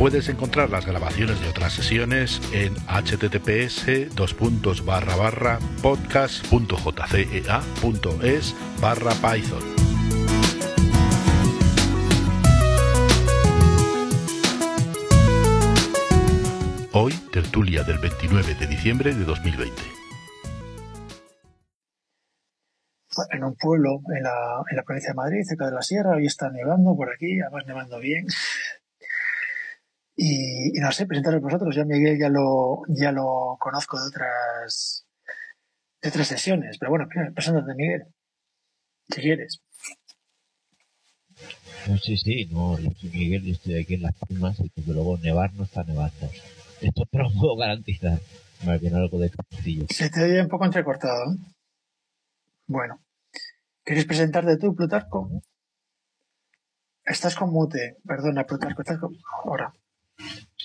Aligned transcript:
Puedes 0.00 0.28
encontrar 0.30 0.70
las 0.70 0.86
grabaciones 0.86 1.38
de 1.42 1.48
otras 1.50 1.74
sesiones 1.74 2.40
en 2.54 2.72
https 2.86 3.84
podcast.jcea.es 5.82 8.56
barra 8.80 9.12
python. 9.12 9.62
Hoy, 16.92 17.12
tertulia 17.30 17.82
del 17.82 17.98
29 17.98 18.54
de 18.54 18.66
diciembre 18.68 19.14
de 19.14 19.26
2020. 19.26 19.82
En 23.32 23.44
un 23.44 23.54
pueblo 23.54 24.00
en 24.16 24.22
la, 24.22 24.62
en 24.70 24.76
la 24.78 24.82
provincia 24.82 25.10
de 25.10 25.16
Madrid, 25.16 25.42
cerca 25.44 25.66
de 25.66 25.72
la 25.72 25.82
sierra, 25.82 26.16
hoy 26.16 26.24
está 26.24 26.50
nevando 26.50 26.96
por 26.96 27.12
aquí, 27.12 27.38
además 27.38 27.66
nevando 27.66 27.98
bien. 27.98 28.24
Y, 30.22 30.72
no 30.80 30.92
sé, 30.92 31.06
presentaros 31.06 31.40
vosotros. 31.40 31.74
Yo 31.74 31.80
a 31.80 31.86
Miguel 31.86 32.18
ya 32.18 32.28
lo, 32.28 32.82
ya 32.88 33.10
lo 33.10 33.56
conozco 33.58 33.98
de 33.98 34.08
otras, 34.08 35.06
de 36.02 36.08
otras 36.10 36.26
sesiones. 36.26 36.76
Pero 36.78 36.90
bueno, 36.90 37.08
preséntate, 37.34 37.74
Miguel. 37.74 38.02
Si 39.08 39.22
quieres. 39.22 39.62
sí, 42.02 42.18
sí, 42.18 42.46
no, 42.52 42.78
yo 42.78 42.90
soy 43.00 43.08
Miguel 43.08 43.48
y 43.48 43.52
estoy 43.52 43.80
aquí 43.80 43.94
en 43.94 44.02
Las 44.02 44.14
Palmas 44.16 44.60
y 44.60 44.70
desde 44.76 44.92
luego 44.92 45.16
nevar 45.16 45.54
no 45.54 45.64
está 45.64 45.84
nevando. 45.84 46.28
Esto 46.82 47.06
te 47.10 47.16
lo 47.18 47.30
puedo 47.32 47.56
garantizar. 47.56 48.18
Me 48.66 48.76
viene 48.76 48.98
algo 48.98 49.18
de 49.18 49.30
castillo. 49.30 49.86
Se 49.88 50.10
te 50.10 50.22
oye 50.22 50.42
un 50.42 50.48
poco 50.48 50.66
entrecortado. 50.66 51.32
¿eh? 51.32 51.36
Bueno. 52.66 53.00
¿Quieres 53.82 54.04
presentarte 54.04 54.58
tú, 54.58 54.74
Plutarco? 54.74 55.30
Estás 57.06 57.34
con 57.34 57.50
mute. 57.50 57.96
Perdona, 58.06 58.44
Plutarco. 58.44 58.82
Estás 58.82 58.98
con... 58.98 59.16
Ahora. 59.44 59.72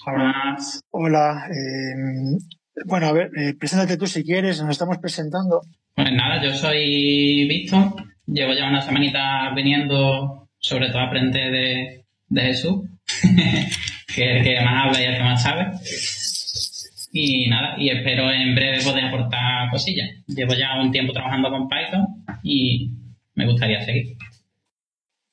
Hola. 0.05 0.57
Hola. 0.91 1.47
Eh, 1.49 2.37
bueno, 2.85 3.07
a 3.07 3.11
ver, 3.13 3.31
eh, 3.37 3.53
preséntate 3.57 3.97
tú 3.97 4.05
si 4.05 4.23
quieres, 4.23 4.61
nos 4.61 4.71
estamos 4.71 4.97
presentando. 4.97 5.61
Pues 5.95 6.11
nada, 6.11 6.43
yo 6.43 6.53
soy 6.53 7.47
Víctor, 7.47 7.93
llevo 8.27 8.53
ya 8.53 8.69
una 8.69 8.81
semanita 8.81 9.51
viniendo, 9.55 10.49
sobre 10.59 10.89
todo 10.89 10.99
a 10.99 11.07
aprender 11.07 11.51
de, 11.51 12.05
de 12.27 12.41
Jesús, 12.41 12.83
que 14.13 14.31
es 14.31 14.37
el 14.37 14.43
que 14.43 14.61
más 14.61 14.85
habla 14.85 15.01
y 15.01 15.05
el 15.05 15.15
que 15.15 15.23
más 15.23 15.41
sabe. 15.41 15.71
Y 17.13 17.49
nada, 17.49 17.75
y 17.77 17.89
espero 17.89 18.29
en 18.29 18.53
breve 18.55 18.83
poder 18.83 19.05
aportar 19.05 19.69
cosillas. 19.71 20.09
Llevo 20.27 20.53
ya 20.53 20.77
un 20.81 20.91
tiempo 20.91 21.13
trabajando 21.13 21.49
con 21.49 21.69
Python 21.69 22.05
y 22.43 22.91
me 23.35 23.45
gustaría 23.45 23.81
seguir. 23.81 24.17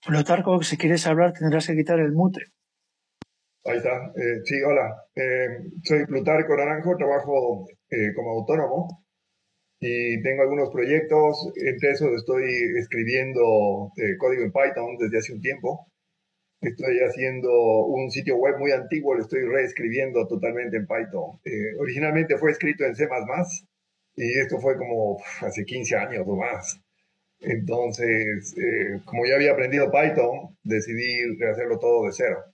Plutarco, 0.06 0.62
si 0.62 0.76
quieres 0.76 1.06
hablar 1.06 1.32
tendrás 1.32 1.66
que 1.66 1.76
quitar 1.76 1.98
el 1.98 2.12
mute. 2.12 2.52
Ahí 3.64 3.76
está. 3.76 4.12
Eh, 4.16 4.40
sí, 4.44 4.60
hola. 4.62 5.06
Eh, 5.14 5.46
soy 5.84 6.04
Plutarco 6.06 6.56
Naranjo, 6.56 6.96
trabajo 6.96 7.66
eh, 7.90 8.12
como 8.14 8.30
autónomo 8.32 9.04
y 9.80 10.20
tengo 10.22 10.42
algunos 10.42 10.70
proyectos. 10.70 11.52
Entre 11.56 11.90
esos 11.92 12.12
estoy 12.12 12.44
escribiendo 12.78 13.92
código 14.18 14.42
en 14.42 14.52
Python 14.52 14.96
desde 14.98 15.18
hace 15.18 15.32
un 15.34 15.40
tiempo. 15.40 15.86
Estoy 16.60 16.98
haciendo 17.00 17.50
un 17.86 18.10
sitio 18.10 18.36
web 18.36 18.58
muy 18.58 18.72
antiguo, 18.72 19.14
lo 19.14 19.22
estoy 19.22 19.42
reescribiendo 19.42 20.26
totalmente 20.28 20.76
en 20.78 20.86
Python. 20.86 21.40
originalmente 21.80 22.38
fue 22.38 22.52
escrito 22.52 22.84
en 22.84 22.94
C++ 22.96 23.08
y 24.16 24.38
esto 24.40 24.58
fue 24.60 24.76
como 24.76 25.18
hace 25.40 25.64
15 25.64 25.96
años 25.96 26.24
o 26.26 26.36
más. 26.36 26.80
Entonces, 27.40 28.54
como 29.04 29.26
ya 29.26 29.36
había 29.36 29.52
aprendido 29.52 29.90
Python, 29.90 30.56
decidí 30.64 31.42
hacerlo 31.50 31.78
todo 31.78 32.06
de 32.06 32.12
cero. 32.12 32.51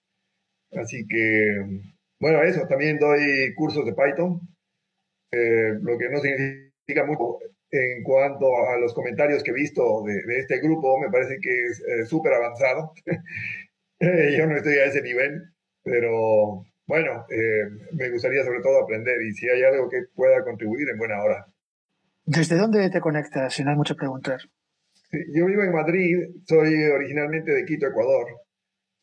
Así 0.72 1.06
que, 1.06 1.82
bueno, 2.20 2.42
eso, 2.42 2.66
también 2.68 2.98
doy 2.98 3.54
cursos 3.54 3.84
de 3.86 3.94
Python, 3.94 4.40
eh, 5.30 5.74
lo 5.80 5.98
que 5.98 6.08
no 6.08 6.20
significa 6.20 7.04
mucho 7.06 7.38
en 7.70 8.02
cuanto 8.02 8.46
a 8.66 8.78
los 8.78 8.94
comentarios 8.94 9.42
que 9.42 9.50
he 9.50 9.54
visto 9.54 10.02
de, 10.04 10.38
este 10.38 10.58
grupo, 10.60 10.98
me 10.98 11.10
parece 11.10 11.38
que 11.40 11.50
es 11.50 11.80
eh, 11.80 12.04
súper 12.06 12.34
avanzado. 12.34 12.92
Eh, 14.00 14.36
yo 14.38 14.46
no 14.46 14.56
estoy 14.56 14.74
a 14.74 14.84
ese 14.84 15.02
nivel, 15.02 15.42
pero 15.82 16.64
bueno, 16.86 17.26
me 17.94 18.10
gustaría 18.10 18.44
sobre 18.44 18.60
todo 18.60 18.84
aprender 18.84 19.20
y 19.22 19.32
si 19.32 19.48
hay 19.48 19.64
algo 19.64 19.88
que 19.88 20.02
pueda 20.14 20.44
contribuir 20.44 20.88
en 20.88 20.98
buena 20.98 21.20
hora. 21.20 21.44
¿Desde 22.24 22.54
dónde 22.54 22.90
te 22.90 23.00
conectas, 23.00 23.54
si 23.54 23.64
no 23.64 23.70
hay 23.70 23.76
mucho 23.76 23.96
preguntar? 23.96 24.38
yo 25.34 25.46
vivo 25.46 25.64
en 25.64 25.72
Madrid, 25.72 26.16
soy 26.46 26.80
originalmente 26.84 27.50
de 27.50 27.64
Quito, 27.64 27.88
Ecuador. 27.88 28.28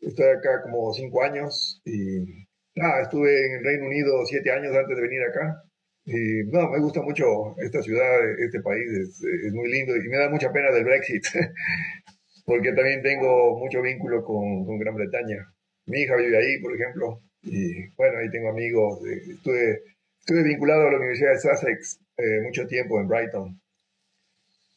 Estoy 0.06 0.28
acá 0.28 0.62
como 0.62 0.94
cinco 0.94 1.24
años 1.24 1.82
y 1.84 2.46
nada, 2.76 3.02
estuve 3.02 3.48
en 3.48 3.54
el 3.58 3.64
Reino 3.64 3.88
Unido 3.88 4.24
siete 4.28 4.52
años 4.52 4.76
antes 4.76 4.96
de 4.96 5.02
venir 5.02 5.22
acá. 5.24 5.64
Y 6.06 6.44
no, 6.52 6.70
me 6.70 6.80
gusta 6.80 7.02
mucho 7.02 7.58
esta 7.58 7.82
ciudad, 7.82 8.40
este 8.40 8.62
país, 8.62 8.86
es, 8.92 9.24
es 9.24 9.54
muy 9.54 9.68
lindo 9.72 9.96
y 9.96 10.08
me 10.08 10.18
da 10.18 10.30
mucha 10.30 10.52
pena 10.54 10.70
del 10.72 10.86
Brexit, 10.86 11.24
porque 12.46 12.72
también 12.74 13.02
tengo 13.02 13.58
mucho 13.58 13.82
vínculo 13.82 14.24
con, 14.24 14.66
con, 14.66 14.78
Gran 14.78 14.94
Bretaña. 14.94 15.52
Mi 15.88 16.02
hija 16.02 16.16
vive 16.16 16.38
ahí, 16.38 16.62
por 16.62 16.76
ejemplo, 16.76 17.22
y 17.42 17.90
bueno, 17.96 18.20
ahí 18.20 18.30
tengo 18.30 18.50
amigos. 18.50 19.00
Estuve, 19.04 19.82
estuve 20.20 20.44
vinculado 20.44 20.88
a 20.88 20.92
la 20.92 20.98
Universidad 20.98 21.32
de 21.32 21.40
Sussex 21.40 22.00
eh, 22.18 22.42
mucho 22.44 22.68
tiempo 22.68 23.00
en 23.02 23.08
Brighton. 23.08 23.60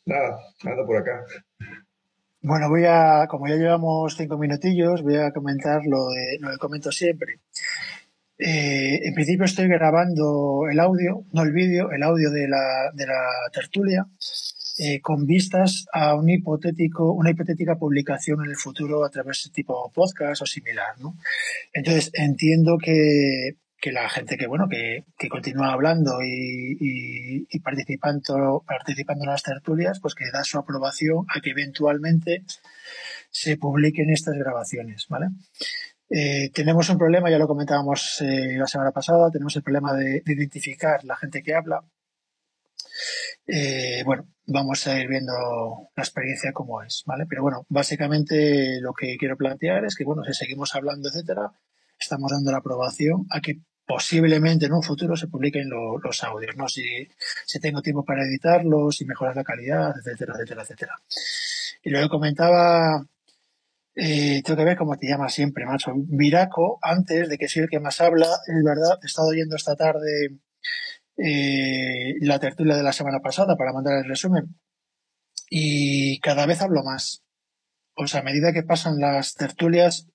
Nada, 0.07 0.39
ando 0.65 0.87
por 0.87 0.97
acá. 0.97 1.23
Bueno, 2.41 2.69
voy 2.69 2.85
a, 2.85 3.27
como 3.29 3.49
ya 3.49 3.57
llevamos 3.57 4.17
cinco 4.17 4.39
minutillos, 4.39 5.03
voy 5.03 5.17
a 5.17 5.33
comentar 5.33 5.81
lo, 5.85 6.09
de, 6.09 6.39
lo 6.41 6.51
que 6.51 6.59
comento 6.59 6.93
siempre. 6.93 7.41
Eh, 8.39 9.01
en 9.09 9.15
principio 9.15 9.45
estoy 9.45 9.67
grabando 9.67 10.69
el 10.71 10.79
audio, 10.79 11.25
no 11.33 11.43
el 11.43 11.53
vídeo, 11.53 11.91
el 11.91 12.03
audio 12.05 12.31
de 12.31 12.47
la, 12.47 12.93
de 12.95 13.07
la 13.07 13.21
tertulia, 13.53 14.07
eh, 14.79 15.01
con 15.01 15.27
vistas 15.27 15.87
a 15.93 16.15
un 16.15 16.31
hipotético, 16.31 17.13
una 17.13 17.31
hipotética 17.31 17.75
publicación 17.75 18.45
en 18.45 18.51
el 18.51 18.57
futuro 18.57 19.05
a 19.05 19.11
través 19.11 19.43
de 19.45 19.51
tipo 19.51 19.91
podcast 19.93 20.43
o 20.43 20.47
similar. 20.47 20.97
¿no? 21.01 21.17
Entonces, 21.73 22.13
entiendo 22.15 22.79
que 22.79 23.57
que 23.81 23.93
la 23.93 24.09
gente 24.09 24.37
que 24.37 24.47
bueno 24.47 24.67
que, 24.69 25.05
que 25.17 25.29
continúa 25.29 25.73
hablando 25.73 26.21
y, 26.23 27.47
y, 27.49 27.61
participando 27.61 28.65
participando 28.67 29.25
en 29.25 29.31
las 29.31 29.43
tertulias 29.43 30.01
pues 30.01 30.15
que 30.15 30.31
da 30.33 30.43
su 30.45 30.59
aprobación 30.59 31.27
a 31.29 31.41
que 31.41 31.51
eventualmente 31.51 32.45
se 33.31 33.57
publiquen 33.57 34.11
estas 34.11 34.35
grabaciones 34.35 35.07
vale 35.09 35.29
eh, 36.11 36.51
tenemos 36.53 36.89
un 36.89 36.99
problema 36.99 37.31
ya 37.31 37.39
lo 37.39 37.47
comentábamos 37.47 38.21
eh, 38.23 38.57
la 38.59 38.67
semana 38.67 38.91
pasada 38.91 39.31
tenemos 39.31 39.55
el 39.57 39.63
problema 39.63 39.95
de, 39.95 40.23
identificar 40.27 41.05
la 41.05 41.17
gente 41.17 41.43
que 41.43 41.55
habla. 41.55 41.83
Eh, 43.47 44.03
bueno 44.05 44.27
vamos 44.47 44.87
a 44.87 44.99
ir 44.99 45.09
viendo 45.09 45.33
la 45.95 46.03
experiencia 46.03 46.53
como 46.53 46.83
es 46.83 47.05
vale 47.07 47.27
pero 47.29 47.43
bueno 47.43 47.65
básicamente 47.69 48.81
lo 48.81 48.93
que 48.93 49.17
quiero 49.19 49.37
plantear 49.37 49.85
es 49.85 49.95
que 49.95 50.05
bueno 50.05 50.25
si 50.25 50.33
seguimos 50.35 50.75
hablando 50.75 51.09
etcétera 51.09 51.53
estamos 51.99 52.31
dando 52.31 52.53
la 52.53 52.59
aprobación 52.59 53.27
a 53.31 53.41
que 53.41 53.61
posiblemente 53.87 54.67
en 54.67 54.75
un 54.75 54.83
futuro 54.83 55.17
se 55.17 55.29
publiquen 55.29 55.69
los 55.71 56.25
audios, 56.25 56.55
¿no? 56.57 56.69
Si, 56.69 57.09
si, 57.47 57.59
tengo 57.59 57.81
tiempo 57.81 58.05
para 58.05 58.23
editarlos, 58.23 58.97
si 58.97 59.07
mejoras 59.07 59.35
la 59.35 59.45
calidad, 59.45 59.95
etcétera, 59.99 60.35
etcétera, 60.35 60.63
etcétera. 60.63 60.95
Y 61.83 61.91
luego 61.91 62.11
comentaba, 62.11 63.07
eh, 63.95 64.43
tengo 64.45 64.59
que 64.59 64.65
ver 64.65 64.77
cómo 64.77 64.97
te 64.97 65.09
llamas 65.09 65.33
siempre, 65.33 65.65
macho. 65.65 65.93
Viraco, 65.97 66.79
antes 66.83 67.29
de 67.29 67.39
que 67.39 67.49
soy 67.49 67.63
el 67.63 67.69
que 67.71 67.81
más 67.81 68.01
habla, 68.01 68.29
es 68.47 68.63
verdad, 68.65 68.99
he 69.03 69.07
estado 69.07 69.29
oyendo 69.29 69.57
esta 69.57 69.75
tarde 69.75 70.39
eh, 71.17 72.15
la 72.21 72.39
tertulia 72.39 72.77
de 72.77 72.83
la 72.83 72.93
semana 72.93 73.21
pasada 73.21 73.57
para 73.57 73.73
mandar 73.73 73.99
el 73.99 74.09
resumen. 74.09 74.55
Y 75.51 76.21
cada 76.21 76.47
vez 76.47 76.61
hablo 76.61 76.83
más. 76.85 77.23
O 77.95 78.07
sea, 78.07 78.21
a 78.21 78.25
medida 78.25 78.53
que 78.53 78.63
pasan 78.63 79.01
las 79.01 79.35
tertulias, 79.35 80.07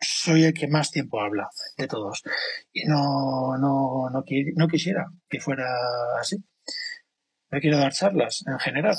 soy 0.00 0.44
el 0.44 0.54
que 0.54 0.68
más 0.68 0.90
tiempo 0.90 1.20
habla 1.20 1.48
de 1.76 1.86
todos. 1.86 2.22
Y 2.72 2.84
no, 2.84 3.56
no, 3.58 4.10
no, 4.10 4.24
no 4.56 4.68
quisiera 4.68 5.06
que 5.28 5.40
fuera 5.40 5.66
así. 6.20 6.36
No 7.50 7.60
quiero 7.60 7.78
dar 7.78 7.92
charlas 7.92 8.44
en 8.46 8.58
general. 8.58 8.96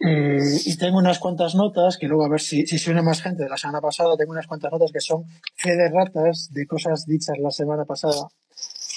Eh, 0.00 0.38
y 0.66 0.76
tengo 0.76 0.98
unas 0.98 1.18
cuantas 1.18 1.54
notas 1.54 1.96
que 1.96 2.08
luego 2.08 2.24
a 2.24 2.28
ver 2.28 2.40
si, 2.40 2.66
si 2.66 2.78
suena 2.78 3.02
más 3.02 3.22
gente 3.22 3.44
de 3.44 3.48
la 3.48 3.56
semana 3.56 3.80
pasada. 3.80 4.16
Tengo 4.16 4.32
unas 4.32 4.46
cuantas 4.46 4.70
notas 4.70 4.92
que 4.92 5.00
son 5.00 5.24
fe 5.54 5.76
de 5.76 5.88
ratas 5.90 6.50
de 6.52 6.66
cosas 6.66 7.06
dichas 7.06 7.38
la 7.38 7.50
semana 7.50 7.84
pasada 7.84 8.28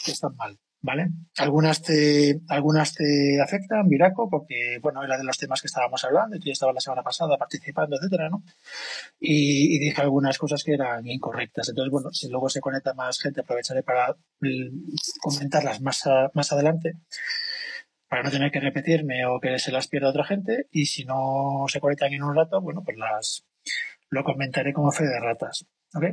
que 0.05 0.11
están 0.11 0.35
mal. 0.35 0.57
¿Vale? 0.79 1.09
Algunas 1.37 1.81
te, 1.81 2.39
algunas 2.47 2.93
te 2.93 3.41
afectan, 3.41 3.89
Viraco, 3.89 4.29
porque, 4.29 4.77
bueno, 4.81 5.03
era 5.03 5.17
de 5.17 5.23
los 5.23 5.37
temas 5.37 5.59
que 5.59 5.67
estábamos 5.67 6.03
hablando 6.05 6.35
y 6.35 6.39
tú 6.39 6.45
ya 6.45 6.53
estabas 6.53 6.75
la 6.75 6.81
semana 6.81 7.03
pasada 7.03 7.35
participando, 7.37 7.97
etcétera, 7.97 8.29
¿no? 8.29 8.43
Y, 9.19 9.79
dije 9.79 10.01
algunas 10.01 10.37
cosas 10.37 10.63
que 10.63 10.73
eran 10.73 11.05
incorrectas. 11.07 11.69
Entonces, 11.69 11.91
bueno, 11.91 12.11
si 12.11 12.29
luego 12.29 12.47
se 12.49 12.61
conecta 12.61 12.93
más 12.93 13.19
gente, 13.19 13.41
aprovecharé 13.41 13.83
para 13.83 14.15
mm, 14.39 14.93
comentarlas 15.21 15.81
más, 15.81 16.03
más 16.33 16.51
adelante 16.53 16.93
para 18.07 18.23
no 18.23 18.31
tener 18.31 18.51
que 18.51 18.59
repetirme 18.59 19.25
o 19.25 19.39
que 19.39 19.59
se 19.59 19.71
las 19.71 19.87
pierda 19.87 20.09
otra 20.09 20.25
gente. 20.25 20.67
Y 20.71 20.85
si 20.85 21.05
no 21.05 21.65
se 21.67 21.79
conectan 21.79 22.13
en 22.13 22.23
un 22.23 22.35
rato, 22.35 22.61
bueno, 22.61 22.81
pues 22.83 22.97
las 22.97 23.45
lo 24.09 24.23
comentaré 24.23 24.73
como 24.73 24.91
fe 24.91 25.05
de 25.05 25.19
ratas. 25.19 25.65
¿Ok? 25.93 26.05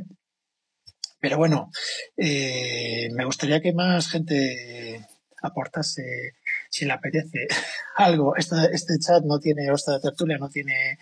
Pero 1.25 1.39
bueno, 1.39 1.71
eh, 2.17 3.09
me 3.15 3.25
gustaría 3.25 3.59
que 3.59 3.73
más 3.73 4.11
gente 4.11 5.03
aportase, 5.41 6.03
si 6.69 6.85
le 6.85 6.93
apetece, 6.93 7.47
algo. 7.95 8.35
Este, 8.35 8.55
este 8.73 8.99
chat 8.99 9.23
no 9.23 9.39
tiene, 9.39 9.65
esta 9.73 9.99
tertulia 9.99 10.37
no 10.37 10.49
tiene 10.49 10.99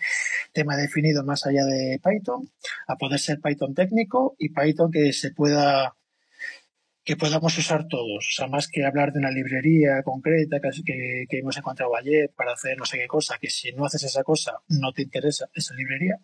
tema 0.54 0.78
definido 0.78 1.24
más 1.24 1.44
allá 1.44 1.66
de 1.66 2.00
Python, 2.02 2.50
a 2.86 2.96
poder 2.96 3.20
ser 3.20 3.38
Python 3.42 3.74
técnico 3.74 4.34
y 4.38 4.48
Python 4.48 4.90
que 4.90 5.12
se 5.12 5.30
pueda 5.32 5.94
que 7.04 7.16
podamos 7.18 7.58
usar 7.58 7.86
todos. 7.86 8.26
O 8.26 8.32
sea, 8.34 8.46
más 8.46 8.66
que 8.66 8.86
hablar 8.86 9.12
de 9.12 9.18
una 9.18 9.30
librería 9.30 10.02
concreta 10.02 10.58
que, 10.58 11.26
que, 11.28 11.38
hemos 11.38 11.58
encontrado 11.58 11.94
ayer 11.96 12.32
para 12.34 12.54
hacer 12.54 12.78
no 12.78 12.86
sé 12.86 12.96
qué 12.96 13.06
cosa, 13.06 13.36
que 13.38 13.50
si 13.50 13.72
no 13.72 13.84
haces 13.84 14.04
esa 14.04 14.22
cosa 14.22 14.52
no 14.68 14.90
te 14.94 15.02
interesa 15.02 15.50
esa 15.52 15.74
librería. 15.74 16.18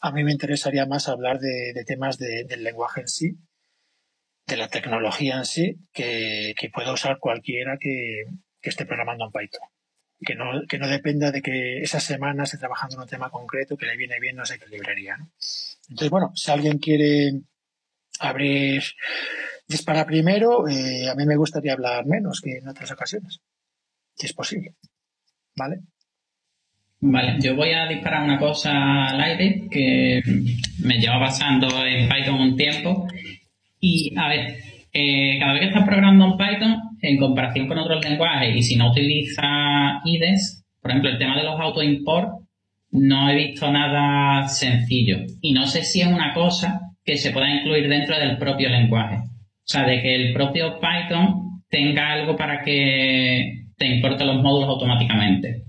A 0.00 0.12
mí 0.12 0.24
me 0.24 0.32
interesaría 0.32 0.86
más 0.86 1.08
hablar 1.08 1.38
de, 1.38 1.72
de 1.74 1.84
temas 1.84 2.18
de, 2.18 2.44
del 2.44 2.62
lenguaje 2.62 3.00
en 3.00 3.08
sí, 3.08 3.38
de 4.46 4.56
la 4.56 4.68
tecnología 4.68 5.36
en 5.36 5.44
sí, 5.44 5.76
que, 5.92 6.54
que 6.58 6.70
pueda 6.70 6.92
usar 6.92 7.18
cualquiera 7.18 7.76
que, 7.78 8.24
esté 8.62 8.84
programando 8.86 9.24
en 9.24 9.32
Python. 9.32 9.68
Que 10.20 10.34
no, 10.34 10.66
que 10.68 10.78
no 10.78 10.88
dependa 10.88 11.30
de 11.30 11.40
que 11.40 11.80
esa 11.80 12.00
semana 12.00 12.42
esté 12.42 12.58
trabajando 12.58 12.96
en 12.96 13.02
un 13.02 13.08
tema 13.08 13.30
concreto 13.30 13.76
que 13.76 13.86
le 13.86 13.96
viene 13.96 14.18
bien 14.20 14.36
no 14.36 14.44
sé 14.44 14.58
qué 14.58 14.66
librería. 14.66 15.16
¿no? 15.16 15.30
Entonces, 15.88 16.10
bueno, 16.10 16.32
si 16.34 16.50
alguien 16.50 16.78
quiere 16.78 17.32
abrir 18.20 18.82
Dispara 19.68 20.06
primero, 20.06 20.66
eh, 20.66 21.08
a 21.10 21.14
mí 21.14 21.26
me 21.26 21.36
gustaría 21.36 21.74
hablar 21.74 22.06
menos 22.06 22.40
que 22.40 22.56
en 22.56 22.68
otras 22.68 22.90
ocasiones, 22.90 23.40
si 24.16 24.26
es 24.26 24.32
posible. 24.32 24.74
¿Vale? 25.54 25.80
Vale, 27.00 27.36
yo 27.40 27.54
voy 27.54 27.70
a 27.70 27.86
disparar 27.86 28.24
una 28.24 28.38
cosa 28.38 29.06
al 29.06 29.20
aire 29.20 29.68
que 29.70 30.20
me 30.82 30.98
lleva 30.98 31.20
pasando 31.20 31.68
en 31.86 32.08
Python 32.08 32.40
un 32.40 32.56
tiempo. 32.56 33.06
Y 33.80 34.12
a 34.16 34.28
ver, 34.28 34.56
eh, 34.92 35.36
cada 35.38 35.52
vez 35.52 35.60
que 35.60 35.68
estás 35.68 35.84
programando 35.84 36.24
en 36.26 36.36
Python, 36.36 36.76
en 37.00 37.16
comparación 37.18 37.68
con 37.68 37.78
otros 37.78 38.04
lenguajes, 38.04 38.56
y 38.56 38.62
si 38.62 38.76
no 38.76 38.90
utiliza 38.90 40.00
IDES, 40.04 40.64
por 40.82 40.90
ejemplo, 40.90 41.10
el 41.10 41.18
tema 41.18 41.36
de 41.36 41.44
los 41.44 41.60
auto-import, 41.60 42.30
no 42.90 43.30
he 43.30 43.36
visto 43.36 43.70
nada 43.70 44.48
sencillo. 44.48 45.18
Y 45.40 45.52
no 45.52 45.66
sé 45.66 45.84
si 45.84 46.00
es 46.00 46.08
una 46.08 46.34
cosa 46.34 46.80
que 47.04 47.16
se 47.16 47.30
pueda 47.30 47.48
incluir 47.48 47.88
dentro 47.88 48.18
del 48.18 48.38
propio 48.38 48.68
lenguaje. 48.70 49.18
O 49.18 49.70
sea, 49.70 49.84
de 49.84 50.02
que 50.02 50.14
el 50.14 50.32
propio 50.32 50.80
Python 50.80 51.62
tenga 51.68 52.12
algo 52.12 52.34
para 52.34 52.62
que 52.64 53.66
te 53.76 53.86
importe 53.86 54.24
los 54.24 54.42
módulos 54.42 54.70
automáticamente. 54.70 55.67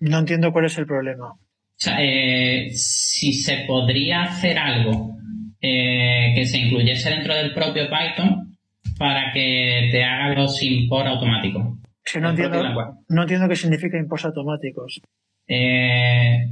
No 0.00 0.18
entiendo 0.18 0.52
cuál 0.52 0.64
es 0.64 0.78
el 0.78 0.86
problema. 0.86 1.32
O 1.32 1.82
sea, 1.82 1.96
eh, 2.00 2.70
si 2.72 3.32
se 3.32 3.64
podría 3.66 4.22
hacer 4.22 4.58
algo 4.58 5.16
eh, 5.60 6.32
que 6.34 6.46
se 6.46 6.58
incluyese 6.58 7.10
dentro 7.10 7.34
del 7.34 7.52
propio 7.52 7.84
Python 7.88 8.56
para 8.98 9.32
que 9.32 9.88
te 9.92 10.04
haga 10.04 10.34
los 10.34 10.62
import 10.62 11.06
automáticos. 11.06 11.62
no, 12.20 12.30
entiendo, 12.30 12.62
no 13.08 13.22
entiendo 13.22 13.48
qué 13.48 13.56
significa 13.56 13.98
imports 13.98 14.26
automáticos. 14.26 15.00
Eh, 15.46 16.46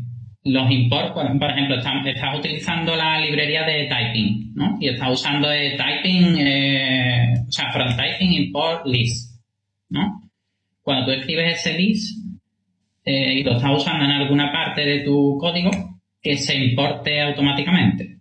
los 0.45 0.71
imports, 0.71 1.13
por, 1.13 1.51
ejemplo, 1.51 1.77
estás, 1.77 2.39
utilizando 2.39 2.97
la 2.97 3.21
librería 3.21 3.65
de 3.65 3.87
typing, 3.87 4.55
¿no? 4.55 4.77
Y 4.81 4.89
estás 4.89 5.11
usando 5.11 5.49
de 5.49 5.77
typing, 5.77 6.37
eh, 6.39 7.35
o 7.47 7.53
sea, 7.53 7.71
from 7.71 7.97
typing 7.97 8.33
import 8.33 8.87
list, 8.87 9.41
¿no? 9.91 10.23
Cuando 10.83 11.07
tú 11.07 11.13
escribes 11.13 11.61
ese 11.61 11.79
list 11.79 12.19
eh, 13.09 13.35
y 13.35 13.43
lo 13.43 13.57
estás 13.57 13.71
usando 13.75 14.05
en 14.05 14.11
alguna 14.11 14.53
parte 14.53 14.83
de 14.83 15.01
tu 15.01 15.39
código, 15.41 15.71
que 16.21 16.37
se 16.37 16.55
importe 16.55 17.21
automáticamente. 17.23 18.21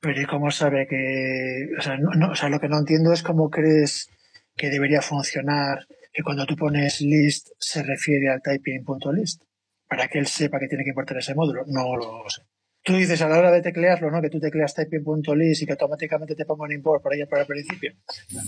Pero 0.00 0.20
¿y 0.20 0.24
cómo 0.24 0.50
sabe 0.50 0.86
que, 0.88 1.68
o 1.78 1.82
sea, 1.82 1.96
no, 1.96 2.30
o 2.30 2.34
sea, 2.34 2.48
lo 2.48 2.60
que 2.60 2.68
no 2.68 2.78
entiendo 2.78 3.12
es 3.12 3.22
cómo 3.22 3.50
crees 3.50 4.08
que 4.56 4.70
debería 4.70 5.02
funcionar 5.02 5.86
que 6.12 6.22
cuando 6.22 6.46
tú 6.46 6.56
pones 6.56 7.00
list 7.00 7.48
se 7.58 7.82
refiere 7.82 8.30
al 8.30 8.40
typing.list? 8.40 9.42
para 9.88 10.08
que 10.08 10.18
él 10.18 10.26
sepa 10.26 10.58
que 10.58 10.68
tiene 10.68 10.84
que 10.84 10.90
importar 10.90 11.18
ese 11.18 11.34
módulo. 11.34 11.62
No 11.66 11.96
lo 11.96 12.24
sé. 12.28 12.42
Tú 12.82 12.94
dices 12.94 13.20
a 13.20 13.28
la 13.28 13.38
hora 13.38 13.50
de 13.50 13.62
teclearlo, 13.62 14.10
¿no? 14.10 14.22
Que 14.22 14.30
tú 14.30 14.38
tecleas 14.38 14.74
typing.list 14.74 15.62
y 15.62 15.66
que 15.66 15.72
automáticamente 15.72 16.36
te 16.36 16.44
ponga 16.44 16.64
un 16.64 16.72
import 16.72 17.02
por 17.02 17.12
allá 17.12 17.26
para 17.26 17.42
el 17.42 17.48
principio. 17.48 17.92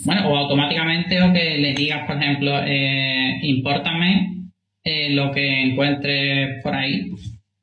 Bueno, 0.04 0.30
o 0.30 0.36
automáticamente 0.36 1.20
o 1.20 1.32
que 1.32 1.58
le 1.58 1.74
digas, 1.74 2.06
por 2.06 2.16
ejemplo, 2.16 2.52
eh, 2.64 3.38
impórtame 3.42 4.47
eh, 4.88 5.10
lo 5.10 5.30
que 5.32 5.62
encuentres 5.62 6.62
por 6.62 6.74
ahí 6.74 7.10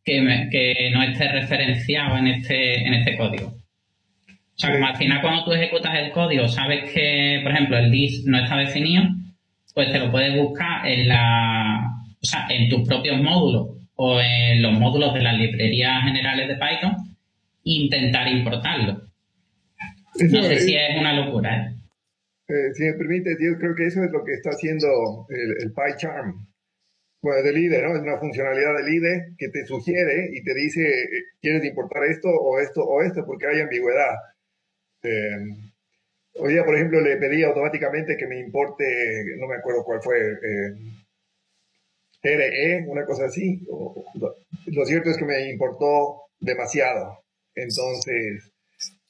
que, 0.03 0.47
que 0.51 0.91
no 0.93 1.01
esté 1.01 1.27
referenciado 1.31 2.17
en 2.17 2.27
este, 2.27 2.85
en 2.85 2.93
este 2.93 3.17
código. 3.17 3.47
O 3.47 4.57
sea, 4.57 4.71
como 4.71 4.85
al 4.85 4.95
final 4.95 5.21
cuando 5.21 5.43
tú 5.43 5.51
ejecutas 5.51 5.93
el 5.95 6.11
código 6.11 6.47
sabes 6.47 6.91
que, 6.93 7.39
por 7.43 7.51
ejemplo, 7.51 7.77
el 7.77 7.91
list 7.91 8.27
no 8.27 8.37
está 8.37 8.57
definido, 8.57 9.03
pues 9.73 9.91
te 9.91 9.99
lo 9.99 10.11
puedes 10.11 10.37
buscar 10.41 10.87
en 10.87 11.09
la, 11.09 11.91
o 12.21 12.25
sea, 12.25 12.47
en 12.49 12.69
tus 12.69 12.87
propios 12.87 13.21
módulos 13.21 13.75
o 13.95 14.19
en 14.21 14.61
los 14.61 14.73
módulos 14.73 15.13
de 15.13 15.21
las 15.21 15.37
librerías 15.37 16.03
generales 16.03 16.47
de 16.47 16.55
Python, 16.55 16.95
intentar 17.63 18.27
importarlo. 18.27 19.01
No 20.31 20.43
sé 20.43 20.59
si 20.59 20.75
es 20.75 20.97
una 20.97 21.13
locura. 21.13 21.57
¿eh? 21.57 21.75
¿eh? 22.47 22.73
si 22.73 22.83
me 22.83 22.93
permite, 22.93 23.31
yo 23.31 23.57
creo 23.59 23.75
que 23.75 23.87
eso 23.87 24.03
es 24.03 24.11
lo 24.11 24.23
que 24.23 24.33
está 24.33 24.51
haciendo 24.51 24.87
el, 25.29 25.73
PyCharm. 25.73 26.47
Pues 27.25 27.43
del 27.43 27.57
IDE, 27.57 27.81
¿no? 27.81 27.95
Es 27.95 28.03
una 28.03 28.19
funcionalidad 28.19 28.77
del 28.77 28.93
IDE 28.93 29.33
que 29.39 29.49
te 29.49 29.65
sugiere 29.65 30.29
y 30.31 30.43
te 30.43 30.53
dice, 30.53 31.09
¿quieres 31.41 31.65
importar 31.65 32.03
esto 32.03 32.29
o 32.29 32.59
esto 32.59 32.83
o 32.83 33.01
esto? 33.01 33.25
Porque 33.25 33.47
hay 33.47 33.61
ambigüedad. 33.61 34.13
Eh, 35.01 35.39
hoy 36.35 36.53
día, 36.53 36.63
por 36.63 36.75
ejemplo, 36.75 37.01
le 37.01 37.17
pedí 37.17 37.41
automáticamente 37.41 38.15
que 38.15 38.27
me 38.27 38.39
importe, 38.39 38.85
no 39.39 39.47
me 39.47 39.55
acuerdo 39.55 39.83
cuál 39.83 40.03
fue, 40.03 40.19
eh, 40.19 40.75
RE, 42.21 42.85
una 42.89 43.05
cosa 43.05 43.25
así. 43.25 43.59
Lo 44.67 44.85
cierto 44.85 45.09
es 45.09 45.17
que 45.17 45.25
me 45.25 45.49
importó 45.49 46.27
demasiado. 46.39 47.23
Entonces, 47.55 48.51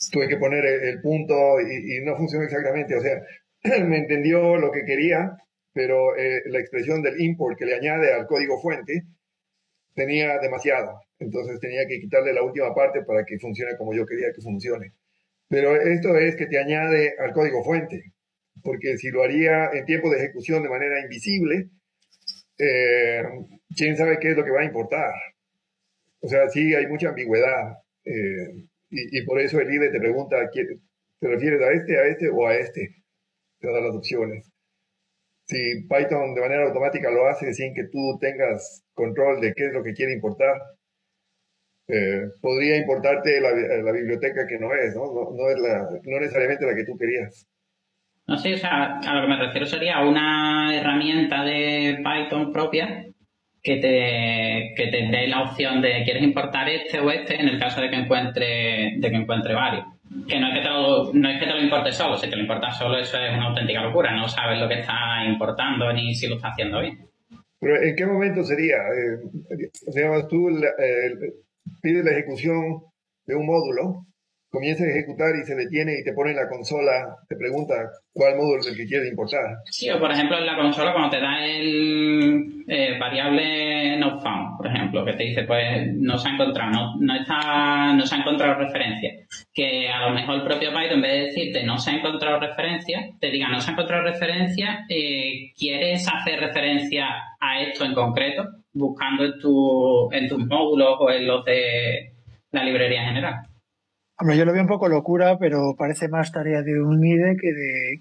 tuve 0.10 0.30
que 0.30 0.38
poner 0.38 0.64
el, 0.64 1.02
punto 1.02 1.60
y, 1.60 2.00
no 2.06 2.16
funcionó 2.16 2.46
exactamente. 2.46 2.96
O 2.96 3.02
sea, 3.02 3.22
me 3.86 3.98
entendió 3.98 4.56
lo 4.56 4.72
que 4.72 4.86
quería, 4.86 5.36
pero 5.76 6.16
eh, 6.16 6.42
la 6.46 6.60
expresión 6.60 7.02
del 7.02 7.20
import 7.20 7.60
que 7.60 7.66
le 7.66 7.76
añade 7.76 8.14
al 8.14 8.28
código 8.28 8.62
fuente 8.62 9.04
tenía 9.94 10.40
demasiado. 10.40 11.02
Entonces 11.20 11.60
tenía 11.60 11.86
que 11.86 12.00
quitarle 12.00 12.32
la 12.32 12.44
última 12.44 12.74
parte 12.74 13.02
para 13.04 13.26
que 13.26 13.38
funcione 13.40 13.76
como 13.78 13.94
yo 13.94 14.06
quería 14.06 14.32
que 14.34 14.42
funcione. 14.42 14.94
Pero 15.50 15.76
esto 15.76 16.16
es 16.16 16.38
que 16.38 16.46
te 16.46 16.60
añade 16.60 17.16
al 17.20 17.34
código 17.34 17.62
fuente, 17.62 18.14
porque 18.64 18.98
si 18.98 19.10
lo 19.12 19.22
haría 19.22 19.70
en 19.74 19.84
tiempo 19.84 20.10
de 20.10 20.20
ejecución 20.20 20.64
de 20.64 20.70
manera 20.70 21.02
invisible, 21.02 21.68
eh, 22.58 23.24
quién 23.76 23.98
sabe 23.98 24.18
qué 24.20 24.32
es 24.32 24.38
lo 24.38 24.46
que 24.46 24.52
va 24.52 24.62
a 24.62 24.66
importar. 24.66 25.14
O 26.22 26.30
sea, 26.30 26.48
sí 26.48 26.74
hay 26.74 26.88
mucha 26.88 27.10
ambigüedad. 27.10 27.80
Eh, 28.06 28.64
y, 28.90 29.26
por 29.26 29.42
eso 29.42 29.60
el 29.60 29.68
líder 29.68 29.92
te 29.92 30.00
pregunta, 30.00 30.38
¿te 30.54 31.28
refieres 31.28 31.62
a 31.62 31.74
este, 31.74 31.98
a 32.00 32.08
este 32.08 32.30
o 32.30 32.48
a 32.48 32.56
este? 32.56 32.96
Te 33.60 33.68
da 33.68 33.82
las 33.82 33.96
opciones. 33.96 34.55
Si 35.46 35.84
Python 35.84 36.34
de 36.34 36.42
manera 36.42 36.66
automática 36.66 37.12
lo 37.12 37.28
hace 37.28 37.54
sin 37.54 37.74
que 37.74 37.84
tú 37.92 38.18
tengas 38.20 38.84
control 38.94 39.42
de 39.42 39.54
qué 39.54 39.68
es 39.68 39.74
lo 39.74 39.84
que 39.84 39.94
quiere 39.94 40.14
importar, 40.14 40.56
eh, 41.88 42.30
podría 42.42 42.78
importarte 42.78 43.40
la, 43.40 43.92
biblioteca 43.92 44.48
que 44.48 44.58
no 44.58 44.74
es, 44.74 44.96
¿no? 44.96 45.06
No, 45.14 45.32
no 45.32 45.50
es 45.50 45.60
la, 45.60 45.88
no 46.04 46.20
necesariamente 46.20 46.66
la 46.66 46.76
que 46.76 46.86
tú 46.86 46.98
querías. 46.98 47.48
No 48.28 48.38
sé, 48.38 48.56
o 48.56 48.58
sea, 48.58 48.98
a 48.98 49.14
lo 49.14 49.22
que 49.22 49.28
me 49.28 49.38
refiero 49.38 49.68
sería 49.68 50.02
una 50.04 50.76
herramienta 50.76 51.44
de 51.44 52.04
Python 52.04 52.52
propia 52.52 53.06
que 53.62 53.76
te, 53.78 54.74
que 54.76 54.92
te 54.92 55.08
dé 55.12 55.28
la 55.28 55.44
opción 55.44 55.82
de 55.82 56.04
quieres 56.04 56.24
importar 56.24 56.68
este 56.70 57.00
o 57.00 57.12
este 57.12 57.40
en 57.40 57.50
el 57.50 57.60
caso 57.60 57.82
de 57.82 57.90
que 57.92 57.98
encuentre, 57.98 58.94
de 58.98 59.10
que 59.10 59.16
encuentre 59.16 59.54
varios. 59.54 59.86
Que 60.28 60.40
no 60.40 60.48
es 60.48 60.54
que, 60.54 60.62
te 60.62 60.70
lo, 60.70 61.14
no 61.14 61.30
es 61.30 61.40
que 61.40 61.46
te 61.46 61.54
lo 61.54 61.62
importe 61.62 61.92
solo, 61.92 62.18
si 62.18 62.30
te 62.30 62.36
lo 62.36 62.42
importas 62.42 62.78
solo 62.78 62.98
eso 62.98 63.18
es 63.18 63.36
una 63.36 63.48
auténtica 63.48 63.82
locura, 63.82 64.16
no 64.16 64.28
sabes 64.28 64.60
lo 64.60 64.68
que 64.68 64.80
está 64.80 65.26
importando 65.26 65.92
ni 65.94 66.14
si 66.16 66.28
lo 66.28 66.36
está 66.36 66.50
haciendo 66.50 66.80
bien. 66.80 67.08
Pero 67.60 67.82
¿en 67.82 67.96
qué 67.96 68.06
momento 68.06 68.44
sería? 68.44 68.76
Eh, 68.76 69.68
digamos, 69.94 70.28
tú 70.28 70.50
eh, 70.50 71.34
pides 71.82 72.06
la 72.06 72.12
ejecución 72.12 72.84
de 73.26 73.36
un 73.36 73.46
módulo 73.46 74.06
comienza 74.56 74.86
a 74.86 74.90
ejecutar 74.90 75.36
y 75.36 75.46
se 75.46 75.54
detiene 75.54 76.00
y 76.00 76.04
te 76.04 76.14
pone 76.14 76.32
en 76.32 76.38
la 76.38 76.48
consola, 76.48 77.18
te 77.28 77.36
pregunta 77.36 77.76
cuál 78.14 78.38
módulo 78.38 78.62
es 78.62 78.68
el 78.68 78.78
que 78.78 78.88
quieres 78.88 79.10
importar. 79.10 79.44
Sí, 79.66 79.90
o 79.90 80.00
por 80.00 80.10
ejemplo 80.12 80.38
en 80.38 80.46
la 80.46 80.56
consola 80.56 80.94
cuando 80.94 81.10
te 81.10 81.20
da 81.20 81.46
el 81.46 82.64
eh, 82.68 82.98
variable 82.98 83.98
not 83.98 84.24
found, 84.24 84.58
por 84.58 84.68
ejemplo, 84.68 85.04
que 85.04 85.14
te 85.14 85.24
dice 85.26 85.44
pues 85.44 85.94
no 85.96 86.18
se 86.18 86.30
ha 86.30 86.34
encontrado, 86.34 86.96
no, 87.00 87.16
está, 87.16 87.94
no 87.94 88.06
se 88.06 88.16
ha 88.16 88.20
encontrado 88.20 88.56
referencia. 88.56 89.12
Que 89.54 89.90
a 89.90 90.08
lo 90.08 90.16
mejor 90.16 90.36
el 90.36 90.44
propio 90.44 90.70
Python 90.70 90.96
en 90.96 91.02
vez 91.02 91.12
de 91.12 91.26
decirte 91.26 91.64
no 91.64 91.78
se 91.78 91.92
ha 91.92 91.96
encontrado 91.96 92.40
referencia, 92.40 93.10
te 93.20 93.32
diga 93.32 93.50
no 93.50 93.60
se 93.60 93.70
ha 93.70 93.74
encontrado 93.74 94.04
referencia, 94.04 94.86
eh, 94.88 95.52
¿quieres 95.58 96.08
hacer 96.08 96.40
referencia 96.40 97.08
a 97.42 97.62
esto 97.62 97.84
en 97.84 97.94
concreto? 97.94 98.48
Buscando 98.72 99.26
en, 99.26 99.38
tu, 99.40 100.12
en 100.14 100.30
tus 100.30 100.46
módulos 100.46 100.96
o 101.00 101.12
en 101.12 101.28
los 101.28 101.44
de 101.44 102.14
la 102.52 102.64
librería 102.64 103.04
general. 103.04 103.36
Hombre, 104.18 104.38
yo 104.38 104.46
lo 104.46 104.54
veo 104.54 104.62
un 104.62 104.68
poco 104.68 104.88
locura, 104.88 105.38
pero 105.38 105.76
parece 105.78 106.08
más 106.08 106.32
tarea 106.32 106.62
de 106.62 106.80
un 106.82 107.04
IDE 107.04 107.36
que 107.36 107.54
de, 107.54 108.00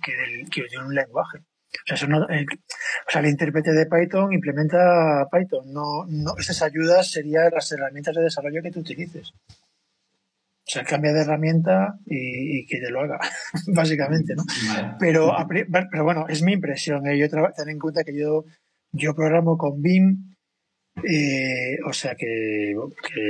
que 0.51 0.63
de 0.63 0.79
un 0.79 0.95
lenguaje. 0.95 1.39
O 1.39 1.97
sea, 1.97 2.07
el, 2.07 2.15
o 2.15 3.11
sea, 3.11 3.21
el 3.21 3.29
intérprete 3.29 3.73
de 3.73 3.87
Python 3.87 4.33
implementa 4.33 5.27
Python. 5.31 5.73
No, 5.73 6.07
no, 6.07 6.37
esas 6.39 6.63
ayudas 6.63 7.11
serían 7.11 7.51
las 7.53 7.71
herramientas 7.73 8.15
de 8.15 8.23
desarrollo 8.23 8.63
que 8.63 8.71
tú 8.71 8.81
utilices. 8.81 9.33
O 10.67 10.71
sea, 10.71 10.85
cambia 10.85 11.13
de 11.13 11.23
herramienta 11.23 11.99
y, 12.07 12.65
que 12.67 12.79
te 12.79 12.91
lo 12.91 13.01
haga, 13.01 13.19
básicamente, 13.75 14.35
¿no? 14.35 14.45
Pero, 14.99 15.35
pero 15.91 16.05
bueno, 16.05 16.27
es 16.29 16.43
mi 16.43 16.53
impresión. 16.53 17.07
¿eh? 17.09 17.19
Yo 17.19 17.29
ten 17.29 17.69
en 17.69 17.79
cuenta 17.79 18.05
que 18.05 18.17
yo, 18.17 18.45
yo 18.93 19.15
programo 19.15 19.59
con 19.59 19.83
BIM 19.83 20.35
eh, 21.03 21.79
o 21.85 21.93
sea 21.93 22.15
que, 22.15 22.75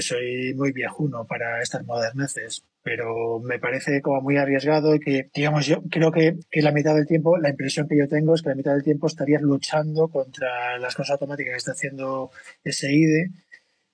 soy 0.00 0.52
muy 0.54 0.72
viejuno 0.72 1.26
para 1.26 1.62
estas 1.62 1.84
moderneces, 1.84 2.62
pero 2.84 3.40
me 3.40 3.58
parece 3.58 4.02
como 4.02 4.20
muy 4.20 4.36
arriesgado 4.36 4.94
y 4.94 5.00
que, 5.00 5.30
digamos, 5.34 5.66
yo 5.66 5.82
creo 5.90 6.12
que, 6.12 6.36
la 6.62 6.70
mitad 6.70 6.94
del 6.94 7.06
tiempo, 7.06 7.38
la 7.38 7.48
impresión 7.48 7.88
que 7.88 7.96
yo 7.98 8.08
tengo 8.08 8.34
es 8.34 8.42
que 8.42 8.50
la 8.50 8.54
mitad 8.54 8.74
del 8.74 8.84
tiempo 8.84 9.06
estarías 9.06 9.42
luchando 9.42 10.08
contra 10.08 10.78
las 10.78 10.94
cosas 10.94 11.12
automáticas 11.12 11.52
que 11.52 11.56
está 11.56 11.72
haciendo 11.72 12.30
ese 12.62 12.92
IDE, 12.92 13.30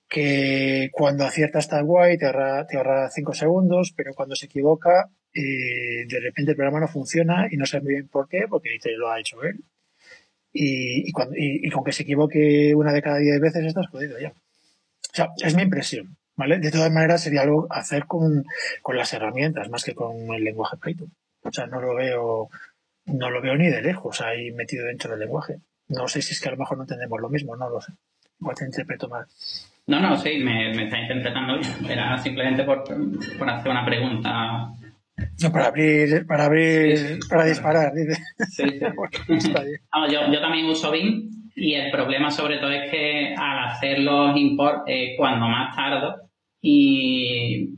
que 0.09 0.89
cuando 0.91 1.23
acierta 1.23 1.59
está 1.59 1.81
guay, 1.81 2.17
te 2.17 2.25
ahorra, 2.25 2.67
te 2.67 2.77
ahorra 2.77 3.09
cinco 3.09 3.33
segundos, 3.33 3.93
pero 3.95 4.13
cuando 4.13 4.35
se 4.35 4.47
equivoca, 4.47 5.09
eh, 5.33 6.05
de 6.07 6.19
repente 6.19 6.51
el 6.51 6.57
programa 6.57 6.81
no 6.81 6.89
funciona 6.89 7.47
y 7.49 7.55
no 7.55 7.65
sé 7.65 7.79
muy 7.79 7.93
bien 7.93 8.09
por 8.09 8.27
qué, 8.27 8.45
porque 8.49 8.77
te 8.81 8.91
lo 8.97 9.09
ha 9.09 9.21
hecho 9.21 9.41
él 9.43 9.63
y, 10.53 11.09
y, 11.09 11.11
cuando, 11.11 11.35
y, 11.37 11.69
con 11.69 11.83
que 11.83 11.91
se 11.91 12.03
equivoque 12.03 12.73
una 12.75 12.91
de 12.91 13.01
cada 13.01 13.17
diez 13.17 13.39
veces 13.39 13.65
estás 13.65 13.87
jodido 13.87 14.19
ya. 14.19 14.29
O 14.31 15.13
sea, 15.13 15.29
es 15.43 15.55
mi 15.55 15.63
impresión, 15.63 16.17
¿vale? 16.41 16.57
De 16.57 16.71
todas 16.71 16.91
maneras 16.91 17.21
sería 17.21 17.43
algo 17.43 17.67
hacer 17.69 18.07
con, 18.07 18.43
con 18.81 18.97
las 18.97 19.13
herramientas 19.13 19.69
más 19.69 19.83
que 19.83 19.93
con 19.93 20.33
el 20.33 20.43
lenguaje 20.43 20.75
Python. 20.77 21.13
O 21.43 21.51
sea, 21.51 21.67
no 21.67 21.79
lo 21.79 21.93
veo, 21.93 22.49
no 23.05 23.29
lo 23.29 23.41
veo 23.41 23.55
ni 23.55 23.67
de 23.67 23.83
lejos 23.83 24.21
ahí 24.21 24.51
metido 24.51 24.87
dentro 24.87 25.11
del 25.11 25.19
lenguaje. 25.19 25.59
No 25.87 26.07
sé 26.07 26.23
si 26.23 26.33
es 26.33 26.41
que 26.41 26.49
a 26.49 26.53
lo 26.53 26.57
mejor 26.57 26.77
no 26.77 26.83
entendemos 26.85 27.21
lo 27.21 27.29
mismo, 27.29 27.55
no 27.55 27.69
lo 27.69 27.79
sé. 27.79 27.93
Igual 28.39 28.55
te 28.55 28.65
interpreto 28.65 29.07
mal. 29.07 29.27
No, 29.85 29.99
no, 29.99 30.17
sí, 30.17 30.39
me, 30.39 30.73
me 30.73 30.85
está 30.85 30.99
interpretando 30.99 31.59
bien. 31.59 31.91
Era 31.91 32.17
simplemente 32.17 32.63
por, 32.63 32.83
por 33.37 33.49
hacer 33.49 33.71
una 33.71 33.85
pregunta 33.85 34.71
no, 35.43 35.51
para 35.51 35.67
abrir, 35.67 36.25
para 36.25 36.45
abrir, 36.45 37.19
para 37.29 37.45
disparar. 37.45 37.91
Sí, 38.49 38.63
Vamos, 39.91 40.11
yo, 40.11 40.31
yo, 40.31 40.41
también 40.41 40.65
uso 40.65 40.89
BIM 40.89 41.29
y 41.55 41.75
el 41.75 41.91
problema 41.91 42.31
sobre 42.31 42.57
todo 42.57 42.71
es 42.71 42.89
que 42.89 43.35
al 43.37 43.69
hacer 43.69 43.99
los 43.99 44.35
imports 44.35 44.83
es 44.87 45.11
cuando 45.17 45.47
más 45.47 45.75
tardo 45.75 46.30
y, 46.61 47.77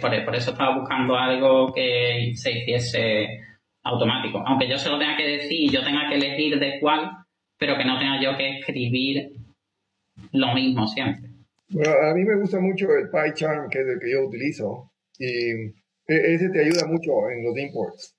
por, 0.00 0.34
eso 0.34 0.50
estaba 0.50 0.78
buscando 0.78 1.16
algo 1.16 1.72
que 1.72 2.32
se 2.34 2.52
hiciese 2.52 3.40
automático. 3.82 4.42
Aunque 4.46 4.68
yo 4.68 4.78
se 4.78 4.88
lo 4.88 4.98
tenga 4.98 5.16
que 5.16 5.26
decir 5.26 5.70
yo 5.70 5.82
tenga 5.84 6.08
que 6.08 6.16
elegir 6.16 6.58
de 6.58 6.78
cuál, 6.80 7.10
pero 7.58 7.76
que 7.76 7.84
no 7.84 7.98
tenga 7.98 8.20
yo 8.20 8.36
que 8.36 8.58
escribir 8.58 9.32
lo 10.32 10.54
mismo 10.54 10.86
siempre. 10.86 11.30
A 11.76 12.14
mí 12.14 12.24
me 12.24 12.36
gusta 12.36 12.60
mucho 12.60 12.86
el 12.94 13.08
PyCharm, 13.10 13.68
que 13.68 13.80
es 13.80 13.86
el 13.88 13.98
que 14.00 14.12
yo 14.12 14.26
utilizo. 14.26 14.92
Y 15.18 15.50
e, 16.06 16.34
ese 16.34 16.50
te 16.50 16.60
ayuda 16.60 16.86
mucho 16.86 17.30
en 17.30 17.44
los 17.44 17.56
imports. 17.58 18.14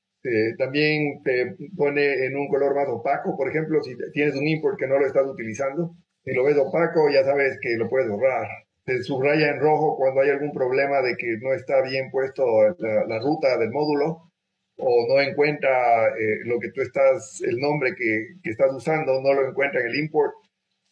también 0.57 1.21
te 1.23 1.55
pone 1.77 2.25
en 2.25 2.35
un 2.35 2.47
color 2.47 2.75
más 2.75 2.87
opaco. 2.89 3.37
Por 3.37 3.49
ejemplo, 3.49 3.81
si 3.83 3.95
tienes 4.11 4.35
un 4.35 4.47
import 4.47 4.79
que 4.79 4.87
no 4.87 4.97
lo 4.97 5.05
estás 5.05 5.25
utilizando 5.27 5.91
y 6.25 6.33
lo 6.33 6.43
ves 6.43 6.57
opaco, 6.57 7.09
ya 7.11 7.23
sabes 7.23 7.57
que 7.61 7.77
lo 7.77 7.87
puedes 7.87 8.09
borrar. 8.09 8.47
Te 8.85 9.01
subraya 9.03 9.49
en 9.49 9.59
rojo 9.59 9.95
cuando 9.97 10.21
hay 10.21 10.29
algún 10.29 10.51
problema 10.53 11.01
de 11.01 11.15
que 11.15 11.37
no 11.41 11.53
está 11.53 11.81
bien 11.81 12.11
puesto 12.11 12.45
la, 12.77 13.19
ruta 13.19 13.57
del 13.57 13.71
módulo 13.71 14.31
o 14.77 15.07
no 15.07 15.21
encuentra 15.21 16.09
eh, 16.09 16.39
lo 16.45 16.59
que 16.59 16.69
tú 16.69 16.81
estás, 16.81 17.41
el 17.41 17.57
nombre 17.57 17.95
que, 17.95 18.27
que, 18.43 18.51
estás 18.51 18.71
usando, 18.73 19.21
no 19.21 19.33
lo 19.33 19.49
encuentra 19.49 19.81
en 19.81 19.87
el 19.87 19.95
import. 19.95 20.33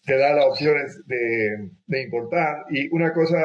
Te 0.06 0.18
da 0.18 0.34
las 0.34 0.46
opciones 0.46 1.02
de, 1.06 1.70
de 1.86 2.02
importar. 2.02 2.66
Y 2.70 2.90
una 2.94 3.14
cosa 3.14 3.38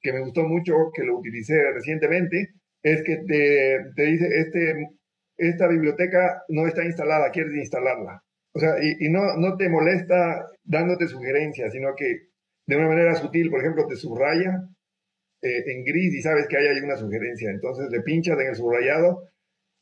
que 0.00 0.12
me 0.12 0.20
gustó 0.20 0.44
mucho, 0.44 0.72
que 0.94 1.04
lo 1.04 1.18
utilicé 1.18 1.54
recientemente, 1.72 2.54
es 2.82 3.02
que 3.02 3.16
te, 3.26 3.78
te 3.94 4.02
dice, 4.04 4.26
este, 4.38 4.88
esta 5.36 5.68
biblioteca 5.68 6.42
no 6.48 6.66
está 6.66 6.84
instalada, 6.84 7.30
quieres 7.30 7.54
instalarla. 7.54 8.22
O 8.52 8.58
sea, 8.58 8.76
y, 8.82 9.06
y, 9.06 9.10
no, 9.10 9.36
no 9.36 9.56
te 9.56 9.68
molesta 9.68 10.46
dándote 10.64 11.06
sugerencias, 11.06 11.72
sino 11.72 11.94
que 11.96 12.29
de 12.70 12.76
una 12.76 12.88
manera 12.88 13.14
sutil, 13.14 13.50
por 13.50 13.60
ejemplo, 13.60 13.86
te 13.86 13.96
subraya 13.96 14.62
eh, 15.42 15.62
en 15.66 15.84
gris 15.84 16.14
y 16.14 16.22
sabes 16.22 16.46
que 16.48 16.56
ahí 16.56 16.66
hay 16.66 16.80
una 16.80 16.96
sugerencia. 16.96 17.50
Entonces 17.50 17.90
le 17.90 18.00
pinchas 18.00 18.38
en 18.38 18.48
el 18.48 18.56
subrayado 18.56 19.28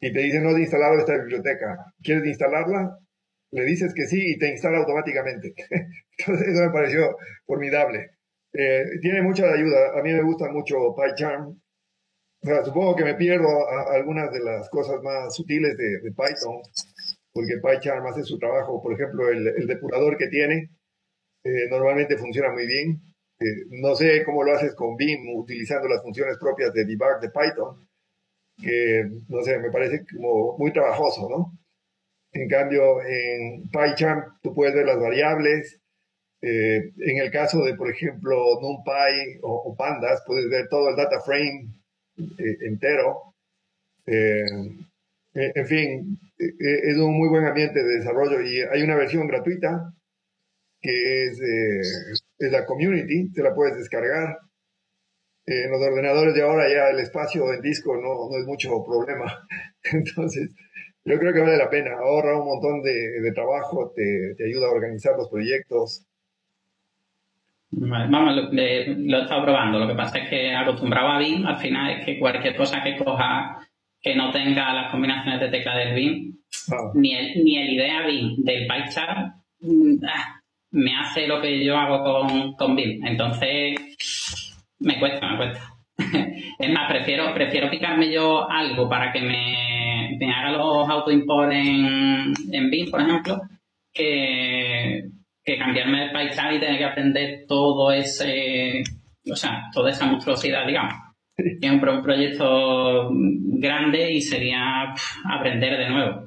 y 0.01 0.13
te 0.13 0.21
dice 0.21 0.41
no 0.41 0.57
he 0.57 0.61
instalado 0.61 0.99
esta 0.99 1.17
biblioteca. 1.17 1.93
¿Quieres 2.03 2.27
instalarla? 2.27 2.99
Le 3.53 3.65
dices 3.65 3.95
que 3.95 4.07
sí 4.07 4.21
y 4.35 4.39
te 4.39 4.49
instala 4.49 4.79
automáticamente. 4.79 5.55
Entonces 6.19 6.49
eso 6.49 6.63
me 6.65 6.73
pareció 6.73 7.17
formidable. 7.47 8.11
Eh, 8.53 8.85
tiene 9.01 9.23
mucha 9.23 9.53
ayuda. 9.53 9.99
A 9.99 10.03
mí 10.03 10.13
me 10.13 10.23
gusta 10.23 10.51
mucho 10.51 10.77
PyCharm 10.97 11.61
supongo 12.65 12.97
que 12.97 13.05
me 13.05 13.15
pierdo 13.15 13.49
algunas 13.91 14.33
de 14.33 14.41
las 14.41 14.69
cosas 14.71 15.03
más 15.03 15.35
sutiles 15.35 15.77
de, 15.77 16.11
Python, 16.11 16.61
porque 17.33 17.59
PyCharm 17.63 18.07
hace 18.07 18.23
su 18.23 18.39
trabajo, 18.39 18.83
por 18.83 18.95
ejemplo, 18.95 19.29
el, 19.29 19.67
depurador 19.67 20.17
que 20.17 20.29
tiene 20.29 20.71
eh, 21.45 21.69
normalmente 21.71 22.17
funciona 22.17 22.53
muy 22.53 22.67
bien. 22.67 23.01
Eh, 23.41 23.67
no 23.71 23.95
sé 23.95 24.25
cómo 24.25 24.43
lo 24.43 24.53
haces 24.53 24.75
con 24.75 24.97
Vim 24.97 25.21
utilizando 25.37 25.89
las 25.89 26.03
funciones 26.03 26.37
propias 26.39 26.73
de 26.73 26.85
debug 26.85 27.21
de 27.21 27.31
Python, 27.31 27.89
que 28.61 29.05
no 29.29 29.43
sé, 29.43 29.59
me 29.59 29.71
parece 29.71 30.05
como 30.13 30.57
muy 30.59 30.73
trabajoso, 30.73 31.29
¿no? 31.29 31.59
En 32.33 32.49
cambio, 32.49 33.03
en 33.03 33.69
PyCharm 33.71 34.39
tú 34.43 34.55
puedes 34.55 34.75
ver 34.75 34.87
las 34.87 35.01
variables. 35.01 35.81
Eh, 36.41 36.93
en 36.99 37.19
el 37.19 37.31
caso 37.33 37.65
de, 37.65 37.75
por 37.75 37.91
ejemplo, 37.91 38.61
NumPy 38.61 39.41
o, 39.43 39.55
o 39.71 39.77
Pandas, 39.77 40.23
puedes 40.27 40.49
ver 40.49 40.69
todo 40.69 40.91
el 40.91 40.97
data 40.97 41.21
frame 41.21 41.69
eh, 42.19 42.57
entero. 42.67 43.35
Eh, 44.07 44.45
eh, 45.35 45.53
en 45.55 45.67
fin, 45.67 46.19
es 46.39 46.97
un 46.97 47.17
muy 47.17 47.29
buen 47.29 47.45
ambiente 47.45 47.83
de 47.83 47.99
desarrollo 47.99 48.41
y 48.41 48.61
hay 48.61 48.83
una 48.83 48.97
versión 48.97 49.27
gratuita 49.29 49.93
que 50.81 51.27
es, 51.27 51.41
es 52.39 52.53
la 52.53 52.65
community, 52.65 53.33
te 53.33 53.43
la 53.43 53.55
puedes 53.55 53.77
descargar. 53.77 54.39
en 55.47 55.71
los 55.71 55.81
ordenadores 55.81 56.35
de 56.35 56.43
ahora 56.43 56.69
ya 56.69 56.91
el 56.91 57.01
espacio 57.01 57.47
del 57.47 57.63
disco 57.63 57.97
no, 57.97 58.31
no 58.31 58.39
es 58.39 58.47
mucho 58.47 58.85
problema. 58.85 59.47
Entonces, 59.93 60.55
yo 61.05 61.19
creo 61.19 61.33
que 61.33 61.41
vale 61.41 61.57
la 61.57 61.71
pena. 61.71 61.93
Ahorra 61.99 62.39
un 62.39 62.47
montón 62.47 62.83
de, 62.83 63.21
de 63.21 63.33
trabajo, 63.33 63.93
te, 63.97 64.35
te, 64.37 64.45
ayuda 64.45 64.67
a 64.67 64.73
organizar 64.73 65.17
los 65.17 65.29
proyectos. 65.29 66.05
Vamos, 67.71 68.35
lo, 68.35 68.61
he 68.61 69.23
estado 69.23 69.45
probando. 69.45 69.79
Lo 69.79 69.89
que 69.89 69.95
pasa 69.95 70.19
es 70.19 70.29
que 70.29 70.55
acostumbrado 70.55 71.09
a 71.09 71.19
BIM, 71.19 71.47
al 71.47 71.59
final 71.59 71.99
es 71.99 72.05
que 72.05 72.19
cualquier 72.19 72.57
cosa 72.57 72.83
que 72.83 72.97
coja 72.97 73.59
que 74.01 74.15
no 74.15 74.31
tenga 74.31 74.73
las 74.75 74.91
combinaciones 74.91 75.41
de 75.41 75.49
tecla 75.49 75.77
del 75.77 75.95
BIM, 75.95 76.39
ah. 76.73 76.93
ni, 76.95 77.15
el, 77.15 77.45
ni 77.45 77.59
el 77.59 77.73
idea 77.73 78.07
BIM 78.07 78.45
del 78.45 78.67
PyChart 78.67 79.35
ah, 80.07 80.38
me 80.71 80.97
hace 80.97 81.27
lo 81.27 81.41
que 81.41 81.65
yo 81.65 81.77
hago 81.77 82.03
con, 82.03 82.53
con 82.55 82.77
BIM. 82.77 83.07
Entonces, 83.07 83.77
me 84.79 84.99
cuesta, 84.99 85.31
me 85.31 85.37
cuesta. 85.37 85.61
es 86.59 86.73
más, 86.73 86.91
prefiero, 86.91 87.33
prefiero 87.35 87.71
picarme 87.71 88.13
yo 88.13 88.49
algo 88.49 88.89
para 88.89 89.13
que 89.13 89.21
me, 89.21 90.17
me 90.19 90.33
haga 90.33 90.53
los 90.53 90.89
auto-import 90.89 91.53
en, 91.53 92.33
en 92.53 92.71
BIM, 92.71 92.91
por 92.91 93.01
ejemplo, 93.01 93.41
que 93.93 95.09
que 95.49 95.57
cambiarme 95.57 96.05
de 96.05 96.11
paisaje 96.11 96.57
y 96.57 96.61
tener 96.61 96.77
que 96.77 96.85
aprender 96.85 97.45
todo 97.49 97.91
ese, 97.91 98.83
o 99.33 99.35
sea, 99.35 99.63
toda 99.73 99.91
esa 99.91 100.05
monstruosidad, 100.05 100.67
digamos. 100.67 100.95
Es 101.39 101.71
un, 101.71 101.81
proyecto 101.81 103.09
grande 103.11 104.13
y 104.13 104.21
sería 104.21 104.93
aprender 105.25 105.79
de 105.79 105.89
nuevo. 105.89 106.27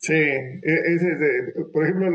Sí, 0.00 0.14
e, 0.14 0.60
es, 0.62 1.02
por 1.72 1.84
ejemplo, 1.84 2.08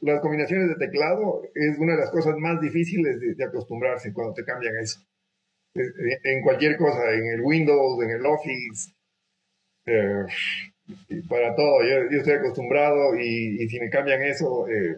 las 0.00 0.20
combinaciones 0.20 0.68
de 0.70 0.86
teclado 0.86 1.42
es 1.54 1.78
una 1.78 1.92
de 1.92 2.00
las 2.00 2.10
cosas 2.10 2.36
más 2.38 2.60
difíciles 2.60 3.20
de, 3.20 3.44
acostumbrarse 3.44 4.12
cuando 4.12 4.32
te 4.34 4.44
cambian 4.44 4.76
eso. 4.78 5.00
En 5.74 6.42
cualquier 6.42 6.76
cosa, 6.76 7.12
en 7.12 7.26
el 7.34 7.40
Windows, 7.42 8.02
en 8.02 8.10
el 8.10 8.26
Office, 8.26 8.92
eh, 9.86 10.24
para 11.28 11.54
todo. 11.54 11.82
Yo, 11.82 12.16
estoy 12.18 12.34
acostumbrado 12.34 13.14
y, 13.16 13.68
si 13.68 13.78
me 13.80 13.90
cambian 13.90 14.22
eso, 14.22 14.66
eh, 14.68 14.96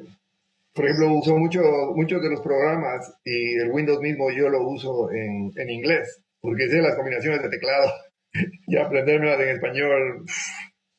por 0.72 0.84
ejemplo, 0.84 1.14
uso 1.14 1.36
mucho, 1.36 1.62
muchos 1.94 2.22
de 2.22 2.30
los 2.30 2.40
programas 2.40 3.12
y 3.24 3.54
el 3.56 3.70
Windows 3.70 4.00
mismo 4.00 4.30
yo 4.30 4.48
lo 4.48 4.68
uso 4.68 5.10
en, 5.12 5.52
en 5.56 5.70
inglés, 5.70 6.20
porque 6.40 6.68
sé 6.68 6.80
las 6.80 6.96
combinaciones 6.96 7.42
de 7.42 7.48
teclado 7.48 7.90
y 8.66 8.76
aprendérmelas 8.76 9.40
en 9.40 9.48
español 9.48 10.24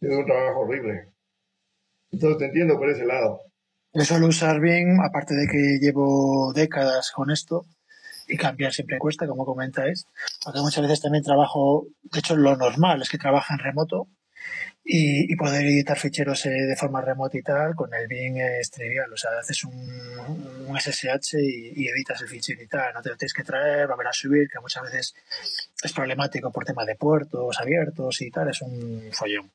es 0.08 0.18
un 0.18 0.26
trabajo 0.26 0.62
horrible. 0.62 1.12
Entonces 2.12 2.38
te 2.38 2.46
entiendo 2.46 2.78
por 2.78 2.90
ese 2.90 3.06
lado. 3.06 3.42
Yo 3.94 4.04
suelo 4.04 4.28
usar 4.28 4.60
bien, 4.60 5.00
aparte 5.02 5.36
de 5.36 5.48
que 5.48 5.80
llevo 5.80 6.52
décadas 6.54 7.12
con 7.12 7.32
esto, 7.32 7.66
y 8.28 8.38
cambiar 8.38 8.74
siempre 8.74 8.98
cuesta, 8.98 9.28
como 9.28 9.46
comentáis, 9.46 10.06
porque 10.44 10.60
muchas 10.60 10.82
veces 10.82 11.02
también 11.02 11.24
trabajo, 11.24 11.86
de 12.04 12.20
hecho 12.20 12.36
lo 12.36 12.56
normal 12.56 13.02
es 13.02 13.10
que 13.10 13.18
trabaja 13.18 13.54
en 13.54 13.60
remoto 13.60 14.08
y, 14.88 15.36
poder 15.36 15.66
editar 15.66 15.98
ficheros 15.98 16.46
eh, 16.46 16.52
de 16.52 16.76
forma 16.76 17.02
remota 17.02 17.36
y 17.38 17.42
tal, 17.42 17.74
con 17.74 17.92
el 17.92 18.08
Bing 18.08 18.38
es 18.38 18.70
trivial, 18.70 19.12
o 19.12 19.18
sea, 19.18 19.32
haces 19.40 19.64
un, 19.64 20.78
SSH 20.80 21.40
y, 21.42 21.88
editas 21.88 22.22
el 22.22 22.28
fichero 22.28 22.62
y 22.62 22.68
tal, 22.68 22.94
no 22.94 23.02
te 23.02 23.10
lo 23.10 23.18
tienes 23.18 23.34
que 23.34 23.44
traer, 23.44 23.88
volver 23.88 24.08
a 24.08 24.14
subir, 24.14 24.48
que 24.48 24.60
muchas 24.60 24.84
veces 24.84 25.16
es 25.82 25.92
problemático 25.92 26.52
por 26.52 26.66
tema 26.66 26.86
de 26.86 26.96
puertos 26.96 27.60
abiertos 27.60 28.22
y 28.22 28.30
tal, 28.30 28.50
es 28.50 28.62
un 28.62 29.10
follón. 29.12 29.52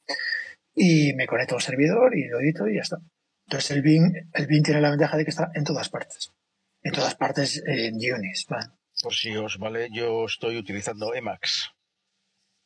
Y 0.75 1.13
me 1.15 1.29
conecto 1.29 1.55
al 1.55 1.63
servidor 1.63 2.17
y 2.17 2.27
lo 2.27 2.41
edito 2.41 2.67
y 2.67 2.75
ya 2.75 2.83
está. 2.83 2.99
Entonces 3.47 3.71
el 3.71 3.83
Bing, 3.83 4.13
el 4.33 4.47
Bing 4.49 4.65
tiene 4.65 4.81
la 4.81 4.91
ventaja 4.91 5.17
de 5.17 5.25
que 5.25 5.31
está 5.31 5.53
en 5.55 5.63
todas 5.63 5.89
partes. 5.91 6.33
En 6.83 6.93
todas 6.93 7.15
partes 7.15 7.63
en 7.67 7.95
Unix. 7.95 8.47
Por 9.03 9.15
si 9.15 9.37
os 9.37 9.59
vale, 9.59 9.89
yo 9.93 10.25
estoy 10.25 10.57
utilizando 10.57 11.15
Emacs. 11.15 11.71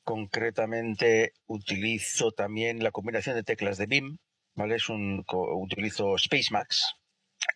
Concretamente 0.05 1.33
utilizo 1.47 2.31
también 2.33 2.83
la 2.85 2.93
combinación 2.93 3.37
de 3.37 3.43
teclas 3.43 3.79
de 3.79 3.87
BIM, 3.87 4.19
¿vale? 4.55 4.77
Es 4.77 4.89
un, 4.89 5.25
utilizo 5.29 6.17
SpaceMax 6.19 6.95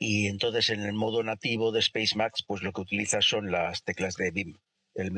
y 0.00 0.26
entonces 0.26 0.70
en 0.70 0.80
el 0.80 0.92
modo 0.92 1.22
nativo 1.22 1.72
de 1.72 1.82
SpaceMax 1.82 2.44
pues 2.46 2.62
lo 2.62 2.72
que 2.72 2.82
utiliza 2.82 3.20
son 3.20 3.50
las 3.50 3.84
teclas 3.84 4.14
de 4.16 4.30
BIM 4.30 4.54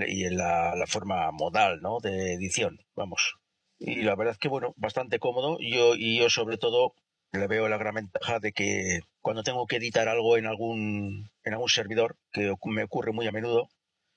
y 0.06 0.24
en 0.24 0.36
la, 0.36 0.84
forma 0.86 1.30
modal, 1.32 1.80
¿no? 1.80 2.00
De 2.00 2.34
edición, 2.34 2.80
vamos. 2.94 3.36
Y 3.78 4.02
la 4.02 4.14
verdad 4.14 4.32
es 4.32 4.38
que, 4.38 4.48
bueno, 4.48 4.74
bastante 4.76 5.18
cómodo. 5.18 5.56
Yo, 5.60 5.94
y 5.94 6.18
yo 6.18 6.28
sobre 6.28 6.58
todo 6.58 6.94
le 7.32 7.46
veo 7.46 7.68
la 7.68 7.78
gran 7.78 7.94
ventaja 7.94 8.40
de 8.40 8.52
que 8.52 9.00
cuando 9.20 9.42
tengo 9.42 9.66
que 9.66 9.76
editar 9.76 10.08
algo 10.08 10.36
en 10.36 10.46
algún, 10.46 11.30
en 11.44 11.52
algún 11.54 11.68
servidor, 11.68 12.16
que 12.32 12.52
me 12.66 12.84
ocurre 12.84 13.12
muy 13.12 13.26
a 13.26 13.32
menudo, 13.32 13.68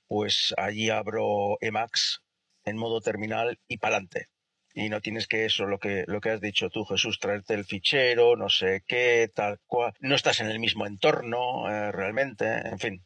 pues 0.07 0.53
allí 0.57 0.89
abro 0.89 1.57
Emacs 1.61 2.21
en 2.65 2.77
modo 2.77 3.01
terminal 3.01 3.59
y 3.67 3.77
para 3.77 3.95
adelante. 3.95 4.27
Y 4.75 4.89
no 4.89 5.01
tienes 5.01 5.27
que 5.27 5.45
eso, 5.45 5.65
lo 5.65 5.77
que, 5.77 6.03
lo 6.07 6.19
que 6.19 6.31
has 6.31 6.41
dicho 6.41 6.69
tú, 6.69 6.83
Jesús, 6.85 7.19
traerte 7.19 7.53
el 7.53 7.65
fichero, 7.65 8.35
no 8.35 8.49
sé 8.49 8.83
qué, 8.87 9.29
tal 9.33 9.59
cual. 9.67 9.93
No 9.99 10.15
estás 10.15 10.39
en 10.41 10.47
el 10.47 10.59
mismo 10.59 10.87
entorno 10.87 11.69
eh, 11.69 11.91
realmente, 11.91 12.45
en 12.47 12.79
fin. 12.79 13.03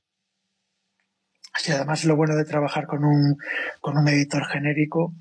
Sí, 1.56 1.72
además 1.72 2.06
lo 2.06 2.16
bueno 2.16 2.36
de 2.36 2.46
trabajar 2.46 2.88
con 2.88 3.04
un, 3.04 3.36
con 3.82 3.98
un 3.98 4.08
editor 4.08 4.46
genérico 4.46 5.14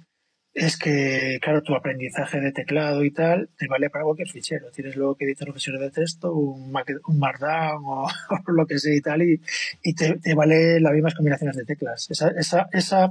es 0.57 0.79
que, 0.79 1.39
claro, 1.43 1.63
tu 1.63 1.75
aprendizaje 1.75 2.41
de 2.41 2.51
teclado 2.51 3.05
y 3.05 3.11
tal 3.11 3.51
te 3.59 3.69
vale 3.69 3.91
para 3.91 4.05
cualquier 4.05 4.29
fichero. 4.29 4.71
Tienes 4.71 4.97
luego 4.97 5.15
que 5.15 5.27
editar 5.27 5.47
un 5.49 5.55
fichero 5.55 5.79
de 5.79 5.91
texto, 5.91 6.33
un, 6.33 6.75
un 7.07 7.19
Markdown 7.19 7.83
o, 7.87 8.09
lo 8.47 8.67
que 8.67 8.79
sea 8.79 8.95
y 8.95 9.03
tal, 9.03 9.23
y, 9.23 9.41
y 9.83 9.95
te, 9.95 10.19
te, 10.19 10.35
vale 10.35 10.81
las 10.81 10.95
mismas 10.95 11.15
combinaciones 11.15 11.57
de 11.57 11.65
teclas. 11.65 12.11
Esa, 12.11 12.31
esa, 12.31 12.69
esa, 12.73 13.09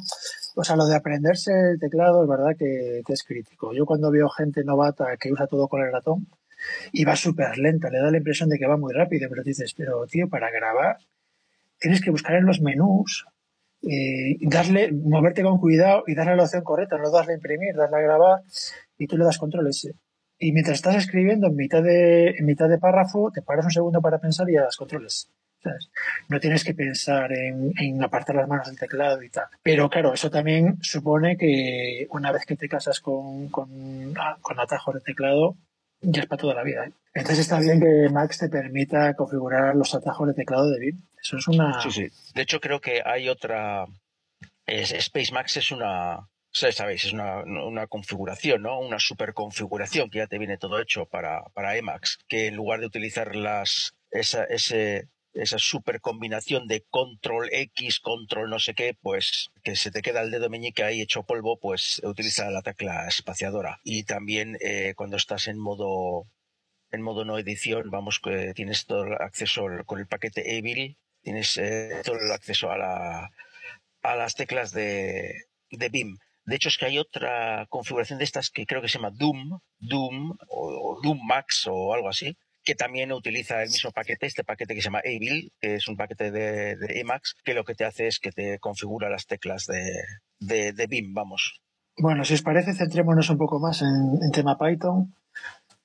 o 0.55 0.63
sea, 0.63 0.75
lo 0.75 0.85
de 0.85 0.95
aprenderse 0.95 1.51
el 1.51 1.79
teclado 1.79 2.24
es 2.24 2.29
verdad 2.29 2.55
que, 2.57 3.03
es 3.07 3.24
crítico. 3.24 3.74
Yo 3.74 3.85
cuando 3.85 4.09
veo 4.12 4.29
gente 4.29 4.63
novata 4.63 5.17
que 5.17 5.31
usa 5.31 5.47
todo 5.47 5.67
con 5.67 5.81
el 5.81 5.91
ratón 5.91 6.27
y 6.91 7.03
va 7.03 7.15
súper 7.15 7.58
lenta, 7.58 7.89
le 7.89 7.99
da 7.99 8.10
la 8.10 8.17
impresión 8.17 8.49
de 8.49 8.58
que 8.58 8.65
va 8.65 8.77
muy 8.77 8.93
rápido, 8.93 9.27
pero 9.30 9.43
dices, 9.43 9.73
pero 9.75 10.06
tío, 10.08 10.30
para 10.30 10.49
grabar 10.49 10.97
tienes 11.80 12.01
que 12.01 12.10
buscar 12.10 12.36
en 12.36 12.45
los 12.45 12.62
menús 12.62 13.25
y 13.82 14.47
darle, 14.47 14.91
moverte 14.91 15.43
con 15.43 15.60
cuidado 15.60 16.03
y 16.08 16.15
darle 16.15 16.36
la 16.36 16.43
opción 16.43 16.63
correcta, 16.63 16.97
no 16.97 17.12
darle 17.12 17.34
a 17.34 17.36
imprimir, 17.36 17.75
darle 17.75 17.97
a 17.97 18.01
grabar 18.01 18.41
y 18.97 19.06
tú 19.06 19.17
le 19.17 19.25
das 19.25 19.38
control 19.38 19.67
ese. 19.67 19.93
Y 20.39 20.51
mientras 20.51 20.77
estás 20.77 20.95
escribiendo 20.95 21.47
en 21.47 21.56
mitad 21.56 21.84
de, 21.84 22.30
en 22.30 22.45
mitad 22.45 22.67
de 22.67 22.80
párrafo, 22.80 23.32
te 23.32 23.41
paras 23.41 23.65
un 23.65 23.71
segundo 23.71 24.01
para 24.01 24.19
pensar 24.19 24.49
y 24.49 24.53
ya 24.53 24.63
das 24.63 24.77
controles. 24.77 25.30
No 26.30 26.39
tienes 26.39 26.63
que 26.63 26.73
pensar 26.73 27.32
en, 27.34 28.04
apartar 28.04 28.36
las 28.36 28.47
manos 28.47 28.67
del 28.67 28.80
teclado 28.80 29.21
y 29.21 29.30
tal. 29.30 29.45
Pero 29.63 29.89
claro, 29.89 30.13
eso 30.13 30.30
también 30.30 30.78
supone 30.82 31.38
que 31.38 32.08
una 32.10 32.32
vez 32.32 32.45
que 32.45 32.56
te 32.56 32.69
casas 32.69 32.99
con, 32.99 33.49
con, 33.49 34.13
ah, 34.17 34.38
atajos 34.58 34.95
de 34.95 35.01
teclado, 35.01 35.56
ya 36.01 36.21
es 36.21 36.28
para 36.28 36.41
toda 36.41 36.54
la 36.56 36.63
vida. 36.63 36.86
¿eh? 36.86 36.91
Entonces 37.13 37.39
está 37.39 37.60
bien 37.60 37.80
que 37.80 38.10
Max 38.12 38.38
te 38.38 38.49
permita 38.49 39.13
configurar 39.15 39.75
los 39.75 39.93
atajos 39.95 40.28
de 40.28 40.34
teclado 40.34 40.69
de 40.69 40.80
BIM. 40.80 41.01
Eso 41.21 41.38
es 41.38 41.47
una... 41.47 41.82
Sí, 41.82 41.91
sí. 41.91 42.08
De 42.34 42.41
hecho, 42.41 42.60
creo 42.60 42.80
que 42.82 43.01
hay 43.04 43.30
otra... 43.30 43.86
Space 44.67 45.32
Max 45.32 45.58
es 45.58 45.71
una... 45.71 46.28
Sabéis, 46.51 47.04
es 47.04 47.12
una, 47.12 47.43
una, 47.43 47.86
configuración, 47.88 48.62
¿no? 48.62 48.80
Una 48.80 48.97
super 48.97 49.34
configuración 49.34 50.10
que 50.10 50.19
ya 50.19 50.28
te 50.28 50.38
viene 50.38 50.58
todo 50.58 50.80
hecho 50.80 51.06
para, 51.06 51.43
para 51.54 51.75
Emacs, 51.75 52.19
que 52.30 52.47
en 52.47 52.56
lugar 52.56 52.80
de 52.80 52.86
utilizar 52.86 53.36
las, 53.36 53.93
ese, 54.10 55.10
esa 55.36 55.60
super 55.60 56.00
combinación 56.02 56.67
de 56.67 56.86
control 56.89 57.50
X, 57.52 58.00
control 58.00 58.50
no 58.50 58.60
sé 58.60 58.74
qué, 58.74 58.95
pues 59.00 59.50
que 59.63 59.76
se 59.76 59.91
te 59.91 60.02
queda 60.02 60.21
el 60.21 60.32
dedo 60.32 60.50
meñique 60.50 60.84
ahí 60.84 61.02
hecho 61.02 61.24
polvo, 61.24 61.60
pues 61.60 62.02
utiliza 62.04 62.50
la 62.50 62.62
tecla 62.62 63.08
espaciadora. 63.08 63.80
Y 63.84 64.04
también 64.06 64.58
eh, 64.62 64.93
cuando 64.95 65.17
estás 65.17 65.48
en 65.48 65.60
modo 65.60 66.26
en 66.91 67.02
modo 67.02 67.26
no 67.26 67.38
edición, 67.38 67.89
vamos, 67.89 68.19
que 68.19 68.54
tienes 68.54 68.86
todo 68.86 69.04
el 69.04 69.13
acceso 69.13 69.65
con 69.86 70.00
el 70.00 70.08
paquete 70.08 70.58
Evil, 70.58 70.98
tienes 71.21 71.58
eh, 71.58 72.02
todo 72.06 72.15
el 72.15 72.32
acceso 72.32 72.71
a, 72.71 72.78
la, 72.78 73.32
a 74.02 74.15
las 74.15 74.36
teclas 74.36 74.71
de, 74.71 75.34
de 75.69 75.89
BIM. 75.89 76.17
De 76.45 76.56
hecho, 76.56 76.69
es 76.69 76.78
que 76.78 76.86
hay 76.86 77.00
otra 77.00 77.65
configuración 77.69 78.19
de 78.19 78.26
estas 78.26 78.50
que 78.50 78.65
creo 78.65 78.82
que 78.82 78.88
se 78.88 79.00
llama 79.00 79.12
Doom, 79.12 79.60
Doom 79.80 80.38
o 80.48 81.00
Doom 81.04 81.19
Max 81.26 81.67
o 81.67 81.93
algo 81.93 82.08
así, 82.08 82.38
que 82.65 82.75
también 82.75 83.12
utiliza 83.12 83.62
el 83.62 83.69
mismo 83.69 83.91
paquete, 83.91 84.25
este 84.25 84.43
paquete 84.43 84.73
que 84.73 84.82
se 84.82 84.86
llama 84.86 85.01
Evil, 85.04 85.54
que 85.62 85.75
es 85.75 85.88
un 85.88 85.95
paquete 85.95 86.32
de, 86.32 86.75
Emacs, 86.99 87.36
que 87.43 87.54
lo 87.54 87.63
que 87.63 87.75
te 87.75 87.86
hace 87.86 88.08
es 88.08 88.19
que 88.19 88.32
te 88.32 88.58
configura 88.60 89.10
las 89.10 89.28
teclas 89.28 89.67
de, 89.67 90.73
de, 90.73 90.88
BIM, 90.88 91.13
vamos. 91.13 91.62
Bueno, 91.97 92.25
si 92.25 92.34
os 92.34 92.41
parece, 92.41 92.73
centrémonos 92.73 93.30
un 93.30 93.38
poco 93.38 93.60
más 93.60 93.84
en, 93.84 94.32
tema 94.32 94.58
Python. 94.58 95.13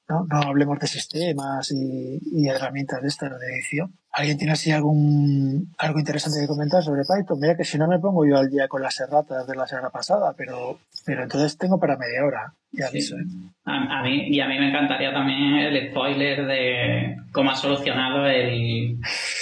¿no? 0.08 0.26
Hablemos 0.30 0.78
de 0.80 0.86
sistemas 0.86 1.70
y, 1.70 2.48
herramientas 2.48 3.02
de 3.02 3.08
esta 3.08 3.26
edición. 3.26 3.99
¿Alguien 4.12 4.38
tiene 4.38 4.52
así 4.54 4.72
algún 4.72 5.72
algo 5.78 5.98
interesante 6.00 6.40
que 6.40 6.48
comentar 6.48 6.82
sobre 6.82 7.02
Python? 7.02 7.38
Mira 7.38 7.56
que 7.56 7.64
si 7.64 7.78
no 7.78 7.86
me 7.86 8.00
pongo 8.00 8.26
yo 8.26 8.38
al 8.38 8.50
día 8.50 8.66
con 8.66 8.82
las 8.82 8.98
erratas 8.98 9.46
de 9.46 9.54
la 9.54 9.68
semana 9.68 9.90
pasada, 9.90 10.34
pero, 10.36 10.80
pero 11.06 11.22
entonces 11.22 11.56
tengo 11.56 11.78
para 11.78 11.96
media 11.96 12.24
hora. 12.24 12.54
Ya 12.72 12.86
aviso, 12.86 13.16
¿eh? 13.16 13.24
a, 13.64 14.02
mí, 14.04 14.28
y 14.28 14.40
a 14.40 14.46
mí 14.46 14.56
me 14.58 14.68
encantaría 14.68 15.12
también 15.12 15.56
el 15.56 15.90
spoiler 15.90 16.46
de 16.46 17.16
cómo 17.32 17.50
ha 17.50 17.56
solucionado 17.56 18.26
el, 18.26 18.96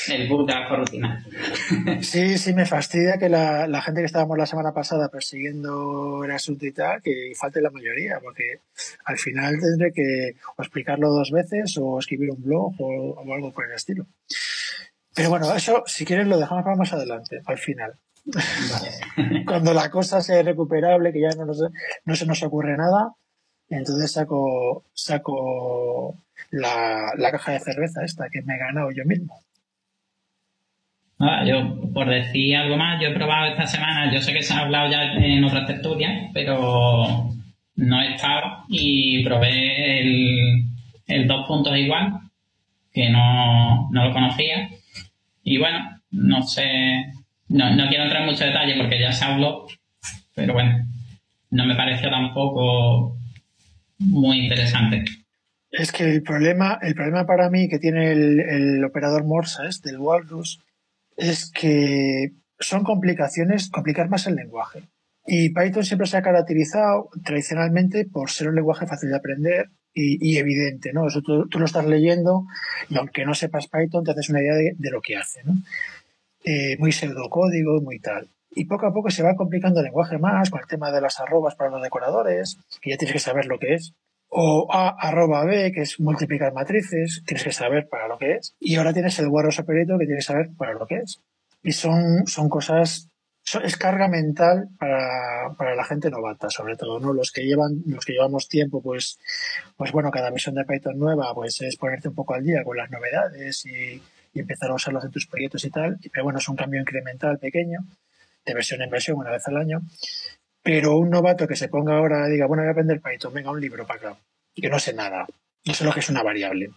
el 0.09 0.29
bug 0.29 0.47
de 0.47 0.55
la 0.55 0.69
rutina. 0.69 1.25
Sí, 2.01 2.39
sí, 2.39 2.55
me 2.55 2.65
fastidia 2.65 3.19
que 3.19 3.29
la, 3.29 3.67
la, 3.67 3.83
gente 3.83 4.01
que 4.01 4.07
estábamos 4.07 4.39
la 4.39 4.47
semana 4.47 4.73
pasada 4.73 5.11
persiguiendo 5.11 6.25
el 6.25 6.31
asunto 6.31 6.65
y 6.65 6.73
tal, 6.73 7.03
que 7.03 7.33
falte 7.37 7.61
la 7.61 7.71
mayoría, 7.71 8.19
porque 8.23 8.61
al 9.05 9.19
final 9.19 9.59
tendré 9.61 9.93
que 9.93 10.37
o 10.57 10.63
explicarlo 10.63 11.11
dos 11.11 11.31
veces 11.31 11.77
o 11.79 11.99
escribir 11.99 12.31
un 12.31 12.43
blog 12.43 12.75
o, 12.79 13.13
o 13.13 13.35
algo 13.35 13.53
por 13.53 13.67
el 13.67 13.73
estilo. 13.73 14.07
Pero 15.19 15.31
bueno, 15.31 15.53
eso 15.53 15.83
si 15.85 16.05
quieres 16.05 16.29
lo 16.29 16.39
dejamos 16.39 16.63
para 16.63 16.77
más 16.77 16.93
adelante, 16.93 17.41
al 17.45 17.59
final. 17.59 17.95
Cuando 19.47 19.75
la 19.75 19.91
cosa 19.91 20.21
sea 20.23 20.41
recuperable, 20.45 21.13
que 21.13 21.23
ya 21.23 21.31
no, 21.31 21.45
no 22.05 22.15
se 22.15 22.25
nos 22.25 22.41
ocurre 22.45 22.77
nada, 22.77 23.15
entonces 23.69 24.13
saco, 24.13 24.85
saco 24.95 26.15
la, 26.51 27.13
caja 27.33 27.51
de 27.51 27.59
cerveza 27.59 28.05
esta 28.05 28.29
que 28.31 28.43
me 28.43 28.55
he 28.55 28.59
ganado 28.59 28.93
yo 28.93 29.05
mismo. 29.05 29.41
Ah, 31.19 31.45
yo, 31.45 31.91
por 31.93 32.09
decir 32.09 32.55
algo 32.55 32.77
más, 32.77 33.03
yo 33.03 33.09
he 33.09 33.15
probado 33.15 33.47
esta 33.51 33.67
semana, 33.67 34.15
yo 34.15 34.21
sé 34.21 34.33
que 34.33 34.43
se 34.45 34.55
ha 34.55 34.61
hablado 34.61 34.89
ya 34.89 35.03
en 35.15 35.43
otras 35.43 35.67
tertulias, 35.67 36.31
pero 36.33 37.29
no 37.75 38.03
he 38.03 38.15
estado 38.15 38.59
y 38.69 39.25
probé 39.25 40.01
el, 40.01 40.63
el 41.09 41.27
dos 41.27 41.45
puntos 41.49 41.77
igual, 41.77 42.21
que 42.93 43.11
no, 43.11 43.91
no 43.91 44.05
lo 44.05 44.13
conocía. 44.13 44.71
Y 45.43 45.59
bueno, 45.59 45.79
no 46.11 46.43
sé, 46.43 47.13
no, 47.49 47.75
no 47.75 47.89
quiero 47.89 48.05
entrar 48.05 48.23
en 48.23 48.29
mucho 48.29 48.45
detalle 48.45 48.77
porque 48.77 49.01
ya 49.01 49.13
se 49.13 49.25
habló, 49.25 49.67
pero 50.35 50.53
bueno, 50.53 50.87
no 51.51 51.67
me 51.67 51.75
pareció 51.75 52.11
tampoco 52.11 53.17
muy 53.99 54.41
interesante. 54.45 55.05
Es 55.71 55.93
que 55.93 56.05
el 56.05 56.23
problema, 56.23 56.79
el 56.83 56.95
problema 56.95 57.27
para 57.27 57.51
mí 57.51 57.69
que 57.69 57.79
tiene 57.79 58.13
el, 58.13 58.85
operador 58.85 59.25
Morsa 59.25 59.67
este, 59.69 59.91
el 59.91 59.99
Walrus, 59.99 60.61
es 61.17 61.51
que 61.51 62.33
son 62.59 62.85
complicaciones, 62.85 63.71
complicar 63.71 64.09
más 64.09 64.27
el 64.27 64.37
lenguaje. 64.37 64.89
Y 65.27 65.51
Python 65.51 65.85
siempre 65.85 66.07
se 66.07 66.17
ha 66.17 66.23
caracterizado 66.23 67.11
tradicionalmente 67.23 68.07
por 68.07 68.31
ser 68.31 68.49
un 68.49 68.55
lenguaje 68.55 68.87
fácil 68.87 69.11
de 69.11 69.17
aprender 69.17 69.71
y, 69.99 70.39
evidente, 70.39 70.93
¿no? 70.93 71.09
Eso 71.09 71.21
tú, 71.23 71.47
lo 71.51 71.65
estás 71.65 71.87
leyendo 71.87 72.45
y 72.89 72.97
aunque 72.97 73.25
no 73.25 73.35
sepas 73.35 73.69
Python 73.69 74.05
te 74.05 74.13
haces 74.13 74.31
una 74.31 74.41
idea 74.41 74.55
de, 74.55 74.91
lo 74.91 75.01
que 75.01 75.17
hace, 75.17 75.43
¿no? 75.45 75.55
Eh, 76.45 76.77
muy 76.79 76.93
pseudocódigo, 76.93 77.81
muy 77.81 77.99
tal. 77.99 78.29
Y 78.51 78.65
poco 78.65 78.87
a 78.87 78.93
poco 78.93 79.11
se 79.11 79.23
va 79.23 79.35
complicando 79.37 79.81
el 79.81 79.85
lenguaje 79.85 80.19
más 80.19 80.51
con 80.51 80.61
el 80.61 80.67
tema 80.67 80.91
de 80.91 81.01
las 81.01 81.21
arrobas 81.21 81.55
para 81.55 81.71
los 81.71 81.83
decoradores, 81.83 82.59
que 82.81 82.91
ya 82.91 82.97
tienes 82.97 83.13
que 83.13 83.19
saber 83.19 83.47
lo 83.47 83.59
que 83.59 83.75
es. 83.75 83.95
O 84.31 84.69
A 84.71 84.89
arroba 84.89 85.45
B, 85.45 85.73
que 85.73 85.83
es 85.83 86.01
multiplicar 86.01 86.53
matrices, 86.53 87.23
tienes 87.27 87.45
que 87.45 87.53
saber 87.53 87.89
para 87.89 88.09
lo 88.09 88.19
que 88.19 88.35
es. 88.35 88.55
Y 88.61 88.77
ahora 88.77 88.93
tienes 88.93 89.19
el 89.19 89.29
Warros 89.29 89.59
Operator, 89.59 89.99
que 89.99 90.07
tienes 90.07 90.27
que 90.27 90.33
saber 90.33 90.51
para 90.57 90.75
lo 90.75 90.87
que 90.87 90.97
es. 90.97 91.21
Y 91.63 91.73
son, 91.73 92.27
son 92.27 92.49
cosas 92.49 93.09
es 93.65 93.77
carga 93.77 94.09
mental 94.09 94.69
para, 94.79 95.55
para, 95.57 95.75
la 95.75 95.85
gente 95.85 96.11
novata, 96.11 96.51
sobre 96.51 96.77
todo, 96.77 97.01
¿no? 97.01 97.13
Los 97.13 97.33
que 97.33 97.43
llevan, 97.43 97.83
los 97.87 98.05
que 98.05 98.13
llevamos 98.13 98.49
tiempo, 98.49 98.83
pues, 98.83 99.19
pues 99.77 99.93
bueno, 99.93 100.11
cada 100.11 100.31
versión 100.31 100.55
de 100.55 100.65
Python 100.65 100.99
nueva, 100.99 101.35
pues 101.35 101.61
es 101.63 101.77
ponerte 101.77 102.09
un 102.09 102.15
poco 102.15 102.35
al 102.35 102.45
día 102.45 102.63
con 102.63 102.77
las 102.77 102.91
novedades 102.91 103.65
y, 103.67 104.03
empezar 104.35 104.71
a 104.71 104.75
usarlos 104.75 105.05
en 105.05 105.11
tus 105.11 105.27
proyectos 105.27 105.65
y 105.65 105.71
tal. 105.71 105.99
Pero 106.13 106.23
bueno, 106.23 106.39
es 106.39 106.49
un 106.49 106.55
cambio 106.55 106.81
incremental 106.81 107.41
pequeño, 107.41 107.81
de 108.47 108.55
versión 108.55 108.81
en 108.83 108.91
versión, 108.91 109.17
una 109.17 109.33
vez 109.33 109.43
al 109.49 109.57
año. 109.57 109.81
Pero 110.63 110.97
un 110.97 111.11
novato 111.11 111.49
que 111.49 111.57
se 111.57 111.69
ponga 111.69 111.97
ahora 111.97 112.29
y 112.29 112.33
diga, 112.33 112.47
bueno, 112.47 112.63
voy 112.63 112.69
a 112.69 112.73
aprender 112.73 113.01
Python, 113.01 113.35
venga, 113.35 113.51
un 113.51 113.61
libro 113.61 113.85
para 113.85 114.11
acá, 114.11 114.21
y 114.55 114.63
que 114.63 114.69
no 114.69 114.79
sé 114.79 114.93
nada, 114.93 115.27
no 115.65 115.75
sé 115.75 115.85
lo 115.85 115.93
que 115.93 116.01
es 116.01 116.09
una 116.09 116.23
variable, 116.23 116.71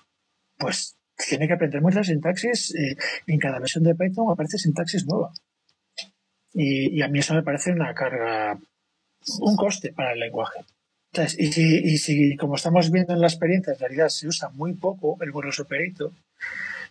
pues 0.58 0.96
tiene 1.28 1.48
que 1.48 1.54
aprender 1.54 1.82
muchas 1.82 2.08
sintaxis. 2.08 2.74
Eh, 2.76 2.96
en 3.28 3.40
cada 3.40 3.60
versión 3.60 3.84
de 3.84 3.96
Python 3.96 4.32
aparece 4.32 4.58
sintaxis 4.58 5.06
nueva. 5.06 5.32
Y, 6.54 7.02
a 7.02 7.08
mí 7.08 7.20
eso 7.20 7.34
me 7.34 7.44
parece 7.44 7.72
una 7.72 7.94
carga, 7.94 8.60
un 9.40 9.56
coste 9.56 9.94
para 9.94 10.14
el 10.14 10.20
lenguaje. 10.20 10.60
y, 11.38 11.52
si, 11.52 11.78
y 11.78 11.98
si, 11.98 12.36
como 12.36 12.56
estamos 12.56 12.92
viendo 12.92 13.14
en 13.14 13.22
la 13.22 13.28
experiencia, 13.28 13.74
en 13.74 13.80
realidad 13.80 14.10
se 14.10 14.28
usa 14.28 14.50
muy 14.50 14.74
poco 14.74 15.18
el 15.22 15.32
Borrow 15.32 15.52
Operator, 15.60 16.12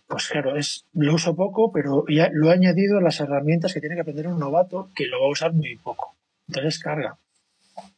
pues 0.07 0.27
claro, 0.27 0.57
es, 0.57 0.85
lo 0.93 1.13
uso 1.13 1.35
poco, 1.35 1.71
pero 1.71 2.05
ya 2.09 2.29
lo 2.33 2.49
he 2.49 2.53
añadido 2.53 2.97
a 2.97 3.01
las 3.01 3.19
herramientas 3.19 3.73
que 3.73 3.79
tiene 3.79 3.95
que 3.95 4.01
aprender 4.01 4.27
un 4.27 4.39
novato 4.39 4.89
que 4.95 5.05
lo 5.05 5.21
va 5.21 5.27
a 5.27 5.31
usar 5.31 5.53
muy 5.53 5.77
poco. 5.77 6.15
Entonces 6.47 6.79
carga. 6.79 7.15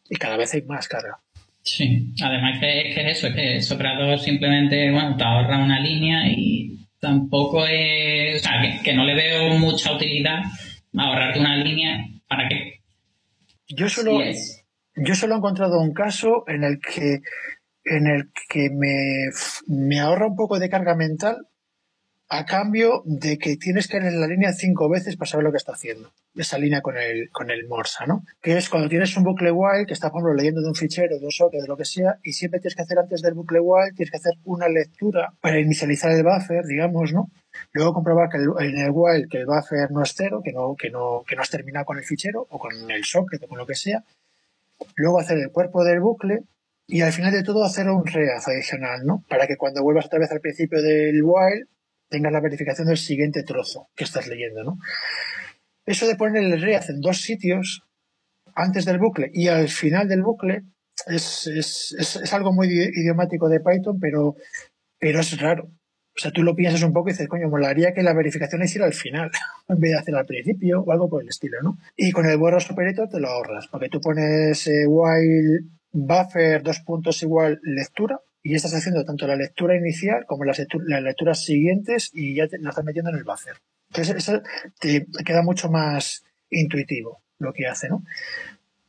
Y 0.10 0.15
cada 0.17 0.38
vez 0.38 0.54
hay 0.54 0.62
más 0.63 0.88
carga. 0.88 1.17
Sí, 1.63 2.13
además 2.21 2.60
que, 2.60 2.91
que 2.93 3.10
es 3.10 3.17
eso, 3.17 3.34
que 3.34 3.58
el 3.58 3.73
operador 3.73 4.19
simplemente, 4.19 4.91
bueno, 4.91 5.15
te 5.17 5.23
ahorra 5.23 5.63
una 5.63 5.80
línea 5.80 6.28
y 6.28 6.86
tampoco 6.99 7.65
es, 7.65 8.41
o 8.41 8.43
sea, 8.43 8.62
que, 8.62 8.84
que 8.84 8.93
no 8.93 9.06
le 9.06 9.15
veo 9.15 9.58
mucha 9.58 9.93
utilidad 9.93 10.43
ahorrarte 10.97 11.39
una 11.39 11.58
línea, 11.58 12.06
¿para 12.27 12.47
qué? 12.47 12.82
Yo 13.67 13.89
solo, 13.89 14.19
yo 14.95 15.15
solo 15.15 15.34
he 15.34 15.38
encontrado 15.38 15.79
un 15.79 15.93
caso 15.93 16.43
en 16.47 16.63
el 16.63 16.79
que, 16.79 17.21
en 17.86 18.08
el 18.08 18.32
que 18.49 18.69
me, 18.69 19.29
me 19.67 19.99
ahorra 19.99 20.27
un 20.27 20.36
poco 20.36 20.60
de 20.60 20.69
carga 20.69 20.95
mental 20.95 21.47
a 22.29 22.45
cambio 22.45 23.03
de 23.06 23.38
que 23.38 23.58
tienes 23.58 23.88
que 23.88 23.97
ir 23.97 24.03
en 24.03 24.19
la 24.19 24.27
línea 24.27 24.53
cinco 24.53 24.89
veces 24.89 25.17
para 25.17 25.29
saber 25.29 25.43
lo 25.43 25.51
que 25.51 25.58
está 25.58 25.73
haciendo. 25.73 26.12
Esa 26.36 26.58
línea 26.58 26.82
con 26.82 26.97
el, 26.97 27.29
con 27.32 27.51
el 27.51 27.67
Morsa, 27.67 28.06
¿no? 28.08 28.23
Que 28.41 28.58
es 28.58 28.69
cuando 28.69 28.89
tienes 28.89 29.15
un 29.17 29.23
bucle 29.23 29.51
while 29.51 29.86
que 29.86 29.93
está, 29.93 30.10
por 30.10 30.21
ejemplo, 30.21 30.34
leyendo 30.36 30.62
de 30.62 30.67
un 30.67 30.73
fichero, 30.73 31.19
de 31.19 31.25
un 31.25 31.32
socket, 31.32 31.62
de 31.62 31.67
lo 31.67 31.77
que 31.77 31.86
sea, 31.86 32.17
y 32.23 32.32
siempre 32.32 32.60
tienes 32.60 32.75
que 32.75 32.82
hacer 32.82 32.97
antes 32.97 33.21
del 33.21 33.36
bucle 33.36 33.60
while, 33.60 33.91
tienes 33.95 34.10
que 34.10 34.17
hacer 34.17 34.34
una 34.45 34.67
lectura 34.67 35.34
para 35.41 35.60
inicializar 35.60 36.12
el 36.12 36.23
buffer, 36.23 36.63
digamos, 36.65 37.13
¿no? 37.13 37.29
Luego 37.73 37.93
comprobar 37.93 38.29
que 38.29 38.38
en 38.38 38.77
el 38.77 38.91
while 38.91 39.27
que 39.27 39.39
el 39.39 39.45
buffer 39.47 39.89
no 39.91 40.03
es 40.03 40.13
cero, 40.15 40.41
que 40.43 40.53
no, 40.53 40.75
que 40.75 40.91
no, 40.91 41.23
que 41.27 41.36
no 41.36 41.41
has 41.41 41.49
terminado 41.49 41.86
con 41.86 41.97
el 41.97 42.03
fichero 42.03 42.45
o 42.49 42.59
con 42.59 42.71
el 42.91 43.03
socket 43.03 43.43
o 43.43 43.47
con 43.47 43.57
lo 43.57 43.65
que 43.65 43.75
sea. 43.75 44.03
Luego 44.95 45.19
hacer 45.19 45.39
el 45.39 45.51
cuerpo 45.51 45.83
del 45.83 45.99
bucle 45.99 46.43
y 46.88 47.01
al 47.01 47.12
final 47.12 47.31
de 47.31 47.43
todo 47.43 47.63
hacer 47.63 47.89
un 47.89 48.05
reaz 48.05 48.47
adicional, 48.47 49.05
¿no? 49.05 49.23
Para 49.27 49.47
que 49.47 49.57
cuando 49.57 49.81
vuelvas 49.81 50.05
otra 50.05 50.19
vez 50.19 50.31
al 50.31 50.41
principio 50.41 50.81
del 50.81 51.23
while 51.23 51.65
tengas 52.09 52.31
la 52.31 52.41
verificación 52.41 52.88
del 52.88 52.97
siguiente 52.97 53.41
trozo 53.41 53.89
que 53.95 54.03
estás 54.03 54.27
leyendo, 54.27 54.63
¿no? 54.63 54.77
Eso 55.86 56.07
de 56.07 56.15
poner 56.15 56.43
el 56.43 56.62
reaz 56.62 56.89
en 56.89 57.01
dos 57.01 57.21
sitios, 57.21 57.83
antes 58.55 58.86
del 58.86 58.99
bucle 58.99 59.31
y 59.33 59.47
al 59.47 59.67
final 59.67 60.07
del 60.07 60.21
bucle, 60.21 60.63
es, 61.07 61.47
es, 61.47 61.95
es, 61.97 62.33
algo 62.33 62.53
muy 62.53 62.67
idiomático 62.67 63.49
de 63.49 63.59
Python, 63.59 63.99
pero, 63.99 64.36
pero 64.99 65.19
es 65.19 65.41
raro. 65.41 65.71
O 66.15 66.19
sea, 66.19 66.32
tú 66.32 66.43
lo 66.43 66.56
piensas 66.56 66.84
un 66.84 66.93
poco 66.93 67.10
y 67.10 67.13
dices, 67.13 67.28
coño, 67.28 67.49
molaría 67.49 67.93
que 67.93 68.04
la 68.04 68.13
verificación 68.13 68.62
hiciera 68.62 68.86
al 68.86 68.93
final, 68.93 69.32
en 69.67 69.80
vez 69.80 69.91
de 69.91 69.97
hacerla 69.97 70.19
al 70.21 70.26
principio 70.26 70.82
o 70.82 70.91
algo 70.91 71.10
por 71.10 71.23
el 71.23 71.30
estilo, 71.30 71.62
¿no? 71.62 71.78
Y 71.95 72.12
con 72.12 72.26
el 72.26 72.38
borros 72.38 72.69
operator 72.69 73.10
te 73.10 73.19
lo 73.19 73.30
ahorras, 73.30 73.67
porque 73.67 73.89
tú 73.89 73.99
pones 73.99 74.67
eh, 74.67 74.86
while 74.88 75.62
buffer 75.91 76.63
dos 76.63 76.80
puntos 76.80 77.21
igual 77.21 77.60
lectura 77.63 78.19
y 78.41 78.56
estás 78.56 78.73
haciendo 78.73 79.06
tanto 79.06 79.26
la 79.26 79.36
lectura 79.36 79.76
inicial 79.76 80.26
como 80.28 80.43
las, 80.43 80.60
lecturas 80.60 81.43
siguientes 81.43 82.12
y 82.13 82.36
ya 82.36 82.47
te, 82.47 82.60
la 82.60 82.69
estás 82.69 82.84
metiendo 82.84 83.10
en 83.12 83.17
el 83.17 83.23
buffer. 83.23 83.56
Entonces, 83.89 84.15
eso 84.15 84.41
te 84.80 85.06
queda 85.26 85.43
mucho 85.43 85.69
más 85.69 86.23
intuitivo 86.49 87.23
lo 87.39 87.54
que 87.54 87.67
hace, 87.67 87.89
¿no? 87.89 88.04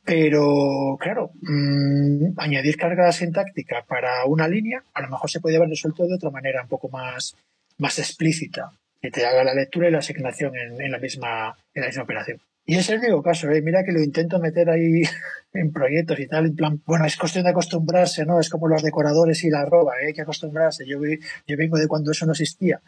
Pero, 0.05 0.97
claro, 0.99 1.31
mmm, 1.41 2.37
añadir 2.37 2.77
carga 2.77 3.11
sintáctica 3.11 3.83
para 3.87 4.25
una 4.25 4.47
línea, 4.47 4.83
a 4.93 5.01
lo 5.01 5.09
mejor 5.09 5.31
se 5.31 5.39
puede 5.39 5.57
haber 5.57 5.69
resuelto 5.69 6.05
de 6.05 6.15
otra 6.15 6.29
manera 6.29 6.61
un 6.61 6.67
poco 6.67 6.89
más, 6.89 7.35
más 7.79 7.97
explícita, 7.97 8.71
que 9.01 9.09
te 9.09 9.25
haga 9.25 9.43
la 9.43 9.55
lectura 9.55 9.87
y 9.87 9.91
la 9.91 9.97
asignación 9.97 10.53
en, 10.55 10.91
la, 10.91 10.99
misma, 10.99 11.57
en 11.73 11.81
la 11.81 11.87
misma 11.87 12.03
operación. 12.03 12.39
Y 12.67 12.75
es 12.75 12.87
el 12.89 12.99
único 12.99 13.23
caso, 13.23 13.49
¿eh? 13.49 13.61
mira 13.63 13.83
que 13.83 13.91
lo 13.91 14.01
intento 14.01 14.39
meter 14.39 14.69
ahí 14.69 15.01
en 15.53 15.71
proyectos 15.71 16.19
y 16.19 16.27
tal, 16.27 16.45
en 16.45 16.55
plan, 16.55 16.81
bueno, 16.85 17.05
es 17.05 17.17
cuestión 17.17 17.43
de 17.43 17.49
acostumbrarse, 17.49 18.25
¿no? 18.25 18.39
Es 18.39 18.49
como 18.49 18.67
los 18.67 18.83
decoradores 18.83 19.43
y 19.43 19.49
la 19.49 19.61
arroba, 19.61 19.93
¿eh? 20.01 20.07
hay 20.07 20.13
que 20.13 20.21
acostumbrarse. 20.21 20.85
Yo, 20.85 20.99
yo 21.47 21.57
vengo 21.57 21.77
de 21.77 21.87
cuando 21.87 22.11
eso 22.11 22.27
no 22.27 22.33
existía. 22.33 22.79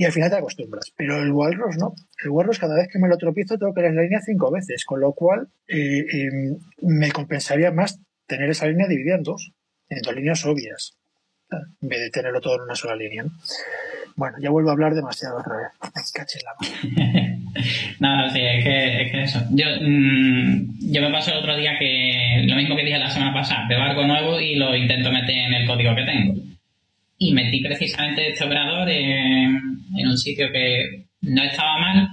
Y 0.00 0.06
al 0.06 0.12
final 0.12 0.30
te 0.30 0.36
acostumbras. 0.36 0.90
Pero 0.96 1.22
el 1.22 1.30
Walrus 1.30 1.76
no. 1.76 1.92
El 2.24 2.30
Walrus 2.30 2.58
cada 2.58 2.74
vez 2.74 2.88
que 2.90 2.98
me 2.98 3.06
lo 3.06 3.18
tropiezo 3.18 3.58
tengo 3.58 3.74
que 3.74 3.82
leer 3.82 3.92
la 3.92 4.00
línea 4.00 4.22
cinco 4.24 4.50
veces, 4.50 4.86
con 4.86 4.98
lo 4.98 5.12
cual 5.12 5.48
eh, 5.68 6.06
em, 6.10 6.56
me 6.80 7.12
compensaría 7.12 7.70
más 7.70 8.00
tener 8.26 8.48
esa 8.48 8.66
línea 8.66 8.88
dividida 8.88 9.16
en 9.16 9.22
dos, 9.22 9.52
en 9.90 10.00
dos 10.00 10.14
líneas 10.14 10.46
obvias, 10.46 10.96
en 11.50 11.88
vez 11.90 12.00
de 12.00 12.08
tenerlo 12.08 12.40
todo 12.40 12.54
en 12.54 12.62
una 12.62 12.74
sola 12.76 12.96
línea. 12.96 13.26
Bueno, 14.16 14.38
ya 14.40 14.48
vuelvo 14.48 14.70
a 14.70 14.72
hablar 14.72 14.94
demasiado 14.94 15.36
otra 15.36 15.54
vez. 15.58 15.68
no, 18.00 18.16
no, 18.16 18.30
sí, 18.30 18.40
es 18.40 18.64
que, 18.64 19.02
es 19.02 19.12
que 19.12 19.22
eso. 19.22 19.40
Yo, 19.50 19.66
mm, 19.82 20.92
yo 20.92 21.02
me 21.02 21.12
pasó 21.12 21.32
el 21.32 21.40
otro 21.40 21.58
día 21.58 21.78
que 21.78 22.44
lo 22.46 22.56
mismo 22.56 22.74
que 22.74 22.84
dije 22.84 22.98
la 22.98 23.10
semana 23.10 23.34
pasada, 23.34 23.66
veo 23.68 23.82
algo 23.82 24.06
nuevo 24.06 24.40
y 24.40 24.54
lo 24.54 24.74
intento 24.74 25.12
meter 25.12 25.36
en 25.36 25.52
el 25.52 25.66
código 25.66 25.94
que 25.94 26.04
tengo. 26.04 26.49
Y 27.22 27.34
metí 27.34 27.62
precisamente 27.62 28.30
este 28.30 28.44
operador 28.44 28.88
en, 28.88 29.54
un 29.94 30.16
sitio 30.16 30.50
que 30.50 31.04
no 31.20 31.42
estaba 31.42 31.78
mal, 31.78 32.08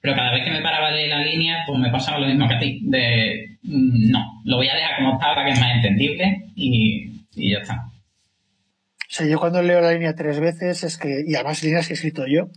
pero 0.00 0.14
cada 0.14 0.32
vez 0.32 0.44
que 0.44 0.50
me 0.50 0.62
paraba 0.62 0.92
de 0.92 1.08
la 1.08 1.22
línea, 1.22 1.62
pues 1.66 1.78
me 1.78 1.90
pasaba 1.90 2.20
lo 2.20 2.26
mismo 2.26 2.48
que 2.48 2.54
a 2.54 2.58
ti. 2.58 2.80
De, 2.84 3.58
mm, 3.62 4.10
no, 4.10 4.40
lo 4.44 4.56
voy 4.56 4.68
a 4.68 4.74
dejar 4.74 4.96
como 4.96 5.12
estaba 5.12 5.44
que 5.44 5.50
es 5.50 5.60
más 5.60 5.76
entendible 5.76 6.46
y, 6.54 7.10
y 7.34 7.52
ya 7.52 7.58
está. 7.58 7.74
O 7.74 9.08
sea, 9.08 9.26
yo 9.26 9.38
cuando 9.38 9.62
leo 9.62 9.80
la 9.82 9.92
línea 9.92 10.14
tres 10.14 10.40
veces 10.40 10.84
es 10.84 10.96
que, 10.96 11.22
y 11.26 11.34
además 11.34 11.62
líneas 11.62 11.86
que 11.86 11.92
he 11.92 11.96
escrito 11.96 12.26
yo, 12.26 12.48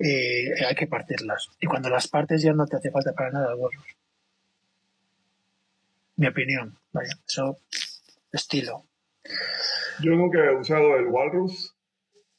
eh, 0.00 0.64
hay 0.66 0.74
que 0.74 0.88
partirlas. 0.88 1.48
Y 1.60 1.66
cuando 1.66 1.88
las 1.88 2.08
partes 2.08 2.42
ya 2.42 2.52
no 2.52 2.66
te 2.66 2.76
hace 2.76 2.90
falta 2.90 3.12
para 3.12 3.30
nada 3.30 3.54
borros. 3.54 3.84
Mi 6.16 6.26
opinión, 6.26 6.76
vaya, 6.92 7.12
eso, 7.26 7.58
estilo. 8.32 8.87
Yo 10.02 10.12
nunca 10.12 10.44
he 10.44 10.56
usado 10.56 10.96
el 10.96 11.06
Walrus, 11.06 11.76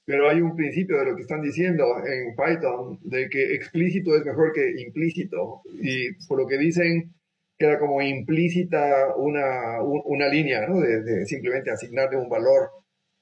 pero 0.06 0.30
hay 0.30 0.42
un 0.42 0.56
principio 0.56 0.98
de 0.98 1.06
lo 1.06 1.16
que 1.16 1.22
están 1.22 1.42
diciendo 1.42 1.86
en 2.06 2.36
Python, 2.36 3.00
de 3.04 3.30
que 3.30 3.54
explícito 3.54 4.16
es 4.16 4.26
mejor 4.26 4.54
que 4.54 4.82
implícito. 4.82 5.62
Y 5.82 6.14
por 6.28 6.40
lo 6.40 6.48
que 6.48 6.58
dicen, 6.58 7.14
queda 7.60 7.78
como 7.78 8.02
implícita 8.02 9.14
una, 9.18 9.84
una 9.84 10.28
línea, 10.30 10.66
¿no? 10.66 10.80
De, 10.80 11.26
simplemente 11.26 11.70
asignarle 11.70 12.18
un 12.18 12.30
valor 12.30 12.72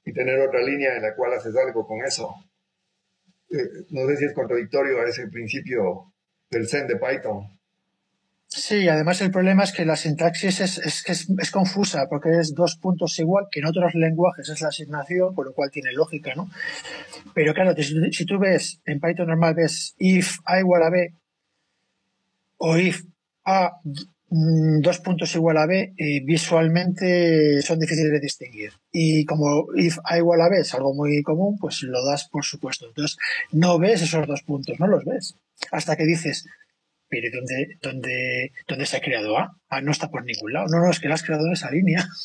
y 0.05 0.13
tener 0.13 0.39
otra 0.39 0.61
línea 0.61 0.95
en 0.95 1.01
la 1.01 1.15
cual 1.15 1.33
haces 1.33 1.55
algo 1.57 1.85
con 1.85 2.05
eso. 2.05 2.33
Eh, 3.49 3.85
no 3.89 4.07
sé 4.07 4.17
si 4.17 4.25
es 4.25 4.33
contradictorio 4.33 5.01
a 5.01 5.09
ese 5.09 5.27
principio 5.27 6.13
del 6.51 6.67
Zen 6.67 6.87
de 6.87 6.97
Python. 6.97 7.56
Sí, 8.57 8.87
además 8.89 9.21
el 9.21 9.29
problema 9.29 9.63
es 9.63 9.71
que 9.71 9.85
la 9.85 9.95
sintaxis 9.95 10.61
es, 10.61 10.77
es, 10.79 11.29
es, 11.29 11.51
confusa 11.51 12.07
porque 12.09 12.39
es 12.39 12.55
dos 12.55 12.75
puntos 12.77 13.19
igual 13.19 13.45
que 13.51 13.59
en 13.59 13.67
otros 13.67 13.93
lenguajes 13.93 14.49
es 14.49 14.61
la 14.61 14.69
asignación, 14.69 15.35
por 15.35 15.45
lo 15.45 15.53
cual 15.53 15.69
tiene 15.69 15.93
lógica, 15.93 16.33
¿no? 16.33 16.49
Pero 17.35 17.53
claro, 17.53 17.75
si, 17.79 18.25
tú 18.25 18.39
ves 18.39 18.81
en 18.85 18.99
Python 18.99 19.27
normal 19.27 19.53
ves 19.53 19.93
if 19.99 20.39
a 20.43 20.59
igual 20.59 20.81
a 20.81 20.89
b 20.89 21.13
o 22.57 22.77
if 22.79 23.03
a 23.45 23.73
mm, 24.29 24.79
dos 24.81 24.99
puntos 25.01 25.35
igual 25.35 25.57
a 25.57 25.67
B 25.67 25.93
visualmente 26.25 27.61
son 27.61 27.77
difíciles 27.77 28.11
de 28.11 28.19
distinguir. 28.19 28.71
Y 28.91 29.23
como 29.25 29.67
if 29.75 29.99
A 30.03 30.17
igual 30.17 30.41
a 30.41 30.49
B 30.49 30.61
es 30.61 30.73
algo 30.73 30.95
muy 30.95 31.21
común, 31.21 31.57
pues 31.59 31.83
lo 31.83 32.03
das 32.03 32.27
por 32.27 32.43
supuesto. 32.43 32.87
Entonces 32.87 33.17
no 33.51 33.77
ves 33.77 34.01
esos 34.01 34.25
dos 34.25 34.41
puntos, 34.41 34.79
no 34.79 34.87
los 34.87 35.05
ves. 35.05 35.35
Hasta 35.71 35.95
que 35.95 36.05
dices, 36.05 36.47
pero 37.09 37.29
¿dónde, 37.33 37.77
dónde, 37.81 38.51
dónde 38.67 38.85
se 38.85 38.97
ha 38.97 39.01
creado 39.01 39.37
A? 39.37 39.57
A 39.69 39.81
no 39.81 39.91
está 39.91 40.09
por 40.09 40.23
ningún 40.23 40.53
lado. 40.53 40.67
No, 40.67 40.79
no, 40.79 40.91
es 40.91 40.99
que 40.99 41.07
lo 41.07 41.13
has 41.13 41.23
creado 41.23 41.45
en 41.47 41.53
esa 41.53 41.71
línea. 41.71 42.07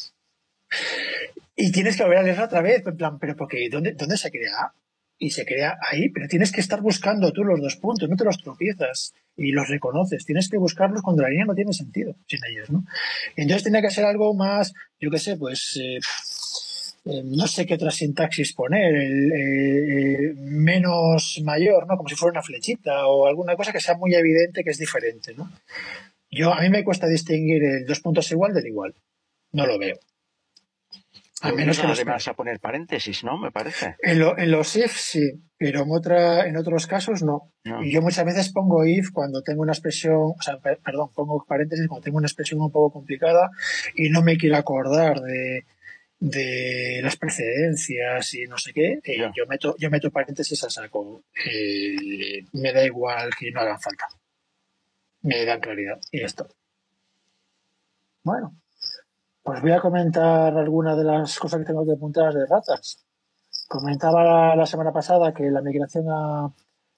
Y 1.54 1.70
tienes 1.70 1.98
que 1.98 2.02
volver 2.02 2.18
a 2.18 2.22
leerla 2.22 2.46
otra 2.46 2.62
vez, 2.62 2.82
en 2.86 2.96
plan, 2.96 3.18
pero 3.18 3.36
porque 3.36 3.68
¿dónde, 3.70 3.92
dónde 3.92 4.16
se 4.16 4.30
crea 4.30 4.52
A? 4.58 4.74
y 5.22 5.30
se 5.30 5.46
crea 5.46 5.78
ahí, 5.88 6.08
pero 6.08 6.26
tienes 6.26 6.50
que 6.50 6.60
estar 6.60 6.80
buscando 6.80 7.32
tú 7.32 7.44
los 7.44 7.60
dos 7.60 7.76
puntos, 7.76 8.08
no 8.08 8.16
te 8.16 8.24
los 8.24 8.42
tropiezas 8.42 9.14
y 9.36 9.52
los 9.52 9.68
reconoces, 9.68 10.24
tienes 10.24 10.48
que 10.48 10.58
buscarlos 10.58 11.00
cuando 11.00 11.22
la 11.22 11.28
línea 11.28 11.44
no 11.44 11.54
tiene 11.54 11.72
sentido 11.72 12.16
sin 12.26 12.40
ellos, 12.44 12.70
¿no? 12.70 12.84
entonces 13.36 13.62
tiene 13.62 13.80
que 13.80 13.90
ser 13.90 14.04
algo 14.04 14.34
más, 14.34 14.74
yo 14.98 15.12
qué 15.12 15.20
sé, 15.20 15.36
pues 15.36 15.78
eh, 15.80 16.00
eh, 17.04 17.22
no 17.24 17.48
sé 17.48 17.66
qué 17.66 17.74
otra 17.74 17.90
sintaxis 17.90 18.52
poner, 18.54 18.94
el, 18.94 19.32
eh, 19.32 20.34
menos 20.36 21.40
mayor, 21.44 21.86
¿no? 21.88 21.96
Como 21.96 22.08
si 22.08 22.14
fuera 22.14 22.32
una 22.32 22.42
flechita 22.42 23.06
o 23.08 23.26
alguna 23.26 23.56
cosa 23.56 23.72
que 23.72 23.80
sea 23.80 23.96
muy 23.96 24.14
evidente 24.14 24.62
que 24.62 24.70
es 24.70 24.78
diferente, 24.78 25.34
¿no? 25.34 25.50
Yo, 26.30 26.54
a 26.54 26.60
mí 26.62 26.70
me 26.70 26.84
cuesta 26.84 27.08
distinguir 27.08 27.62
el 27.64 27.86
dos 27.86 28.00
puntos 28.00 28.30
igual 28.30 28.54
del 28.54 28.66
igual. 28.66 28.94
No 29.50 29.66
lo 29.66 29.78
veo. 29.78 29.98
Al 31.42 31.56
menos 31.56 31.80
que 31.80 31.88
además 31.88 32.28
a 32.28 32.34
poner 32.34 32.60
paréntesis, 32.60 33.24
¿no? 33.24 33.36
Me 33.36 33.50
parece. 33.50 33.96
En, 34.00 34.20
los 34.20 34.76
if 34.76 34.96
sí, 34.96 35.42
pero 35.58 35.82
en, 35.82 35.90
otra, 35.90 36.46
en 36.46 36.56
otros 36.56 36.86
casos 36.86 37.24
no. 37.24 37.52
Y 37.82 37.92
yo 37.92 38.00
muchas 38.00 38.24
veces 38.24 38.52
pongo 38.52 38.86
if 38.86 39.10
cuando 39.12 39.42
tengo 39.42 39.62
una 39.62 39.72
expresión, 39.72 40.14
o 40.14 40.36
sea, 40.40 40.58
perdón, 40.58 41.10
pongo 41.12 41.44
paréntesis 41.44 41.88
cuando 41.88 42.04
tengo 42.04 42.18
una 42.18 42.28
expresión 42.28 42.60
un 42.60 42.70
poco 42.70 42.92
complicada 42.92 43.50
y 43.96 44.08
no 44.08 44.22
me 44.22 44.36
quiero 44.36 44.56
acordar 44.56 45.20
de, 45.20 45.64
las 46.22 47.16
precedencias 47.16 48.34
y 48.34 48.44
no 48.46 48.56
sé 48.56 48.72
qué, 48.72 49.00
eh, 49.02 49.30
yo 49.34 49.46
meto 49.48 49.74
yo 49.78 49.90
meto 49.90 50.10
paréntesis 50.10 50.62
a 50.64 50.70
saco. 50.70 51.24
Eh, 51.44 52.44
me 52.52 52.72
da 52.72 52.84
igual 52.84 53.30
que 53.38 53.50
no 53.50 53.60
hagan 53.60 53.80
falta. 53.80 54.06
Me 55.22 55.44
dan 55.44 55.60
claridad 55.60 56.00
y 56.10 56.22
esto. 56.22 56.48
Bueno, 58.22 58.56
pues 59.42 59.60
voy 59.60 59.72
a 59.72 59.80
comentar 59.80 60.56
algunas 60.56 60.96
de 60.96 61.04
las 61.04 61.38
cosas 61.38 61.60
que 61.60 61.66
tengo 61.66 61.84
que 61.84 61.92
apuntar 61.92 62.32
de 62.32 62.46
ratas. 62.46 63.04
Comentaba 63.68 64.54
la, 64.54 64.66
semana 64.66 64.92
pasada 64.92 65.34
que 65.34 65.50
la 65.50 65.60
migración 65.60 66.08
a 66.08 66.42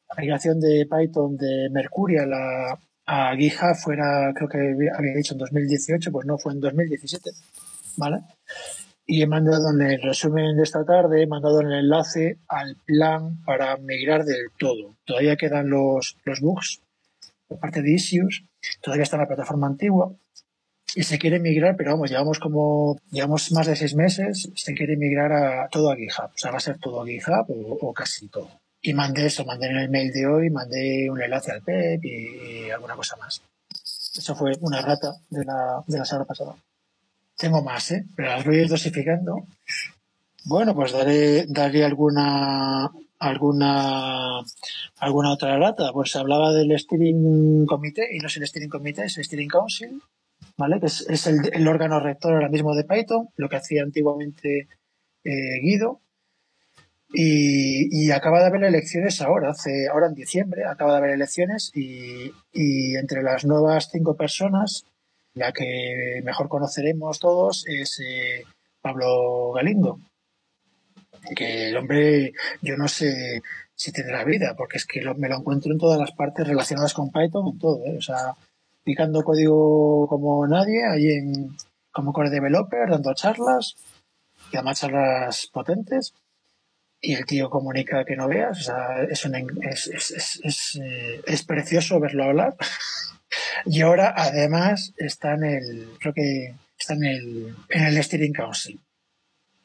la 0.09 0.15
migración 0.19 0.61
de 0.61 0.87
Python 0.91 1.37
de 1.37 1.69
Mercury 1.71 2.17
a, 2.19 2.79
a 3.07 3.37
GitHub 3.37 3.75
fuera, 3.77 4.33
creo 4.35 4.49
que 4.49 4.59
había 4.59 5.15
dicho 5.17 5.33
en 5.33 5.39
2018, 5.39 6.13
pues 6.13 6.27
no, 6.27 6.37
fue 6.37 6.53
en 6.53 6.61
2017, 6.61 7.31
¿vale? 7.97 8.21
Y 9.07 9.23
he 9.23 9.27
mandado 9.27 9.71
en 9.71 9.83
el 9.83 10.01
resumen 10.01 10.57
de 10.57 10.63
esta 10.63 10.85
tarde, 10.85 11.23
he 11.23 11.27
mandado 11.27 11.61
el 11.61 11.73
enlace 11.73 12.39
al 12.49 12.77
plan 12.87 13.43
para 13.45 13.77
migrar 13.77 14.25
del 14.25 14.51
todo. 14.59 14.97
Todavía 15.05 15.37
quedan 15.37 15.69
los, 15.69 16.17
los 16.25 16.41
bugs 16.41 16.81
por 17.47 17.59
parte 17.59 17.83
de 17.83 17.93
issues, 17.93 18.45
todavía 18.81 19.03
está 19.03 19.17
en 19.17 19.23
la 19.23 19.29
plataforma 19.29 19.67
antigua, 19.67 20.15
y 20.97 21.03
se 21.03 21.19
quiere 21.19 21.41
migrar, 21.41 21.77
pero 21.77 21.93
vamos, 21.93 22.11
llevamos 22.11 22.39
como, 22.39 22.99
llevamos 23.11 23.51
más 23.53 23.67
de 23.67 23.75
seis 23.75 23.95
meses, 23.97 24.49
se 24.55 24.75
quiere 24.75 24.97
migrar 24.97 25.33
a 25.33 25.69
todo 25.69 25.91
a 25.91 25.97
GitHub. 25.97 26.27
O 26.27 26.39
sea, 26.39 26.53
va 26.53 26.59
a 26.59 26.61
ser 26.61 26.79
todo 26.79 27.03
a 27.03 27.07
GitHub 27.07 27.47
o, 27.49 27.93
casi 27.93 28.29
todo. 28.29 28.49
Y 28.81 28.93
mandé 28.95 29.27
eso, 29.27 29.45
mandé 29.45 29.67
en 29.69 29.79
el 29.79 29.91
mail 29.91 30.13
de 30.13 30.27
hoy, 30.27 30.51
mandé 30.51 31.09
un 31.11 31.21
enlace 31.21 31.51
al 31.53 31.63
PEP 31.63 32.05
y, 32.05 32.71
alguna 32.71 32.95
cosa 32.95 33.17
más. 33.17 33.43
Eso 34.17 34.37
fue 34.37 34.53
una 34.61 34.83
rata 34.83 35.13
de 35.31 35.45
la, 35.45 35.83
de 35.87 35.99
la 35.99 36.05
semana 36.05 36.27
pasada. 36.27 36.55
Tengo 37.37 37.63
más, 37.63 37.91
¿eh? 37.91 38.05
Pero 38.17 38.29
las 38.29 38.45
voy 38.45 38.57
a 38.57 38.63
ir 38.63 38.69
dosificando. 38.69 39.47
Bueno, 40.45 40.75
pues 40.75 40.93
daré, 40.93 41.47
daré 41.49 41.85
alguna, 41.85 42.91
alguna, 43.19 44.41
alguna 44.99 45.33
otra 45.33 45.59
rata. 45.59 45.93
Pues 45.93 46.11
se 46.13 46.19
hablaba 46.19 46.53
del 46.53 46.79
Steering 46.79 47.67
Committee, 47.67 48.09
y 48.13 48.19
no 48.19 48.29
es 48.29 48.37
el 48.37 48.47
Steering 48.47 48.71
Committee, 48.71 49.05
es 49.05 49.19
el 49.19 49.25
Steering 49.25 49.49
Council, 49.49 50.03
¿vale? 50.57 50.81
Que 50.81 50.87
es, 50.87 51.27
el, 51.27 51.69
órgano 51.69 52.01
rector 52.01 52.35
ahora 52.35 52.49
mismo 52.49 52.75
de 52.75 52.85
Python, 52.85 53.29
lo 53.37 53.49
que 53.49 53.57
hacía 53.57 53.83
antiguamente 53.83 54.69
eh, 55.25 55.61
Guido. 55.63 56.01
Y, 57.17 58.11
acaba 58.11 58.41
de 58.41 58.47
haber 58.47 58.65
elecciones 58.65 59.21
ahora, 59.21 59.51
hace, 59.51 59.89
ahora 59.89 60.09
en 60.09 60.15
diciembre, 60.15 60.65
acaba 60.65 60.93
de 60.93 60.99
haber 60.99 61.11
elecciones 61.11 61.71
y, 61.75 62.33
entre 62.97 63.23
las 63.23 63.45
nuevas 63.45 63.89
cinco 63.93 64.17
personas, 64.17 64.85
la 65.35 65.53
que 65.53 66.21
mejor 66.25 66.49
conoceremos 66.49 67.19
todos 67.19 67.67
es 67.67 68.01
eh, 68.01 68.45
Pablo 68.81 69.53
Galindo. 69.53 70.01
Que 71.35 71.71
el 71.71 71.77
hombre, 71.77 72.33
yo 72.61 72.77
no 72.77 72.87
sé 72.87 73.43
si 73.75 73.93
tendrá 73.93 74.25
vida, 74.25 74.55
porque 74.57 74.79
es 74.79 74.87
que 74.87 75.01
me 75.17 75.29
lo 75.29 75.37
encuentro 75.37 75.73
en 75.73 75.79
todas 75.79 75.99
las 75.99 76.13
partes 76.13 76.47
relacionadas 76.47 76.95
con 76.95 77.11
Python, 77.11 77.49
en 77.49 77.59
todo, 77.59 77.85
¿eh? 77.87 77.97
o 77.99 78.03
sea, 78.03 78.35
picando 78.85 79.25
código 79.25 80.07
como 80.09 80.47
nadie, 80.47 80.85
ahí 80.87 81.09
en, 81.09 81.57
como 81.91 82.13
core 82.13 82.31
developer, 82.31 82.91
dando 82.91 83.15
charlas, 83.15 83.75
y 84.53 84.57
además 84.57 84.81
charlas 84.81 85.49
potentes. 85.53 86.15
Y 87.01 87.15
el 87.15 87.27
tío 87.27 87.51
comunica 87.51 88.05
que 88.05 88.17
no 88.17 88.29
veas, 88.29 88.61
o 88.61 88.63
sea, 88.63 89.03
es, 89.03 89.27
es, 89.89 90.41
es, 90.43 90.81
eh, 90.83 91.21
es, 91.27 91.43
precioso 91.45 92.01
verlo 92.01 92.25
hablar. 92.25 92.57
y 93.67 93.81
ahora, 93.81 94.15
además, 94.17 94.93
está 94.97 95.35
en 95.35 95.45
el, 95.45 95.89
creo 95.99 96.15
que 96.15 96.55
está 96.79 96.95
en 96.95 97.05
el, 97.05 97.55
en 97.71 97.85
el 97.85 98.03
Steering 98.03 98.33
Council. 98.33 98.81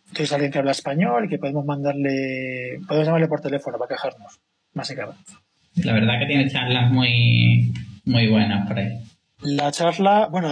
Entonces, 0.08 0.34
alguien 0.34 0.51
que 0.51 0.60
habla 0.60 0.71
español 0.71 1.25
y 1.25 1.29
que 1.29 1.38
podemos 1.38 1.65
mandarle, 1.65 2.79
podemos 2.88 3.08
llamarle 3.08 3.27
por 3.27 3.41
teléfono 3.41 3.77
para 3.77 3.95
quejarnos, 3.95 4.39
básicamente. 4.73 5.34
La 5.75 5.93
verdad 5.93 6.19
que 6.19 6.25
tiene 6.25 6.49
charlas 6.49 6.91
muy, 6.91 7.71
muy 8.05 8.27
buenas 8.27 8.67
por 8.67 8.79
ahí. 8.79 9.03
La 9.41 9.71
charla, 9.71 10.27
bueno, 10.29 10.51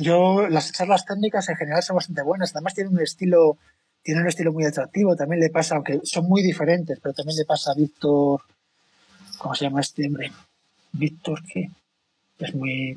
yo 0.00 0.48
las 0.48 0.72
charlas 0.72 1.06
técnicas 1.06 1.48
en 1.48 1.56
general 1.56 1.82
son 1.82 1.96
bastante 1.96 2.22
buenas. 2.22 2.54
Además 2.54 2.74
tiene 2.74 2.90
un 2.90 3.00
estilo, 3.00 3.56
tiene 4.02 4.20
un 4.20 4.28
estilo 4.28 4.52
muy 4.52 4.64
atractivo. 4.64 5.16
También 5.16 5.40
le 5.40 5.50
pasa, 5.50 5.76
aunque 5.76 6.00
son 6.02 6.28
muy 6.28 6.42
diferentes, 6.42 6.98
pero 7.00 7.14
también 7.14 7.38
le 7.38 7.44
pasa 7.44 7.70
a 7.70 7.74
Víctor, 7.74 8.42
¿cómo 9.38 9.54
se 9.54 9.64
llama 9.64 9.80
este 9.80 10.06
hombre? 10.06 10.32
Víctor 10.92 11.42
qué? 11.50 11.70
Es 12.38 12.54
muy 12.54 12.96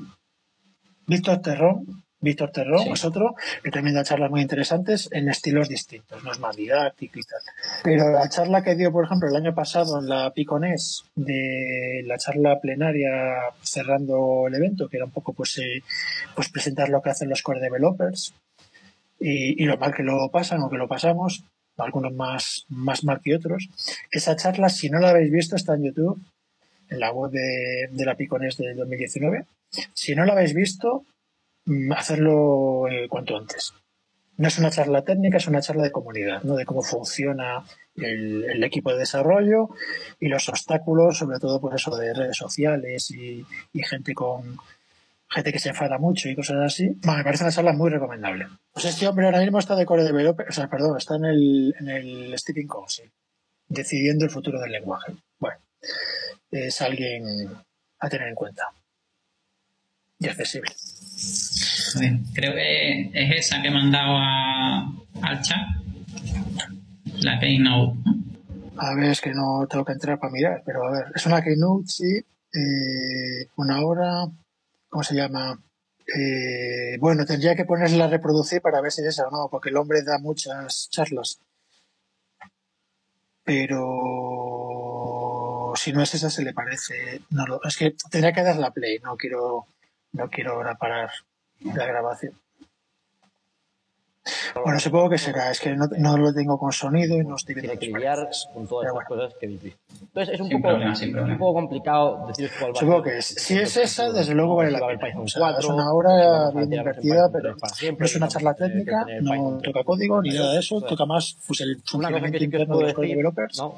Víctor 1.08 1.42
Terrón, 1.42 2.04
Víctor 2.22 2.52
Terrón 2.52 2.88
es 2.90 3.06
otro, 3.06 3.36
que 3.64 3.72
también 3.72 3.96
da 3.96 4.04
charlas 4.04 4.30
muy 4.30 4.42
interesantes 4.42 5.08
en 5.12 5.30
estilos 5.30 5.70
distintos, 5.70 6.22
no 6.24 6.32
es 6.32 6.40
más 6.40 6.56
didáctico 6.56 7.18
y 7.18 7.24
tal. 7.24 7.40
Pero 7.84 8.12
la 8.12 8.28
charla 8.28 8.62
que 8.62 8.76
dio, 8.76 8.92
por 8.92 9.06
ejemplo, 9.06 9.30
el 9.30 9.36
año 9.36 9.56
pasado 9.56 10.00
en 10.00 10.10
la 10.10 10.32
Piconés, 10.32 11.04
de 11.16 12.04
la 12.06 12.18
charla 12.18 12.60
plenaria 12.60 13.10
cerrando 13.64 14.48
el 14.48 14.56
evento, 14.56 14.90
que 14.90 14.98
era 14.98 15.06
un 15.06 15.12
poco 15.12 15.34
pues, 15.34 15.58
eh, 15.60 15.82
pues 16.36 16.50
presentar 16.50 16.90
lo 16.90 17.02
que 17.02 17.10
hacen 17.10 17.30
los 17.30 17.42
core 17.42 17.62
developers 17.62 18.34
y, 19.20 19.64
lo 19.66 19.78
mal 19.78 19.94
que 19.94 20.04
lo 20.04 20.30
pasan 20.30 20.62
o 20.62 20.70
que 20.70 20.78
lo 20.78 20.88
pasamos, 20.88 21.44
algunos 21.78 22.14
más, 22.14 22.66
más 22.68 23.06
mal 23.06 23.22
que 23.22 23.36
otros. 23.36 23.70
Esa 24.12 24.36
charla, 24.36 24.70
si 24.70 24.90
no 24.90 25.00
la 25.00 25.12
habéis 25.12 25.32
visto, 25.32 25.56
está 25.56 25.76
en 25.76 25.86
YouTube, 25.86 26.22
en 26.90 27.00
la 27.00 27.12
web 27.12 27.32
de, 27.32 27.90
de 27.92 28.06
la 28.06 28.16
Piconés 28.16 28.58
del 28.58 28.76
2019. 28.76 29.46
Si 29.94 30.16
no 30.16 30.26
la 30.26 30.34
habéis 30.34 30.54
visto, 30.54 31.06
Mm, 31.70 31.92
hacerlo 31.94 32.88
cuanto 33.10 33.38
antes. 33.38 33.74
No 34.38 34.48
es 34.48 34.58
una 34.58 34.72
charla 34.72 35.04
técnica, 35.04 35.38
es 35.38 35.48
una 35.48 35.62
charla 35.62 35.84
de 35.84 35.92
comunidad, 35.92 36.42
¿no? 36.44 36.56
de 36.56 36.66
cómo 36.66 36.82
funciona 36.82 37.64
el, 37.96 38.64
equipo 38.64 38.92
de 38.92 39.00
desarrollo 39.00 39.70
y 40.20 40.30
los 40.30 40.50
obstáculos, 40.50 41.18
sobre 41.18 41.40
todo 41.40 41.62
por 41.62 41.76
eso 41.76 41.96
de 41.96 42.14
redes 42.14 42.38
sociales 42.38 43.12
y, 43.12 43.46
gente 43.84 44.14
con 44.16 44.58
gente 45.30 45.52
que 45.54 45.60
se 45.60 45.70
enfada 45.70 46.00
mucho 46.00 46.28
y 46.28 46.36
cosas 46.36 46.58
así. 46.58 46.88
me 47.04 47.24
parece 47.24 47.44
una 47.44 47.54
charla 47.54 47.74
muy 47.74 47.92
recomendable. 47.92 48.48
Pues 48.74 48.86
este 48.86 49.08
hombre 49.08 49.26
ahora 49.26 49.42
mismo 49.42 49.60
está 49.60 49.76
de 49.76 49.86
core 49.86 50.04
developer, 50.04 50.48
o 50.48 50.52
sea, 50.52 50.70
perdón, 50.70 50.98
está 50.98 51.18
en 51.18 51.26
el, 51.26 51.76
en 51.80 51.90
el 51.90 52.40
Stepping 52.40 52.68
Council, 52.68 53.12
decidiendo 53.68 54.26
el 54.26 54.32
futuro 54.32 54.60
del 54.60 54.72
lenguaje. 54.72 55.14
Es 56.52 56.82
alguien 56.82 57.24
a 58.00 58.10
tener 58.10 58.28
en 58.28 58.36
cuenta 58.36 58.64
y 60.20 60.28
accesible. 60.28 60.72
Creo 62.34 62.54
que 62.54 63.12
es 63.14 63.48
esa 63.48 63.62
que 63.62 63.70
he 63.70 63.72
mandado 63.72 64.18
al 65.22 65.42
chat. 65.42 65.58
La 67.22 67.40
Keynote. 67.40 67.98
A 68.78 68.96
ver, 68.96 69.12
es 69.12 69.22
que 69.22 69.34
no 69.34 69.68
tengo 69.70 69.84
que 69.84 69.94
entrar 69.94 70.20
para 70.20 70.32
mirar, 70.32 70.64
pero 70.66 70.88
a 70.88 70.92
ver, 70.92 71.06
es 71.16 71.26
una 71.26 71.42
Keynote, 71.42 71.88
sí. 71.88 72.18
Eh, 72.54 73.48
una 73.56 73.82
hora. 73.82 74.28
¿Cómo 74.90 75.04
se 75.04 75.16
llama? 75.16 75.62
Eh, 76.18 76.98
bueno, 77.00 77.26
tendría 77.26 77.56
que 77.56 77.66
ponerla 77.66 78.06
a 78.06 78.10
reproducir 78.10 78.62
para 78.62 78.82
ver 78.82 78.92
si 78.92 79.02
es 79.02 79.08
esa 79.08 79.28
o 79.28 79.32
no, 79.32 79.50
porque 79.50 79.70
el 79.70 79.78
hombre 79.78 80.02
da 80.04 80.18
muchas 80.18 80.90
charlas. 80.90 81.40
Pero 83.44 84.89
si 85.80 85.94
no 85.94 86.02
es 86.02 86.14
esa, 86.14 86.30
se 86.30 86.44
le 86.44 86.54
parece. 86.54 87.22
No, 87.30 87.46
es 87.64 87.78
que 87.78 87.96
tendría 88.12 88.34
que 88.34 88.44
dar 88.44 88.58
la 88.58 88.72
play, 88.72 89.00
no 89.00 89.16
quiero 89.16 89.66
no 90.12 90.30
quiero 90.30 90.54
ahora 90.54 90.76
parar 90.76 91.12
la 91.60 91.86
grabación. 91.86 92.34
Bueno, 94.64 94.80
supongo 94.80 95.10
que 95.10 95.18
será, 95.18 95.52
es 95.52 95.60
que 95.60 95.76
no, 95.76 95.86
no 95.98 96.18
lo 96.18 96.34
tengo 96.34 96.58
con 96.58 96.72
sonido 96.72 97.16
y 97.16 97.24
no 97.24 97.36
estoy 97.36 97.56
viendo 97.56 97.72
Tiene 97.74 97.94
que 97.94 97.98
lidiar 97.98 98.30
con 98.54 98.68
todas 98.68 98.88
estas 98.88 99.08
bueno. 99.08 99.08
cosas 99.08 99.34
que. 99.40 99.46
Entonces 99.48 100.34
es 100.36 100.40
un, 100.42 100.48
Sin 100.48 100.62
poco, 100.62 100.70
problema, 100.74 100.96
sin 100.96 101.18
un 101.18 101.38
poco 101.38 101.54
complicado 101.54 102.28
decir 102.28 102.50
cuál 102.60 102.72
va 102.72 102.78
a 102.78 102.80
Supongo 102.80 103.04
que 103.04 103.18
es- 103.18 103.26
si 103.26 103.58
es 103.58 103.78
esa, 103.78 104.12
desde 104.12 104.34
luego 104.36 104.56
vale 104.56 104.72
la 104.72 104.80
pena. 104.86 105.20
O 105.20 105.28
sea, 105.28 105.40
4, 105.40 105.60
es 105.60 105.66
una 105.66 105.94
hora 105.94 106.52
bien 106.54 106.70
Python 106.70 107.30
pero 107.32 107.42
3 107.54 107.56
para 107.60 107.74
siempre, 107.74 108.04
no 108.04 108.06
es 108.06 108.16
una 108.16 108.28
charla 108.28 108.54
que 108.56 108.64
técnica, 108.66 109.06
no 109.22 109.32
Python 109.32 109.62
toca 109.62 109.84
código 109.84 110.22
ni 110.22 110.30
nada 110.30 110.54
de 110.54 110.60
eso, 110.60 110.82
toca 110.82 111.06
más 111.06 111.38
pues, 111.48 111.62
el 111.62 111.78
que 111.78 111.82
funcionamiento 111.90 112.38
que 112.38 112.44
interno 112.44 112.78
de 112.78 112.84
los 112.84 112.94
core 112.94 113.08
decir, 113.08 113.18
developers 113.18 113.58
¿no? 113.58 113.76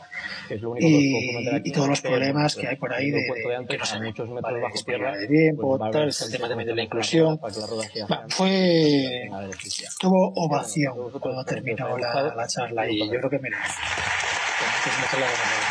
que 0.48 0.56
es 0.56 0.62
lo 0.62 0.72
único 0.72 0.88
que 0.88 0.94
y, 0.94 1.48
aquí, 1.56 1.70
y 1.70 1.72
todos 1.72 1.88
los 1.88 2.02
que, 2.02 2.08
problemas 2.10 2.56
que 2.56 2.68
hay 2.68 2.76
por 2.76 2.94
ahí 2.94 3.12
de, 3.12 3.20
que 3.68 3.78
no 3.78 3.84
ven. 3.94 4.04
muchos 4.04 4.30
metros 4.30 4.62
bajo 4.62 4.84
tierra, 4.86 5.18
de 5.18 5.28
tiempo, 5.28 5.78
pues 5.78 5.92
tal, 5.92 6.28
el 6.28 6.32
tema 6.32 6.50
también 6.50 6.68
de 6.68 6.76
la 6.76 6.82
que 6.82 6.86
inclusión. 6.86 7.40
que 7.40 8.06
fue, 8.30 9.30
tuvo 10.00 10.31
ovación 10.36 10.94
cuando 11.20 11.44
terminó 11.46 11.98
la, 11.98 12.34
la 12.36 12.48
charla 12.48 12.88
y 12.90 13.00
yo 13.12 13.20
creo 13.20 13.30
que 13.30 13.40
la 13.50 13.58
recomiendo. 15.28 15.66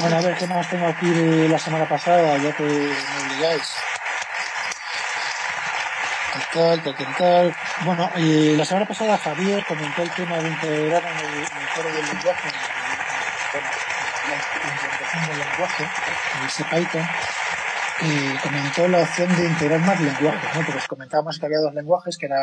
Bueno, 0.00 0.16
a 0.16 0.20
ver, 0.20 0.36
¿qué 0.36 0.46
más 0.46 0.68
tengo 0.68 0.86
aquí 0.86 1.08
de 1.08 1.48
la 1.48 1.58
semana 1.58 1.88
pasada? 1.88 2.36
Ya 2.38 2.52
que 2.52 2.62
me 2.64 3.24
obligáis. 3.26 3.74
Tal, 6.52 6.82
tal, 6.82 6.94
tal, 6.96 7.16
tal. 7.16 7.56
Bueno, 7.84 8.10
eh, 8.16 8.54
la 8.56 8.64
semana 8.64 8.86
pasada 8.86 9.16
Javier 9.18 9.64
comentó 9.66 10.02
el 10.02 10.10
tema 10.10 10.36
de 10.38 10.48
integrar 10.48 11.02
en 11.04 11.18
el, 11.18 11.34
en 11.34 11.42
el 11.42 11.68
core 11.74 11.92
del 11.92 12.06
lenguaje, 12.06 12.48
en, 12.48 12.54
el- 12.54 12.60
bueno, 13.52 13.68
la 14.28 14.36
implementación 14.36 15.26
del 15.28 15.38
lenguaje, 15.38 15.84
en 16.38 16.46
ese 16.46 16.64
Python, 16.64 17.08
y 18.02 18.38
comentó 18.42 18.88
la 18.88 19.02
opción 19.02 19.28
de 19.36 19.46
integrar 19.46 19.80
más 19.80 20.00
lenguajes, 20.00 20.50
¿no? 20.54 20.64
Porque 20.64 20.78
os 20.78 20.88
comentábamos 20.88 21.38
que 21.38 21.46
había 21.46 21.60
dos 21.60 21.74
lenguajes, 21.74 22.18
que 22.18 22.26
era, 22.26 22.40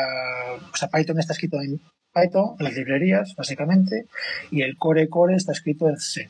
o 0.74 0.78
sea, 0.78 0.90
Python 0.90 1.20
está 1.20 1.34
escrito 1.34 1.58
en 1.62 1.82
Python, 2.14 2.56
las 2.60 2.74
librerías, 2.74 3.36
básicamente, 3.36 4.08
y 4.50 4.62
el 4.62 4.78
core 4.78 5.10
core 5.10 5.36
está 5.36 5.52
escrito 5.52 5.90
en 5.90 5.98
C, 5.98 6.30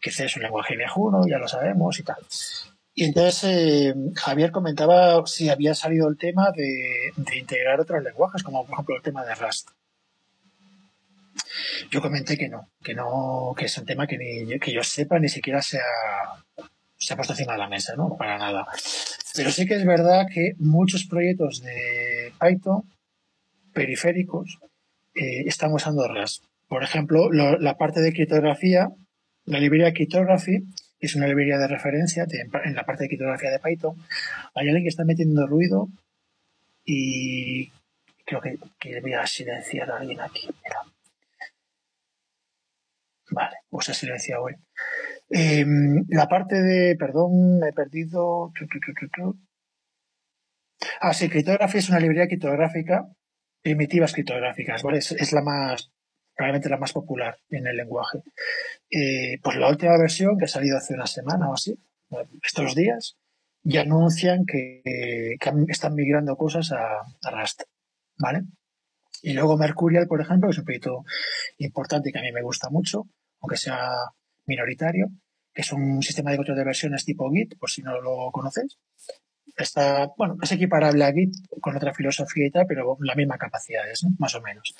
que 0.00 0.10
C 0.10 0.24
es 0.24 0.36
un 0.36 0.42
lenguaje 0.42 0.76
viejuno, 0.76 1.26
ya 1.28 1.38
lo 1.38 1.48
sabemos 1.48 1.98
y 1.98 2.02
tal. 2.02 2.16
Y 2.94 3.04
entonces 3.04 3.44
eh, 3.44 3.94
Javier 4.14 4.50
comentaba 4.50 5.24
si 5.26 5.48
había 5.48 5.74
salido 5.74 6.08
el 6.08 6.16
tema 6.16 6.50
de, 6.50 7.12
integrar 7.38 7.80
otros 7.80 8.02
lenguajes, 8.02 8.42
como 8.42 8.64
por 8.64 8.74
ejemplo 8.74 8.96
el 8.96 9.02
tema 9.02 9.24
de 9.24 9.34
Rust. 9.34 9.70
Yo 11.90 12.00
comenté 12.00 12.36
que 12.36 12.48
no, 12.48 12.68
que 12.82 12.94
no, 12.94 13.54
que 13.56 13.66
es 13.66 13.78
un 13.78 13.86
tema 13.86 14.06
que 14.06 14.18
ni 14.18 14.58
que 14.58 14.72
yo 14.72 14.82
sepa 14.82 15.18
ni 15.18 15.28
siquiera 15.28 15.62
se 15.62 15.78
ha, 15.78 16.64
se 17.00 17.14
ha 17.14 17.16
puesto 17.16 17.32
encima 17.32 17.52
de 17.54 17.58
la 17.58 17.68
mesa, 17.68 17.94
¿no? 17.96 18.16
Para 18.16 18.38
nada. 18.38 18.66
Pero 19.34 19.50
sí 19.50 19.66
que 19.66 19.74
es 19.74 19.84
verdad 19.86 20.26
que 20.32 20.54
muchos 20.58 21.04
proyectos 21.06 21.60
de 21.62 22.32
Python 22.40 22.82
periféricos 23.72 24.58
eh, 25.14 25.42
están 25.46 25.72
usando 25.72 26.06
Rust. 26.06 26.44
Por 26.68 26.84
ejemplo, 26.84 27.30
lo- 27.32 27.58
la 27.58 27.76
parte 27.78 28.00
de 28.00 28.12
criptografía, 28.12 28.90
la 29.46 29.58
librería 29.58 29.92
Cryptography, 29.92 30.64
que 31.00 31.06
es 31.06 31.14
una 31.16 31.26
librería 31.26 31.56
de 31.58 31.66
referencia 31.68 32.26
en 32.64 32.74
la 32.74 32.84
parte 32.84 33.04
de 33.04 33.08
criptografía 33.08 33.50
de 33.50 33.58
Python, 33.58 33.96
hay 34.54 34.68
alguien 34.68 34.84
que 34.84 34.90
está 34.90 35.04
metiendo 35.04 35.46
ruido 35.46 35.88
y 36.84 37.70
creo 38.26 38.40
que, 38.40 38.58
que 38.78 39.00
voy 39.00 39.14
a 39.14 39.26
silenciar 39.26 39.90
a 39.90 39.96
alguien 39.98 40.20
aquí. 40.20 40.46
Mira. 40.64 40.80
Vale, 43.30 43.56
pues 43.70 43.88
he 43.88 43.94
silenciado 43.94 44.42
hoy. 44.44 44.54
Eh, 45.30 45.64
la 46.08 46.28
parte 46.28 46.60
de, 46.60 46.96
perdón, 46.96 47.58
me 47.60 47.68
he 47.68 47.72
perdido. 47.72 48.52
Ah, 51.00 51.14
sí, 51.14 51.28
Cryptography 51.28 51.78
es 51.78 51.88
una 51.88 52.00
librería 52.00 52.26
criptográfica, 52.26 53.06
primitivas 53.62 54.12
criptográficas, 54.12 54.82
¿vale? 54.82 54.98
Es, 54.98 55.32
la 55.32 55.42
más, 55.42 55.92
probablemente 56.34 56.68
la 56.68 56.78
más 56.78 56.92
popular 56.92 57.38
en 57.48 57.66
el 57.66 57.76
lenguaje. 57.76 58.18
Eh, 58.90 59.38
pues 59.42 59.56
la 59.56 59.68
última 59.68 59.96
versión, 59.98 60.36
que 60.36 60.46
ha 60.46 60.48
salido 60.48 60.76
hace 60.76 60.94
una 60.94 61.06
semana 61.06 61.48
o 61.48 61.54
así, 61.54 61.78
estos 62.42 62.74
días, 62.74 63.16
ya 63.62 63.82
anuncian 63.82 64.44
que, 64.46 64.82
que 65.38 65.50
están 65.68 65.94
migrando 65.94 66.36
cosas 66.36 66.72
a, 66.72 67.02
a 67.22 67.40
Rust, 67.40 67.62
¿vale? 68.18 68.42
Y 69.22 69.34
luego 69.34 69.58
Mercurial, 69.58 70.06
por 70.08 70.20
ejemplo, 70.20 70.48
que 70.48 70.52
es 70.52 70.58
un 70.58 70.64
proyecto 70.64 71.04
importante 71.58 72.10
que 72.10 72.18
a 72.18 72.22
mí 72.22 72.32
me 72.32 72.42
gusta 72.42 72.70
mucho, 72.70 73.04
aunque 73.40 73.58
sea 73.58 73.90
minoritario, 74.50 75.08
que 75.54 75.62
es 75.62 75.72
un 75.72 76.02
sistema 76.02 76.30
de 76.30 76.36
control 76.36 76.58
de 76.58 76.64
versiones 76.64 77.04
tipo 77.04 77.30
Git, 77.30 77.58
por 77.58 77.70
si 77.70 77.82
no 77.82 78.00
lo 78.00 78.30
conocéis. 78.32 78.78
Está, 79.56 80.08
bueno, 80.16 80.36
es 80.40 80.52
equiparable 80.52 81.04
a 81.04 81.12
Git 81.12 81.34
con 81.60 81.76
otra 81.76 81.92
filosofía 81.92 82.46
y 82.46 82.50
tal, 82.50 82.66
pero 82.66 82.96
la 83.00 83.14
misma 83.14 83.36
capacidad 83.36 83.88
es, 83.90 84.04
¿no? 84.04 84.10
más 84.18 84.34
o 84.34 84.40
menos. 84.40 84.74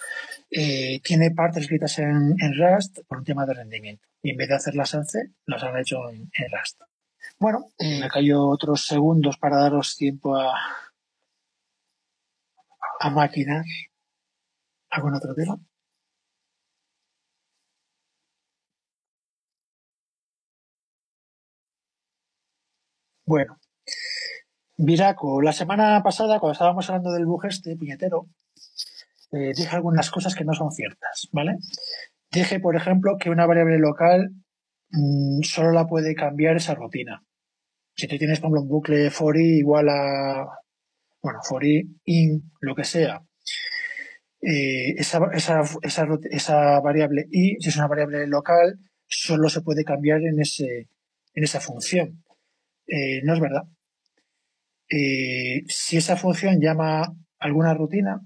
Eh, 0.51 1.01
tiene 1.03 1.33
partes 1.33 1.63
escritas 1.63 1.99
en, 1.99 2.35
en 2.39 2.55
Rust 2.57 2.99
por 3.07 3.19
un 3.19 3.25
tema 3.25 3.47
de 3.47 3.55
rendimiento. 3.55 4.07
Y 4.23 4.31
en 4.31 4.37
vez 4.37 4.49
de 4.49 4.55
hacerlas 4.57 4.95
en 4.95 5.05
C, 5.07 5.31
las 5.47 5.63
han 5.63 5.79
hecho 5.79 6.09
en, 6.11 6.31
en 6.33 6.59
Rust. 6.59 6.81
Bueno, 7.39 7.71
eh, 7.79 8.01
me 8.01 8.09
cayó 8.09 8.49
otros 8.49 8.87
segundos 8.87 9.39
para 9.39 9.59
daros 9.59 9.97
tiempo 9.97 10.37
a, 10.37 10.53
a 13.01 13.11
maquinar 13.11 13.65
algún 14.91 15.15
otro 15.15 15.35
tema. 15.35 15.59
Bueno, 23.31 23.61
Viraco, 24.77 25.41
la 25.41 25.53
semana 25.53 26.03
pasada, 26.03 26.41
cuando 26.41 26.55
estábamos 26.55 26.91
hablando 26.91 27.13
del 27.13 27.27
bug 27.27 27.47
este 27.47 27.77
puñetero, 27.77 28.27
eh, 29.31 29.53
dije 29.55 29.77
algunas 29.77 30.11
cosas 30.11 30.35
que 30.35 30.45
no 30.45 30.53
son 30.53 30.73
ciertas, 30.73 31.29
¿vale? 31.31 31.59
Dije, 32.33 32.59
por 32.59 32.75
ejemplo, 32.75 33.19
que 33.21 33.31
una 33.31 33.47
variable 33.47 33.79
local 33.79 34.33
mm, 34.91 35.43
solo 35.43 35.71
la 35.71 35.87
puede 35.87 36.17
cambiar 36.17 36.57
esa 36.57 36.75
rutina. 36.75 37.23
Si 37.95 38.09
tú 38.09 38.19
tienes, 38.19 38.41
por 38.41 38.49
ejemplo, 38.49 38.63
un 38.63 38.69
bucle 38.69 39.11
for 39.13 39.37
i 39.37 39.59
igual 39.59 39.91
a, 39.91 40.49
bueno, 41.23 41.39
for 41.49 41.65
i 41.65 41.89
in, 42.07 42.51
lo 42.61 42.75
que 42.75 42.83
sea, 42.83 43.23
eh, 44.43 44.95
esa, 44.99 45.21
esa, 45.33 45.63
esa, 45.83 46.09
esa 46.33 46.81
variable 46.81 47.29
i, 47.31 47.61
si 47.61 47.69
es 47.69 47.77
una 47.77 47.87
variable 47.87 48.27
local, 48.27 48.81
solo 49.07 49.49
se 49.49 49.61
puede 49.61 49.85
cambiar 49.85 50.21
en, 50.23 50.41
ese, 50.41 50.89
en 51.33 51.45
esa 51.45 51.61
función. 51.61 52.25
Eh, 52.91 53.23
no 53.23 53.35
es 53.35 53.41
verdad. 53.41 53.63
Eh, 54.89 55.63
si 55.69 55.97
esa 55.97 56.17
función 56.17 56.61
llama 56.61 57.15
alguna 57.39 57.73
rutina, 57.75 58.21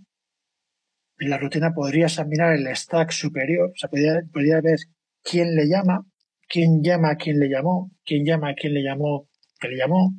la 1.19 1.37
rutina 1.39 1.73
podría 1.75 2.07
examinar 2.07 2.55
el 2.55 2.67
stack 2.75 3.11
superior, 3.11 3.71
o 3.71 3.77
sea, 3.77 3.91
podría, 3.91 4.23
podría 4.33 4.61
ver 4.63 4.79
quién 5.23 5.55
le 5.55 5.69
llama, 5.69 6.07
quién 6.49 6.83
llama 6.83 7.11
a 7.11 7.17
quién 7.17 7.39
le 7.39 7.49
llamó, 7.49 7.91
quién 8.05 8.25
llama 8.25 8.51
a 8.51 8.55
quién 8.55 8.73
le 8.73 8.83
llamó, 8.83 9.29
que 9.61 9.69
le 9.69 9.77
llamó, 9.77 10.15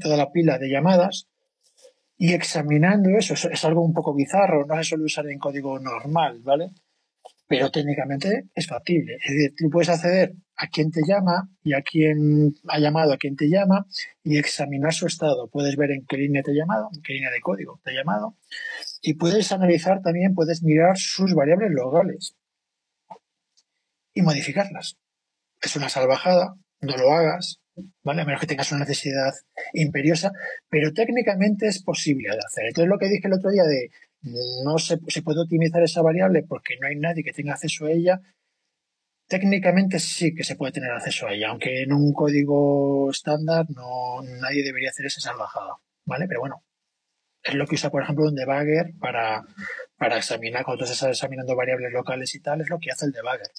toda 0.00 0.16
la 0.16 0.32
pila 0.32 0.58
de 0.58 0.68
llamadas, 0.68 1.28
y 2.16 2.32
examinando 2.32 3.10
eso 3.10 3.34
es 3.34 3.64
algo 3.64 3.82
un 3.84 3.92
poco 3.92 4.14
bizarro, 4.14 4.66
no 4.66 4.76
se 4.76 4.84
suele 4.84 5.04
usar 5.04 5.28
en 5.28 5.38
código 5.38 5.78
normal, 5.78 6.40
¿vale? 6.42 6.70
Pero 7.56 7.70
técnicamente 7.70 8.48
es 8.54 8.66
factible. 8.66 9.16
Es 9.22 9.30
decir, 9.30 9.54
tú 9.56 9.70
puedes 9.70 9.88
acceder 9.88 10.34
a 10.56 10.66
quién 10.68 10.90
te 10.90 11.02
llama 11.06 11.48
y 11.62 11.74
a 11.74 11.82
quién 11.82 12.54
ha 12.68 12.78
llamado 12.78 13.12
a 13.12 13.16
quién 13.16 13.36
te 13.36 13.48
llama 13.48 13.86
y 14.22 14.38
examinar 14.38 14.92
su 14.92 15.06
estado. 15.06 15.48
Puedes 15.48 15.76
ver 15.76 15.92
en 15.92 16.04
qué 16.06 16.16
línea 16.16 16.42
te 16.42 16.50
ha 16.50 16.54
llamado, 16.54 16.88
en 16.92 17.02
qué 17.02 17.12
línea 17.12 17.30
de 17.30 17.40
código 17.40 17.80
te 17.84 17.90
ha 17.90 17.94
llamado 17.94 18.36
y 19.02 19.14
puedes 19.14 19.52
analizar 19.52 20.02
también, 20.02 20.34
puedes 20.34 20.62
mirar 20.62 20.96
sus 20.96 21.34
variables 21.34 21.70
locales 21.70 22.34
y 24.14 24.22
modificarlas. 24.22 24.96
Es 25.60 25.76
una 25.76 25.88
salvajada, 25.88 26.56
no 26.80 26.96
lo 26.96 27.12
hagas, 27.12 27.60
¿vale? 28.02 28.22
A 28.22 28.24
menos 28.24 28.40
que 28.40 28.46
tengas 28.46 28.70
una 28.72 28.80
necesidad 28.80 29.32
imperiosa, 29.72 30.32
pero 30.68 30.92
técnicamente 30.92 31.66
es 31.66 31.82
posible 31.82 32.30
de 32.30 32.38
hacer. 32.38 32.66
Entonces, 32.66 32.88
lo 32.88 32.98
que 32.98 33.08
dije 33.08 33.26
el 33.26 33.34
otro 33.34 33.50
día 33.50 33.64
de 33.64 33.90
no 34.64 34.78
se, 34.78 34.98
se 35.08 35.22
puede 35.22 35.42
optimizar 35.42 35.82
esa 35.82 36.02
variable 36.02 36.44
porque 36.48 36.76
no 36.80 36.88
hay 36.88 36.96
nadie 36.96 37.22
que 37.22 37.32
tenga 37.32 37.54
acceso 37.54 37.86
a 37.86 37.92
ella, 37.92 38.20
técnicamente 39.26 39.98
sí 39.98 40.34
que 40.34 40.44
se 40.44 40.56
puede 40.56 40.72
tener 40.72 40.90
acceso 40.90 41.26
a 41.26 41.32
ella, 41.32 41.50
aunque 41.50 41.82
en 41.82 41.92
un 41.92 42.12
código 42.12 43.10
estándar 43.10 43.66
no 43.70 44.22
nadie 44.40 44.62
debería 44.62 44.90
hacer 44.90 45.06
esa 45.06 45.20
salvajada, 45.20 45.76
¿vale? 46.04 46.26
Pero 46.26 46.40
bueno, 46.40 46.64
es 47.42 47.54
lo 47.54 47.66
que 47.66 47.74
usa, 47.74 47.90
por 47.90 48.02
ejemplo, 48.02 48.24
un 48.24 48.34
debugger 48.34 48.94
para, 48.98 49.44
para 49.96 50.16
examinar, 50.16 50.64
cuando 50.64 50.84
tú 50.84 50.90
estás 50.90 51.10
examinando 51.10 51.54
variables 51.54 51.92
locales 51.92 52.34
y 52.34 52.40
tal, 52.40 52.60
es 52.60 52.70
lo 52.70 52.78
que 52.78 52.90
hace 52.90 53.06
el 53.06 53.12
debugger. 53.12 53.50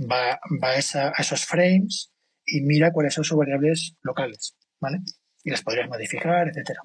Va, 0.00 0.40
va 0.62 0.70
a, 0.70 0.78
esos 1.18 1.44
frames 1.44 2.12
y 2.44 2.62
mira 2.62 2.92
cuáles 2.92 3.14
son 3.14 3.24
sus 3.24 3.38
variables 3.38 3.96
locales, 4.02 4.56
¿vale? 4.78 4.98
Y 5.42 5.50
las 5.50 5.62
podrías 5.62 5.88
modificar, 5.88 6.48
etcétera. 6.48 6.80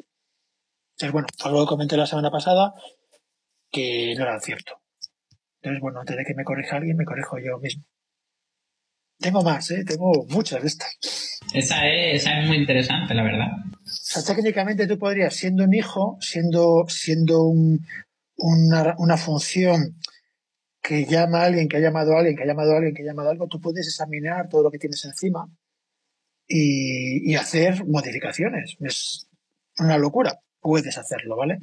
Entonces, 0.95 1.11
bueno, 1.11 1.27
algo 1.43 1.65
que 1.65 1.69
comenté 1.69 1.97
la 1.97 2.07
semana 2.07 2.31
pasada 2.31 2.73
que 3.75 4.15
no 4.15 4.23
era 4.23 4.39
cierto. 4.39 4.81
Entonces, 5.61 5.81
bueno, 5.81 5.99
antes 5.99 6.15
de 6.15 6.23
que 6.23 6.33
me 6.33 6.45
corrija 6.45 6.77
alguien, 6.77 6.95
me 6.95 7.03
corrijo 7.03 7.37
yo 7.39 7.59
mismo. 7.59 7.83
Tengo 9.19 9.43
más, 9.43 9.69
¿eh? 9.71 9.83
tengo 9.85 10.25
muchas 10.29 10.61
de 10.61 10.67
estas. 10.67 11.39
Esa 11.53 11.87
es, 11.87 12.21
esa 12.21 12.39
es 12.39 12.47
muy 12.47 12.57
interesante, 12.57 13.13
la 13.13 13.23
verdad. 13.23 13.47
O 13.73 13.85
sea, 13.85 14.23
técnicamente 14.23 14.87
tú 14.87 14.97
podrías, 14.97 15.35
siendo 15.35 15.65
un 15.65 15.73
hijo, 15.73 16.17
siendo, 16.21 16.85
siendo 16.87 17.43
un, 17.43 17.85
una, 18.37 18.95
una 18.97 19.17
función 19.17 19.99
que 20.81 21.05
llama 21.05 21.41
a 21.41 21.45
alguien, 21.45 21.67
que 21.67 21.77
ha 21.77 21.81
llamado 21.81 22.13
a 22.13 22.19
alguien, 22.19 22.37
que 22.37 22.43
ha 22.43 22.47
llamado 22.47 22.73
a 22.73 22.77
alguien, 22.77 22.93
que 22.93 23.01
ha 23.01 23.05
llamado 23.05 23.29
a 23.29 23.31
algo, 23.31 23.47
tú 23.47 23.59
puedes 23.59 23.87
examinar 23.87 24.47
todo 24.47 24.63
lo 24.63 24.71
que 24.71 24.79
tienes 24.79 25.03
encima 25.03 25.49
y, 26.47 27.31
y 27.31 27.35
hacer 27.35 27.85
modificaciones. 27.85 28.77
Es 28.79 29.27
una 29.79 29.97
locura. 29.97 30.39
Puedes 30.65 30.97
hacerlo, 30.97 31.37
¿vale? 31.37 31.59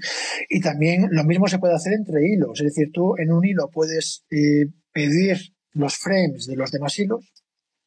Y 0.49 0.61
también 0.61 1.09
lo 1.11 1.25
mismo 1.25 1.49
se 1.49 1.59
puede 1.59 1.75
hacer 1.75 1.93
entre 1.93 2.25
hilos. 2.25 2.61
Es 2.61 2.67
decir, 2.67 2.93
tú 2.93 3.15
en 3.19 3.33
un 3.33 3.45
hilo 3.45 3.69
puedes 3.69 4.25
eh, 4.31 4.67
pedir 4.93 5.39
los 5.73 5.97
frames 5.97 6.47
de 6.47 6.55
los 6.55 6.71
demás 6.71 6.97
hilos, 7.01 7.33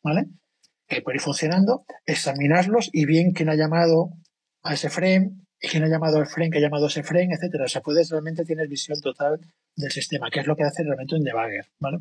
¿vale? 0.03 0.25
Que 0.89 1.01
puede 1.01 1.15
ir 1.15 1.21
funcionando, 1.21 1.85
examinarlos 2.05 2.89
y 2.91 3.05
bien 3.05 3.31
quién 3.31 3.47
ha 3.47 3.55
llamado 3.55 4.09
a 4.61 4.73
ese 4.73 4.89
frame 4.89 5.31
y 5.61 5.69
quién 5.69 5.85
ha 5.85 5.87
llamado 5.87 6.17
al 6.17 6.27
frame, 6.27 6.49
que 6.49 6.57
ha 6.57 6.61
llamado 6.61 6.83
a 6.83 6.89
ese 6.89 7.01
frame, 7.01 7.33
etcétera. 7.33 7.63
O 7.63 7.69
sea, 7.69 7.81
puedes 7.81 8.09
realmente 8.09 8.43
tener 8.43 8.67
visión 8.67 8.99
total 8.99 9.39
del 9.73 9.91
sistema, 9.91 10.29
que 10.29 10.41
es 10.41 10.47
lo 10.47 10.57
que 10.57 10.63
hace 10.63 10.83
realmente 10.83 11.15
un 11.15 11.23
debugger, 11.23 11.65
¿vale? 11.79 11.99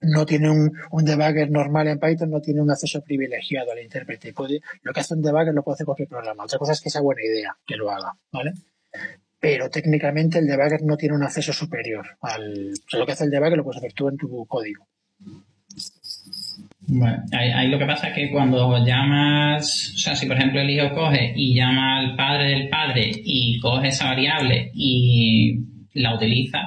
No 0.00 0.26
tiene 0.26 0.50
un, 0.50 0.72
un, 0.90 1.04
debugger 1.04 1.50
normal 1.50 1.88
en 1.88 1.98
Python, 1.98 2.30
no 2.30 2.40
tiene 2.40 2.60
un 2.60 2.70
acceso 2.70 3.02
privilegiado 3.02 3.72
al 3.72 3.82
intérprete. 3.82 4.32
Puede, 4.32 4.60
lo 4.82 4.92
que 4.92 5.00
hace 5.00 5.14
un 5.14 5.22
debugger 5.22 5.54
lo 5.54 5.62
puede 5.62 5.74
hacer 5.74 5.86
cualquier 5.86 6.08
programa. 6.08 6.44
Otra 6.44 6.58
cosa 6.58 6.72
es 6.72 6.80
que 6.80 6.90
sea 6.90 7.00
buena 7.00 7.22
idea 7.22 7.56
que 7.66 7.76
lo 7.76 7.90
haga, 7.90 8.12
¿vale? 8.32 8.52
Pero 9.40 9.70
técnicamente 9.70 10.38
el 10.38 10.46
debugger 10.46 10.82
no 10.82 10.96
tiene 10.96 11.14
un 11.14 11.22
acceso 11.22 11.52
superior. 11.52 12.06
Al, 12.20 12.72
o 12.72 12.90
sea, 12.90 13.00
lo 13.00 13.06
que 13.06 13.12
hace 13.12 13.24
el 13.24 13.30
debugger 13.30 13.56
lo 13.56 13.64
puedes 13.64 13.78
hacer 13.78 13.92
tú 13.92 14.08
en 14.08 14.16
tu 14.16 14.46
código. 14.46 14.86
Bueno, 16.88 17.22
ahí, 17.32 17.68
lo 17.68 17.78
que 17.78 17.86
pasa 17.86 18.08
es 18.08 18.14
que 18.14 18.30
cuando 18.30 18.84
llamas, 18.84 19.92
o 19.94 19.98
sea, 19.98 20.14
si 20.14 20.26
por 20.26 20.36
ejemplo 20.36 20.60
el 20.60 20.70
hijo 20.70 20.94
coge 20.94 21.32
y 21.34 21.54
llama 21.54 21.98
al 21.98 22.14
padre 22.14 22.50
del 22.50 22.68
padre 22.68 23.10
y 23.12 23.58
coge 23.58 23.88
esa 23.88 24.06
variable 24.06 24.70
y 24.72 25.58
la 25.94 26.14
utiliza, 26.14 26.60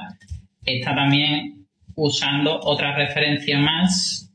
está 0.62 0.94
también 0.94 1.59
usando 2.00 2.58
otra 2.62 2.96
referencia 2.96 3.58
más, 3.58 4.32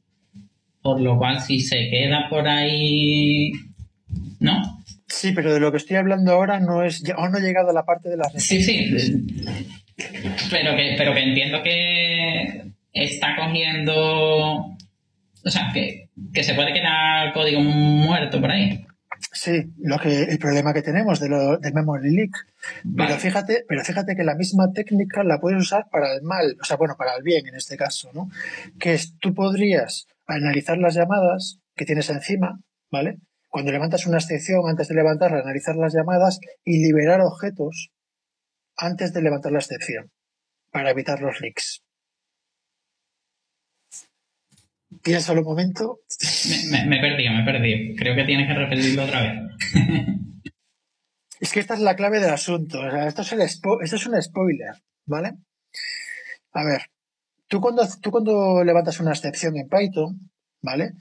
por 0.82 1.01
lo 1.01 1.18
cual 1.18 1.41
si 1.41 1.59
se 1.59 1.89
queda 1.89 2.30
por 2.30 2.47
ahí, 2.47 3.51
¿no? 4.39 4.84
Sí, 5.07 5.32
pero 5.34 5.53
de 5.53 5.59
lo 5.59 5.72
que 5.72 5.78
estoy 5.78 5.97
hablando 5.97 6.32
ahora 6.32 6.59
no 6.59 6.84
es, 6.84 7.03
aún 7.16 7.32
no 7.32 7.39
he 7.39 7.41
llegado 7.41 7.70
a 7.70 7.74
la 7.74 7.86
parte 7.86 8.09
de 8.09 8.18
las 8.18 8.32
Sí, 8.34 8.61
sí, 8.61 8.91
pero 10.51 10.76
que, 10.76 10.95
pero 10.97 11.13
que 11.13 11.24
entiendo 11.24 11.63
que 11.63 12.72
está 12.93 13.36
cogiendo, 13.36 13.95
o 13.95 15.49
sea, 15.49 15.72
que, 15.74 16.09
que 16.34 16.43
se 16.43 16.53
puede 16.53 16.74
quedar 16.74 17.34
código 17.34 17.61
muerto 17.61 18.39
por 18.39 18.51
ahí. 18.51 18.86
Sí, 19.36 19.73
lo 19.79 19.99
que, 19.99 20.23
el 20.23 20.39
problema 20.39 20.73
que 20.73 20.81
tenemos 20.81 21.19
de 21.19 21.27
lo, 21.27 21.57
del 21.57 21.73
memory 21.73 22.09
leak. 22.09 22.31
Vale. 22.86 23.09
Pero 23.09 23.19
fíjate, 23.19 23.65
pero 23.67 23.83
fíjate 23.83 24.15
que 24.15 24.23
la 24.23 24.33
misma 24.33 24.71
técnica 24.71 25.25
la 25.25 25.39
puedes 25.41 25.59
usar 25.59 25.89
para 25.91 26.13
el 26.13 26.21
mal, 26.21 26.55
o 26.61 26.63
sea, 26.63 26.77
bueno, 26.77 26.95
para 26.97 27.15
el 27.15 27.21
bien 27.21 27.45
en 27.45 27.55
este 27.55 27.75
caso, 27.75 28.09
¿no? 28.13 28.29
Que 28.79 28.93
es, 28.93 29.17
tú 29.19 29.33
podrías 29.33 30.07
analizar 30.25 30.77
las 30.77 30.95
llamadas 30.95 31.59
que 31.75 31.83
tienes 31.83 32.09
encima, 32.09 32.61
¿vale? 32.89 33.17
Cuando 33.49 33.73
levantas 33.73 34.07
una 34.07 34.19
excepción, 34.19 34.61
antes 34.69 34.88
de 34.88 34.95
levantarla, 34.95 35.39
analizar 35.39 35.75
las 35.75 35.93
llamadas 35.93 36.39
y 36.63 36.81
liberar 36.81 37.19
objetos 37.19 37.91
antes 38.77 39.11
de 39.13 39.21
levantar 39.21 39.51
la 39.51 39.59
excepción 39.59 40.11
para 40.71 40.91
evitar 40.91 41.19
los 41.19 41.41
leaks. 41.41 41.84
Piénsalo 45.03 45.41
un 45.41 45.47
momento. 45.47 45.99
Me, 46.71 46.79
me, 46.79 46.85
me 46.87 46.97
he 46.97 47.01
perdido, 47.01 47.33
me 47.33 47.41
he 47.41 47.45
perdido. 47.45 47.95
Creo 47.97 48.15
que 48.15 48.23
tienes 48.23 48.47
que 48.47 48.53
repetirlo 48.53 49.03
otra 49.03 49.21
vez. 49.21 49.33
es 51.39 51.51
que 51.51 51.59
esta 51.59 51.73
es 51.73 51.79
la 51.79 51.95
clave 51.95 52.19
del 52.19 52.31
asunto. 52.31 52.79
O 52.79 52.91
sea, 52.91 53.07
esto, 53.07 53.21
es 53.21 53.31
el 53.33 53.41
esto 53.41 53.79
es 53.81 54.07
un 54.07 54.21
spoiler, 54.21 54.75
¿vale? 55.05 55.33
A 56.53 56.63
ver, 56.63 56.81
tú 57.47 57.59
cuando, 57.59 57.87
tú 58.01 58.11
cuando 58.11 58.63
levantas 58.63 58.99
una 58.99 59.11
excepción 59.11 59.57
en 59.57 59.67
Python, 59.67 60.31
¿vale? 60.61 60.93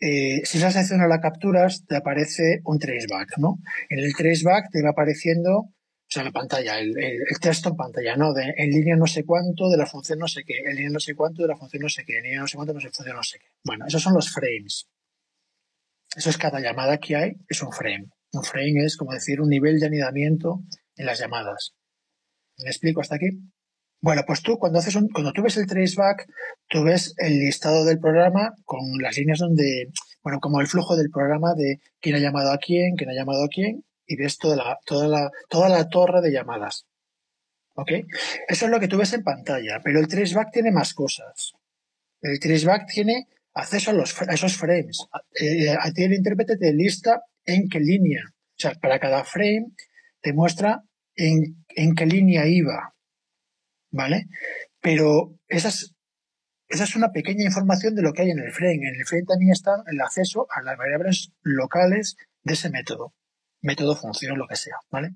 Eh, 0.00 0.44
si 0.44 0.58
esa 0.58 0.68
excepción 0.68 1.00
no 1.00 1.06
la 1.06 1.20
capturas, 1.20 1.84
te 1.86 1.96
aparece 1.96 2.60
un 2.64 2.78
traceback, 2.78 3.38
¿no? 3.38 3.58
En 3.88 4.00
el 4.00 4.14
traceback 4.14 4.70
te 4.70 4.82
va 4.82 4.90
apareciendo, 4.90 5.70
o 6.04 6.12
sea, 6.14 6.22
la 6.22 6.30
pantalla, 6.30 6.78
el, 6.78 6.90
el, 6.98 7.18
el 7.28 7.40
texto 7.40 7.70
en 7.70 7.76
pantalla, 7.76 8.16
¿no? 8.16 8.32
De, 8.32 8.42
en 8.56 8.70
línea 8.70 8.94
no 8.94 9.06
sé 9.06 9.24
cuánto, 9.24 9.68
de 9.68 9.76
la 9.76 9.86
función 9.86 10.18
no 10.18 10.28
sé 10.28 10.44
qué, 10.44 10.58
en 10.58 10.76
línea 10.76 10.90
no 10.90 11.00
sé 11.00 11.14
cuánto, 11.14 11.42
de 11.42 11.48
la 11.48 11.56
función 11.56 11.82
no 11.82 11.88
sé 11.88 12.04
qué, 12.04 12.18
en 12.18 12.24
línea 12.24 12.40
no 12.40 12.46
sé 12.46 12.56
cuánto, 12.56 12.74
no 12.74 12.80
sé 12.80 12.90
función 12.90 13.16
no 13.16 13.22
sé 13.22 13.38
qué. 13.38 13.46
Bueno, 13.64 13.86
esos 13.86 14.02
son 14.02 14.14
los 14.14 14.30
frames. 14.30 14.86
Eso 16.14 16.30
es 16.30 16.38
cada 16.38 16.60
llamada 16.60 16.98
que 16.98 17.16
hay, 17.16 17.32
es 17.48 17.62
un 17.62 17.72
frame. 17.72 18.06
Un 18.32 18.44
frame 18.44 18.84
es 18.84 18.96
como 18.96 19.12
decir 19.12 19.40
un 19.40 19.48
nivel 19.48 19.80
de 19.80 19.86
anidamiento 19.86 20.60
en 20.96 21.06
las 21.06 21.18
llamadas. 21.18 21.74
¿Me 22.58 22.70
explico 22.70 23.00
hasta 23.00 23.16
aquí? 23.16 23.30
Bueno, 24.00 24.22
pues 24.26 24.42
tú 24.42 24.58
cuando 24.58 24.78
haces 24.78 24.94
un, 24.96 25.08
cuando 25.08 25.32
tú 25.32 25.42
ves 25.42 25.56
el 25.56 25.66
traceback, 25.66 26.26
tú 26.68 26.84
ves 26.84 27.14
el 27.16 27.38
listado 27.38 27.84
del 27.84 27.98
programa 27.98 28.52
con 28.64 28.80
las 29.00 29.16
líneas 29.16 29.38
donde, 29.38 29.88
bueno, 30.22 30.40
como 30.40 30.60
el 30.60 30.66
flujo 30.66 30.94
del 30.94 31.08
programa 31.10 31.54
de 31.54 31.78
quién 32.00 32.16
ha 32.16 32.18
llamado 32.18 32.52
a 32.52 32.58
quién, 32.58 32.94
quién 32.96 33.10
ha 33.10 33.14
llamado 33.14 33.44
a 33.44 33.48
quién, 33.48 33.82
y 34.06 34.16
ves 34.16 34.38
toda 34.38 34.56
la, 34.56 34.78
toda 34.84 35.08
la, 35.08 35.30
toda 35.48 35.68
la 35.68 35.88
torre 35.88 36.20
de 36.20 36.32
llamadas. 36.32 36.86
¿Ok? 37.74 37.90
Eso 38.48 38.66
es 38.66 38.70
lo 38.70 38.78
que 38.78 38.88
tú 38.88 38.98
ves 38.98 39.12
en 39.12 39.24
pantalla, 39.24 39.80
pero 39.82 39.98
el 39.98 40.08
traceback 40.08 40.52
tiene 40.52 40.70
más 40.70 40.94
cosas. 40.94 41.52
El 42.20 42.38
traceback 42.38 42.86
tiene 42.86 43.26
acceso 43.52 43.90
a, 43.90 44.34
esos 44.34 44.56
frames. 44.56 45.06
Eh, 45.40 45.70
a 45.70 45.88
el 45.94 46.12
intérprete 46.12 46.56
te 46.56 46.72
lista 46.72 47.22
en 47.44 47.68
qué 47.68 47.80
línea. 47.80 48.22
O 48.28 48.56
sea, 48.56 48.74
para 48.74 48.98
cada 48.98 49.24
frame 49.24 49.66
te 50.20 50.32
muestra 50.32 50.82
en, 51.16 51.64
en 51.68 51.94
qué 51.94 52.06
línea 52.06 52.46
iba. 52.46 52.94
¿Vale? 53.90 54.26
Pero 54.80 55.36
esas, 55.48 55.94
esa 56.68 56.84
es 56.84 56.96
una 56.96 57.12
pequeña 57.12 57.44
información 57.44 57.94
de 57.94 58.02
lo 58.02 58.12
que 58.12 58.22
hay 58.22 58.30
en 58.30 58.38
el 58.38 58.52
frame. 58.52 58.88
En 58.88 58.94
el 58.96 59.06
frame 59.06 59.24
también 59.24 59.52
está 59.52 59.82
el 59.86 60.00
acceso 60.00 60.46
a 60.50 60.62
las 60.62 60.76
variables 60.76 61.32
locales 61.42 62.16
de 62.42 62.54
ese 62.54 62.70
método. 62.70 63.14
Método, 63.64 63.96
función, 63.96 64.38
lo 64.38 64.46
que 64.46 64.56
sea, 64.56 64.76
¿vale? 64.90 65.14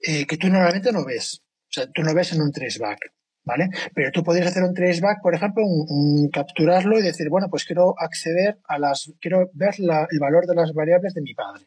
Eh, 0.00 0.26
que 0.26 0.38
tú 0.38 0.48
normalmente 0.48 0.90
no 0.90 1.04
ves. 1.04 1.42
O 1.42 1.72
sea, 1.72 1.86
tú 1.92 2.02
no 2.02 2.14
ves 2.14 2.32
en 2.32 2.40
un 2.40 2.50
traceback, 2.50 2.98
¿vale? 3.44 3.68
Pero 3.94 4.10
tú 4.10 4.24
podrías 4.24 4.48
hacer 4.48 4.62
un 4.62 4.72
traceback, 4.72 5.20
por 5.22 5.34
ejemplo, 5.34 5.62
un, 5.66 6.30
capturarlo 6.30 6.98
y 6.98 7.02
decir, 7.02 7.28
bueno, 7.28 7.48
pues 7.50 7.64
quiero 7.64 7.94
acceder 7.98 8.58
a 8.64 8.78
las, 8.78 9.12
quiero 9.20 9.50
ver 9.52 9.78
la, 9.78 10.08
el 10.10 10.18
valor 10.18 10.46
de 10.46 10.54
las 10.54 10.72
variables 10.72 11.12
de 11.12 11.20
mi 11.20 11.34
padre, 11.34 11.66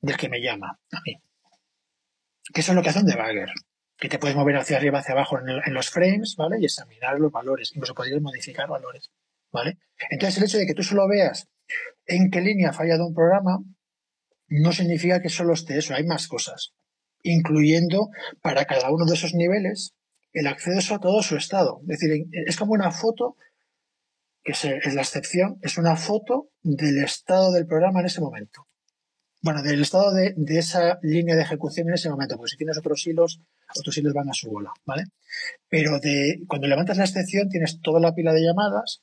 del 0.00 0.16
que 0.16 0.28
me 0.28 0.40
llama 0.40 0.78
a 0.92 1.00
mí. 1.04 1.16
Que 2.54 2.60
eso 2.60 2.70
es 2.72 2.76
lo 2.76 2.82
que 2.82 2.90
hace 2.90 3.00
un 3.00 3.06
debugger 3.06 3.50
que 3.98 4.08
te 4.08 4.18
puedes 4.18 4.36
mover 4.36 4.56
hacia 4.56 4.76
arriba, 4.76 4.98
hacia 4.98 5.14
abajo 5.14 5.38
en, 5.38 5.74
los 5.74 5.90
frames, 5.90 6.36
¿vale? 6.36 6.58
Y 6.60 6.66
examinar 6.66 7.18
los 7.18 7.32
valores. 7.32 7.72
Incluso 7.74 7.94
podrías 7.94 8.20
modificar 8.20 8.68
valores, 8.68 9.10
¿vale? 9.50 9.78
Entonces, 10.10 10.38
el 10.38 10.44
hecho 10.44 10.58
de 10.58 10.66
que 10.66 10.74
tú 10.74 10.82
solo 10.82 11.08
veas 11.08 11.48
en 12.04 12.30
qué 12.30 12.40
línea 12.40 12.70
ha 12.70 12.72
fallado 12.72 13.06
un 13.06 13.14
programa 13.14 13.58
no 14.48 14.72
significa 14.72 15.20
que 15.20 15.28
solo 15.28 15.54
esté 15.54 15.78
eso. 15.78 15.94
Hay 15.94 16.04
más 16.04 16.28
cosas, 16.28 16.72
incluyendo 17.22 18.10
para 18.42 18.64
cada 18.64 18.90
uno 18.90 19.06
de 19.06 19.14
esos 19.14 19.34
niveles 19.34 19.94
el 20.32 20.46
acceso 20.46 20.94
a 20.94 21.00
todo 21.00 21.22
su 21.22 21.36
estado. 21.36 21.80
Es 21.88 22.00
decir, 22.00 22.26
es 22.32 22.56
como 22.56 22.72
una 22.72 22.90
foto, 22.90 23.36
que 24.42 24.52
es 24.52 24.94
la 24.94 25.02
excepción, 25.02 25.58
es 25.62 25.78
una 25.78 25.96
foto 25.96 26.50
del 26.62 27.02
estado 27.02 27.52
del 27.52 27.66
programa 27.66 28.00
en 28.00 28.06
ese 28.06 28.20
momento 28.20 28.66
bueno, 29.46 29.62
del 29.62 29.82
estado 29.82 30.12
de, 30.12 30.34
de, 30.36 30.58
esa 30.58 30.98
línea 31.02 31.36
de 31.36 31.42
ejecución 31.42 31.86
en 31.88 31.94
ese 31.94 32.10
momento, 32.10 32.36
porque 32.36 32.50
si 32.50 32.56
tienes 32.56 32.78
otros 32.78 33.06
hilos, 33.06 33.40
otros 33.78 33.96
hilos 33.96 34.12
van 34.12 34.28
a 34.28 34.32
su 34.32 34.50
bola, 34.50 34.72
¿vale? 34.84 35.04
Pero 35.68 36.00
de, 36.00 36.40
cuando 36.48 36.66
levantas 36.66 36.98
la 36.98 37.04
excepción 37.04 37.48
tienes 37.48 37.80
toda 37.80 38.00
la 38.00 38.12
pila 38.12 38.32
de 38.32 38.42
llamadas 38.42 39.02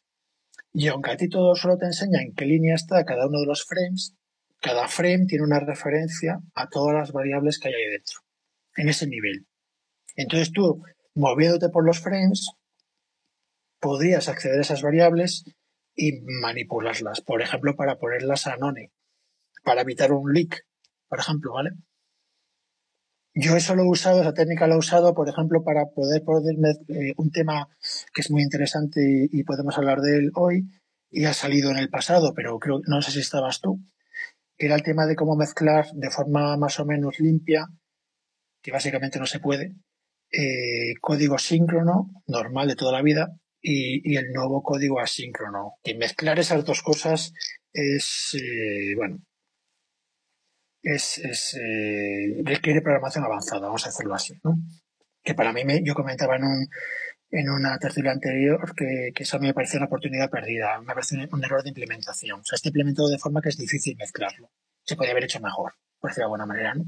y 0.73 0.89
aunque 0.89 1.11
a 1.11 1.17
ti 1.17 1.29
todo 1.29 1.55
solo 1.55 1.77
te 1.77 1.85
enseña 1.85 2.21
en 2.21 2.33
qué 2.33 2.45
línea 2.45 2.75
está 2.75 3.05
cada 3.05 3.27
uno 3.27 3.39
de 3.39 3.45
los 3.45 3.63
frames, 3.63 4.15
cada 4.63 4.87
frame 4.87 5.25
tiene 5.27 5.43
una 5.43 5.59
referencia 5.59 6.39
a 6.55 6.69
todas 6.69 6.95
las 6.95 7.11
variables 7.11 7.59
que 7.59 7.67
hay 7.67 7.73
ahí 7.73 7.91
dentro, 7.91 8.21
en 8.77 8.87
ese 8.87 9.07
nivel. 9.07 9.45
Entonces 10.15 10.53
tú, 10.53 10.81
moviéndote 11.13 11.67
por 11.67 11.85
los 11.85 11.99
frames, 11.99 12.47
podrías 13.81 14.29
acceder 14.29 14.59
a 14.59 14.61
esas 14.61 14.81
variables 14.81 15.43
y 15.95 16.21
manipularlas, 16.41 17.19
por 17.19 17.41
ejemplo, 17.41 17.75
para 17.75 17.99
ponerlas 17.99 18.47
a 18.47 18.55
none 18.55 18.91
para 19.63 19.81
evitar 19.81 20.11
un 20.11 20.33
leak, 20.33 20.65
por 21.07 21.19
ejemplo, 21.19 21.53
¿vale? 21.53 21.71
Yo 23.33 23.55
eso 23.55 23.75
lo 23.75 23.83
he 23.83 23.89
usado, 23.89 24.21
esa 24.21 24.33
técnica 24.33 24.67
la 24.67 24.75
he 24.75 24.77
usado, 24.77 25.13
por 25.13 25.27
ejemplo, 25.27 25.63
para 25.63 25.85
poder 25.85 26.21
poner 26.23 26.55
eh, 26.89 27.13
un 27.17 27.31
tema 27.31 27.67
que 28.13 28.21
es 28.21 28.29
muy 28.29 28.43
interesante 28.43 29.01
y, 29.01 29.39
y, 29.39 29.43
podemos 29.43 29.77
hablar 29.77 30.01
de 30.01 30.17
él 30.17 30.31
hoy 30.35 30.69
y 31.09 31.25
ha 31.25 31.33
salido 31.33 31.71
en 31.71 31.77
el 31.77 31.89
pasado, 31.89 32.33
pero 32.35 32.59
creo 32.59 32.81
no 32.87 33.01
sé 33.01 33.11
si 33.11 33.19
estabas 33.19 33.61
tú, 33.61 33.79
que 34.57 34.67
era 34.67 34.75
el 34.75 34.83
tema 34.83 35.05
de 35.05 35.15
cómo 35.15 35.35
mezclar 35.35 35.87
de 35.93 36.09
forma 36.09 36.57
más 36.57 36.79
o 36.79 36.85
menos 36.85 37.19
limpia, 37.19 37.67
que 38.61 38.71
básicamente 38.71 39.19
no 39.19 39.25
se 39.25 39.39
puede, 39.39 39.75
eh, 40.31 40.95
código 41.01 41.37
síncrono 41.37 42.09
normal 42.27 42.67
de 42.67 42.75
toda 42.75 42.91
la 42.91 43.01
vida 43.01 43.35
y, 43.61 44.15
el 44.17 44.31
nuevo 44.33 44.63
código 44.63 44.99
asíncrono. 44.99 45.75
Y 45.83 45.95
mezclar 45.95 46.39
esas 46.39 46.65
dos 46.65 46.81
cosas 46.81 47.33
es, 47.71 48.35
eh, 48.39 48.95
bueno, 48.95 49.19
es, 50.81 51.17
es 51.19 51.55
eh, 51.55 52.41
requiere 52.43 52.81
programación 52.81 53.23
avanzada, 53.23 53.67
vamos 53.67 53.85
a 53.85 53.89
hacerlo 53.89 54.15
así, 54.15 54.33
¿no? 54.43 54.55
Que 55.23 55.33
para 55.33 55.53
mí, 55.53 55.63
me, 55.63 55.81
yo 55.83 55.93
comentaba 55.93 56.35
en, 56.35 56.43
un, 56.43 56.67
en 57.35 57.49
una 57.49 57.79
tertulia 57.79 58.11
anterior 58.11 58.75
que, 58.75 59.11
que 59.13 59.23
eso 59.23 59.39
me 59.39 59.55
parecía 59.55 59.79
una 59.79 59.87
oportunidad 59.87 60.29
perdida, 60.29 60.79
me 60.81 60.93
parece 60.93 61.15
un, 61.15 61.43
error 61.43 61.63
de 61.63 61.69
implementación. 61.69 62.39
O 62.39 62.43
sea, 62.43 62.55
está 62.55 62.69
implementado 62.69 63.09
de 63.09 63.17
forma 63.17 63.41
que 63.41 63.49
es 63.49 63.57
difícil 63.57 63.97
mezclarlo. 63.97 64.51
Se 64.83 64.95
podría 64.95 65.13
haber 65.13 65.23
hecho 65.23 65.39
mejor, 65.39 65.73
por 65.99 66.11
decirlo 66.11 66.21
de 66.21 66.25
alguna 66.25 66.45
manera, 66.45 66.75
¿no? 66.75 66.83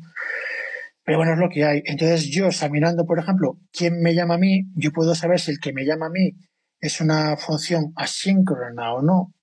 Pero 1.04 1.18
bueno, 1.18 1.34
es 1.34 1.40
lo 1.40 1.50
que 1.50 1.66
hay. 1.66 1.82
Entonces, 1.86 2.30
yo 2.30 2.46
examinando, 2.46 3.06
por 3.08 3.18
ejemplo, 3.18 3.58
quién 3.72 4.00
me 4.02 4.14
llama 4.14 4.36
a 4.36 4.38
mí, 4.38 4.66
yo 4.76 4.92
puedo 4.92 5.16
saber 5.16 5.40
si 5.40 5.50
el 5.50 5.60
que 5.60 5.74
me 5.74 5.84
llama 5.84 6.08
a 6.08 6.12
mí 6.12 6.34
es 6.80 7.02
una 7.02 7.38
función 7.38 7.92
asíncrona 7.96 8.94
o 8.94 9.02
no. 9.02 9.34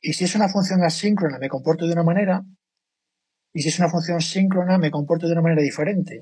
Y 0.00 0.14
si 0.14 0.24
es 0.24 0.34
una 0.34 0.48
función 0.48 0.82
asíncrona, 0.82 1.38
me 1.38 1.50
comporto 1.50 1.86
de 1.86 1.92
una 1.92 2.04
manera. 2.04 2.42
Y 3.52 3.60
si 3.60 3.68
es 3.68 3.78
una 3.78 3.90
función 3.90 4.22
síncrona, 4.22 4.78
me 4.78 4.90
comporto 4.90 5.26
de 5.26 5.32
una 5.32 5.42
manera 5.42 5.60
diferente, 5.60 6.20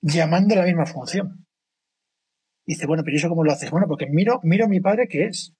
llamando 0.00 0.54
la 0.54 0.64
misma 0.64 0.86
función. 0.86 1.47
Y 2.68 2.74
dice, 2.74 2.86
bueno, 2.86 3.02
pero 3.02 3.16
¿eso 3.16 3.30
cómo 3.30 3.44
lo 3.44 3.50
haces? 3.50 3.70
Bueno, 3.70 3.86
porque 3.88 4.06
miro, 4.06 4.40
miro 4.42 4.68
mi 4.68 4.78
padre 4.78 5.08
qué 5.08 5.24
es. 5.24 5.54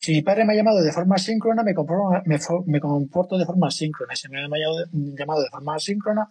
Si 0.00 0.10
mi 0.10 0.22
padre 0.22 0.44
me 0.44 0.52
ha 0.52 0.56
llamado 0.56 0.82
de 0.82 0.90
forma 0.90 1.16
síncrona, 1.16 1.62
me 1.62 1.74
comporto, 1.74 2.24
me, 2.66 2.80
comporto 2.80 3.38
de 3.38 3.46
forma 3.46 3.70
síncrona. 3.70 4.16
Si 4.16 4.28
me 4.28 4.40
ha 4.40 4.48
llamado 4.48 5.40
de 5.40 5.48
forma 5.48 5.76
asíncrona, 5.76 6.28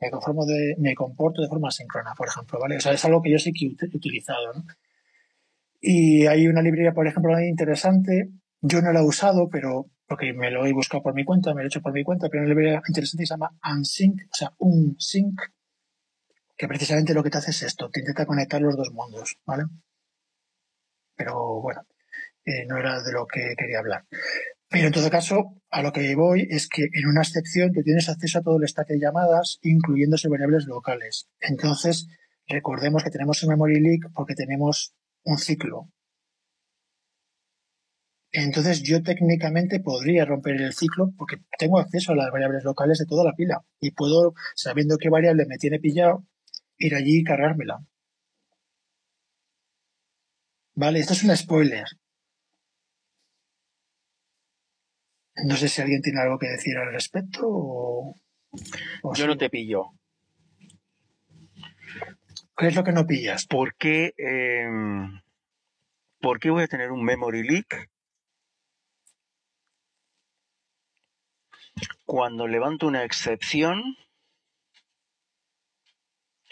me, 0.00 0.08
conformo 0.12 0.46
de, 0.46 0.76
me 0.78 0.94
comporto 0.94 1.42
de 1.42 1.48
forma 1.48 1.72
síncrona, 1.72 2.14
por 2.16 2.28
ejemplo, 2.28 2.60
¿vale? 2.60 2.76
O 2.76 2.80
sea, 2.80 2.92
es 2.92 3.04
algo 3.06 3.22
que 3.22 3.32
yo 3.32 3.38
sí 3.40 3.52
que 3.52 3.66
he 3.66 3.96
utilizado, 3.96 4.52
¿no? 4.54 4.64
Y 5.80 6.26
hay 6.26 6.46
una 6.46 6.62
librería, 6.62 6.92
por 6.92 7.08
ejemplo, 7.08 7.32
muy 7.32 7.48
interesante. 7.48 8.30
Yo 8.60 8.82
no 8.82 8.92
la 8.92 9.00
he 9.00 9.04
usado, 9.04 9.48
pero 9.50 9.90
porque 10.06 10.32
me 10.32 10.52
lo 10.52 10.64
he 10.64 10.72
buscado 10.72 11.02
por 11.02 11.12
mi 11.12 11.24
cuenta, 11.24 11.54
me 11.54 11.62
lo 11.62 11.66
he 11.66 11.66
hecho 11.66 11.82
por 11.82 11.92
mi 11.92 12.04
cuenta, 12.04 12.28
pero 12.28 12.44
una 12.44 12.50
librería 12.50 12.80
interesante 12.86 13.22
que 13.22 13.26
se 13.26 13.34
llama 13.34 13.50
Unsync, 13.68 14.20
o 14.30 14.34
sea, 14.34 14.52
Unsync, 14.58 15.40
que 16.56 16.68
precisamente 16.68 17.14
lo 17.14 17.22
que 17.22 17.30
te 17.30 17.38
hace 17.38 17.50
es 17.50 17.62
esto, 17.62 17.90
te 17.90 18.00
intenta 18.00 18.26
conectar 18.26 18.60
los 18.60 18.76
dos 18.76 18.92
mundos, 18.92 19.36
¿vale? 19.44 19.64
Pero 21.16 21.60
bueno, 21.60 21.82
eh, 22.44 22.66
no 22.66 22.78
era 22.78 23.02
de 23.02 23.12
lo 23.12 23.26
que 23.26 23.54
quería 23.56 23.78
hablar. 23.78 24.04
Pero 24.68 24.88
en 24.88 24.92
todo 24.92 25.10
caso, 25.10 25.54
a 25.70 25.82
lo 25.82 25.92
que 25.92 26.14
voy 26.14 26.48
es 26.50 26.68
que 26.68 26.88
en 26.92 27.06
una 27.06 27.22
excepción 27.22 27.72
tú 27.72 27.82
tienes 27.82 28.08
acceso 28.08 28.38
a 28.38 28.42
todo 28.42 28.56
el 28.56 28.68
stack 28.68 28.88
de 28.88 28.98
llamadas, 28.98 29.58
incluyéndose 29.62 30.28
variables 30.28 30.66
locales. 30.66 31.28
Entonces, 31.40 32.08
recordemos 32.48 33.04
que 33.04 33.10
tenemos 33.10 33.42
un 33.42 33.50
memory 33.50 33.80
leak 33.80 34.12
porque 34.14 34.34
tenemos 34.34 34.94
un 35.24 35.38
ciclo. 35.38 35.88
Entonces 38.32 38.82
yo 38.82 39.00
técnicamente 39.02 39.78
podría 39.78 40.24
romper 40.24 40.60
el 40.60 40.72
ciclo 40.72 41.12
porque 41.16 41.36
tengo 41.56 41.78
acceso 41.78 42.12
a 42.12 42.16
las 42.16 42.32
variables 42.32 42.64
locales 42.64 42.98
de 42.98 43.06
toda 43.06 43.22
la 43.24 43.34
pila 43.34 43.64
y 43.78 43.92
puedo, 43.92 44.34
sabiendo 44.56 44.98
qué 44.98 45.08
variable 45.08 45.46
me 45.46 45.56
tiene 45.56 45.78
pillado, 45.78 46.24
ir 46.78 46.94
allí 46.94 47.20
y 47.20 47.24
cargármela. 47.24 47.78
Vale, 50.76 50.98
esto 50.98 51.12
es 51.12 51.22
un 51.24 51.36
spoiler. 51.36 51.86
No 55.44 55.56
sé 55.56 55.68
si 55.68 55.82
alguien 55.82 56.00
tiene 56.02 56.20
algo 56.20 56.38
que 56.38 56.48
decir 56.48 56.76
al 56.76 56.92
respecto 56.92 57.42
o... 57.44 58.14
yo 59.14 59.26
no 59.26 59.36
te 59.36 59.50
pillo. 59.50 59.90
¿Qué 62.56 62.68
es 62.68 62.74
lo 62.76 62.84
que 62.84 62.92
no 62.92 63.06
pillas? 63.06 63.46
¿Por 63.46 63.74
qué, 63.74 64.14
em, 64.16 65.20
¿Por 66.20 66.38
qué 66.38 66.50
voy 66.50 66.62
a 66.62 66.68
tener 66.68 66.92
un 66.92 67.04
memory 67.04 67.42
leak 67.42 67.90
cuando 72.04 72.46
levanto 72.46 72.86
una 72.86 73.04
excepción? 73.04 73.82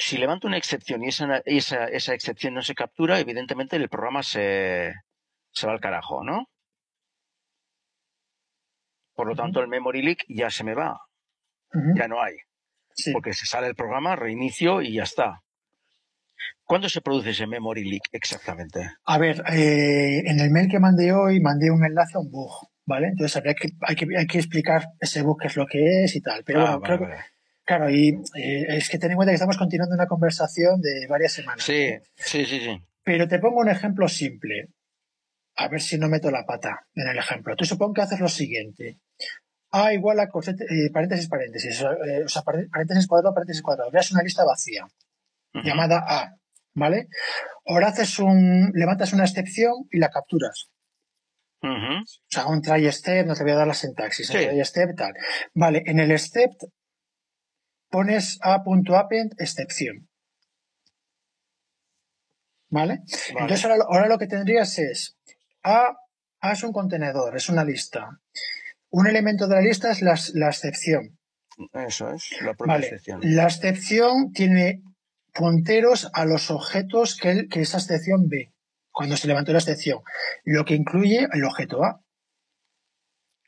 Si 0.05 0.19
levanto 0.19 0.49
una 0.49 0.57
excepción 0.57 1.05
y 1.05 1.09
esa, 1.09 1.43
esa, 1.45 1.85
esa 1.85 2.13
excepción 2.13 2.55
no 2.55 2.63
se 2.63 2.75
captura, 2.75 3.21
evidentemente 3.21 3.77
el 3.77 3.89
programa 3.89 4.25
se, 4.25 4.93
se 5.53 5.67
va 5.67 5.73
al 5.73 5.81
carajo, 5.81 6.25
¿no? 6.25 6.49
Por 9.15 9.29
lo 9.29 9.37
tanto, 9.37 9.61
el 9.61 9.69
memory 9.69 10.03
leak 10.03 10.25
ya 10.29 10.51
se 10.51 10.65
me 10.65 10.75
va. 10.75 10.99
Ya 11.95 12.09
no 12.09 12.21
hay. 12.21 12.35
Porque 13.13 13.33
se 13.33 13.47
sale 13.47 13.69
el 13.69 13.77
programa, 13.77 14.17
reinicio 14.17 14.83
y 14.83 14.95
ya 14.95 15.05
está. 15.05 15.41
¿Cuándo 16.65 16.89
se 16.89 17.01
produce 17.01 17.31
ese 17.31 17.47
memory 17.47 17.89
leak 17.89 18.03
exactamente? 18.11 18.81
A 19.05 19.19
ver, 19.19 19.41
eh, 19.53 20.23
en 20.27 20.41
el 20.41 20.51
mail 20.51 20.69
que 20.69 20.81
mandé 20.81 21.13
hoy 21.13 21.41
mandé 21.41 21.71
un 21.71 21.85
enlace 21.85 22.17
a 22.17 22.21
un 22.21 22.31
bug, 22.33 22.51
¿vale? 22.87 23.07
Entonces 23.07 23.37
habría 23.37 23.55
que, 23.55 23.69
hay, 23.83 23.95
que, 23.95 24.07
hay 24.19 24.27
que 24.27 24.39
explicar 24.39 24.83
ese 24.99 25.23
bug 25.23 25.41
qué 25.41 25.47
es 25.47 25.57
lo 25.57 25.67
que 25.67 26.03
es 26.03 26.17
y 26.17 26.21
tal. 26.21 26.43
Pero 26.45 26.67
ah, 26.67 26.77
bueno, 26.79 26.99
creo 26.99 26.99
que, 26.99 27.32
claro, 27.65 27.91
y 27.91 28.11
eh, 28.37 28.67
es 28.69 28.89
que 28.89 28.99
ten 28.99 29.11
en 29.11 29.17
cuenta 29.17 29.33
que 29.33 29.37
estamos 29.37 29.57
continuando 29.57 29.95
una 29.95 30.07
conversación 30.07 30.81
de 30.81 31.07
varias 31.09 31.33
semanas. 31.33 31.65
Sí, 31.65 31.91
sí, 32.17 32.45
sí, 32.45 32.61
sí. 32.61 32.83
Pero 33.05 33.29
te 33.29 33.39
pongo 33.39 33.61
un 33.61 33.69
ejemplo 33.69 34.09
simple. 34.09 34.69
A 35.57 35.69
ver 35.69 35.81
si 35.81 35.99
no 35.99 36.09
meto 36.09 36.31
la 36.31 36.45
pata 36.47 36.87
en 36.95 37.09
el 37.09 37.19
ejemplo. 37.19 37.55
Tú 37.57 37.65
supongo 37.65 37.93
que 37.93 38.03
haces 38.03 38.21
lo 38.21 38.29
siguiente. 38.29 38.99
A 39.71 39.93
igual 39.93 40.21
a 40.21 40.25
eh, 40.25 40.91
paréntesis, 40.93 41.29
paréntesis. 41.29 41.83
o 41.83 42.29
sea, 42.29 42.43
paréntesis 42.43 43.07
cuadrado, 43.07 43.35
paréntesis 43.35 43.63
cuadrado. 43.63 43.91
Veas 43.91 44.11
una 44.13 44.23
lista 44.23 44.45
vacía 44.45 44.87
llamada 45.55 46.05
A, 46.07 46.37
¿vale? 46.75 47.09
Ahora 47.67 47.89
haces 47.89 48.19
un, 48.19 48.71
levantas 48.75 49.13
una 49.13 49.25
excepción 49.25 49.73
y 49.91 49.99
la 49.99 50.09
capturas. 50.09 50.71
O 51.65 52.05
sea, 52.29 52.47
un 52.47 52.61
try 52.61 52.91
step, 52.91 53.27
no 53.27 53.35
te 53.35 53.45
voy 53.45 53.53
a 53.53 53.57
dar 53.57 53.69
la 53.69 53.75
sintaxis, 53.75 54.31
un 54.31 54.37
try 54.37 54.65
step 54.65 54.97
tal. 54.97 55.13
Vale, 55.55 55.83
en 55.87 56.01
el 56.01 56.19
step 56.19 56.51
pones 57.93 58.39
a.append 58.41 59.35
excepción. 59.39 60.09
¿Vale? 62.71 63.03
Entonces 63.29 63.67
ahora, 63.67 64.09
lo 64.09 64.19
que 64.19 64.27
tendrías 64.27 64.79
es 64.79 65.19
a, 65.63 65.95
a 66.41 66.53
es 66.53 66.65
un 66.65 66.73
contenedor, 66.73 67.37
es 67.37 67.51
una 67.51 67.65
lista. 67.65 68.19
Un 68.89 69.07
elemento 69.07 69.47
de 69.47 69.57
la 69.57 69.61
lista 69.61 69.91
es 69.91 70.01
la, 70.01 70.49
excepción. 70.49 71.19
Eso 71.75 72.11
es, 72.15 72.31
la 72.41 72.55
propia 72.55 72.79
excepción. 72.79 73.21
La 73.23 73.45
excepción 73.45 74.33
tiene 74.33 74.83
punteros 75.35 76.11
a 76.15 76.25
los 76.25 76.51
objetos 76.51 77.17
que, 77.17 77.47
esa 77.51 77.77
excepción 77.77 78.29
ve 78.29 78.55
cuando 78.91 79.19
se 79.19 79.29
levantó 79.29 79.53
la 79.53 79.59
excepción, 79.59 80.01
lo 80.45 80.65
que 80.65 80.75
incluye 80.75 81.29
el 81.31 81.45
objeto 81.45 81.85
A. 81.85 82.01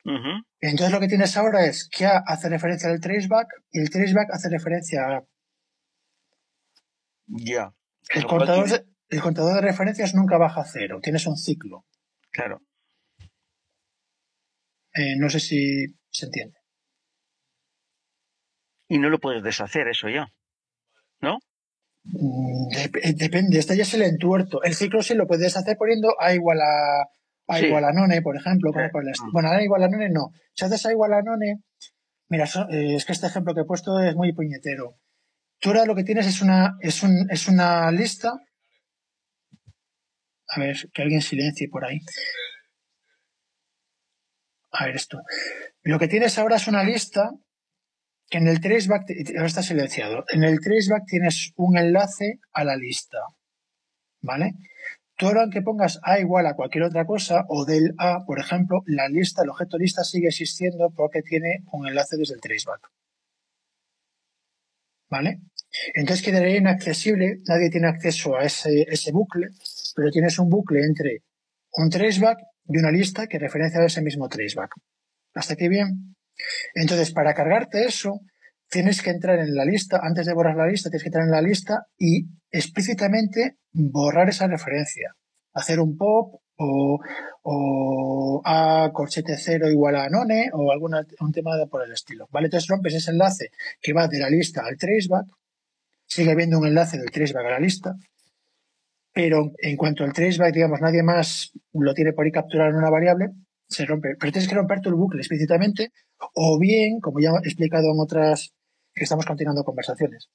Entonces 0.05 0.93
lo 0.93 1.01
que 1.01 1.09
tienes 1.09 1.37
ahora 1.37 1.65
es 1.65 1.89
que 1.89 2.05
A 2.05 2.23
hace 2.27 2.49
referencia 2.49 2.91
al 2.91 3.01
traceback 3.01 3.49
y 3.71 3.81
el 3.81 3.91
traceback 3.91 4.29
hace 4.33 4.51
referencia 4.51 5.01
a 5.07 5.25
Ya. 7.27 7.73
El, 8.11 8.27
contador 8.27 8.69
de, 8.69 8.85
el 9.09 9.21
contador 9.23 9.55
de 9.55 9.63
referencias 9.63 10.15
nunca 10.15 10.37
baja 10.37 10.61
a 10.61 10.67
cero, 10.67 11.01
tienes 11.03 11.27
un 11.27 11.37
ciclo. 11.37 11.87
Claro. 12.31 12.61
Eh, 14.93 15.17
no 15.19 15.31
sé 15.31 15.41
si 15.41 15.87
se 16.11 16.27
entiende. 16.27 16.59
Y 18.89 18.99
no 18.99 19.09
lo 19.09 19.19
puedes 19.19 19.43
deshacer 19.43 19.89
eso 19.89 20.09
ya, 20.11 20.29
¿no? 21.21 21.39
Mm, 22.05 22.69
depende, 23.17 23.59
este 23.59 23.77
ya 23.77 23.83
es 23.83 23.95
el 23.95 24.03
entuerto. 24.03 24.63
El 24.63 24.75
ciclo 24.75 25.03
sí 25.03 25.15
lo 25.15 25.27
puedes 25.27 25.57
hacer 25.57 25.77
poniendo 25.79 26.15
A 26.21 26.35
igual 26.35 26.61
a, 26.61 27.09
a 27.47 27.61
igual 27.61 27.85
a 27.85 27.93
none, 27.93 28.23
por 28.23 28.37
ejemplo. 28.37 28.73
Como 28.73 28.91
por 28.91 29.05
mm. 29.05 29.33
Bueno, 29.33 29.51
A 29.51 29.63
igual 29.63 29.83
a 29.83 29.89
none 29.89 30.09
no. 30.11 30.33
Si 30.55 30.65
haces 30.65 30.87
A 30.87 30.93
igual 30.93 31.13
a 31.13 31.23
none, 31.23 31.63
mira, 32.29 32.45
eh, 32.71 32.95
es 32.97 33.05
que 33.05 33.13
este 33.13 33.27
ejemplo 33.27 33.55
que 33.55 33.63
he 33.63 33.65
puesto 33.65 33.99
es 34.01 34.15
muy 34.15 34.33
puñetero. 34.33 34.97
Tú 35.59 35.71
ahora 35.71 35.85
lo 35.85 35.95
que 35.95 36.05
tienes 36.05 36.27
es 36.27 36.43
una, 36.43 36.77
es 36.81 37.03
un, 37.03 37.27
es 37.31 37.49
una 37.49 37.91
lista. 37.91 38.33
A 40.49 40.61
ver, 40.61 40.77
que 40.93 41.03
alguien 41.03 41.23
silencie 41.23 41.69
por 41.69 41.85
ahí. 41.85 42.01
A 44.73 44.87
ver 44.87 44.97
esto. 44.97 45.21
Lo 45.83 45.99
que 45.99 46.09
tienes 46.09 46.39
ahora 46.39 46.57
es 46.57 46.67
una 46.67 46.83
lista 46.83 47.31
en 48.31 48.49
el 48.49 48.61
traceback, 48.61 49.05
ahora 49.37 49.47
está 49.47 49.63
silenciado, 49.63 50.25
en 50.29 50.45
el 50.45 50.61
traceback 50.61 51.05
tienes 51.07 51.53
un 51.57 51.79
enlace 51.79 52.41
a 52.53 52.65
la 52.65 52.77
lista, 52.77 53.19
¿vale? 54.21 54.55
Tú 55.17 55.27
ahora 55.27 55.49
que 55.51 55.63
pongas 55.63 56.01
A 56.03 56.19
igual 56.19 56.47
a 56.47 56.55
cualquier 56.55 56.85
otra 56.85 57.07
cosa, 57.07 57.45
o 57.49 57.65
del 57.65 57.95
A, 57.99 58.25
por 58.27 58.41
ejemplo, 58.41 58.83
la 58.87 59.09
lista, 59.09 59.43
el 59.43 59.51
objeto 59.51 59.79
lista 59.79 60.03
sigue 60.03 60.29
existiendo 60.29 60.91
porque 60.91 61.23
tiene 61.23 61.65
un 61.73 61.87
enlace 61.87 62.17
desde 62.17 62.35
el 62.35 62.41
traceback. 62.41 62.91
¿Vale? 65.09 65.41
Entonces 65.95 66.25
quedaría 66.25 66.57
inaccesible, 66.57 67.39
nadie 67.47 67.71
tiene 67.71 67.89
acceso 67.89 68.37
a 68.37 68.45
ese, 68.45 68.87
ese 68.89 69.13
bucle, 69.13 69.49
pero 69.95 70.11
tienes 70.11 70.39
un 70.39 70.49
bucle 70.49 70.83
entre 70.83 71.23
un 71.73 71.91
traceback 71.91 72.39
y 72.67 72.79
una 72.79 72.91
lista 72.91 73.27
que 73.27 73.39
referencia 73.39 73.81
a 73.81 73.87
ese 73.87 74.03
mismo 74.03 74.29
traceback. 74.29 74.71
¿Hasta 75.35 75.55
aquí 75.55 75.69
bien? 75.69 76.17
Entonces, 76.75 77.13
para 77.13 77.35
cargarte 77.35 77.85
eso, 77.85 78.21
tienes 78.75 79.03
que 79.03 79.11
entrar 79.11 79.39
en 79.39 79.55
la 79.55 79.65
lista, 79.65 80.01
antes 80.03 80.27
de 80.27 80.35
borrar 80.35 80.57
la 80.57 80.67
lista, 80.67 80.91
tienes 80.91 81.05
que 81.05 81.09
entrar 81.11 81.27
en 81.27 81.31
la 81.31 81.41
lista 81.41 81.87
y 81.97 82.27
explícitamente 82.51 83.59
borrar 83.73 84.29
esa 84.29 84.49
referencia. 84.49 85.15
hacer 85.53 85.79
un 85.79 85.97
pop 85.97 86.41
o, 86.57 88.43
A 88.45 88.91
corchete 88.93 89.37
cero 89.37 89.71
igual 89.71 89.95
a 89.95 90.09
none 90.09 90.51
o 90.53 90.73
alguna, 90.73 91.07
un 91.21 91.31
tema 91.31 91.53
por 91.71 91.85
el 91.85 91.93
estilo. 91.93 92.27
¿Vale? 92.33 92.47
Entonces 92.47 92.69
rompes 92.69 92.95
ese 92.95 93.13
enlace 93.13 93.51
que 93.81 93.93
va 93.93 94.09
de 94.09 94.19
la 94.19 94.29
lista 94.29 94.63
al 94.67 94.77
traceback, 94.77 95.27
sigue 96.05 96.33
habiendo 96.33 96.59
un 96.59 96.67
enlace 96.67 96.99
del 96.99 97.13
traceback 97.13 97.47
a 97.47 97.51
la 97.51 97.61
lista, 97.61 97.95
pero 99.13 99.53
en 99.59 99.77
cuanto 99.77 100.03
al 100.03 100.13
traceback, 100.13 100.53
digamos, 100.53 100.81
nadie 100.81 101.05
más 101.05 101.53
lo 101.73 101.95
tiene 101.95 102.13
por 102.13 102.25
ahí 102.25 102.33
capturado 102.33 102.71
en 102.71 102.77
una 102.77 102.91
variable, 102.91 103.29
se 103.69 103.87
rompe. 103.87 104.17
Pero 104.19 104.33
tienes 104.33 104.49
que 104.49 104.57
romper 104.57 104.81
tu 104.81 104.91
bucle 104.97 105.21
explícitamente, 105.21 105.93
o 106.35 106.59
bien, 106.59 106.99
como 107.01 107.21
ya 107.21 107.31
he 107.45 107.49
explicado 107.49 107.93
en 107.93 108.01
otras 108.01 108.54
que 108.95 109.05
estamos 109.05 109.27
continuando 109.27 109.65
conversaciones, 109.65 110.29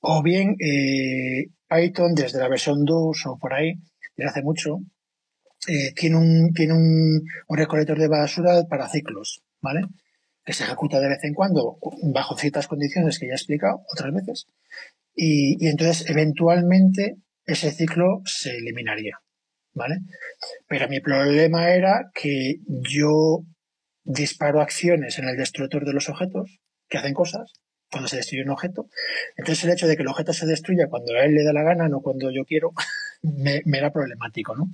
o 0.00 0.22
bien 0.22 0.56
eh, 0.60 1.50
Python 1.68 2.14
desde 2.14 2.38
la 2.38 2.48
versión 2.48 2.84
2 2.84 3.26
o 3.26 3.38
por 3.38 3.52
ahí, 3.52 3.74
desde 4.16 4.30
hace 4.30 4.42
mucho, 4.42 4.78
eh, 5.68 5.92
tiene, 5.94 6.16
un, 6.16 6.52
tiene 6.54 6.72
un, 6.72 7.22
recolector 7.48 7.98
de 7.98 8.08
basura 8.08 8.62
para 8.68 8.88
ciclos, 8.88 9.42
¿vale? 9.60 9.82
Que 10.44 10.52
se 10.52 10.64
ejecuta 10.64 11.00
de 11.00 11.08
vez 11.08 11.24
en 11.24 11.34
cuando 11.34 11.78
bajo 12.14 12.36
ciertas 12.36 12.66
condiciones 12.68 13.18
que 13.18 13.26
ya 13.26 13.32
he 13.32 13.36
explicado 13.36 13.82
otras 13.92 14.14
veces. 14.14 14.46
Y, 15.14 15.62
y 15.62 15.68
entonces, 15.68 16.08
eventualmente, 16.08 17.16
ese 17.44 17.72
ciclo 17.72 18.22
se 18.24 18.50
eliminaría, 18.56 19.18
¿vale? 19.74 19.96
Pero 20.66 20.88
mi 20.88 21.00
problema 21.00 21.70
era 21.70 22.10
que 22.14 22.56
yo 22.66 23.44
disparo 24.04 24.62
acciones 24.62 25.18
en 25.18 25.28
el 25.28 25.36
destructor 25.36 25.84
de 25.84 25.92
los 25.92 26.08
objetos 26.08 26.60
que 26.88 26.96
hacen 26.96 27.12
cosas 27.12 27.52
cuando 27.90 28.08
se 28.08 28.16
destruye 28.16 28.44
un 28.44 28.50
objeto. 28.50 28.88
Entonces 29.36 29.64
el 29.64 29.70
hecho 29.70 29.86
de 29.86 29.96
que 29.96 30.02
el 30.02 30.08
objeto 30.08 30.32
se 30.32 30.46
destruya 30.46 30.88
cuando 30.88 31.14
a 31.14 31.24
él 31.24 31.34
le 31.34 31.44
da 31.44 31.52
la 31.52 31.62
gana, 31.62 31.88
no 31.88 32.00
cuando 32.00 32.30
yo 32.30 32.44
quiero, 32.44 32.72
me, 33.22 33.62
era 33.66 33.92
problemático, 33.92 34.54
¿no? 34.56 34.68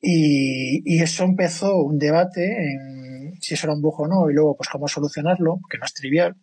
Y, 0.00 1.02
eso 1.02 1.24
empezó 1.24 1.76
un 1.76 1.98
debate 1.98 2.42
en 2.44 3.34
si 3.40 3.54
eso 3.54 3.66
era 3.66 3.74
un 3.74 3.82
bug 3.82 4.00
o 4.00 4.08
no, 4.08 4.30
y 4.30 4.34
luego, 4.34 4.56
pues, 4.56 4.68
cómo 4.68 4.88
solucionarlo, 4.88 5.60
que 5.70 5.78
no 5.78 5.84
es 5.84 5.94
trivial, 5.94 6.36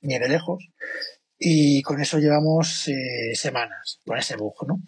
ni 0.00 0.18
de 0.18 0.28
lejos. 0.28 0.68
Y 1.38 1.82
con 1.82 2.00
eso 2.00 2.18
llevamos 2.18 2.88
eh, 2.88 3.34
semanas, 3.34 4.00
con 4.06 4.18
ese 4.18 4.36
bug, 4.36 4.54
¿no? 4.66 4.80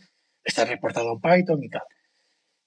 Está 0.44 0.64
reportado 0.64 1.12
en 1.14 1.20
Python 1.20 1.62
y 1.62 1.68
tal. 1.70 1.82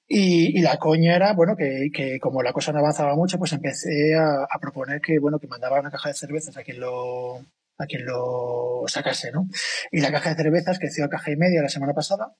Y, 0.08 0.62
la 0.62 0.78
coña 0.78 1.16
era, 1.16 1.34
bueno, 1.34 1.56
que, 1.58 1.90
que, 1.94 2.20
como 2.20 2.42
la 2.42 2.54
cosa 2.54 2.72
no 2.72 2.80
avanzaba 2.80 3.16
mucho, 3.16 3.38
pues 3.38 3.52
empecé 3.52 4.16
a, 4.16 4.44
a, 4.44 4.60
proponer 4.60 5.02
que, 5.02 5.20
bueno, 5.20 5.38
que 5.38 5.48
mandaba 5.48 5.80
una 5.80 5.92
caja 5.92 6.10
de 6.10 6.16
cervezas 6.16 6.56
a 6.56 6.64
quien 6.64 6.80
lo, 6.80 7.40
a 7.78 7.86
quien 7.88 8.06
lo 8.06 8.84
sacase, 8.88 9.32
¿no? 9.32 9.48
Y 9.92 10.00
la 10.00 10.12
caja 10.12 10.30
de 10.30 10.44
cervezas 10.44 10.80
creció 10.80 11.06
a 11.06 11.10
caja 11.10 11.32
y 11.32 11.36
media 11.36 11.62
la 11.62 11.70
semana 11.70 11.94
pasada 11.94 12.36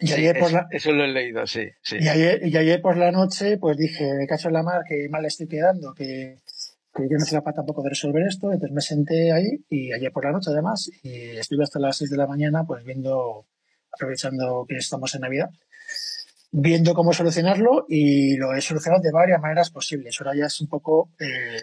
y 0.00 0.12
ayer 0.12 0.38
por 0.38 0.52
la... 0.52 0.66
Eso 0.70 0.92
lo 0.92 1.04
he 1.04 1.08
leído, 1.08 1.46
sí. 1.46 1.68
sí. 1.82 1.96
Y, 2.00 2.08
ayer, 2.08 2.46
y 2.46 2.56
ayer 2.56 2.80
por 2.80 2.96
la 2.96 3.12
noche, 3.12 3.58
pues 3.58 3.76
dije, 3.76 4.14
me 4.14 4.26
cacho 4.26 4.48
en 4.48 4.54
la 4.54 4.62
mar, 4.62 4.82
que 4.86 5.08
mal 5.08 5.24
estoy 5.24 5.46
quedando, 5.46 5.94
que, 5.94 6.38
que 6.94 7.02
yo 7.04 7.16
no 7.18 7.24
soy 7.24 7.38
capaz 7.38 7.54
tampoco 7.54 7.82
de 7.82 7.90
resolver 7.90 8.22
esto. 8.26 8.52
Entonces 8.52 8.74
me 8.74 8.80
senté 8.80 9.32
ahí 9.32 9.64
y 9.68 9.92
ayer 9.92 10.12
por 10.12 10.24
la 10.24 10.32
noche 10.32 10.50
además, 10.50 10.90
y 11.02 11.36
estuve 11.36 11.62
hasta 11.62 11.78
las 11.78 11.96
6 11.98 12.10
de 12.10 12.16
la 12.16 12.26
mañana, 12.26 12.64
pues 12.66 12.84
viendo, 12.84 13.46
aprovechando 13.92 14.66
que 14.68 14.76
estamos 14.76 15.14
en 15.14 15.20
Navidad, 15.22 15.50
viendo 16.56 16.94
cómo 16.94 17.12
solucionarlo 17.12 17.84
y 17.88 18.36
lo 18.36 18.54
he 18.54 18.60
solucionado 18.60 19.02
de 19.02 19.10
varias 19.10 19.40
maneras 19.40 19.70
posibles. 19.70 20.16
Ahora 20.20 20.36
ya 20.38 20.46
es 20.46 20.60
un 20.60 20.68
poco 20.68 21.10
eh, 21.18 21.62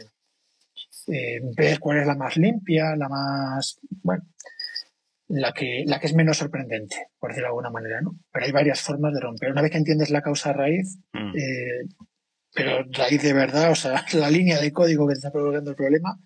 eh, 1.08 1.40
ver 1.56 1.80
cuál 1.80 2.00
es 2.00 2.08
la 2.08 2.16
más 2.16 2.36
limpia, 2.36 2.98
la 2.98 3.08
más, 3.08 3.80
bueno, 4.04 4.24
la 5.30 5.54
que, 5.54 5.86
la 5.88 5.98
que 5.98 6.08
es 6.08 6.14
menos 6.14 6.38
sorprendente, 6.38 7.08
por 7.18 7.30
decirlo 7.30 7.46
de 7.46 7.52
alguna 7.52 7.70
manera, 7.70 8.02
¿no? 8.02 8.18
Pero 8.34 8.46
hay 8.46 8.52
varias 8.52 8.82
formas 8.82 9.14
de 9.14 9.22
romper. 9.22 9.52
Una 9.52 9.62
vez 9.62 9.72
que 9.72 9.78
entiendes 9.78 10.10
la 10.10 10.22
causa 10.22 10.52
raíz, 10.52 10.98
mm. 11.14 11.38
eh, 11.38 11.88
pero 12.54 12.84
raíz 12.92 13.24
de 13.24 13.32
verdad, 13.32 13.72
o 13.72 13.76
sea, 13.76 14.06
la 14.14 14.30
línea 14.30 14.60
de 14.60 14.74
código 14.74 15.08
que 15.08 15.14
te 15.14 15.20
está 15.20 15.32
provocando 15.32 15.70
el 15.70 15.78
problema, 15.78 16.20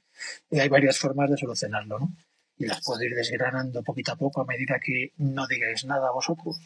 eh, 0.50 0.62
hay 0.62 0.70
varias 0.70 0.98
formas 0.98 1.30
de 1.30 1.38
solucionarlo, 1.38 2.00
¿no? 2.00 2.16
Y 2.58 2.66
las 2.66 2.84
puedo 2.84 3.04
ir 3.04 3.14
desgranando 3.14 3.84
poquito 3.84 4.14
a 4.14 4.16
poco 4.16 4.42
a 4.42 4.46
medida 4.46 4.80
que 4.84 5.12
no 5.18 5.46
digáis 5.46 5.86
nada 5.86 6.08
a 6.08 6.14
vosotros 6.14 6.58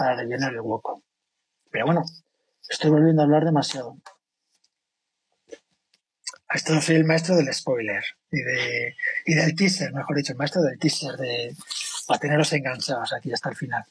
para 0.00 0.16
rellenar 0.16 0.54
el 0.54 0.60
hueco. 0.62 1.02
Pero 1.70 1.84
bueno, 1.84 2.02
estoy 2.66 2.90
volviendo 2.90 3.20
a 3.20 3.26
hablar 3.26 3.44
demasiado. 3.44 3.98
Esto 6.54 6.80
soy 6.80 6.96
el 6.96 7.04
maestro 7.04 7.36
del 7.36 7.52
spoiler 7.52 8.02
y, 8.32 8.40
de, 8.40 8.94
y 9.26 9.34
del 9.34 9.54
teaser, 9.54 9.92
mejor 9.92 10.16
dicho, 10.16 10.32
el 10.32 10.38
maestro 10.38 10.62
del 10.62 10.78
teaser 10.78 11.16
de, 11.16 11.54
para 12.08 12.18
teneros 12.18 12.50
enganchados 12.54 13.12
aquí 13.12 13.30
hasta 13.30 13.50
el 13.50 13.56
final. 13.56 13.84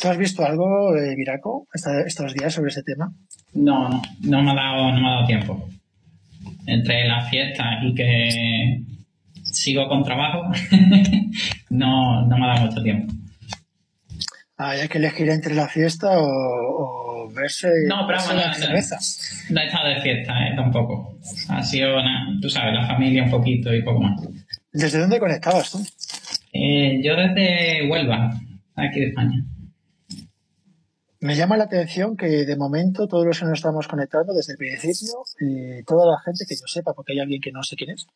¿Tú 0.00 0.08
has 0.08 0.16
visto 0.16 0.44
algo, 0.44 0.96
eh, 0.96 1.14
Viraco, 1.14 1.68
estos 1.74 2.32
días 2.32 2.54
sobre 2.54 2.70
ese 2.70 2.82
tema? 2.82 3.12
No, 3.52 3.90
no, 3.90 4.02
no 4.22 4.42
me 4.42 4.50
ha 4.50 4.54
dado, 4.54 4.92
no 4.92 5.00
me 5.00 5.08
ha 5.08 5.10
dado 5.16 5.26
tiempo. 5.26 5.68
Entre 6.66 7.06
la 7.06 7.28
fiesta 7.28 7.64
y 7.84 7.94
que 7.94 8.82
sigo 9.52 9.86
con 9.88 10.02
trabajo, 10.02 10.50
no, 11.72 12.26
no 12.26 12.38
me 12.38 12.44
ha 12.44 12.54
dado 12.54 12.66
mucho 12.66 12.82
tiempo. 12.82 13.12
Ah, 14.56 14.70
hay 14.70 14.88
que 14.88 14.98
elegir 14.98 15.28
entre 15.30 15.54
la 15.54 15.66
fiesta 15.66 16.08
o 16.12 17.02
verse 17.34 17.68
no, 17.88 18.06
pero 18.06 18.18
bueno, 18.24 18.40
la 18.40 18.54
cerveza. 18.54 18.98
No 19.50 19.60
he 19.60 19.66
estado 19.66 19.88
de 19.88 20.00
fiesta, 20.00 20.32
¿eh? 20.46 20.52
Tampoco. 20.54 21.18
Ha 21.48 21.62
sido, 21.62 21.96
tú 22.40 22.48
sabes, 22.48 22.74
la 22.74 22.86
familia 22.86 23.24
un 23.24 23.30
poquito 23.30 23.72
y 23.74 23.82
poco 23.82 24.00
más. 24.00 24.20
¿Desde 24.72 24.98
dónde 24.98 25.18
conectabas 25.18 25.70
tú? 25.70 25.84
Eh, 26.52 27.00
yo 27.02 27.14
desde 27.16 27.88
Huelva, 27.88 28.30
aquí 28.76 29.00
de 29.00 29.06
España. 29.08 29.44
Me 31.20 31.36
llama 31.36 31.56
la 31.56 31.64
atención 31.64 32.16
que 32.16 32.26
de 32.26 32.56
momento 32.56 33.06
todos 33.06 33.24
los 33.24 33.38
que 33.38 33.44
nos 33.44 33.58
estamos 33.58 33.86
conectando 33.86 34.34
desde 34.34 34.54
el 34.54 34.58
principio, 34.58 35.22
y 35.40 35.84
toda 35.84 36.04
la 36.04 36.18
gente 36.24 36.44
que 36.48 36.56
yo 36.56 36.66
sepa, 36.66 36.94
porque 36.94 37.12
hay 37.12 37.20
alguien 37.20 37.40
que 37.40 37.52
no 37.52 37.62
sé 37.62 37.76
quién 37.76 37.90
es, 37.90 38.06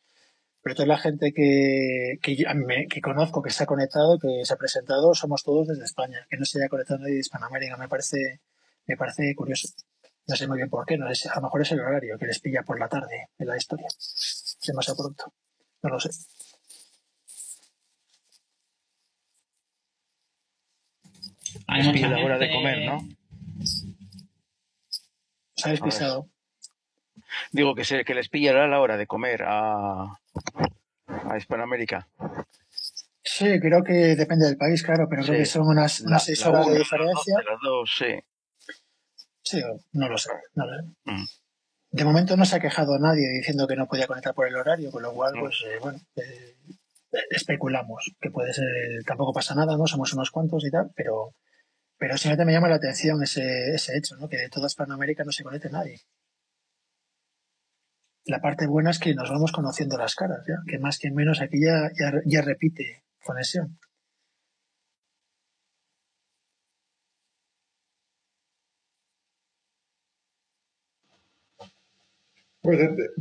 pero 0.67 0.75
toda 0.75 0.87
la 0.89 0.97
gente 0.97 1.31
que, 1.31 2.19
que, 2.21 2.35
que 2.89 3.01
conozco 3.01 3.41
que 3.41 3.51
se 3.51 3.63
ha 3.63 3.65
conectado, 3.65 4.19
que 4.19 4.43
se 4.43 4.53
ha 4.53 4.57
presentado, 4.57 5.13
somos 5.13 5.41
todos 5.41 5.65
desde 5.65 5.85
España, 5.85 6.27
que 6.29 6.35
no 6.35 6.43
se 6.43 6.59
haya 6.59 6.67
conectado 6.67 6.99
nadie 6.99 7.13
de 7.13 7.19
Hispanoamérica. 7.21 7.77
Me 7.77 7.87
parece 7.87 8.41
me 8.85 8.97
parece 8.97 9.33
curioso. 9.33 9.69
No 10.27 10.35
sé 10.35 10.45
muy 10.45 10.57
bien 10.57 10.69
por 10.69 10.85
qué, 10.85 10.97
no 10.97 11.15
sé, 11.15 11.29
a 11.29 11.35
lo 11.35 11.43
mejor 11.43 11.61
es 11.61 11.71
el 11.71 11.79
horario 11.79 12.17
que 12.19 12.25
les 12.25 12.41
pilla 12.41 12.63
por 12.63 12.81
la 12.81 12.89
tarde 12.89 13.29
en 13.39 13.47
la 13.47 13.55
historia. 13.55 13.87
Es 13.87 14.57
demasiado 14.67 15.03
pronto. 15.03 15.33
No 15.83 15.89
lo 15.89 16.01
sé. 16.01 16.09
Hay 21.67 21.83
mucha 21.83 22.09
la 22.09 22.25
hora 22.25 22.37
de 22.37 22.51
comer, 22.51 22.85
¿no? 22.85 23.07
Os 25.55 25.65
habéis 25.65 25.79
pisado. 25.79 26.27
Digo 27.51 27.75
que, 27.75 27.85
se, 27.85 28.03
que 28.03 28.15
les 28.15 28.29
pillará 28.29 28.67
la 28.67 28.79
hora 28.79 28.97
de 28.97 29.07
comer 29.07 29.43
a, 29.45 30.19
a 31.07 31.37
Hispanoamérica. 31.37 32.07
Sí, 33.23 33.59
creo 33.59 33.83
que 33.83 34.15
depende 34.15 34.45
del 34.45 34.57
país, 34.57 34.81
claro, 34.83 35.07
pero 35.09 35.23
creo 35.23 35.37
que 35.37 35.45
son 35.45 35.67
unas, 35.67 35.99
unas 36.01 36.23
seis 36.23 36.45
horas 36.45 36.65
de 36.65 36.77
diferencia. 36.77 37.35
Las 37.37 37.59
dos, 37.61 37.91
sí. 37.97 38.19
Sí, 39.43 39.61
no 39.93 40.09
lo 40.09 40.17
sé. 40.17 40.29
Mm. 41.05 41.25
De 41.91 42.05
momento 42.05 42.35
no 42.35 42.45
se 42.45 42.55
ha 42.55 42.59
quejado 42.59 42.97
nadie 42.99 43.27
diciendo 43.29 43.67
que 43.67 43.75
no 43.75 43.87
podía 43.87 44.07
conectar 44.07 44.33
por 44.33 44.47
el 44.47 44.55
horario, 44.55 44.91
con 44.91 45.03
lo 45.03 45.13
cual, 45.13 45.35
mm. 45.35 45.39
pues, 45.39 45.63
eh, 45.65 45.77
bueno, 45.81 45.99
eh, 46.15 46.55
especulamos 47.29 48.11
que 48.19 48.31
puede 48.31 48.53
ser, 48.53 48.65
tampoco 49.05 49.33
pasa 49.33 49.55
nada, 49.55 49.77
¿no? 49.77 49.87
Somos 49.87 50.13
unos 50.13 50.31
cuantos 50.31 50.65
y 50.65 50.71
tal, 50.71 50.91
pero, 50.95 51.33
pero 51.97 52.17
simplemente 52.17 52.45
me 52.45 52.53
llama 52.53 52.69
la 52.69 52.75
atención 52.75 53.21
ese, 53.23 53.73
ese 53.73 53.97
hecho, 53.97 54.15
¿no? 54.17 54.27
Que 54.27 54.37
de 54.37 54.49
toda 54.49 54.67
Hispanoamérica 54.67 55.23
no 55.23 55.31
se 55.31 55.43
conecte 55.43 55.69
nadie. 55.69 55.99
La 58.27 58.39
parte 58.41 58.67
buena 58.67 58.91
es 58.91 58.99
que 58.99 59.13
nos 59.13 59.29
vamos 59.29 59.51
conociendo 59.51 59.97
las 59.97 60.15
caras, 60.15 60.45
¿ya? 60.47 60.55
Que 60.67 60.79
más 60.79 60.99
que 60.99 61.11
menos 61.11 61.41
aquí 61.41 61.61
ya, 61.61 61.89
ya 62.25 62.41
repite 62.41 63.03
conexión. 63.23 63.77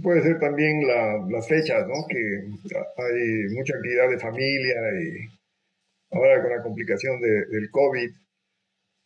Puede 0.03 0.23
ser, 0.23 0.41
también 0.41 0.83
las 1.31 1.47
fechas, 1.47 1.87
¿no? 1.87 2.05
Que 2.09 2.19
hay 2.19 3.55
mucha 3.55 3.77
actividad 3.77 4.09
de 4.11 4.19
familia 4.19 4.75
y 5.01 6.17
ahora 6.17 6.43
con 6.43 6.51
la 6.51 6.63
complicación 6.65 7.21
del 7.21 7.71
COVID, 7.71 8.11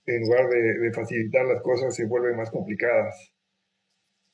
en 0.07 0.23
lugar 0.23 0.49
de, 0.49 0.93
facilitar 0.95 1.45
las 1.45 1.61
cosas, 1.61 1.95
se 1.95 2.07
vuelven 2.07 2.39
más 2.39 2.51
complicadas. 2.51 3.35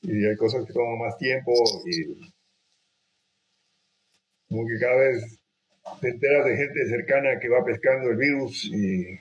Y 0.01 0.25
hay 0.25 0.35
cosas 0.35 0.65
que 0.65 0.73
toman 0.73 0.99
más 0.99 1.17
tiempo 1.17 1.51
y 1.85 2.31
como 4.47 4.65
que 4.65 4.79
cada 4.79 4.95
vez 4.95 5.39
te 6.01 6.09
enteras 6.09 6.45
de 6.45 6.57
gente 6.57 6.89
cercana 6.89 7.39
que 7.39 7.49
va 7.49 7.65
pescando 7.65 8.09
el 8.09 8.17
virus 8.17 8.65
y 8.65 9.19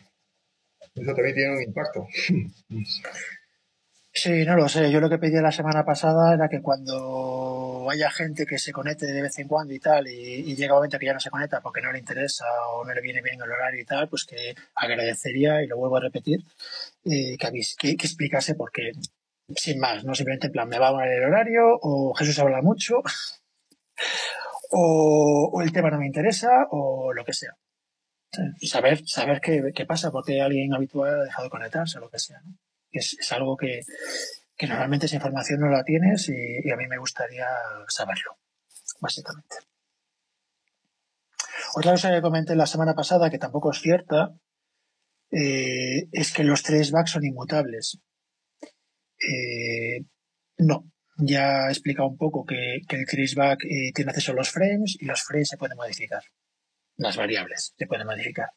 eso 0.95 1.15
también 1.15 1.35
tiene 1.35 1.57
un 1.57 1.63
impacto. 1.63 2.07
Sí, 4.19 4.47
no 4.47 4.57
lo 4.57 4.67
sé. 4.67 4.91
Yo 4.91 4.99
lo 4.99 5.11
que 5.11 5.19
pedí 5.19 5.35
la 5.43 5.53
semana 5.53 5.85
pasada 5.85 6.33
era 6.33 6.49
que 6.49 6.63
cuando 6.63 7.87
haya 7.91 8.11
gente 8.11 8.47
que 8.47 8.59
se 8.59 8.73
conecte 8.73 9.05
de 9.05 9.21
vez 9.21 9.39
en 9.39 9.47
cuando 9.47 9.75
y 9.75 9.79
tal, 9.79 10.09
y, 10.09 10.57
llega 10.57 10.73
un 10.73 10.79
momento 10.79 10.99
que 10.99 11.05
ya 11.05 11.13
no 11.13 11.21
se 11.21 11.29
conecta 11.29 11.61
porque 11.61 11.83
no 11.83 11.93
le 11.93 11.99
interesa 11.99 12.47
o 12.73 12.83
no 12.83 12.95
le 12.95 13.03
viene 13.03 13.21
bien 13.21 13.37
el 13.37 13.51
horario 13.51 13.83
y 13.83 13.85
tal, 13.85 14.09
pues 14.09 14.25
que 14.25 14.55
agradecería, 14.75 15.63
y 15.63 15.67
lo 15.67 15.77
vuelvo 15.77 15.99
a 15.99 16.01
repetir, 16.01 16.41
eh, 17.05 17.37
que, 17.39 17.63
que, 17.79 17.91
explicase 17.91 18.55
porque 18.55 18.93
sin 19.55 19.79
más, 19.79 20.05
no 20.05 20.15
simplemente 20.15 20.49
en 20.49 20.53
plan, 20.53 20.69
me 20.69 20.79
va 20.79 20.89
a 20.89 20.93
poner 20.93 21.11
el 21.11 21.25
horario, 21.25 21.63
o 21.81 22.15
Jesús 22.15 22.39
habla 22.39 22.63
mucho, 22.63 22.97
o, 24.71 25.61
el 25.63 25.73
tema 25.73 25.91
no 25.91 25.99
me 25.99 26.07
interesa, 26.07 26.67
o 26.71 27.13
lo 27.13 27.25
que 27.25 27.33
sea. 27.33 27.53
Saber, 28.63 29.07
saber 29.07 29.41
qué, 29.41 29.63
qué 29.75 29.87
pasa, 29.87 30.11
porque 30.11 30.43
alguien 30.43 30.75
habitual 30.75 31.21
ha 31.21 31.25
dejado 31.25 31.45
de 31.45 31.51
conectarse, 31.51 31.99
o 31.99 32.03
lo 32.03 32.11
que 32.11 32.19
sea. 32.19 32.41
Es, 32.91 33.17
es 33.19 33.33
algo 33.33 33.57
que, 33.57 33.81
que 34.57 34.67
normalmente 34.67 35.07
esa 35.07 35.17
información 35.17 35.61
no 35.61 35.69
la 35.69 35.85
tienes 35.85 36.29
y, 36.29 36.71
a 36.71 36.77
mí 36.77 36.87
me 36.87 36.99
gustaría 36.99 37.47
saberlo, 37.89 38.39
básicamente. 39.01 39.57
Otra 41.75 41.93
cosa 41.93 42.11
que 42.11 42.23
comenté 42.23 42.57
la 42.57 42.67
semana 42.67 42.95
pasada, 42.95 43.31
que 43.31 43.39
tampoco 43.39 43.71
es 43.71 43.81
cierta, 43.81 44.35
eh, 45.31 46.09
es 46.13 46.33
que 46.33 46.45
los 46.45 46.63
tres 46.63 46.91
backs 46.91 47.11
son 47.11 47.25
inmutables. 47.25 48.01
Eh, 49.19 50.05
no, 50.59 50.91
ya 51.19 51.69
he 51.69 51.71
explicado 51.71 52.09
un 52.09 52.17
poco 52.17 52.45
que, 52.45 52.81
el 52.89 53.07
traceback 53.07 53.65
eh, 53.65 53.93
tiene 53.95 54.11
acceso 54.11 54.33
a 54.33 54.37
los 54.37 54.51
frames 54.51 54.97
y 55.01 55.07
los 55.07 55.23
frames 55.23 55.49
se 55.49 55.57
pueden 55.57 55.77
modificar. 55.77 56.23
Las 56.97 57.17
variables 57.17 57.75
se 57.77 57.87
pueden 57.87 58.07
modificar. 58.07 58.51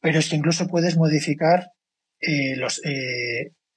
Pero 0.00 0.18
es 0.18 0.28
que 0.28 0.36
incluso 0.36 0.68
puedes 0.68 0.96
modificar 0.96 1.72
los, 2.56 2.80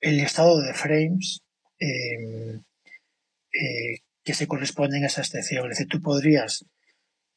el 0.01 0.19
estado 0.19 0.61
de 0.61 0.73
frames 0.73 1.41
em, 1.79 2.63
eh, 3.53 3.99
que 4.23 4.33
se 4.33 4.47
corresponden 4.47 5.03
a 5.03 5.07
esa 5.07 5.21
excepción. 5.21 5.65
Es 5.65 5.77
decir, 5.77 5.87
tú 5.87 6.01
podrías, 6.01 6.65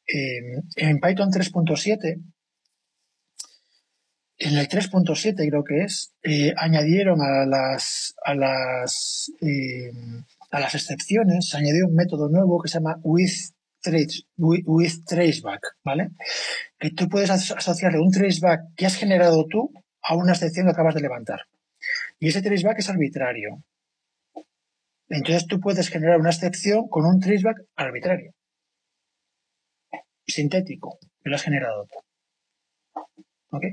em, 0.06 0.62
en 0.76 1.00
Python 1.00 1.30
3.7, 1.30 2.20
en 4.44 4.58
el 4.58 4.68
3.7 4.68 5.48
creo 5.48 5.64
que 5.64 5.84
es, 5.84 6.12
eh, 6.22 6.52
añadieron 6.58 7.20
a 7.22 7.46
las, 7.46 8.14
a 8.22 8.34
las, 8.34 9.32
em, 9.40 10.22
a 10.50 10.60
las 10.60 10.74
excepciones, 10.74 11.48
se 11.48 11.56
añadió 11.56 11.86
un 11.86 11.94
método 11.94 12.28
nuevo 12.28 12.60
que 12.60 12.68
se 12.68 12.74
llama 12.74 12.98
with 13.02 13.52
trace, 13.80 14.24
with, 14.36 15.04
traceback, 15.06 15.62
¿vale? 15.82 16.10
Que 16.78 16.90
tú 16.90 17.08
puedes 17.08 17.30
asociarle 17.30 17.98
un 18.00 18.10
traceback 18.10 18.74
que 18.76 18.84
has 18.84 18.96
generado 18.96 19.46
tú 19.46 19.72
a 20.02 20.14
una 20.14 20.32
excepción 20.32 20.66
que 20.66 20.72
acabas 20.72 20.94
de 20.94 21.00
levantar. 21.00 21.40
Y 22.18 22.28
ese 22.28 22.42
traceback 22.42 22.78
es 22.78 22.90
arbitrario. 22.90 23.62
Entonces 25.08 25.46
tú 25.46 25.58
puedes 25.58 25.88
generar 25.88 26.20
una 26.20 26.30
excepción 26.30 26.88
con 26.88 27.06
un 27.06 27.18
traceback 27.18 27.62
arbitrario. 27.76 28.34
Sintético, 30.26 30.98
que 31.22 31.30
lo 31.30 31.36
has 31.36 31.42
generado 31.42 31.86
tú. 31.86 33.00
¿Ok? 33.50 33.64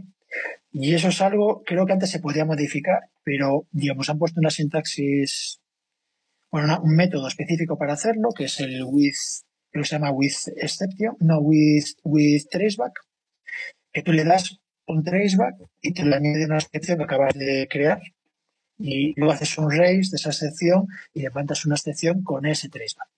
Y 0.72 0.94
eso 0.94 1.10
es 1.10 1.22
algo, 1.22 1.64
creo 1.66 1.86
que 1.86 1.94
antes 1.94 2.12
se 2.12 2.20
podía 2.20 2.46
modificar, 2.46 3.10
pero 3.24 3.68
digamos, 3.72 4.10
han 4.10 4.18
puesto 4.18 4.40
una 4.40 4.50
sintaxis, 4.50 5.60
bueno, 6.50 6.80
un 6.82 6.96
método 6.96 7.28
específico 7.28 7.78
para 7.78 7.94
hacerlo, 7.94 8.30
que 8.36 8.46
es 8.46 8.60
el 8.62 8.84
with, 8.86 9.14
que 9.72 9.84
se 9.84 9.96
llama 9.96 10.12
with 10.12 10.34
exception, 10.56 11.16
no 11.20 11.40
with, 11.40 11.86
with 12.04 12.44
traceback, 12.50 12.94
que 13.92 14.02
tú 14.02 14.14
le 14.14 14.24
das 14.24 14.60
un 14.88 15.04
traceback 15.04 15.56
y 15.82 15.94
te 15.94 16.06
le 16.06 16.16
añade 16.16 16.46
una 16.46 16.58
excepción 16.58 16.98
que 16.98 17.04
acabas 17.04 17.34
de 17.34 17.68
crear 17.70 18.02
y 18.78 19.14
luego 19.18 19.34
haces 19.34 19.58
un 19.58 19.72
raise 19.72 20.12
de 20.12 20.18
esa 20.18 20.32
sección 20.32 20.88
y 21.14 21.22
levantas 21.22 21.66
una 21.66 21.78
sección 21.78 22.24
con 22.24 22.46
ese 22.46 22.70
traceback. 22.70 23.10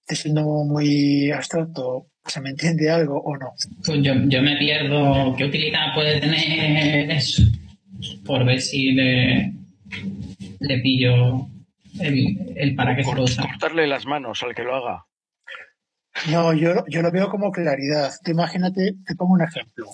Estoy 0.00 0.16
siendo 0.16 0.42
muy 0.64 1.30
abstracto, 1.30 2.08
¿se 2.26 2.40
me 2.40 2.50
entiende 2.50 2.90
algo 2.90 3.20
o 3.20 3.36
no? 3.36 3.52
Pues 3.84 4.02
yo, 4.02 4.14
me 4.14 4.56
pierdo 4.56 5.34
qué 5.36 5.44
utilidad 5.44 5.94
puede 5.94 6.20
tener 6.20 7.10
eso, 7.10 7.42
por 8.24 8.44
ver 8.44 8.60
si 8.60 8.92
le, 8.92 9.52
le 10.60 10.78
pillo 10.78 11.46
el, 12.00 12.54
el 12.56 12.74
para 12.74 12.96
qué 12.96 13.04
se 13.04 13.14
lo 13.14 13.24
usa. 13.24 13.44
Cortarle 13.44 13.86
las 13.86 14.06
manos 14.06 14.42
al 14.42 14.54
que 14.54 14.62
lo 14.62 14.74
haga. 14.74 15.04
No, 16.30 16.52
yo, 16.52 16.84
yo 16.88 17.02
lo 17.02 17.10
veo 17.10 17.28
como 17.28 17.50
claridad. 17.50 18.12
imagínate, 18.26 18.94
te 19.06 19.14
pongo 19.14 19.34
un 19.34 19.42
ejemplo. 19.42 19.86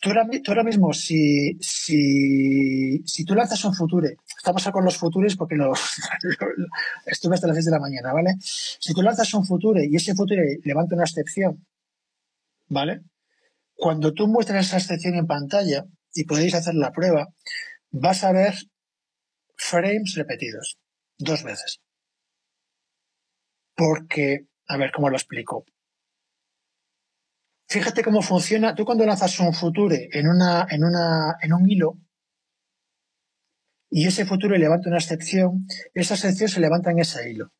Tú 0.00 0.10
ahora, 0.48 0.64
mismo, 0.64 0.92
si, 0.92 1.58
si, 1.60 3.02
si 3.04 3.24
tú 3.24 3.34
lanzas 3.34 3.64
un 3.64 3.74
future, 3.74 4.16
estamos 4.40 4.66
con 4.72 4.84
los 4.84 4.96
futures 4.96 5.36
porque 5.36 5.54
estuve 7.06 7.34
hasta 7.34 7.46
las 7.46 7.56
6 7.56 7.66
de 7.66 7.70
la 7.70 7.78
mañana, 7.78 8.12
¿vale? 8.14 8.36
Si 8.40 8.94
tú 8.94 9.02
lanzas 9.02 9.34
un 9.34 9.44
future 9.44 9.86
y 9.86 9.94
ese 9.94 10.14
future 10.14 10.58
levanta 10.64 10.94
una 10.94 11.04
excepción, 11.04 11.66
¿vale? 12.68 13.02
Cuando 13.74 14.14
tú 14.14 14.28
muestras 14.28 14.66
esa 14.66 14.78
excepción 14.78 15.14
en 15.14 15.26
pantalla 15.26 15.84
y 16.14 16.24
podéis 16.24 16.54
hacer 16.54 16.74
la 16.74 16.90
prueba, 16.90 17.28
vas 17.90 18.24
a 18.24 18.32
ver 18.32 18.54
frames 19.56 20.14
repetidos, 20.16 20.78
dos 21.18 21.42
veces. 21.42 21.80
Porque 23.74 24.46
a 24.68 24.78
ver 24.78 24.90
cómo 24.90 25.10
lo 25.10 25.16
explico. 25.16 25.66
Fíjate 27.68 28.02
cómo 28.02 28.22
funciona. 28.22 28.74
Tú 28.74 28.86
cuando 28.86 29.04
lanzas 29.04 29.38
un 29.38 29.52
future 29.52 30.08
en, 30.12 30.28
una, 30.28 30.66
en, 30.70 30.82
una, 30.82 31.36
en 31.42 31.52
un 31.52 31.70
hilo 31.70 31.98
y 33.90 34.06
ese 34.06 34.24
future 34.24 34.58
levanta 34.58 34.88
una 34.88 34.98
excepción, 34.98 35.66
esa 35.94 36.14
excepción 36.14 36.48
se 36.48 36.60
levanta 36.60 36.92
en 36.92 37.00
ese 37.00 37.28
hilo. 37.30 37.52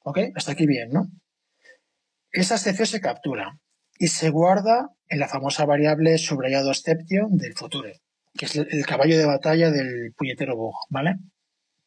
¿Ok? 0.00 0.18
Hasta 0.34 0.52
aquí 0.52 0.66
bien, 0.66 0.90
¿no? 0.90 1.06
Esa 2.32 2.56
excepción 2.56 2.86
se 2.86 3.00
captura 3.00 3.58
y 3.98 4.08
se 4.08 4.30
guarda 4.30 4.90
en 5.08 5.20
la 5.20 5.28
famosa 5.28 5.64
variable 5.64 6.18
subrayado 6.18 6.70
exception 6.70 7.36
del 7.36 7.54
future, 7.54 8.00
que 8.36 8.46
es 8.46 8.56
el 8.56 8.84
caballo 8.86 9.16
de 9.16 9.24
batalla 9.24 9.70
del 9.70 10.12
puñetero 10.16 10.56
bug, 10.56 10.74
¿vale? 10.90 11.14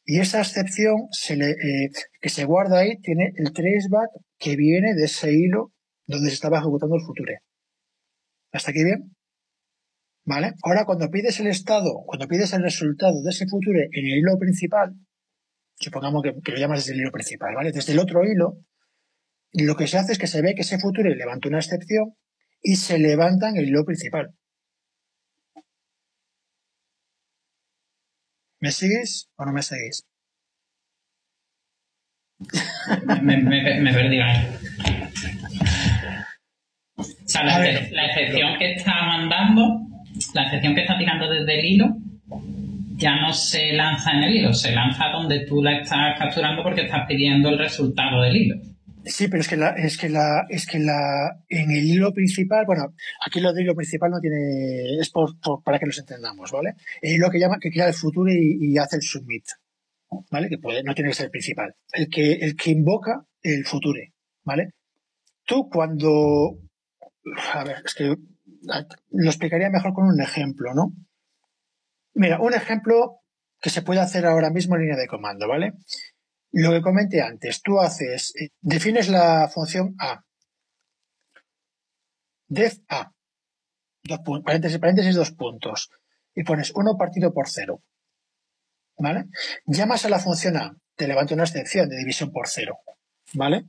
Y 0.06 0.20
esa 0.20 0.40
excepción 0.40 1.08
se 1.12 1.36
le, 1.36 1.52
eh, 1.52 1.92
que 2.20 2.30
se 2.30 2.46
guarda 2.46 2.80
ahí 2.80 2.98
tiene 2.98 3.34
el 3.36 3.54
traceback 3.54 4.10
que 4.40 4.56
viene 4.56 4.96
de 4.96 5.06
ese 5.06 5.32
hilo 5.32 5.72
donde 6.08 6.30
se 6.30 6.36
estaba 6.36 6.58
ejecutando 6.60 6.96
el 6.96 7.04
future. 7.04 7.40
¿Hasta 8.52 8.72
aquí 8.72 8.84
bien? 8.84 9.16
¿Vale? 10.24 10.54
Ahora, 10.64 10.86
cuando 10.86 11.10
pides 11.10 11.40
el 11.40 11.48
estado, 11.48 12.04
cuando 12.06 12.28
pides 12.28 12.54
el 12.54 12.62
resultado 12.62 13.22
de 13.24 13.30
ese 13.30 13.48
future 13.48 13.90
en 13.92 14.06
el 14.06 14.20
hilo 14.20 14.38
principal, 14.38 14.94
supongamos 15.76 16.22
que, 16.22 16.34
que 16.44 16.52
lo 16.52 16.58
llamas 16.60 16.80
desde 16.80 16.94
el 16.94 17.02
hilo 17.02 17.12
principal, 17.12 17.56
¿vale? 17.56 17.72
Desde 17.72 17.94
el 17.94 18.00
otro 18.00 18.24
hilo, 18.24 18.60
lo 19.54 19.76
que 19.76 19.88
se 19.88 19.98
hace 19.98 20.14
es 20.14 20.20
que 20.20 20.28
se 20.28 20.42
ve 20.42 20.54
que 20.56 20.62
ese 20.62 20.80
future 20.80 21.16
levanta 21.16 21.50
una 21.50 21.58
excepción 21.58 22.16
y 22.62 22.76
se 22.76 23.00
levanta 23.00 23.50
en 23.50 23.58
el 23.58 23.68
hilo 23.68 23.84
principal. 23.84 24.34
¿Me 28.60 28.72
sigues 28.72 29.30
o 29.38 29.46
no 29.46 29.54
me 29.54 29.64
seguís? 29.64 30.06
me, 33.24 33.38
me, 33.38 33.94
perdí 33.94 34.20
ahí. 34.20 34.48
O 36.96 37.04
sea, 37.26 37.44
la, 37.44 37.68
excepción 37.68 38.60
que 38.60 38.74
está 38.74 38.94
mandando, 39.04 39.80
la 40.34 40.44
excepción 40.44 40.76
que 40.76 40.82
está 40.82 40.98
tirando 40.98 41.30
desde 41.30 41.60
el 41.60 41.66
hilo, 41.66 41.96
ya 42.96 43.20
no 43.20 43.34
se 43.34 43.74
lanza 43.74 44.12
en 44.12 44.24
el 44.24 44.36
hilo, 44.36 44.54
se 44.54 44.72
lanza 44.72 45.10
donde 45.12 45.46
tú 45.46 45.62
la 45.62 45.80
estás 45.80 46.18
capturando 46.18 46.64
porque 46.64 46.82
estás 46.82 47.08
pidiendo 47.08 47.50
el 47.50 47.58
resultado 47.58 48.22
del 48.22 48.38
hilo. 48.38 48.56
Sí, 49.04 49.28
pero 49.28 49.42
es 49.42 49.48
que 49.48 49.56
es 49.56 49.98
que 49.98 50.14
es 50.50 50.66
que 50.68 50.78
en 50.78 51.72
el 51.72 51.84
hilo 51.84 52.14
principal, 52.14 52.66
bueno, 52.68 52.94
aquí 53.26 53.40
lo 53.40 53.52
del 53.52 53.64
hilo 53.64 53.76
principal 53.76 54.12
no 54.12 54.20
tiene, 54.20 55.00
es 55.00 55.12
para 55.66 55.80
que 55.80 55.88
nos 55.88 55.98
entendamos, 55.98 56.52
¿vale? 56.52 56.74
El 57.02 57.16
hilo 57.16 57.32
que 57.32 57.40
llama, 57.40 57.58
que 57.60 57.72
crea 57.72 57.88
el 57.88 57.96
futuro 57.96 58.32
y, 58.32 58.78
hace 58.78 58.98
el 58.98 59.02
submit, 59.02 59.46
¿vale? 60.30 60.50
Que 60.50 60.60
puede, 60.60 60.84
no 60.84 60.94
tiene 60.94 61.10
que 61.10 61.16
ser 61.16 61.26
el 61.26 61.32
principal. 61.32 61.74
El 61.94 62.10
que, 62.10 62.34
el 62.34 62.56
que 62.56 62.70
invoca 62.70 63.24
el 63.42 63.66
future, 63.66 64.14
¿vale? 64.44 64.70
Tú 65.46 65.68
cuando, 65.68 66.60
a 67.54 67.64
ver, 67.64 67.78
es 67.84 67.96
que 67.96 68.16
lo 68.62 69.30
explicaría 69.30 69.70
mejor 69.70 69.94
con 69.94 70.06
un 70.06 70.22
ejemplo, 70.22 70.74
¿no? 70.74 70.94
Mira, 72.14 72.40
un 72.40 72.54
ejemplo 72.54 73.22
que 73.60 73.70
se 73.70 73.82
puede 73.82 74.02
hacer 74.02 74.26
ahora 74.26 74.50
mismo 74.50 74.76
en 74.76 74.82
línea 74.82 74.98
de 74.98 75.08
comando, 75.08 75.48
¿vale? 75.48 75.74
Lo 76.52 76.72
que 76.72 76.82
comenté 76.82 77.22
antes, 77.22 77.62
tú 77.62 77.80
haces, 77.80 78.34
eh, 78.36 78.50
defines 78.60 79.08
la 79.08 79.48
función 79.48 79.96
A. 80.00 80.24
Def 82.48 82.80
A. 82.90 83.14
Paréntesis, 84.44 84.80
paréntesis, 84.80 85.16
dos 85.16 85.32
puntos. 85.32 85.90
Y 86.36 86.44
pones 86.44 86.72
1 86.76 86.98
partido 86.98 87.34
por 87.34 87.48
0. 87.48 87.82
¿Vale? 88.98 89.26
Llamas 89.66 90.06
a 90.06 90.10
la 90.10 90.20
función 90.20 90.58
A, 90.58 90.76
te 90.96 91.08
levanta 91.08 91.34
una 91.34 91.44
excepción 91.44 91.88
de 91.88 91.98
división 91.98 92.32
por 92.32 92.48
0. 92.48 92.78
¿Vale? 93.34 93.66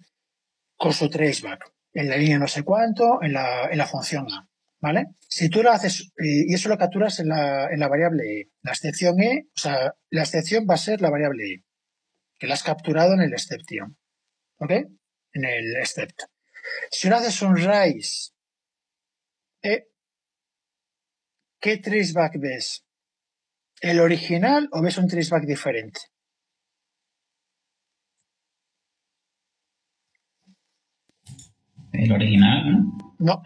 Con 0.77 0.93
su 0.93 1.09
traceback. 1.09 1.73
En 1.93 2.09
la 2.09 2.17
línea 2.17 2.39
no 2.39 2.49
sé 2.49 2.65
cuánto, 2.65 3.23
en 3.23 3.35
la, 3.35 3.69
en 3.71 3.79
la 3.79 3.87
función 3.87 4.27
A. 4.33 4.49
¿Vale? 4.83 5.07
Si 5.29 5.49
tú 5.49 5.63
lo 5.63 5.71
haces, 5.71 6.13
eh, 6.19 6.45
y 6.49 6.55
eso 6.55 6.69
lo 6.69 6.77
capturas 6.77 7.21
en 7.21 7.29
la, 7.29 7.69
en 7.71 7.79
la 7.79 7.89
variable 7.89 8.25
E. 8.25 8.51
La 8.63 8.73
excepción 8.73 9.21
E, 9.21 9.47
o 9.57 9.59
sea, 9.59 9.95
la 10.11 10.23
excepción 10.23 10.67
va 10.69 10.75
a 10.75 10.79
ser 10.79 11.01
la 11.01 11.09
variable 11.09 11.45
E 11.45 11.65
que 12.43 12.49
la 12.49 12.55
has 12.55 12.65
capturado 12.65 13.15
en 13.15 13.21
el 13.21 13.33
exception. 13.33 13.97
¿Ok? 14.59 14.73
En 15.35 15.45
el 15.45 15.77
except. 15.77 16.23
Si 16.91 17.07
ahora 17.07 17.21
haces 17.21 17.41
un 17.43 17.57
raise, 17.57 18.33
¿eh? 19.63 19.87
¿qué 21.61 21.77
traceback 21.77 22.41
ves? 22.41 22.85
¿El 23.81 24.01
original 24.01 24.69
o 24.73 24.83
ves 24.83 24.99
un 24.99 25.07
traceback 25.07 25.45
diferente? 25.45 26.01
El 31.93 32.11
original, 32.11 32.73
¿no? 32.73 33.17
No. 33.21 33.43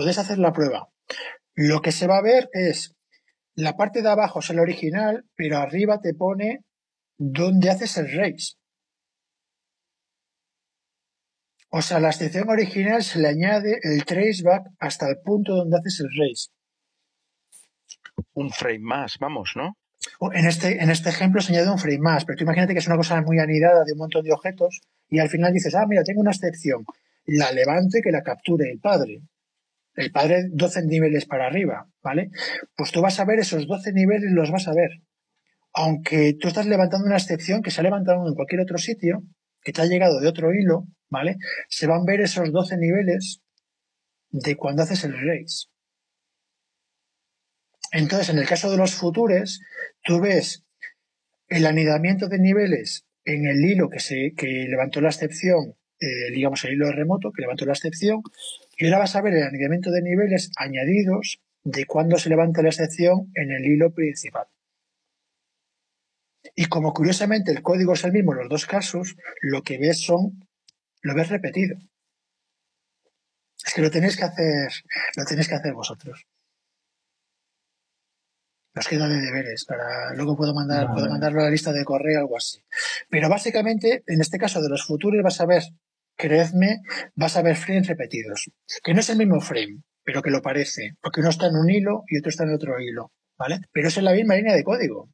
Puedes 0.00 0.16
hacer 0.16 0.38
la 0.38 0.54
prueba. 0.54 0.88
Lo 1.54 1.82
que 1.82 1.92
se 1.92 2.06
va 2.06 2.16
a 2.16 2.22
ver 2.22 2.48
es 2.54 2.96
la 3.54 3.76
parte 3.76 4.00
de 4.00 4.08
abajo 4.08 4.38
es 4.38 4.48
el 4.48 4.58
original, 4.58 5.26
pero 5.36 5.58
arriba 5.58 6.00
te 6.00 6.14
pone 6.14 6.64
dónde 7.18 7.68
haces 7.68 7.98
el 7.98 8.10
raise. 8.10 8.54
O 11.68 11.82
sea, 11.82 12.00
la 12.00 12.08
excepción 12.08 12.48
original 12.48 13.04
se 13.04 13.18
le 13.18 13.28
añade 13.28 13.78
el 13.82 14.06
traceback 14.06 14.68
hasta 14.78 15.06
el 15.06 15.18
punto 15.22 15.54
donde 15.54 15.76
haces 15.76 16.00
el 16.00 16.08
raise. 16.18 16.48
Un 18.32 18.50
frame 18.50 18.78
más, 18.78 19.18
vamos, 19.20 19.52
¿no? 19.54 19.76
En 20.32 20.46
este, 20.46 20.82
en 20.82 20.88
este 20.88 21.10
ejemplo 21.10 21.42
se 21.42 21.52
añade 21.52 21.70
un 21.70 21.78
frame 21.78 21.98
más, 21.98 22.24
pero 22.24 22.38
tú 22.38 22.44
imagínate 22.44 22.72
que 22.72 22.78
es 22.78 22.86
una 22.86 22.96
cosa 22.96 23.20
muy 23.20 23.38
anidada 23.38 23.84
de 23.84 23.92
un 23.92 23.98
montón 23.98 24.24
de 24.24 24.32
objetos 24.32 24.80
y 25.10 25.18
al 25.18 25.28
final 25.28 25.52
dices, 25.52 25.74
ah, 25.74 25.84
mira, 25.86 26.02
tengo 26.04 26.22
una 26.22 26.30
excepción, 26.30 26.86
la 27.26 27.52
levante 27.52 28.00
que 28.00 28.10
la 28.10 28.22
capture 28.22 28.70
el 28.70 28.80
padre. 28.80 29.20
El 29.94 30.12
padre 30.12 30.44
12 30.50 30.86
niveles 30.86 31.26
para 31.26 31.46
arriba, 31.46 31.88
¿vale? 32.02 32.30
Pues 32.76 32.92
tú 32.92 33.00
vas 33.00 33.18
a 33.20 33.24
ver 33.24 33.40
esos 33.40 33.66
12 33.66 33.92
niveles, 33.92 34.30
los 34.32 34.50
vas 34.50 34.68
a 34.68 34.74
ver. 34.74 34.90
Aunque 35.72 36.34
tú 36.38 36.48
estás 36.48 36.66
levantando 36.66 37.06
una 37.06 37.16
excepción 37.16 37.62
que 37.62 37.70
se 37.70 37.80
ha 37.80 37.84
levantado 37.84 38.26
en 38.26 38.34
cualquier 38.34 38.60
otro 38.60 38.78
sitio, 38.78 39.22
que 39.62 39.72
te 39.72 39.82
ha 39.82 39.86
llegado 39.86 40.20
de 40.20 40.28
otro 40.28 40.52
hilo, 40.52 40.86
¿vale? 41.08 41.36
Se 41.68 41.86
van 41.86 42.00
a 42.00 42.04
ver 42.06 42.20
esos 42.20 42.50
12 42.52 42.76
niveles 42.78 43.40
de 44.30 44.56
cuando 44.56 44.82
haces 44.82 45.04
el 45.04 45.12
raise. 45.12 45.66
Entonces, 47.92 48.28
en 48.28 48.38
el 48.38 48.46
caso 48.46 48.70
de 48.70 48.76
los 48.76 48.94
futures, 48.94 49.60
tú 50.04 50.20
ves 50.20 50.64
el 51.48 51.66
anidamiento 51.66 52.28
de 52.28 52.38
niveles 52.38 53.04
en 53.24 53.46
el 53.46 53.64
hilo 53.64 53.90
que, 53.90 54.00
se, 54.00 54.32
que 54.36 54.66
levantó 54.68 55.00
la 55.00 55.08
excepción, 55.08 55.74
eh, 55.98 56.30
digamos 56.32 56.64
el 56.64 56.74
hilo 56.74 56.90
remoto 56.92 57.32
que 57.32 57.42
levantó 57.42 57.66
la 57.66 57.72
excepción, 57.72 58.22
y 58.80 58.86
ahora 58.86 59.00
vas 59.00 59.14
a 59.14 59.20
ver 59.20 59.34
el 59.34 59.42
anidamiento 59.42 59.90
de 59.90 60.00
niveles 60.00 60.50
añadidos 60.56 61.42
de 61.64 61.84
cuando 61.84 62.16
se 62.16 62.30
levanta 62.30 62.62
la 62.62 62.70
excepción 62.70 63.30
en 63.34 63.50
el 63.50 63.66
hilo 63.66 63.92
principal. 63.92 64.46
Y 66.56 66.64
como 66.64 66.94
curiosamente 66.94 67.52
el 67.52 67.60
código 67.60 67.92
es 67.92 68.04
el 68.04 68.12
mismo 68.12 68.32
en 68.32 68.38
los 68.38 68.48
dos 68.48 68.64
casos, 68.64 69.16
lo 69.42 69.60
que 69.62 69.76
ves 69.76 70.00
son, 70.00 70.48
lo 71.02 71.14
ves 71.14 71.28
repetido. 71.28 71.76
Es 73.62 73.74
que 73.74 73.82
lo 73.82 73.90
tenéis 73.90 74.16
que 74.16 74.24
hacer, 74.24 74.72
lo 75.14 75.26
tenéis 75.26 75.48
que 75.48 75.56
hacer 75.56 75.74
vosotros. 75.74 76.26
Nos 78.74 78.88
queda 78.88 79.08
de 79.08 79.20
deberes 79.20 79.66
para 79.66 80.14
luego 80.14 80.38
puedo 80.38 80.54
mandar, 80.54 80.90
puedo 80.90 81.10
mandarlo 81.10 81.42
a 81.42 81.44
la 81.44 81.50
lista 81.50 81.70
de 81.70 81.84
correo 81.84 82.20
o 82.20 82.22
algo 82.22 82.38
así. 82.38 82.64
Pero 83.10 83.28
básicamente, 83.28 84.04
en 84.06 84.22
este 84.22 84.38
caso 84.38 84.62
de 84.62 84.70
los 84.70 84.86
futuros, 84.86 85.22
vas 85.22 85.38
a 85.42 85.44
ver, 85.44 85.64
creedme, 86.20 86.80
vas 87.14 87.36
a 87.36 87.42
ver 87.42 87.56
frames 87.56 87.88
repetidos. 87.88 88.50
Que 88.82 88.94
no 88.94 89.00
es 89.00 89.08
el 89.08 89.16
mismo 89.16 89.40
frame, 89.40 89.82
pero 90.04 90.22
que 90.22 90.30
lo 90.30 90.42
parece. 90.42 90.96
Porque 91.00 91.20
uno 91.20 91.30
está 91.30 91.46
en 91.46 91.56
un 91.56 91.70
hilo 91.70 92.04
y 92.08 92.18
otro 92.18 92.30
está 92.30 92.44
en 92.44 92.54
otro 92.54 92.78
hilo. 92.80 93.12
¿Vale? 93.38 93.60
Pero 93.72 93.88
es 93.88 93.96
en 93.96 94.04
la 94.04 94.12
misma 94.12 94.36
línea 94.36 94.54
de 94.54 94.62
código. 94.62 95.10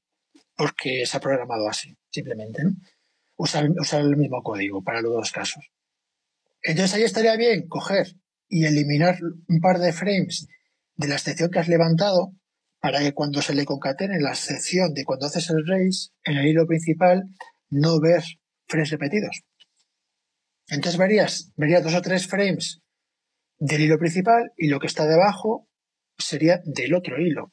Porque 0.57 1.07
se 1.07 1.17
ha 1.17 1.21
programado 1.21 1.69
así, 1.69 1.97
simplemente, 2.11 2.65
¿no? 2.65 2.73
Usar, 3.37 3.65
el 3.65 4.17
mismo 4.17 4.43
código 4.43 4.83
para 4.83 5.03
los 5.03 5.13
dos 5.13 5.31
casos. 5.31 5.71
Entonces 6.63 6.95
ahí 6.95 7.03
estaría 7.03 7.37
bien 7.37 7.69
coger 7.69 8.07
y 8.49 8.65
eliminar 8.65 9.19
un 9.47 9.61
par 9.61 9.79
de 9.79 9.93
frames 9.93 10.49
de 10.95 11.09
la 11.09 11.17
excepción 11.17 11.51
que 11.51 11.59
has 11.59 11.69
levantado 11.69 12.33
para 12.81 13.01
que 13.01 13.13
cuando 13.13 13.43
se 13.43 13.55
le 13.55 13.67
concatene 13.67 14.21
la 14.21 14.35
sección 14.35 14.95
de 14.95 15.05
cuando 15.05 15.27
haces 15.27 15.51
el 15.51 15.67
raise 15.67 16.11
en 16.25 16.39
el 16.39 16.47
hilo 16.47 16.67
principal 16.67 17.25
no 17.69 18.01
ver 18.01 18.23
frames 18.67 18.91
repetidos. 18.91 19.43
Entonces 20.69 20.99
verías, 20.99 21.53
verías 21.57 21.83
dos 21.83 21.95
o 21.95 22.03
tres 22.03 22.27
frames 22.27 22.81
del 23.59 23.83
hilo 23.83 23.99
principal 23.99 24.53
y 24.57 24.69
lo 24.69 24.79
que 24.81 24.87
está 24.87 25.07
debajo 25.07 25.69
sería 26.19 26.61
del 26.65 26.95
otro 26.95 27.21
hilo. 27.21 27.53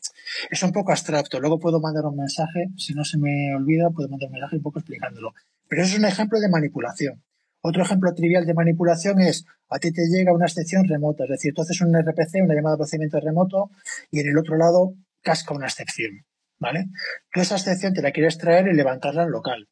Es 0.49 0.63
un 0.63 0.71
poco 0.71 0.91
abstracto. 0.91 1.39
Luego 1.39 1.59
puedo 1.59 1.79
mandar 1.79 2.05
un 2.05 2.17
mensaje, 2.17 2.67
si 2.77 2.93
no 2.93 3.03
se 3.03 3.17
me 3.17 3.53
olvida, 3.55 3.89
puedo 3.89 4.09
mandar 4.09 4.27
un 4.27 4.33
mensaje 4.33 4.55
un 4.57 4.63
poco 4.63 4.79
explicándolo. 4.79 5.33
Pero 5.67 5.83
eso 5.83 5.93
es 5.93 5.99
un 5.99 6.05
ejemplo 6.05 6.39
de 6.39 6.49
manipulación. 6.49 7.23
Otro 7.61 7.83
ejemplo 7.83 8.13
trivial 8.13 8.45
de 8.45 8.53
manipulación 8.53 9.21
es 9.21 9.45
a 9.69 9.79
ti 9.79 9.91
te 9.91 10.01
llega 10.09 10.33
una 10.33 10.45
excepción 10.45 10.83
remota, 10.85 11.23
es 11.23 11.29
decir, 11.29 11.53
tú 11.53 11.61
haces 11.61 11.79
un 11.81 11.95
RPC, 11.95 12.43
una 12.43 12.55
llamada 12.55 12.75
de 12.75 12.79
procedimiento 12.79 13.19
remoto, 13.21 13.71
y 14.11 14.19
en 14.19 14.27
el 14.27 14.37
otro 14.37 14.57
lado 14.57 14.95
casca 15.21 15.53
una 15.55 15.67
excepción, 15.67 16.25
¿vale? 16.59 16.87
Tú 17.31 17.39
esa 17.39 17.55
excepción 17.55 17.93
te 17.93 18.01
la 18.01 18.11
quieres 18.11 18.37
traer 18.37 18.67
y 18.67 18.73
levantarla 18.73 19.23
en 19.23 19.31
local, 19.31 19.69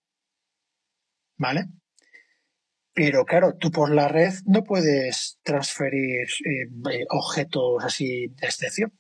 ¿vale? 1.38 1.66
Pero 2.94 3.24
claro, 3.26 3.56
tú 3.58 3.72
por 3.72 3.94
la 3.94 4.08
red 4.08 4.34
no 4.46 4.64
puedes 4.64 5.39
transferir 5.44 6.28
eh, 6.46 6.68
eh, 6.92 7.06
objetos 7.10 7.84
así 7.84 8.28
de 8.28 8.48
excepción. 8.48 8.92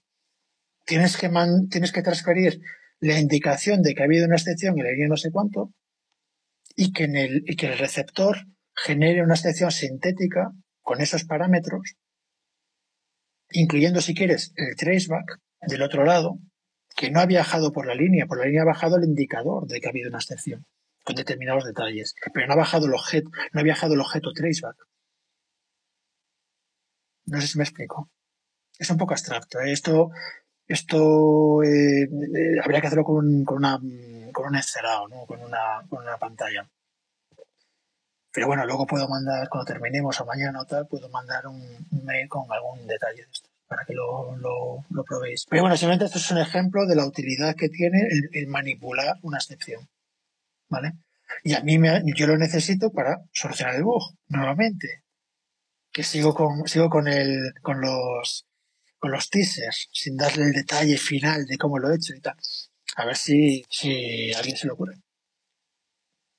Tienes 0.85 1.17
que, 1.17 1.29
tienes 1.69 1.91
que 1.91 2.01
transferir 2.01 2.61
la 2.99 3.19
indicación 3.19 3.81
de 3.81 3.93
que 3.93 4.01
ha 4.01 4.05
habido 4.05 4.25
una 4.25 4.37
excepción 4.37 4.77
en 4.77 4.85
la 4.85 4.91
línea 4.91 5.07
no 5.07 5.17
sé 5.17 5.31
cuánto 5.31 5.73
y 6.75 6.93
que, 6.93 7.03
el, 7.03 7.43
y 7.45 7.55
que 7.55 7.67
el 7.67 7.77
receptor 7.77 8.37
genere 8.75 9.23
una 9.23 9.35
excepción 9.35 9.71
sintética 9.71 10.51
con 10.81 11.01
esos 11.01 11.25
parámetros, 11.25 11.95
incluyendo 13.51 14.01
si 14.01 14.15
quieres 14.15 14.53
el 14.55 14.75
traceback, 14.75 15.39
del 15.67 15.83
otro 15.83 16.03
lado, 16.05 16.39
que 16.95 17.11
no 17.11 17.19
ha 17.19 17.25
viajado 17.27 17.71
por 17.71 17.85
la 17.85 17.93
línea, 17.93 18.25
por 18.25 18.39
la 18.39 18.45
línea 18.45 18.63
ha 18.63 18.65
bajado 18.65 18.97
el 18.97 19.03
indicador 19.03 19.67
de 19.67 19.79
que 19.79 19.87
ha 19.87 19.91
habido 19.91 20.09
una 20.09 20.17
excepción 20.17 20.65
con 21.03 21.15
determinados 21.15 21.65
detalles, 21.65 22.15
pero 22.33 22.47
no 22.47 22.53
ha 22.53 22.57
bajado 22.57 22.85
el 22.87 22.93
objeto, 22.93 23.29
no 23.53 23.59
ha 23.59 23.63
viajado 23.63 23.93
el 23.93 24.01
objeto 24.01 24.31
traceback. 24.33 24.77
No 27.25 27.39
sé 27.39 27.47
si 27.47 27.57
me 27.57 27.63
explico. 27.63 28.09
Es 28.77 28.89
un 28.89 28.97
poco 28.97 29.13
abstracto. 29.13 29.59
¿eh? 29.59 29.71
Esto, 29.71 30.11
esto 30.67 31.63
eh, 31.63 32.03
eh, 32.03 32.59
habría 32.63 32.81
que 32.81 32.87
hacerlo 32.87 33.03
con, 33.03 33.43
con, 33.45 33.57
una, 33.57 33.79
con 34.33 34.47
un 34.47 34.55
encerado, 34.55 35.07
¿no? 35.07 35.25
con, 35.25 35.41
una, 35.41 35.85
con 35.89 36.01
una 36.01 36.17
pantalla. 36.17 36.69
Pero 38.33 38.47
bueno, 38.47 38.65
luego 38.65 38.87
puedo 38.87 39.07
mandar, 39.07 39.49
cuando 39.49 39.65
terminemos 39.65 40.19
o 40.21 40.25
mañana 40.25 40.61
o 40.61 40.65
tal, 40.65 40.87
puedo 40.87 41.09
mandar 41.09 41.47
un 41.47 41.61
mail 42.03 42.29
con 42.29 42.51
algún 42.51 42.87
detalle 42.87 43.25
de 43.25 43.31
esto 43.31 43.49
para 43.71 43.85
que 43.85 43.93
lo, 43.93 44.35
lo, 44.35 45.03
probéis. 45.05 45.45
Pero 45.49 45.63
bueno, 45.63 45.77
simplemente 45.77 46.03
esto 46.03 46.17
es 46.17 46.29
un 46.29 46.39
ejemplo 46.39 46.85
de 46.85 46.95
la 46.97 47.05
utilidad 47.05 47.55
que 47.55 47.69
tiene 47.69 48.05
el, 48.33 48.47
manipular 48.47 49.15
una 49.21 49.37
excepción. 49.37 49.87
¿Vale? 50.71 50.93
Y 51.43 51.53
a 51.53 51.61
mí 51.61 51.77
me, 51.77 52.01
yo 52.15 52.27
lo 52.27 52.37
necesito 52.37 52.91
para 52.91 53.17
solucionar 53.33 53.75
el 53.75 53.83
bug, 53.83 54.15
nuevamente. 54.29 55.03
Que 55.91 56.03
sigo 56.03 56.33
con, 56.33 56.65
sigo 56.67 56.89
con 56.89 57.07
el, 57.07 57.53
con 57.61 57.81
los, 57.81 58.47
con 58.97 59.11
los 59.11 59.29
teasers, 59.29 59.89
sin 59.91 60.15
darle 60.15 60.45
el 60.45 60.53
detalle 60.53 60.97
final 60.97 61.45
de 61.45 61.57
cómo 61.57 61.77
lo 61.77 61.91
he 61.91 61.95
hecho 61.97 62.13
y 62.15 62.21
tal. 62.21 62.35
A 62.95 63.05
ver 63.05 63.17
si, 63.17 63.65
si 63.69 64.33
a 64.33 64.39
alguien 64.39 64.55
se 64.55 64.67
le 64.67 64.73
ocurre. 64.73 64.95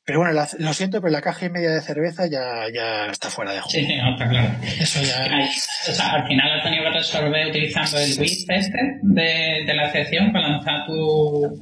Pero 0.04 0.18
bueno, 0.18 0.46
lo 0.58 0.74
siento, 0.74 1.00
pero 1.00 1.12
la 1.12 1.20
caja 1.20 1.46
y 1.46 1.50
media 1.50 1.70
de 1.70 1.80
cerveza 1.80 2.26
ya, 2.26 2.66
ya 2.74 3.06
está 3.06 3.30
fuera 3.30 3.52
de 3.52 3.60
juego. 3.60 3.86
Sí, 3.86 3.96
no, 3.96 4.12
está 4.12 4.28
claro. 4.28 4.58
Eso 4.80 5.02
ya... 5.02 5.28
O 5.88 5.92
sea, 5.92 6.12
al 6.12 6.26
final 6.26 6.58
has 6.58 6.64
tenido 6.64 6.84
que 6.84 6.90
resolver 6.90 7.46
utilizando 7.48 7.98
el 7.98 8.18
width 8.18 8.50
este 8.50 8.78
de, 9.02 9.64
de 9.66 9.74
la 9.74 9.86
excepción 9.86 10.32
para 10.32 10.48
lanzar 10.48 10.86
tu 10.86 11.58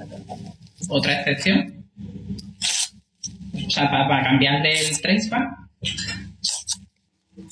otra 0.88 1.20
excepción. 1.20 1.80
O 3.54 3.70
sea, 3.70 3.90
para, 3.90 4.08
para 4.08 4.24
cambiarle 4.24 4.88
el 4.88 5.00
traceback. 5.00 5.48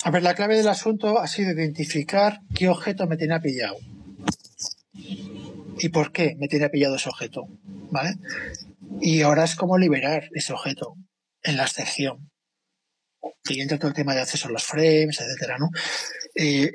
A 0.05 0.11
ver, 0.11 0.23
la 0.23 0.35
clave 0.35 0.57
del 0.57 0.69
asunto 0.69 1.19
ha 1.19 1.27
sido 1.27 1.53
identificar 1.53 2.41
qué 2.55 2.69
objeto 2.69 3.07
me 3.07 3.17
tenía 3.17 3.41
pillado. 3.41 3.77
¿Y 5.81 5.89
por 5.91 6.13
qué 6.13 6.37
me 6.39 6.49
tenía 6.49 6.69
pillado 6.69 6.97
ese 6.97 7.09
objeto? 7.09 7.47
¿Vale? 7.91 8.17
Y 9.01 9.23
ahora 9.23 9.45
es 9.45 9.55
como 9.55 9.79
liberar 9.79 10.29
ese 10.33 10.53
objeto 10.53 10.95
en 11.43 11.57
la 11.57 11.65
excepción. 11.65 12.31
Y 13.49 13.61
entra 13.61 13.79
todo 13.79 13.89
el 13.89 13.95
tema 13.95 14.15
de 14.15 14.21
acceso 14.21 14.49
a 14.49 14.53
los 14.53 14.65
frames, 14.65 15.21
etcétera, 15.21 15.59
¿no? 15.59 15.71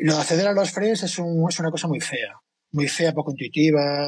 lo 0.01 0.15
de 0.15 0.21
acceder 0.21 0.47
a 0.47 0.53
los 0.53 0.71
frames 0.71 1.03
es, 1.03 1.19
un, 1.19 1.45
es 1.49 1.59
una 1.59 1.71
cosa 1.71 1.88
muy 1.88 2.01
fea. 2.01 2.34
Muy 2.71 2.88
fea, 2.88 3.13
poco 3.13 3.32
intuitiva. 3.32 4.07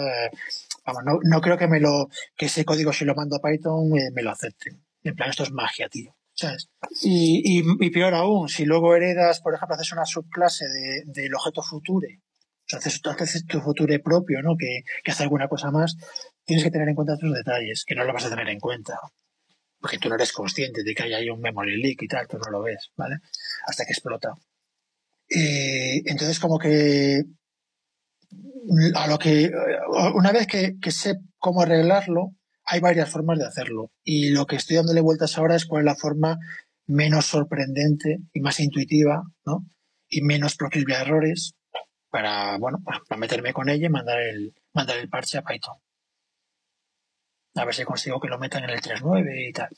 vamos, 0.86 1.22
no, 1.24 1.41
creo 1.41 1.57
que 1.57 1.68
me 1.68 1.80
lo, 1.80 2.09
que 2.36 2.47
ese 2.47 2.66
código 2.66 2.91
si 2.91 3.05
lo 3.05 3.16
mando 3.16 3.38
a 3.38 3.41
Python 3.41 3.89
me 4.13 4.24
lo 4.24 4.32
acepte. 4.32 4.72
En 5.06 5.16
plan, 5.16 5.30
esto 5.30 5.43
es 5.43 5.51
magia, 5.51 5.88
tío. 5.88 6.16
¿Sabes? 6.34 6.68
Y, 7.01 7.64
y, 7.80 7.89
peor 7.91 8.14
aún, 8.14 8.49
si 8.49 8.66
luego 8.66 8.93
heredas, 8.93 9.39
por 9.39 9.53
ejemplo, 9.53 9.76
haces 9.76 9.93
una 9.93 10.06
subclase 10.06 10.66
de, 10.66 11.03
del 11.06 11.34
objeto 11.34 11.62
future 11.62 12.20
sea, 12.68 12.80
haces, 12.80 13.01
haces 13.06 13.45
tu 13.45 13.62
futuro 13.62 13.93
propio, 14.03 14.41
¿no? 14.41 14.56
Que, 14.58 14.84
que 15.03 15.12
hace 15.12 15.24
alguna 15.24 15.47
cosa 15.47 15.72
más, 15.72 15.95
tienes 16.43 16.64
que 16.64 16.72
tener 16.72 16.89
en 16.89 16.95
cuenta 16.95 17.18
tus 17.18 17.34
detalles, 17.34 17.84
que 17.86 17.95
no 17.95 18.03
lo 18.03 18.14
vas 18.14 18.26
a 18.26 18.30
tener 18.30 18.49
en 18.49 18.60
cuenta. 18.60 18.99
Porque 19.80 19.99
tú 19.99 20.10
no 20.10 20.16
eres 20.16 20.32
consciente 20.32 20.84
de 20.84 20.95
que 20.95 21.03
hay 21.03 21.14
ahí 21.14 21.30
un 21.30 21.41
memory 21.41 21.82
leak 21.82 22.01
y 22.01 22.08
tal, 22.08 22.28
tú 22.28 22.38
no 22.38 22.49
lo 22.49 22.62
ves, 22.62 22.91
¿vale? 22.95 23.18
Hasta 23.68 23.86
que 23.86 23.93
explota. 23.93 24.34
Entonces, 25.28 26.39
como 26.39 26.58
que 26.58 27.24
a 28.95 29.08
lo 29.08 29.18
que 29.18 29.51
una 30.16 30.32
vez 30.32 30.47
que, 30.47 30.76
que, 30.82 30.91
sé 30.91 31.16
cómo 31.38 31.62
arreglarlo, 31.62 32.32
hay 32.66 32.80
varias 32.80 33.09
formas 33.09 33.39
de 33.39 33.45
hacerlo. 33.45 33.91
Y 34.03 34.30
lo 34.30 34.45
que 34.45 34.55
estoy 34.55 34.78
dándole 34.78 35.01
vueltas 35.01 35.38
ahora 35.38 35.55
es 35.55 35.66
cuál 35.66 35.82
es 35.82 35.86
la 35.86 35.95
forma 35.95 36.38
menos 36.88 37.26
sorprendente 37.26 38.20
y 38.34 38.39
más 38.41 38.59
intuitiva, 38.59 39.24
¿no? 39.45 39.66
Y 40.07 40.22
menos 40.22 40.55
proclive 40.55 40.95
a 40.95 41.01
errores 41.01 41.53
para, 42.09 42.57
bueno, 42.57 42.80
para 42.84 43.20
meterme 43.20 43.53
con 43.53 43.70
ella 43.70 43.88
y 43.88 43.89
mandar 43.89 44.22
el, 44.22 44.53
mandar 44.74 44.97
el 44.97 45.09
parche 45.09 45.38
a 45.38 45.43
Python. 45.43 45.76
A 47.55 47.66
ver 47.66 47.74
si 47.74 47.84
consigo 47.84 48.20
que 48.20 48.28
lo 48.28 48.38
metan 48.38 48.63
en 48.63 48.72
el 48.72 48.82
3.9 48.82 49.49
y 49.49 49.51
tal. 49.53 49.70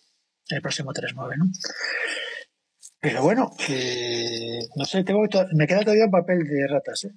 El 0.49 0.61
próximo 0.61 0.91
3.9, 0.91 1.37
¿no? 1.37 1.45
Pero 2.99 3.21
bueno, 3.21 3.51
no 4.75 4.85
sé, 4.85 5.03
tengo, 5.03 5.23
me 5.53 5.67
queda 5.67 5.81
todavía 5.81 6.05
un 6.05 6.11
papel 6.11 6.39
de 6.39 6.67
ratas, 6.67 7.05
¿eh? 7.05 7.11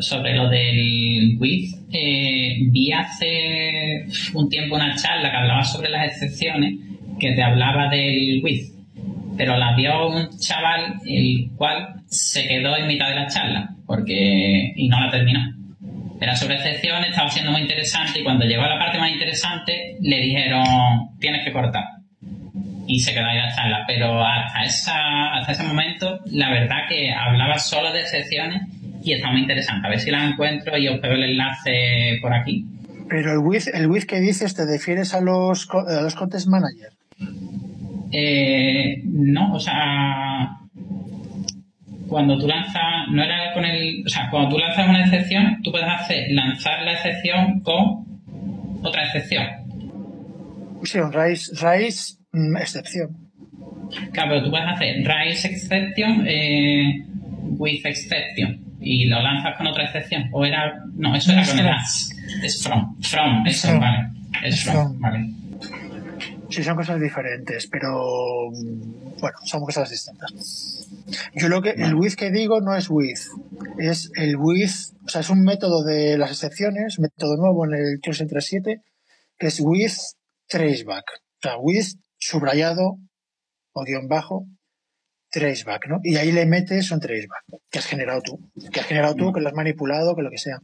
Sobre 0.00 0.34
lo 0.34 0.48
del 0.48 1.36
quiz, 1.38 1.74
eh, 1.92 2.56
vi 2.70 2.92
hace 2.92 4.04
un 4.34 4.48
tiempo 4.48 4.74
una 4.74 4.96
charla 4.96 5.30
que 5.30 5.36
hablaba 5.36 5.64
sobre 5.64 5.90
las 5.90 6.06
excepciones, 6.06 6.74
que 7.20 7.32
te 7.32 7.42
hablaba 7.42 7.88
del 7.88 8.40
quiz, 8.42 8.74
pero 9.36 9.56
la 9.56 9.74
vio 9.76 10.08
un 10.08 10.28
chaval 10.38 10.96
el 11.06 11.50
cual 11.56 12.02
se 12.06 12.46
quedó 12.46 12.76
en 12.76 12.88
mitad 12.88 13.08
de 13.08 13.14
la 13.14 13.26
charla 13.28 13.70
porque 13.86 14.72
y 14.74 14.88
no 14.88 15.00
la 15.00 15.10
terminó. 15.10 15.40
Era 16.20 16.34
sobre 16.34 16.56
excepciones, 16.56 17.10
estaba 17.10 17.30
siendo 17.30 17.52
muy 17.52 17.60
interesante 17.60 18.20
y 18.20 18.24
cuando 18.24 18.46
llegó 18.46 18.62
a 18.62 18.68
la 18.68 18.78
parte 18.78 18.98
más 18.98 19.10
interesante 19.10 19.96
le 20.00 20.20
dijeron 20.20 20.64
tienes 21.20 21.44
que 21.44 21.52
cortar 21.52 21.84
y 22.88 23.00
se 23.00 23.12
quedó 23.12 23.26
ahí 23.26 23.36
la 23.36 23.54
charla. 23.54 23.84
Pero 23.86 24.24
hasta, 24.24 24.64
esa, 24.64 25.34
hasta 25.34 25.52
ese 25.52 25.62
momento, 25.62 26.20
la 26.32 26.50
verdad 26.50 26.88
que 26.88 27.12
hablaba 27.12 27.58
solo 27.58 27.92
de 27.92 28.00
excepciones 28.00 28.62
y 29.06 29.12
está 29.12 29.30
muy 29.30 29.42
interesante. 29.42 29.86
A 29.86 29.90
ver 29.90 30.00
si 30.00 30.10
la 30.10 30.26
encuentro 30.26 30.76
y 30.76 30.88
os 30.88 30.98
pego 30.98 31.14
el 31.14 31.22
enlace 31.22 32.18
por 32.20 32.34
aquí. 32.34 32.66
Pero 33.08 33.32
el 33.32 33.38
with, 33.38 33.68
el 33.72 33.86
with 33.86 34.02
que 34.02 34.18
dices, 34.18 34.54
¿te 34.54 34.66
refieres 34.66 35.14
a 35.14 35.20
los, 35.20 35.68
a 35.70 36.02
los 36.02 36.16
content 36.16 36.46
manager? 36.46 36.92
Eh, 38.10 39.02
no, 39.04 39.54
o 39.54 39.60
sea, 39.60 40.58
cuando 42.08 42.36
tú 42.36 42.48
lanzas, 42.48 43.08
no 43.10 43.22
era 43.22 43.54
con 43.54 43.64
el, 43.64 44.02
o 44.04 44.08
sea, 44.08 44.28
cuando 44.28 44.50
tú 44.50 44.58
lanzas 44.58 44.88
una 44.88 45.04
excepción, 45.04 45.62
tú 45.62 45.70
puedes 45.70 45.88
hacer 45.88 46.32
lanzar 46.32 46.82
la 46.82 46.94
excepción 46.94 47.60
con 47.60 48.20
otra 48.82 49.04
excepción. 49.04 49.46
Sí, 50.82 50.98
un 50.98 51.12
raíz, 51.12 51.52
raíz 51.60 52.18
mm, 52.32 52.56
excepción. 52.56 53.16
Claro, 54.12 54.30
pero 54.30 54.44
tú 54.44 54.50
puedes 54.50 54.66
hacer 54.66 55.04
raíz 55.04 55.44
exception 55.44 56.26
eh, 56.26 57.04
with 57.56 57.86
exception 57.86 58.65
y 58.80 59.06
lo 59.06 59.20
lanzas 59.22 59.56
con 59.56 59.66
otra 59.66 59.84
excepción. 59.84 60.28
O 60.32 60.44
era. 60.44 60.84
No, 60.94 61.14
eso 61.14 61.32
era 61.32 61.44
con 61.46 61.58
el 61.58 61.68
as. 61.68 62.10
Es 62.42 62.62
from. 62.62 63.00
From, 63.00 63.46
eso, 63.46 63.68
from. 63.68 63.80
vale. 63.80 64.10
Es, 64.42 64.64
from. 64.64 65.00
vale. 65.00 65.30
Sí, 66.48 66.62
son 66.62 66.76
cosas 66.76 67.00
diferentes, 67.00 67.66
pero 67.66 68.50
mm, 68.52 69.20
bueno, 69.20 69.36
son 69.44 69.62
cosas 69.62 69.90
distintas. 69.90 70.88
Yo 71.34 71.48
lo 71.48 71.60
que, 71.60 71.70
el 71.70 71.94
with 71.94 72.14
que 72.14 72.30
digo 72.30 72.60
no 72.60 72.76
es 72.76 72.88
with, 72.88 73.18
es 73.78 74.12
el 74.16 74.36
with, 74.36 74.70
o 75.04 75.08
sea, 75.08 75.22
es 75.22 75.30
un 75.30 75.42
método 75.42 75.82
de 75.84 76.16
las 76.18 76.30
excepciones, 76.30 77.00
método 77.00 77.36
nuevo 77.36 77.64
en 77.66 77.74
el 77.74 78.00
337, 78.00 78.80
que 79.38 79.46
es 79.46 79.60
with 79.60 79.92
traceback. 80.48 81.04
O 81.10 81.42
sea, 81.42 81.58
with 81.58 81.86
subrayado 82.18 82.98
o 83.72 83.84
guion 83.84 84.08
bajo 84.08 84.46
traceback, 85.36 85.86
¿no? 85.88 86.00
Y 86.02 86.16
ahí 86.16 86.32
le 86.32 86.46
metes 86.46 86.90
un 86.90 87.00
traceback 87.00 87.44
que 87.70 87.78
has 87.78 87.86
generado 87.86 88.22
tú, 88.22 88.50
que 88.72 88.80
has 88.80 88.86
generado 88.86 89.14
tú, 89.14 89.32
que 89.32 89.40
lo 89.40 89.48
has 89.48 89.54
manipulado, 89.54 90.16
que 90.16 90.22
lo 90.22 90.30
que 90.30 90.38
sea. 90.38 90.60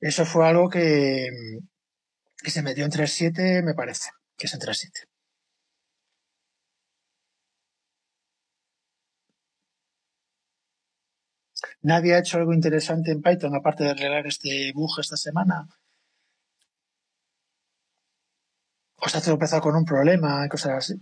Eso 0.00 0.26
fue 0.26 0.46
algo 0.46 0.68
que, 0.68 1.28
que 2.42 2.50
se 2.50 2.62
metió 2.62 2.84
en 2.84 2.90
3.7, 2.90 3.62
me 3.64 3.74
parece, 3.74 4.10
que 4.36 4.46
es 4.46 4.54
en 4.54 4.60
3.7. 4.60 5.08
¿Nadie 11.82 12.14
ha 12.14 12.18
hecho 12.18 12.38
algo 12.38 12.52
interesante 12.52 13.12
en 13.12 13.22
Python 13.22 13.54
aparte 13.54 13.84
de 13.84 13.90
arreglar 13.90 14.26
este 14.26 14.72
bug 14.74 15.00
esta 15.00 15.16
semana? 15.16 15.66
¿O 18.96 19.08
se 19.08 19.18
ha 19.18 19.20
tropezado 19.20 19.62
con 19.62 19.74
un 19.76 19.84
problema 19.84 20.48
cosas 20.48 20.72
así? 20.78 20.94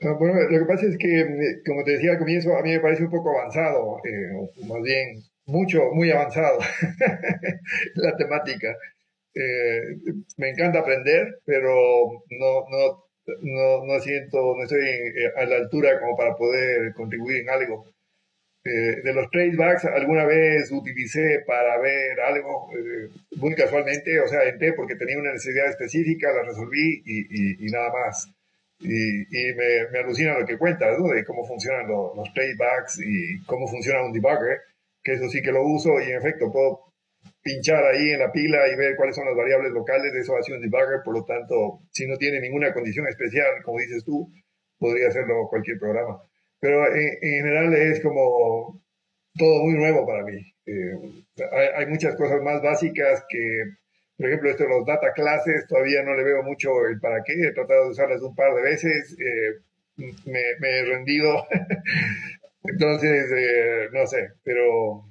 Ah, 0.00 0.16
lo 0.20 0.58
que 0.60 0.64
pasa 0.66 0.86
es 0.86 0.96
que, 0.96 1.20
eh, 1.20 1.62
como 1.66 1.82
te 1.84 1.92
decía 1.92 2.12
al 2.12 2.18
comienzo, 2.18 2.56
a 2.56 2.62
mí 2.62 2.70
me 2.70 2.80
parece 2.80 3.04
un 3.04 3.10
poco 3.10 3.30
avanzado, 3.36 3.98
eh, 4.04 4.64
más 4.68 4.80
bien 4.82 5.22
mucho, 5.46 5.90
muy 5.92 6.10
avanzado 6.10 6.58
la 7.94 8.16
temática. 8.16 8.76
Eh, 9.34 9.80
me 10.38 10.50
encanta 10.50 10.80
aprender, 10.80 11.40
pero 11.44 11.74
no, 12.30 12.64
no, 12.70 13.04
no, 13.42 13.86
no 13.86 14.00
siento, 14.00 14.54
no 14.56 14.62
estoy 14.64 14.80
a 15.36 15.44
la 15.46 15.56
altura 15.56 16.00
como 16.00 16.16
para 16.16 16.36
poder 16.36 16.92
contribuir 16.94 17.42
en 17.42 17.50
algo. 17.50 17.86
de 18.64 19.12
los 19.14 19.30
tradebacks 19.30 19.84
alguna 19.86 20.26
vez 20.26 20.70
utilicé 20.72 21.40
para 21.46 21.78
ver 21.80 22.20
algo 22.20 22.70
muy 23.36 23.54
casualmente, 23.54 24.20
o 24.20 24.28
sea, 24.28 24.44
entré 24.48 24.74
porque 24.74 24.96
tenía 24.96 25.18
una 25.18 25.32
necesidad 25.32 25.68
específica, 25.68 26.32
la 26.32 26.44
resolví 26.44 27.02
y 27.04 27.66
nada 27.72 27.90
más. 27.92 28.28
Y, 28.80 29.22
y 29.22 29.54
me, 29.54 29.88
me, 29.90 29.98
alucina 29.98 30.38
lo 30.38 30.46
que 30.46 30.56
cuentas, 30.56 30.98
¿no? 30.98 31.08
De 31.08 31.24
cómo 31.24 31.44
funcionan 31.44 31.88
los, 31.88 32.16
los 32.16 32.30
playbacks 32.30 33.00
y 33.00 33.42
cómo 33.44 33.66
funciona 33.66 34.04
un 34.04 34.12
debugger, 34.12 34.60
que 35.02 35.14
eso 35.14 35.28
sí 35.28 35.42
que 35.42 35.50
lo 35.50 35.66
uso 35.66 36.00
y 36.00 36.10
en 36.10 36.18
efecto 36.18 36.52
puedo 36.52 36.92
pinchar 37.42 37.84
ahí 37.84 38.10
en 38.10 38.20
la 38.20 38.30
pila 38.30 38.68
y 38.68 38.76
ver 38.76 38.94
cuáles 38.96 39.16
son 39.16 39.26
las 39.26 39.36
variables 39.36 39.72
locales, 39.72 40.14
eso 40.14 40.36
hace 40.36 40.52
un 40.52 40.60
debugger, 40.60 41.02
por 41.04 41.14
lo 41.14 41.24
tanto, 41.24 41.80
si 41.90 42.06
no 42.06 42.16
tiene 42.16 42.40
ninguna 42.40 42.72
condición 42.72 43.06
especial, 43.08 43.62
como 43.64 43.78
dices 43.78 44.04
tú, 44.04 44.30
podría 44.78 45.08
hacerlo 45.08 45.48
cualquier 45.48 45.78
programa. 45.78 46.22
Pero 46.60 46.86
en, 46.94 47.18
en 47.20 47.44
general 47.44 47.74
es 47.74 48.00
como 48.00 48.80
todo 49.36 49.64
muy 49.64 49.74
nuevo 49.74 50.06
para 50.06 50.24
mí. 50.24 50.40
Eh, 50.66 51.24
hay, 51.52 51.68
hay, 51.76 51.86
muchas 51.86 52.16
cosas 52.16 52.42
más 52.42 52.62
básicas 52.62 53.24
que 53.28 53.64
por 54.18 54.26
ejemplo, 54.26 54.50
esto 54.50 54.64
de 54.64 54.70
los 54.70 54.84
data 54.84 55.12
classes, 55.14 55.64
todavía 55.68 56.02
no 56.02 56.12
le 56.16 56.24
veo 56.24 56.42
mucho 56.42 56.70
el 56.90 56.98
para 56.98 57.22
qué. 57.24 57.34
He 57.34 57.52
tratado 57.52 57.84
de 57.84 57.90
usarlas 57.90 58.20
un 58.20 58.34
par 58.34 58.52
de 58.52 58.62
veces. 58.62 59.16
Eh, 59.16 59.62
me, 60.26 60.40
he 60.60 60.84
rendido. 60.84 61.44
Entonces, 62.64 63.30
eh, 63.32 63.88
no 63.92 64.04
sé, 64.08 64.30
pero... 64.42 65.04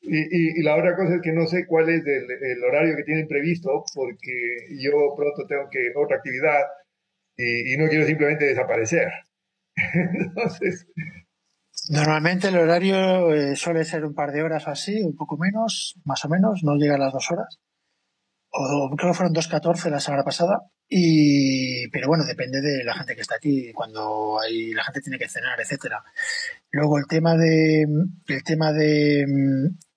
Y, 0.00 0.62
la 0.62 0.76
otra 0.76 0.94
cosa 0.94 1.16
es 1.16 1.20
que 1.20 1.32
no 1.32 1.46
sé 1.46 1.66
cuál 1.66 1.88
es 1.88 2.04
el, 2.06 2.62
horario 2.62 2.94
que 2.96 3.02
tienen 3.02 3.26
previsto, 3.26 3.84
porque 3.92 4.68
yo 4.80 4.92
pronto 5.16 5.44
tengo 5.48 5.68
que 5.68 5.90
otra 5.96 6.18
actividad 6.18 6.62
y, 7.36 7.76
no 7.76 7.88
quiero 7.88 8.06
simplemente 8.06 8.44
desaparecer. 8.46 9.08
Normalmente 11.90 12.48
el 12.48 12.56
horario 12.56 13.34
eh, 13.34 13.56
suele 13.56 13.84
ser 13.84 14.04
un 14.04 14.14
par 14.14 14.30
de 14.30 14.42
horas 14.42 14.68
o 14.68 14.70
así, 14.70 15.02
un 15.02 15.16
poco 15.16 15.36
menos, 15.36 16.00
más 16.04 16.24
o 16.24 16.28
menos, 16.28 16.62
no 16.62 16.76
llega 16.76 16.94
a 16.94 16.98
las 16.98 17.12
dos 17.12 17.28
horas 17.32 17.58
o 18.60 18.90
creo 18.96 19.12
que 19.12 19.16
fueron 19.16 19.34
2.14 19.34 19.90
la 19.90 20.00
semana 20.00 20.24
pasada, 20.24 20.62
y, 20.88 21.88
pero 21.90 22.08
bueno, 22.08 22.24
depende 22.24 22.60
de 22.60 22.82
la 22.82 22.94
gente 22.94 23.14
que 23.14 23.20
está 23.20 23.36
aquí, 23.36 23.72
cuando 23.72 24.40
hay, 24.40 24.72
la 24.72 24.82
gente 24.84 25.00
tiene 25.00 25.18
que 25.18 25.28
cenar, 25.28 25.60
etcétera. 25.60 26.02
Luego 26.72 26.98
el 26.98 27.06
tema 27.06 27.36
de, 27.36 27.86
el 28.26 28.42
tema 28.42 28.72
de, 28.72 29.24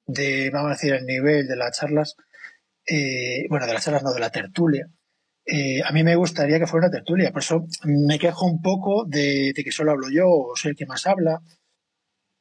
de 0.05 0.49
vamos 0.51 0.69
a 0.69 0.73
decir, 0.73 0.93
el 0.93 1.05
nivel 1.05 1.47
de 1.47 1.55
las 1.55 1.77
charlas, 1.77 2.15
eh, 2.85 3.47
bueno, 3.49 3.65
de 3.65 3.73
las 3.73 3.83
charlas 3.83 4.03
no, 4.03 4.13
de 4.13 4.19
la 4.19 4.29
tertulia, 4.29 4.87
eh, 5.45 5.81
a 5.83 5.91
mí 5.91 6.03
me 6.03 6.15
gustaría 6.15 6.59
que 6.59 6.67
fuera 6.67 6.87
una 6.87 6.95
tertulia, 6.95 7.31
por 7.31 7.41
eso 7.41 7.65
me 7.83 8.19
quejo 8.19 8.45
un 8.45 8.61
poco 8.61 9.05
de, 9.07 9.53
de 9.55 9.63
que 9.63 9.71
solo 9.71 9.91
hablo 9.91 10.07
yo, 10.11 10.25
o 10.27 10.55
soy 10.55 10.71
el 10.71 10.77
que 10.77 10.85
más 10.85 11.07
habla. 11.07 11.41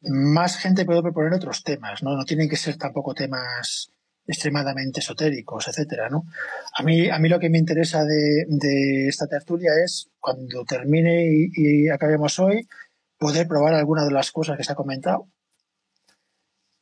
Más 0.02 0.56
gente 0.56 0.86
puede 0.86 1.02
proponer 1.02 1.34
otros 1.34 1.62
temas, 1.62 2.02
¿no? 2.02 2.16
No 2.16 2.24
tienen 2.24 2.48
que 2.48 2.56
ser 2.56 2.76
tampoco 2.78 3.14
temas 3.14 3.90
extremadamente 4.26 5.00
esotéricos, 5.00 5.68
etcétera, 5.68 6.08
¿no? 6.08 6.24
A 6.76 6.82
mí, 6.82 7.08
a 7.08 7.18
mí 7.18 7.28
lo 7.28 7.40
que 7.40 7.50
me 7.50 7.58
interesa 7.58 8.04
de, 8.04 8.44
de 8.48 9.08
esta 9.08 9.26
tertulia 9.26 9.70
es, 9.84 10.08
cuando 10.20 10.64
termine 10.64 11.26
y, 11.26 11.50
y, 11.54 11.88
acabemos 11.88 12.38
hoy, 12.38 12.66
poder 13.18 13.46
probar 13.48 13.74
alguna 13.74 14.04
de 14.04 14.12
las 14.12 14.30
cosas 14.30 14.56
que 14.56 14.64
se 14.64 14.72
ha 14.72 14.76
comentado, 14.76 15.28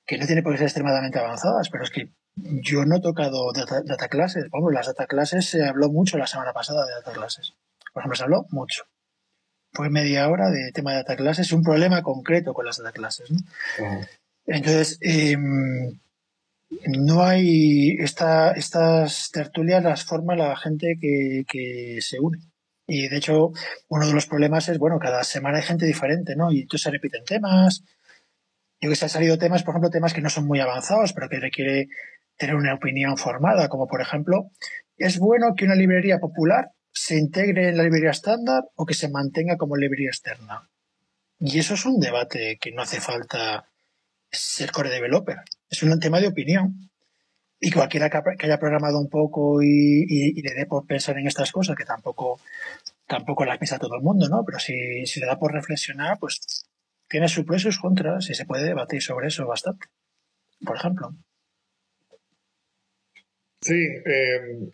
que 0.06 0.18
no 0.18 0.26
tiene 0.26 0.42
por 0.42 0.52
qué 0.52 0.58
ser 0.58 0.66
extremadamente 0.66 1.18
avanzadas, 1.18 1.68
pero 1.70 1.84
es 1.84 1.90
que 1.90 2.10
yo 2.34 2.84
no 2.84 2.96
he 2.96 3.00
tocado 3.00 3.52
data, 3.52 3.82
data 3.84 4.08
classes. 4.08 4.46
Vamos, 4.50 4.72
las 4.72 4.86
data 4.86 5.06
classes 5.06 5.46
se 5.48 5.64
habló 5.64 5.90
mucho 5.90 6.18
la 6.18 6.26
semana 6.26 6.52
pasada 6.52 6.86
de 6.86 6.92
data 6.92 7.12
classes. 7.12 7.54
Por 7.92 8.02
ejemplo, 8.02 8.16
se 8.16 8.22
habló 8.24 8.46
mucho. 8.50 8.84
fue 9.72 9.90
media 9.90 10.28
hora 10.28 10.50
de 10.50 10.72
tema 10.72 10.92
de 10.92 10.98
data 10.98 11.16
classes, 11.16 11.52
un 11.52 11.62
problema 11.62 12.02
concreto 12.02 12.54
con 12.54 12.64
las 12.64 12.78
data 12.78 12.92
classes. 12.92 13.30
¿no? 13.30 13.38
Entonces, 14.46 14.98
em, 15.02 15.98
no 16.70 17.22
hay 17.24 17.96
esta, 17.98 18.52
estas 18.52 19.30
tertulias 19.30 19.82
las 19.82 20.04
forma 20.04 20.36
la 20.36 20.56
gente 20.56 20.98
que, 21.00 21.98
se 22.00 22.20
une. 22.20 22.38
Y 22.86 23.08
de 23.08 23.16
hecho, 23.18 23.52
uno 23.88 24.06
de 24.06 24.14
los 24.14 24.26
problemas 24.26 24.68
es, 24.68 24.78
bueno, 24.78 24.98
cada 24.98 25.22
semana 25.24 25.58
hay 25.58 25.64
gente 25.64 25.86
diferente, 25.86 26.36
¿no? 26.36 26.50
Y 26.50 26.62
entonces 26.62 26.84
se 26.84 26.90
repiten 26.90 27.24
temas. 27.24 27.82
Yo 28.80 28.88
que 28.90 28.96
se 28.96 29.06
han 29.06 29.10
salido 29.10 29.38
temas, 29.38 29.62
por 29.62 29.72
ejemplo, 29.72 29.90
temas 29.90 30.14
que 30.14 30.22
no 30.22 30.30
son 30.30 30.46
muy 30.46 30.60
avanzados, 30.60 31.12
pero 31.12 31.28
que 31.28 31.40
requiere 31.40 31.88
tener 32.36 32.54
una 32.54 32.74
opinión 32.74 33.16
formada, 33.16 33.68
como 33.68 33.86
por 33.88 34.00
ejemplo, 34.00 34.50
¿es 34.96 35.18
bueno 35.18 35.54
que 35.56 35.64
una 35.64 35.74
librería 35.74 36.18
popular 36.18 36.70
se 36.92 37.18
integre 37.18 37.68
en 37.68 37.76
la 37.76 37.82
librería 37.82 38.10
estándar 38.10 38.62
o 38.76 38.86
que 38.86 38.94
se 38.94 39.10
mantenga 39.10 39.56
como 39.56 39.76
librería 39.76 40.08
externa? 40.08 40.70
Y 41.40 41.58
eso 41.58 41.74
es 41.74 41.84
un 41.84 42.00
debate 42.00 42.58
que 42.60 42.72
no 42.72 42.82
hace 42.82 43.00
falta 43.00 43.68
ser 44.30 44.70
core 44.70 44.90
developer. 44.90 45.38
Es 45.70 45.82
un 45.82 45.98
tema 46.00 46.20
de 46.20 46.28
opinión. 46.28 46.90
Y 47.60 47.72
cualquiera 47.72 48.08
que 48.08 48.46
haya 48.46 48.58
programado 48.58 49.00
un 49.00 49.08
poco 49.08 49.62
y, 49.62 50.40
le 50.40 50.54
dé 50.54 50.66
por 50.66 50.86
pensar 50.86 51.18
en 51.18 51.26
estas 51.26 51.50
cosas, 51.50 51.76
que 51.76 51.84
tampoco, 51.84 52.40
tampoco 53.06 53.44
las 53.44 53.58
piensa 53.58 53.78
todo 53.78 53.96
el 53.96 54.02
mundo, 54.02 54.28
¿no? 54.28 54.44
Pero 54.44 54.60
si, 54.60 55.06
si 55.06 55.18
le 55.18 55.26
da 55.26 55.38
por 55.38 55.52
reflexionar, 55.52 56.18
pues 56.20 56.64
tiene 57.08 57.28
sus 57.28 57.44
pros 57.44 57.62
y 57.62 57.64
sus 57.64 57.80
contras 57.80 58.30
y 58.30 58.34
se 58.34 58.46
puede 58.46 58.64
debatir 58.64 59.02
sobre 59.02 59.26
eso 59.26 59.46
bastante. 59.46 59.86
Por 60.64 60.76
ejemplo. 60.76 61.10
Sí, 63.60 63.74
eh, 64.06 64.70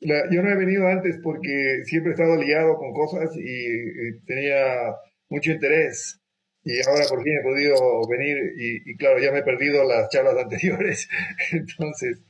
yo 0.00 0.42
no 0.42 0.50
he 0.50 0.56
venido 0.56 0.86
antes 0.86 1.18
porque 1.22 1.82
siempre 1.84 2.12
he 2.12 2.14
estado 2.14 2.40
liado 2.40 2.76
con 2.76 2.94
cosas 2.94 3.30
y 3.36 4.20
tenía 4.24 4.94
mucho 5.28 5.50
interés 5.50 6.20
y 6.66 6.80
ahora 6.84 7.06
por 7.08 7.22
fin 7.22 7.32
he 7.38 7.42
podido 7.42 7.76
venir 8.08 8.36
y, 8.58 8.96
claro, 8.96 9.20
ya 9.20 9.30
me 9.30 9.38
he 9.38 9.42
perdido 9.42 9.84
las 9.84 10.08
charlas 10.08 10.36
anteriores, 10.36 11.08
entonces 11.52 12.22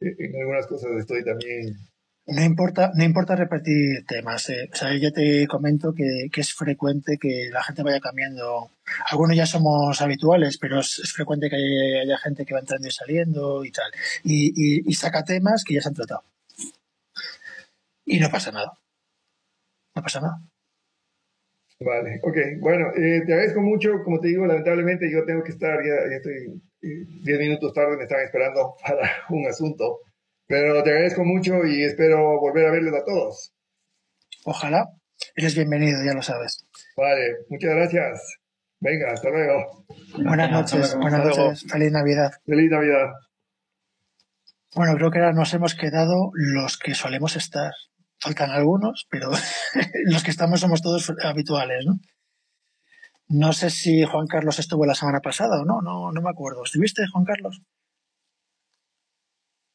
en 0.00 0.40
algunas 0.40 0.66
cosas 0.66 0.90
estoy 0.98 1.22
también... 1.22 1.76
No 2.26 2.42
importa, 2.42 2.90
no 2.94 3.04
importa 3.04 3.36
repetir 3.36 4.06
temas. 4.06 4.48
Eh. 4.48 4.70
O 4.72 4.74
sea, 4.74 4.96
yo 4.96 5.12
te 5.12 5.46
comento 5.46 5.92
que, 5.92 6.30
que, 6.32 6.40
es 6.40 6.54
frecuente 6.54 7.18
que 7.20 7.50
la 7.52 7.62
gente 7.62 7.82
vaya 7.82 8.00
cambiando. 8.00 8.70
Algunos 9.10 9.36
ya 9.36 9.44
somos 9.44 10.00
habituales, 10.00 10.56
pero 10.56 10.80
es, 10.80 11.12
frecuente 11.14 11.50
que 11.50 11.56
haya, 12.02 12.16
gente 12.16 12.46
que 12.46 12.54
va 12.54 12.60
entrando 12.60 12.88
y 12.88 12.90
saliendo 12.90 13.62
y 13.62 13.70
tal. 13.70 13.90
Y 14.24 14.94
saca 14.94 15.22
temas 15.22 15.64
que 15.64 15.74
ya 15.74 15.82
se 15.82 15.88
han 15.88 15.94
tratado. 15.94 16.24
Y 18.06 18.18
no 18.20 18.30
pasa 18.30 18.50
nada. 18.52 18.72
No 19.94 20.02
pasa 20.02 20.20
nada. 20.22 20.40
Vale, 21.84 22.18
ok. 22.22 22.36
Bueno, 22.60 22.88
eh, 22.96 23.22
te 23.26 23.32
agradezco 23.32 23.60
mucho. 23.60 24.02
Como 24.02 24.18
te 24.18 24.28
digo, 24.28 24.46
lamentablemente 24.46 25.10
yo 25.12 25.24
tengo 25.24 25.42
que 25.42 25.52
estar, 25.52 25.78
ya, 25.84 25.94
ya 26.10 26.16
estoy 26.16 26.62
10 26.80 27.38
minutos 27.38 27.74
tarde, 27.74 27.96
me 27.96 28.04
están 28.04 28.20
esperando 28.20 28.74
para 28.82 29.10
un 29.28 29.46
asunto. 29.46 30.00
Pero 30.46 30.82
te 30.82 30.90
agradezco 30.90 31.24
mucho 31.24 31.64
y 31.64 31.84
espero 31.84 32.40
volver 32.40 32.66
a 32.66 32.70
verles 32.70 32.94
a 32.94 33.04
todos. 33.04 33.54
Ojalá. 34.44 34.88
Eres 35.36 35.54
bienvenido, 35.54 36.04
ya 36.04 36.12
lo 36.12 36.22
sabes. 36.22 36.66
Vale, 36.96 37.36
muchas 37.48 37.74
gracias. 37.74 38.38
Venga, 38.80 39.12
hasta 39.12 39.30
luego. 39.30 39.84
Buenas 40.22 40.50
noches, 40.50 40.96
buenas 40.96 41.24
noches. 41.24 41.64
Feliz 41.70 41.92
Navidad. 41.92 42.32
Feliz 42.44 42.70
Navidad. 42.70 43.12
Bueno, 44.74 44.96
creo 44.96 45.10
que 45.10 45.18
ahora 45.18 45.32
nos 45.32 45.54
hemos 45.54 45.74
quedado 45.74 46.30
los 46.34 46.78
que 46.78 46.94
solemos 46.94 47.36
estar 47.36 47.72
faltan 48.24 48.50
algunos, 48.50 49.06
pero 49.10 49.28
los 50.06 50.24
que 50.24 50.30
estamos 50.30 50.60
somos 50.60 50.80
todos 50.80 51.12
habituales, 51.22 51.84
¿no? 51.86 52.00
No 53.28 53.52
sé 53.52 53.70
si 53.70 54.04
Juan 54.04 54.26
Carlos 54.26 54.58
estuvo 54.58 54.86
la 54.86 54.94
semana 54.94 55.20
pasada 55.20 55.60
o 55.60 55.64
no, 55.64 55.80
no, 55.82 56.12
no 56.12 56.20
me 56.22 56.30
acuerdo. 56.30 56.64
¿Estuviste, 56.64 57.06
Juan 57.10 57.24
Carlos? 57.24 57.62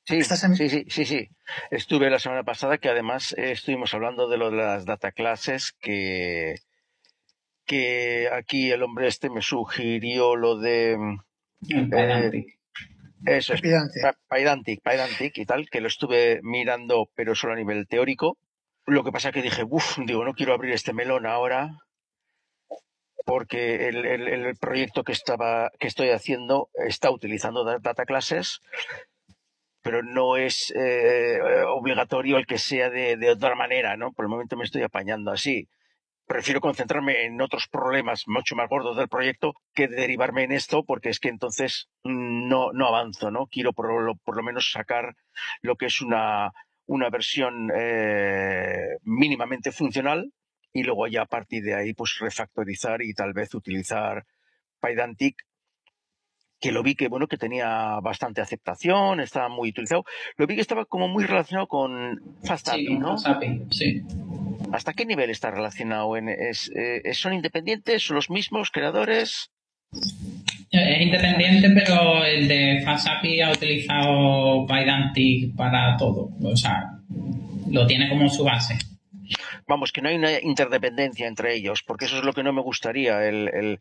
Sí, 0.06 0.24
sí, 0.24 0.70
sí, 0.70 0.86
sí, 0.88 1.06
sí. 1.06 1.30
Estuve 1.70 2.10
la 2.10 2.20
semana 2.20 2.44
pasada 2.44 2.80
que 2.80 2.90
además 2.90 3.34
eh, 3.38 3.52
estuvimos 3.52 3.94
hablando 3.94 4.28
de 4.28 4.38
lo 4.38 4.50
de 4.50 4.58
las 4.58 4.86
data 4.86 5.12
classes 5.12 5.74
que, 5.80 6.56
que 7.66 8.30
aquí 8.32 8.72
el 8.72 8.82
hombre 8.82 9.08
este 9.08 9.30
me 9.30 9.42
sugirió 9.42 10.36
lo 10.36 10.58
de... 10.58 10.98
Eh, 11.70 12.59
eso 13.26 13.54
es, 13.54 13.62
Pydantic, 13.62 14.82
Pydantic 14.84 15.38
y 15.38 15.46
tal, 15.46 15.70
que 15.70 15.82
lo 15.82 15.88
estuve 15.88 16.40
mirando, 16.44 17.10
pero 17.16 17.36
solo 17.36 17.54
a 17.54 17.56
nivel 17.58 17.88
teórico. 17.88 18.38
Lo 18.86 19.04
que 19.04 19.12
pasa 19.12 19.32
que 19.32 19.42
dije, 19.42 19.64
uff, 19.70 19.98
digo, 20.06 20.24
no 20.24 20.34
quiero 20.34 20.54
abrir 20.54 20.74
este 20.74 20.94
melón 20.94 21.26
ahora, 21.26 21.70
porque 23.26 23.90
el, 23.90 24.56
proyecto 24.60 25.04
que, 25.04 25.12
estaba, 25.12 25.72
que 25.80 25.88
estoy 25.88 26.10
haciendo 26.10 26.70
está 26.74 27.12
utilizando 27.12 27.64
data 27.64 28.06
classes, 28.06 28.62
pero 29.82 30.02
no 30.02 30.38
es 30.38 30.74
eh, 30.76 31.40
obligatorio 31.68 32.38
el 32.38 32.48
que 32.48 32.58
sea 32.58 32.90
de, 32.90 33.18
de, 33.18 33.32
otra 33.32 33.56
manera, 33.56 33.98
¿no? 33.98 34.12
Por 34.14 34.26
el 34.26 34.30
momento 34.30 34.58
me 34.58 34.64
estoy 34.64 34.82
apañando 34.82 35.32
así 35.32 35.68
prefiero 36.30 36.62
concentrarme 36.62 37.26
en 37.26 37.42
otros 37.42 37.68
problemas 37.68 38.26
mucho 38.28 38.56
más 38.56 38.70
gordos 38.70 38.96
del 38.96 39.10
proyecto 39.10 39.54
que 39.74 39.88
derivarme 39.88 40.44
en 40.44 40.52
esto, 40.52 40.84
porque 40.84 41.10
es 41.10 41.20
que 41.20 41.30
entonces 41.30 41.90
no, 42.04 42.72
no 42.72 42.88
avanzo, 42.88 43.32
¿no? 43.32 43.48
Quiero 43.48 43.74
por 43.74 44.06
lo, 44.06 44.14
por 44.14 44.38
lo 44.38 44.44
menos 44.44 44.70
sacar 44.72 45.16
lo 45.64 45.76
que 45.76 45.88
es 45.88 46.02
una, 46.02 46.52
una 46.86 47.10
versión 47.10 47.72
eh, 47.76 48.98
mínimamente 49.02 49.72
funcional 49.72 50.32
y 50.72 50.84
luego 50.84 51.08
ya 51.08 51.24
a 51.24 51.26
partir 51.26 51.64
de 51.64 51.74
ahí 51.74 51.94
pues 51.96 52.20
refactorizar 52.20 53.02
y 53.02 53.16
tal 53.16 53.34
vez 53.34 53.56
utilizar 53.56 54.24
Pydantic 54.80 55.36
que 56.60 56.72
lo 56.72 56.84
vi 56.84 56.94
que 56.94 57.08
bueno 57.08 57.26
que 57.26 57.38
tenía 57.38 58.00
bastante 58.04 58.42
aceptación, 58.42 59.20
estaba 59.20 59.50
muy 59.50 59.70
utilizado. 59.70 60.04
Lo 60.38 60.46
vi 60.46 60.54
que 60.54 60.62
estaba 60.62 60.86
como 60.86 61.08
muy 61.08 61.24
relacionado 61.24 61.66
con 61.66 62.22
FastAPI, 62.44 62.86
sí, 62.86 63.00
¿no? 63.00 63.18
sí. 63.72 64.04
¿Hasta 64.72 64.94
qué 64.94 65.06
nivel 65.06 65.30
está 65.30 65.52
relacionado? 65.52 66.16
En, 66.18 66.30
es, 66.30 66.72
eh, 66.76 67.02
¿Son 67.14 67.34
independientes? 67.34 68.04
¿Son 68.04 68.16
los 68.16 68.30
mismos 68.30 68.72
creadores? 68.72 69.52
Es 70.72 71.02
independiente, 71.02 71.70
pero 71.72 72.24
el 72.24 72.48
de 72.48 72.82
FastAPI 72.86 73.42
ha 73.42 73.52
utilizado 73.52 74.66
Pydantic 74.68 75.56
para 75.56 75.98
todo. 75.98 76.30
O 76.44 76.56
sea, 76.56 77.00
lo 77.70 77.88
tiene 77.88 78.08
como 78.10 78.30
su 78.30 78.44
base 78.44 78.78
vamos, 79.70 79.92
que 79.92 80.02
no 80.02 80.10
hay 80.10 80.16
una 80.16 80.42
interdependencia 80.42 81.28
entre 81.28 81.54
ellos, 81.54 81.84
porque 81.84 82.06
eso 82.06 82.18
es 82.18 82.24
lo 82.26 82.34
que 82.34 82.44
no 82.44 82.52
me 82.52 82.62
gustaría, 82.62 83.26
el, 83.28 83.80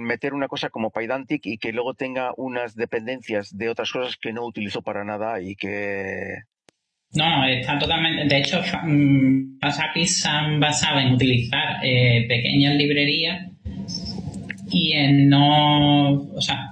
meter 0.00 0.34
una 0.34 0.48
cosa 0.48 0.68
como 0.68 0.90
Pydantic 0.90 1.46
y 1.46 1.58
que 1.58 1.72
luego 1.72 1.94
tenga 1.94 2.32
unas 2.36 2.74
dependencias 2.74 3.56
de 3.56 3.70
otras 3.70 3.92
cosas 3.92 4.16
que 4.16 4.32
no 4.32 4.44
utilizo 4.44 4.82
para 4.82 5.04
nada 5.04 5.40
y 5.40 5.56
que... 5.56 6.42
No, 7.14 7.44
está 7.46 7.78
totalmente. 7.78 8.24
De 8.24 8.38
hecho, 8.38 8.62
FastAPI 8.62 10.02
mm, 10.02 10.06
se 10.06 10.28
han 10.28 10.60
basado 10.60 10.98
en 11.00 11.12
utilizar 11.12 11.78
eh, 11.82 12.26
pequeñas 12.28 12.74
librerías 12.74 13.50
y 14.70 14.92
en 14.92 15.28
no. 15.28 16.10
O 16.12 16.40
sea, 16.40 16.70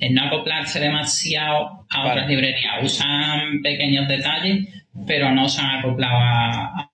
en 0.00 0.14
no 0.14 0.24
acoplarse 0.24 0.78
demasiado 0.78 1.86
a 1.90 2.06
otras 2.06 2.28
librerías. 2.28 2.82
Usan 2.82 3.62
pequeños 3.62 4.06
detalles 4.06 4.68
pero 5.06 5.30
no 5.32 5.48
se 5.48 5.60
han 5.60 5.78
acoplado 5.78 6.16
a, 6.16 6.90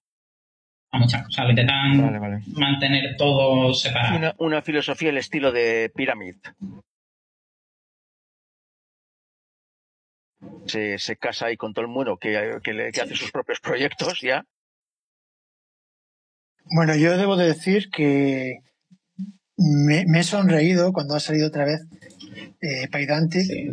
muchas 0.92 1.24
cosas. 1.24 1.50
Intentan 1.50 2.46
mantener 2.52 3.16
todo 3.16 3.74
separado. 3.74 4.16
Una, 4.16 4.34
una 4.38 4.62
filosofía 4.62 5.10
el 5.10 5.18
estilo 5.18 5.50
de 5.50 5.90
Pyramid. 5.94 6.36
Se, 10.66 10.98
se, 10.98 11.16
casa 11.16 11.46
ahí 11.46 11.56
con 11.56 11.74
todo 11.74 11.84
el 11.84 11.90
mundo 11.90 12.16
que, 12.16 12.58
que, 12.62 13.00
hace 13.00 13.14
sus 13.14 13.30
propios 13.30 13.60
proyectos 13.60 14.20
ya. 14.22 14.44
Bueno, 16.64 16.94
yo 16.96 17.16
debo 17.18 17.36
de 17.36 17.48
decir 17.48 17.90
que 17.90 18.60
me, 19.56 20.04
he 20.18 20.22
sonreído 20.22 20.92
cuando 20.92 21.14
ha 21.14 21.20
salido 21.20 21.48
otra 21.48 21.64
vez 21.64 21.80
eh, 22.62 22.88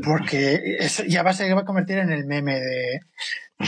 porque 0.04 0.78
eso 0.80 1.04
ya 1.06 1.24
va 1.24 1.32
a, 1.32 1.34
se 1.34 1.54
va 1.54 1.62
a 1.62 1.66
convertir 1.66 1.98
en 1.98 2.12
el 2.12 2.26
meme 2.26 2.60
de, 2.60 3.00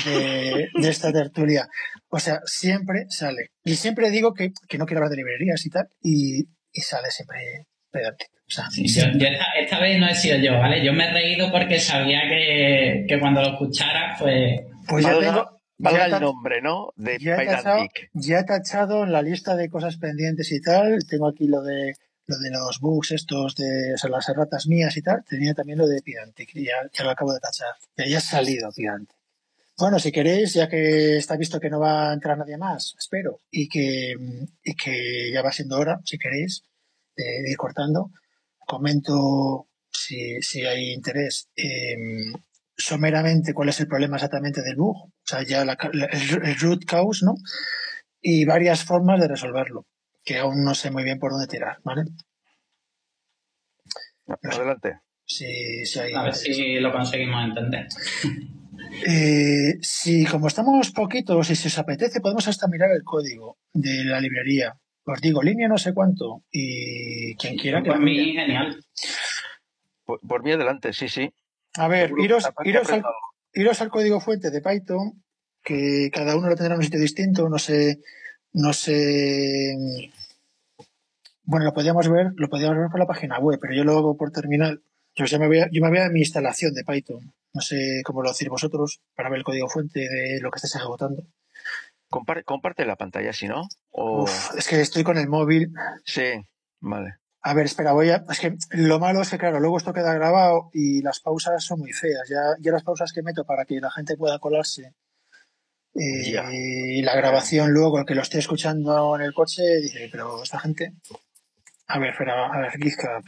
de, 0.05 0.89
esta 0.89 1.11
tertulia. 1.11 1.67
O 2.09 2.19
sea, 2.19 2.41
siempre 2.45 3.05
sale. 3.09 3.51
Y 3.63 3.75
siempre 3.75 4.11
digo 4.11 4.34
que, 4.34 4.51
no 4.77 4.85
quiero 4.85 4.99
hablar 4.99 5.09
de 5.09 5.17
librerías 5.17 5.65
y 5.65 5.69
tal, 5.69 5.88
y, 6.01 6.47
sale 6.73 7.09
siempre 7.11 7.67
pedante. 7.94 8.26
esta, 8.48 9.80
vez 9.80 9.99
no 9.99 10.07
he 10.07 10.15
sido 10.15 10.38
yo, 10.38 10.60
¿vale? 10.60 10.84
Yo 10.84 10.91
me 10.91 11.06
he 11.06 11.14
reído 11.14 11.52
porque 11.52 11.80
sabía 11.80 12.22
que, 12.28 13.18
cuando 13.20 13.41
lo 13.41 13.49
escuchara, 13.49 14.15
pues. 14.20 14.61
Pues 14.88 15.06
ya 15.06 15.20
tengo. 15.20 15.53
Valga 15.78 16.06
el 16.06 16.22
nombre, 16.22 16.61
¿no? 16.61 16.94
De 16.95 17.18
ya 17.20 17.41
he, 17.41 17.45
tachado, 17.45 17.88
ya 18.14 18.40
he 18.40 18.44
tachado 18.44 19.03
en 19.03 19.11
la 19.11 19.22
lista 19.22 19.56
de 19.56 19.70
cosas 19.70 19.98
pendientes 19.98 20.52
y 20.52 20.61
tal. 20.61 20.99
Tengo 21.10 21.28
aquí 21.28 21.48
lo 21.48 21.61
de 21.61 21.94
lo 22.26 22.38
de 22.38 22.52
los 22.52 22.80
bugs 22.80 23.11
estos 23.11 23.56
de 23.56 23.95
o 24.02 24.07
las 24.07 24.30
erratas 24.30 24.68
mías 24.68 24.95
y 24.95 25.02
tal. 25.02 25.24
Tenía 25.28 25.53
también 25.53 25.80
lo 25.80 25.88
de 25.88 26.02
Pidantic, 26.02 26.53
ya, 26.53 26.74
ya 26.94 27.03
lo 27.03 27.10
acabo 27.10 27.34
de 27.34 27.40
tachar. 27.40 27.76
Ya, 27.98 28.18
ha 28.18 28.22
salido 28.22 28.72
Pidantic. 28.72 29.18
Bueno, 29.78 29.98
si 29.99 30.11
queréis, 30.11 30.53
ya 30.53 30.70
que 30.70 31.18
está 31.18 31.36
visto 31.36 31.60
que 31.60 31.70
no 31.70 31.80
va 31.80 32.11
a 32.11 32.14
entrar 32.14 32.38
nadie 32.38 32.57
más, 32.57 32.95
espero, 32.98 33.40
y 33.49 33.68
que, 33.68 34.14
y 34.64 34.76
que 34.76 35.32
ya 35.34 35.41
va 35.41 35.52
siendo 35.52 35.80
hora, 35.80 35.99
si 36.06 36.20
queréis, 36.20 36.64
de, 37.15 37.49
ir 37.49 37.57
cortando, 37.57 38.11
comento 38.65 39.68
si, 39.91 40.41
si 40.41 40.65
hay 40.65 40.94
interés. 40.94 41.49
Eh, 41.56 41.95
someramente 42.76 43.53
cuál 43.53 43.69
es 43.69 43.80
el 43.80 43.88
problema 43.88 44.18
exactamente 44.18 44.61
del 44.61 44.76
bug, 44.76 44.98
o 44.98 45.11
sea, 45.23 45.44
ya 45.44 45.64
la, 45.65 45.77
el, 45.91 46.60
root 46.60 46.85
cause, 46.85 47.26
¿no? 47.26 47.35
Y 48.22 48.45
varias 48.45 48.84
formas 48.84 49.19
de 49.19 49.27
resolverlo, 49.27 49.85
que 50.23 50.40
aún 50.40 50.64
no 50.64 50.73
sé 50.73 50.91
muy 50.91 51.03
bien 51.03 51.19
por 51.19 51.31
dónde 51.31 51.48
tirar, 51.48 51.77
¿vale? 51.84 52.03
Adelante. 54.44 54.99
Si, 55.26 55.85
si 55.85 55.99
hay 55.99 56.14
A 56.14 56.23
ver 56.23 56.34
si 56.34 56.80
lo 56.80 56.91
conseguimos 56.91 57.44
entender. 57.45 57.88
Eh, 59.07 59.80
si 59.81 60.26
como 60.26 60.48
estamos 60.48 60.91
poquitos 60.91 61.49
y 61.49 61.56
si 61.56 61.68
os 61.68 61.80
apetece, 61.80 62.22
podemos 62.22 62.48
hasta 62.48 62.68
mirar 62.68 62.91
el 62.91 63.03
código 63.03 63.57
de 63.73 64.03
la 64.06 64.22
librería. 64.22 64.77
Os 65.05 65.21
digo, 65.21 65.43
línea 65.43 65.67
no 65.67 65.77
sé 65.77 65.93
cuánto 65.93 66.43
y 66.51 67.35
quien 67.35 67.57
quiera 67.57 67.84
que... 67.84 67.89
Por 67.89 67.99
mí, 67.99 68.34
genial. 68.34 68.84
Por, 70.05 70.19
por, 70.21 70.43
mí 70.43 70.51
adelante, 70.51 70.93
sí, 70.93 71.09
sí. 71.09 71.34
A 71.75 71.88
ver, 71.88 72.11
iros, 72.17 72.49
iros, 72.63 72.89
al, 72.89 73.03
iros, 73.53 73.81
al, 73.81 73.89
código 73.89 74.21
fuente 74.21 74.51
de 74.51 74.61
Python, 74.61 75.23
que 75.61 76.09
cada 76.13 76.38
uno 76.38 76.47
lo 76.47 76.55
tendrá 76.55 76.75
en 76.75 76.80
un 76.80 76.84
sitio 76.84 76.99
distinto, 76.99 77.49
no 77.49 77.57
sé, 77.57 77.99
no 78.53 78.71
sé. 78.73 79.75
Bueno, 81.43 81.65
lo 81.65 81.73
podríamos 81.73 82.07
ver, 82.09 82.27
lo 82.35 82.47
podríamos 82.47 82.77
ver 82.77 82.89
por 82.89 82.99
la 82.99 83.07
página 83.07 83.39
web, 83.39 83.59
pero 83.59 83.73
yo 83.73 83.84
lo 83.84 83.97
hago 83.97 84.15
por 84.15 84.31
terminal. 84.31 84.81
Yo, 85.15 85.25
ya 85.25 85.39
me 85.39 85.47
voy 85.47 85.59
a, 85.59 85.69
yo 85.71 85.81
me 85.81 85.89
voy 85.89 85.99
a 85.99 86.09
mi 86.09 86.19
instalación 86.19 86.73
de 86.73 86.84
Python. 86.84 87.34
No 87.53 87.61
sé 87.61 88.01
cómo 88.05 88.21
lo 88.21 88.30
decir 88.30 88.49
vosotros 88.49 89.01
para 89.15 89.30
ver 89.30 89.39
el 89.39 89.43
código 89.43 89.67
fuente 89.67 89.99
de 89.99 90.39
lo 90.41 90.49
que 90.49 90.57
estés 90.57 90.75
ejecutando. 90.75 91.23
Comparte, 92.09 92.43
comparte 92.43 92.85
la 92.85 92.95
pantalla, 92.95 93.34
si 93.34 93.47
no. 93.47 93.67
O... 93.94 94.24
Uf, 94.24 94.56
es 94.57 94.68
que 94.68 94.82
estoy 94.82 95.03
con 95.03 95.18
el 95.18 95.28
móvil. 95.28 95.72
Sí, 96.03 96.34
vale. 96.80 97.15
A 97.45 97.53
ver, 97.53 97.65
espera, 97.65 97.91
voy 97.91 98.10
a. 98.10 98.26
Es 98.30 98.40
que 98.40 98.56
lo 98.72 98.99
malo 98.99 99.22
es 99.22 99.30
que, 99.30 99.38
claro, 99.38 99.60
luego 99.60 99.78
esto 99.78 99.94
queda 99.94 100.14
grabado 100.14 100.70
y 100.74 101.02
las 101.02 101.20
pausas 101.20 101.64
son 101.64 101.80
muy 101.80 101.91
feas. 101.91 102.28
Ya, 102.30 102.56
ya 102.60 102.72
las 102.72 102.84
pausas 102.84 103.11
que 103.11 103.22
meto 103.22 103.45
para 103.45 103.65
que 103.65 103.82
la 103.82 103.91
gente 103.91 104.15
pueda 104.15 104.40
colarse. 104.40 104.94
Eh, 105.95 106.40
y 106.56 107.02
la 107.03 107.15
grabación 107.15 107.72
luego, 107.72 107.99
el 107.99 108.06
que 108.06 108.15
lo 108.15 108.22
esté 108.22 108.40
escuchando 108.40 109.15
en 109.15 109.22
el 109.22 109.34
coche, 109.34 109.61
dice, 109.82 110.10
pero 110.11 110.41
esta 110.41 110.60
gente. 110.60 110.94
A 111.88 111.99
ver, 111.99 112.11
espera, 112.11 112.48
a 112.48 112.60
ver, 112.60 112.72
GitHub. 112.72 113.24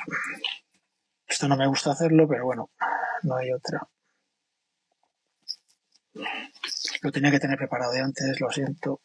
Esto 1.27 1.47
no 1.47 1.57
me 1.57 1.67
gusta 1.67 1.91
hacerlo, 1.91 2.27
pero 2.27 2.45
bueno, 2.45 2.69
no 3.23 3.35
hay 3.35 3.51
otra. 3.51 3.81
Lo 7.01 7.11
tenía 7.11 7.31
que 7.31 7.39
tener 7.39 7.57
preparado 7.57 7.91
de 7.91 7.99
antes, 7.99 8.39
lo 8.39 8.49
siento. 8.49 9.01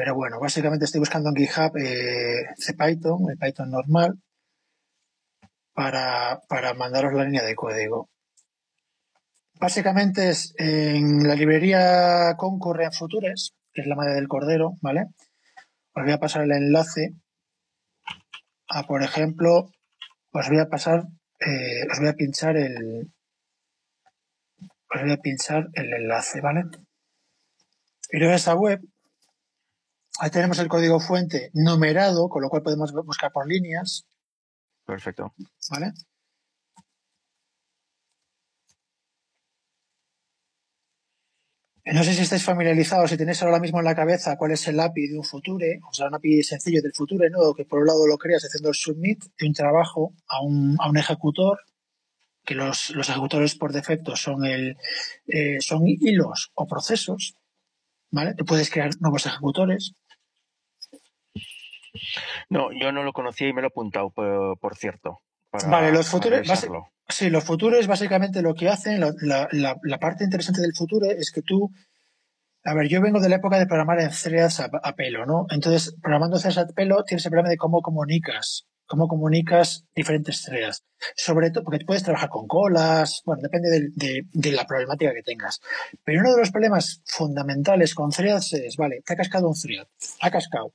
Pero 0.00 0.14
bueno, 0.14 0.40
básicamente 0.40 0.86
estoy 0.86 1.00
buscando 1.00 1.28
en 1.28 1.36
GitHub 1.36 1.76
eh, 1.76 2.54
CPython, 2.56 3.28
el 3.28 3.36
Python 3.36 3.70
normal, 3.70 4.18
para, 5.74 6.40
para 6.48 6.72
mandaros 6.72 7.12
la 7.12 7.24
línea 7.24 7.44
de 7.44 7.54
código. 7.54 8.08
Básicamente 9.60 10.30
es 10.30 10.54
en 10.56 11.28
la 11.28 11.34
librería 11.34 12.34
Concurre 12.38 12.90
Futures, 12.90 13.52
que 13.74 13.82
es 13.82 13.86
la 13.86 13.94
madre 13.94 14.14
del 14.14 14.26
cordero, 14.26 14.78
¿vale? 14.80 15.04
Os 15.92 16.02
voy 16.02 16.12
a 16.12 16.18
pasar 16.18 16.44
el 16.44 16.52
enlace 16.52 17.12
a, 18.70 18.84
por 18.84 19.02
ejemplo, 19.02 19.70
os 20.32 20.48
voy 20.48 20.60
a 20.60 20.70
pasar, 20.70 21.08
eh, 21.40 21.84
os 21.92 21.98
voy 21.98 22.08
a 22.08 22.14
pinchar 22.14 22.56
el, 22.56 23.12
os 24.94 25.02
voy 25.02 25.12
a 25.12 25.18
pinchar 25.18 25.68
el 25.74 25.92
enlace, 25.92 26.40
¿vale? 26.40 26.62
Pero 28.08 28.32
esa 28.32 28.54
web 28.54 28.80
Ahí 30.22 30.30
tenemos 30.30 30.58
el 30.58 30.68
código 30.68 31.00
fuente 31.00 31.50
numerado, 31.54 32.28
con 32.28 32.42
lo 32.42 32.50
cual 32.50 32.62
podemos 32.62 32.92
buscar 32.92 33.32
por 33.32 33.48
líneas. 33.48 34.04
Perfecto. 34.84 35.32
¿Vale? 35.70 35.94
No 41.86 42.04
sé 42.04 42.12
si 42.12 42.20
estáis 42.20 42.44
familiarizados, 42.44 43.08
si 43.08 43.16
tenéis 43.16 43.42
ahora 43.42 43.58
mismo 43.58 43.78
en 43.78 43.86
la 43.86 43.94
cabeza 43.94 44.36
cuál 44.36 44.52
es 44.52 44.68
el 44.68 44.78
API 44.78 45.08
de 45.08 45.16
un 45.16 45.24
Future, 45.24 45.80
o 45.88 45.94
sea, 45.94 46.08
un 46.08 46.14
API 46.14 46.42
sencillo 46.42 46.82
del 46.82 46.92
Future, 46.92 47.30
¿no? 47.30 47.54
Que 47.54 47.64
por 47.64 47.80
un 47.80 47.86
lado 47.86 48.06
lo 48.06 48.18
creas 48.18 48.44
haciendo 48.44 48.68
el 48.68 48.74
submit 48.74 49.24
de 49.38 49.46
un 49.46 49.54
trabajo 49.54 50.12
a 50.28 50.42
un, 50.42 50.76
a 50.78 50.90
un 50.90 50.98
ejecutor, 50.98 51.60
que 52.44 52.54
los, 52.54 52.90
los, 52.90 53.08
ejecutores 53.08 53.54
por 53.54 53.72
defecto 53.72 54.16
son, 54.16 54.44
el, 54.44 54.76
eh, 55.28 55.56
son 55.60 55.80
hilos 55.86 56.52
o 56.54 56.66
procesos, 56.66 57.36
¿vale? 58.10 58.34
Tú 58.34 58.44
puedes 58.44 58.68
crear 58.68 58.90
nuevos 59.00 59.24
ejecutores. 59.24 59.94
No, 62.48 62.70
yo 62.72 62.92
no 62.92 63.02
lo 63.02 63.12
conocía 63.12 63.48
y 63.48 63.52
me 63.52 63.62
lo 63.62 63.68
he 63.68 63.70
apuntado, 63.70 64.10
por, 64.10 64.58
por 64.58 64.76
cierto. 64.76 65.20
vale, 65.68 65.92
los 65.92 66.08
futuros. 66.08 66.46
Sí, 67.10 67.28
los 67.28 67.44
futuros 67.44 67.86
básicamente 67.86 68.40
lo 68.40 68.54
que 68.54 68.68
hacen, 68.68 69.00
la, 69.00 69.48
la, 69.50 69.76
la, 69.82 69.98
parte 69.98 70.24
interesante 70.24 70.60
del 70.60 70.74
futuro 70.74 71.10
es 71.10 71.32
que 71.32 71.42
tú. 71.42 71.70
A 72.62 72.74
ver, 72.74 72.88
yo 72.88 73.00
vengo 73.00 73.20
de 73.20 73.28
la 73.28 73.36
época 73.36 73.58
de 73.58 73.66
programar 73.66 74.00
en 74.00 74.10
threads 74.10 74.60
a, 74.60 74.70
a 74.82 74.94
pelo, 74.94 75.24
¿no? 75.26 75.46
Entonces, 75.50 75.96
programando 76.02 76.38
threads 76.38 76.58
a 76.58 76.66
pelo 76.66 77.04
tienes 77.04 77.24
el 77.24 77.30
problema 77.30 77.48
de 77.48 77.56
cómo 77.56 77.80
comunicas, 77.80 78.66
cómo 78.86 79.08
comunicas 79.08 79.86
diferentes 79.94 80.42
threads. 80.42 80.84
Sobre 81.16 81.50
todo, 81.50 81.64
porque 81.64 81.84
puedes 81.84 82.02
trabajar 82.02 82.28
con 82.28 82.46
colas, 82.46 83.22
bueno, 83.24 83.42
depende 83.42 83.70
de, 83.70 83.88
de, 83.94 84.26
de, 84.32 84.52
la 84.52 84.66
problemática 84.66 85.14
que 85.14 85.22
tengas. 85.22 85.60
Pero 86.04 86.20
uno 86.20 86.32
de 86.32 86.38
los 86.38 86.50
problemas 86.50 87.00
fundamentales 87.06 87.94
con 87.94 88.10
threads 88.10 88.52
es, 88.52 88.76
vale, 88.76 89.00
te 89.04 89.14
ha 89.14 89.16
cascado 89.16 89.48
un 89.48 89.54
thread, 89.54 89.86
ha 90.20 90.30
cascado. 90.30 90.74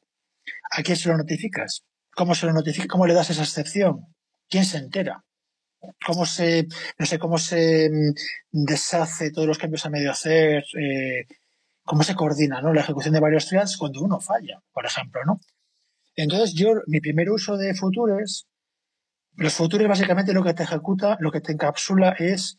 ¿A 0.72 0.84
quién 0.84 0.98
se 0.98 1.10
lo 1.10 1.18
notificas? 1.18 1.84
¿Cómo 2.16 2.36
se 2.36 2.46
lo 2.46 2.54
notifica? 2.54 2.88
¿Cómo 2.88 3.06
le 3.06 3.14
das 3.14 3.30
esa 3.30 3.44
excepción? 3.44 4.08
¿Quién 4.50 4.66
se 4.66 4.78
entera? 4.78 5.24
¿Cómo 6.06 6.26
se, 6.26 6.68
no 6.98 7.06
sé, 7.06 7.20
cómo 7.20 7.38
se 7.38 7.90
mm, 7.90 8.64
deshace 8.66 9.32
todos 9.32 9.48
los 9.48 9.58
cambios 9.58 9.86
a 9.86 9.90
medio 9.90 10.12
hacer? 10.12 10.64
Eh, 10.80 11.26
¿Cómo 11.84 12.04
se 12.04 12.16
coordina, 12.16 12.62
no? 12.62 12.74
La 12.74 12.82
ejecución 12.82 13.14
de 13.14 13.20
varios 13.20 13.48
threads 13.48 13.78
cuando 13.78 14.02
uno 14.02 14.20
falla, 14.20 14.60
por 14.72 14.86
ejemplo, 14.86 15.22
¿no? 15.26 15.40
Entonces, 16.16 16.54
yo, 16.56 16.74
mi 16.88 17.00
primer 17.00 17.30
uso 17.30 17.58
de 17.58 17.76
futures, 17.76 18.48
los 19.34 19.54
futures 19.54 19.88
básicamente 19.88 20.34
lo 20.34 20.44
que 20.44 20.54
te 20.54 20.64
ejecuta, 20.64 21.18
lo 21.20 21.32
que 21.32 21.42
te 21.42 21.52
encapsula 21.52 22.16
es 22.18 22.58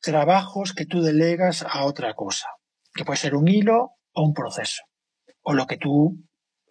trabajos 0.00 0.74
que 0.74 0.86
tú 0.86 1.02
delegas 1.02 1.64
a 1.68 1.84
otra 1.84 2.14
cosa, 2.14 2.48
que 2.94 3.04
puede 3.04 3.16
ser 3.16 3.34
un 3.34 3.48
hilo 3.48 3.92
o 4.12 4.22
un 4.22 4.34
proceso, 4.34 4.82
o 5.42 5.54
lo 5.54 5.66
que 5.66 5.78
tú 5.78 6.25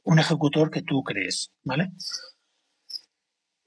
un 0.05 0.19
ejecutor 0.19 0.71
que 0.71 0.83
tú 0.83 1.03
crees, 1.03 1.51
¿vale? 1.63 1.91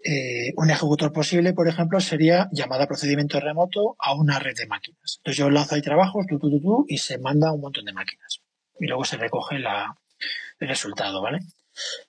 Eh, 0.05 0.53
un 0.57 0.71
ejecutor 0.71 1.13
posible, 1.13 1.53
por 1.53 1.69
ejemplo, 1.69 2.01
sería 2.01 2.49
llamada 2.53 2.87
procedimiento 2.87 3.41
remoto 3.41 3.97
a 3.99 4.15
una 4.15 4.39
red 4.39 4.57
de 4.57 4.67
máquinas. 4.67 5.19
Entonces 5.19 5.37
yo 5.39 5.51
lanzo 5.51 5.75
ahí 5.75 5.83
trabajos, 5.83 6.27
tú, 6.29 6.39
tú, 6.39 6.49
tú, 6.51 6.61
tú, 6.61 6.85
y 6.89 6.99
se 6.99 7.19
manda 7.19 7.49
a 7.49 7.53
un 7.53 7.61
montón 7.61 7.85
de 7.85 7.93
máquinas. 7.93 8.41
Y 8.79 8.87
luego 8.87 9.05
se 9.05 9.17
recoge 9.17 9.59
la, 9.59 9.97
el 10.61 10.69
resultado, 10.69 11.21
¿vale? 11.21 11.41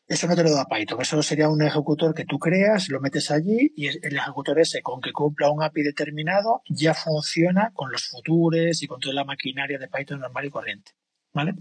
Eso 0.07 0.27
no 0.27 0.35
te 0.35 0.43
lo 0.43 0.51
da 0.51 0.65
Python, 0.65 1.01
eso 1.01 1.21
sería 1.21 1.49
un 1.49 1.61
ejecutor 1.61 2.13
que 2.13 2.25
tú 2.25 2.39
creas, 2.39 2.89
lo 2.89 2.99
metes 3.01 3.29
allí 3.31 3.71
y 3.75 3.87
el 3.87 4.15
ejecutor 4.15 4.59
ese, 4.59 4.81
con 4.81 5.01
que 5.01 5.11
cumpla 5.11 5.51
un 5.51 5.61
API 5.61 5.83
determinado, 5.83 6.61
ya 6.69 6.93
funciona 6.93 7.71
con 7.73 7.91
los 7.91 8.05
futures 8.05 8.81
y 8.81 8.87
con 8.87 8.99
toda 8.99 9.13
la 9.13 9.25
maquinaria 9.25 9.77
de 9.77 9.87
Python 9.87 10.21
normal 10.21 10.45
y 10.45 10.49
corriente, 10.49 10.91
¿vale? 11.33 11.53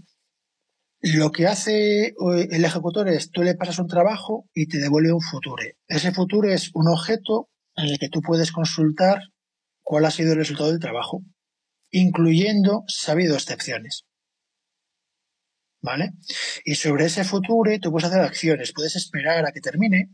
Lo 1.01 1.31
que 1.31 1.47
hace 1.47 2.07
eh, 2.07 2.13
el 2.51 2.65
ejecutor 2.65 3.07
es, 3.07 3.31
tú 3.31 3.41
le 3.41 3.55
pasas 3.55 3.79
un 3.79 3.87
trabajo 3.87 4.49
y 4.53 4.67
te 4.67 4.79
devuelve 4.79 5.13
un 5.13 5.21
future. 5.21 5.77
Ese 5.87 6.11
future 6.11 6.53
es 6.53 6.71
un 6.73 6.89
objeto 6.89 7.49
en 7.75 7.85
el 7.85 7.99
que 7.99 8.09
tú 8.09 8.21
puedes 8.21 8.51
consultar 8.51 9.19
cuál 9.81 10.05
ha 10.05 10.11
sido 10.11 10.33
el 10.33 10.39
resultado 10.39 10.71
del 10.71 10.79
trabajo, 10.79 11.23
incluyendo 11.89 12.83
habido 13.07 13.35
excepciones. 13.35 14.05
¿Vale? 15.81 16.11
Y 16.65 16.75
sobre 16.75 17.05
ese 17.05 17.23
future 17.23 17.79
tú 17.79 17.91
puedes 17.91 18.09
hacer 18.09 18.19
acciones, 18.19 18.73
puedes 18.73 18.97
esperar 18.97 19.45
a 19.45 19.53
que 19.53 19.61
termine, 19.61 20.09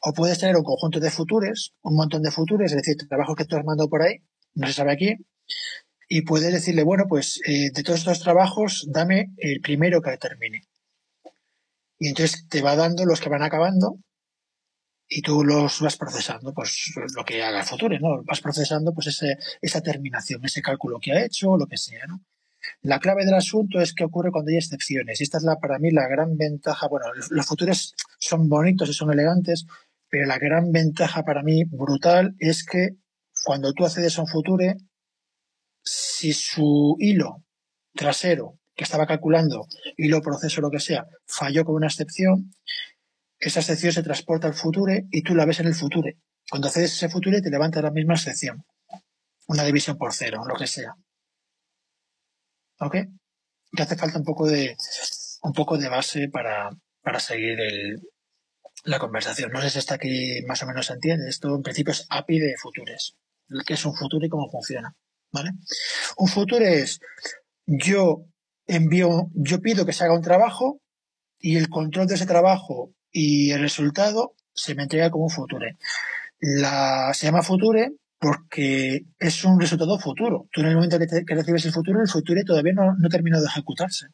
o 0.00 0.12
puedes 0.12 0.38
tener 0.38 0.56
un 0.56 0.62
conjunto 0.62 1.00
de 1.00 1.10
futures, 1.10 1.72
un 1.82 1.96
montón 1.96 2.22
de 2.22 2.30
futures, 2.30 2.70
es 2.70 2.76
decir, 2.76 2.96
trabajo 3.08 3.34
que 3.34 3.46
tú 3.46 3.56
has 3.56 3.64
mandado 3.64 3.88
por 3.88 4.02
ahí, 4.02 4.18
no 4.54 4.68
se 4.68 4.74
sabe 4.74 4.92
aquí, 4.92 5.16
y 6.08 6.22
puedes 6.22 6.52
decirle, 6.52 6.82
bueno, 6.82 7.04
pues 7.08 7.40
eh, 7.46 7.70
de 7.72 7.82
todos 7.82 8.00
estos 8.00 8.20
trabajos, 8.20 8.86
dame 8.90 9.32
el 9.38 9.60
primero 9.60 10.02
que 10.02 10.16
termine. 10.16 10.62
Y 11.98 12.08
entonces 12.08 12.46
te 12.48 12.62
va 12.62 12.76
dando 12.76 13.04
los 13.04 13.20
que 13.20 13.28
van 13.28 13.42
acabando 13.42 13.98
y 15.08 15.22
tú 15.22 15.44
los 15.44 15.80
vas 15.80 15.96
procesando, 15.96 16.52
pues 16.52 16.92
lo 17.14 17.24
que 17.24 17.42
haga 17.42 17.60
el 17.60 17.66
futuro, 17.66 17.98
¿no? 17.98 18.22
Vas 18.24 18.40
procesando 18.40 18.92
pues 18.92 19.08
ese, 19.08 19.38
esa 19.60 19.80
terminación, 19.80 20.44
ese 20.44 20.62
cálculo 20.62 20.98
que 21.00 21.12
ha 21.12 21.24
hecho, 21.24 21.56
lo 21.56 21.66
que 21.66 21.76
sea, 21.76 22.06
¿no? 22.06 22.20
La 22.82 22.98
clave 22.98 23.24
del 23.24 23.34
asunto 23.34 23.80
es 23.80 23.94
qué 23.94 24.04
ocurre 24.04 24.30
cuando 24.30 24.50
hay 24.50 24.56
excepciones. 24.56 25.20
Y 25.20 25.24
esta 25.24 25.38
es 25.38 25.44
la, 25.44 25.56
para 25.56 25.78
mí 25.78 25.90
la 25.90 26.08
gran 26.08 26.36
ventaja. 26.36 26.88
Bueno, 26.88 27.06
los 27.30 27.46
futuros 27.46 27.94
son 28.18 28.48
bonitos 28.48 28.88
y 28.88 28.94
son 28.94 29.12
elegantes, 29.12 29.66
pero 30.08 30.26
la 30.26 30.38
gran 30.38 30.72
ventaja 30.72 31.24
para 31.24 31.42
mí 31.42 31.64
brutal 31.64 32.34
es 32.38 32.64
que 32.64 32.96
cuando 33.44 33.72
tú 33.74 33.84
accedes 33.84 34.18
a 34.18 34.22
un 34.22 34.28
future, 34.28 34.76
si 35.84 36.32
su 36.32 36.96
hilo 36.98 37.42
trasero 37.94 38.58
que 38.74 38.84
estaba 38.84 39.06
calculando, 39.06 39.66
hilo, 39.96 40.20
proceso, 40.20 40.60
lo 40.60 40.70
que 40.70 40.80
sea, 40.80 41.06
falló 41.26 41.64
con 41.64 41.76
una 41.76 41.86
excepción, 41.86 42.52
esa 43.38 43.60
excepción 43.60 43.92
se 43.92 44.02
transporta 44.02 44.48
al 44.48 44.54
future 44.54 45.06
y 45.10 45.22
tú 45.22 45.34
la 45.34 45.44
ves 45.44 45.60
en 45.60 45.66
el 45.66 45.74
future. 45.74 46.18
Cuando 46.50 46.68
haces 46.68 46.92
ese 46.92 47.08
future 47.08 47.40
te 47.40 47.50
levanta 47.50 47.82
la 47.82 47.90
misma 47.90 48.14
excepción. 48.14 48.64
Una 49.46 49.64
división 49.64 49.96
por 49.96 50.12
cero, 50.12 50.42
lo 50.48 50.56
que 50.56 50.66
sea. 50.66 50.94
¿Ok? 52.80 52.96
Que 53.76 53.82
hace 53.82 53.96
falta 53.96 54.18
un 54.18 54.24
poco 54.24 54.46
de, 54.46 54.76
un 55.42 55.52
poco 55.52 55.78
de 55.78 55.88
base 55.88 56.28
para, 56.28 56.70
para 57.02 57.20
seguir 57.20 57.60
el, 57.60 58.00
la 58.84 58.98
conversación. 58.98 59.52
No 59.52 59.60
sé 59.60 59.70
si 59.70 59.78
está 59.78 59.96
aquí 59.96 60.42
más 60.46 60.62
o 60.62 60.66
menos 60.66 60.86
se 60.86 60.94
entiende. 60.94 61.28
Esto 61.28 61.54
en 61.54 61.62
principio 61.62 61.92
es 61.92 62.06
API 62.08 62.38
de 62.38 62.56
futures. 62.56 63.16
¿Qué 63.66 63.74
es 63.74 63.84
un 63.84 63.94
future 63.94 64.26
y 64.26 64.30
cómo 64.30 64.50
funciona? 64.50 64.96
¿Vale? 65.34 65.50
Un 66.16 66.28
future 66.28 66.78
es 66.78 67.00
yo 67.66 68.24
envío, 68.68 69.30
yo 69.34 69.60
pido 69.60 69.84
que 69.84 69.92
se 69.92 70.04
haga 70.04 70.14
un 70.14 70.22
trabajo 70.22 70.80
y 71.40 71.56
el 71.56 71.68
control 71.68 72.06
de 72.06 72.14
ese 72.14 72.24
trabajo 72.24 72.92
y 73.10 73.50
el 73.50 73.60
resultado 73.60 74.34
se 74.52 74.76
me 74.76 74.84
entrega 74.84 75.10
como 75.10 75.24
un 75.24 75.30
future. 75.30 75.76
La, 76.38 77.10
se 77.14 77.26
llama 77.26 77.42
future 77.42 77.90
porque 78.20 79.06
es 79.18 79.44
un 79.44 79.60
resultado 79.60 79.98
futuro. 79.98 80.46
Tú 80.52 80.60
en 80.60 80.68
el 80.68 80.76
momento 80.76 81.00
que, 81.00 81.34
recibes 81.34 81.66
el 81.66 81.72
futuro, 81.72 82.00
el 82.00 82.08
future 82.08 82.44
todavía 82.44 82.72
no, 82.72 82.94
no 82.96 83.08
terminado 83.08 83.42
de 83.42 83.48
ejecutarse. 83.48 84.06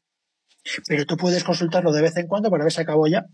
Pero 0.88 1.04
tú 1.04 1.18
puedes 1.18 1.44
consultarlo 1.44 1.92
de 1.92 2.00
vez 2.00 2.16
en 2.16 2.28
cuando 2.28 2.50
para 2.50 2.64
ver 2.64 2.72
si 2.72 2.80
acabó 2.80 3.06
ya. 3.06 3.26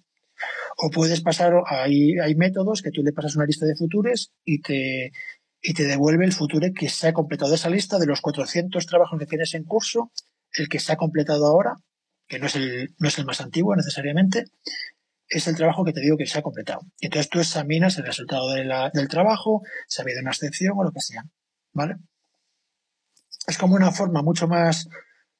O 0.78 0.90
puedes 0.90 1.20
pasar, 1.20 1.54
hay, 1.66 2.18
hay 2.18 2.34
métodos 2.34 2.82
que 2.82 2.90
tú 2.90 3.02
le 3.04 3.12
pasas 3.12 3.36
una 3.36 3.46
lista 3.46 3.64
de 3.64 3.76
futures 3.76 4.32
y 4.44 4.60
te, 4.60 5.12
y 5.68 5.74
te 5.74 5.82
devuelve 5.82 6.24
el 6.24 6.32
future 6.32 6.72
que 6.72 6.88
se 6.88 7.08
ha 7.08 7.12
completado 7.12 7.52
esa 7.52 7.68
lista 7.68 7.98
de 7.98 8.06
los 8.06 8.20
400 8.20 8.86
trabajos 8.86 9.18
que 9.18 9.26
tienes 9.26 9.52
en 9.54 9.64
curso, 9.64 10.12
el 10.52 10.68
que 10.68 10.78
se 10.78 10.92
ha 10.92 10.96
completado 10.96 11.44
ahora, 11.44 11.74
que 12.28 12.38
no 12.38 12.46
es 12.46 12.54
el, 12.54 12.94
no 12.98 13.08
es 13.08 13.18
el 13.18 13.24
más 13.24 13.40
antiguo 13.40 13.74
necesariamente, 13.74 14.44
es 15.26 15.48
el 15.48 15.56
trabajo 15.56 15.84
que 15.84 15.92
te 15.92 16.00
digo 16.00 16.16
que 16.16 16.26
se 16.26 16.38
ha 16.38 16.42
completado. 16.42 16.82
Entonces 17.00 17.28
tú 17.28 17.40
examinas 17.40 17.98
el 17.98 18.06
resultado 18.06 18.52
del 18.52 19.08
trabajo, 19.08 19.62
si 19.88 20.00
ha 20.00 20.04
habido 20.04 20.20
una 20.20 20.30
excepción 20.30 20.74
o 20.76 20.84
lo 20.84 20.92
que 20.92 21.00
sea. 21.00 21.24
¿Vale? 21.72 21.96
Es 23.48 23.58
como 23.58 23.74
una 23.74 23.90
forma 23.90 24.22
mucho 24.22 24.46
más 24.46 24.88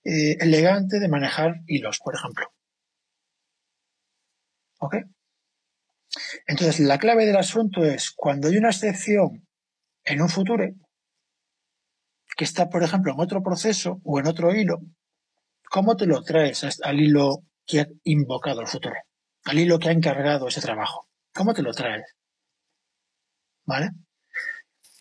eh, 0.03 0.39
elegante 0.41 0.99
de 0.99 1.07
manejar 1.07 1.61
hilos, 1.69 2.01
por 2.03 2.17
ejemplo. 2.17 2.53
¿Ok? 4.79 4.97
Entonces, 6.49 6.81
la 6.81 6.99
clave 6.99 7.27
del 7.27 7.37
asunto 7.37 7.85
es 7.85 8.11
cuando 8.11 8.49
hay 8.49 8.57
una 8.57 8.71
excepción 8.71 9.46
en 10.07 10.23
un 10.23 10.29
futuro 10.29 10.65
que 12.37 12.45
está, 12.45 12.69
por 12.69 12.83
ejemplo, 12.83 13.13
en 13.13 13.21
otro 13.21 13.43
proceso 13.43 14.01
o 14.05 14.19
en 14.21 14.27
otro 14.27 14.55
hilo, 14.55 14.79
¿cómo 15.71 15.97
te 15.97 16.07
lo 16.07 16.23
traes 16.23 16.65
al 16.83 17.01
hilo 17.01 17.43
que 17.67 17.81
ha 17.81 17.87
invocado 18.05 18.61
el 18.61 18.69
futuro? 18.69 18.95
Al 19.45 19.59
hilo 19.59 19.79
que 19.79 19.89
ha 19.89 19.93
encargado 19.93 20.49
ese 20.49 20.61
trabajo. 20.61 21.09
¿Cómo 21.35 21.55
te 21.55 21.63
lo 21.63 21.73
traes? 21.73 22.05
¿Vale? 23.65 23.91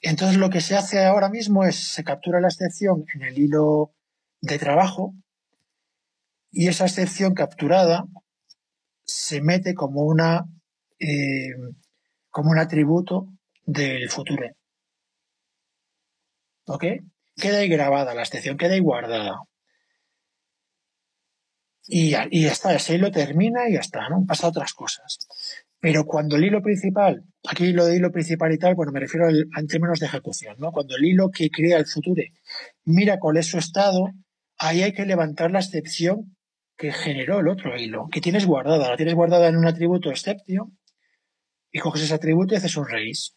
Entonces 0.02 0.38
lo 0.38 0.50
que 0.50 0.62
se 0.62 0.76
hace 0.76 1.04
ahora 1.06 1.30
mismo 1.30 1.64
es 1.64 1.76
se 1.76 2.04
captura 2.04 2.42
la 2.42 2.48
excepción 2.48 3.06
en 3.14 3.24
el 3.24 3.38
hilo 3.38 3.94
de 4.42 4.60
trabajo 4.60 5.14
y 6.52 6.68
esa 6.68 6.86
excepción 6.86 7.34
capturada 7.34 8.06
se 9.04 9.42
mete 9.42 9.74
como 9.74 10.02
una 10.02 10.46
eh, 11.00 11.54
como 12.30 12.52
un 12.52 12.60
atributo 12.60 13.28
del 13.66 14.10
futuro. 14.10 14.48
¿Ok? 16.68 16.86
Queda 17.36 17.60
ahí 17.60 17.70
grabada 17.70 18.14
la 18.14 18.24
excepción, 18.24 18.58
queda 18.58 18.74
ahí 18.74 18.80
guardada. 18.80 19.40
Y 21.88 22.12
ya, 22.12 22.28
y 22.32 22.46
está, 22.46 22.74
ese 22.74 22.96
hilo 22.96 23.12
termina 23.12 23.70
y 23.70 23.74
ya 23.74 23.80
está, 23.80 24.10
¿no? 24.10 24.26
Pasa 24.26 24.48
otras 24.48 24.74
cosas. 24.74 25.20
Pero 25.80 26.06
cuando 26.06 26.36
el 26.36 26.46
hilo 26.46 26.62
principal, 26.62 27.24
aquí 27.48 27.72
lo 27.72 27.86
de 27.86 27.98
hilo 27.98 28.12
principal 28.12 28.52
y 28.52 28.58
tal, 28.58 28.74
bueno, 28.74 28.92
me 28.92 29.00
refiero 29.00 29.28
al, 29.28 29.48
en 29.56 29.68
términos 29.68 30.00
de 30.00 30.08
ejecución, 30.08 30.56
¿no? 30.58 30.72
Cuando 30.72 30.96
el 30.96 31.06
hilo 31.06 31.30
que 31.30 31.52
crea 31.52 31.78
el 31.78 31.86
futuro 31.86 32.24
mira 32.86 33.20
cuál 33.20 33.38
es 33.38 33.48
su 33.48 33.60
estado, 33.60 34.10
ahí 34.58 34.82
hay 34.82 34.94
que 34.94 35.06
levantar 35.06 35.52
la 35.52 35.60
excepción 35.60 36.36
que 36.76 36.92
generó 36.92 37.40
el 37.40 37.50
otro 37.50 37.78
hilo, 37.78 38.08
que 38.12 38.20
tienes 38.20 38.48
guardada. 38.48 38.90
La 38.90 38.98
tienes 38.98 39.14
guardada 39.14 39.48
en 39.48 39.58
un 39.58 39.68
atributo 39.68 40.10
exception 40.10 40.76
y 41.72 41.80
coges 41.80 42.04
ese 42.04 42.16
atributo 42.16 42.54
y 42.56 42.58
haces 42.58 42.78
un 42.78 42.88
raise. 42.88 43.34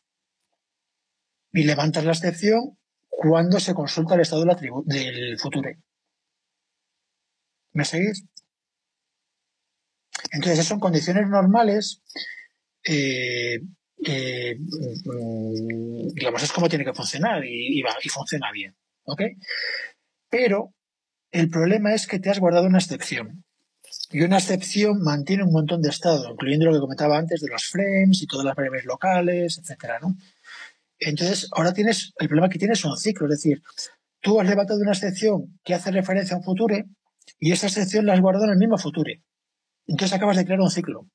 Y 1.53 1.65
levantas 1.65 2.05
la 2.05 2.13
excepción 2.13 2.78
cuando 3.21 3.59
se 3.59 3.75
consulta 3.75 4.15
el 4.15 4.21
estado 4.21 4.45
del, 4.45 4.57
del 4.85 5.39
futuro. 5.41 5.69
¿Me 7.73 7.85
seguís? 7.85 8.25
Entonces, 10.31 10.61
eso 10.61 10.75
en 10.75 10.81
condiciones 10.81 11.27
normales, 11.27 12.01
eh, 12.85 13.59
mm, 13.99 14.55
digamos, 16.15 16.45
es 16.45 16.53
como 16.53 16.69
tiene 16.69 16.85
que 16.85 16.95
funcionar 16.95 17.45
y, 17.45 17.81
y 17.81 18.09
funciona 18.09 18.53
bien. 18.53 18.77
¿Ok? 19.03 19.23
Pero 20.31 20.73
el 21.33 21.51
problema 21.51 21.95
es 21.95 22.07
que 22.07 22.21
te 22.21 22.31
has 22.31 22.39
guardado 22.39 22.69
una 22.69 22.79
excepción. 22.79 23.45
Y 24.11 24.23
una 24.23 24.39
excepción 24.39 25.03
mantiene 25.03 25.43
un 25.43 25.53
montón 25.53 25.83
de 25.83 25.89
estado, 25.89 26.31
incluyendo 26.31 26.67
lo 26.67 26.75
que 26.75 26.81
comentaba 26.81 27.19
antes 27.19 27.41
de 27.41 27.49
los 27.49 27.65
frames 27.65 28.23
y 28.23 28.29
todas 28.29 28.47
las 28.47 28.55
variables 28.55 28.85
locales, 28.85 29.59
etcétera, 29.59 29.99
¿no? 30.01 30.15
Entonces, 31.01 31.49
ahora 31.53 31.73
tienes, 31.73 32.13
el 32.19 32.29
problema 32.29 32.49
que 32.49 32.59
tienes 32.59 32.81
es 32.81 32.85
un 32.85 32.97
ciclo, 32.97 33.27
es 33.27 33.43
decir, 33.43 33.63
tú 34.21 34.41
has 34.41 34.49
levantado 34.49 34.81
una 34.81 34.93
excepción 34.93 35.59
que 35.65 35.75
hace 35.75 35.91
referencia 35.91 36.35
a 36.35 36.39
un 36.39 36.45
futuro 36.45 36.77
y 37.39 37.53
esa 37.53 37.67
excepción 37.67 38.07
la 38.07 38.15
has 38.15 38.21
guardado 38.21 38.47
en 38.47 38.53
el 38.53 38.59
mismo 38.59 38.79
futuro. 38.79 39.11
Entonces 39.87 40.17
acabas 40.17 40.37
de 40.37 40.45
crear 40.45 40.61
un 40.61 40.71
ciclo. 40.71 41.09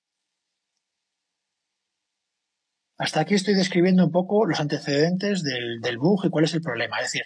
Hasta 2.98 3.20
aquí 3.20 3.34
estoy 3.36 3.56
describiendo 3.56 4.06
un 4.06 4.12
poco 4.12 4.46
los 4.46 4.60
antecedentes 4.60 5.44
del 5.44 5.98
bug 5.98 6.26
y 6.26 6.30
cuál 6.30 6.46
es 6.46 6.54
el 6.54 6.62
problema. 6.62 6.98
Es 7.00 7.12
decir, 7.12 7.24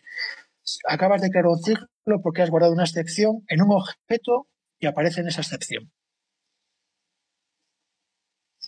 acabas 0.88 1.22
de 1.22 1.30
crear 1.30 1.46
un 1.46 1.60
ciclo 1.60 2.22
porque 2.24 2.42
has 2.42 2.50
guardado 2.50 2.74
una 2.74 2.84
excepción 2.84 3.44
en 3.48 3.62
un 3.62 3.72
objeto 3.72 4.48
y 4.80 4.88
aparece 4.88 5.22
en 5.22 5.28
esa 5.28 5.42
excepción. 5.42 5.92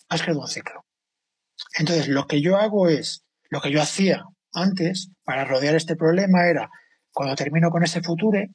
Has 0.10 0.22
creado 0.22 0.42
un 0.42 0.48
ciclo. 0.48 0.86
Entonces, 1.78 2.08
lo 2.08 2.28
que 2.28 2.42
yo 2.42 2.58
hago 2.58 2.90
es, 2.90 3.26
lo 3.50 3.62
que 3.62 3.72
yo 3.72 3.82
hacía 3.82 4.24
antes 4.54 5.12
para 5.24 5.46
rodear 5.46 5.76
este 5.76 5.96
problema 5.96 6.48
era, 6.48 6.70
cuando 7.12 7.36
termino 7.36 7.70
con 7.70 7.84
ese 7.84 8.02
future, 8.02 8.50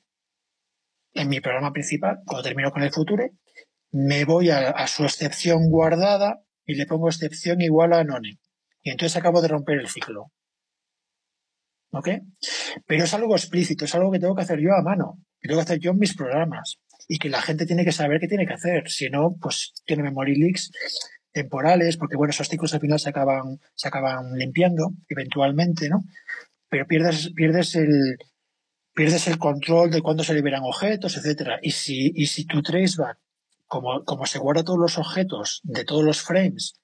en 1.12 1.28
mi 1.28 1.40
programa 1.40 1.72
principal, 1.72 2.18
cuando 2.26 2.42
termino 2.42 2.70
con 2.70 2.82
el 2.82 2.92
future, 2.92 3.30
me 3.92 4.24
voy 4.24 4.50
a, 4.50 4.86
su 4.88 5.04
excepción 5.04 5.70
guardada 5.70 6.40
y 6.66 6.74
le 6.74 6.86
pongo 6.86 7.08
excepción 7.08 7.60
igual 7.60 7.92
a 7.92 8.02
none. 8.02 8.38
Y 8.82 8.90
entonces 8.90 9.16
acabo 9.16 9.40
de 9.40 9.48
romper 9.48 9.78
el 9.78 9.88
ciclo. 9.88 10.32
¿Ok? 11.92 12.08
Pero 12.86 13.04
es 13.04 13.14
algo 13.14 13.36
explícito, 13.36 13.84
es 13.84 13.94
algo 13.94 14.10
que 14.10 14.18
tengo 14.18 14.34
que 14.34 14.42
hacer 14.42 14.58
yo 14.58 14.72
a 14.72 14.82
mano, 14.82 15.20
que 15.38 15.48
tengo 15.48 15.60
que 15.60 15.64
hacer 15.64 15.78
yo 15.78 15.92
en 15.92 15.98
mis 15.98 16.16
programas 16.16 16.80
y 17.06 17.18
que 17.18 17.28
la 17.28 17.40
gente 17.40 17.66
tiene 17.66 17.84
que 17.84 17.92
saber 17.92 18.18
qué 18.18 18.26
tiene 18.26 18.46
que 18.46 18.54
hacer. 18.54 18.88
Si 18.88 19.08
no, 19.10 19.36
pues 19.40 19.72
tiene 19.84 20.02
memory 20.02 20.34
leaks 20.34 20.70
temporales, 21.35 21.97
porque 21.97 22.16
bueno, 22.16 22.31
esos 22.31 22.48
ciclos 22.48 22.73
al 22.73 22.81
final 22.81 23.01
se 23.01 23.11
acaban, 23.11 23.61
se 23.74 23.89
acaban 23.89 24.39
limpiando 24.39 24.93
eventualmente, 25.09 25.89
¿no? 25.89 26.05
Pero 26.70 26.86
pierdes, 26.86 27.32
pierdes 27.35 27.74
el, 27.74 28.16
pierdes 28.94 29.27
el 29.27 29.39
control 29.39 29.90
de 29.90 30.01
cuándo 30.01 30.23
se 30.23 30.32
liberan 30.32 30.62
objetos, 30.62 31.16
etcétera. 31.16 31.59
Y 31.61 31.73
si, 31.73 32.12
y 32.15 32.27
si 32.27 32.47
tu 32.47 32.62
traceback, 32.62 33.19
como, 33.66 34.05
como 34.05 34.27
se 34.27 34.39
guarda 34.39 34.62
todos 34.62 34.78
los 34.78 34.97
objetos 34.97 35.61
de 35.65 35.85
todos 35.85 36.05
los 36.05 36.23
frames 36.23 36.74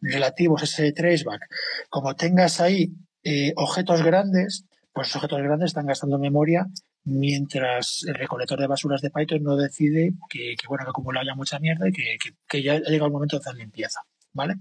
relativos 0.00 0.60
a 0.60 0.64
ese 0.66 0.92
traceback, 0.92 1.40
como 1.88 2.14
tengas 2.14 2.60
ahí 2.60 2.92
eh, 3.22 3.54
objetos 3.56 4.02
grandes, 4.02 4.66
pues 4.92 5.08
los 5.08 5.16
objetos 5.16 5.42
grandes 5.42 5.68
están 5.68 5.86
gastando 5.86 6.18
memoria 6.18 6.66
mientras 7.04 8.04
el 8.06 8.14
recolector 8.14 8.58
de 8.58 8.66
basuras 8.66 9.02
de 9.02 9.10
Python 9.10 9.42
no 9.42 9.56
decide 9.56 10.12
que, 10.28 10.56
bueno, 10.68 10.84
que 10.84 10.90
acumula 10.90 11.22
ya 11.24 11.34
mucha 11.34 11.58
mierda 11.58 11.88
y 11.88 11.92
que, 11.92 12.62
ya 12.62 12.74
ha 12.74 12.78
llegado 12.78 13.06
el 13.06 13.12
momento 13.12 13.36
de 13.36 13.40
hacer 13.40 13.56
limpieza. 13.56 14.00
¿Vale? 14.32 14.54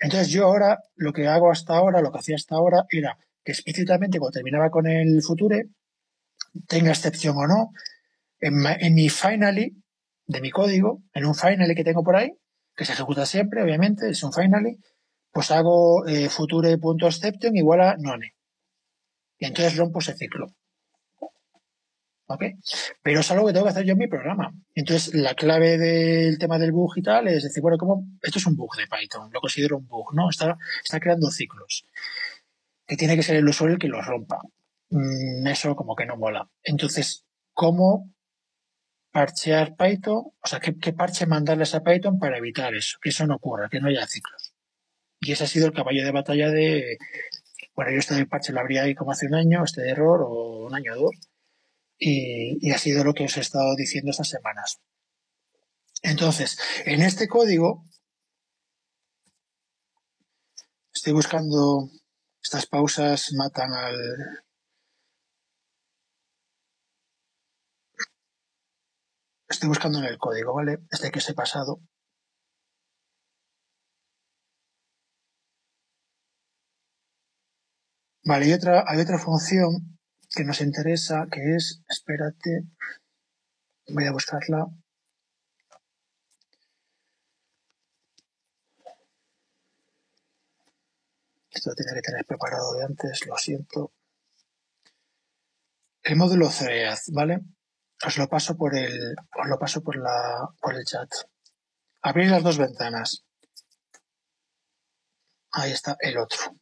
Entonces 0.00 0.28
yo 0.28 0.44
ahora, 0.44 0.80
lo 0.96 1.14
que 1.14 1.26
hago 1.26 1.50
hasta 1.50 1.74
ahora, 1.74 2.02
lo 2.02 2.12
que 2.12 2.18
hacía 2.18 2.36
hasta 2.36 2.56
ahora, 2.56 2.84
era 2.90 3.16
que 3.42 3.52
explícitamente 3.52 4.18
cuando 4.18 4.34
terminaba 4.34 4.68
con 4.70 4.86
el 4.86 5.22
future, 5.22 5.64
tenga 6.66 6.90
excepción 6.90 7.34
o 7.38 7.46
no, 7.46 7.70
en, 8.40 8.94
mi 8.94 9.08
finally 9.08 9.82
de 10.26 10.40
mi 10.42 10.50
código, 10.50 11.02
en 11.14 11.24
un 11.24 11.34
finally 11.34 11.74
que 11.74 11.84
tengo 11.84 12.04
por 12.04 12.16
ahí, 12.16 12.32
que 12.76 12.84
se 12.84 12.92
ejecuta 12.92 13.24
siempre, 13.24 13.62
obviamente, 13.62 14.10
es 14.10 14.22
un 14.22 14.32
finally, 14.32 14.78
pues 15.32 15.50
hago 15.50 16.06
eh, 16.06 16.28
future.exception 16.28 17.56
igual 17.56 17.80
a 17.80 17.96
none. 17.96 18.34
Y 19.38 19.46
entonces 19.46 19.76
rompo 19.76 20.00
ese 20.00 20.14
ciclo. 20.14 20.54
¿Ok? 22.30 22.44
Pero 23.02 23.20
es 23.20 23.30
algo 23.30 23.46
que 23.46 23.52
tengo 23.54 23.64
que 23.64 23.70
hacer 23.70 23.84
yo 23.86 23.92
en 23.92 23.98
mi 23.98 24.06
programa. 24.06 24.52
Entonces, 24.74 25.14
la 25.14 25.34
clave 25.34 25.78
del 25.78 26.38
tema 26.38 26.58
del 26.58 26.72
bug 26.72 26.98
y 26.98 27.02
tal 27.02 27.26
es 27.28 27.42
decir, 27.42 27.62
bueno, 27.62 27.78
como 27.78 28.06
esto 28.22 28.38
es 28.38 28.46
un 28.46 28.54
bug 28.54 28.76
de 28.76 28.86
Python, 28.86 29.30
lo 29.32 29.40
considero 29.40 29.78
un 29.78 29.86
bug, 29.86 30.14
¿no? 30.14 30.28
Está, 30.28 30.58
está 30.84 31.00
creando 31.00 31.30
ciclos. 31.30 31.86
Que 32.86 32.96
tiene 32.96 33.16
que 33.16 33.22
ser 33.22 33.36
el 33.36 33.48
usuario 33.48 33.74
el 33.74 33.80
que 33.80 33.88
los 33.88 34.04
rompa. 34.06 34.40
mm, 34.90 35.46
eso 35.46 35.74
como 35.74 35.96
que 35.96 36.06
no 36.06 36.16
mola. 36.16 36.50
Entonces, 36.62 37.24
¿cómo 37.54 38.12
parchear 39.10 39.74
Python? 39.76 40.32
O 40.40 40.46
sea, 40.46 40.60
¿qué, 40.60 40.92
parche 40.92 41.26
mandarles 41.26 41.74
a 41.74 41.82
Python 41.82 42.18
para 42.18 42.38
evitar 42.38 42.74
eso? 42.74 42.98
Que 43.02 43.08
eso 43.10 43.26
no 43.26 43.36
ocurra, 43.36 43.68
que 43.70 43.80
no 43.80 43.88
haya 43.88 44.06
ciclos. 44.06 44.54
Y 45.20 45.32
ese 45.32 45.44
ha 45.44 45.46
sido 45.46 45.66
el 45.66 45.72
caballo 45.72 46.04
de 46.04 46.12
batalla 46.12 46.50
de, 46.50 46.98
bueno, 47.74 47.92
yo 47.92 47.98
este 47.98 48.26
parche 48.26 48.52
lo 48.52 48.60
abrí 48.60 48.78
ahí 48.78 48.94
como 48.94 49.12
hace 49.12 49.26
un 49.26 49.34
año, 49.34 49.64
este 49.64 49.88
error, 49.88 50.20
o 50.22 50.66
un 50.66 50.74
año 50.74 50.92
o 50.94 50.96
dos, 50.96 51.16
y, 51.98 52.70
ha 52.72 52.78
sido 52.78 53.04
lo 53.04 53.14
que 53.14 53.24
os 53.24 53.36
he 53.36 53.40
estado 53.40 53.74
diciendo 53.76 54.10
estas 54.10 54.28
semanas. 54.28 54.80
Entonces, 56.02 56.58
en 56.84 57.02
este 57.02 57.28
código, 57.28 57.84
estoy 60.94 61.12
buscando, 61.12 61.90
estas 62.42 62.66
pausas 62.66 63.32
matan 63.34 63.72
al... 63.74 63.96
Estoy 69.48 69.68
buscando 69.68 69.98
en 69.98 70.04
el 70.04 70.18
código, 70.18 70.54
¿vale? 70.54 70.78
Este 70.90 71.10
que 71.10 71.20
se 71.20 71.32
he 71.32 71.34
pasado. 71.34 71.80
Vale, 78.24 78.44
hay 78.44 78.52
otra, 78.52 78.84
hay 78.86 79.00
otra 79.00 79.18
función 79.18 79.97
que 80.38 80.44
nos 80.44 80.60
interesa 80.60 81.26
que 81.32 81.56
es, 81.56 81.82
espérate, 81.88 82.62
voy 83.88 84.06
a 84.06 84.12
buscarla. 84.12 84.68
Esto 91.50 91.70
lo 91.70 91.74
tenía 91.74 91.94
que 91.94 92.02
tener 92.02 92.24
preparado 92.24 92.72
de 92.74 92.84
antes, 92.84 93.26
lo 93.26 93.36
siento. 93.36 93.90
El 96.04 96.14
módulo 96.14 96.48
CREAD, 96.56 96.98
¿vale? 97.08 97.40
Os 98.06 98.16
lo 98.16 98.28
paso 98.28 98.56
por 98.56 98.76
el, 98.76 99.16
os 99.42 99.48
lo 99.48 99.58
paso 99.58 99.82
por 99.82 99.96
la, 99.96 100.48
por 100.60 100.76
el 100.76 100.84
chat. 100.84 101.10
Abrir 102.00 102.30
las 102.30 102.44
dos 102.44 102.58
ventanas. 102.58 103.24
Ahí 105.50 105.72
está 105.72 105.96
el 105.98 106.16
otro. 106.16 106.54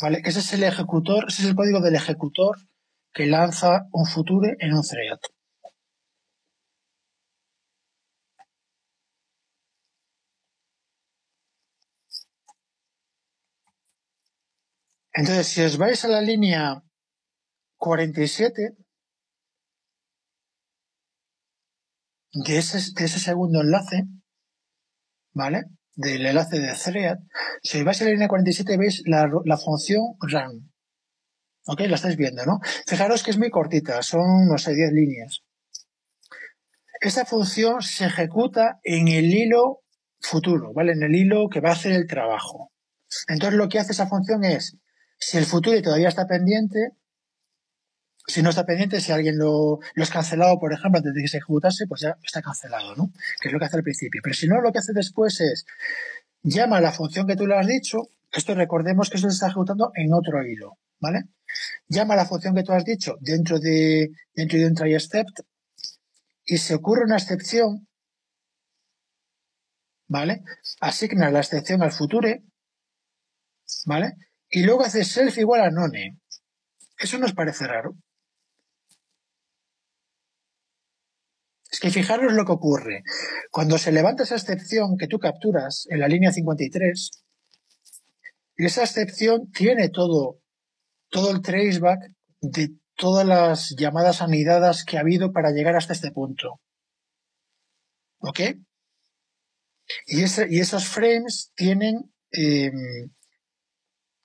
¿Vale? 0.00 0.20
Ese 0.24 0.40
es 0.40 0.52
el 0.52 0.64
ejecutor, 0.64 1.26
ese 1.28 1.42
es 1.42 1.48
el 1.50 1.54
código 1.54 1.80
del 1.80 1.94
ejecutor 1.94 2.56
que 3.14 3.26
lanza 3.26 3.86
un 3.92 4.06
future 4.06 4.56
en 4.58 4.74
un 4.74 4.82
thread. 4.82 5.18
Entonces, 15.12 15.46
si 15.46 15.62
os 15.62 15.78
vais 15.78 16.04
a 16.04 16.08
la 16.08 16.20
línea 16.20 16.82
47 17.78 18.76
de 22.32 22.58
ese, 22.58 22.78
de 22.98 23.04
ese 23.04 23.20
segundo 23.20 23.60
enlace, 23.60 24.04
¿vale? 25.32 25.62
Del 25.94 26.26
enlace 26.26 26.58
de 26.58 26.74
thread, 26.74 27.18
si 27.62 27.78
os 27.78 27.84
vais 27.84 28.02
a 28.02 28.06
la 28.06 28.10
línea 28.10 28.26
47 28.28 28.76
veis 28.76 29.02
la, 29.06 29.30
la 29.44 29.56
función 29.56 30.02
run. 30.20 30.73
¿Ok? 31.66 31.80
La 31.80 31.96
estáis 31.96 32.16
viendo, 32.16 32.44
¿no? 32.44 32.60
Fijaros 32.86 33.22
que 33.22 33.30
es 33.30 33.38
muy 33.38 33.50
cortita, 33.50 34.02
son, 34.02 34.46
no 34.46 34.58
sé, 34.58 34.74
10 34.74 34.92
líneas. 34.92 35.42
Esta 37.00 37.24
función 37.24 37.82
se 37.82 38.06
ejecuta 38.06 38.80
en 38.82 39.08
el 39.08 39.26
hilo 39.26 39.80
futuro, 40.20 40.72
¿vale? 40.72 40.92
En 40.92 41.02
el 41.02 41.14
hilo 41.14 41.48
que 41.48 41.60
va 41.60 41.70
a 41.70 41.72
hacer 41.72 41.92
el 41.92 42.06
trabajo. 42.06 42.72
Entonces 43.28 43.58
lo 43.58 43.68
que 43.68 43.78
hace 43.78 43.92
esa 43.92 44.06
función 44.06 44.44
es, 44.44 44.76
si 45.18 45.38
el 45.38 45.46
futuro 45.46 45.80
todavía 45.82 46.08
está 46.08 46.26
pendiente, 46.26 46.90
si 48.26 48.42
no 48.42 48.50
está 48.50 48.64
pendiente, 48.64 49.00
si 49.00 49.12
alguien 49.12 49.38
lo, 49.38 49.80
lo 49.94 50.06
cancelado, 50.06 50.58
por 50.58 50.72
ejemplo, 50.72 50.98
antes 50.98 51.12
de 51.12 51.22
que 51.22 51.28
se 51.28 51.38
ejecutase, 51.38 51.86
pues 51.86 52.00
ya 52.00 52.16
está 52.22 52.40
cancelado, 52.40 52.94
¿no? 52.96 53.12
Que 53.40 53.48
es 53.48 53.52
lo 53.52 53.58
que 53.58 53.66
hace 53.66 53.76
al 53.76 53.82
principio. 53.82 54.20
Pero 54.22 54.34
si 54.34 54.48
no, 54.48 54.60
lo 54.60 54.72
que 54.72 54.78
hace 54.78 54.92
después 54.94 55.40
es, 55.40 55.66
llama 56.42 56.78
a 56.78 56.80
la 56.80 56.92
función 56.92 57.26
que 57.26 57.36
tú 57.36 57.46
le 57.46 57.56
has 57.56 57.66
dicho, 57.66 58.08
esto 58.32 58.54
recordemos 58.54 59.10
que 59.10 59.18
eso 59.18 59.28
se 59.28 59.34
está 59.34 59.46
ejecutando 59.48 59.92
en 59.94 60.12
otro 60.12 60.44
hilo, 60.44 60.78
¿vale? 61.00 61.24
Llama 61.88 62.14
a 62.14 62.18
la 62.18 62.26
función 62.26 62.54
que 62.54 62.62
tú 62.62 62.72
has 62.72 62.84
dicho 62.84 63.16
dentro 63.20 63.58
de, 63.58 64.08
dentro 64.34 64.58
de 64.58 64.66
un 64.66 64.74
try 64.74 64.94
except 64.94 65.40
y 66.44 66.58
se 66.58 66.74
ocurre 66.74 67.04
una 67.04 67.16
excepción, 67.16 67.88
¿vale? 70.08 70.42
Asigna 70.80 71.30
la 71.30 71.40
excepción 71.40 71.82
al 71.82 71.92
future, 71.92 72.42
¿vale? 73.86 74.12
Y 74.48 74.62
luego 74.62 74.84
hace 74.84 75.04
self 75.04 75.38
igual 75.38 75.62
a 75.62 75.70
none. 75.70 76.18
Eso 76.98 77.18
nos 77.18 77.32
parece 77.32 77.66
raro. 77.66 77.96
Es 81.70 81.80
que 81.80 81.90
fijaros 81.90 82.32
lo 82.32 82.44
que 82.44 82.52
ocurre. 82.52 83.02
Cuando 83.50 83.78
se 83.78 83.90
levanta 83.90 84.22
esa 84.22 84.36
excepción 84.36 84.96
que 84.96 85.08
tú 85.08 85.18
capturas 85.18 85.86
en 85.90 85.98
la 85.98 86.06
línea 86.06 86.30
53, 86.30 87.10
esa 88.56 88.84
excepción 88.84 89.50
tiene 89.50 89.88
todo, 89.88 90.38
todo 91.14 91.30
el 91.30 91.42
traceback 91.42 92.10
de 92.40 92.70
todas 92.96 93.24
las 93.24 93.76
llamadas 93.78 94.20
anidadas 94.20 94.84
que 94.84 94.96
ha 94.96 95.00
habido 95.00 95.30
para 95.30 95.52
llegar 95.52 95.76
hasta 95.76 95.92
este 95.92 96.10
punto. 96.10 96.60
¿Ok? 98.18 98.40
Y, 100.06 100.24
ese, 100.24 100.48
y 100.50 100.58
esos 100.58 100.88
frames 100.88 101.52
tienen, 101.54 102.12
eh, 102.32 102.72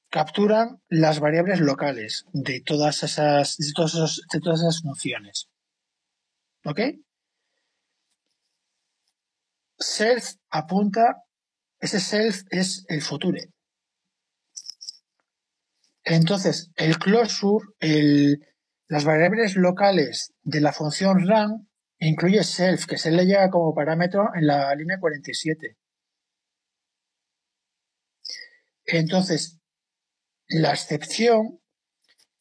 capturan 0.10 0.82
las 0.88 1.20
variables 1.20 1.60
locales 1.60 2.26
de 2.34 2.60
todas 2.66 3.04
esas, 3.04 3.58
de 3.58 3.72
todas 3.76 3.94
esas, 3.94 4.22
de 4.34 4.40
todas 4.40 4.62
esas 4.62 4.82
funciones. 4.82 5.48
¿Ok? 6.66 6.80
Self 9.78 10.38
apunta, 10.50 11.24
ese 11.80 12.00
self 12.00 12.42
es 12.50 12.84
el 12.88 13.04
future. 13.04 13.52
Entonces, 16.10 16.72
el 16.76 16.98
closure, 16.98 17.68
las 18.88 19.06
variables 19.06 19.56
locales 19.56 20.34
de 20.42 20.60
la 20.60 20.74
función 20.74 21.20
run 21.28 21.70
incluye 22.00 22.44
self, 22.44 22.88
que 22.88 22.98
se 22.98 23.12
le 23.12 23.26
llega 23.26 23.52
como 23.52 23.76
parámetro 23.76 24.30
en 24.34 24.48
la 24.48 24.74
línea 24.74 24.98
47. 25.00 25.78
Entonces, 28.86 29.60
la 30.48 30.72
excepción 30.72 31.60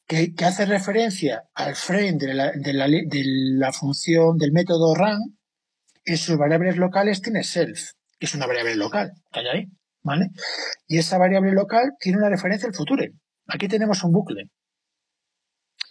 que, 0.07 0.33
hace 0.47 0.65
referencia 0.65 1.45
al 1.53 1.77
frame 1.77 2.15
de 2.15 2.73
la, 2.73 3.73
función 3.75 4.39
del 4.39 4.53
método 4.53 4.95
run 4.95 5.39
en 6.07 6.17
sus 6.17 6.39
variables 6.39 6.79
locales 6.79 7.21
tiene 7.21 7.45
self, 7.45 7.91
que 8.19 8.25
es 8.25 8.35
una 8.35 8.47
variable 8.47 8.77
local, 8.77 9.13
que 9.31 9.41
hay 9.41 9.47
ahí, 9.47 9.67
¿vale? 10.03 10.31
Y 10.87 10.97
esa 10.97 11.19
variable 11.19 11.53
local 11.53 11.93
tiene 12.01 12.17
una 12.17 12.31
referencia 12.31 12.67
al 12.67 12.75
future. 12.75 13.13
Aquí 13.49 13.67
tenemos 13.67 14.05
un 14.05 14.13
bucle. 14.13 14.51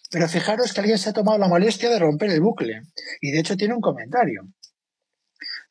Pero 0.10 0.28
fijaros 0.30 0.74
que 0.74 0.80
alguien 0.80 0.98
se 0.98 1.10
ha 1.10 1.14
tomado 1.14 1.38
la 1.38 1.48
molestia 1.48 1.90
de 1.90 2.00
romper 2.00 2.30
el 2.30 2.42
bucle. 2.42 2.82
Y 3.20 3.32
de 3.32 3.40
hecho 3.40 3.58
tiene 3.58 3.74
un 3.74 3.82
comentario. 3.82 4.48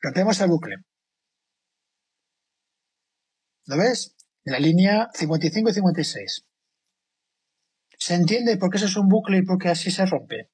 Rompemos 0.01 0.39
el 0.41 0.49
bucle. 0.49 0.75
¿Lo 3.65 3.77
ves? 3.77 4.15
En 4.45 4.53
la 4.53 4.59
línea 4.59 5.09
55 5.13 5.69
y 5.69 5.73
56. 5.73 6.45
¿Se 7.97 8.13
entiende 8.13 8.57
por 8.57 8.69
qué 8.69 8.77
eso 8.77 8.85
es 8.85 8.95
un 8.95 9.07
bucle 9.07 9.39
y 9.39 9.41
por 9.41 9.57
qué 9.57 9.69
así 9.69 9.89
se 9.89 10.05
rompe? 10.05 10.49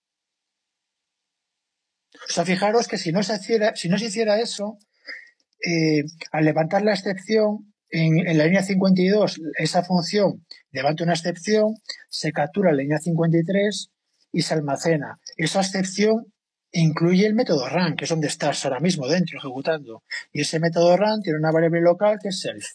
O 2.30 2.32
sea, 2.32 2.46
fijaros 2.46 2.88
que 2.88 2.98
si 2.98 3.12
no 3.12 3.22
se 3.22 3.36
hiciera, 3.36 3.76
si 3.76 3.90
no 3.90 3.98
se 3.98 4.06
hiciera 4.06 4.40
eso, 4.40 4.78
eh, 5.66 6.04
al 6.32 6.46
levantar 6.46 6.84
la 6.84 6.94
excepción 6.94 7.73
en, 7.94 8.38
la 8.38 8.46
línea 8.46 8.64
52, 8.64 9.40
esa 9.60 9.84
función 9.84 10.46
levanta 10.72 11.04
una 11.04 11.14
excepción, 11.14 11.76
se 12.10 12.32
captura 12.32 12.72
la 12.72 12.78
línea 12.78 12.98
53 12.98 13.92
y 14.32 14.42
se 14.42 14.54
almacena. 14.56 15.20
Esa 15.38 15.62
excepción 15.62 16.34
incluye 16.72 17.28
el 17.28 17.36
método 17.36 17.70
run, 17.70 17.96
que 17.96 18.06
es 18.06 18.10
donde 18.10 18.28
estás 18.28 18.66
ahora 18.66 18.80
mismo 18.80 19.08
dentro 19.08 19.38
ejecutando. 19.38 20.04
Y 20.32 20.42
ese 20.42 20.60
método 20.60 20.98
run 20.98 21.22
tiene 21.22 21.38
una 21.38 21.52
variable 21.52 21.82
local 21.82 22.18
que 22.20 22.30
es 22.30 22.40
self. 22.40 22.66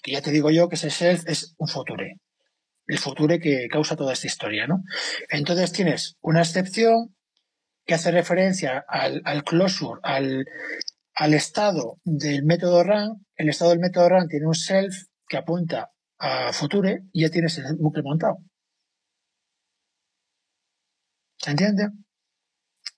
Que 0.00 0.12
ya 0.12 0.22
te 0.22 0.30
digo 0.30 0.50
yo 0.50 0.68
que 0.68 0.76
ese 0.76 0.90
self 0.90 1.24
es 1.26 1.56
un 1.58 1.66
future. 1.66 2.20
El 2.86 2.98
future 2.98 3.40
que 3.40 3.66
causa 3.68 3.96
toda 3.96 4.12
esta 4.12 4.28
historia, 4.28 4.68
¿no? 4.68 4.84
Entonces 5.28 5.72
tienes 5.72 6.16
una 6.20 6.40
excepción 6.40 7.16
que 7.84 7.94
hace 7.94 8.12
referencia 8.12 8.84
al 8.86 9.42
closure, 9.42 9.98
al, 10.04 10.46
al 11.20 11.34
estado 11.34 11.98
del 12.02 12.44
método 12.44 12.82
run. 12.82 13.26
El 13.36 13.50
estado 13.50 13.72
del 13.72 13.78
método 13.78 14.08
run 14.08 14.26
tiene 14.26 14.46
un 14.46 14.54
self 14.54 14.94
que 15.28 15.36
apunta 15.36 15.90
a 16.18 16.50
future 16.54 17.02
y 17.12 17.22
ya 17.22 17.28
tienes 17.28 17.58
el 17.58 17.76
bucle 17.78 18.02
montado. 18.02 18.38
¿Se 21.36 21.50
entiende? 21.50 21.88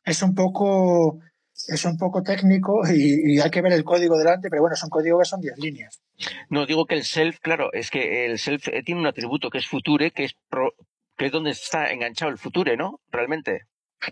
Es 0.05 0.23
un 0.23 0.37
poco, 0.37 1.19
es 1.67 1.85
un 1.85 1.97
poco 1.97 2.23
técnico 2.23 2.83
y, 2.89 3.35
y, 3.35 3.41
hay 3.41 3.51
que 3.51 3.61
ver 3.61 3.73
el 3.73 3.83
código 3.83 4.17
delante, 4.17 4.49
pero 4.51 4.63
bueno, 4.63 4.75
es 4.75 4.83
un 4.85 4.91
código 4.91 5.19
que 5.19 5.25
son 5.25 5.41
10 5.41 5.59
líneas. 5.59 6.01
No, 6.49 6.65
digo 6.65 6.87
que 6.87 6.95
el 6.95 7.05
self, 7.05 7.41
claro, 7.41 7.73
es 7.73 7.91
que 7.91 8.27
el 8.27 8.39
self 8.39 8.69
tiene 8.85 9.01
un 9.01 9.07
atributo 9.09 9.51
que 9.51 9.59
es 9.59 9.67
future, 9.67 10.13
que 10.13 10.25
es 10.25 10.35
pro, 10.49 10.75
que 11.17 11.27
es 11.27 11.33
donde 11.33 11.51
está 11.51 11.91
enganchado 11.91 12.31
el 12.31 12.39
Future, 12.39 12.77
¿no? 12.77 13.01
Realmente. 13.11 13.63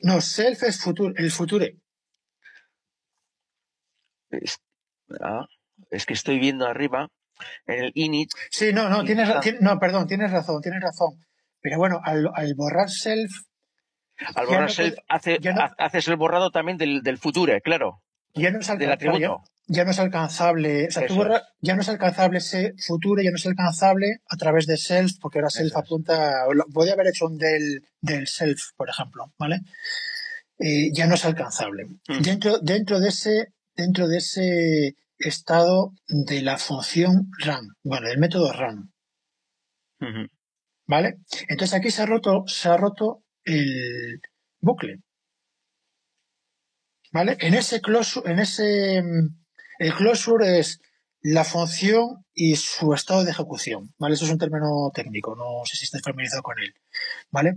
No, 0.03 0.21
self 0.21 0.65
es 0.65 0.81
futuro, 0.81 1.15
el 1.17 1.31
Future. 1.31 1.77
Es, 4.31 4.59
ah, 5.21 5.47
es 5.91 6.07
que 6.07 6.15
estoy 6.15 6.39
viendo 6.39 6.67
arriba 6.67 7.09
en 7.67 7.85
el 7.85 7.93
init. 7.95 8.31
Sí, 8.51 8.73
no, 8.73 8.89
no, 8.89 9.05
tienes, 9.05 9.29
está- 9.29 9.43
no, 9.61 9.79
perdón, 9.79 10.07
tienes 10.07 10.31
razón, 10.31 10.61
tienes 10.63 10.83
razón. 10.83 11.25
Pero 11.61 11.79
bueno, 11.79 12.01
al, 12.05 12.29
al 12.35 12.55
borrar 12.55 12.89
self, 12.91 13.31
Al 14.35 14.47
borrar 14.47 14.63
no 14.63 14.69
self, 14.69 14.97
hace, 15.09 15.39
no- 15.41 15.69
haces 15.79 16.09
el 16.09 16.17
borrado 16.17 16.51
también 16.51 16.79
del, 16.79 17.03
del 17.03 17.19
Future, 17.19 17.61
claro. 17.61 18.03
ya 18.35 18.51
no 18.51 18.61
es 18.61 18.71
alcanzable. 18.71 19.21
Ya, 19.21 19.37
ya 19.67 19.85
no 19.85 19.91
es 19.91 19.99
alcanzable. 19.99 20.87
O 20.89 20.91
sea, 20.91 21.07
tú 21.07 21.15
borra- 21.17 21.43
ya 21.61 21.75
no 21.75 21.81
es 21.83 21.89
alcanzable 21.89 22.39
ese 22.39 22.75
futuro, 22.87 23.23
ya 23.23 23.31
no 23.31 23.37
es 23.37 23.47
alcanzable 23.47 24.07
a 24.29 24.37
través 24.37 24.67
de 24.67 24.77
self, 24.77 25.13
porque 25.21 25.39
ahora 25.39 25.51
self 25.51 25.69
Eso 25.71 25.79
apunta. 25.79 26.45
Podría 26.73 26.95
haber 26.95 27.09
hecho 27.09 27.27
un 27.27 27.39
del, 27.39 27.83
del 28.01 28.27
self, 28.27 28.61
por 28.77 28.89
ejemplo, 28.91 29.33
¿vale? 29.39 29.61
Eh, 30.59 30.91
ya 30.93 31.07
no 31.07 31.15
es 31.15 31.25
alcanzable. 31.25 31.85
Mm. 32.09 32.21
Dentro, 32.23 32.59
dentro 32.59 33.01
de 33.01 33.09
ese, 33.09 33.53
dentro 33.81 34.09
de 34.09 34.19
ese 34.19 34.97
estado 35.19 35.93
de 36.09 36.43
la 36.43 36.59
función 36.59 37.31
run, 37.45 37.77
bueno, 37.83 38.09
del 38.09 38.19
método 38.19 38.53
Ujú. 40.01 40.27
¿vale? 40.87 41.19
Entonces 41.49 41.75
aquí 41.75 41.91
se 41.91 42.03
ha 42.03 42.07
roto, 42.07 42.45
se 42.47 42.69
ha 42.69 42.77
roto 42.77 43.23
el 43.45 44.21
bucle. 44.61 45.01
¿Vale? 47.13 47.37
En 47.41 47.55
ese 47.55 47.81
closure, 47.81 48.31
en 48.31 48.39
ese, 48.39 49.03
el 49.79 49.95
closure 49.95 50.59
es 50.61 50.81
la 51.23 51.45
función 51.45 52.25
y 52.33 52.57
su 52.57 52.95
estado 52.95 53.25
de 53.25 53.33
ejecución, 53.33 53.93
¿vale? 53.99 54.15
Eso 54.15 54.25
es 54.25 54.31
un 54.31 54.39
término 54.39 54.91
técnico, 54.95 55.35
no 55.37 55.65
sé 55.65 55.77
si 55.77 55.85
estáis 55.85 56.03
familiarizado 56.03 56.43
con 56.43 56.59
él, 56.59 56.73
¿vale? 57.31 57.57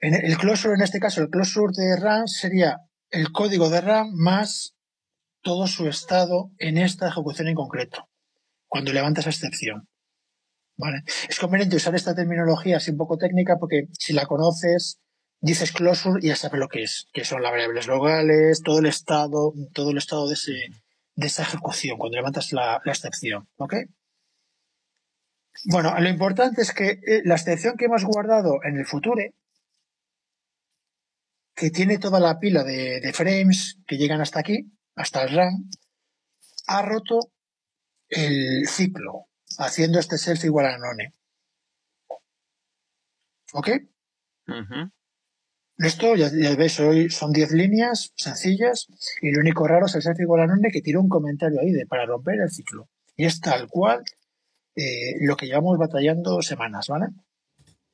En 0.00 0.14
el 0.14 0.24
el 0.24 0.38
closure, 0.38 0.74
en 0.74 0.82
este 0.82 0.98
caso, 0.98 1.20
el 1.20 1.30
closure 1.30 1.72
de 1.76 1.96
RAM 1.96 2.26
sería 2.26 2.80
el 3.10 3.32
código 3.32 3.70
de 3.70 3.80
RAM 3.80 4.12
más 4.14 4.75
todo 5.46 5.68
su 5.68 5.86
estado 5.86 6.50
en 6.58 6.76
esta 6.76 7.06
ejecución 7.06 7.46
en 7.46 7.54
concreto, 7.54 8.08
cuando 8.66 8.92
levantas 8.92 9.28
excepción. 9.28 9.88
¿Vale? 10.76 11.04
Es 11.28 11.38
conveniente 11.38 11.76
usar 11.76 11.94
esta 11.94 12.16
terminología 12.16 12.78
así 12.78 12.90
un 12.90 12.96
poco 12.96 13.16
técnica 13.16 13.56
porque 13.60 13.86
si 13.96 14.12
la 14.12 14.26
conoces, 14.26 14.98
dices 15.40 15.70
closure 15.70 16.18
y 16.20 16.30
ya 16.30 16.36
sabes 16.36 16.58
lo 16.58 16.66
que 16.66 16.82
es, 16.82 17.06
que 17.12 17.24
son 17.24 17.44
las 17.44 17.52
variables 17.52 17.86
locales, 17.86 18.60
todo 18.64 18.80
el 18.80 18.86
estado, 18.86 19.54
todo 19.72 19.92
el 19.92 19.98
estado 19.98 20.28
de, 20.28 20.34
esa 21.14 21.42
ejecución, 21.42 21.96
cuando 21.96 22.16
levantas 22.16 22.52
la, 22.52 22.82
excepción. 22.84 23.48
¿Ok? 23.56 23.74
Bueno, 25.66 25.94
lo 25.96 26.08
importante 26.08 26.60
es 26.60 26.72
que 26.72 26.98
eh, 27.06 27.22
la 27.24 27.36
excepción 27.36 27.76
que 27.76 27.84
hemos 27.84 28.04
guardado 28.04 28.58
en 28.64 28.78
el 28.78 28.84
Future, 28.84 29.32
que 31.54 31.70
tiene 31.70 31.98
toda 31.98 32.18
la 32.18 32.40
pila 32.40 32.64
de 32.64 33.12
frames 33.14 33.78
que 33.86 33.96
llegan 33.96 34.20
hasta 34.20 34.40
aquí, 34.40 34.72
hasta 34.96 35.22
el 35.22 35.34
RAM, 35.34 35.70
ha 36.66 36.82
roto 36.82 37.20
el 38.08 38.66
ciclo, 38.66 39.28
haciendo 39.58 39.98
este 39.98 40.18
self 40.18 40.44
igual 40.44 40.66
a 40.66 40.78
none. 40.78 41.14
¿Ok? 43.52 43.68
Esto, 45.78 46.16
ya, 46.16 46.30
ya 46.34 46.56
veis, 46.56 46.80
hoy 46.80 47.10
son 47.10 47.32
10 47.32 47.52
líneas 47.52 48.12
sencillas 48.16 48.88
y 49.20 49.30
lo 49.30 49.40
único 49.40 49.68
raro 49.68 49.86
es 49.86 49.94
el 49.94 50.02
self 50.02 50.18
igual 50.20 50.42
a 50.42 50.46
none 50.46 50.70
que 50.72 50.80
tira 50.80 50.98
un 50.98 51.08
comentario 51.08 51.60
ahí 51.60 51.70
de 51.70 51.86
para 51.86 52.06
romper 52.06 52.40
el 52.40 52.50
ciclo. 52.50 52.88
Y 53.16 53.26
es 53.26 53.40
tal 53.40 53.68
cual 53.68 54.02
eh, 54.74 55.14
lo 55.20 55.36
que 55.36 55.46
llevamos 55.46 55.78
batallando 55.78 56.40
semanas, 56.40 56.88
¿vale? 56.88 57.06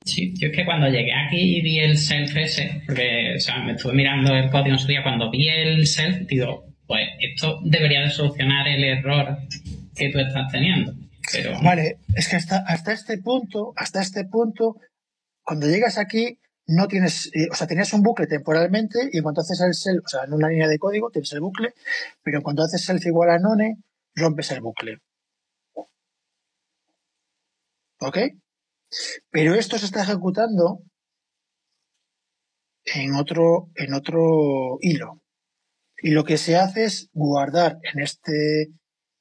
Sí, 0.04 0.34
yo 0.36 0.48
es 0.48 0.56
que 0.56 0.64
cuando 0.64 0.88
llegué 0.88 1.12
aquí 1.12 1.58
y 1.58 1.62
vi 1.62 1.78
el 1.78 1.96
self 1.96 2.36
ese, 2.36 2.82
porque 2.86 3.34
o 3.36 3.40
sea, 3.40 3.62
me 3.64 3.72
estuve 3.72 3.94
mirando 3.94 4.34
el 4.34 4.50
código 4.50 4.74
en 4.74 4.78
su 4.78 4.88
día, 4.88 5.02
cuando 5.02 5.30
vi 5.30 5.48
el 5.48 5.86
self, 5.86 6.26
digo, 6.26 6.71
pues 6.93 7.09
esto 7.20 7.59
debería 7.64 8.02
de 8.02 8.10
solucionar 8.10 8.69
el 8.69 8.85
error 8.85 9.39
que 9.97 10.10
tú 10.10 10.19
estás 10.19 10.52
teniendo. 10.52 10.93
Vale, 11.62 12.01
es 12.14 12.28
que 12.28 12.36
hasta, 12.36 12.59
hasta 12.69 12.93
este 12.93 13.16
punto, 13.16 13.73
hasta 13.77 14.02
este 14.02 14.27
punto, 14.27 14.77
cuando 15.43 15.69
llegas 15.69 15.97
aquí, 15.97 16.39
no 16.66 16.89
tienes, 16.89 17.28
eh, 17.28 17.48
o 17.51 17.55
sea, 17.55 17.66
tenías 17.66 17.94
un 17.94 18.02
bucle 18.02 18.27
temporalmente 18.27 19.09
y 19.10 19.23
cuando 19.23 19.40
haces 19.40 19.62
el 19.62 19.73
self, 19.73 20.05
o 20.05 20.09
sea, 20.09 20.24
en 20.24 20.35
una 20.35 20.51
línea 20.51 20.69
de 20.69 20.78
código 20.78 21.09
tienes 21.10 21.32
el 21.32 21.40
bucle, 21.40 21.73
pero 22.23 22.43
cuando 22.43 22.62
haces 22.62 22.85
self 22.85 23.06
igual 23.06 23.31
a 23.31 23.39
none, 23.39 23.78
rompes 24.14 24.51
el 24.51 24.60
bucle. 24.60 24.98
¿Ok? 28.01 28.19
Pero 29.31 29.55
esto 29.55 29.78
se 29.78 29.86
está 29.86 30.02
ejecutando 30.02 30.81
en 32.85 33.14
otro, 33.14 33.70
en 33.77 33.94
otro 33.94 34.77
hilo. 34.82 35.21
Y 36.02 36.10
lo 36.10 36.24
que 36.24 36.36
se 36.36 36.56
hace 36.56 36.84
es 36.84 37.10
guardar 37.12 37.78
en 37.94 38.02
este, 38.02 38.72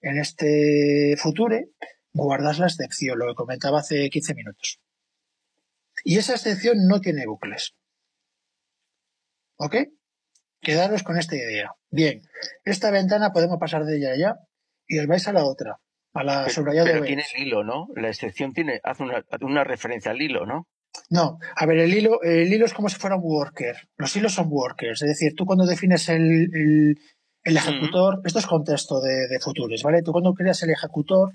en 0.01 0.17
este 0.17 1.15
future, 1.15 1.69
guardas 2.11 2.57
la 2.57 2.65
excepción, 2.65 3.19
lo 3.19 3.27
que 3.27 3.35
comentaba 3.35 3.79
hace 3.79 4.09
15 4.09 4.33
minutos. 4.33 4.79
Y 6.03 6.17
esa 6.17 6.33
excepción 6.33 6.87
no 6.87 6.99
tiene 6.99 7.27
bucles. 7.27 7.75
¿Ok? 9.57 9.75
Quedaros 10.59 11.03
con 11.03 11.19
esta 11.19 11.35
idea. 11.35 11.71
Bien, 11.91 12.23
esta 12.63 12.89
ventana 12.89 13.31
podemos 13.31 13.59
pasar 13.59 13.85
de 13.85 13.97
ella 13.97 14.15
ya 14.15 14.35
y 14.87 14.97
os 14.97 15.05
vais 15.05 15.27
a 15.27 15.33
la 15.33 15.45
otra, 15.45 15.77
a 16.13 16.23
la 16.23 16.43
Pero, 16.45 16.53
subrayado 16.55 16.87
pero 16.87 17.03
tiene 17.03 17.23
el 17.35 17.43
hilo, 17.43 17.63
¿no? 17.63 17.89
La 17.95 18.09
excepción 18.09 18.53
tiene, 18.53 18.81
hace 18.83 19.03
una, 19.03 19.23
una 19.41 19.63
referencia 19.63 20.11
al 20.11 20.21
hilo, 20.21 20.47
¿no? 20.47 20.67
No, 21.09 21.39
a 21.55 21.65
ver, 21.65 21.80
el 21.80 21.93
hilo, 21.93 22.22
el 22.22 22.51
hilo 22.51 22.65
es 22.65 22.73
como 22.73 22.89
si 22.89 22.95
fuera 22.95 23.15
un 23.15 23.23
worker. 23.23 23.76
Los 23.97 24.15
hilos 24.15 24.34
son 24.34 24.47
workers, 24.49 25.01
es 25.01 25.07
decir, 25.07 25.34
tú 25.35 25.45
cuando 25.45 25.65
defines 25.65 26.09
el, 26.09 26.49
el, 26.53 26.99
el 27.43 27.57
ejecutor, 27.57 28.22
esto 28.26 28.39
es 28.39 28.45
contexto 28.45 29.01
de, 29.01 29.27
de 29.27 29.39
futuros, 29.39 29.84
¿vale? 29.84 30.01
Tú 30.03 30.11
cuando 30.11 30.34
creas 30.34 30.61
el 30.63 30.72
ejecutor, 30.72 31.31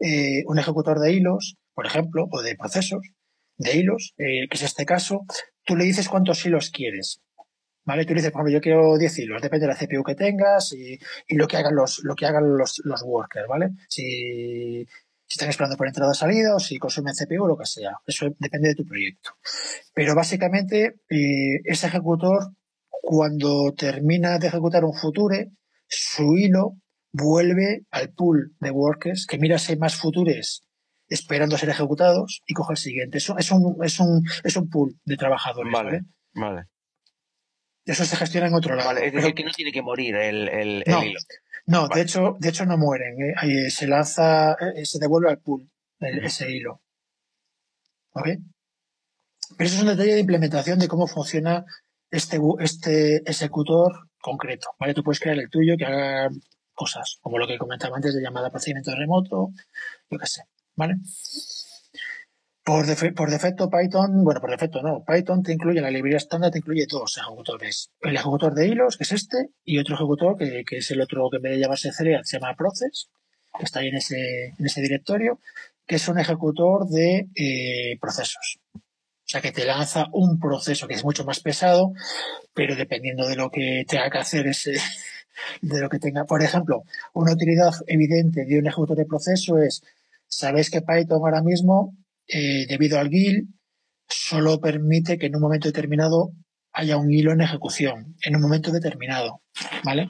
eh, 0.00 0.42
un 0.46 0.58
ejecutor 0.58 0.98
de 1.00 1.12
hilos, 1.12 1.56
por 1.74 1.86
ejemplo, 1.86 2.26
o 2.30 2.42
de 2.42 2.56
procesos 2.56 3.00
de 3.56 3.76
hilos, 3.76 4.14
eh, 4.18 4.48
que 4.48 4.56
es 4.56 4.62
este 4.62 4.86
caso, 4.86 5.20
tú 5.64 5.76
le 5.76 5.84
dices 5.84 6.08
cuántos 6.08 6.44
hilos 6.44 6.70
quieres. 6.70 7.20
¿Vale? 7.86 8.06
Tú 8.06 8.14
le 8.14 8.20
dices, 8.20 8.32
por 8.32 8.40
ejemplo, 8.40 8.54
yo 8.54 8.62
quiero 8.62 8.96
10 8.96 9.18
hilos, 9.18 9.42
depende 9.42 9.66
de 9.66 9.72
la 9.74 9.78
CPU 9.78 10.02
que 10.02 10.14
tengas 10.14 10.72
y, 10.72 10.98
y 11.28 11.36
lo 11.36 11.46
que 11.46 11.58
hagan 11.58 11.74
los, 11.76 12.02
lo 12.02 12.14
que 12.14 12.24
hagan 12.24 12.56
los, 12.56 12.80
los 12.82 13.02
workers, 13.02 13.46
¿vale? 13.46 13.72
Si, 13.90 14.86
si 15.26 15.36
están 15.36 15.48
esperando 15.50 15.76
por 15.76 15.86
entrada 15.86 16.10
o 16.12 16.14
salida 16.14 16.54
o 16.54 16.58
si 16.60 16.78
consumen 16.78 17.14
CPU 17.14 17.44
o 17.44 17.48
lo 17.48 17.56
que 17.56 17.66
sea. 17.66 17.92
Eso 18.06 18.26
depende 18.38 18.68
de 18.68 18.74
tu 18.74 18.84
proyecto. 18.84 19.30
Pero 19.94 20.14
básicamente, 20.14 20.96
eh, 21.08 21.60
ese 21.64 21.86
ejecutor, 21.86 22.52
cuando 23.02 23.72
termina 23.76 24.38
de 24.38 24.48
ejecutar 24.48 24.84
un 24.84 24.94
future, 24.94 25.50
su 25.88 26.36
hilo 26.36 26.74
vuelve 27.12 27.84
al 27.90 28.12
pool 28.12 28.54
de 28.60 28.70
workers 28.70 29.26
que 29.26 29.38
mira 29.38 29.58
si 29.58 29.72
hay 29.72 29.78
más 29.78 29.94
futures 29.96 30.62
esperando 31.08 31.54
a 31.54 31.58
ser 31.58 31.68
ejecutados 31.68 32.42
y 32.46 32.54
coge 32.54 32.72
el 32.72 32.76
siguiente. 32.78 33.18
Eso 33.18 33.36
es 33.38 33.50
un, 33.50 33.76
es 33.84 34.00
un, 34.00 34.22
es 34.42 34.56
un 34.56 34.68
pool 34.68 34.94
de 35.04 35.16
trabajadores, 35.16 35.72
¿vale? 35.72 36.00
Vale, 36.34 36.54
vale. 36.54 36.66
Eso 37.84 38.04
se 38.06 38.16
gestiona 38.16 38.46
en 38.48 38.54
otro 38.54 38.74
lado. 38.74 38.88
Vale, 38.88 39.06
es 39.06 39.12
Pero- 39.12 39.22
decir, 39.22 39.34
que 39.34 39.44
no 39.44 39.50
tiene 39.50 39.70
que 39.72 39.82
morir 39.82 40.16
el, 40.16 40.48
el, 40.48 40.82
el 40.86 41.04
hilo. 41.04 41.20
No, 41.66 41.82
Vale. 41.88 41.94
de 41.96 42.02
hecho, 42.02 42.36
de 42.38 42.48
hecho 42.48 42.66
no 42.66 42.76
mueren. 42.76 43.14
¿eh? 43.22 43.34
Ahí 43.36 43.70
se 43.70 43.86
lanza, 43.86 44.52
eh, 44.54 44.84
se 44.84 44.98
devuelve 44.98 45.30
al 45.30 45.38
pool 45.38 45.70
el- 46.00 46.24
ese 46.24 46.50
hilo. 46.50 46.80
¿Ok? 48.12 48.28
Pero 49.56 49.66
eso 49.68 49.76
es 49.76 49.82
un 49.82 49.88
detalle 49.88 50.14
de 50.14 50.20
implementación 50.20 50.78
de 50.78 50.88
cómo 50.88 51.06
funciona 51.06 51.64
este, 52.10 52.38
este 52.60 53.16
ejecutor 53.30 54.08
concreto. 54.20 54.68
¿Vale? 54.78 54.94
Tú 54.94 55.02
puedes 55.02 55.20
crear 55.20 55.38
el 55.38 55.50
tuyo 55.50 55.76
que 55.76 55.84
haga 55.86 56.28
cosas, 56.74 57.18
como 57.20 57.38
lo 57.38 57.46
que 57.46 57.58
comentaba 57.58 57.96
antes 57.96 58.14
de 58.14 58.22
llamada 58.22 58.48
a 58.48 58.50
procedimiento 58.50 58.94
remoto, 58.94 59.50
yo 60.10 60.18
qué 60.18 60.26
sé. 60.26 60.42
¿Vale? 60.76 60.94
Por, 62.64 62.86
defe- 62.86 63.12
por 63.14 63.30
defecto 63.30 63.68
Python, 63.68 64.24
bueno, 64.24 64.40
por 64.40 64.50
defecto 64.50 64.80
no, 64.82 65.04
Python 65.04 65.42
te 65.42 65.52
incluye, 65.52 65.82
la 65.82 65.90
librería 65.90 66.16
estándar 66.16 66.50
te 66.50 66.58
incluye 66.58 66.86
dos 66.88 67.18
ejecutores. 67.18 67.90
El 68.00 68.16
ejecutor 68.16 68.54
de 68.54 68.68
hilos, 68.68 68.96
que 68.96 69.04
es 69.04 69.12
este, 69.12 69.50
y 69.64 69.78
otro 69.78 69.94
ejecutor, 69.96 70.36
que, 70.38 70.64
que 70.64 70.78
es 70.78 70.90
el 70.90 71.02
otro 71.02 71.28
que 71.30 71.36
en 71.36 71.42
vez 71.42 71.52
de 71.52 71.58
llamarse 71.60 71.92
Cereal, 71.92 72.24
se 72.24 72.38
llama 72.38 72.54
Process, 72.56 73.08
que 73.58 73.64
está 73.64 73.80
ahí 73.80 73.88
en 73.88 73.96
ese, 73.96 74.46
en 74.58 74.64
ese 74.66 74.80
directorio, 74.80 75.38
que 75.86 75.96
es 75.96 76.08
un 76.08 76.18
ejecutor 76.18 76.88
de 76.88 77.28
eh, 77.34 77.98
procesos. 78.00 78.58
O 78.74 79.26
sea, 79.26 79.42
que 79.42 79.52
te 79.52 79.64
lanza 79.66 80.06
un 80.12 80.38
proceso 80.38 80.86
que 80.88 80.94
es 80.94 81.04
mucho 81.04 81.24
más 81.24 81.40
pesado, 81.40 81.92
pero 82.54 82.76
dependiendo 82.76 83.26
de 83.28 83.36
lo 83.36 83.50
que 83.50 83.84
tenga 83.88 84.08
que 84.10 84.18
hacer 84.18 84.46
ese, 84.46 84.72
de 85.62 85.80
lo 85.80 85.88
que 85.90 85.98
tenga. 85.98 86.24
Por 86.24 86.42
ejemplo, 86.42 86.84
una 87.12 87.32
utilidad 87.32 87.72
evidente 87.86 88.44
de 88.46 88.58
un 88.58 88.66
ejecutor 88.66 88.96
de 88.96 89.06
proceso 89.06 89.58
es, 89.58 89.82
sabéis 90.28 90.70
que 90.70 90.80
Python 90.82 91.20
ahora 91.22 91.42
mismo, 91.42 91.94
eh, 92.28 92.66
debido 92.68 92.98
al 92.98 93.08
GIL, 93.08 93.48
solo 94.08 94.60
permite 94.60 95.18
que 95.18 95.26
en 95.26 95.36
un 95.36 95.42
momento 95.42 95.68
determinado 95.68 96.32
haya 96.72 96.96
un 96.96 97.12
hilo 97.12 97.32
en 97.32 97.40
ejecución, 97.40 98.16
en 98.22 98.36
un 98.36 98.42
momento 98.42 98.72
determinado, 98.72 99.42
¿vale? 99.84 100.08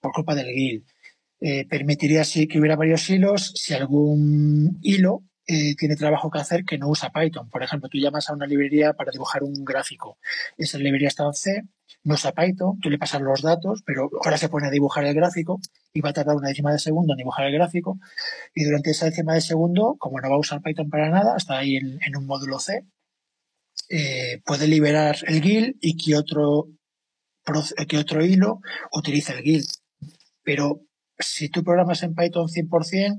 Por 0.00 0.12
culpa 0.12 0.34
del 0.34 0.46
GIL. 0.46 0.84
Eh, 1.40 1.66
permitiría 1.66 2.24
sí 2.24 2.46
que 2.46 2.58
hubiera 2.58 2.76
varios 2.76 3.08
hilos 3.08 3.52
si 3.54 3.72
algún 3.72 4.78
hilo 4.82 5.22
eh, 5.52 5.74
tiene 5.76 5.96
trabajo 5.96 6.30
que 6.30 6.38
hacer 6.38 6.64
que 6.64 6.78
no 6.78 6.88
usa 6.88 7.10
Python. 7.10 7.50
Por 7.50 7.64
ejemplo, 7.64 7.88
tú 7.88 7.98
llamas 7.98 8.30
a 8.30 8.34
una 8.34 8.46
librería 8.46 8.92
para 8.92 9.10
dibujar 9.10 9.42
un 9.42 9.64
gráfico. 9.64 10.16
Esa 10.56 10.78
librería 10.78 11.08
está 11.08 11.24
en 11.24 11.32
C, 11.32 11.62
no 12.04 12.14
usa 12.14 12.30
Python, 12.30 12.78
tú 12.78 12.88
le 12.88 12.98
pasas 12.98 13.20
los 13.20 13.42
datos, 13.42 13.82
pero 13.84 14.08
ahora 14.22 14.38
se 14.38 14.48
pone 14.48 14.68
a 14.68 14.70
dibujar 14.70 15.04
el 15.06 15.12
gráfico 15.12 15.58
y 15.92 16.02
va 16.02 16.10
a 16.10 16.12
tardar 16.12 16.36
una 16.36 16.50
décima 16.50 16.70
de 16.70 16.78
segundo 16.78 17.14
en 17.14 17.16
dibujar 17.16 17.48
el 17.48 17.52
gráfico. 17.54 17.98
Y 18.54 18.62
durante 18.62 18.92
esa 18.92 19.06
décima 19.06 19.34
de 19.34 19.40
segundo, 19.40 19.96
como 19.98 20.20
no 20.20 20.30
va 20.30 20.36
a 20.36 20.38
usar 20.38 20.62
Python 20.62 20.88
para 20.88 21.10
nada, 21.10 21.36
está 21.36 21.58
ahí 21.58 21.74
en, 21.74 22.16
un 22.16 22.26
módulo 22.26 22.60
C, 22.60 22.86
eh, 23.88 24.40
puede 24.44 24.68
liberar 24.68 25.16
el 25.26 25.42
GIL 25.42 25.78
y 25.80 25.96
que 25.96 26.14
otro, 26.14 26.68
que 27.88 27.98
otro 27.98 28.24
hilo 28.24 28.60
utilice 28.92 29.32
el 29.32 29.42
GIL. 29.42 29.66
Pero 30.44 30.82
si 31.18 31.48
tú 31.48 31.64
programas 31.64 32.04
en 32.04 32.14
Python 32.14 32.46
100%, 32.46 33.18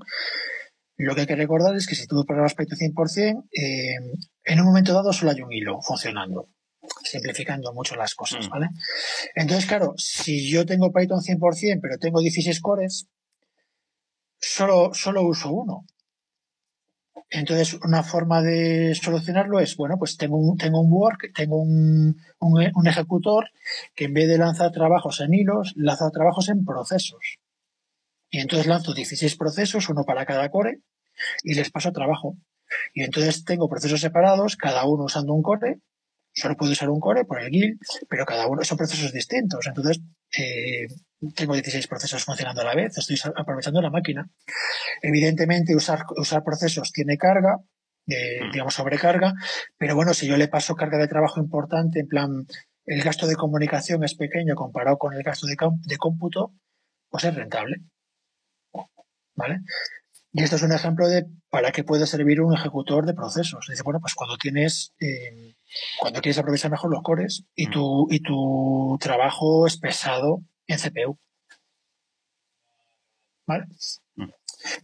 lo 1.05 1.15
que 1.15 1.21
hay 1.21 1.27
que 1.27 1.35
recordar 1.35 1.75
es 1.75 1.87
que 1.87 1.95
si 1.95 2.07
tú 2.07 2.23
programas 2.25 2.53
Python 2.53 2.77
100%, 2.77 3.45
eh, 3.51 3.95
en 4.43 4.59
un 4.59 4.65
momento 4.65 4.93
dado 4.93 5.11
solo 5.11 5.31
hay 5.31 5.41
un 5.41 5.51
hilo 5.51 5.81
funcionando, 5.81 6.49
simplificando 7.03 7.73
mucho 7.73 7.95
las 7.95 8.13
cosas, 8.15 8.47
mm. 8.47 8.49
¿vale? 8.49 8.69
Entonces, 9.35 9.65
claro, 9.65 9.93
si 9.97 10.49
yo 10.49 10.65
tengo 10.65 10.91
Python 10.91 11.21
100%, 11.21 11.79
pero 11.81 11.97
tengo 11.97 12.21
16 12.21 12.59
cores, 12.61 13.07
solo, 14.39 14.93
solo 14.93 15.23
uso 15.23 15.51
uno. 15.51 15.85
Entonces, 17.29 17.75
una 17.85 18.03
forma 18.03 18.41
de 18.41 18.93
solucionarlo 18.93 19.59
es, 19.59 19.77
bueno, 19.77 19.95
pues 19.97 20.17
tengo 20.17 20.37
un, 20.37 20.57
tengo 20.57 20.81
un 20.81 20.91
work, 20.91 21.31
tengo 21.33 21.61
un, 21.61 22.17
un 22.39 22.87
ejecutor 22.87 23.49
que 23.95 24.05
en 24.05 24.13
vez 24.13 24.27
de 24.27 24.37
lanzar 24.37 24.71
trabajos 24.71 25.21
en 25.21 25.33
hilos, 25.33 25.73
lanza 25.77 26.11
trabajos 26.11 26.49
en 26.49 26.65
procesos. 26.65 27.39
Y 28.31 28.39
entonces 28.39 28.65
lanzo 28.65 28.93
16 28.93 29.35
procesos, 29.35 29.89
uno 29.89 30.03
para 30.05 30.25
cada 30.25 30.49
core, 30.49 30.79
y 31.43 31.53
les 31.53 31.69
paso 31.69 31.91
trabajo. 31.91 32.37
Y 32.93 33.03
entonces 33.03 33.43
tengo 33.43 33.69
procesos 33.69 33.99
separados, 33.99 34.55
cada 34.55 34.85
uno 34.85 35.03
usando 35.03 35.33
un 35.33 35.43
core. 35.43 35.79
Solo 36.33 36.55
puedo 36.55 36.71
usar 36.71 36.89
un 36.89 37.01
core 37.01 37.25
por 37.25 37.41
el 37.41 37.49
guild, 37.49 37.77
pero 38.09 38.25
cada 38.25 38.47
uno 38.47 38.63
son 38.63 38.77
procesos 38.77 39.11
distintos. 39.11 39.67
Entonces, 39.67 39.99
eh, 40.37 40.87
tengo 41.35 41.53
16 41.53 41.87
procesos 41.87 42.23
funcionando 42.23 42.61
a 42.61 42.63
la 42.63 42.73
vez, 42.73 42.97
estoy 42.97 43.17
aprovechando 43.35 43.81
la 43.81 43.89
máquina. 43.89 44.29
Evidentemente, 45.01 45.75
usar, 45.75 46.05
usar 46.15 46.41
procesos 46.45 46.93
tiene 46.93 47.17
carga, 47.17 47.57
mm. 48.05 48.51
digamos 48.53 48.75
sobrecarga, 48.75 49.33
pero 49.77 49.93
bueno, 49.95 50.13
si 50.13 50.25
yo 50.25 50.37
le 50.37 50.47
paso 50.47 50.75
carga 50.75 50.97
de 50.97 51.09
trabajo 51.09 51.41
importante, 51.41 51.99
en 51.99 52.07
plan, 52.07 52.29
el 52.85 53.03
gasto 53.03 53.27
de 53.27 53.35
comunicación 53.35 54.01
es 54.05 54.15
pequeño 54.15 54.55
comparado 54.55 54.97
con 54.97 55.13
el 55.13 55.23
gasto 55.23 55.47
de, 55.47 55.57
de 55.85 55.97
cómputo, 55.97 56.53
pues 57.09 57.25
es 57.25 57.35
rentable. 57.35 57.81
¿Vale? 59.35 59.61
Y 60.33 60.43
esto 60.43 60.55
es 60.55 60.63
un 60.63 60.71
ejemplo 60.71 61.07
de 61.07 61.27
para 61.49 61.71
qué 61.71 61.83
puede 61.83 62.07
servir 62.07 62.41
un 62.41 62.53
ejecutor 62.53 63.05
de 63.05 63.13
procesos. 63.13 63.67
Dice, 63.69 63.83
bueno, 63.83 63.99
pues 63.99 64.15
cuando 64.15 64.37
tienes, 64.37 64.93
eh, 64.99 65.55
cuando 65.99 66.21
quieres 66.21 66.37
aprovechar 66.37 66.71
mejor 66.71 66.89
los 66.89 67.03
cores 67.03 67.43
y 67.53 67.69
tu, 67.69 68.07
y 68.09 68.21
tu 68.21 68.97
trabajo 69.01 69.67
es 69.67 69.77
pesado 69.77 70.41
en 70.67 70.77
CPU. 70.77 71.19
¿Vale? 73.45 73.65
Mm. 74.15 74.29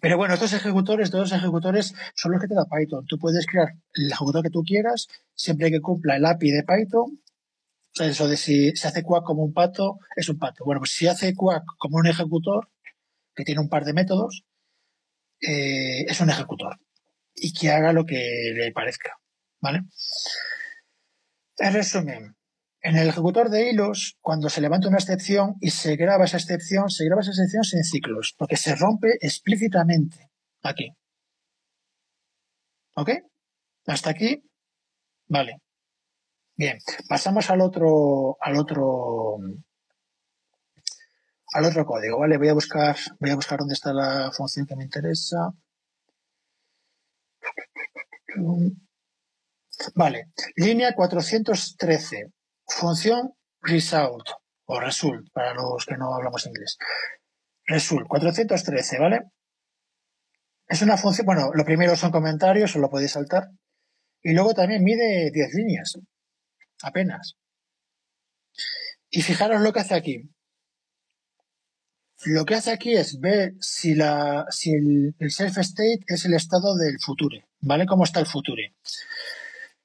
Pero 0.01 0.17
bueno, 0.17 0.33
estos 0.33 0.51
ejecutores, 0.53 1.11
todos 1.11 1.31
los 1.31 1.39
ejecutores 1.39 1.93
son 2.15 2.31
los 2.33 2.41
que 2.41 2.47
te 2.47 2.55
da 2.55 2.65
Python. 2.65 3.05
Tú 3.05 3.17
puedes 3.17 3.45
crear 3.45 3.73
el 3.93 4.11
ejecutor 4.11 4.43
que 4.43 4.49
tú 4.49 4.63
quieras, 4.63 5.07
siempre 5.33 5.71
que 5.71 5.79
cumpla 5.79 6.17
el 6.17 6.25
API 6.25 6.51
de 6.51 6.63
Python. 6.63 7.21
O 7.21 7.95
sea, 7.97 8.07
eso 8.07 8.27
de 8.27 8.37
si 8.37 8.75
se 8.75 8.87
hace 8.89 9.03
Quack 9.03 9.23
como 9.23 9.43
un 9.43 9.53
pato, 9.53 9.99
es 10.15 10.27
un 10.29 10.37
pato. 10.37 10.65
Bueno, 10.65 10.81
pues 10.81 10.91
si 10.91 11.07
hace 11.07 11.33
Quack 11.33 11.63
como 11.77 11.97
un 11.97 12.07
ejecutor, 12.07 12.69
que 13.37 13.43
tiene 13.45 13.61
un 13.61 13.69
par 13.69 13.85
de 13.85 13.93
métodos, 13.93 14.43
eh, 15.39 16.01
es 16.09 16.19
un 16.19 16.29
ejecutor 16.31 16.79
y 17.35 17.53
que 17.53 17.69
haga 17.69 17.93
lo 17.93 18.03
que 18.03 18.51
le 18.55 18.71
parezca. 18.71 19.11
¿Vale? 19.61 19.81
En 21.57 21.73
resumen, 21.73 22.35
en 22.81 22.97
el 22.97 23.09
ejecutor 23.09 23.49
de 23.49 23.69
hilos, 23.69 24.17
cuando 24.21 24.49
se 24.49 24.61
levanta 24.61 24.87
una 24.87 24.97
excepción 24.97 25.55
y 25.61 25.69
se 25.69 25.95
graba 25.95 26.25
esa 26.25 26.37
excepción, 26.37 26.89
se 26.89 27.05
graba 27.05 27.21
esa 27.21 27.31
excepción 27.31 27.63
sin 27.63 27.83
ciclos, 27.83 28.33
porque 28.37 28.57
se 28.57 28.75
rompe 28.75 29.09
explícitamente 29.21 30.31
aquí. 30.63 30.89
¿Ok? 32.95 33.11
Hasta 33.85 34.09
aquí. 34.09 34.43
Vale. 35.27 35.61
Bien, 36.55 36.79
pasamos 37.07 37.51
al 37.51 37.61
otro, 37.61 38.37
al 38.41 38.57
otro, 38.57 39.37
al 41.57 41.65
otro 41.65 41.87
código, 41.87 42.19
¿vale? 42.19 42.37
Voy 42.37 42.49
a 42.49 42.53
buscar, 42.53 42.95
voy 43.19 43.31
a 43.31 43.35
buscar 43.35 43.57
dónde 43.57 43.73
está 43.73 43.91
la 43.91 44.31
función 44.31 44.67
que 44.67 44.75
me 44.75 44.83
interesa. 44.83 45.51
Vale, 49.95 50.29
línea 50.55 50.93
413, 50.93 52.31
función 52.67 53.33
result 53.61 54.29
o 54.65 54.79
result 54.79 55.31
para 55.33 55.55
los 55.55 55.83
que 55.87 55.97
no 55.97 56.13
hablamos 56.13 56.45
inglés. 56.45 56.77
Result 57.65 58.07
413, 58.07 58.99
¿vale? 58.99 59.21
Es 60.67 60.83
una 60.83 60.95
función, 60.95 61.25
bueno, 61.25 61.49
lo 61.55 61.65
primero 61.65 61.95
son 61.95 62.11
comentarios, 62.11 62.75
os 62.75 62.81
lo 62.81 62.89
podéis 62.91 63.13
saltar. 63.13 63.49
Y 64.21 64.33
luego 64.33 64.53
también 64.53 64.83
mide 64.83 65.31
10 65.31 65.53
líneas, 65.55 65.97
apenas. 66.83 67.35
Y 69.09 69.23
fijaros 69.23 69.61
lo 69.61 69.73
que 69.73 69.79
hace 69.79 69.95
aquí. 69.95 70.29
Lo 72.25 72.45
que 72.45 72.55
hace 72.55 72.71
aquí 72.71 72.93
es 72.93 73.19
ver 73.19 73.53
si, 73.59 73.93
la, 73.93 74.45
si 74.49 74.71
el, 74.73 75.15
self-state 75.19 75.99
es 76.07 76.25
el 76.25 76.33
estado 76.33 76.75
del 76.75 76.99
futuro, 76.99 77.37
¿vale? 77.59 77.85
¿Cómo 77.85 78.05
está 78.05 78.19
el 78.19 78.25
futuro? 78.25 78.61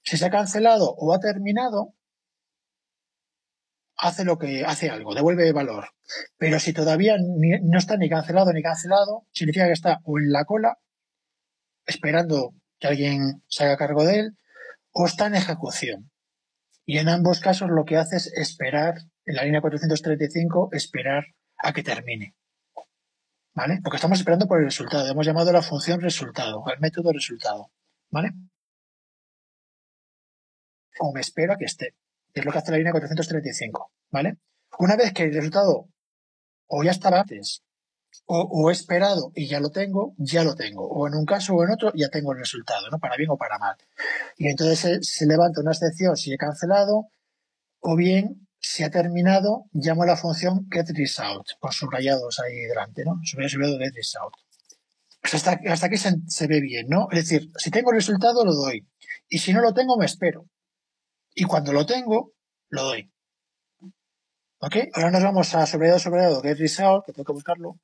Si 0.03 0.17
se 0.17 0.25
ha 0.25 0.31
cancelado 0.31 0.95
o 0.97 1.13
ha 1.13 1.21
terminado, 1.21 1.95
hace 3.99 4.25
lo 4.25 4.39
que 4.39 4.65
hace 4.65 4.89
algo, 4.89 5.15
devuelve 5.15 5.53
valor. 5.53 5.91
Pero 6.39 6.59
si 6.59 6.73
todavía 6.73 7.17
no 7.19 7.79
está 7.79 7.97
ni 7.99 8.09
cancelado 8.09 8.53
ni 8.53 8.63
cancelado, 8.63 9.27
significa 9.33 9.67
que 9.67 9.73
está 9.73 10.01
o 10.05 10.19
en 10.19 10.33
la 10.33 10.45
cola, 10.45 10.79
esperando 11.87 12.55
que 12.79 12.89
alguien 12.89 13.43
se 13.47 13.65
haga 13.65 13.77
cargo 13.77 14.05
de 14.05 14.21
él, 14.21 14.39
o 14.93 15.07
está 15.07 15.27
en 15.27 15.35
ejecución. 15.35 16.11
Y 16.87 16.99
en 16.99 17.11
ambos 17.11 17.41
casos 17.41 17.69
lo 17.71 17.85
que 17.85 17.99
hace 17.99 18.17
es 18.17 18.33
esperar, 18.33 18.95
en 19.27 19.37
la 19.37 19.45
línea 19.45 19.61
435, 19.61 20.71
esperar 20.73 21.25
a 21.63 21.73
que 21.73 21.83
termine. 21.83 22.35
¿Vale? 23.55 23.81
Porque 23.83 23.97
estamos 23.97 24.19
esperando 24.19 24.47
por 24.47 24.59
el 24.59 24.65
resultado. 24.67 25.07
Hemos 25.07 25.27
llamado 25.27 25.53
la 25.53 25.63
función 25.63 26.01
resultado, 26.01 26.65
el 26.73 26.81
método 26.81 27.13
resultado. 27.13 27.71
¿Vale? 28.11 28.33
O 31.01 31.13
me 31.13 31.21
espero 31.21 31.53
a 31.53 31.57
que 31.57 31.67
esté. 31.67 31.95
es 32.35 32.45
lo 32.45 32.53
que 32.53 32.59
hace 32.59 32.71
la 32.71 32.79
línea 32.79 32.93
435. 32.93 33.93
¿Vale? 34.11 34.39
Una 34.79 34.97
vez 34.97 35.13
que 35.13 35.25
el 35.25 35.35
resultado 35.35 35.89
o 36.67 36.83
ya 36.83 36.91
estaba 36.91 37.21
antes 37.21 37.63
o, 38.27 38.71
he 38.71 38.73
esperado 38.73 39.33
y 39.35 39.47
ya 39.47 39.61
lo 39.61 39.71
tengo, 39.71 40.15
ya 40.17 40.45
lo 40.45 40.55
tengo. 40.55 40.87
O 40.87 41.07
en 41.07 41.15
un 41.15 41.25
caso 41.25 41.55
o 41.55 41.65
en 41.65 41.71
otro 41.71 41.93
ya 41.95 42.09
tengo 42.09 42.33
el 42.33 42.39
resultado, 42.39 42.89
¿no? 42.91 42.99
Para 42.99 43.17
bien 43.17 43.31
o 43.31 43.37
para 43.37 43.59
mal. 43.59 43.77
Y 44.37 44.49
entonces 44.49 44.79
se, 44.79 45.03
se 45.03 45.27
levanta 45.27 45.61
una 45.61 45.73
excepción 45.73 46.17
si 46.17 46.33
he 46.33 46.39
cancelado 46.39 47.09
o 47.81 47.97
bien 47.97 48.42
si 48.63 48.85
ha 48.85 48.91
terminado, 48.91 49.67
llamo 49.73 50.05
a 50.05 50.07
la 50.07 50.17
función 50.17 50.69
getResult, 50.71 51.47
con 51.59 51.73
subrayados 51.73 52.39
ahí 52.39 52.61
delante, 52.61 53.05
¿no? 53.05 53.19
Subrayado 53.25 53.79
getResult. 53.79 54.35
Pues 55.21 55.35
hasta, 55.35 55.59
hasta 55.69 55.87
aquí 55.87 55.97
se, 55.97 56.47
ve 56.47 56.61
bien, 56.61 56.87
¿no? 56.89 57.09
Es 57.11 57.29
decir, 57.29 57.51
si 57.57 57.71
tengo 57.71 57.91
el 57.91 57.97
resultado, 57.97 58.45
lo 58.45 58.55
doy. 58.55 58.87
Y 59.29 59.39
si 59.39 59.53
no 59.53 59.61
lo 59.61 59.75
tengo, 59.75 59.97
me 59.99 60.07
espero. 60.07 60.47
Y 61.35 61.45
cuando 61.45 61.73
lo 61.73 61.85
tengo, 61.87 62.33
lo 62.69 62.83
doy. 62.85 63.13
¿Ok? 64.59 64.77
Ahora 64.95 65.11
nos 65.11 65.23
vamos 65.25 65.55
a 65.55 65.67
subrayado, 65.67 65.99
subrayado, 65.99 66.41
getResult, 66.41 67.05
que 67.05 67.13
tengo 67.13 67.25
que 67.25 67.33
buscarlo. 67.33 67.81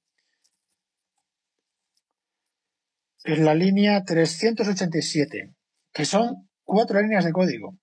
En 3.24 3.44
la 3.44 3.54
línea 3.54 4.04
387, 4.04 5.54
que 5.92 6.04
son 6.04 6.48
cuatro 6.62 7.00
líneas 7.00 7.24
de 7.24 7.32
código. 7.32 7.76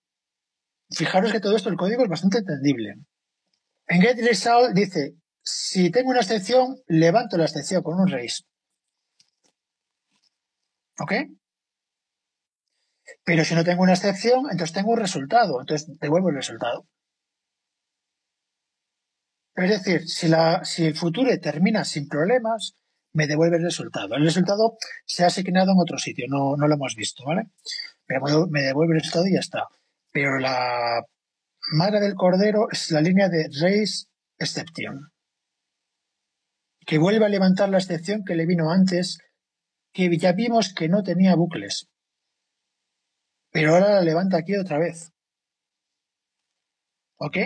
Fijaros 0.92 1.32
que 1.32 1.40
todo 1.40 1.56
esto, 1.56 1.70
el 1.70 1.78
código 1.78 2.04
es 2.04 2.10
bastante 2.10 2.40
entendible. 2.40 2.96
En 3.88 4.02
getResult 4.02 4.74
dice, 4.74 5.16
si 5.42 5.92
tengo 5.92 6.10
una 6.10 6.22
excepción, 6.22 6.78
levanto 6.88 7.38
la 7.38 7.46
excepción 7.46 7.84
con 7.84 8.00
un 8.00 8.08
raise. 8.08 8.44
¿Ok? 11.00 11.14
Pero 13.24 13.44
si 13.44 13.56
no 13.56 13.64
tengo 13.64 13.84
una 13.84 13.94
excepción, 13.94 14.46
entonces 14.52 14.74
tengo 14.74 14.92
un 14.92 15.00
resultado, 15.00 15.60
entonces 15.60 15.88
devuelvo 16.00 16.30
el 16.30 16.36
resultado. 16.36 16.88
Es 19.56 19.70
decir, 19.70 20.08
si, 20.08 20.28
la, 20.28 20.64
si 20.64 20.86
el 20.86 20.96
futuro 20.96 21.30
termina 21.40 21.86
sin 21.86 22.08
problemas, 22.08 22.76
me 23.14 23.28
devuelve 23.28 23.58
el 23.58 23.64
resultado. 23.64 24.16
El 24.16 24.24
resultado 24.24 24.78
se 25.06 25.24
ha 25.24 25.28
asignado 25.28 25.72
en 25.72 25.80
otro 25.80 25.98
sitio, 25.98 26.26
no, 26.28 26.58
no 26.58 26.68
lo 26.68 26.76
hemos 26.76 26.96
visto, 26.96 27.24
¿vale? 27.26 27.48
Pero 28.06 28.48
me 28.48 28.62
devuelve 28.62 28.96
el 28.96 29.00
resultado 29.00 29.28
y 29.28 29.34
ya 29.34 29.40
está 29.40 29.68
pero 30.16 30.40
la 30.40 31.04
madre 31.74 32.00
del 32.00 32.16
cordero 32.16 32.70
es 32.72 32.90
la 32.90 33.02
línea 33.02 33.28
de 33.28 33.50
raise 33.60 34.06
exception, 34.38 35.12
que 36.86 36.98
vuelve 36.98 37.26
a 37.26 37.30
levantar 37.30 37.68
la 37.68 37.80
excepción 37.80 38.24
que 38.24 38.36
le 38.36 38.46
vino 38.46 38.72
antes 38.72 39.18
que 39.92 40.18
ya 40.18 40.32
vimos 40.32 40.74
que 40.74 40.88
no 40.88 41.04
tenía 41.04 41.36
bucles. 41.36 41.90
Pero 43.52 43.74
ahora 43.74 43.90
la 43.90 44.02
levanta 44.04 44.38
aquí 44.38 44.56
otra 44.56 44.80
vez. 44.80 45.12
¿Ok? 47.18 47.38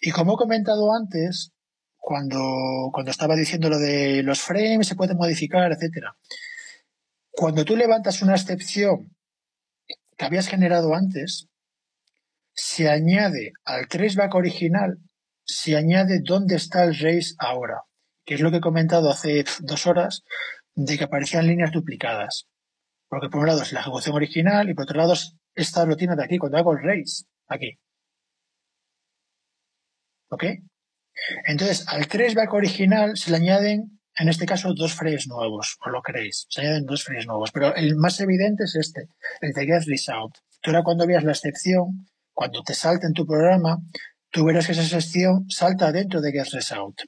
Y 0.00 0.12
como 0.12 0.32
he 0.32 0.36
comentado 0.38 0.94
antes, 0.94 1.52
cuando, 1.98 2.88
cuando 2.90 3.10
estaba 3.10 3.36
diciendo 3.36 3.68
lo 3.68 3.78
de 3.78 4.22
los 4.22 4.40
frames 4.40 4.88
se 4.88 4.96
pueden 4.96 5.18
modificar, 5.18 5.70
etcétera. 5.72 6.16
Cuando 7.32 7.66
tú 7.66 7.76
levantas 7.76 8.22
una 8.22 8.34
excepción 8.34 9.14
que 10.16 10.24
habías 10.24 10.48
generado 10.48 10.94
antes, 10.94 11.50
se 12.56 12.88
añade 12.88 13.52
al 13.64 13.86
traceback 13.86 14.34
original, 14.34 14.98
se 15.44 15.76
añade 15.76 16.20
dónde 16.24 16.56
está 16.56 16.84
el 16.84 16.94
race 16.94 17.34
ahora, 17.38 17.82
que 18.24 18.34
es 18.34 18.40
lo 18.40 18.50
que 18.50 18.56
he 18.56 18.60
comentado 18.60 19.10
hace 19.10 19.44
dos 19.60 19.86
horas, 19.86 20.24
de 20.74 20.96
que 20.96 21.04
aparecían 21.04 21.46
líneas 21.46 21.70
duplicadas. 21.70 22.48
Porque 23.08 23.28
por 23.28 23.40
un 23.40 23.46
lado 23.46 23.62
es 23.62 23.72
la 23.72 23.80
ejecución 23.80 24.16
original 24.16 24.68
y 24.68 24.74
por 24.74 24.84
otro 24.84 24.98
lado 24.98 25.12
es 25.12 25.36
esta 25.54 25.84
rutina 25.84 26.16
de 26.16 26.24
aquí, 26.24 26.38
cuando 26.38 26.58
hago 26.58 26.72
el 26.72 26.82
race, 26.82 27.24
aquí. 27.46 27.78
¿Ok? 30.30 30.44
Entonces, 31.46 31.86
al 31.88 32.08
traceback 32.08 32.52
original 32.52 33.16
se 33.16 33.30
le 33.30 33.36
añaden, 33.36 34.00
en 34.18 34.28
este 34.28 34.46
caso, 34.46 34.74
dos 34.74 34.94
frames 34.94 35.28
nuevos, 35.28 35.76
o 35.84 35.90
lo 35.90 36.02
queréis. 36.02 36.46
Se 36.48 36.62
añaden 36.62 36.86
dos 36.86 37.04
frames 37.04 37.26
nuevos, 37.26 37.52
pero 37.52 37.74
el 37.74 37.96
más 37.96 38.18
evidente 38.20 38.64
es 38.64 38.74
este, 38.76 39.08
el 39.40 39.52
de 39.52 39.66
get 39.66 39.84
result. 39.86 40.36
Tú 40.62 40.70
ahora 40.70 40.82
cuando 40.82 41.06
veas 41.06 41.24
la 41.24 41.32
excepción, 41.32 42.06
cuando 42.38 42.62
te 42.62 42.74
salte 42.74 43.06
en 43.06 43.14
tu 43.18 43.24
programa, 43.26 43.72
tú 44.30 44.44
verás 44.46 44.66
que 44.66 44.72
esa 44.74 44.82
excepción 44.88 45.34
salta 45.60 45.90
dentro 45.98 46.20
de 46.20 46.32
get 46.32 46.48
result. 46.52 46.98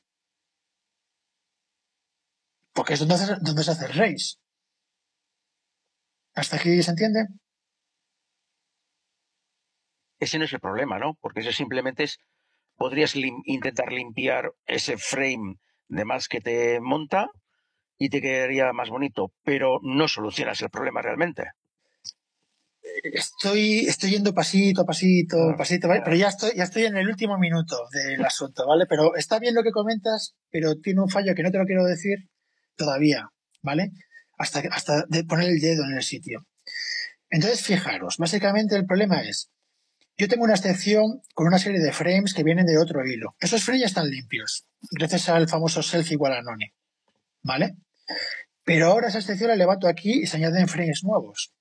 Porque 2.75 2.95
es 2.95 3.01
donde, 3.01 3.17
donde 3.47 3.63
se 3.65 3.73
hace 3.73 3.85
el 3.87 3.93
race. 4.03 4.29
¿Hasta 6.35 6.57
aquí 6.57 6.83
se 6.83 6.91
entiende? 6.93 7.21
Ese 10.21 10.39
no 10.39 10.45
es 10.45 10.53
el 10.53 10.61
problema, 10.61 10.99
¿no? 11.01 11.15
Porque 11.21 11.41
eso 11.41 11.51
simplemente 11.53 12.05
es, 12.05 12.19
podrías 12.77 13.17
lim- 13.17 13.43
intentar 13.45 13.93
limpiar 13.93 14.53
ese 14.67 14.97
frame 14.99 15.57
de 15.89 16.05
más 16.05 16.29
que 16.29 16.41
te 16.41 16.81
monta 16.81 17.29
y 17.99 18.11
te 18.11 18.21
quedaría 18.23 18.73
más 18.73 18.91
bonito, 18.91 19.33
pero 19.45 19.81
no 19.83 20.09
solucionas 20.09 20.63
el 20.63 20.71
problema 20.71 21.03
realmente. 21.03 21.45
Estoy, 23.03 23.87
estoy 23.87 24.11
yendo 24.11 24.35
pasito 24.35 24.83
a 24.83 24.85
pasito, 24.85 25.51
Ah, 25.51 25.57
pasito, 25.57 25.89
¿vale? 25.89 26.03
pero 26.05 26.17
ya 26.17 26.29
estoy, 26.29 26.53
ya 26.57 26.65
estoy 26.65 26.85
en 26.85 26.97
el 26.97 27.09
último 27.09 27.39
minuto 27.39 27.77
del 27.93 28.25
asunto, 28.25 28.67
¿vale? 28.67 28.87
Pero 28.87 29.15
está 29.17 29.39
bien 29.39 29.55
lo 29.55 29.63
que 29.63 29.71
comentas, 29.71 30.35
pero 30.51 30.77
tiene 30.77 31.01
un 31.01 31.09
fallo 31.09 31.35
que 31.35 31.43
no 31.43 31.51
te 31.51 31.59
lo 31.59 31.65
quiero 31.65 31.85
decir 31.85 32.29
todavía, 32.77 33.29
¿vale? 33.63 33.93
Hasta, 34.37 34.61
hasta 34.71 35.05
de 35.09 35.25
poner 35.25 35.49
el 35.49 35.61
dedo 35.61 35.85
en 35.85 35.97
el 35.97 36.03
sitio. 36.03 36.47
Entonces, 37.31 37.63
fijaros, 37.63 38.17
básicamente 38.19 38.77
el 38.77 38.87
problema 38.87 39.23
es, 39.23 39.51
yo 40.17 40.29
tengo 40.29 40.45
una 40.45 40.55
excepción 40.55 41.23
con 41.35 41.47
una 41.47 41.59
serie 41.59 41.81
de 41.81 41.93
frames 41.93 42.35
que 42.35 42.43
vienen 42.43 42.67
de 42.67 42.79
otro 42.79 43.07
hilo. 43.07 43.37
Esos 43.39 43.63
frames 43.63 43.83
ya 43.83 43.87
están 43.87 44.09
limpios, 44.11 44.67
gracias 44.91 45.29
al 45.29 45.49
famoso 45.49 45.83
self 45.83 46.11
igual 46.11 46.33
a 46.33 46.43
none, 46.43 46.75
¿vale? 47.43 47.77
Pero 48.65 48.87
ahora 48.87 49.09
esa 49.09 49.19
excepción 49.19 49.49
la 49.49 49.57
levanto 49.57 49.87
aquí 49.89 50.23
y 50.23 50.27
se 50.27 50.37
añaden 50.37 50.69
frames 50.69 51.03
nuevos. 51.05 51.53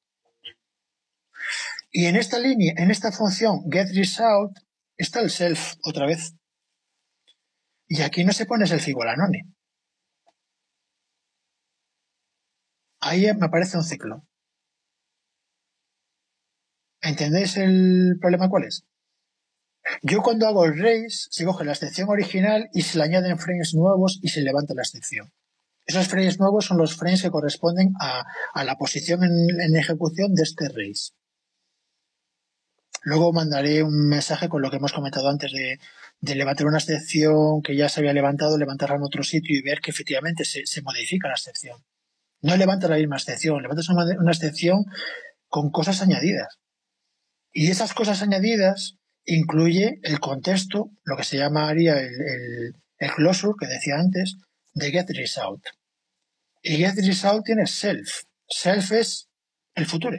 Y 1.90 2.06
en 2.06 2.16
esta 2.16 2.40
línea, 2.40 2.74
en 2.78 2.92
esta 2.92 3.12
función 3.12 3.70
getResult, 3.72 4.58
está 4.98 5.22
el 5.22 5.30
self 5.30 5.76
otra 5.84 6.06
vez. 6.06 6.36
Y 7.88 8.02
aquí 8.02 8.24
no 8.24 8.34
se 8.34 8.46
pone 8.46 8.68
self 8.68 8.88
igual 8.88 9.10
a 9.10 9.16
none. 9.16 9.46
Ahí 13.00 13.26
me 13.36 13.46
aparece 13.46 13.78
un 13.78 13.84
ciclo. 13.84 14.26
¿Entendéis 17.02 17.56
el 17.58 18.18
problema 18.20 18.50
cuál 18.50 18.66
es? 18.66 18.86
Yo 20.02 20.22
cuando 20.22 20.48
hago 20.48 20.66
el 20.66 20.78
raise, 20.78 21.28
se 21.32 21.46
coge 21.46 21.64
la 21.64 21.72
excepción 21.72 22.10
original 22.10 22.70
y 22.74 22.82
se 22.82 22.98
le 22.98 23.06
añaden 23.06 23.38
frames 23.38 23.74
nuevos 23.74 24.20
y 24.22 24.30
se 24.30 24.42
levanta 24.42 24.74
la 24.74 24.82
excepción. 24.82 25.32
Esos 25.86 26.08
frames 26.08 26.40
nuevos 26.40 26.66
son 26.66 26.78
los 26.78 26.98
frames 26.98 27.22
que 27.22 27.32
corresponden 27.32 27.94
a, 28.02 28.26
la 28.64 28.76
posición 28.76 29.24
en, 29.24 29.76
ejecución 29.78 30.34
de 30.34 30.44
este 30.44 30.68
raise. 30.68 31.14
Luego 33.04 33.32
mandaré 33.32 33.84
un 33.84 34.08
mensaje 34.08 34.50
con 34.50 34.62
lo 34.62 34.70
que 34.70 34.78
hemos 34.78 34.94
comentado 34.94 35.30
antes 35.30 35.52
de, 35.52 35.80
levantar 36.36 36.68
una 36.68 36.80
excepción 36.80 37.62
que 37.62 37.76
ya 37.76 37.90
se 37.90 38.00
había 38.00 38.14
levantado, 38.14 38.58
levantarla 38.58 38.96
en 38.96 39.04
otro 39.04 39.24
sitio 39.24 39.58
y 39.58 39.62
ver 39.62 39.80
que 39.80 39.92
efectivamente 39.92 40.44
se, 40.46 40.82
modifica 40.82 41.28
la 41.28 41.36
excepción. 41.36 41.78
No 42.42 42.56
levanta 42.58 42.88
la 42.88 42.98
misma 42.98 43.18
excepción, 43.18 43.62
levantas 43.62 43.90
una, 43.90 44.06
una 44.20 44.32
excepción 44.32 44.86
con 45.48 45.70
cosas 45.72 46.02
añadidas. 46.02 46.60
Y 47.52 47.72
esas 47.72 47.94
cosas 47.94 48.22
añadidas 48.22 48.98
incluye 49.26 50.00
el 50.04 50.20
contexto, 50.20 50.92
lo 51.04 51.18
que 51.18 51.24
se 51.24 51.38
llamaría 51.38 52.00
el, 52.00 52.14
el, 52.22 52.76
el 52.98 53.12
closure 53.12 53.56
que 53.60 53.68
decía 53.68 53.96
antes, 53.96 54.38
de 54.74 54.92
getResult. 54.92 55.64
Y 56.62 56.78
getResult 56.78 57.46
tiene 57.46 57.68
self. 57.68 58.24
Self 58.48 58.92
es 58.92 59.30
el 59.76 59.86
futuro. 59.86 60.18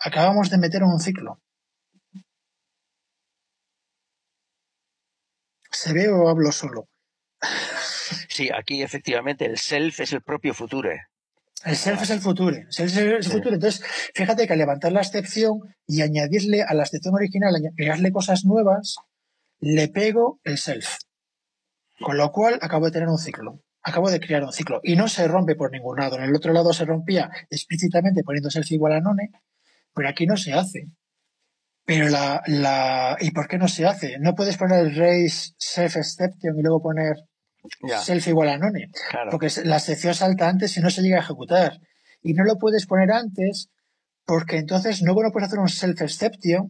Acabamos 0.00 0.50
de 0.50 0.58
meter 0.58 0.82
un 0.82 1.00
ciclo. 1.00 1.40
¿Se 5.70 5.92
ve 5.92 6.08
o 6.08 6.28
hablo 6.28 6.52
solo? 6.52 6.88
Sí, 8.28 8.48
aquí 8.56 8.82
efectivamente 8.82 9.44
el 9.44 9.58
self 9.58 10.00
es 10.00 10.12
el 10.12 10.22
propio 10.22 10.54
future. 10.54 11.02
El 11.64 11.76
self 11.76 12.02
es 12.02 12.10
el 12.10 12.20
futuro. 12.20 12.56
El 12.56 12.72
self 12.72 12.96
es 12.96 13.26
el 13.26 13.32
futuro. 13.32 13.54
Entonces, 13.54 13.82
fíjate 14.14 14.46
que 14.46 14.52
al 14.52 14.58
levantar 14.58 14.92
la 14.92 15.00
excepción 15.00 15.60
y 15.86 16.02
añadirle 16.02 16.62
a 16.62 16.74
la 16.74 16.84
excepción 16.84 17.14
original, 17.14 17.54
agregarle 17.54 18.12
cosas 18.12 18.44
nuevas, 18.44 18.96
le 19.60 19.88
pego 19.88 20.40
el 20.44 20.58
self. 20.58 20.98
Con 22.00 22.16
lo 22.16 22.30
cual 22.30 22.58
acabo 22.62 22.86
de 22.86 22.92
tener 22.92 23.08
un 23.08 23.18
ciclo. 23.18 23.60
Acabo 23.82 24.10
de 24.10 24.20
crear 24.20 24.44
un 24.44 24.52
ciclo. 24.52 24.80
Y 24.84 24.96
no 24.96 25.08
se 25.08 25.26
rompe 25.26 25.56
por 25.56 25.72
ningún 25.72 25.98
lado. 25.98 26.16
En 26.16 26.24
el 26.24 26.34
otro 26.34 26.52
lado 26.52 26.72
se 26.72 26.84
rompía 26.84 27.30
explícitamente 27.50 28.22
poniendo 28.22 28.50
self 28.50 28.70
igual 28.70 28.92
a 28.92 29.00
none, 29.00 29.30
pero 29.94 30.08
aquí 30.08 30.26
no 30.26 30.36
se 30.36 30.52
hace. 30.52 30.86
Pero 31.88 32.10
la, 32.10 32.42
la, 32.48 33.16
¿y 33.18 33.30
por 33.30 33.48
qué 33.48 33.56
no 33.56 33.66
se 33.66 33.86
hace? 33.86 34.18
No 34.18 34.34
puedes 34.34 34.58
poner 34.58 34.80
el 34.80 34.94
raise 34.94 35.54
self 35.56 35.96
exception 35.96 36.58
y 36.58 36.60
luego 36.60 36.82
poner 36.82 37.16
self 38.04 38.28
igual 38.28 38.50
a 38.50 38.58
none. 38.58 38.90
claro. 39.08 39.30
Porque 39.30 39.48
la 39.64 39.78
excepción 39.78 40.12
salta 40.12 40.50
antes 40.50 40.76
y 40.76 40.82
no 40.82 40.90
se 40.90 41.00
llega 41.00 41.16
a 41.16 41.20
ejecutar. 41.20 41.80
Y 42.20 42.34
no 42.34 42.44
lo 42.44 42.58
puedes 42.58 42.84
poner 42.84 43.10
antes 43.10 43.70
porque 44.26 44.58
entonces 44.58 45.00
no 45.00 45.14
no 45.14 45.30
puedes 45.32 45.46
hacer 45.46 45.60
un 45.60 45.70
self-exception. 45.70 46.68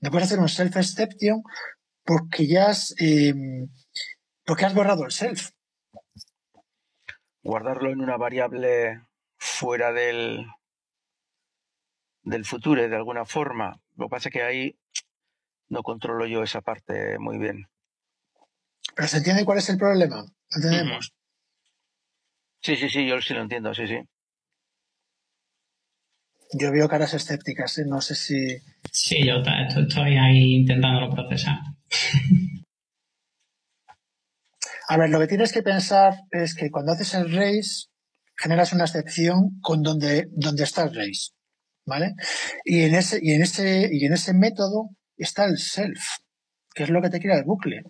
No 0.00 0.10
puedes 0.10 0.26
hacer 0.26 0.40
un 0.40 0.48
self-exception 0.48 1.44
porque 2.04 2.48
ya 2.48 2.66
has, 2.66 2.96
eh, 2.98 3.32
porque 4.44 4.64
has 4.64 4.74
borrado 4.74 5.04
el 5.04 5.12
self. 5.12 5.50
Guardarlo 7.44 7.92
en 7.92 8.00
una 8.00 8.16
variable 8.16 9.02
fuera 9.36 9.92
del, 9.92 10.44
del 12.28 12.44
future 12.44 12.88
de 12.88 12.96
alguna 12.96 13.24
forma. 13.24 13.80
Lo 13.96 14.06
que 14.06 14.10
pasa 14.10 14.28
es 14.28 14.32
que 14.32 14.42
ahí 14.42 14.78
no 15.68 15.82
controlo 15.82 16.26
yo 16.26 16.42
esa 16.42 16.60
parte 16.60 17.18
muy 17.18 17.38
bien. 17.38 17.66
Pero 18.94 19.08
se 19.08 19.18
entiende 19.18 19.44
cuál 19.44 19.58
es 19.58 19.68
el 19.68 19.78
problema. 19.78 20.24
¿Entendemos? 20.50 21.12
Sí, 22.60 22.76
sí, 22.76 22.88
sí, 22.88 23.06
yo 23.06 23.20
sí 23.20 23.34
lo 23.34 23.42
entiendo, 23.42 23.74
sí, 23.74 23.86
sí. 23.86 24.00
Yo 26.52 26.72
veo 26.72 26.88
caras 26.88 27.14
escépticas. 27.14 27.78
¿eh? 27.78 27.84
No 27.86 28.00
sé 28.00 28.14
si. 28.14 28.58
Sí, 28.90 29.26
yo 29.26 29.36
estoy 29.36 30.16
ahí 30.16 30.60
intentándolo 30.60 31.10
procesar. 31.10 31.58
A 34.88 34.96
ver, 34.96 35.10
lo 35.10 35.18
que 35.20 35.26
tienes 35.26 35.52
que 35.52 35.62
pensar 35.62 36.14
es 36.30 36.54
que 36.54 36.70
cuando 36.70 36.92
haces 36.92 37.12
el 37.12 37.30
raise, 37.30 37.88
generas 38.36 38.72
una 38.72 38.84
excepción 38.84 39.60
con 39.60 39.82
donde, 39.82 40.28
donde 40.32 40.64
está 40.64 40.84
el 40.84 40.94
raise. 40.94 41.32
¿Vale? 41.88 42.14
Y 42.64 42.82
en 42.82 42.94
ese, 42.94 43.18
y 43.22 43.32
en 43.32 43.42
ese, 43.42 43.88
y 43.90 44.04
en 44.04 44.12
ese 44.12 44.34
método 44.34 44.90
está 45.16 45.46
el 45.46 45.56
self, 45.56 46.02
que 46.74 46.82
es 46.82 46.90
lo 46.90 47.00
que 47.00 47.08
te 47.08 47.18
crea 47.18 47.38
el 47.38 47.44
bucle. 47.44 47.82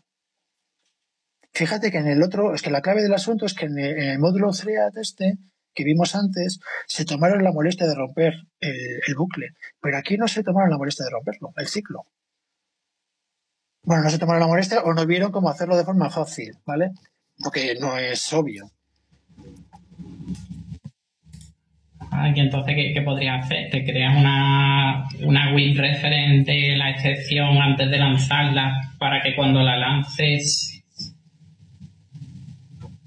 Fíjate 1.53 1.91
que 1.91 1.99
en 1.99 2.07
el 2.07 2.23
otro, 2.23 2.55
es 2.55 2.62
que 2.62 2.70
la 2.70 2.81
clave 2.81 3.03
del 3.03 3.12
asunto 3.12 3.45
es 3.45 3.55
que 3.55 3.66
en 3.66 3.79
el, 3.79 3.99
en 3.99 4.11
el 4.11 4.19
módulo 4.20 4.51
este 4.51 5.39
que 5.75 5.85
vimos 5.85 6.15
antes, 6.15 6.59
se 6.87 7.05
tomaron 7.05 7.43
la 7.45 7.53
molestia 7.53 7.87
de 7.87 7.95
romper 7.95 8.35
el, 8.59 9.01
el 9.07 9.15
bucle, 9.16 9.49
pero 9.81 9.97
aquí 9.97 10.16
no 10.16 10.27
se 10.27 10.43
tomaron 10.43 10.70
la 10.70 10.79
molestia 10.79 11.05
de 11.05 11.11
romperlo, 11.11 11.53
el 11.57 11.69
ciclo. 11.69 12.05
Bueno, 13.83 14.03
no 14.03 14.11
se 14.11 14.19
tomaron 14.19 14.41
la 14.41 14.49
molestia 14.49 14.83
o 14.83 14.93
no 14.93 15.07
vieron 15.07 15.31
cómo 15.31 15.51
hacerlo 15.51 15.77
de 15.77 15.85
forma 15.85 16.11
fácil, 16.11 16.59
¿vale? 16.65 16.91
Porque 17.43 17.77
no 17.81 17.97
es 17.97 18.33
obvio. 18.33 18.70
Aquí 22.10 22.40
entonces, 22.40 22.74
¿qué, 22.74 22.93
qué 22.94 23.02
podrías 23.02 23.44
hacer? 23.44 23.70
¿Te 23.70 23.85
creas 23.85 24.16
una, 24.16 25.06
una 25.22 25.55
win 25.55 25.76
reference 25.76 26.51
de 26.51 26.76
la 26.76 26.90
excepción 26.90 27.60
antes 27.60 27.90
de 27.90 27.98
lanzarla 27.98 28.94
para 28.98 29.22
que 29.22 29.35
cuando 29.36 29.62
la 29.62 29.76
lances 29.76 30.82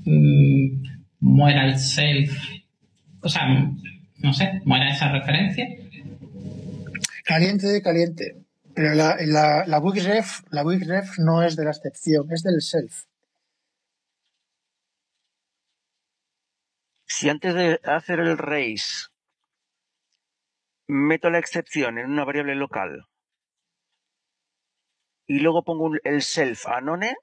mm, 0.06 0.84
muera 1.20 1.66
el 1.66 1.78
self, 1.78 2.32
o 3.22 3.30
sea, 3.30 3.48
no 4.18 4.34
sé, 4.34 4.62
muera 4.66 4.90
esa 4.90 5.12
referencia. 5.12 5.68
Caliente 7.26 7.82
caliente. 7.82 8.36
Pero 8.74 8.94
la, 8.94 9.18
la, 9.26 9.66
la 9.68 9.80
Wigref, 9.80 10.42
la 10.50 10.64
Wigref 10.64 11.18
no 11.20 11.44
es 11.44 11.56
de 11.56 11.66
la 11.66 11.72
excepción, 11.72 12.26
es 12.32 12.44
del 12.44 12.62
self. 12.62 13.04
Si 17.12 17.28
antes 17.30 17.54
de 17.54 17.80
hacer 17.84 18.20
el 18.22 18.38
raise 18.38 19.08
meto 20.88 21.30
la 21.30 21.40
excepción 21.40 21.98
en 21.98 22.10
una 22.10 22.24
variable 22.24 22.56
local 22.56 23.06
y 25.28 25.40
luego 25.40 25.64
pongo 25.64 25.86
un- 25.86 26.00
el 26.06 26.22
self 26.22 26.68
anone 26.68 27.16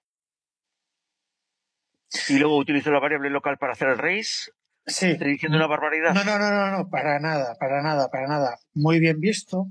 y 2.28 2.38
luego 2.38 2.58
utilizo 2.58 2.90
la 2.90 3.00
variable 3.00 3.30
local 3.30 3.56
para 3.56 3.72
hacer 3.72 3.88
el 3.88 3.98
raise, 3.98 4.50
Sí. 4.86 5.12
estoy 5.12 5.32
diciendo 5.32 5.56
una 5.56 5.66
barbaridad. 5.66 6.12
No, 6.14 6.22
no, 6.24 6.38
no, 6.38 6.50
no, 6.50 6.70
no, 6.70 6.88
para 6.90 7.18
nada, 7.18 7.56
para 7.58 7.82
nada, 7.82 8.10
para 8.10 8.26
nada. 8.26 8.58
Muy 8.74 9.00
bien 9.00 9.20
visto, 9.20 9.66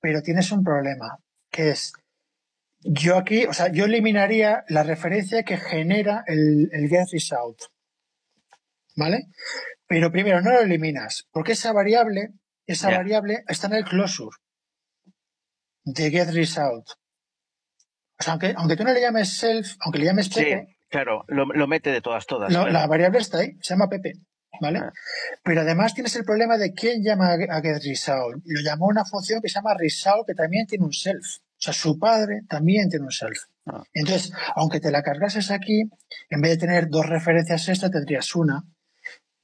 pero 0.00 0.20
tienes 0.22 0.52
un 0.52 0.62
problema, 0.62 1.18
que 1.50 1.70
es, 1.70 1.94
yo 2.80 3.16
aquí, 3.16 3.46
o 3.46 3.54
sea, 3.54 3.72
yo 3.72 3.86
eliminaría 3.86 4.64
la 4.68 4.82
referencia 4.82 5.42
que 5.42 5.56
genera 5.56 6.22
el, 6.26 6.68
el 6.72 6.88
get 6.90 7.08
result. 7.12 7.60
¿Vale? 8.96 9.24
Pero 9.86 10.10
primero 10.12 10.40
no 10.40 10.52
lo 10.52 10.60
eliminas, 10.60 11.24
porque 11.32 11.52
esa 11.52 11.72
variable, 11.72 12.30
esa 12.66 12.90
variable 12.90 13.44
está 13.48 13.66
en 13.66 13.74
el 13.74 13.84
closure 13.84 14.36
de 15.84 16.10
get 16.10 16.30
result. 16.30 16.86
O 18.18 18.22
sea, 18.22 18.32
aunque, 18.34 18.54
aunque 18.56 18.76
tú 18.76 18.84
no 18.84 18.92
le 18.92 19.00
llames 19.00 19.36
self, 19.36 19.74
aunque 19.80 19.98
le 19.98 20.04
llames 20.06 20.26
Sí, 20.26 20.34
Pepe, 20.44 20.76
claro, 20.88 21.24
lo, 21.28 21.44
lo 21.46 21.66
mete 21.66 21.90
de 21.90 22.00
todas, 22.00 22.26
todas. 22.26 22.52
lo- 22.52 22.68
la 22.68 22.86
variable 22.86 23.18
está 23.18 23.38
ahí, 23.38 23.50
se 23.60 23.74
llama 23.74 23.88
Pepe, 23.88 24.12
¿vale? 24.60 24.78
Ah. 24.78 24.92
Pero 25.42 25.60
además 25.62 25.92
tienes 25.94 26.14
el 26.16 26.24
problema 26.24 26.56
de 26.56 26.72
quién 26.72 27.02
llama 27.04 27.32
a 27.34 27.60
getResult. 27.60 28.42
Lo 28.46 28.60
llamó 28.62 28.86
una 28.86 29.04
función 29.04 29.42
que 29.42 29.48
se 29.48 29.56
llama 29.58 29.74
result, 29.76 30.26
que 30.26 30.34
también 30.34 30.66
tiene 30.66 30.84
un 30.84 30.92
self. 30.92 31.24
O 31.38 31.56
sea, 31.64 31.72
su 31.72 31.98
padre 31.98 32.42
también 32.48 32.88
tiene 32.88 33.04
un 33.04 33.10
self. 33.12 33.38
Ah. 33.66 33.82
Entonces, 33.92 34.32
aunque 34.54 34.80
te 34.80 34.90
la 34.90 35.02
cargases 35.02 35.50
aquí, 35.50 35.82
en 36.30 36.40
vez 36.40 36.52
de 36.52 36.58
tener 36.58 36.88
dos 36.88 37.06
referencias 37.06 37.68
extra, 37.68 37.90
tendrías 37.90 38.34
una, 38.34 38.62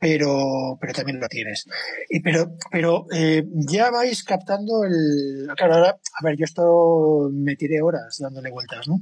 pero, 0.01 0.79
pero 0.81 0.93
también 0.95 1.21
lo 1.21 1.29
tienes. 1.29 1.67
Y 2.09 2.21
pero 2.21 2.57
pero 2.71 3.07
eh, 3.13 3.45
ya 3.69 3.91
vais 3.91 4.25
captando 4.25 4.83
el... 4.85 5.47
Claro, 5.57 5.75
ahora, 5.75 5.91
a 5.91 6.25
ver, 6.25 6.37
yo 6.37 6.45
esto 6.47 7.29
me 7.33 7.55
tiré 7.55 7.83
horas 7.83 8.17
dándole 8.19 8.51
vueltas, 8.51 8.89
¿no? 8.89 8.97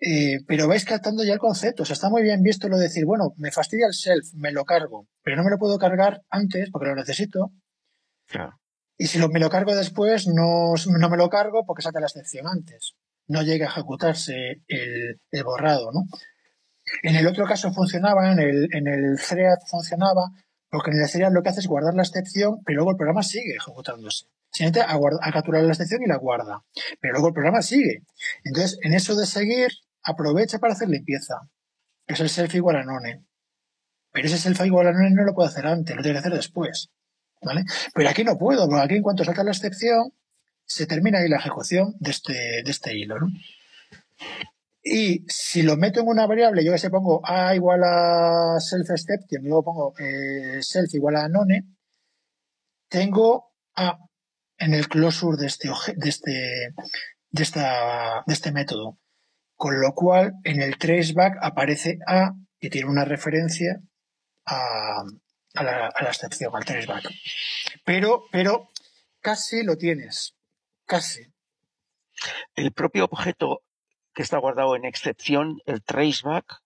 Eh, 0.00 0.38
pero 0.46 0.68
vais 0.68 0.84
captando 0.84 1.22
ya 1.22 1.34
el 1.34 1.38
concepto. 1.38 1.84
O 1.84 1.86
sea, 1.86 1.94
está 1.94 2.10
muy 2.10 2.22
bien 2.22 2.42
visto 2.42 2.68
lo 2.68 2.76
de 2.76 2.84
decir, 2.84 3.04
bueno, 3.04 3.32
me 3.36 3.52
fastidia 3.52 3.86
el 3.86 3.94
self, 3.94 4.26
me 4.34 4.50
lo 4.50 4.64
cargo, 4.64 5.06
pero 5.22 5.36
no 5.36 5.44
me 5.44 5.50
lo 5.50 5.58
puedo 5.58 5.78
cargar 5.78 6.22
antes 6.30 6.68
porque 6.70 6.88
lo 6.88 6.96
necesito. 6.96 7.52
Claro. 8.26 8.58
Y 8.96 9.06
si 9.06 9.20
lo, 9.20 9.28
me 9.28 9.38
lo 9.38 9.48
cargo 9.48 9.76
después, 9.76 10.26
no, 10.26 10.74
no 10.98 11.08
me 11.08 11.16
lo 11.16 11.28
cargo 11.28 11.64
porque 11.64 11.82
saca 11.82 12.00
la 12.00 12.06
excepción 12.06 12.48
antes. 12.48 12.94
No 13.28 13.42
llega 13.42 13.66
a 13.66 13.70
ejecutarse 13.70 14.62
el, 14.66 15.20
el 15.30 15.44
borrado, 15.44 15.92
¿no? 15.92 16.02
En 17.02 17.16
el 17.16 17.26
otro 17.26 17.44
caso 17.46 17.72
funcionaba, 17.72 18.32
en 18.32 18.38
el, 18.38 18.68
en 18.72 18.86
el 18.86 19.18
thread 19.18 19.58
funcionaba, 19.66 20.30
porque 20.70 20.90
en 20.90 21.00
el 21.00 21.10
thread 21.10 21.32
lo 21.32 21.42
que 21.42 21.50
hace 21.50 21.60
es 21.60 21.66
guardar 21.66 21.94
la 21.94 22.02
excepción, 22.02 22.62
pero 22.64 22.76
luego 22.76 22.90
el 22.92 22.96
programa 22.96 23.22
sigue 23.22 23.56
ejecutándose. 23.56 24.26
Simplemente 24.50 24.80
a, 24.80 25.28
a 25.28 25.32
capturar 25.32 25.62
la 25.62 25.72
excepción 25.72 26.02
y 26.02 26.06
la 26.06 26.16
guarda. 26.16 26.64
Pero 27.00 27.12
luego 27.14 27.28
el 27.28 27.34
programa 27.34 27.62
sigue. 27.62 28.02
Entonces, 28.44 28.78
en 28.82 28.94
eso 28.94 29.14
de 29.14 29.26
seguir, 29.26 29.68
aprovecha 30.02 30.58
para 30.58 30.72
hacer 30.72 30.88
limpieza. 30.88 31.34
Es 32.06 32.20
el 32.20 32.30
self 32.30 32.54
igual 32.54 32.76
a 32.76 32.84
none. 32.84 33.24
Pero 34.12 34.26
ese 34.26 34.38
self 34.38 34.64
igual 34.64 34.88
a 34.88 34.92
none 34.92 35.10
no 35.10 35.24
lo 35.24 35.34
puedo 35.34 35.48
hacer 35.48 35.66
antes, 35.66 35.94
lo 35.94 36.02
tengo 36.02 36.14
que 36.14 36.20
hacer 36.20 36.32
después. 36.32 36.90
¿Vale? 37.40 37.64
Pero 37.94 38.08
aquí 38.08 38.24
no 38.24 38.36
puedo, 38.36 38.66
porque 38.66 38.82
aquí 38.82 38.94
en 38.96 39.02
cuanto 39.02 39.24
salta 39.24 39.44
la 39.44 39.52
excepción, 39.52 40.12
se 40.64 40.86
termina 40.86 41.20
ahí 41.20 41.28
la 41.28 41.36
ejecución 41.36 41.94
de 42.00 42.10
este, 42.10 42.62
de 42.64 42.70
este 42.70 42.96
hilo. 42.96 43.16
Y 44.90 45.24
si 45.28 45.62
lo 45.62 45.76
meto 45.76 46.00
en 46.00 46.08
una 46.08 46.26
variable, 46.26 46.64
yo 46.64 46.72
que 46.72 46.78
sé, 46.78 46.88
pongo 46.88 47.20
a 47.22 47.54
igual 47.54 47.82
a 47.84 48.58
self 48.58 48.88
exception 48.90 49.44
y 49.44 49.48
luego 49.48 49.64
pongo 49.64 49.94
eh, 49.98 50.62
self 50.62 50.94
igual 50.94 51.16
a 51.16 51.28
none, 51.28 51.64
tengo 52.88 53.52
a 53.76 53.98
en 54.56 54.72
el 54.72 54.88
closure 54.88 55.36
de 55.36 55.46
este, 55.46 55.68
de 55.94 56.08
este, 56.08 56.30
de 57.30 57.42
esta, 57.42 58.24
de 58.26 58.32
este 58.32 58.50
método. 58.50 58.98
Con 59.56 59.80
lo 59.80 59.92
cual, 59.92 60.32
en 60.44 60.62
el 60.62 60.78
traceback 60.78 61.36
aparece 61.42 61.98
a 62.06 62.32
y 62.58 62.70
tiene 62.70 62.88
una 62.88 63.04
referencia 63.04 63.80
a, 64.46 65.02
a 65.54 65.62
la 65.62 66.08
excepción, 66.08 66.54
al 66.54 66.64
traceback. 66.64 67.10
Pero, 67.84 68.24
pero 68.32 68.70
casi 69.20 69.62
lo 69.64 69.76
tienes. 69.76 70.34
Casi. 70.86 71.20
El 72.54 72.72
propio 72.72 73.04
objeto 73.04 73.62
que 74.18 74.24
está 74.24 74.38
guardado 74.38 74.74
en 74.74 74.84
excepción, 74.84 75.60
el 75.64 75.80
traceback, 75.80 76.60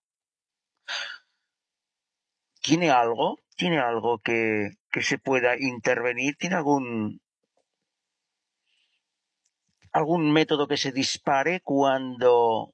¿tiene 2.63 2.91
algo? 2.91 3.41
¿Tiene 3.57 3.79
algo 3.79 4.21
que, 4.21 4.71
que 4.91 5.03
se 5.03 5.19
pueda 5.19 5.59
intervenir? 5.59 6.35
¿Tiene 6.39 6.57
algún 6.57 7.21
algún 9.93 10.33
método 10.33 10.67
que 10.67 10.79
se 10.79 10.93
dispare 10.93 11.61
cuando 11.61 12.73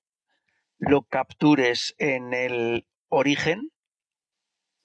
lo 0.79 1.03
captures 1.03 1.97
en 1.99 2.33
el 2.33 2.87
origen? 3.09 3.73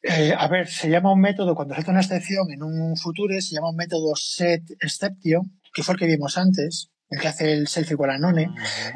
Eh, 0.01 0.33
a 0.35 0.47
ver, 0.47 0.69
se 0.69 0.89
llama 0.89 1.13
un 1.13 1.21
método, 1.21 1.53
cuando 1.53 1.75
salta 1.75 1.91
una 1.91 2.01
excepción 2.01 2.49
en 2.49 2.63
un 2.63 2.97
future, 2.97 3.39
se 3.41 3.53
llama 3.53 3.69
un 3.69 3.75
método 3.75 4.15
set 4.15 4.63
exception, 4.81 5.61
que 5.71 5.83
fue 5.83 5.93
el 5.93 5.99
que 5.99 6.07
vimos 6.07 6.35
antes, 6.39 6.92
el 7.13 7.19
que 7.19 7.27
hace 7.27 7.53
el 7.53 7.67
self 7.67 7.91
igual 7.91 8.11
a 8.11 8.17
none. 8.17 8.49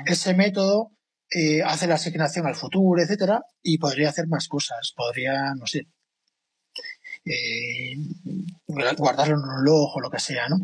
Ese 0.05 0.33
método 0.33 0.91
eh, 1.29 1.61
hace 1.63 1.87
la 1.87 1.95
asignación 1.95 2.47
al 2.47 2.55
futuro, 2.55 3.01
etcétera, 3.01 3.43
y 3.61 3.77
podría 3.77 4.09
hacer 4.09 4.27
más 4.27 4.47
cosas. 4.47 4.93
Podría, 4.95 5.53
no 5.55 5.67
sé, 5.67 5.87
eh, 7.25 7.95
guardarlo 8.65 9.35
en 9.35 9.43
un 9.43 9.63
log 9.63 9.97
o 9.97 9.99
lo 9.99 10.09
que 10.09 10.19
sea, 10.19 10.47
¿no? 10.49 10.57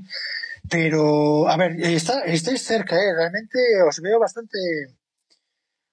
Pero, 0.70 1.50
a 1.50 1.58
ver, 1.58 1.80
está, 1.82 2.22
estáis 2.22 2.64
cerca, 2.64 2.96
¿eh? 2.96 3.14
Realmente 3.16 3.60
os 3.88 4.00
veo 4.00 4.18
bastante, 4.20 4.58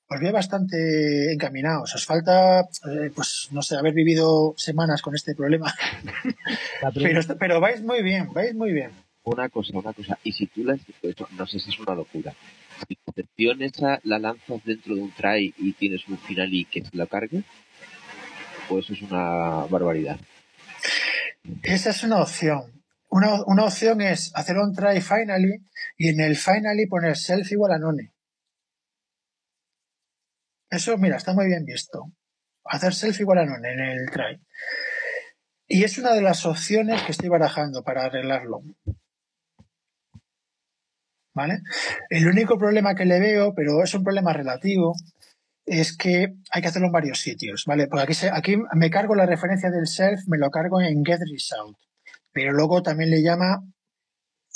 os 0.08 0.20
veo 0.20 0.32
bastante 0.32 1.32
encaminados. 1.32 1.94
Os 1.94 2.06
falta, 2.06 2.60
eh, 2.60 3.10
pues, 3.14 3.48
no 3.50 3.62
sé, 3.62 3.76
haber 3.76 3.92
vivido 3.92 4.54
semanas 4.56 5.02
con 5.02 5.14
este 5.14 5.34
problema. 5.34 5.74
La 6.80 6.92
pero 7.38 7.60
vais 7.60 7.82
muy 7.82 8.02
bien, 8.02 8.32
vais 8.32 8.54
muy 8.54 8.72
bien. 8.72 9.09
Una 9.24 9.48
cosa, 9.48 9.78
una 9.78 9.92
cosa. 9.92 10.18
Y 10.24 10.32
si 10.32 10.46
tú 10.46 10.64
la 10.64 10.74
esto, 10.74 11.28
no 11.32 11.46
sé 11.46 11.58
si 11.58 11.70
es 11.70 11.78
una 11.78 11.94
locura. 11.94 12.34
Si 12.88 12.98
la 13.36 13.66
esa 13.66 14.00
la 14.04 14.18
lanzas 14.18 14.64
dentro 14.64 14.94
de 14.94 15.02
un 15.02 15.12
try 15.12 15.54
y 15.58 15.72
tienes 15.74 16.08
un 16.08 16.18
final 16.18 16.52
y 16.52 16.64
que 16.64 16.82
se 16.84 16.96
lo 16.96 17.06
cargue, 17.06 17.42
pues 18.68 18.84
eso 18.86 18.94
es 18.94 19.02
una 19.02 19.66
barbaridad. 19.68 20.18
Esa 21.62 21.90
es 21.90 22.02
una 22.02 22.22
opción. 22.22 22.82
Una, 23.08 23.42
una 23.44 23.64
opción 23.64 24.00
es 24.00 24.30
hacer 24.34 24.56
un 24.56 24.74
try 24.74 25.00
finally 25.00 25.60
y 25.98 26.08
en 26.08 26.20
el 26.20 26.36
finally 26.36 26.86
poner 26.86 27.16
self 27.16 27.50
igual 27.52 27.72
a 27.72 27.78
none. 27.78 28.12
Eso, 30.70 30.96
mira, 30.96 31.16
está 31.16 31.34
muy 31.34 31.46
bien 31.46 31.64
visto. 31.64 32.12
Hacer 32.64 32.94
self 32.94 33.20
igual 33.20 33.38
a 33.38 33.46
none 33.46 33.72
en 33.72 33.80
el 33.80 34.10
try. 34.10 34.40
Y 35.66 35.84
es 35.84 35.98
una 35.98 36.14
de 36.14 36.22
las 36.22 36.46
opciones 36.46 37.02
que 37.02 37.12
estoy 37.12 37.28
barajando 37.28 37.82
para 37.82 38.04
arreglarlo. 38.04 38.62
¿Vale? 41.32 41.60
El 42.08 42.26
único 42.26 42.58
problema 42.58 42.94
que 42.94 43.04
le 43.04 43.20
veo, 43.20 43.54
pero 43.54 43.82
es 43.84 43.94
un 43.94 44.02
problema 44.02 44.32
relativo, 44.32 44.94
es 45.64 45.96
que 45.96 46.34
hay 46.50 46.62
que 46.62 46.68
hacerlo 46.68 46.86
en 46.88 46.92
varios 46.92 47.20
sitios, 47.20 47.64
¿vale? 47.66 47.86
Porque 47.86 48.02
aquí, 48.04 48.14
se- 48.14 48.30
aquí 48.32 48.56
me 48.74 48.90
cargo 48.90 49.14
la 49.14 49.26
referencia 49.26 49.70
del 49.70 49.86
self, 49.86 50.22
me 50.26 50.38
lo 50.38 50.50
cargo 50.50 50.80
en 50.80 51.04
get 51.04 51.20
result, 51.30 51.76
pero 52.32 52.52
luego 52.52 52.82
también 52.82 53.10
le 53.10 53.22
llama 53.22 53.62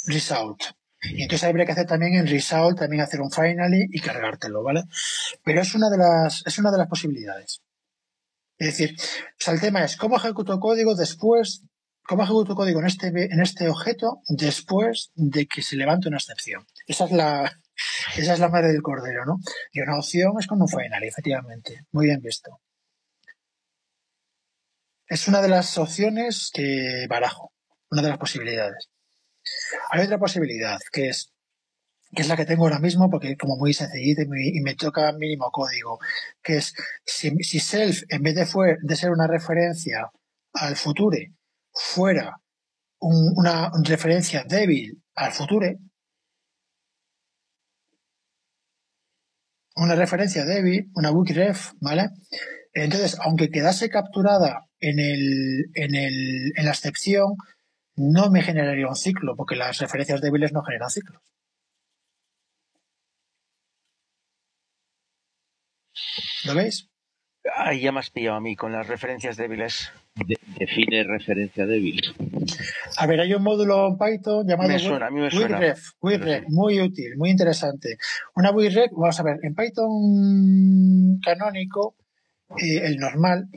result. 0.06 0.60
Y 1.02 1.22
entonces 1.22 1.46
habría 1.48 1.66
que 1.66 1.72
hacer 1.72 1.86
también 1.86 2.14
en 2.14 2.26
result, 2.26 2.78
también 2.78 3.02
hacer 3.02 3.20
un 3.20 3.30
finally 3.30 3.86
y 3.90 4.00
cargártelo, 4.00 4.62
¿vale? 4.62 4.82
Pero 5.44 5.60
es 5.60 5.74
una 5.74 5.90
de 5.90 5.98
las, 5.98 6.42
es 6.46 6.58
una 6.58 6.70
de 6.72 6.78
las 6.78 6.88
posibilidades. 6.88 7.60
Es 8.58 8.66
decir, 8.78 8.96
o 8.98 9.34
sea, 9.38 9.54
el 9.54 9.60
tema 9.60 9.84
es 9.84 9.96
cómo 9.96 10.16
ejecuto 10.16 10.58
código 10.58 10.94
después, 10.94 11.62
cómo 12.06 12.22
ejecuto 12.22 12.54
código 12.54 12.80
en 12.80 12.86
este, 12.86 13.08
en 13.08 13.40
este 13.40 13.68
objeto 13.68 14.20
después 14.28 15.10
de 15.14 15.46
que 15.46 15.62
se 15.62 15.76
levante 15.76 16.08
una 16.08 16.18
excepción. 16.18 16.66
Esa 16.86 17.06
es 17.06 17.12
la, 17.12 17.60
esa 18.16 18.34
es 18.34 18.40
la 18.40 18.48
madre 18.48 18.68
del 18.68 18.82
cordero, 18.82 19.24
¿no? 19.24 19.38
Y 19.72 19.80
una 19.80 19.98
opción 19.98 20.32
es 20.38 20.46
con 20.46 20.60
un 20.60 20.68
finally, 20.68 21.08
efectivamente. 21.08 21.84
Muy 21.92 22.06
bien 22.06 22.20
visto. 22.20 22.60
Es 25.06 25.28
una 25.28 25.42
de 25.42 25.48
las 25.48 25.76
opciones 25.78 26.50
que 26.52 27.06
barajo, 27.08 27.52
una 27.90 28.02
de 28.02 28.08
las 28.08 28.18
posibilidades. 28.18 28.88
Hay 29.90 30.04
otra 30.04 30.18
posibilidad, 30.18 30.78
que 30.90 31.08
es 31.08 31.30
que 32.14 32.22
es 32.22 32.28
la 32.28 32.36
que 32.36 32.44
tengo 32.44 32.64
ahora 32.64 32.78
mismo, 32.78 33.10
porque 33.10 33.36
como 33.36 33.56
muy 33.56 33.74
sencillita 33.74 34.22
y, 34.22 34.60
me 34.60 34.74
toca 34.76 35.12
mínimo 35.12 35.50
código, 35.50 35.98
que 36.42 36.58
es 36.58 36.74
si, 37.04 37.58
self, 37.58 38.02
en 38.08 38.22
vez 38.22 38.36
de, 38.36 38.46
fue, 38.46 38.76
de 38.80 38.96
ser 38.96 39.10
una 39.10 39.26
referencia 39.26 40.10
al 40.52 40.76
futuro, 40.76 41.16
fuera 41.74 42.40
una 43.00 43.70
referencia 43.82 44.44
débil 44.44 45.02
al 45.14 45.32
futuro, 45.32 45.66
una 49.76 49.94
referencia 49.94 50.44
débil, 50.44 50.90
una 50.94 51.10
wikiref, 51.10 51.72
¿vale? 51.80 52.10
Entonces, 52.72 53.18
aunque 53.20 53.50
quedase 53.50 53.88
capturada 53.88 54.66
en, 54.80 54.98
el, 54.98 55.66
en, 55.74 55.94
el, 55.94 56.52
en 56.56 56.64
la 56.64 56.70
excepción, 56.70 57.36
no 57.96 58.30
me 58.30 58.42
generaría 58.42 58.88
un 58.88 58.96
ciclo, 58.96 59.36
porque 59.36 59.56
las 59.56 59.78
referencias 59.78 60.20
débiles 60.20 60.52
no 60.52 60.62
generan 60.62 60.90
ciclos. 60.90 61.22
¿Lo 66.44 66.54
veis? 66.54 66.88
Ahí 67.56 67.82
ya 67.82 67.92
me 67.92 68.00
has 68.00 68.10
pillado 68.10 68.36
a 68.36 68.40
mí 68.40 68.56
con 68.56 68.72
las 68.72 68.86
referencias 68.86 69.36
débiles. 69.36 69.92
Define 70.58 71.04
referencia 71.04 71.66
débil. 71.66 72.00
A 72.96 73.06
ver, 73.06 73.20
hay 73.20 73.34
un 73.34 73.42
módulo 73.42 73.88
en 73.88 73.98
Python 73.98 74.46
llamado 74.46 74.70
me 74.70 74.78
suena, 74.78 75.06
a 75.06 75.10
mí 75.10 75.20
me 75.20 75.30
suena. 75.30 75.74
muy 76.48 76.80
útil, 76.80 77.16
muy 77.16 77.30
interesante. 77.30 77.98
Una 78.36 78.50
WIREF, 78.50 78.90
vamos 78.92 79.18
a 79.20 79.22
ver, 79.22 79.38
en 79.42 79.54
Python 79.54 81.20
canónico, 81.22 81.96
eh, 82.56 82.80
el 82.84 82.96
normal, 82.96 83.48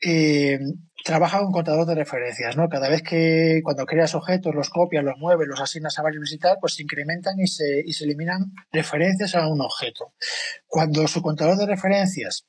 eh, 0.00 0.58
trabaja 1.04 1.40
con 1.40 1.52
contador 1.52 1.86
de 1.86 1.94
referencias, 1.94 2.56
¿no? 2.56 2.68
Cada 2.68 2.88
vez 2.88 3.02
que 3.02 3.60
cuando 3.62 3.84
creas 3.84 4.14
objetos, 4.14 4.54
los 4.54 4.70
copias, 4.70 5.04
los 5.04 5.18
mueves, 5.18 5.48
los 5.48 5.60
asignas 5.60 5.98
a 5.98 6.02
varios 6.02 6.32
y 6.32 6.38
tal, 6.38 6.56
pues 6.60 6.74
se 6.74 6.82
incrementan 6.82 7.38
y 7.40 7.46
se, 7.46 7.82
y 7.84 7.92
se 7.92 8.04
eliminan 8.04 8.52
referencias 8.70 9.34
a 9.34 9.48
un 9.48 9.60
objeto. 9.60 10.12
Cuando 10.66 11.06
su 11.08 11.20
contador 11.22 11.56
de 11.58 11.66
referencias 11.66 12.46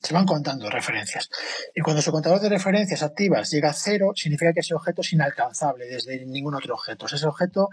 se 0.00 0.14
van 0.14 0.24
contando 0.24 0.70
referencias. 0.70 1.28
Y 1.74 1.82
cuando 1.82 2.00
su 2.02 2.10
contador 2.10 2.40
de 2.40 2.48
referencias 2.48 3.02
activas 3.02 3.50
llega 3.50 3.70
a 3.70 3.74
cero, 3.74 4.12
significa 4.14 4.52
que 4.52 4.60
ese 4.60 4.74
objeto 4.74 5.02
es 5.02 5.12
inalcanzable 5.12 5.86
desde 5.86 6.24
ningún 6.26 6.54
otro 6.54 6.74
objeto. 6.74 7.06
ese 7.06 7.26
objeto 7.26 7.68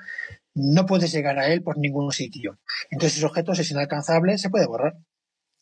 no 0.53 0.85
puedes 0.85 1.11
llegar 1.11 1.39
a 1.39 1.47
él 1.47 1.61
por 1.61 1.77
ningún 1.77 2.11
sitio. 2.11 2.59
Entonces, 2.89 3.17
ese 3.17 3.25
objeto 3.25 3.53
es 3.53 3.71
inalcanzable, 3.71 4.37
se 4.37 4.49
puede 4.49 4.67
borrar. 4.67 4.95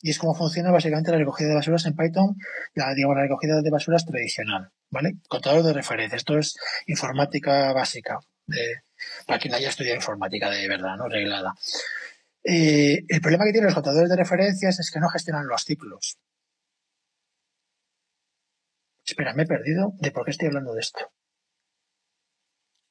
Y 0.01 0.11
es 0.11 0.19
como 0.19 0.35
funciona 0.35 0.71
básicamente 0.71 1.11
la 1.11 1.17
recogida 1.17 1.49
de 1.49 1.55
basuras 1.55 1.85
en 1.85 1.95
Python, 1.95 2.35
la, 2.73 2.93
digamos, 2.93 3.15
la 3.15 3.23
recogida 3.23 3.61
de 3.61 3.71
basuras 3.71 4.05
tradicional, 4.05 4.69
¿vale? 4.89 5.15
Contador 5.27 5.63
de 5.63 5.73
referencias. 5.73 6.19
Esto 6.19 6.37
es 6.37 6.55
informática 6.87 7.73
básica, 7.73 8.19
para 9.25 9.39
quien 9.39 9.53
haya 9.53 9.69
estudiado 9.69 9.95
informática 9.95 10.49
de 10.49 10.67
verdad, 10.67 10.95
¿no? 10.97 11.07
Reglada. 11.07 11.53
Eh, 12.43 13.03
el 13.07 13.21
problema 13.21 13.45
que 13.45 13.51
tienen 13.51 13.65
los 13.65 13.73
contadores 13.73 14.09
de 14.09 14.15
referencias 14.15 14.79
es 14.79 14.91
que 14.91 14.99
no 14.99 15.09
gestionan 15.09 15.47
los 15.47 15.63
ciclos. 15.63 16.17
Espera, 19.05 19.33
me 19.33 19.43
he 19.43 19.45
perdido 19.47 19.93
de 19.99 20.11
por 20.11 20.25
qué 20.25 20.31
estoy 20.31 20.47
hablando 20.47 20.73
de 20.73 20.81
esto. 20.81 21.11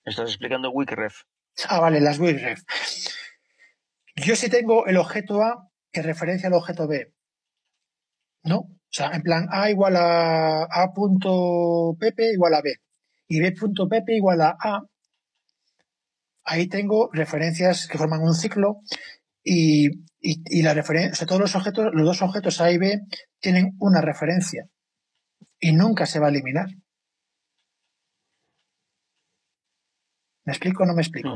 Estás 0.04 0.28
explicando 0.30 0.70
Wikref. 0.70 1.22
Ah, 1.68 1.80
vale, 1.80 2.00
las 2.00 2.18
Wikref. 2.18 2.62
Yo 4.16 4.36
sí 4.36 4.48
tengo 4.48 4.86
el 4.86 4.96
objeto 4.96 5.42
A 5.42 5.68
que 5.90 6.02
referencia 6.02 6.48
al 6.48 6.54
objeto 6.54 6.86
B. 6.86 7.12
¿No? 8.44 8.58
O 8.58 8.96
sea, 8.96 9.10
en 9.10 9.22
plan 9.22 9.48
A 9.50 9.70
igual 9.70 9.96
a 9.96 10.64
A.pp 10.64 12.32
igual 12.32 12.54
a 12.54 12.62
B 12.62 12.74
y 13.26 13.40
B.pp 13.40 14.16
igual 14.16 14.42
a 14.42 14.56
A. 14.60 14.82
Ahí 16.44 16.68
tengo 16.68 17.10
referencias 17.12 17.88
que 17.88 17.98
forman 17.98 18.20
un 18.20 18.34
ciclo 18.34 18.82
y, 19.42 19.88
y 20.20 20.62
la 20.62 20.74
referencia, 20.74 21.12
o 21.12 21.14
sea, 21.16 21.26
todos 21.26 21.40
los 21.40 21.56
objetos, 21.56 21.90
los 21.92 22.06
dos 22.06 22.22
objetos 22.22 22.60
A 22.60 22.70
y 22.70 22.78
B 22.78 23.00
tienen 23.40 23.74
una 23.78 24.00
referencia 24.00 24.68
y 25.64 25.72
nunca 25.72 26.04
se 26.04 26.20
va 26.20 26.26
a 26.26 26.28
eliminar. 26.28 26.68
¿Me 30.44 30.52
explico 30.52 30.82
o 30.82 30.86
no 30.86 30.92
me 30.92 31.00
explico? 31.00 31.30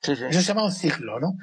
Eso 0.00 0.14
se 0.16 0.42
llama 0.42 0.64
un 0.64 0.70
ciclo, 0.70 1.18
¿no? 1.18 1.34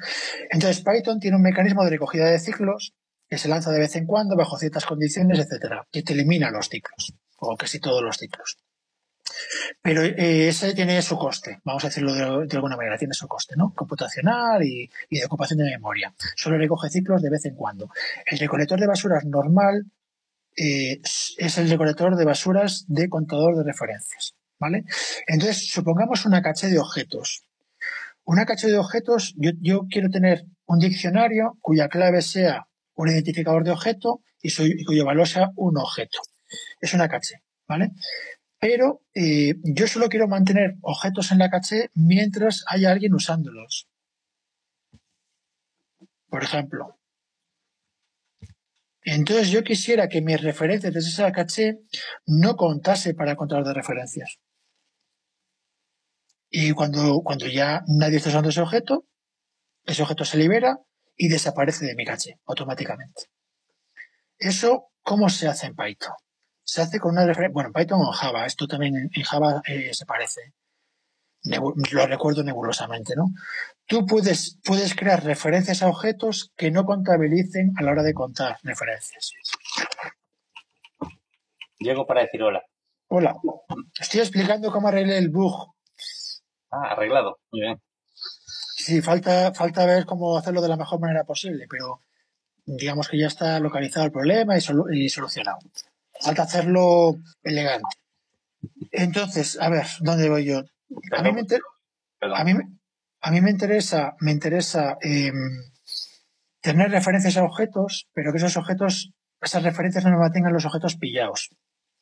Entonces 0.50 0.82
Python 0.82 1.20
tiene 1.20 1.36
un 1.36 1.42
mecanismo 1.42 1.84
de 1.84 1.90
recogida 1.90 2.30
de 2.30 2.38
ciclos 2.38 2.94
que 3.28 3.36
se 3.36 3.48
lanza 3.48 3.70
de 3.72 3.80
vez 3.80 3.94
en 3.96 4.06
cuando 4.06 4.36
bajo 4.36 4.56
ciertas 4.56 4.86
condiciones, 4.86 5.38
etcétera, 5.38 5.86
que 5.92 6.02
te 6.02 6.14
elimina 6.14 6.50
los 6.50 6.70
ciclos, 6.70 7.12
o 7.36 7.58
casi 7.58 7.78
todos 7.78 8.02
los 8.02 8.16
ciclos. 8.16 8.56
Pero 9.82 10.02
eh, 10.02 10.48
ese 10.48 10.72
tiene 10.72 11.02
su 11.02 11.18
coste, 11.18 11.60
vamos 11.64 11.84
a 11.84 11.88
decirlo 11.88 12.14
de, 12.14 12.56
alguna 12.56 12.76
manera, 12.76 12.96
tiene 12.96 13.12
su 13.12 13.28
coste, 13.28 13.54
¿no? 13.54 13.74
Computacional 13.74 14.64
y, 14.64 14.90
y, 15.10 15.18
de 15.18 15.26
ocupación 15.26 15.58
de 15.58 15.64
memoria. 15.64 16.14
Solo 16.36 16.56
recoge 16.56 16.88
ciclos 16.88 17.20
de 17.20 17.28
vez 17.28 17.44
en 17.44 17.54
cuando. 17.54 17.90
El 18.24 18.38
recolector 18.38 18.80
de 18.80 18.86
basuras 18.86 19.26
normal 19.26 19.84
eh, 20.56 21.00
es 21.02 21.58
el 21.58 21.70
recolector 21.70 22.16
de 22.16 22.24
basuras 22.24 22.84
de 22.88 23.08
contador 23.08 23.56
de 23.56 23.64
referencias. 23.64 24.34
¿Vale? 24.58 24.84
Entonces, 25.26 25.68
supongamos 25.70 26.26
una 26.26 26.42
caché 26.42 26.68
de 26.68 26.78
objetos. 26.78 27.44
Una 28.24 28.44
caché 28.44 28.68
de 28.68 28.78
objetos, 28.78 29.34
yo, 29.36 29.86
quiero 29.90 30.10
tener 30.10 30.44
un 30.66 30.78
diccionario 30.78 31.56
cuya 31.60 31.88
clave 31.88 32.20
sea 32.20 32.66
un 32.94 33.08
identificador 33.08 33.64
de 33.64 33.70
objeto 33.70 34.20
y, 34.42 34.84
cuyo 34.84 35.04
valor 35.06 35.26
sea 35.26 35.48
un 35.56 35.78
objeto. 35.78 36.18
Es 36.80 36.92
una 36.92 37.08
caché, 37.08 37.36
¿vale? 37.66 37.92
Pero 38.58 39.00
eh, 39.14 39.54
yo 39.62 39.86
solo 39.86 40.08
quiero 40.08 40.28
mantener 40.28 40.76
objetos 40.82 41.32
en 41.32 41.38
la 41.38 41.48
caché 41.48 41.90
mientras 41.94 42.62
haya 42.68 42.92
alguien 42.92 43.14
usándolos. 43.14 43.88
Por 46.28 46.44
ejemplo, 46.44 46.99
entonces 49.02 49.50
yo 49.50 49.64
quisiera 49.64 50.08
que 50.08 50.20
mis 50.20 50.40
referencias 50.40 50.92
de 50.92 51.00
esa 51.00 51.32
caché 51.32 51.80
no 52.26 52.56
contase 52.56 53.14
para 53.14 53.36
contador 53.36 53.66
de 53.66 53.74
referencias. 53.74 54.38
Y 56.50 56.72
cuando, 56.72 57.22
cuando 57.22 57.46
ya 57.46 57.82
nadie 57.86 58.16
está 58.16 58.28
usando 58.28 58.50
ese 58.50 58.60
objeto, 58.60 59.06
ese 59.84 60.02
objeto 60.02 60.24
se 60.24 60.36
libera 60.36 60.78
y 61.16 61.28
desaparece 61.28 61.86
de 61.86 61.94
mi 61.94 62.04
caché 62.04 62.40
automáticamente. 62.46 63.30
Eso, 64.36 64.90
¿cómo 65.02 65.28
se 65.28 65.48
hace 65.48 65.66
en 65.66 65.76
Python? 65.76 66.14
Se 66.64 66.82
hace 66.82 66.98
con 66.98 67.12
una 67.12 67.26
referencia, 67.26 67.52
bueno, 67.52 67.68
en 67.68 67.72
Python 67.72 68.00
o 68.00 68.06
en 68.06 68.12
Java, 68.12 68.46
esto 68.46 68.66
también 68.66 69.10
en 69.12 69.22
Java 69.22 69.62
eh, 69.66 69.92
se 69.92 70.06
parece. 70.06 70.54
Lo 71.44 72.06
recuerdo 72.06 72.42
nebulosamente, 72.42 73.14
¿no? 73.16 73.26
Tú 73.86 74.06
puedes, 74.06 74.58
puedes 74.64 74.94
crear 74.94 75.24
referencias 75.24 75.82
a 75.82 75.88
objetos 75.88 76.52
que 76.56 76.70
no 76.70 76.84
contabilicen 76.84 77.72
a 77.76 77.82
la 77.82 77.92
hora 77.92 78.02
de 78.02 78.14
contar 78.14 78.58
referencias. 78.62 79.32
Llego 81.78 82.06
para 82.06 82.22
decir 82.22 82.42
hola. 82.42 82.62
Hola. 83.08 83.36
Estoy 83.98 84.20
explicando 84.20 84.70
cómo 84.70 84.88
arreglé 84.88 85.18
el 85.18 85.30
bug. 85.30 85.74
Ah, 86.70 86.92
arreglado. 86.92 87.38
Muy 87.50 87.62
bien. 87.62 87.80
Sí, 88.76 89.02
falta, 89.02 89.52
falta 89.52 89.84
ver 89.86 90.06
cómo 90.06 90.36
hacerlo 90.36 90.62
de 90.62 90.68
la 90.68 90.76
mejor 90.76 91.00
manera 91.00 91.24
posible, 91.24 91.66
pero 91.68 92.00
digamos 92.64 93.08
que 93.08 93.18
ya 93.18 93.26
está 93.26 93.58
localizado 93.60 94.06
el 94.06 94.12
problema 94.12 94.56
y, 94.56 95.08
solucionado. 95.08 95.58
Falta 96.20 96.42
hacerlo 96.42 97.16
elegante. 97.42 97.88
Entonces, 98.92 99.58
a 99.60 99.68
ver, 99.70 99.86
¿dónde 100.00 100.28
voy 100.28 100.44
yo? 100.44 100.62
A 101.12 101.22
mí 101.22 101.32
me, 101.32 101.42
a 102.20 102.44
mí, 102.44 102.52
a 103.20 103.30
mí 103.30 103.40
me 103.40 103.50
interesa, 103.50 104.14
me 104.20 104.32
interesa 104.32 104.96
em, 105.00 105.34
tener 106.60 106.90
referencias 106.90 107.36
a 107.36 107.44
objetos, 107.44 108.08
pero 108.12 108.32
que 108.32 108.38
esos 108.38 108.56
objetos, 108.56 109.12
esas 109.40 109.62
referencias 109.62 110.04
no 110.04 110.10
me 110.10 110.18
mantengan 110.18 110.52
los 110.52 110.64
objetos 110.64 110.96
pillados. 110.96 111.50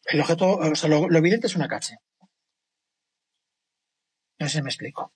El 0.07 0.21
objeto, 0.21 0.57
o 0.57 0.75
sea, 0.75 0.89
lo, 0.89 1.17
evidente 1.17 1.47
es 1.47 1.57
una 1.57 1.69
cache. 1.69 1.97
No 4.39 4.49
sé 4.49 4.59
si 4.59 4.63
me 4.63 4.71
explico. 4.71 5.13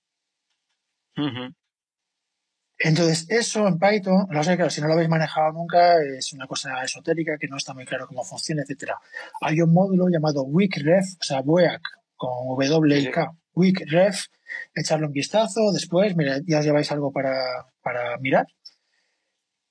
Entonces, 2.79 3.27
eso 3.29 3.69
en 3.69 3.79
Python, 3.79 4.27
no 4.29 4.43
sé, 4.43 4.57
claro, 4.57 4.71
si 4.71 4.81
no 4.81 4.89
lo 4.89 4.95
habéis 4.95 5.09
manejado 5.09 5.53
nunca, 5.53 6.03
es 6.03 6.33
una 6.33 6.49
cosa 6.49 6.83
esotérica 6.83 7.39
que 7.39 7.47
no 7.47 7.57
está 7.57 7.75
muy 7.75 7.85
claro 7.85 8.09
cómo 8.09 8.25
funciona, 8.25 8.63
etcétera. 8.63 8.99
Hay 9.41 9.61
un 9.61 9.73
módulo 9.73 10.09
llamado 10.09 10.43
WeakRef, 10.43 11.05
o 11.21 11.23
sea, 11.23 11.41
WEAC, 11.43 11.81
con 12.17 12.59
W 12.59 12.99
y 12.99 13.11
K, 13.11 13.37
WeakRef, 13.55 14.27
echarle 14.75 15.07
un 15.07 15.13
vistazo 15.13 15.73
después, 15.73 16.17
mira, 16.17 16.39
ya 16.47 16.59
os 16.59 16.65
lleváis 16.65 16.91
algo 16.93 17.13
para, 17.13 17.37
para 17.83 18.19
mirar, 18.19 18.47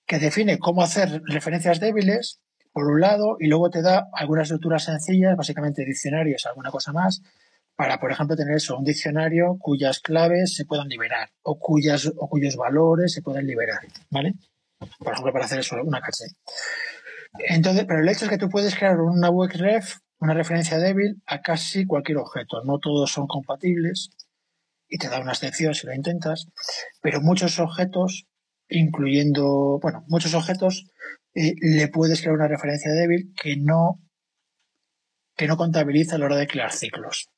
que 0.06 0.20
define 0.20 0.60
cómo 0.60 0.84
hacer 0.84 1.22
referencias 1.26 1.80
débiles, 1.80 2.40
por 2.74 2.86
un 2.88 3.02
lado, 3.02 3.38
y 3.40 3.48
luego 3.48 3.70
te 3.70 3.82
da 3.82 4.08
algunas 4.14 4.44
estructuras 4.44 4.86
sencillas, 4.86 5.36
básicamente 5.36 5.86
diccionarios, 5.86 6.46
alguna 6.46 6.72
cosa 6.72 6.94
más, 6.94 7.22
para, 7.76 8.00
por 8.00 8.12
ejemplo, 8.12 8.36
tener 8.36 8.56
eso, 8.56 8.78
un 8.78 8.84
diccionario 8.84 9.58
cuyas 9.60 10.00
claves 10.00 10.54
se 10.56 10.66
puedan 10.66 10.88
liberar 10.88 11.30
o, 11.42 11.58
cuyas, 11.58 12.12
o 12.16 12.30
cuyos 12.30 12.56
valores 12.56 13.14
se 13.14 13.22
pueden 13.22 13.48
liberar, 13.48 13.80
¿vale? 14.10 14.34
Por 15.00 15.14
ejemplo, 15.14 15.34
para 15.34 15.46
hacer 15.46 15.60
eso, 15.60 15.78
una 15.84 16.00
caché. 16.00 16.26
Entonces, 17.50 17.86
pero 17.88 18.00
el 18.02 18.10
hecho 18.10 18.26
es 18.26 18.32
que 18.32 18.38
tú 18.38 18.50
puedes 18.50 18.76
crear 18.76 19.00
una 19.00 19.30
web 19.30 19.50
ref, 19.54 19.96
una 20.22 20.34
referencia 20.34 20.78
débil 20.78 21.22
a 21.26 21.42
casi 21.42 21.86
cualquier 21.86 22.20
objeto. 22.20 22.64
No 22.64 22.80
todos 22.80 23.12
son 23.12 23.28
compatibles 23.28 24.12
y 24.88 24.98
te 24.98 25.10
da 25.10 25.20
una 25.20 25.32
excepción 25.32 25.74
si 25.74 25.88
lo 25.88 25.94
intentas, 25.94 26.48
pero 27.02 27.22
muchos 27.22 27.60
objetos 27.60 28.28
incluyendo, 28.72 29.80
bueno, 29.82 30.04
muchos 30.08 30.34
objetos, 30.34 30.86
eh, 31.34 31.54
le 31.62 31.88
puedes 31.90 32.22
crear 32.22 32.36
una 32.36 32.48
referencia 32.48 32.92
débil 32.92 33.34
que 33.36 33.58
no, 33.58 34.00
que 35.36 35.48
no 35.48 35.58
contabiliza 35.58 36.16
a 36.16 36.20
la 36.20 36.26
hora 36.26 36.38
de 36.38 36.48
crear 36.48 36.72
ciclos. 36.72 37.30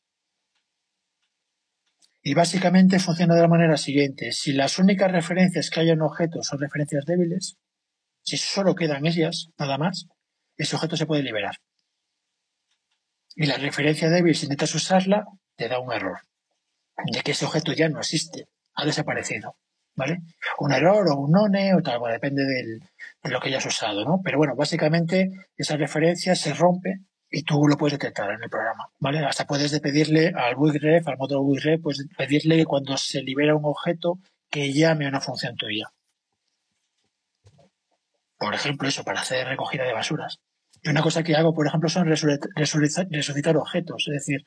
Y 2.21 2.35
básicamente 2.35 2.99
funciona 2.99 3.35
de 3.35 3.41
la 3.41 3.47
manera 3.49 3.75
siguiente. 3.75 4.31
Si 4.31 4.53
las 4.53 4.79
únicas 4.79 5.11
referencias 5.11 5.69
que 5.69 5.81
hay 5.81 5.89
en 5.89 6.01
un 6.01 6.07
objeto 6.07 6.41
son 6.41 6.59
referencias 6.59 7.03
débiles, 7.05 7.57
si 8.21 8.37
solo 8.37 8.75
quedan 8.75 9.05
ellas, 9.05 9.49
nada 9.57 9.77
más, 9.77 10.07
ese 10.55 10.75
objeto 10.75 10.95
se 10.95 11.05
puede 11.05 11.23
liberar. 11.23 11.55
Y 13.35 13.45
la 13.45 13.57
referencia 13.57 14.09
débil, 14.09 14.35
si 14.35 14.45
intentas 14.45 14.75
usarla, 14.75 15.25
te 15.55 15.67
da 15.67 15.79
un 15.79 15.91
error. 15.91 16.19
De 17.11 17.21
que 17.21 17.31
ese 17.31 17.45
objeto 17.45 17.73
ya 17.73 17.89
no 17.89 17.99
existe, 17.99 18.47
ha 18.75 18.85
desaparecido. 18.85 19.55
¿Vale? 19.95 20.21
Un 20.57 20.71
error 20.71 21.07
o 21.09 21.17
un 21.17 21.31
none 21.31 21.75
o 21.75 21.81
tal, 21.83 21.99
bueno, 21.99 22.13
depende 22.13 22.43
de 22.43 23.29
lo 23.29 23.39
que 23.39 23.49
hayas 23.49 23.65
usado, 23.65 24.03
¿no? 24.03 24.21
Pero 24.23 24.39
bueno, 24.39 24.55
básicamente 24.55 25.31
esa 25.55 25.77
referencia 25.77 26.35
se 26.35 26.53
rompe 26.53 27.01
y 27.29 27.43
tú 27.43 27.67
lo 27.67 27.77
puedes 27.77 27.99
detectar 27.99 28.31
en 28.31 28.43
el 28.43 28.49
programa, 28.49 28.89
¿vale? 28.99 29.19
Hasta 29.19 29.45
puedes 29.45 29.79
pedirle 29.79 30.33
al 30.35 30.55
WIGREF, 30.55 31.07
al 31.07 31.17
módulo 31.17 31.41
WIGREF, 31.41 31.81
pues 31.81 32.07
pedirle 32.17 32.57
que 32.57 32.65
cuando 32.65 32.97
se 32.97 33.21
libera 33.21 33.55
un 33.55 33.65
objeto 33.65 34.19
que 34.49 34.71
llame 34.71 35.05
a 35.05 35.09
una 35.09 35.21
función 35.21 35.55
tuya. 35.55 35.91
Por 38.37 38.53
ejemplo, 38.53 38.87
eso, 38.87 39.03
para 39.03 39.21
hacer 39.21 39.47
recogida 39.47 39.83
de 39.83 39.93
basuras. 39.93 40.39
Y 40.83 40.89
una 40.89 41.01
cosa 41.01 41.23
que 41.23 41.35
hago, 41.35 41.53
por 41.53 41.65
ejemplo, 41.65 41.89
son 41.89 42.07
resucitar 42.07 43.57
objetos. 43.57 44.05
Es 44.07 44.13
decir, 44.13 44.45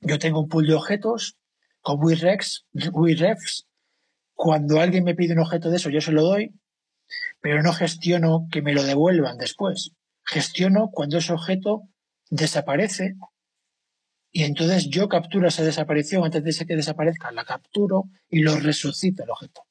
yo 0.00 0.18
tengo 0.18 0.40
un 0.40 0.48
pool 0.48 0.66
de 0.66 0.74
objetos 0.74 1.36
con 1.80 1.98
WIREFs. 2.02 3.66
Cuando 4.34 4.80
alguien 4.80 5.04
me 5.04 5.14
pide 5.14 5.34
un 5.34 5.40
objeto 5.40 5.70
de 5.70 5.76
eso, 5.76 5.90
yo 5.90 6.00
se 6.00 6.12
lo 6.12 6.22
doy, 6.22 6.54
pero 7.40 7.62
no 7.62 7.72
gestiono 7.72 8.48
que 8.50 8.62
me 8.62 8.74
lo 8.74 8.82
devuelvan 8.82 9.38
después 9.38 9.92
gestiono 10.26 10.90
cuando 10.90 11.18
ese 11.18 11.32
objeto 11.32 11.88
desaparece 12.30 13.14
y 14.32 14.42
entonces 14.42 14.88
yo 14.90 15.08
capturo 15.08 15.48
esa 15.48 15.62
desaparición 15.62 16.24
antes 16.24 16.42
de 16.42 16.66
que 16.66 16.76
desaparezca, 16.76 17.30
la 17.30 17.44
capturo 17.44 18.04
y 18.28 18.40
lo 18.40 18.56
resucito 18.56 19.22
el 19.22 19.30
objeto 19.30 19.65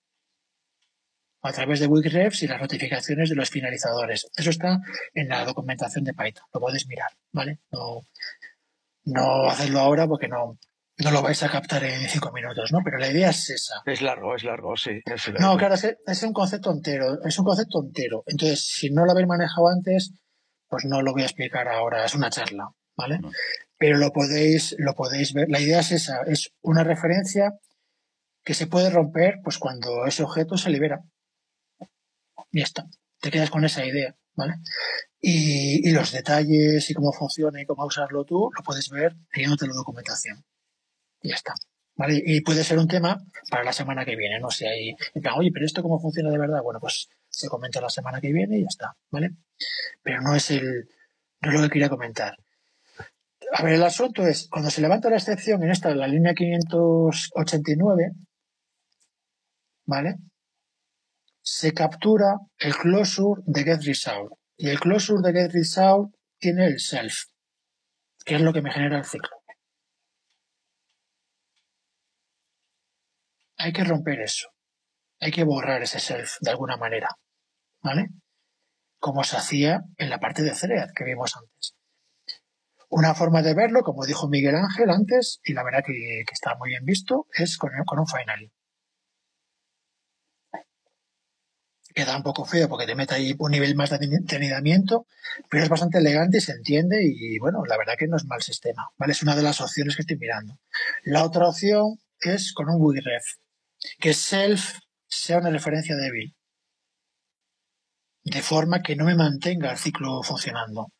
a 1.45 1.53
través 1.53 1.79
de 1.79 1.87
Wigrefs 1.87 2.43
y 2.43 2.47
las 2.47 2.59
notificaciones 2.59 3.29
de 3.29 3.35
los 3.35 3.49
finalizadores. 3.49 4.27
Eso 4.35 4.49
está 4.49 4.79
en 5.13 5.29
la 5.29 5.45
documentación 5.45 6.03
de 6.03 6.13
Python, 6.13 6.43
lo 6.53 6.59
puedes 6.59 6.87
mirar, 6.87 7.11
¿vale? 7.31 7.59
No, 7.71 8.01
no 9.05 9.49
hacerlo 9.49 9.79
ahora 9.79 10.07
porque 10.07 10.27
no, 10.27 10.57
no 10.97 11.11
lo 11.11 11.21
vais 11.21 11.43
a 11.43 11.49
captar 11.49 11.83
en 11.83 12.07
cinco 12.09 12.31
minutos, 12.31 12.71
¿no? 12.71 12.79
Pero 12.83 12.97
la 12.97 13.09
idea 13.09 13.29
es 13.29 13.49
esa. 13.49 13.75
Es 13.85 14.01
largo, 14.01 14.35
es 14.35 14.43
largo, 14.43 14.75
sí. 14.75 15.01
no, 15.39 15.57
claro, 15.57 15.75
es, 15.75 15.97
es, 16.05 16.23
un 16.23 16.33
concepto 16.33 16.71
entero, 16.71 17.23
es 17.23 17.37
un 17.37 17.45
concepto 17.45 17.83
entero. 17.83 18.23
Entonces, 18.25 18.65
si 18.65 18.89
no 18.89 19.05
lo 19.05 19.11
habéis 19.11 19.27
manejado 19.27 19.67
antes, 19.67 20.13
pues 20.67 20.85
no 20.85 21.01
lo 21.01 21.13
voy 21.13 21.23
a 21.23 21.25
explicar 21.25 21.67
ahora, 21.67 22.05
es 22.05 22.15
una 22.15 22.29
charla, 22.29 22.69
¿vale? 22.97 23.19
Pero 23.77 23.97
lo 23.97 24.11
podéis, 24.11 24.75
lo 24.79 24.93
podéis 24.93 25.33
ver. 25.33 25.47
La 25.49 25.59
idea 25.59 25.81
es 25.81 25.91
esa, 25.91 26.21
es 26.27 26.53
una 26.61 26.83
referencia 26.83 27.51
que 28.43 28.53
se 28.53 28.67
puede 28.67 28.89
romper 28.89 29.39
pues 29.43 29.57
cuando 29.57 30.05
ese 30.05 30.23
objeto 30.23 30.57
se 30.57 30.69
libera. 30.69 31.03
Ya 32.55 32.63
está. 32.63 32.85
Te 33.19 33.31
quedas 33.31 33.49
con 33.49 33.65
esa 33.65 33.85
idea, 33.85 34.15
¿vale? 34.33 34.53
Y, 35.19 35.91
los 35.91 36.13
detalles 36.13 36.89
y 36.89 36.93
cómo 36.93 37.11
funciona 37.11 37.61
y 37.61 37.65
cómo 37.65 37.85
usarlo 37.85 38.23
tú, 38.23 38.49
lo 38.55 38.63
puedes 38.63 38.89
ver 38.89 39.13
leyéndote 39.33 39.67
la 39.67 39.73
documentación. 39.73 40.41
Y 41.21 41.29
ya 41.29 41.35
está. 41.35 41.53
¿Vale? 41.97 42.21
Y 42.25 42.41
puede 42.41 42.63
ser 42.63 42.79
un 42.79 42.87
tema 42.87 43.21
para 43.49 43.65
la 43.65 43.73
semana 43.73 44.05
que 44.05 44.15
viene, 44.15 44.39
no 44.39 44.49
sé, 44.51 44.67
ahí, 44.67 44.95
oye, 45.35 45.49
pero 45.53 45.65
esto 45.65 45.81
cómo 45.81 45.99
funciona 45.99 46.29
de 46.29 46.37
verdad, 46.37 46.61
bueno, 46.61 46.79
pues 46.79 47.09
se 47.29 47.47
comenta 47.47 47.79
la 47.81 47.89
semana 47.89 48.19
que 48.19 48.33
viene 48.33 48.57
y 48.57 48.61
ya 48.61 48.67
está, 48.69 48.95
¿vale? 49.11 49.31
Pero 50.01 50.21
no 50.21 50.35
es 50.35 50.51
el, 50.51 50.89
no 51.41 51.49
es 51.51 51.55
lo 51.55 51.61
que 51.63 51.69
quería 51.73 51.89
comentar. 51.89 52.37
A 53.53 53.63
ver, 53.63 53.73
el 53.73 53.83
asunto 53.83 54.25
es, 54.27 54.47
cuando 54.49 54.69
se 54.69 54.81
levanta 54.81 55.09
la 55.09 55.17
excepción 55.17 55.63
en 55.63 55.71
esta, 55.71 55.93
la 55.95 56.07
línea 56.07 56.33
589, 56.33 58.11
¿vale? 59.85 60.15
Se 61.45 61.73
captura 61.73 62.39
el 62.57 62.75
closure 62.75 63.41
de 63.45 63.63
getResult. 63.63 64.33
Y 64.57 64.69
el 64.69 64.79
closure 64.79 65.21
de 65.21 65.39
getResult 65.39 66.15
tiene 66.39 66.65
el 66.65 66.79
self, 66.79 67.25
que 68.25 68.35
es 68.35 68.41
lo 68.41 68.51
que 68.51 68.61
me 68.61 68.71
genera 68.71 68.97
el 68.97 69.05
ciclo. 69.05 69.37
Hay 73.57 73.71
que 73.71 73.83
romper 73.83 74.21
eso. 74.21 74.49
Hay 75.19 75.31
que 75.31 75.43
borrar 75.43 75.81
ese 75.81 75.99
self 75.99 76.37
de 76.41 76.51
alguna 76.51 76.77
manera. 76.77 77.09
¿vale? 77.85 78.09
Como 78.99 79.23
se 79.23 79.37
hacía 79.37 79.81
en 79.97 80.09
la 80.09 80.19
parte 80.19 80.41
de 80.41 80.55
Ceread 80.55 80.89
que 80.95 81.03
vimos 81.03 81.35
antes. 81.37 81.75
Una 82.89 83.13
forma 83.13 83.41
de 83.43 83.53
verlo, 83.53 83.81
como 83.81 84.05
dijo 84.05 84.27
Miguel 84.27 84.55
Ángel 84.55 84.89
antes, 84.89 85.39
y 85.43 85.53
la 85.53 85.63
verdad 85.63 85.83
que, 85.85 86.23
está 86.31 86.55
muy 86.55 86.69
bien 86.69 86.83
visto, 86.83 87.27
es 87.33 87.57
con, 87.57 87.71
un 87.71 88.07
finally. 88.07 88.51
Queda 91.95 92.17
un 92.17 92.23
poco 92.23 92.45
feo 92.45 92.67
porque 92.69 92.85
te 92.85 92.93
mete 92.93 93.15
ahí 93.15 93.35
un 93.39 93.51
nivel 93.51 93.73
más 93.75 93.89
de 93.89 93.95
anidamiento, 94.35 95.07
pero 95.49 95.63
es 95.63 95.69
bastante 95.69 95.97
elegante 95.99 96.37
y 96.37 96.41
se 96.41 96.51
entiende 96.51 97.01
y 97.03 97.39
bueno, 97.39 97.63
la 97.65 97.77
verdad 97.77 97.95
que 97.97 98.07
no 98.07 98.17
es 98.17 98.25
mal 98.25 98.41
sistema, 98.41 98.89
¿vale? 98.97 99.13
Es 99.13 99.23
una 99.23 99.35
de 99.35 99.41
las 99.41 99.61
opciones 99.61 99.95
que 99.95 100.01
estoy 100.01 100.17
mirando. 100.17 100.59
La 101.03 101.23
otra 101.23 101.47
opción 101.47 101.97
es 102.19 102.53
con 102.53 102.69
un 102.69 102.81
WIREF, 102.81 103.23
que 103.99 104.13
self 104.13 104.79
sea 105.07 105.37
una 105.39 105.49
referencia 105.49 105.95
débil 105.95 106.35
de 108.25 108.41
forma 108.41 108.81
que 108.81 108.95
no 108.95 109.05
me 109.05 109.15
mantenga 109.15 109.71
el 109.71 109.77
ciclo 109.77 110.21
funcionando. 110.23 110.91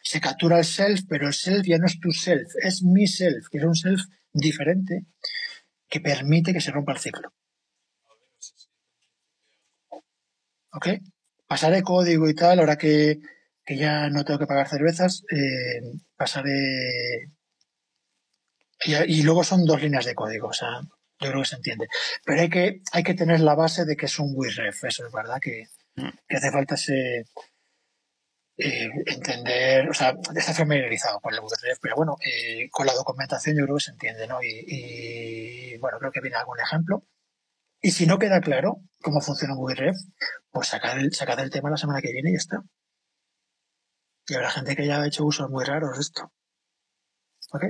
Se 0.00 0.20
captura 0.20 0.58
el 0.58 0.64
self, 0.64 1.02
pero 1.08 1.28
el 1.28 1.32
self 1.32 1.64
ya 1.64 1.78
no 1.78 1.86
es 1.86 1.98
tu 2.00 2.10
self, 2.10 2.48
es 2.60 2.82
mi 2.82 3.06
self, 3.06 3.46
que 3.50 3.58
es 3.58 3.64
un 3.64 3.76
self 3.76 4.02
diferente 4.32 5.06
que 5.88 6.00
permite 6.00 6.52
que 6.52 6.60
se 6.60 6.72
rompa 6.72 6.92
el 6.92 6.98
ciclo. 6.98 7.32
¿Ok? 10.72 10.88
Pasaré 11.46 11.82
código 11.82 12.28
y 12.28 12.34
tal, 12.34 12.60
ahora 12.60 12.76
que, 12.76 13.20
ya 13.66 14.08
no 14.10 14.24
tengo 14.24 14.38
que 14.40 14.46
pagar 14.46 14.68
cervezas, 14.68 15.22
eh, 15.30 15.80
pasaré... 16.16 17.30
Y, 18.84 18.94
y, 18.94 19.22
luego 19.22 19.44
son 19.44 19.64
dos 19.64 19.80
líneas 19.80 20.04
de 20.04 20.14
código, 20.14 20.48
o 20.48 20.52
sea, 20.52 20.80
yo 21.20 21.30
creo 21.30 21.42
que 21.42 21.48
se 21.48 21.56
entiende. 21.56 21.86
Pero 22.24 22.40
hay 22.40 22.50
que, 22.50 22.80
hay 22.92 23.02
que 23.04 23.14
tener 23.14 23.40
la 23.40 23.54
base 23.54 23.84
de 23.84 23.96
que 23.96 24.06
es 24.06 24.18
un 24.18 24.32
WIREF, 24.34 24.84
eso 24.84 25.06
es 25.06 25.12
verdad 25.12 25.38
que, 25.40 25.68
que 26.28 26.36
hace 26.36 26.50
falta 26.50 26.74
ese, 26.74 27.26
eh, 28.58 28.90
entender, 29.06 29.88
o 29.88 29.94
sea, 29.94 30.14
estar 30.36 30.54
familiarizado 30.54 31.20
con 31.20 31.32
el 31.32 31.40
WRF, 31.40 31.78
pero 31.80 31.96
bueno, 31.96 32.16
eh, 32.24 32.68
con 32.70 32.86
la 32.86 32.92
documentación 32.92 33.56
yo 33.56 33.64
creo 33.64 33.76
que 33.76 33.84
se 33.84 33.90
entiende, 33.92 34.26
¿no? 34.26 34.38
Y, 34.42 35.76
bueno, 35.78 35.98
creo 35.98 36.12
que 36.12 36.20
viene 36.20 36.36
algún 36.36 36.60
ejemplo. 36.60 37.02
Y 37.82 37.90
si 37.90 38.06
no 38.06 38.18
queda 38.18 38.40
claro 38.40 38.80
cómo 39.02 39.20
funciona 39.20 39.54
un 39.54 39.64
WRF, 39.64 39.96
pues 40.50 40.68
sacar 40.68 40.98
el, 40.98 41.50
tema 41.50 41.70
la 41.70 41.76
semana 41.76 42.00
que 42.00 42.12
viene 42.12 42.30
y 42.30 42.34
ya 42.34 42.38
está. 42.38 42.62
Y 44.28 44.34
habrá 44.34 44.50
gente 44.50 44.76
que 44.76 44.86
ya 44.86 45.02
ha 45.02 45.06
hecho 45.06 45.24
usos 45.24 45.50
muy 45.50 45.64
raros 45.64 45.96
de 45.96 46.00
esto. 46.00 46.32
¿Ok? 47.52 47.64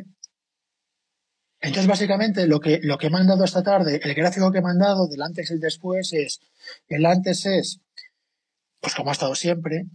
Entonces, 1.61 1.87
básicamente, 1.87 2.47
lo 2.47 2.61
que, 2.61 2.81
lo 2.83 2.99
que 2.99 3.07
he 3.07 3.11
mandado 3.11 3.45
esta 3.45 3.63
tarde, 3.63 4.01
el 4.03 4.15
gráfico 4.15 4.53
que 4.53 4.59
he 4.59 4.63
mandado 4.63 5.09
del 5.09 5.23
antes 5.23 5.51
y 5.51 5.55
el 5.55 5.61
después 5.61 6.13
es, 6.13 6.41
el 6.89 7.07
antes 7.07 7.47
es 7.47 7.81
pues 8.83 8.97
como 8.97 9.11
ha 9.11 9.13
estado 9.13 9.37
siempre, 9.37 9.87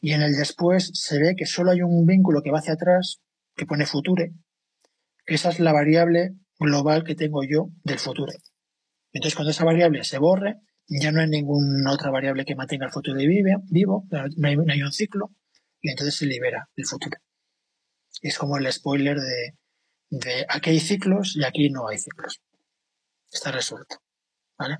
y 0.00 0.12
en 0.12 0.22
el 0.22 0.32
después 0.34 0.90
se 0.94 1.18
ve 1.20 1.36
que 1.36 1.46
solo 1.46 1.70
hay 1.70 1.80
un 1.80 2.04
vínculo 2.04 2.42
que 2.42 2.50
va 2.50 2.58
hacia 2.58 2.74
atrás, 2.74 3.20
que 3.54 3.66
pone 3.66 3.86
future, 3.86 4.32
esa 5.26 5.50
es 5.50 5.60
la 5.60 5.72
variable 5.72 6.34
global 6.58 7.04
que 7.04 7.14
tengo 7.14 7.44
yo 7.44 7.68
del 7.84 8.00
futuro. 8.00 8.32
Entonces, 9.12 9.34
cuando 9.34 9.50
esa 9.50 9.64
variable 9.64 10.04
se 10.04 10.18
borre, 10.18 10.60
ya 10.88 11.12
no 11.12 11.20
hay 11.20 11.28
ninguna 11.28 11.92
otra 11.92 12.10
variable 12.10 12.44
que 12.44 12.54
mantenga 12.54 12.86
el 12.86 12.92
futuro 12.92 13.18
vivo, 13.18 14.06
no 14.36 14.48
hay, 14.48 14.82
un 14.82 14.92
ciclo, 14.92 15.30
y 15.80 15.90
entonces 15.90 16.16
se 16.16 16.26
libera 16.26 16.68
el 16.76 16.86
futuro. 16.86 17.18
Es 18.20 18.38
como 18.38 18.56
el 18.56 18.70
spoiler 18.72 19.18
de, 19.18 19.54
de 20.10 20.46
aquí 20.48 20.70
hay 20.70 20.80
ciclos 20.80 21.36
y 21.36 21.44
aquí 21.44 21.70
no 21.70 21.88
hay 21.88 21.98
ciclos. 21.98 22.40
Está 23.30 23.50
resuelto. 23.50 23.96
¿Vale? 24.58 24.78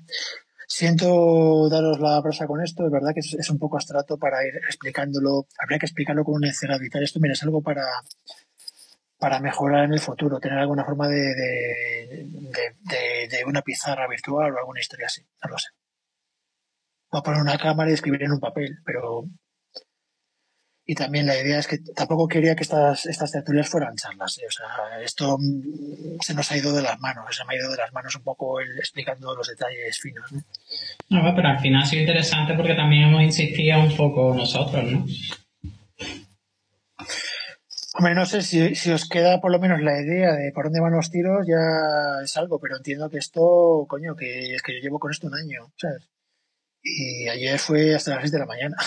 Siento 0.67 1.69
daros 1.69 1.99
la 1.99 2.21
prosa 2.21 2.47
con 2.47 2.61
esto, 2.61 2.85
es 2.85 2.91
verdad 2.91 3.11
que 3.13 3.19
es, 3.19 3.49
un 3.49 3.59
poco 3.59 3.77
abstracto 3.77 4.17
para 4.17 4.45
ir 4.47 4.55
explicándolo, 4.67 5.47
habría 5.59 5.77
que 5.77 5.85
explicarlo 5.85 6.23
con 6.23 6.35
un 6.35 6.45
encerrado 6.45 6.83
y 6.83 6.89
tal. 6.89 7.03
Esto, 7.03 7.19
mira, 7.19 7.33
es 7.33 7.43
algo 7.43 7.61
para, 7.61 7.83
para 9.23 9.39
mejorar 9.39 9.85
en 9.85 9.93
el 9.93 10.01
futuro, 10.01 10.37
tener 10.37 10.57
alguna 10.57 10.83
forma 10.83 11.07
de, 11.07 11.33
de, 11.33 13.45
una 13.47 13.61
pizarra 13.61 14.05
virtual 14.05 14.51
o 14.51 14.59
alguna 14.59 14.81
historia 14.81 15.05
así, 15.05 15.21
no 15.41 15.49
lo 15.49 15.57
sé. 15.57 15.69
A 17.09 17.23
poner 17.23 17.39
una 17.39 17.57
cámara 17.57 17.89
y 17.89 17.93
escribir 17.93 18.23
en 18.23 18.33
un 18.33 18.41
papel, 18.41 18.79
pero 18.83 19.23
y 20.85 20.95
también 20.95 21.25
la 21.25 21.39
idea 21.39 21.57
es 21.57 21.67
que 21.67 21.77
tampoco 21.95 22.27
quería 22.27 22.57
que 22.57 22.63
estas, 22.63 23.05
estas 23.05 23.31
tertulias 23.31 23.69
fueran 23.69 23.95
charlas. 23.95 24.37
¿eh? 24.39 24.45
O 24.45 24.51
sea, 24.51 25.01
esto 25.01 25.37
mm, 25.39 26.19
se 26.19 26.33
nos 26.33 26.51
ha 26.51 26.57
ido 26.57 26.75
de 26.75 26.81
las 26.81 26.99
manos, 26.99 27.33
se 27.33 27.45
me 27.45 27.53
ha 27.53 27.59
ido 27.59 27.71
de 27.71 27.77
las 27.77 27.93
manos 27.93 28.17
un 28.17 28.23
poco 28.23 28.59
el, 28.59 28.77
explicando 28.77 29.33
los 29.33 29.47
detalles 29.47 30.01
finos. 30.01 30.33
¿no? 30.33 30.41
No, 31.11 31.33
pero 31.33 31.47
al 31.47 31.61
final 31.61 31.83
ha 31.83 31.85
sido 31.85 32.01
interesante 32.01 32.55
porque 32.55 32.73
también 32.73 33.03
hemos 33.03 33.21
insistido 33.21 33.79
un 33.79 33.95
poco 33.95 34.35
nosotros, 34.35 34.83
¿no? 34.83 35.05
Hombre, 37.95 38.15
no 38.15 38.25
sé 38.25 38.41
si, 38.41 38.73
si 38.75 38.91
os 38.91 39.07
queda 39.07 39.39
por 39.39 39.51
lo 39.51 39.59
menos 39.59 39.79
la 39.81 40.01
idea 40.01 40.33
de 40.33 40.51
por 40.51 40.65
dónde 40.65 40.79
van 40.79 40.93
los 40.93 41.11
tiros, 41.11 41.45
ya 41.47 42.23
es 42.23 42.35
algo, 42.37 42.59
pero 42.59 42.77
entiendo 42.77 43.09
que 43.09 43.19
esto, 43.19 43.85
coño, 43.87 44.15
que 44.15 44.55
es 44.55 44.63
que 44.63 44.73
yo 44.73 44.79
llevo 44.79 44.99
con 44.99 45.11
esto 45.11 45.27
un 45.27 45.35
año, 45.35 45.71
¿sabes? 45.77 46.09
Y 46.81 47.29
ayer 47.29 47.59
fue 47.59 47.95
hasta 47.95 48.15
las 48.15 48.21
6 48.21 48.31
de 48.31 48.39
la 48.39 48.45
mañana. 48.47 48.77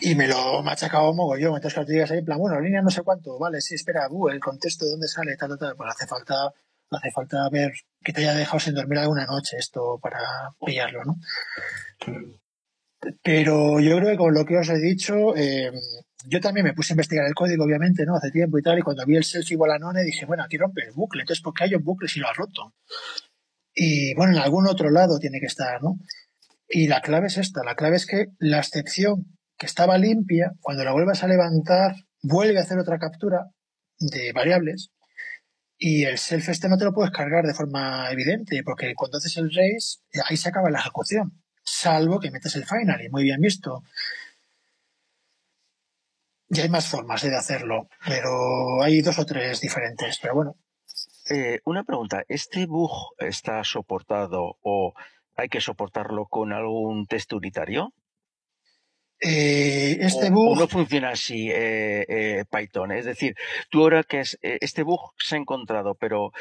y 0.00 0.14
me 0.14 0.28
lo 0.28 0.62
machacaba 0.62 1.12
mogollón. 1.12 1.54
Entonces, 1.56 1.74
cuando 1.74 1.88
te 1.88 1.94
digas 1.94 2.10
ahí, 2.10 2.18
en 2.18 2.24
plan, 2.24 2.38
bueno, 2.38 2.60
línea 2.60 2.82
no 2.82 2.90
sé 2.90 3.02
cuánto, 3.02 3.38
vale, 3.38 3.60
sí, 3.60 3.74
espera, 3.74 4.08
uh, 4.10 4.28
el 4.28 4.40
contexto 4.40 4.84
de 4.84 4.92
dónde 4.92 5.08
sale, 5.08 5.36
tal, 5.36 5.48
tal, 5.50 5.58
tal, 5.58 5.76
pues 5.76 5.90
hace 5.90 6.06
falta, 6.06 6.52
hace 6.90 7.10
falta 7.10 7.48
ver 7.50 7.72
que 8.02 8.12
te 8.12 8.20
haya 8.20 8.34
dejado 8.34 8.60
sin 8.60 8.74
dormir 8.74 8.98
alguna 8.98 9.26
noche 9.26 9.56
esto 9.58 9.98
para 10.00 10.20
pillarlo, 10.64 11.02
¿no? 11.04 11.16
Pero 13.22 13.80
yo 13.80 13.96
creo 13.96 14.10
que 14.10 14.16
con 14.16 14.34
lo 14.34 14.44
que 14.44 14.58
os 14.58 14.68
he 14.68 14.78
dicho, 14.78 15.34
eh, 15.36 15.72
yo 16.28 16.40
también 16.40 16.64
me 16.64 16.74
puse 16.74 16.92
a 16.92 16.94
investigar 16.94 17.26
el 17.26 17.34
código, 17.34 17.64
obviamente, 17.64 18.04
¿no? 18.04 18.16
Hace 18.16 18.30
tiempo 18.30 18.58
y 18.58 18.62
tal, 18.62 18.78
y 18.78 18.82
cuando 18.82 19.04
vi 19.06 19.16
el 19.16 19.24
selfie 19.24 19.54
igual 19.54 19.72
a 19.72 19.78
none, 19.78 20.02
dije, 20.02 20.26
bueno, 20.26 20.42
aquí 20.44 20.56
rompe 20.56 20.82
el 20.84 20.92
bucle, 20.92 21.22
entonces, 21.22 21.42
¿por 21.42 21.54
qué 21.54 21.64
hay 21.64 21.74
un 21.74 21.84
bucle 21.84 22.08
si 22.08 22.20
lo 22.20 22.28
ha 22.28 22.32
roto? 22.32 22.74
Y 23.74 24.14
bueno, 24.14 24.32
en 24.32 24.38
algún 24.38 24.66
otro 24.66 24.90
lado 24.90 25.18
tiene 25.18 25.40
que 25.40 25.46
estar, 25.46 25.82
¿no? 25.82 25.98
Y 26.68 26.88
la 26.88 27.00
clave 27.00 27.28
es 27.28 27.38
esta, 27.38 27.62
la 27.64 27.76
clave 27.76 27.96
es 27.96 28.06
que 28.06 28.26
la 28.38 28.58
excepción 28.58 29.36
que 29.56 29.66
estaba 29.66 29.98
limpia, 29.98 30.52
cuando 30.60 30.84
la 30.84 30.92
vuelvas 30.92 31.22
a 31.22 31.28
levantar, 31.28 31.94
vuelve 32.22 32.58
a 32.58 32.62
hacer 32.62 32.78
otra 32.78 32.98
captura 32.98 33.46
de 33.98 34.32
variables 34.32 34.90
y 35.78 36.04
el 36.04 36.18
self 36.18 36.48
este 36.48 36.68
no 36.68 36.78
te 36.78 36.84
lo 36.84 36.92
puedes 36.92 37.12
cargar 37.12 37.44
de 37.44 37.54
forma 37.54 38.10
evidente, 38.10 38.62
porque 38.64 38.94
cuando 38.94 39.18
haces 39.18 39.36
el 39.36 39.50
race, 39.50 39.98
ahí 40.26 40.36
se 40.36 40.48
acaba 40.48 40.70
la 40.70 40.78
ejecución, 40.78 41.42
salvo 41.62 42.18
que 42.18 42.30
metes 42.30 42.56
el 42.56 42.64
final, 42.64 43.02
y 43.04 43.10
muy 43.10 43.24
bien 43.24 43.40
visto. 43.40 43.82
Y 46.48 46.60
hay 46.60 46.68
más 46.68 46.88
formas 46.88 47.22
de 47.22 47.36
hacerlo, 47.36 47.88
pero 48.06 48.82
hay 48.82 49.00
dos 49.02 49.18
o 49.18 49.26
tres 49.26 49.60
diferentes, 49.60 50.18
pero 50.20 50.34
bueno. 50.34 50.54
Eh, 51.28 51.60
una 51.64 51.82
pregunta, 51.82 52.22
¿este 52.28 52.66
bug 52.66 52.92
está 53.18 53.64
soportado 53.64 54.56
o 54.62 54.94
hay 55.34 55.48
que 55.48 55.60
soportarlo 55.60 56.26
con 56.26 56.52
algún 56.52 57.06
test 57.06 57.32
unitario? 57.32 57.92
Eh, 59.18 59.96
este 60.00 60.28
o, 60.28 60.32
bug. 60.32 60.52
o 60.52 60.60
no 60.60 60.68
funciona 60.68 61.10
así 61.10 61.50
eh, 61.50 62.04
eh, 62.08 62.44
Python. 62.50 62.92
Es 62.92 63.06
decir, 63.06 63.34
tú 63.70 63.82
ahora 63.82 64.02
que 64.02 64.20
es, 64.20 64.38
este 64.42 64.82
bug 64.82 65.00
se 65.18 65.36
ha 65.36 65.38
encontrado, 65.38 65.94
pero 65.94 66.32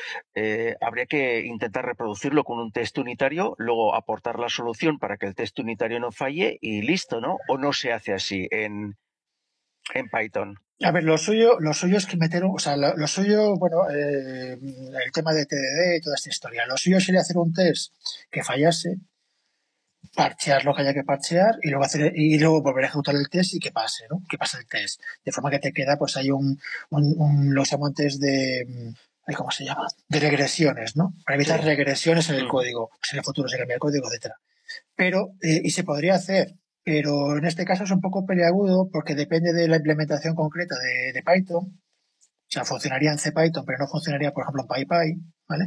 habría 0.82 1.06
que 1.06 1.42
intentar 1.46 1.86
reproducirlo 1.86 2.44
con 2.44 2.60
un 2.60 2.72
test 2.72 2.98
unitario, 2.98 3.56
luego 3.58 3.96
aportar 3.96 4.40
la 4.40 4.50
solución 4.50 5.00
para 5.00 5.18
que 5.18 5.26
el 5.26 5.36
test 5.36 5.58
unitario 5.60 6.00
no 6.00 6.12
falle 6.12 6.58
y 6.62 6.82
listo, 6.82 7.22
¿no? 7.22 7.38
O 7.48 7.58
no 7.58 7.74
se 7.74 7.94
hace 7.94 8.14
así 8.14 8.48
en, 8.52 8.96
en 9.94 10.10
Python. 10.10 10.56
A 10.82 10.92
ver, 10.92 11.04
lo 11.04 11.18
suyo, 11.18 11.58
lo 11.60 11.74
suyo 11.74 11.98
es 11.98 12.06
que 12.06 12.18
meter, 12.18 12.44
un- 12.44 12.56
o 12.56 12.60
sea, 12.60 12.76
lo, 12.76 12.96
lo 12.98 13.08
suyo, 13.08 13.56
bueno, 13.58 13.90
eh, 13.90 14.54
el 14.60 15.12
tema 15.14 15.34
de 15.34 15.46
TDD 15.46 15.98
y 15.98 16.02
toda 16.02 16.16
esta 16.16 16.30
historia. 16.30 16.66
Lo 16.68 16.76
suyo 16.78 17.00
sería 17.00 17.22
hacer 17.22 17.38
un 17.38 17.54
test 17.54 17.94
que 18.30 18.44
fallase, 18.44 18.98
parchear 20.14 20.64
lo 20.66 20.74
que 20.74 20.82
haya 20.82 20.94
que 20.94 21.04
parchear 21.04 21.56
y 21.62 21.70
luego 21.70 21.86
hacer 21.86 22.12
y 22.16 22.38
luego 22.40 22.62
volver 22.62 22.86
a 22.86 22.88
ejecutar 22.88 23.16
el 23.16 23.30
test 23.30 23.54
y 23.54 23.60
que 23.60 23.72
pase, 23.72 24.06
¿no? 24.10 24.22
Que 24.30 24.38
pase 24.38 24.58
el 24.58 24.66
test. 24.68 25.02
De 25.24 25.32
forma 25.32 25.50
que 25.50 25.60
te 25.60 25.74
queda, 25.74 25.98
pues 25.98 26.16
hay 26.18 26.30
un, 26.32 26.60
un, 26.90 27.16
un 27.18 27.54
los 27.54 27.70
llaman 27.72 27.94
test 27.94 28.20
de 28.22 28.66
mm, 28.68 29.34
¿cómo 29.34 29.52
se 29.52 29.66
llama? 29.66 29.88
De 30.08 30.20
regresiones, 30.20 30.96
¿no? 30.96 31.14
Para 31.26 31.36
evitar 31.36 31.60
Sí. 31.62 31.66
regresiones 31.66 32.30
en 32.30 32.36
el 32.36 32.46
Mm. 32.46 32.50
código. 32.50 32.90
Pues 33.00 33.14
en 33.14 33.20
el 33.20 33.26
futuro 33.26 33.48
se 33.50 33.58
cambia 33.58 33.76
el 33.76 33.80
código, 33.80 34.08
etcétera. 34.08 34.36
Pero, 34.96 35.32
eh, 35.42 35.62
y 35.64 35.72
se 35.72 35.84
podría 35.84 36.16
hacer, 36.16 36.54
pero 36.86 37.36
en 37.38 37.46
este 37.46 37.66
caso 37.66 37.84
es 37.84 37.92
un 37.92 38.00
poco 38.00 38.26
peleagudo 38.26 38.88
porque 38.94 39.16
depende 39.16 39.52
de 39.52 39.68
la 39.68 39.78
implementación 39.78 40.36
concreta 40.36 40.76
de, 40.80 41.12
de 41.14 41.24
Python. 41.24 41.64
O 41.66 42.48
sea, 42.48 42.64
funcionaría 42.64 43.12
en 43.12 43.18
CPython, 43.18 43.66
pero 43.66 43.80
no 43.80 43.88
funcionaría, 43.88 44.32
por 44.32 44.44
ejemplo, 44.44 44.62
en 44.62 44.68
PyPy, 44.86 45.22
¿vale? 45.50 45.66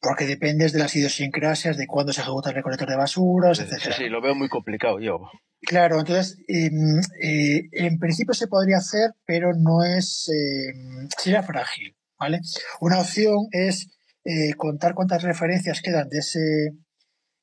Porque 0.00 0.26
dependes 0.26 0.72
de 0.72 0.78
las 0.78 0.96
idiosincrasias, 0.96 1.76
de 1.76 1.86
cuándo 1.86 2.12
se 2.12 2.22
ejecuta 2.22 2.48
el 2.50 2.56
recolector 2.56 2.88
de 2.88 2.96
basuras, 2.96 3.58
Sí, 3.58 3.64
etcétera. 3.64 3.96
sí, 3.96 4.08
lo 4.08 4.22
veo 4.22 4.34
muy 4.34 4.48
complicado 4.48 4.98
yo. 4.98 5.20
Claro, 5.60 6.00
entonces, 6.00 6.38
em, 6.48 7.00
eh, 7.22 7.68
en 7.72 7.98
principio 7.98 8.34
se 8.34 8.48
podría 8.48 8.78
hacer, 8.78 9.10
pero 9.26 9.52
no 9.54 9.82
es, 9.84 10.28
eh, 10.30 11.08
sería 11.18 11.42
frágil, 11.42 11.94
¿vale? 12.18 12.40
Una 12.80 13.00
opción 13.00 13.46
es 13.52 13.90
eh, 14.24 14.54
contar 14.56 14.94
cuántas 14.94 15.22
referencias 15.22 15.82
quedan 15.82 16.08
de 16.08 16.18
ese, 16.18 16.40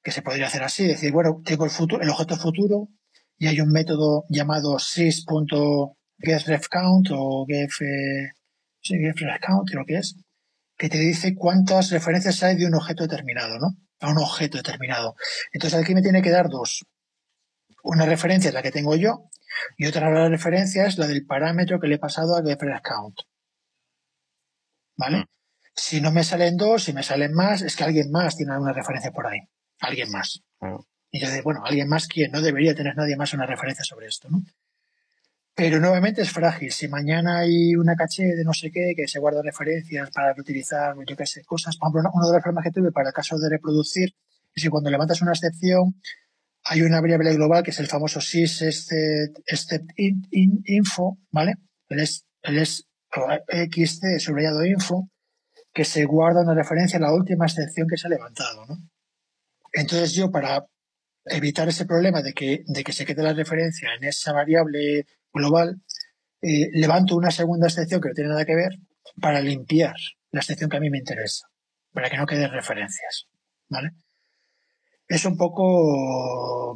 que 0.03 0.11
se 0.11 0.21
podría 0.21 0.45
hacer 0.47 0.63
así, 0.63 0.87
decir, 0.87 1.11
bueno, 1.11 1.41
tengo 1.43 1.65
el 1.65 1.71
futuro, 1.71 2.01
el 2.01 2.09
objeto 2.09 2.35
futuro 2.35 2.89
y 3.37 3.47
hay 3.47 3.59
un 3.59 3.71
método 3.71 4.25
llamado 4.29 4.79
sys.getRefCount 4.79 7.09
o 7.11 7.45
get, 7.47 7.69
eh, 7.81 8.31
sí, 8.81 8.97
getRefCount, 8.97 9.69
creo 9.69 9.85
que 9.85 9.97
es, 9.97 10.15
que 10.77 10.89
te 10.89 10.97
dice 10.97 11.35
cuántas 11.35 11.91
referencias 11.91 12.41
hay 12.43 12.55
de 12.55 12.65
un 12.65 12.75
objeto 12.75 13.03
determinado, 13.03 13.59
¿no? 13.59 13.75
A 13.99 14.09
un 14.09 14.17
objeto 14.17 14.57
determinado. 14.57 15.15
Entonces 15.53 15.79
aquí 15.79 15.93
me 15.93 16.01
tiene 16.01 16.21
que 16.21 16.31
dar 16.31 16.49
dos. 16.49 16.85
Una 17.83 18.05
referencia 18.05 18.49
es 18.49 18.53
la 18.53 18.61
que 18.61 18.71
tengo 18.71 18.95
yo 18.95 19.29
y 19.77 19.87
otra 19.87 20.29
referencia 20.29 20.85
es 20.85 20.97
la 20.97 21.07
del 21.07 21.25
parámetro 21.25 21.79
que 21.79 21.87
le 21.87 21.95
he 21.95 21.99
pasado 21.99 22.35
a 22.35 22.43
getRefCount. 22.43 23.15
¿Vale? 24.97 25.19
Mm. 25.19 25.25
Si 25.75 26.01
no 26.01 26.11
me 26.11 26.23
salen 26.23 26.57
dos, 26.57 26.83
si 26.83 26.93
me 26.93 27.03
salen 27.03 27.33
más, 27.33 27.61
es 27.61 27.75
que 27.75 27.83
alguien 27.83 28.11
más 28.11 28.35
tiene 28.35 28.53
alguna 28.53 28.73
referencia 28.73 29.11
por 29.11 29.27
ahí. 29.27 29.39
Alguien 29.81 30.09
más. 30.11 30.41
Claro. 30.59 30.85
Y 31.11 31.19
yo 31.19 31.29
digo, 31.29 31.43
bueno, 31.43 31.61
alguien 31.65 31.89
más 31.89 32.07
quién, 32.07 32.31
no 32.31 32.41
debería 32.41 32.73
tener 32.73 32.95
nadie 32.95 33.17
más 33.17 33.33
una 33.33 33.45
referencia 33.45 33.83
sobre 33.83 34.07
esto, 34.07 34.29
¿no? 34.29 34.41
Pero 35.53 35.79
nuevamente 35.81 36.21
es 36.21 36.31
frágil. 36.31 36.71
Si 36.71 36.87
mañana 36.87 37.39
hay 37.39 37.75
una 37.75 37.95
caché 37.95 38.23
de 38.23 38.45
no 38.45 38.53
sé 38.53 38.71
qué 38.71 38.93
que 38.95 39.07
se 39.07 39.19
guarda 39.19 39.41
referencias 39.43 40.09
para 40.11 40.33
reutilizar, 40.33 40.95
yo 41.05 41.15
qué 41.17 41.25
sé, 41.25 41.43
cosas. 41.43 41.75
Por 41.75 41.89
ejemplo, 41.89 42.09
uno 42.13 42.27
de 42.27 42.33
los 42.33 42.41
problemas 42.41 42.63
que 42.63 42.71
tuve 42.71 42.91
para 42.93 43.09
el 43.09 43.13
caso 43.13 43.37
de 43.37 43.49
reproducir 43.49 44.15
es 44.55 44.63
que 44.63 44.69
cuando 44.69 44.89
levantas 44.89 45.21
una 45.21 45.31
excepción, 45.31 45.95
hay 46.63 46.81
una 46.83 47.01
variable 47.01 47.33
global 47.35 47.63
que 47.63 47.71
es 47.71 47.79
el 47.79 47.87
famoso 47.87 48.21
sys 48.21 48.61
except, 48.61 49.39
except 49.45 49.91
in- 49.97 50.25
in- 50.31 50.63
info, 50.65 51.17
¿vale? 51.31 51.55
El 51.89 51.99
es, 51.99 52.25
el 52.43 52.57
es 52.57 52.87
subrayado 54.19 54.65
info, 54.65 55.09
que 55.73 55.83
se 55.83 56.05
guarda 56.05 56.41
una 56.41 56.53
referencia 56.53 56.97
a 56.97 57.01
la 57.01 57.13
última 57.13 57.45
excepción 57.45 57.87
que 57.89 57.97
se 57.97 58.07
ha 58.07 58.09
levantado, 58.09 58.65
¿no? 58.67 58.77
Entonces 59.73 60.14
yo 60.14 60.31
para 60.31 60.65
evitar 61.26 61.68
ese 61.69 61.85
problema 61.85 62.22
de 62.22 62.34
que, 62.34 62.64
se 62.91 63.06
quede 63.06 63.23
la 63.23 63.34
referencia 63.34 63.89
en 63.93 64.03
esa 64.03 64.34
variable 64.34 65.06
global, 65.34 65.81
eh, 66.41 66.69
levanto 66.73 67.15
una 67.15 67.31
segunda 67.31 67.68
excepción 67.68 68.02
que 68.02 68.10
no 68.10 68.15
tiene 68.15 68.30
nada 68.31 68.45
que 68.45 68.56
ver 68.56 68.72
para 69.19 69.41
limpiar 69.41 69.95
la 70.31 70.39
excepción 70.39 70.69
que 70.69 70.77
a 70.77 70.80
mí 70.80 70.89
me 70.89 70.98
interesa, 70.98 71.48
para 71.93 72.10
que 72.10 72.18
no 72.18 72.26
queden 72.26 72.52
referencias, 72.52 73.27
¿vale? 73.69 73.91
Es 75.07 75.26
un 75.26 75.35
poco, 75.35 76.73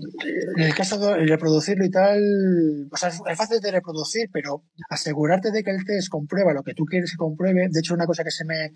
en 0.58 0.64
el 0.64 0.76
caso 0.76 1.00
de 1.00 1.26
reproducirlo 1.26 1.86
y 1.86 1.90
tal, 1.90 2.20
o 2.92 2.98
sea, 2.98 3.08
es 3.08 3.38
fácil 3.38 3.62
de 3.62 3.72
reproducir, 3.72 4.28
pero 4.32 4.66
asegurarte 4.90 5.52
de 5.52 5.64
que 5.64 5.72
el 5.72 5.86
test 5.86 6.10
comprueba 6.10 6.54
lo 6.54 6.62
que 6.62 6.74
tú 6.74 6.84
quieres 6.84 7.12
que 7.12 7.18
compruebe, 7.18 7.70
de 7.72 7.80
hecho 7.80 7.94
una 7.94 8.06
cosa 8.06 8.26
que 8.26 8.32
se 8.32 8.44
me, 8.44 8.74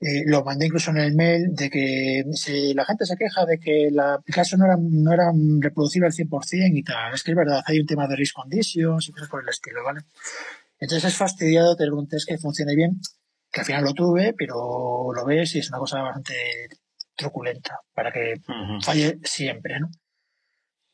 eh, 0.00 0.24
lo 0.26 0.42
mandé 0.42 0.66
incluso 0.66 0.90
en 0.90 0.96
el 0.96 1.14
mail, 1.14 1.54
de 1.54 1.68
que 1.68 2.24
si 2.32 2.72
la 2.72 2.86
gente 2.86 3.04
se 3.04 3.16
queja 3.16 3.44
de 3.44 3.58
que 3.58 3.90
la, 3.92 4.18
el 4.24 4.34
caso 4.34 4.56
no 4.56 4.64
era, 4.64 4.76
no 4.80 5.12
era 5.12 5.30
reproducible 5.60 6.06
al 6.06 6.14
100% 6.14 6.72
y 6.74 6.82
tal, 6.82 7.12
es 7.14 7.22
que 7.22 7.32
es 7.32 7.36
verdad, 7.36 7.62
hay 7.66 7.80
un 7.80 7.86
tema 7.86 8.08
de 8.08 8.16
risk 8.16 8.34
conditions 8.34 9.08
y 9.08 9.12
cosas 9.12 9.28
por 9.28 9.42
el 9.42 9.48
estilo, 9.50 9.84
¿vale? 9.84 10.00
Entonces 10.78 11.12
es 11.12 11.16
fastidiado 11.16 11.76
tener 11.76 11.92
un 11.92 12.08
test 12.08 12.26
que 12.26 12.38
funcione 12.38 12.74
bien, 12.74 12.98
que 13.52 13.60
al 13.60 13.66
final 13.66 13.84
lo 13.84 13.92
tuve, 13.92 14.32
pero 14.32 15.12
lo 15.12 15.24
ves 15.26 15.54
y 15.54 15.58
es 15.58 15.68
una 15.68 15.78
cosa 15.78 16.00
bastante 16.00 16.34
truculenta 17.14 17.78
para 17.92 18.10
que 18.10 18.40
Ujú. 18.48 18.80
falle 18.82 19.18
siempre, 19.22 19.78
¿no? 19.80 19.90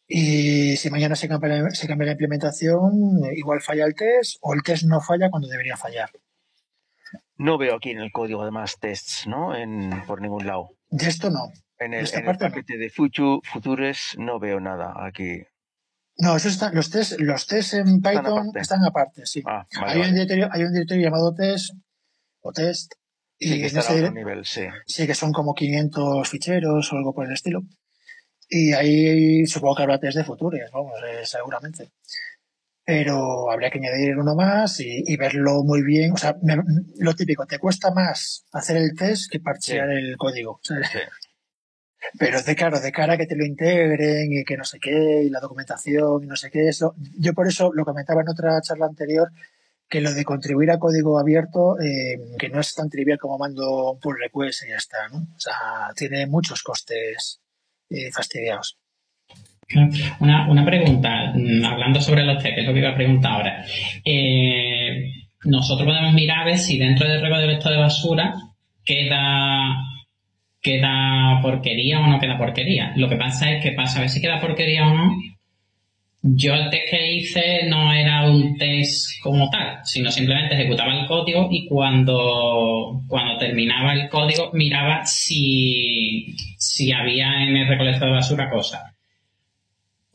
Y 0.09 0.77
si 0.77 0.91
mañana 0.91 1.15
se 1.17 1.29
cambia, 1.29 1.71
se 1.71 1.87
cambia 1.87 2.07
la 2.07 2.13
implementación, 2.13 2.93
igual 3.37 3.61
falla 3.61 3.85
el 3.87 3.95
test 3.95 4.39
o 4.41 4.55
el 4.55 4.63
test 4.63 4.85
no 4.85 5.01
falla 5.01 5.31
cuando 5.31 5.49
debería 5.49 5.77
fallar. 5.77 6.11
No 7.39 7.59
veo 7.59 7.77
aquí 7.77 7.91
en 7.91 7.99
el 8.01 8.13
código 8.13 8.43
además 8.43 8.79
tests, 8.81 9.27
¿no? 9.27 9.55
En, 9.55 10.05
por 10.07 10.21
ningún 10.23 10.47
lado. 10.47 10.71
De 10.91 11.07
esto 11.09 11.31
no. 11.31 11.51
En 11.79 11.93
el, 11.93 12.09
en 12.09 12.19
el 12.21 12.25
parte 12.25 12.45
no. 12.45 12.51
paquete 12.51 12.79
de 12.79 12.89
Futu, 12.91 13.41
Futures 13.45 14.15
no 14.19 14.39
veo 14.39 14.61
nada 14.61 14.95
aquí. 15.07 15.43
No, 16.19 16.35
eso 16.37 16.49
está, 16.49 16.73
los 16.73 16.89
test, 16.91 17.21
los 17.21 17.47
test 17.47 17.75
en 17.75 18.01
Python 18.01 18.27
aparte. 18.27 18.61
están 18.61 18.83
aparte, 18.85 19.27
sí. 19.27 19.43
Ah, 19.45 19.67
vale, 19.79 19.93
hay, 20.03 20.09
Un 20.09 20.15
directorio, 20.15 20.49
hay 20.51 20.63
un 20.63 20.73
directorio 20.73 21.03
llamado 21.05 21.35
test 21.35 21.75
o 22.41 22.53
test 22.53 22.95
y 23.39 23.49
Sí, 23.49 23.61
que 23.61 23.67
en 23.69 23.77
ese 23.79 23.93
dire- 23.95 24.13
nivel, 24.15 24.47
sí. 24.47 24.63
sí 24.87 25.07
que 25.07 25.15
son 25.15 25.33
como 25.33 25.53
500 25.53 26.27
ficheros 26.27 26.91
o 26.91 26.97
algo 26.97 27.13
por 27.13 27.27
el 27.27 27.35
estilo. 27.35 27.61
Y 28.49 28.73
ahí 28.73 29.45
supongo 29.47 29.75
que 29.77 29.83
habrá 29.83 29.99
test 29.99 30.17
de 30.17 30.25
Futurias, 30.25 30.71
vamos, 30.73 30.93
eh, 31.07 31.27
seguramente. 31.27 31.91
Pero 32.87 33.51
habría 33.51 33.71
que 33.71 33.79
añadir 33.79 34.17
uno 34.17 34.37
más 34.37 34.79
y, 34.79 35.17
verlo 35.17 35.65
muy 35.65 35.83
bien. 35.83 36.13
O 36.13 36.17
sea, 36.17 36.37
lo 36.99 37.15
típico, 37.15 37.45
te 37.45 37.59
cuesta 37.59 37.91
más 37.91 38.47
hacer 38.53 38.77
el 38.77 38.95
test 38.95 39.31
que 39.31 39.41
parchear 39.41 39.91
el 39.91 40.17
código. 40.17 40.61
Pero 42.17 42.41
de 42.41 42.55
claro, 42.55 42.81
de 42.81 42.93
cara 42.93 43.15
a 43.15 43.17
que 43.17 43.27
te 43.27 43.35
lo 43.35 43.45
integren 43.45 44.33
y 44.33 44.45
que 44.45 44.57
no 44.57 44.65
sé 44.65 44.79
qué, 44.79 45.23
y 45.25 45.31
la 45.31 45.41
documentación 45.41 46.23
y 46.23 46.27
no 46.27 46.37
sé 46.37 46.51
qué, 46.51 46.69
eso. 46.69 46.95
Yo 47.19 47.35
por 47.35 47.49
eso 47.49 47.73
lo 47.75 47.85
comentaba 47.85 48.23
en 48.23 48.29
otra 48.29 48.61
charla 48.61 48.87
anterior, 48.87 49.33
que 49.89 50.01
lo 50.01 50.13
de 50.13 50.25
contribuir 50.25 50.71
a 50.71 50.79
código 50.79 51.19
abierto, 51.19 51.81
eh, 51.81 52.21
que 52.39 52.49
no 52.49 52.61
es 52.61 52.75
tan 52.75 52.89
trivial 52.89 53.19
como 53.19 53.39
mando 53.39 53.93
un 53.93 54.01
pull 54.01 54.17
request 54.19 54.65
y 54.65 54.71
ya 54.71 54.77
está, 54.77 55.09
¿no? 55.09 55.19
O 55.19 55.41
sea, 55.41 55.93
tiene 55.97 56.27
muchos 56.27 56.63
costes 56.63 57.41
eh, 57.91 58.13
fastidiados. 58.13 58.79
Una, 60.21 60.49
una 60.49 60.65
pregunta, 60.65 61.33
mm, 61.35 61.65
hablando 61.65 62.01
sobre 62.01 62.25
los 62.25 62.43
test, 62.43 62.55
que 62.55 62.61
es 62.61 62.67
lo 62.67 62.73
que 62.73 62.79
iba 62.79 62.91
a 62.91 62.95
preguntar 62.95 63.33
ahora. 63.33 63.65
Eh, 64.05 65.13
nosotros 65.45 65.87
podemos 65.87 66.13
mirar 66.13 66.43
a 66.43 66.45
ver 66.45 66.59
si 66.59 66.79
dentro 66.79 67.09
del 67.09 67.21
de 67.21 67.47
vector 67.47 67.73
de 67.73 67.79
basura 67.79 68.35
queda 68.85 69.77
queda 70.63 71.41
porquería 71.43 72.01
o 72.01 72.07
no 72.09 72.19
queda 72.19 72.39
porquería. 72.39 72.93
Lo 72.97 73.09
que 73.09 73.17
pasa 73.17 73.53
es 73.53 73.63
que 73.63 73.73
para 73.73 73.89
saber 73.89 74.09
si 74.09 74.21
queda 74.21 74.41
porquería 74.41 74.89
o 74.89 74.95
no, 74.95 75.17
yo 76.23 76.55
el 76.55 76.71
test 76.71 76.91
que 76.91 77.13
hice 77.13 77.67
no 77.69 77.93
era 77.93 78.29
un 78.29 78.57
test 78.57 79.21
como 79.23 79.49
tal, 79.49 79.79
sino 79.85 80.11
simplemente 80.11 80.55
ejecutaba 80.55 80.93
el 80.93 81.07
código 81.07 81.49
y 81.53 81.69
cuando, 81.69 83.03
cuando 83.07 83.39
terminaba 83.39 83.95
el 83.95 84.09
código 84.09 84.51
miraba 84.55 85.05
si, 85.05 86.35
si 86.59 86.91
había 86.93 87.45
en 87.45 87.57
el 87.57 87.69
recolector 87.69 88.09
de 88.09 88.15
basura 88.15 88.51
cosas. 88.51 88.96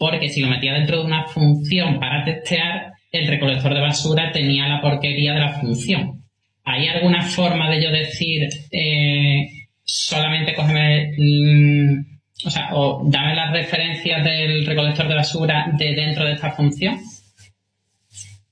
Porque 0.02 0.30
si 0.30 0.42
lo 0.42 0.48
metía 0.48 0.74
dentro 0.74 0.98
de 0.98 1.06
una 1.06 1.28
función 1.28 2.00
para 2.00 2.26
testear, 2.26 2.94
el 3.12 3.28
recolector 3.28 3.72
de 3.72 3.82
basura 3.82 4.32
tenía 4.32 4.68
la 4.68 4.82
porquería 4.82 5.36
de 5.36 5.40
la 5.42 5.60
función. 5.60 6.24
¿Hay 6.64 6.88
alguna 6.88 7.22
forma 7.22 7.70
de 7.70 7.84
yo 7.84 7.92
decir, 7.92 8.50
eh, 8.72 9.48
solamente 9.84 10.56
cógeme 10.56 11.12
mm, 11.16 12.46
o 12.48 12.50
sea, 12.50 12.70
o 12.74 13.08
dame 13.08 13.36
las 13.36 13.54
referencias 13.54 14.24
del 14.24 14.66
recolector 14.66 15.08
de 15.08 15.14
basura 15.14 15.72
de 15.78 15.94
dentro 15.94 16.26
de 16.26 16.34
esta 16.34 16.50
función. 16.50 16.98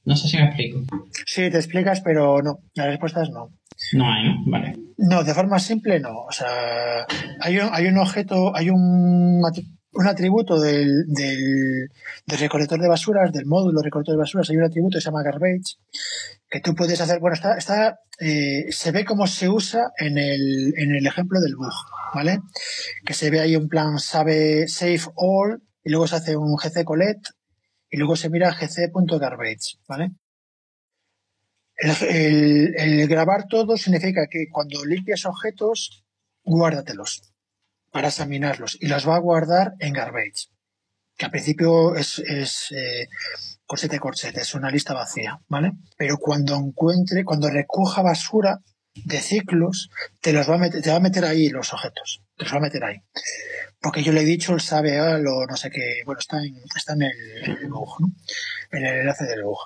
No 0.06 0.16
sé 0.16 0.28
si 0.28 0.38
me 0.38 0.44
explico. 0.44 0.82
Sí, 1.26 1.50
te 1.50 1.58
explicas, 1.58 2.02
pero 2.02 2.44
no. 2.44 2.60
La 2.76 2.86
respuesta 2.86 3.24
es 3.24 3.30
no. 3.32 3.50
No 3.94 4.14
hay, 4.14 4.24
¿no? 4.24 4.36
Vale. 4.46 4.76
No, 4.98 5.24
de 5.24 5.34
forma 5.34 5.58
simple 5.58 6.00
no. 6.00 6.26
O 6.28 6.32
sea, 6.32 7.08
hay 7.42 7.58
un, 7.58 7.70
hay 7.72 7.88
un 7.88 7.98
objeto, 7.98 8.56
hay 8.56 8.70
un, 8.70 9.42
un 9.91 10.07
atributo 10.07 10.60
del, 10.60 11.06
del, 11.07 11.90
del, 12.26 12.40
recolector 12.40 12.80
de 12.80 12.88
basuras, 12.88 13.32
del 13.32 13.45
módulo 13.45 13.82
recolector 13.82 14.14
de 14.14 14.20
basuras, 14.20 14.49
hay 14.49 14.57
un 14.57 14.64
atributo 14.64 14.98
que 14.98 15.02
se 15.02 15.06
llama 15.06 15.24
garbage, 15.24 15.78
que 16.49 16.61
tú 16.61 16.76
puedes 16.76 17.02
hacer, 17.02 17.20
bueno, 17.20 17.34
está, 17.34 17.57
está 17.57 17.99
eh, 18.20 18.72
se 18.72 18.91
ve 18.91 19.03
cómo 19.06 19.26
se 19.28 19.49
usa 19.49 19.91
en 19.98 20.18
el, 20.18 20.74
en 20.78 20.95
el 20.95 21.07
ejemplo 21.07 21.40
del 21.40 21.56
bug, 21.56 21.74
¿vale? 22.14 22.40
Que 23.06 23.14
se 23.14 23.30
ve 23.30 23.40
ahí 23.40 23.56
un 23.56 23.68
plan 23.68 23.98
sabe 23.99 24.68
save 24.68 25.02
all 25.16 25.61
y 25.84 25.90
luego 25.90 26.07
se 26.07 26.16
hace 26.18 26.36
un 26.36 26.56
gc 26.56 26.84
collect 26.84 27.28
y 27.90 27.98
luego 27.98 28.16
se 28.16 28.30
mira 28.30 28.52
gc.garbage, 28.52 29.80
¿vale? 29.88 30.11
El, 31.78 32.76
el, 32.78 33.07
grabar 33.07 33.48
todo 33.48 33.78
significa 33.78 34.28
que 34.30 34.48
cuando 34.52 34.84
limpias 34.86 35.26
objetos, 35.26 36.03
guárdatelos 36.44 37.29
para 37.91 38.10
examinarlos 38.10 38.78
y 38.80 38.88
los 38.88 39.07
va 39.07 39.16
a 39.16 39.20
guardar 39.20 39.74
en 39.80 39.94
garbage, 39.94 40.49
que 41.18 41.26
al 41.26 41.32
principio 41.32 41.95
es, 41.95 42.20
es 42.20 42.72
eh, 42.72 43.07
corsete 43.66 43.99
corsete, 43.99 44.41
es 44.41 44.56
una 44.56 44.72
lista 44.72 44.94
vacía, 44.94 45.40
¿vale? 45.48 45.74
Pero 45.98 46.18
cuando 46.18 46.56
encuentre, 46.56 47.24
cuando 47.24 47.49
recoja 47.49 48.02
basura 48.02 48.61
de 48.95 49.20
ciclos, 49.20 49.90
te 50.22 50.34
los 50.34 50.49
va 50.49 50.56
a 50.56 50.57
meter, 50.57 50.82
te 50.82 50.90
va 50.90 50.98
a 50.98 51.02
meter 51.02 51.26
ahí 51.26 51.49
los 51.49 51.74
objetos, 51.74 52.24
te 52.36 52.45
los 52.45 52.53
va 52.53 52.57
a 52.57 52.61
meter 52.61 52.84
ahí. 52.84 52.98
Porque 53.82 54.03
yo 54.03 54.11
le 54.11 54.22
he 54.22 54.26
dicho 54.26 54.53
el 54.53 54.61
sabeal 54.61 55.26
o 55.28 55.45
no 55.45 55.56
sé 55.56 55.70
qué, 55.70 56.02
bueno, 56.06 56.20
está 56.20 56.38
en, 56.44 56.56
está 56.76 56.94
en 56.94 57.03
el, 57.03 57.70
bug, 57.70 58.02
¿no? 58.02 58.11
En 58.72 58.86
el 58.86 58.99
enlace 58.99 59.26
del 59.26 59.44
bug. 59.44 59.57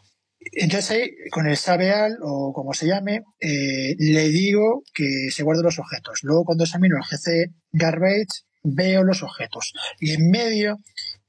Entonces 0.55 0.91
ahí, 0.91 1.09
con 1.31 1.47
el 1.47 1.57
sabeal 1.57 2.17
o 2.21 2.53
como 2.53 2.73
se 2.73 2.87
llame, 2.87 3.23
eh, 3.39 3.95
le 3.97 4.29
digo 4.29 4.83
que 4.93 5.29
se 5.31 5.43
guarden 5.43 5.65
los 5.65 5.79
objetos. 5.79 6.19
Luego 6.23 6.45
cuando 6.45 6.63
examino 6.63 6.95
el 6.97 7.03
GC 7.03 7.51
Garbage, 7.71 8.43
veo 8.63 9.03
los 9.03 9.23
objetos. 9.23 9.73
Y 9.99 10.13
en 10.13 10.29
medio 10.29 10.79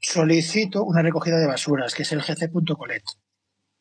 solicito 0.00 0.84
una 0.84 1.02
recogida 1.02 1.38
de 1.38 1.46
basuras, 1.46 1.94
que 1.94 2.02
es 2.02 2.12
el 2.12 2.20
gc.collect. 2.20 3.06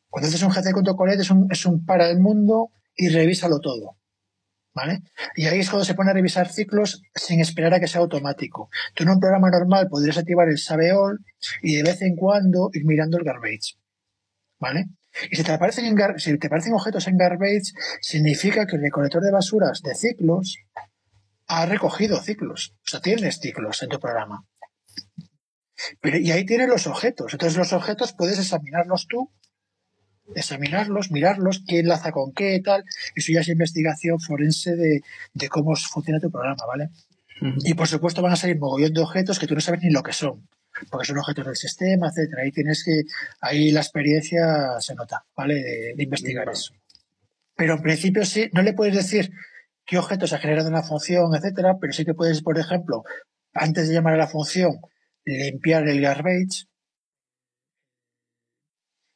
Cuando 0.08 0.28
haces 0.28 0.42
un 0.42 0.50
gc.collect 0.50 1.20
es 1.20 1.30
un, 1.30 1.48
es 1.50 1.66
un 1.66 1.84
para 1.84 2.08
el 2.08 2.20
mundo 2.20 2.70
y 2.96 3.08
revísalo 3.08 3.60
todo. 3.60 3.98
¿Vale? 4.74 5.02
Y 5.36 5.46
ahí 5.46 5.60
es 5.60 5.70
cuando 5.70 5.84
se 5.84 5.94
pone 5.94 6.10
a 6.10 6.14
revisar 6.14 6.48
ciclos 6.48 7.00
sin 7.14 7.40
esperar 7.40 7.74
a 7.74 7.80
que 7.80 7.86
sea 7.86 8.00
automático. 8.00 8.70
Tú 8.92 9.04
en 9.04 9.10
un 9.10 9.20
programa 9.20 9.48
normal 9.48 9.86
podrías 9.88 10.18
activar 10.18 10.48
el 10.48 10.58
Sabeol 10.58 11.20
y 11.62 11.76
de 11.76 11.84
vez 11.84 12.02
en 12.02 12.16
cuando 12.16 12.70
ir 12.72 12.84
mirando 12.84 13.18
el 13.18 13.24
garbage. 13.24 13.76
¿Vale? 14.58 14.86
Y 15.30 15.36
si 15.36 15.44
te 15.44 15.52
aparecen, 15.52 15.96
si 16.18 16.38
te 16.38 16.46
aparecen 16.46 16.74
objetos 16.74 17.06
en 17.06 17.16
garbage, 17.16 17.72
significa 18.00 18.66
que 18.66 18.76
el 18.76 18.82
recolector 18.82 19.22
de 19.22 19.30
basuras 19.30 19.82
de 19.82 19.94
ciclos 19.94 20.58
ha 21.46 21.66
recogido 21.66 22.20
ciclos. 22.20 22.74
O 22.86 22.90
sea, 22.90 23.00
tienes 23.00 23.38
ciclos 23.40 23.82
en 23.82 23.90
tu 23.90 24.00
programa. 24.00 24.44
Pero, 26.00 26.18
y 26.18 26.30
ahí 26.30 26.44
tienes 26.44 26.68
los 26.68 26.86
objetos. 26.86 27.32
Entonces 27.32 27.58
los 27.58 27.72
objetos 27.72 28.12
puedes 28.12 28.38
examinarlos 28.38 29.06
tú, 29.08 29.30
examinarlos, 30.34 31.10
mirarlos, 31.10 31.62
qué 31.66 31.80
enlaza 31.80 32.12
con 32.12 32.32
qué, 32.32 32.60
tal. 32.64 32.84
Eso 33.14 33.32
ya 33.32 33.40
es 33.40 33.48
investigación 33.48 34.20
forense 34.20 34.74
de, 34.76 35.02
cómo 35.48 35.74
funciona 35.76 36.20
tu 36.20 36.30
programa, 36.30 36.64
¿vale? 36.66 36.90
Y 37.64 37.74
por 37.74 37.88
supuesto 37.88 38.22
van 38.22 38.32
a 38.32 38.36
salir 38.36 38.58
mogollón 38.58 38.94
de 38.94 39.00
objetos 39.00 39.38
que 39.38 39.46
tú 39.46 39.54
no 39.54 39.60
sabes 39.60 39.82
ni 39.82 39.90
lo 39.90 40.02
que 40.02 40.12
son, 40.12 40.48
porque 40.90 41.06
son 41.06 41.18
objetos 41.18 41.46
del 41.46 41.56
sistema, 41.56 42.08
etcétera. 42.08 42.42
Ahí 42.42 42.52
tienes 42.52 42.84
que, 42.84 43.02
ahí 43.40 43.70
la 43.70 43.80
experiencia 43.80 44.80
se 44.80 44.94
nota, 44.94 45.24
¿vale? 45.36 45.54
De, 45.96 46.02
investigar 46.02 46.48
eso. 46.48 46.74
Pero 47.56 47.74
en 47.74 47.82
principio 47.82 48.24
sí, 48.24 48.50
no 48.52 48.62
le 48.62 48.72
puedes 48.72 48.94
decir 48.94 49.30
qué 49.84 49.98
objetos 49.98 50.32
ha 50.32 50.38
generado 50.38 50.68
una 50.68 50.82
función, 50.82 51.34
etcétera, 51.34 51.76
pero 51.80 51.92
sí 51.92 52.04
que 52.04 52.14
puedes, 52.14 52.42
por 52.42 52.58
ejemplo, 52.58 53.04
antes 53.52 53.88
de 53.88 53.94
llamar 53.94 54.14
a 54.14 54.18
la 54.18 54.26
función, 54.26 54.80
limpiar 55.24 55.88
el 55.88 56.00
garbage, 56.00 56.66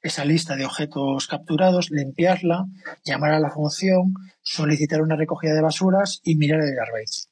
esa 0.00 0.24
lista 0.24 0.56
de 0.56 0.64
objetos 0.64 1.26
capturados, 1.26 1.90
limpiarla, 1.90 2.66
llamar 3.04 3.32
a 3.32 3.40
la 3.40 3.50
función, 3.50 4.14
solicitar 4.42 5.02
una 5.02 5.16
recogida 5.16 5.54
de 5.54 5.62
basuras 5.62 6.20
y 6.22 6.36
mirar 6.36 6.60
el 6.60 6.74
garbage. 6.74 7.27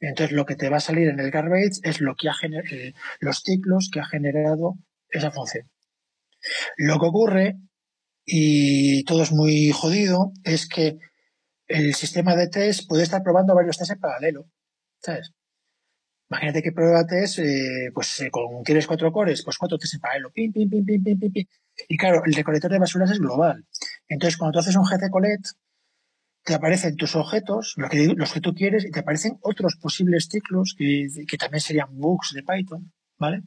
Entonces 0.00 0.34
lo 0.34 0.46
que 0.46 0.56
te 0.56 0.68
va 0.68 0.76
a 0.76 0.80
salir 0.80 1.08
en 1.08 1.20
el 1.20 1.30
garbage 1.30 1.80
es 1.82 2.00
lo 2.00 2.14
que 2.14 2.28
ha 2.28 2.34
eh, 2.42 2.94
los 3.20 3.42
ciclos 3.42 3.90
que 3.92 4.00
ha 4.00 4.06
generado 4.06 4.76
esa 5.10 5.30
función. 5.30 5.68
Lo 6.76 6.98
que 6.98 7.06
ocurre, 7.06 7.56
y 8.24 9.04
todo 9.04 9.22
es 9.22 9.32
muy 9.32 9.70
jodido, 9.70 10.32
es 10.44 10.68
que 10.68 10.98
el 11.66 11.94
sistema 11.94 12.36
de 12.36 12.48
test 12.48 12.88
puede 12.88 13.02
estar 13.02 13.22
probando 13.22 13.54
varios 13.54 13.76
tests 13.76 13.92
en 13.92 14.00
paralelo. 14.00 14.48
¿Sabes? 15.00 15.32
Imagínate 16.30 16.62
que 16.62 16.72
prueba 16.72 17.06
test, 17.06 17.38
eh, 17.38 17.90
pues 17.92 18.20
eh, 18.20 18.30
con, 18.30 18.62
tienes 18.62 18.86
cuatro 18.86 19.10
cores, 19.12 19.42
pues 19.42 19.56
cuatro 19.58 19.78
test 19.78 19.94
en 19.94 20.00
paralelo, 20.00 20.30
pim, 20.30 20.52
pim, 20.52 20.68
pim, 20.68 20.84
pim, 20.84 21.02
pim, 21.02 21.18
pim, 21.18 21.32
pim. 21.32 21.46
Y 21.88 21.96
claro, 21.96 22.22
el 22.24 22.34
recolector 22.34 22.70
de 22.70 22.78
basuras 22.78 23.10
es 23.10 23.18
global. 23.18 23.66
Entonces, 24.08 24.36
cuando 24.36 24.52
tú 24.52 24.58
haces 24.60 24.76
un 24.76 24.84
GC 24.84 25.10
collect, 25.10 25.46
te 26.48 26.54
aparecen 26.54 26.96
tus 26.96 27.14
objetos, 27.14 27.74
los 27.76 27.90
que, 27.90 28.06
los 28.06 28.32
que 28.32 28.40
tú 28.40 28.54
quieres, 28.54 28.86
y 28.86 28.90
te 28.90 29.00
aparecen 29.00 29.38
otros 29.42 29.76
posibles 29.76 30.28
ciclos 30.30 30.74
que, 30.78 31.06
que 31.28 31.36
también 31.36 31.60
serían 31.60 31.88
bugs 31.90 32.32
de 32.32 32.42
Python, 32.42 32.90
¿vale? 33.18 33.42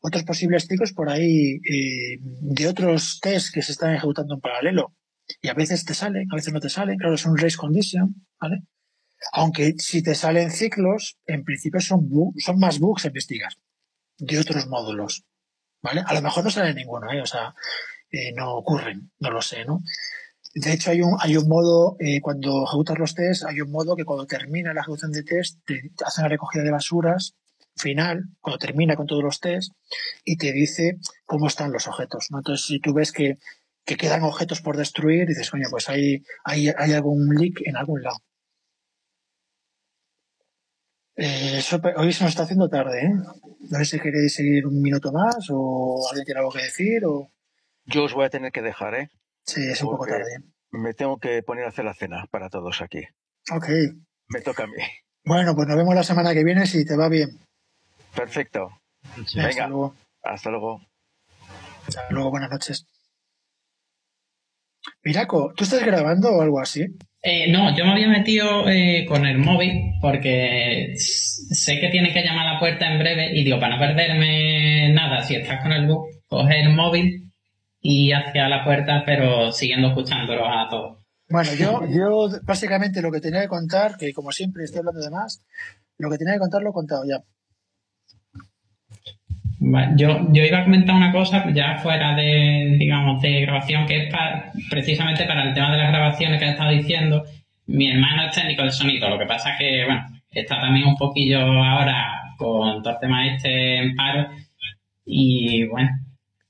Otros 0.00 0.22
posibles 0.22 0.68
ciclos 0.68 0.92
por 0.92 1.10
ahí 1.10 1.54
eh, 1.56 2.18
de 2.20 2.68
otros 2.68 3.18
tests 3.20 3.50
que 3.50 3.62
se 3.62 3.72
están 3.72 3.94
ejecutando 3.94 4.34
en 4.34 4.40
paralelo. 4.40 4.94
Y 5.42 5.48
a 5.48 5.54
veces 5.54 5.84
te 5.84 5.92
salen, 5.92 6.28
a 6.30 6.36
veces 6.36 6.52
no 6.52 6.60
te 6.60 6.68
salen. 6.68 6.98
Claro, 6.98 7.16
es 7.16 7.26
un 7.26 7.36
race 7.36 7.56
condition, 7.56 8.14
¿vale? 8.40 8.62
Aunque 9.32 9.74
si 9.78 10.00
te 10.00 10.14
salen 10.14 10.52
ciclos, 10.52 11.18
en 11.26 11.42
principio 11.42 11.80
son, 11.80 12.08
son 12.38 12.60
más 12.60 12.78
bugs 12.78 13.06
a 13.06 13.08
investigar 13.08 13.54
de 14.18 14.38
otros 14.38 14.68
módulos. 14.68 15.24
¿Vale? 15.82 16.04
A 16.06 16.14
lo 16.14 16.22
mejor 16.22 16.44
no 16.44 16.50
sale 16.50 16.74
ninguno, 16.74 17.10
¿eh? 17.10 17.20
O 17.20 17.26
sea, 17.26 17.52
eh, 18.12 18.32
no 18.36 18.54
ocurren, 18.54 19.10
no 19.18 19.30
lo 19.32 19.42
sé, 19.42 19.64
¿no? 19.64 19.82
De 20.58 20.72
hecho, 20.72 20.90
hay 20.90 21.02
un, 21.02 21.14
hay 21.20 21.36
un 21.36 21.46
modo, 21.48 21.96
eh, 22.00 22.22
cuando 22.22 22.64
ejecutas 22.64 22.98
los 22.98 23.14
tests, 23.14 23.44
hay 23.44 23.60
un 23.60 23.70
modo 23.70 23.94
que 23.94 24.06
cuando 24.06 24.26
termina 24.26 24.72
la 24.72 24.80
ejecución 24.80 25.12
de 25.12 25.22
test, 25.22 25.60
te 25.66 25.90
hace 26.02 26.22
una 26.22 26.30
recogida 26.30 26.62
de 26.62 26.70
basuras 26.70 27.36
final, 27.76 28.24
cuando 28.40 28.58
termina 28.58 28.96
con 28.96 29.06
todos 29.06 29.22
los 29.22 29.38
tests, 29.38 29.74
y 30.24 30.38
te 30.38 30.52
dice 30.52 30.96
cómo 31.26 31.46
están 31.46 31.72
los 31.72 31.86
objetos, 31.88 32.28
¿no? 32.30 32.38
Entonces, 32.38 32.64
si 32.64 32.80
tú 32.80 32.94
ves 32.94 33.12
que, 33.12 33.36
que 33.84 33.98
quedan 33.98 34.22
objetos 34.22 34.62
por 34.62 34.78
destruir, 34.78 35.28
dices, 35.28 35.50
coño, 35.50 35.66
pues 35.70 35.90
hay, 35.90 36.22
hay, 36.42 36.68
hay 36.68 36.92
algún 36.94 37.28
leak 37.34 37.60
en 37.66 37.76
algún 37.76 38.02
lado. 38.02 38.16
Eh, 41.16 41.60
hoy 41.98 42.12
se 42.14 42.24
nos 42.24 42.30
está 42.30 42.44
haciendo 42.44 42.70
tarde, 42.70 43.04
¿eh? 43.04 43.10
No 43.68 43.78
sé 43.78 43.84
si 43.84 44.00
queréis 44.00 44.34
seguir 44.34 44.66
un 44.66 44.80
minuto 44.80 45.12
más 45.12 45.48
o 45.50 45.98
alguien 46.08 46.24
tiene 46.24 46.40
algo 46.40 46.52
que 46.52 46.62
decir 46.62 47.04
o... 47.04 47.30
Yo 47.84 48.04
os 48.04 48.14
voy 48.14 48.24
a 48.24 48.30
tener 48.30 48.52
que 48.52 48.62
dejar, 48.62 48.94
¿eh? 48.94 49.10
Sí, 49.46 49.60
es 49.70 49.82
un 49.82 49.90
poco 49.90 50.06
tarde. 50.06 50.24
me 50.72 50.92
tengo 50.94 51.18
que 51.18 51.42
poner 51.42 51.64
a 51.64 51.68
hacer 51.68 51.84
la 51.84 51.94
cena 51.94 52.26
para 52.30 52.48
todos 52.50 52.82
aquí. 52.82 53.02
Ok. 53.52 53.68
Me 54.28 54.40
toca 54.40 54.64
a 54.64 54.66
mí. 54.66 54.74
Bueno, 55.24 55.54
pues 55.54 55.68
nos 55.68 55.76
vemos 55.76 55.94
la 55.94 56.02
semana 56.02 56.34
que 56.34 56.44
viene 56.44 56.66
si 56.66 56.84
te 56.84 56.96
va 56.96 57.08
bien. 57.08 57.28
Perfecto. 58.14 58.68
Hasta 59.20 59.46
Venga, 59.46 59.68
luego. 59.68 59.94
hasta 60.22 60.50
luego. 60.50 60.82
Hasta 61.86 62.10
luego, 62.10 62.30
buenas 62.30 62.50
noches. 62.50 62.86
Miraco, 65.04 65.52
¿tú 65.56 65.64
estás 65.64 65.84
grabando 65.84 66.30
o 66.30 66.42
algo 66.42 66.60
así? 66.60 66.84
Eh, 67.22 67.50
no, 67.50 67.76
yo 67.76 67.84
me 67.84 67.92
había 67.92 68.08
metido 68.08 68.68
eh, 68.68 69.04
con 69.08 69.26
el 69.26 69.38
móvil 69.38 69.92
porque 70.00 70.94
sé 70.96 71.80
que 71.80 71.88
tiene 71.88 72.12
que 72.12 72.22
llamar 72.22 72.46
a 72.48 72.52
la 72.54 72.58
puerta 72.60 72.90
en 72.90 72.98
breve 72.98 73.30
y 73.36 73.44
digo, 73.44 73.58
para 73.58 73.74
no 73.76 73.80
perderme 73.80 74.92
nada, 74.92 75.22
si 75.24 75.34
estás 75.36 75.60
con 75.62 75.72
el 75.72 75.86
bus, 75.86 76.08
coge 76.28 76.60
el 76.60 76.70
móvil 76.74 77.25
y 77.88 78.12
hacia 78.12 78.48
la 78.48 78.64
puerta, 78.64 79.04
pero 79.06 79.52
siguiendo 79.52 79.88
escuchándolo 79.88 80.44
a 80.48 80.68
todos. 80.68 80.98
Bueno, 81.28 81.50
yo, 81.54 81.80
yo 81.88 82.28
básicamente 82.42 83.00
lo 83.00 83.12
que 83.12 83.20
tenía 83.20 83.42
que 83.42 83.48
contar, 83.48 83.96
que 83.96 84.12
como 84.12 84.32
siempre 84.32 84.64
estoy 84.64 84.80
hablando 84.80 85.00
de 85.00 85.10
más, 85.10 85.44
lo 85.98 86.10
que 86.10 86.18
tenía 86.18 86.34
que 86.34 86.40
contar 86.40 86.62
lo 86.62 86.70
he 86.70 86.72
contado 86.72 87.04
ya. 87.08 87.20
Yo, 89.96 90.28
yo 90.32 90.44
iba 90.44 90.58
a 90.58 90.64
comentar 90.64 90.94
una 90.94 91.12
cosa 91.12 91.50
ya 91.52 91.78
fuera 91.78 92.14
de, 92.14 92.76
digamos, 92.78 93.22
de 93.22 93.40
grabación, 93.40 93.86
que 93.86 94.04
es 94.04 94.12
pa- 94.12 94.52
precisamente 94.70 95.24
para 95.24 95.44
el 95.48 95.54
tema 95.54 95.72
de 95.72 95.78
las 95.78 95.88
grabaciones 95.88 96.38
que 96.38 96.46
he 96.46 96.50
estado 96.50 96.70
diciendo. 96.70 97.24
Mi 97.66 97.90
hermano 97.90 98.26
es 98.26 98.34
técnico 98.34 98.62
de 98.62 98.70
sonido, 98.70 99.08
lo 99.08 99.18
que 99.18 99.26
pasa 99.26 99.52
es 99.52 99.58
que, 99.58 99.84
bueno, 99.84 100.06
está 100.30 100.60
también 100.60 100.86
un 100.86 100.96
poquillo 100.96 101.40
ahora 101.40 102.34
con 102.36 102.82
todo 102.82 102.92
el 102.94 103.00
tema 103.00 103.26
este 103.26 103.78
en 103.78 103.96
paro. 103.96 104.28
Y 105.04 105.64
bueno, 105.66 105.90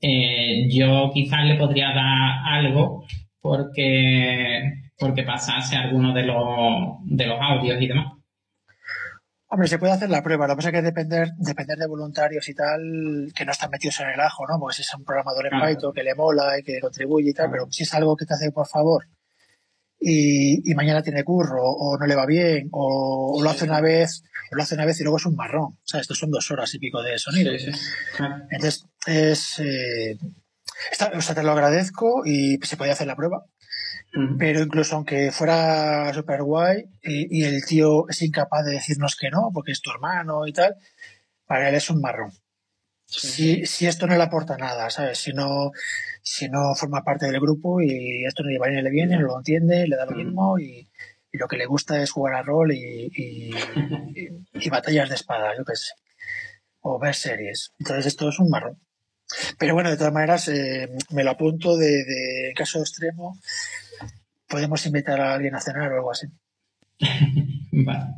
eh, 0.01 0.69
yo 0.71 1.11
quizás 1.13 1.45
le 1.45 1.57
podría 1.57 1.89
dar 1.93 2.43
algo 2.45 3.05
porque, 3.41 4.73
porque 4.99 5.23
pasase 5.23 5.77
alguno 5.77 6.13
de 6.13 6.25
los, 6.25 6.99
de 7.05 7.27
los 7.27 7.39
audios 7.41 7.81
y 7.81 7.87
demás. 7.89 8.13
Hombre, 9.49 9.69
se 9.69 9.79
puede 9.79 9.93
hacer 9.93 10.11
la 10.11 10.25
prueba, 10.25 10.49
lo 10.49 10.55
que 10.55 10.57
pasa 10.57 10.69
es 10.71 10.75
que 10.75 10.83
depender, 10.83 11.29
depender 11.39 11.79
de 11.79 11.87
voluntarios 11.87 12.49
y 12.49 12.55
tal, 12.55 13.29
que 13.35 13.45
no 13.45 13.53
están 13.53 13.71
metidos 13.71 14.01
en 14.01 14.11
el 14.11 14.21
ajo, 14.21 14.45
¿no? 14.49 14.59
Porque 14.59 14.75
si 14.75 14.83
es 14.83 14.93
un 14.95 15.05
programador 15.05 15.47
en 15.47 15.51
Claro. 15.51 15.67
Python 15.69 15.93
que 15.95 16.03
le 16.03 16.15
mola 16.17 16.59
y 16.59 16.63
que 16.65 16.81
contribuye 16.81 17.31
y 17.31 17.33
tal, 17.33 17.51
pero 17.53 17.67
si 17.71 17.85
es 17.85 17.95
algo 17.95 18.17
que 18.17 18.27
te 18.27 18.35
hace 18.35 18.51
por 18.51 18.67
favor 18.67 19.05
y, 20.01 20.71
y 20.71 20.75
mañana 20.75 21.03
tiene 21.03 21.25
curro 21.25 21.63
o 21.63 21.97
no 21.99 22.07
le 22.07 22.15
va 22.15 22.27
bien 22.27 22.69
o, 22.73 23.37
o 23.39 23.43
lo 23.43 23.51
hace 23.51 23.65
una 23.65 23.81
vez 23.81 24.23
o 24.53 24.57
lo 24.57 24.63
hace 24.63 24.75
una 24.75 24.85
vez 24.85 25.01
y 25.01 25.03
luego 25.03 25.17
es 25.19 25.27
un 25.27 25.35
marrón. 25.37 25.65
O 25.75 25.79
sea, 25.85 26.01
estos 26.01 26.19
son 26.19 26.31
dos 26.31 26.51
horas 26.51 26.73
y 26.75 26.79
pico 26.79 27.03
de 27.03 27.19
sonido. 27.19 27.53
Entonces, 28.51 28.87
es... 29.07 29.59
eh, 29.59 30.19
está- 30.93 31.13
o 31.17 31.21
sea, 31.21 31.35
te 31.35 31.43
lo 31.43 31.53
agradezco 31.53 32.23
y 32.25 32.59
se 32.63 32.77
puede 32.77 32.93
hacer 32.93 33.07
la 33.07 33.17
prueba. 33.17 33.45
Pero 34.39 34.61
incluso 34.63 34.97
aunque 34.97 35.31
fuera 35.33 36.13
super 36.15 36.43
guay 36.43 36.85
y, 37.03 37.41
y 37.41 37.45
el 37.45 37.65
tío 37.67 38.09
es 38.09 38.23
incapaz 38.23 38.65
de 38.65 38.73
decirnos 38.73 39.15
que 39.17 39.31
no, 39.31 39.51
porque 39.53 39.73
es 39.73 39.81
tu 39.83 39.91
hermano 39.91 40.47
y 40.47 40.53
tal, 40.53 40.75
para 41.45 41.69
él 41.69 41.75
es 41.75 41.91
un 41.91 42.01
marrón. 42.01 42.33
Si, 43.09 43.67
si 43.67 43.87
esto 43.87 44.07
no 44.07 44.17
le 44.17 44.23
aporta 44.23 44.57
nada, 44.57 44.91
¿sabes? 44.91 45.19
Si 45.19 45.33
no, 45.33 45.71
si 46.29 46.49
no 46.49 46.75
forma 46.75 47.05
parte 47.05 47.27
del 47.27 47.41
grupo 47.41 47.81
y 47.81 48.25
esto 48.27 48.43
no 48.43 48.51
le 48.51 48.59
va 48.59 48.69
ni 48.69 48.83
le 48.83 48.91
viene, 48.91 49.17
no 49.17 49.27
lo 49.29 49.39
entiende, 49.39 49.87
le 49.87 49.95
da 49.97 50.07
lo 50.07 50.17
mismo 50.17 50.59
y, 50.59 50.89
y 51.33 51.39
lo 51.39 51.47
que 51.47 51.57
le 51.57 51.67
gusta 51.67 52.03
es 52.03 52.11
jugar 52.11 52.35
a 52.35 52.43
rol 52.43 52.73
y, 52.73 53.11
y- 53.15 53.51
y- 54.17 54.45
y 54.67 54.69
batallas 54.69 55.09
de 55.09 55.15
espada, 55.15 55.57
yo 55.57 55.65
qué 55.65 55.77
sé. 55.77 55.93
O 56.81 56.99
ver 56.99 57.15
series. 57.15 57.73
Entonces 57.79 58.07
esto 58.07 58.29
es 58.29 58.39
un 58.41 58.51
marrón. 58.51 58.79
Pero 59.59 59.75
bueno, 59.75 59.89
de 59.91 59.97
todas 59.97 60.13
maneras, 60.13 60.49
eh, 60.49 60.89
me 61.11 61.23
lo 61.25 61.31
apunto 61.31 61.77
de, 61.77 62.05
de 62.05 62.53
caso 62.57 62.81
extremo. 62.81 63.39
Podemos 64.49 64.85
invitar 64.87 65.21
a 65.21 65.35
alguien 65.35 65.55
a 65.55 65.61
cenar 65.61 65.93
o 65.93 65.97
algo 65.97 66.11
así. 66.11 66.27
Vale. 67.73 68.15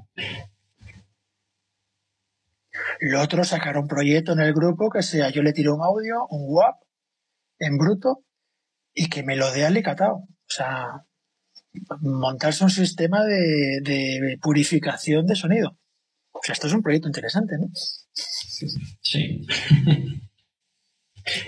Lo 3.01 3.21
otro, 3.21 3.45
sacar 3.45 3.77
un 3.77 3.87
proyecto 3.89 4.33
en 4.33 4.41
el 4.41 4.53
grupo 4.55 4.89
que 4.91 5.03
sea 5.03 5.29
yo 5.31 5.43
le 5.43 5.53
tiro 5.53 5.75
un 5.75 5.83
audio, 5.83 6.27
un 6.31 6.45
WAP 6.55 6.77
en 7.59 7.79
bruto 7.79 8.25
y 8.95 9.09
que 9.09 9.23
me 9.23 9.37
lo 9.37 9.53
dé 9.53 9.65
alicatado. 9.65 10.15
O 10.15 10.51
sea, 10.51 11.05
montarse 12.01 12.65
un 12.65 12.71
sistema 12.71 13.25
de, 13.25 13.81
de 13.83 14.39
purificación 14.41 15.27
de 15.27 15.37
sonido. 15.37 15.79
O 16.33 16.41
sea, 16.43 16.53
esto 16.53 16.67
es 16.67 16.73
un 16.73 16.83
proyecto 16.83 17.09
interesante, 17.09 17.57
¿no? 17.59 17.69
Sí. 19.03 19.47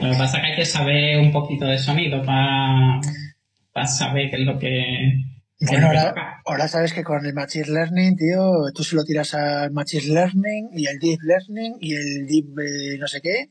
Lo 0.00 0.10
que 0.10 0.18
pasa 0.18 0.36
es 0.36 0.42
que 0.42 0.50
hay 0.50 0.56
que 0.56 0.66
saber 0.66 1.18
un 1.18 1.32
poquito 1.32 1.64
de 1.64 1.78
sonido 1.78 2.22
para 2.22 3.00
saber 3.86 4.30
qué 4.30 4.36
es 4.36 4.46
lo 4.46 4.58
que. 4.58 5.14
Bueno, 5.60 5.90
ahora 6.44 6.68
sabes 6.68 6.92
que 6.92 7.02
con 7.02 7.24
el 7.24 7.32
Machine 7.32 7.68
Learning, 7.68 8.14
tío, 8.16 8.72
tú 8.74 8.84
se 8.84 8.94
lo 8.94 9.04
tiras 9.04 9.32
al 9.32 9.70
Machine 9.72 10.12
Learning 10.12 10.68
y 10.74 10.86
el 10.86 10.98
Deep 10.98 11.20
Learning 11.22 11.76
y 11.80 11.94
el 11.94 12.26
Deep 12.26 12.58
eh, 12.58 12.98
no 12.98 13.06
sé 13.06 13.22
qué 13.22 13.48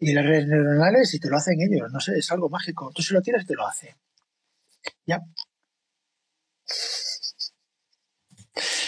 y 0.00 0.14
las 0.14 0.24
redes 0.24 0.46
neuronales 0.48 1.14
y 1.14 1.20
te 1.20 1.28
lo 1.28 1.36
hacen 1.36 1.60
ellos. 1.60 1.92
No 1.92 2.00
sé, 2.00 2.18
es 2.18 2.30
algo 2.32 2.48
mágico. 2.48 2.90
Tú 2.94 3.02
se 3.02 3.14
lo 3.14 3.20
tiras 3.20 3.46
te 3.46 3.54
lo 3.54 3.66
hace. 3.66 3.96
Ya. 5.06 5.20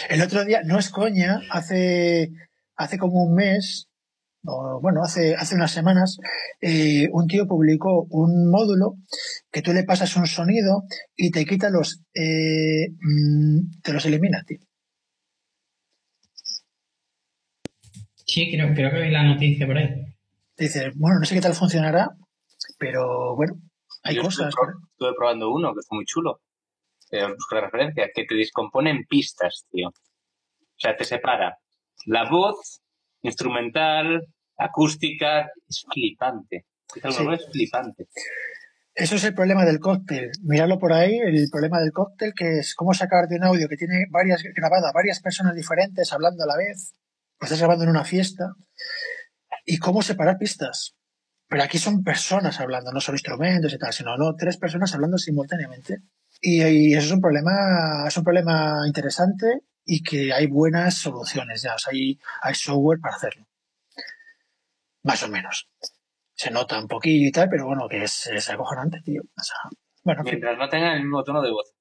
El 0.09 0.21
otro 0.21 0.43
día, 0.43 0.61
no 0.63 0.79
es 0.79 0.89
coña, 0.89 1.41
hace, 1.49 2.31
hace 2.75 2.97
como 2.97 3.23
un 3.23 3.35
mes, 3.35 3.87
o 4.43 4.79
bueno, 4.81 5.01
hace, 5.03 5.35
hace 5.35 5.55
unas 5.55 5.71
semanas, 5.71 6.17
eh, 6.61 7.07
un 7.11 7.27
tío 7.27 7.47
publicó 7.47 8.05
un 8.09 8.49
módulo 8.49 8.97
que 9.51 9.61
tú 9.61 9.71
le 9.73 9.83
pasas 9.83 10.15
un 10.15 10.27
sonido 10.27 10.83
y 11.15 11.31
te 11.31 11.45
quita 11.45 11.69
los, 11.69 12.03
eh, 12.13 12.89
mm, 12.99 13.81
te 13.81 13.93
los 13.93 14.05
elimina, 14.05 14.43
tío. 14.45 14.59
Sí, 18.25 18.51
creo, 18.51 18.73
creo 18.73 18.91
que 18.91 19.01
vi 19.01 19.11
la 19.11 19.23
noticia 19.23 19.65
por 19.65 19.77
ahí. 19.77 20.12
Dices, 20.57 20.93
bueno, 20.95 21.19
no 21.19 21.25
sé 21.25 21.35
qué 21.35 21.41
tal 21.41 21.53
funcionará, 21.55 22.09
pero 22.77 23.35
bueno, 23.35 23.53
hay 24.03 24.15
Yo 24.15 24.23
cosas. 24.23 24.49
Estuve, 24.49 24.65
pro- 24.67 24.79
estuve 24.91 25.13
probando 25.17 25.51
uno 25.51 25.73
que 25.73 25.81
fue 25.87 25.97
muy 25.97 26.05
chulo. 26.05 26.41
Eh, 27.11 27.25
busco 27.27 27.55
la 27.55 27.61
referencia, 27.61 28.09
que 28.13 28.25
te 28.25 28.35
descompone 28.35 28.89
en 28.91 29.03
pistas, 29.05 29.65
tío. 29.71 29.89
O 29.89 30.77
sea, 30.77 30.95
te 30.95 31.03
separa 31.05 31.57
la 32.05 32.29
voz, 32.29 32.81
instrumental, 33.21 34.25
acústica. 34.57 35.49
Es 35.67 35.83
flipante. 35.91 36.65
Es 36.95 37.03
algo 37.05 37.17
Sí. 37.17 37.23
nuevo, 37.23 37.41
es 37.41 37.49
flipante. 37.51 38.07
Eso 38.95 39.15
es 39.15 39.23
el 39.23 39.33
problema 39.33 39.65
del 39.65 39.79
cóctel. 39.79 40.29
Míralo 40.43 40.77
por 40.77 40.93
ahí, 40.93 41.17
el 41.17 41.47
problema 41.51 41.79
del 41.79 41.91
cóctel, 41.91 42.33
que 42.35 42.59
es 42.59 42.75
cómo 42.75 42.93
sacar 42.93 43.27
de 43.27 43.37
un 43.37 43.43
audio 43.43 43.67
que 43.67 43.75
tiene 43.77 44.05
varias 44.11 44.43
grabada 44.55 44.91
varias 44.93 45.19
personas 45.19 45.55
diferentes 45.55 46.13
hablando 46.13 46.43
a 46.43 46.47
la 46.47 46.57
vez, 46.57 46.93
estás 47.41 47.57
grabando 47.59 47.85
en 47.85 47.89
una 47.89 48.03
fiesta, 48.05 48.53
y 49.65 49.77
cómo 49.77 50.01
separar 50.01 50.37
pistas. 50.37 50.95
Pero 51.47 51.63
aquí 51.63 51.77
son 51.77 52.03
personas 52.03 52.59
hablando, 52.59 52.91
no 52.91 52.99
solo 52.99 53.15
instrumentos 53.15 53.73
y 53.73 53.77
tal, 53.77 53.93
sino 53.93 54.17
no 54.17 54.35
tres 54.35 54.57
personas 54.57 54.93
hablando 54.93 55.17
simultáneamente. 55.17 56.01
Y, 56.41 56.63
y 56.63 56.93
eso 56.93 57.07
es 57.07 57.11
un 57.11 57.21
problema, 57.21 58.07
es 58.07 58.17
un 58.17 58.23
problema 58.23 58.81
interesante 58.87 59.61
y 59.85 60.01
que 60.01 60.33
hay 60.33 60.47
buenas 60.47 60.97
soluciones 60.97 61.61
ya. 61.61 61.75
O 61.75 61.79
sea, 61.79 61.91
hay, 61.91 62.19
hay 62.41 62.55
software 62.55 62.99
para 62.99 63.15
hacerlo. 63.15 63.45
Más 65.03 65.21
o 65.23 65.27
menos. 65.27 65.69
Se 66.33 66.49
nota 66.49 66.79
un 66.79 66.87
poquillo 66.87 67.27
y 67.27 67.31
tal, 67.31 67.49
pero 67.49 67.67
bueno, 67.67 67.87
que 67.87 68.03
es, 68.03 68.27
es 68.27 68.49
acojonante, 68.49 69.01
tío. 69.01 69.21
O 69.21 69.43
sea, 69.43 69.57
bueno, 70.03 70.21
en 70.21 70.25
fin. 70.25 70.39
Mientras 70.39 70.57
no 70.57 70.69
tengan 70.69 70.95
el 70.95 71.03
mismo 71.03 71.23
tono 71.23 71.41
de 71.41 71.51
voz. 71.51 71.73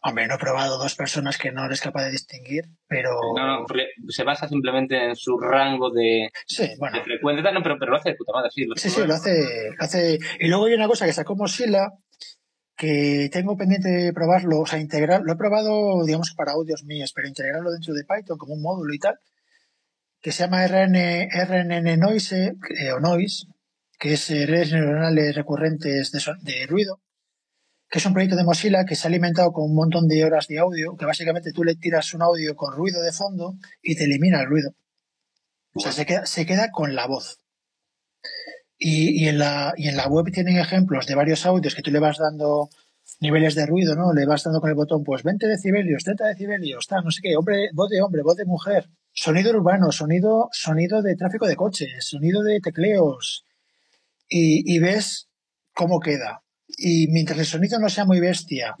Hombre, 0.00 0.28
no 0.28 0.34
he 0.36 0.38
probado 0.38 0.78
dos 0.78 0.94
personas 0.94 1.38
que 1.38 1.50
no 1.50 1.64
eres 1.64 1.80
capaz 1.80 2.04
de 2.04 2.12
distinguir, 2.12 2.64
pero 2.86 3.10
No, 3.36 3.60
no, 3.60 3.66
se 4.08 4.22
basa 4.22 4.46
simplemente 4.48 4.96
en 5.10 5.16
su 5.16 5.38
rango 5.38 5.90
de, 5.90 6.30
sí, 6.46 6.68
bueno, 6.78 6.98
de 6.98 7.04
frecuencia. 7.04 7.50
No, 7.52 7.62
pero, 7.62 7.76
pero 7.78 7.90
lo 7.90 7.96
hace 7.96 8.10
de 8.10 8.14
puta 8.16 8.32
madre, 8.32 8.50
sí. 8.52 8.64
Lo 8.64 8.76
sí, 8.76 8.90
sí, 8.90 9.04
lo 9.04 9.14
hace, 9.14 9.32
lo 9.76 9.84
hace. 9.84 10.18
Y 10.38 10.46
luego 10.48 10.66
hay 10.66 10.74
una 10.74 10.86
cosa 10.86 11.04
que 11.04 11.12
sacó 11.12 11.34
Mozilla 11.34 11.88
que 12.76 13.28
tengo 13.32 13.56
pendiente 13.56 13.88
de 13.88 14.12
probarlo, 14.12 14.60
o 14.60 14.66
sea, 14.66 14.78
integrar, 14.78 15.22
lo 15.24 15.32
he 15.32 15.36
probado, 15.36 16.04
digamos, 16.06 16.32
para 16.36 16.52
audios 16.52 16.84
míos, 16.84 17.12
pero 17.12 17.26
integrarlo 17.26 17.72
dentro 17.72 17.92
de 17.92 18.04
Python 18.04 18.38
como 18.38 18.54
un 18.54 18.62
módulo 18.62 18.94
y 18.94 19.00
tal, 19.00 19.18
que 20.20 20.30
se 20.30 20.44
llama 20.44 20.64
RN, 20.64 21.28
RNN 21.32 21.96
Noise, 21.96 22.54
eh, 22.78 22.92
o 22.92 23.00
Noise, 23.00 23.46
que 23.98 24.12
es 24.12 24.30
eh, 24.30 24.46
redes 24.46 24.72
neuronales 24.72 25.34
recurrentes 25.34 26.12
de, 26.12 26.20
son- 26.20 26.38
de 26.44 26.66
ruido, 26.68 27.00
que 27.90 27.98
es 27.98 28.06
un 28.06 28.12
proyecto 28.12 28.36
de 28.36 28.44
Mozilla 28.44 28.84
que 28.84 28.94
se 28.94 29.06
ha 29.06 29.10
alimentado 29.10 29.52
con 29.52 29.64
un 29.64 29.74
montón 29.74 30.08
de 30.08 30.24
horas 30.24 30.46
de 30.46 30.58
audio, 30.58 30.96
que 30.96 31.06
básicamente 31.06 31.52
tú 31.52 31.64
le 31.64 31.74
tiras 31.74 32.12
un 32.14 32.22
audio 32.22 32.54
con 32.54 32.74
ruido 32.74 33.00
de 33.02 33.12
fondo 33.12 33.56
y 33.82 33.96
te 33.96 34.04
elimina 34.04 34.40
el 34.40 34.46
ruido. 34.48 34.74
O 35.74 35.80
sea, 35.80 35.92
se 35.92 36.04
queda, 36.04 36.26
se 36.26 36.44
queda 36.44 36.70
con 36.70 36.94
la 36.94 37.06
voz. 37.06 37.40
Y, 38.78 39.24
y 39.24 39.28
en 39.28 39.38
la, 39.38 39.72
y 39.76 39.88
en 39.88 39.96
la 39.96 40.06
web 40.06 40.26
tienen 40.32 40.58
ejemplos 40.58 41.06
de 41.06 41.14
varios 41.14 41.46
audios 41.46 41.74
que 41.74 41.82
tú 41.82 41.90
le 41.90 41.98
vas 41.98 42.18
dando 42.18 42.68
niveles 43.20 43.54
de 43.54 43.66
ruido, 43.66 43.96
¿no? 43.96 44.12
Le 44.12 44.26
vas 44.26 44.44
dando 44.44 44.60
con 44.60 44.70
el 44.70 44.76
botón, 44.76 45.02
pues 45.02 45.22
20 45.22 45.46
decibelios, 45.46 46.04
30 46.04 46.26
decibelios, 46.26 46.86
tal, 46.86 47.04
no 47.04 47.10
sé 47.10 47.20
qué, 47.22 47.36
hombre, 47.36 47.70
voz 47.72 47.88
de 47.88 48.02
hombre, 48.02 48.22
voz 48.22 48.36
de 48.36 48.44
mujer. 48.44 48.88
sonido 49.12 49.50
urbano, 49.50 49.90
sonido, 49.90 50.48
sonido 50.52 51.02
de 51.02 51.16
tráfico 51.16 51.46
de 51.46 51.56
coches, 51.56 52.06
sonido 52.06 52.42
de 52.42 52.60
tecleos, 52.60 53.44
y, 54.28 54.74
y 54.74 54.78
ves 54.78 55.28
cómo 55.72 55.98
queda. 56.00 56.42
Y 56.76 57.08
mientras 57.08 57.38
el 57.38 57.46
sonido 57.46 57.78
no 57.78 57.88
sea 57.88 58.04
muy 58.04 58.20
bestia 58.20 58.76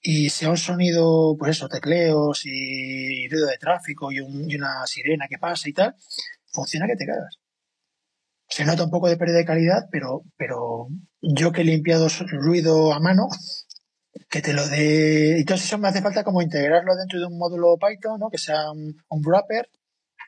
y 0.00 0.28
sea 0.30 0.50
un 0.50 0.56
sonido, 0.58 1.34
pues 1.38 1.52
eso, 1.56 1.68
tecleos 1.68 2.42
y 2.44 3.28
ruido 3.28 3.46
de 3.48 3.58
tráfico 3.58 4.12
y, 4.12 4.20
un- 4.20 4.48
y 4.50 4.54
una 4.56 4.86
sirena 4.86 5.26
que 5.28 5.38
pasa 5.38 5.68
y 5.68 5.72
tal, 5.72 5.94
funciona 6.52 6.86
que 6.86 6.96
te 6.96 7.06
cagas. 7.06 7.38
Se 8.48 8.64
nota 8.64 8.84
un 8.84 8.90
poco 8.90 9.08
de 9.08 9.16
pérdida 9.16 9.38
de 9.38 9.44
calidad, 9.44 9.88
pero, 9.90 10.22
pero 10.36 10.86
yo 11.20 11.50
que 11.50 11.62
he 11.62 11.64
limpiado 11.64 12.06
ruido 12.28 12.92
a 12.92 13.00
mano, 13.00 13.28
que 14.30 14.40
te 14.40 14.52
lo 14.52 14.66
dé. 14.68 15.38
Entonces, 15.40 15.66
eso 15.66 15.78
me 15.78 15.88
hace 15.88 16.00
falta 16.02 16.22
como 16.22 16.42
integrarlo 16.42 16.94
dentro 16.94 17.18
de 17.18 17.26
un 17.26 17.36
módulo 17.38 17.76
Python, 17.76 18.20
¿no? 18.20 18.30
Que 18.30 18.38
sea 18.38 18.70
un, 18.70 18.96
un 19.08 19.22
wrapper 19.22 19.68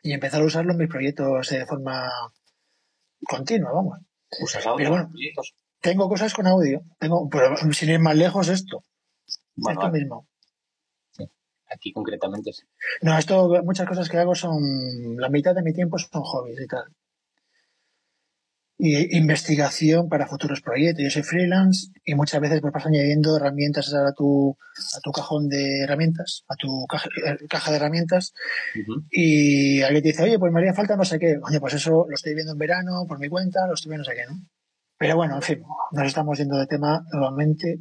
y 0.03 0.13
empezar 0.13 0.43
a 0.43 0.45
usarlo 0.45 0.73
en 0.73 0.79
mis 0.79 0.89
proyectos 0.89 1.49
de 1.51 1.65
forma 1.67 2.11
continua, 3.27 3.73
vamos. 3.73 3.99
¿Usas 4.41 4.67
audio 4.67 4.77
Pero 4.79 4.91
bueno. 4.91 5.05
en 5.07 5.11
proyectos? 5.13 5.55
Tengo 5.81 6.09
cosas 6.09 6.35
con 6.35 6.47
audio, 6.47 6.83
tengo, 6.99 7.29
pero 7.29 7.57
sin 7.73 7.91
ir 7.91 8.01
más 8.01 8.17
lejos, 8.17 8.49
esto, 8.49 8.83
Bueno, 9.55 9.81
esto 9.81 9.93
mismo. 9.93 10.29
aquí 11.71 11.93
concretamente 11.93 12.53
sí. 12.53 12.65
No, 13.03 13.17
esto, 13.17 13.63
muchas 13.65 13.87
cosas 13.87 14.09
que 14.09 14.19
hago 14.19 14.35
son, 14.35 15.17
la 15.17 15.29
mitad 15.29 15.55
de 15.55 15.63
mi 15.63 15.73
tiempo 15.73 15.99
son 15.99 16.23
hobbies 16.23 16.61
y 16.61 16.67
tal. 16.67 16.85
Y 18.81 19.17
investigación 19.19 20.09
para 20.09 20.29
futuros 20.29 20.61
proyectos. 20.61 21.03
Yo 21.03 21.11
soy 21.11 21.23
freelance 21.25 21.89
y 22.05 22.15
muchas 22.15 22.41
veces 22.41 22.61
pues 22.61 22.73
vas 22.73 22.87
añadiendo 22.87 23.37
herramientas 23.37 23.93
a 23.93 24.13
tu, 24.13 24.57
a 24.97 25.01
tu 25.01 25.11
cajón 25.11 25.49
de 25.49 25.83
herramientas, 25.83 26.45
a 26.49 26.55
tu 26.55 26.87
caja, 26.87 27.09
eh, 27.27 27.47
caja 27.49 27.73
de 27.73 27.77
herramientas 27.77 28.35
y 29.11 29.83
alguien 29.83 30.03
te 30.03 30.09
dice, 30.11 30.23
oye, 30.23 30.39
pues 30.39 30.53
me 30.53 30.61
haría 30.61 30.75
falta 30.75 30.97
no 30.97 31.05
sé 31.05 31.19
qué. 31.19 31.39
Oye, 31.43 31.59
pues 31.59 31.75
eso 31.75 32.07
lo 32.09 32.15
estoy 32.15 32.35
viendo 32.35 32.53
en 32.53 32.59
verano 32.59 33.05
por 33.09 33.19
mi 33.19 33.29
cuenta, 33.29 33.67
lo 33.67 33.75
estoy 33.75 33.91
viendo 33.91 34.05
no 34.07 34.11
sé 34.13 34.17
qué, 34.17 34.27
¿no? 34.33 34.41
Pero 34.99 35.17
bueno, 35.17 35.37
en 35.37 35.43
fin, 35.43 35.63
nos 35.93 36.07
estamos 36.07 36.39
yendo 36.39 36.59
de 36.59 36.67
tema 36.67 37.01
nuevamente 37.13 37.79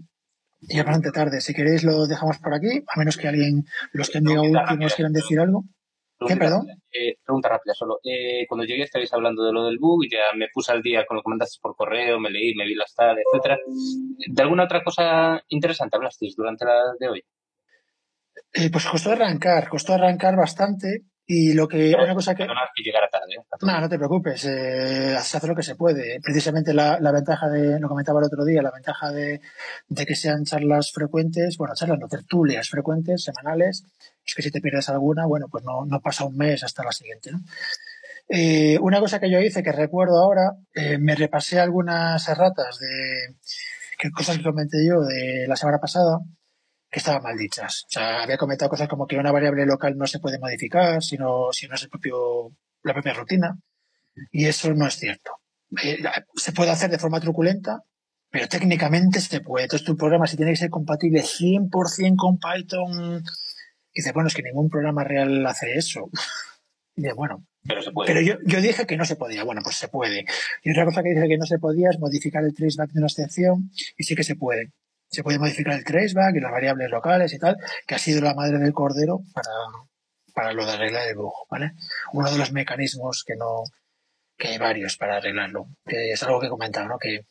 y 0.61 0.79
es 0.79 0.85
bastante 0.85 1.11
tarde. 1.11 1.41
Si 1.41 1.53
queréis 1.53 1.83
lo 1.83 2.05
dejamos 2.05 2.37
por 2.39 2.53
aquí, 2.53 2.83
a 2.87 2.99
menos 2.99 3.17
que 3.17 3.27
alguien, 3.27 3.63
los 3.91 4.09
que 4.09 4.19
han 4.19 4.25
llegado 4.25 4.45
últimos 4.45 4.95
quieran 4.95 5.13
decir 5.13 5.39
algo. 5.39 5.63
¿Qué, 6.27 6.35
perdón? 6.35 6.65
eh, 6.91 7.15
pregunta 7.23 7.49
rápida 7.49 7.75
solo. 7.75 7.99
Eh, 8.03 8.45
cuando 8.47 8.65
llegué 8.65 8.83
estabais 8.83 9.13
hablando 9.13 9.45
de 9.45 9.53
lo 9.53 9.65
del 9.65 9.77
bug, 9.77 10.03
ya 10.11 10.35
me 10.35 10.47
puse 10.51 10.71
al 10.71 10.81
día 10.81 11.05
con 11.05 11.17
lo 11.17 11.21
que 11.21 11.29
mandaste 11.29 11.59
por 11.61 11.75
correo, 11.75 12.19
me 12.19 12.31
leí, 12.31 12.55
me 12.55 12.65
vi 12.65 12.73
las 12.73 12.93
tal, 12.95 13.17
etcétera. 13.19 13.57
¿De 14.27 14.41
alguna 14.41 14.63
otra 14.63 14.83
cosa 14.83 15.43
interesante 15.49 15.95
hablasteis 15.95 16.35
durante 16.35 16.65
la 16.65 16.73
de 16.99 17.09
hoy? 17.09 17.23
Eh, 18.53 18.71
pues 18.71 18.85
costó 18.87 19.11
arrancar, 19.11 19.69
costó 19.69 19.93
arrancar 19.93 20.35
bastante 20.35 21.03
y 21.29 21.53
lo 21.53 21.67
que, 21.67 21.93
una 21.93 22.13
cosa 22.15 22.33
que... 22.33 22.45
Tarde. 22.45 23.35
¿eh? 23.35 23.43
No, 23.61 23.81
no 23.81 23.89
te 23.89 23.97
preocupes, 23.97 24.45
eh, 24.45 25.17
se 25.21 25.37
hace 25.37 25.47
lo 25.47 25.55
que 25.55 25.61
se 25.61 25.75
puede. 25.75 26.21
Precisamente 26.21 26.73
la, 26.73 26.99
la 27.01 27.11
ventaja 27.11 27.49
de, 27.49 27.79
lo 27.81 27.89
comentaba 27.89 28.21
el 28.21 28.27
otro 28.27 28.45
día, 28.45 28.61
la 28.61 28.71
ventaja 28.71 29.11
de, 29.11 29.41
de 29.89 30.05
que 30.05 30.15
sean 30.15 30.45
charlas 30.45 30.91
frecuentes, 30.93 31.57
bueno, 31.57 31.75
charlas 31.75 31.99
no, 31.99 32.07
tertulias 32.07 32.69
frecuentes, 32.69 33.23
semanales, 33.23 33.83
es 34.25 34.35
que 34.35 34.41
si 34.41 34.51
te 34.51 34.61
pierdes 34.61 34.87
alguna, 34.87 35.25
bueno, 35.25 35.47
pues 35.51 35.65
no, 35.65 35.85
no 35.85 35.99
pasa 35.99 36.23
un 36.23 36.37
mes 36.37 36.63
hasta 36.63 36.85
la 36.85 36.93
siguiente, 36.93 37.31
¿no? 37.31 37.39
Eh, 38.29 38.77
una 38.79 38.99
cosa 38.99 39.19
que 39.19 39.29
yo 39.29 39.39
hice, 39.39 39.63
que 39.63 39.71
recuerdo 39.71 40.17
ahora, 40.21 40.53
eh, 40.73 40.97
me 40.97 41.15
repasé 41.15 41.59
algunas 41.59 42.27
erratas 42.27 42.79
de 42.79 43.35
que 43.97 44.11
cosas 44.11 44.37
que 44.37 44.43
comenté 44.43 44.77
yo 44.85 45.01
de 45.01 45.45
la 45.47 45.55
semana 45.55 45.79
pasada, 45.79 46.19
que 46.89 46.99
estaban 46.99 47.23
mal 47.23 47.37
dichas. 47.37 47.83
O 47.87 47.89
sea, 47.89 48.23
había 48.23 48.37
comentado 48.37 48.69
cosas 48.69 48.87
como 48.87 49.07
que 49.07 49.17
una 49.17 49.31
variable 49.31 49.65
local 49.65 49.97
no 49.97 50.07
se 50.07 50.19
puede 50.19 50.39
modificar, 50.39 51.03
sino 51.03 51.51
si 51.51 51.67
no 51.67 51.75
es 51.75 51.83
el 51.83 51.89
propio, 51.89 52.51
la 52.83 52.93
propia 52.93 53.13
rutina. 53.13 53.57
Y 54.31 54.45
eso 54.45 54.73
no 54.73 54.87
es 54.87 54.95
cierto. 54.95 55.31
Eh, 55.83 55.97
se 56.35 56.53
puede 56.53 56.71
hacer 56.71 56.89
de 56.89 56.99
forma 56.99 57.19
truculenta, 57.19 57.83
pero 58.29 58.47
técnicamente 58.47 59.19
se 59.19 59.41
puede. 59.41 59.65
Entonces 59.65 59.85
tu 59.85 59.97
programa, 59.97 60.27
si 60.27 60.37
tiene 60.37 60.51
que 60.53 60.57
ser 60.57 60.69
compatible 60.69 61.21
100% 61.21 62.15
con 62.15 62.37
Python, 62.39 63.23
dice, 63.93 64.11
bueno, 64.13 64.27
es 64.27 64.33
que 64.33 64.43
ningún 64.43 64.69
programa 64.69 65.03
real 65.03 65.45
hace 65.45 65.73
eso. 65.75 66.09
Y 66.95 67.03
dice, 67.03 67.13
bueno, 67.13 67.45
Pero 67.67 67.83
se 67.83 67.91
puede. 67.91 68.07
pero 68.07 68.21
yo, 68.21 68.37
yo 68.43 68.59
dije 68.59 68.87
que 68.87 68.97
no 68.97 69.05
se 69.05 69.15
podía. 69.15 69.43
Bueno, 69.43 69.61
pues 69.63 69.75
se 69.75 69.87
puede. 69.87 70.25
Y 70.63 70.71
otra 70.71 70.83
cosa 70.83 71.03
que 71.03 71.09
dije 71.09 71.27
que 71.27 71.37
no 71.37 71.45
se 71.45 71.59
podía 71.59 71.91
es 71.91 71.99
modificar 71.99 72.43
el 72.43 72.55
traceback 72.55 72.89
de 72.89 72.99
una 72.99 73.05
excepción, 73.05 73.69
y 73.95 74.03
sí 74.03 74.15
que 74.15 74.23
se 74.23 74.35
puede. 74.35 74.71
Se 75.09 75.23
puede 75.23 75.39
modificar 75.39 75.73
el 75.73 75.83
traceback 75.83 76.35
y 76.35 76.39
las 76.39 76.51
variables 76.51 76.89
locales 76.89 77.33
y 77.33 77.39
tal, 77.39 77.57
que 77.85 77.95
ha 77.95 77.99
sido 77.99 78.21
la 78.21 78.33
madre 78.33 78.59
del 78.59 78.73
cordero 78.73 79.21
para, 79.33 79.49
para 80.33 80.53
lo 80.53 80.65
de 80.65 80.73
arreglar 80.73 81.07
el 81.07 81.15
bug, 81.15 81.33
¿vale? 81.49 81.71
Uno 82.13 82.31
de 82.31 82.37
los 82.37 82.51
mecanismos 82.51 83.23
que 83.25 83.35
no, 83.35 83.63
que 84.37 84.49
hay 84.49 84.57
varios 84.57 84.97
para 84.97 85.17
arreglarlo, 85.17 85.67
que 85.85 86.11
es 86.11 86.23
algo 86.23 86.39
que 86.39 86.47
he 86.47 86.49
comentado, 86.49 86.87
¿no? 86.87 86.99
Que, 86.99 87.25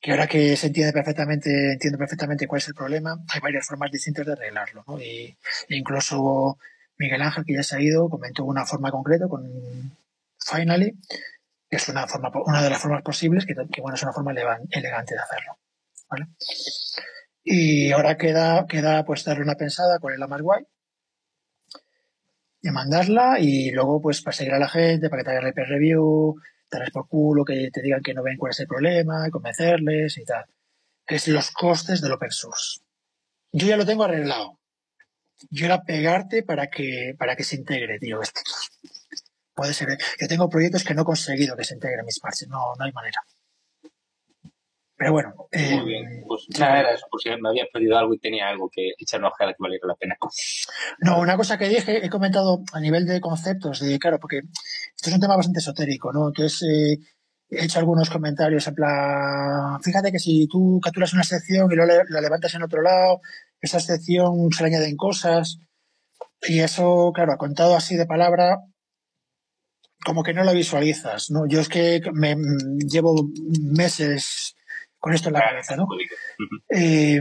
que 0.00 0.10
ahora 0.10 0.26
que 0.26 0.56
se 0.56 0.68
entiende 0.68 0.92
perfectamente, 0.92 1.72
entiendo 1.72 1.98
perfectamente 1.98 2.46
cuál 2.46 2.60
es 2.60 2.68
el 2.68 2.74
problema, 2.74 3.16
hay 3.32 3.40
varias 3.40 3.66
formas 3.66 3.90
distintas 3.90 4.26
de 4.26 4.32
arreglarlo, 4.32 4.84
¿no? 4.86 5.00
Y 5.00 5.36
e 5.68 5.76
incluso 5.76 6.58
Miguel 6.98 7.22
Ángel, 7.22 7.44
que 7.44 7.54
ya 7.54 7.62
se 7.62 7.76
ha 7.76 7.80
ido, 7.80 8.08
comentó 8.08 8.44
una 8.44 8.66
forma 8.66 8.90
concreta 8.90 9.26
con 9.28 9.42
Finally, 10.38 10.96
que 11.68 11.76
es 11.76 11.88
una 11.88 12.06
forma, 12.06 12.30
una 12.44 12.62
de 12.62 12.70
las 12.70 12.80
formas 12.80 13.02
posibles, 13.02 13.46
que, 13.46 13.54
que 13.54 13.80
bueno, 13.80 13.96
es 13.96 14.02
una 14.02 14.12
forma 14.12 14.32
elegante 14.32 15.14
de 15.14 15.20
hacerlo, 15.20 15.58
¿vale? 16.08 16.26
Y 17.44 17.92
ahora 17.92 18.16
queda, 18.16 18.66
queda 18.66 19.04
pues 19.04 19.24
darle 19.24 19.44
una 19.44 19.54
pensada 19.54 19.98
cuál 19.98 20.14
es 20.14 20.20
la 20.20 20.26
más 20.26 20.40
guay, 20.40 20.64
y 22.64 22.70
mandarla 22.70 23.38
y 23.38 23.70
luego 23.72 24.00
pues 24.00 24.22
perseguir 24.22 24.54
a 24.54 24.58
la 24.58 24.68
gente 24.68 25.10
para 25.10 25.20
que 25.20 25.24
te 25.24 25.30
hagan 25.32 25.46
el 25.46 25.52
peer 25.52 25.68
review, 25.68 26.34
darles 26.70 26.90
por 26.92 27.06
culo, 27.06 27.44
que 27.44 27.68
te 27.70 27.82
digan 27.82 28.02
que 28.02 28.14
no 28.14 28.22
ven 28.22 28.38
cuál 28.38 28.52
es 28.52 28.60
el 28.60 28.66
problema, 28.66 29.28
convencerles 29.30 30.16
y 30.16 30.24
tal. 30.24 30.46
Que 31.06 31.16
es 31.16 31.28
los 31.28 31.50
costes 31.50 32.00
del 32.00 32.12
open 32.12 32.30
source. 32.30 32.80
Yo 33.52 33.66
ya 33.66 33.76
lo 33.76 33.84
tengo 33.84 34.04
arreglado. 34.04 34.58
Yo 35.50 35.66
era 35.66 35.82
pegarte 35.82 36.42
para 36.42 36.68
que, 36.68 37.14
para 37.18 37.36
que 37.36 37.44
se 37.44 37.56
integre, 37.56 37.98
tío. 37.98 38.20
Puede 39.54 39.74
ser. 39.74 39.98
Yo 40.18 40.26
tengo 40.26 40.48
proyectos 40.48 40.84
que 40.84 40.94
no 40.94 41.02
he 41.02 41.04
conseguido 41.04 41.56
que 41.56 41.64
se 41.64 41.74
integren 41.74 42.06
mis 42.06 42.18
parches. 42.18 42.48
No, 42.48 42.74
no 42.78 42.84
hay 42.86 42.92
manera. 42.92 43.20
Pero 44.96 45.12
bueno. 45.12 45.34
eh, 45.50 45.76
Muy 45.76 45.88
bien. 45.88 46.22
Pues 46.26 46.46
nada, 46.58 46.80
era 46.80 46.92
eso, 46.92 47.06
por 47.10 47.20
si 47.20 47.28
me 47.30 47.48
había 47.48 47.66
perdido 47.72 47.98
algo 47.98 48.14
y 48.14 48.18
tenía 48.18 48.48
algo 48.48 48.70
que 48.70 48.92
echar 48.98 49.20
una 49.20 49.28
ojeada 49.28 49.52
que 49.52 49.58
valiera 49.58 49.88
la 49.88 49.96
pena. 49.96 50.16
No, 51.00 51.18
una 51.18 51.36
cosa 51.36 51.58
que 51.58 51.68
dije, 51.68 52.04
he 52.04 52.10
comentado 52.10 52.62
a 52.72 52.80
nivel 52.80 53.04
de 53.04 53.20
conceptos, 53.20 53.80
de 53.80 53.98
claro, 53.98 54.18
porque 54.20 54.38
esto 54.38 55.10
es 55.10 55.14
un 55.14 55.20
tema 55.20 55.36
bastante 55.36 55.58
esotérico, 55.58 56.12
¿no? 56.12 56.28
Entonces, 56.28 56.62
eh, 56.62 56.98
he 57.50 57.64
hecho 57.64 57.80
algunos 57.80 58.08
comentarios 58.08 58.66
en 58.68 58.74
plan, 58.74 59.82
fíjate 59.82 60.12
que 60.12 60.18
si 60.18 60.46
tú 60.46 60.80
capturas 60.82 61.12
una 61.12 61.24
sección 61.24 61.70
y 61.70 61.74
luego 61.74 61.92
la 62.08 62.20
levantas 62.20 62.54
en 62.54 62.62
otro 62.62 62.80
lado, 62.80 63.20
esa 63.60 63.80
sección 63.80 64.50
se 64.52 64.62
le 64.62 64.68
añaden 64.68 64.96
cosas, 64.96 65.58
y 66.46 66.60
eso, 66.60 67.10
claro, 67.14 67.36
contado 67.36 67.74
así 67.74 67.96
de 67.96 68.06
palabra, 68.06 68.58
como 70.04 70.22
que 70.22 70.34
no 70.34 70.44
lo 70.44 70.52
visualizas, 70.52 71.30
¿no? 71.30 71.46
Yo 71.48 71.60
es 71.60 71.68
que 71.68 72.00
me 72.12 72.36
mm, 72.36 72.78
llevo 72.90 73.14
meses 73.72 74.54
con 75.04 75.12
esto 75.12 75.28
en 75.28 75.34
la 75.34 75.40
cabeza, 75.42 75.76
¿no? 75.76 75.86
Eh, 76.70 77.20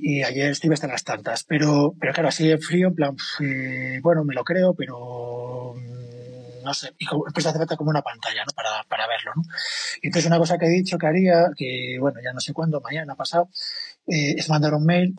y 0.00 0.24
ayer 0.24 0.50
estuve 0.50 0.74
hasta 0.74 0.88
las 0.88 1.04
tantas, 1.04 1.44
pero, 1.44 1.94
pero 2.00 2.12
claro, 2.12 2.30
así 2.30 2.48
de 2.48 2.58
frío, 2.58 2.88
en 2.88 2.94
plan, 2.96 3.16
eh, 3.40 4.00
bueno, 4.02 4.24
me 4.24 4.34
lo 4.34 4.42
creo, 4.42 4.74
pero 4.74 5.72
mm, 5.76 6.64
no 6.64 6.74
sé, 6.74 6.88
y 6.98 7.06
después 7.26 7.46
hace 7.46 7.58
falta 7.58 7.76
como 7.76 7.90
una 7.90 8.02
pantalla, 8.02 8.42
¿no? 8.44 8.52
Para, 8.56 8.82
para 8.88 9.06
verlo, 9.06 9.30
¿no? 9.36 9.42
Y 10.02 10.08
entonces 10.08 10.26
una 10.26 10.38
cosa 10.38 10.58
que 10.58 10.66
he 10.66 10.70
dicho 10.70 10.98
que 10.98 11.06
haría, 11.06 11.44
que 11.56 11.96
bueno, 12.00 12.18
ya 12.24 12.32
no 12.32 12.40
sé 12.40 12.52
cuándo, 12.52 12.80
mañana, 12.80 13.14
pasado, 13.14 13.50
eh, 14.08 14.34
es 14.36 14.48
mandar 14.48 14.74
un 14.74 14.84
mail 14.84 15.14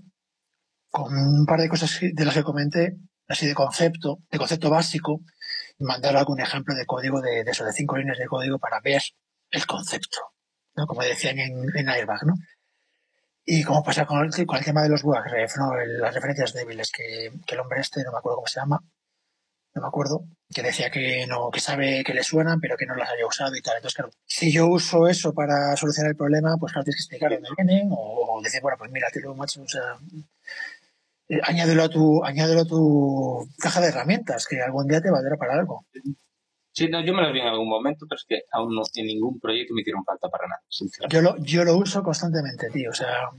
con 0.89 1.15
un 1.15 1.45
par 1.45 1.61
de 1.61 1.69
cosas 1.69 1.99
de 2.01 2.25
las 2.25 2.33
que 2.33 2.43
comenté, 2.43 2.97
así 3.29 3.47
de 3.47 3.55
concepto, 3.55 4.19
de 4.29 4.39
concepto 4.39 4.69
básico, 4.69 5.21
y 5.79 5.85
mandar 5.85 6.17
algún 6.17 6.41
ejemplo 6.41 6.75
de 6.75 6.85
código 6.85 7.21
de, 7.21 7.45
de 7.45 7.51
eso, 7.51 7.63
de 7.63 7.71
cinco 7.71 7.95
líneas 7.95 8.17
de 8.17 8.27
código 8.27 8.59
para 8.59 8.81
ver 8.81 9.01
el 9.51 9.65
concepto, 9.65 10.32
¿no? 10.75 10.87
Como 10.87 11.03
decían 11.03 11.39
en, 11.39 11.65
en 11.75 11.89
Airbag, 11.89 12.25
¿no? 12.25 12.33
Y 13.45 13.63
como 13.63 13.83
pasa 13.83 14.05
con 14.05 14.25
el, 14.25 14.45
con 14.45 14.57
el 14.57 14.65
tema 14.65 14.83
de 14.83 14.89
los 14.89 15.03
WAGREF, 15.03 15.57
¿no? 15.57 15.75
Las 15.75 16.13
referencias 16.13 16.53
débiles, 16.53 16.91
que, 16.91 17.31
que 17.45 17.55
el 17.55 17.61
hombre 17.61 17.81
este, 17.81 18.03
no 18.03 18.11
me 18.11 18.17
acuerdo 18.19 18.37
cómo 18.37 18.47
se 18.47 18.59
llama, 18.59 18.79
no 19.75 19.81
me 19.81 19.87
acuerdo, 19.87 20.25
que 20.53 20.61
decía 20.61 20.89
que 20.89 21.25
no, 21.27 21.49
que 21.49 21.59
sabe 21.59 22.03
que 22.03 22.13
le 22.13 22.23
suenan, 22.23 22.59
pero 22.61 22.77
que 22.77 22.85
no 22.85 22.95
las 22.95 23.09
haya 23.09 23.25
usado 23.25 23.55
y 23.55 23.61
tal. 23.61 23.75
Entonces, 23.77 23.95
claro, 23.95 24.11
si 24.25 24.51
yo 24.51 24.67
uso 24.67 25.07
eso 25.07 25.33
para 25.33 25.75
solucionar 25.75 26.11
el 26.11 26.17
problema, 26.17 26.55
pues 26.57 26.71
claro, 26.71 26.85
tienes 26.85 26.97
que 26.97 27.01
explicar 27.01 27.31
dónde 27.31 27.49
vienen, 27.57 27.89
o, 27.91 28.37
o 28.37 28.41
decir, 28.41 28.61
bueno, 28.61 28.77
pues 28.77 28.91
mira, 28.91 29.07
tío, 29.11 29.33
macho, 29.33 29.61
o 29.61 29.67
sea, 29.67 29.97
eh, 31.29 31.39
añádelo 31.43 31.83
a 31.83 31.89
tu, 31.89 32.23
añádelo 32.23 32.61
a 32.61 32.65
tu 32.65 33.49
caja 33.57 33.81
de 33.81 33.87
herramientas, 33.87 34.45
que 34.45 34.61
algún 34.61 34.87
día 34.87 35.01
te 35.01 35.11
valdrá 35.11 35.37
para 35.37 35.53
algo. 35.55 35.85
Sí, 36.73 36.89
no, 36.89 37.01
yo 37.05 37.13
me 37.13 37.21
lo 37.21 37.31
vi 37.31 37.39
en 37.39 37.47
algún 37.47 37.69
momento, 37.69 38.05
pero 38.09 38.17
es 38.17 38.25
que 38.27 38.41
aún 38.51 38.73
no, 38.75 38.81
en 38.95 39.05
ningún 39.05 39.39
proyecto 39.39 39.73
me 39.75 39.81
hicieron 39.81 40.03
falta 40.03 40.27
para 40.27 40.47
nada, 40.47 40.61
sinceramente. 40.67 41.15
Yo 41.15 41.21
lo, 41.21 41.35
yo 41.43 41.63
lo 41.63 41.77
uso 41.77 42.01
constantemente, 42.01 42.69
tío, 42.71 42.89
o 42.89 42.93
sea, 42.93 43.29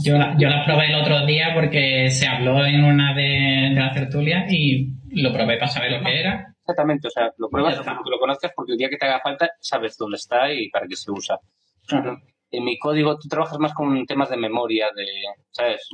Yo 0.00 0.16
la, 0.16 0.36
yo 0.38 0.48
la 0.48 0.64
probé 0.64 0.86
el 0.86 0.94
otro 0.94 1.26
día 1.26 1.52
porque 1.54 2.08
se 2.10 2.26
habló 2.28 2.64
en 2.64 2.84
una 2.84 3.14
de, 3.14 3.74
de 3.74 3.80
las 3.80 3.94
tertulias 3.94 4.44
y 4.52 4.92
lo 5.10 5.32
probé 5.32 5.56
para 5.58 5.70
saber 5.70 5.90
lo 5.92 6.04
que 6.04 6.20
era. 6.20 6.54
exactamente. 6.60 7.08
O 7.08 7.10
sea, 7.10 7.32
lo 7.36 7.48
pruebas 7.48 7.76
porque 7.78 8.10
lo 8.10 8.18
conozcas 8.20 8.52
porque 8.54 8.72
el 8.72 8.78
día 8.78 8.88
que 8.88 8.96
te 8.96 9.06
haga 9.06 9.20
falta 9.20 9.50
sabes 9.60 9.96
dónde 9.96 10.16
está 10.16 10.52
y 10.52 10.68
para 10.70 10.86
qué 10.86 10.94
se 10.94 11.10
usa. 11.10 11.38
Claro. 11.86 12.20
En 12.50 12.64
mi 12.64 12.78
código 12.78 13.18
tú 13.18 13.28
trabajas 13.28 13.58
más 13.58 13.74
con 13.74 14.06
temas 14.06 14.30
de 14.30 14.36
memoria, 14.36 14.88
de, 14.94 15.04
¿sabes? 15.50 15.88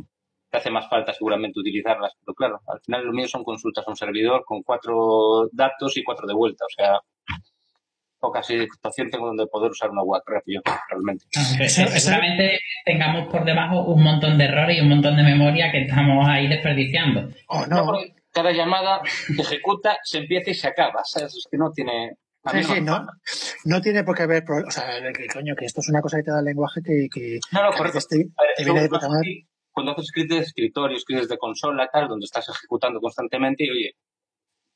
Te 0.55 0.59
hace 0.59 0.70
más 0.70 0.89
falta 0.89 1.12
seguramente 1.12 1.59
utilizarlas, 1.59 2.12
pero 2.24 2.32
claro, 2.32 2.60
al 2.68 2.81
final 2.81 3.05
lo 3.06 3.12
mío 3.12 3.26
son 3.26 3.43
consultas 3.43 3.85
a 3.89 3.90
un 3.90 3.97
servidor 3.97 4.44
con 4.47 4.62
cuatro 4.62 5.48
datos 5.51 5.97
y 5.97 6.05
cuatro 6.05 6.28
de 6.28 6.35
vuelta, 6.35 6.64
o 6.64 6.68
sea, 6.76 7.01
poca 8.20 8.40
situación 8.44 9.10
tengo 9.10 9.26
donde 9.26 9.48
poder 9.48 9.72
usar 9.72 9.90
una 9.90 10.05
web 10.05 10.22
rápido, 10.24 10.62
realmente. 10.89 11.24
Aunque 11.36 11.64
Eso- 11.64 11.89
seguramente 11.89 12.60
tengamos 12.85 13.26
por 13.32 13.44
debajo 13.44 13.82
un 13.85 14.05
montón 14.05 14.39
de 14.39 14.44
errores 14.44 14.78
y 14.78 14.81
un 14.81 14.90
montón 14.90 15.16
de 15.16 15.24
memoria 15.24 15.72
que 15.72 15.82
estamos 15.82 16.24
ahí 16.28 16.47
desperdiciando. 16.47 17.31
O 17.48 17.66
No, 17.66 17.93
cada 18.31 18.52
llamada 18.52 19.01
se 19.35 19.43
ejecuta, 19.43 19.98
se 20.05 20.18
empieza 20.18 20.51
y 20.51 20.55
se 20.55 20.68
acaba, 20.68 21.02
¿sabes? 21.05 21.35
Es 21.35 21.48
que 21.51 21.59
no 21.59 21.72
tiene... 21.72 22.12
Sí, 22.47 22.56
no 22.59 22.62
sí, 22.62 22.81
no, 22.81 23.06
no 23.64 23.81
tiene 23.81 24.05
por 24.05 24.14
qué 24.16 24.22
haber, 24.22 24.44
pro- 24.44 24.62
o 24.68 24.70
sea, 24.70 24.85
que 25.16 25.26
coño, 25.26 25.56
que 25.56 25.64
esto 25.64 25.81
es 25.81 25.89
una 25.89 26.01
cosa 26.01 26.18
que 26.18 26.24
te 26.24 26.31
da 26.31 26.39
el 26.40 26.44
lenguaje 26.44 26.81
que, 26.85 27.09
que, 27.12 27.40
No, 27.51 27.62
no, 27.64 27.70
correcto. 27.72 27.94
veces 27.98 28.06
te, 28.09 28.16
A 28.16 28.43
ver, 28.43 28.51
te 28.56 28.62
eso 28.62 28.72
viene 28.72 28.82
de 28.82 28.89
más 28.90 29.01
puta 29.01 29.09
madre. 29.09 29.47
Cuando 29.74 29.92
haces 29.92 30.06
scripts 30.06 30.34
de 30.34 30.40
escritorio, 30.40 30.98
scripts 30.98 31.28
de 31.28 31.36
consola, 31.36 31.90
tal, 31.92 32.09
donde 32.09 32.24
estás 32.24 32.48
ejecutando 32.48 33.01
constantemente 33.01 33.64
y, 33.64 33.70
oye, 33.70 33.90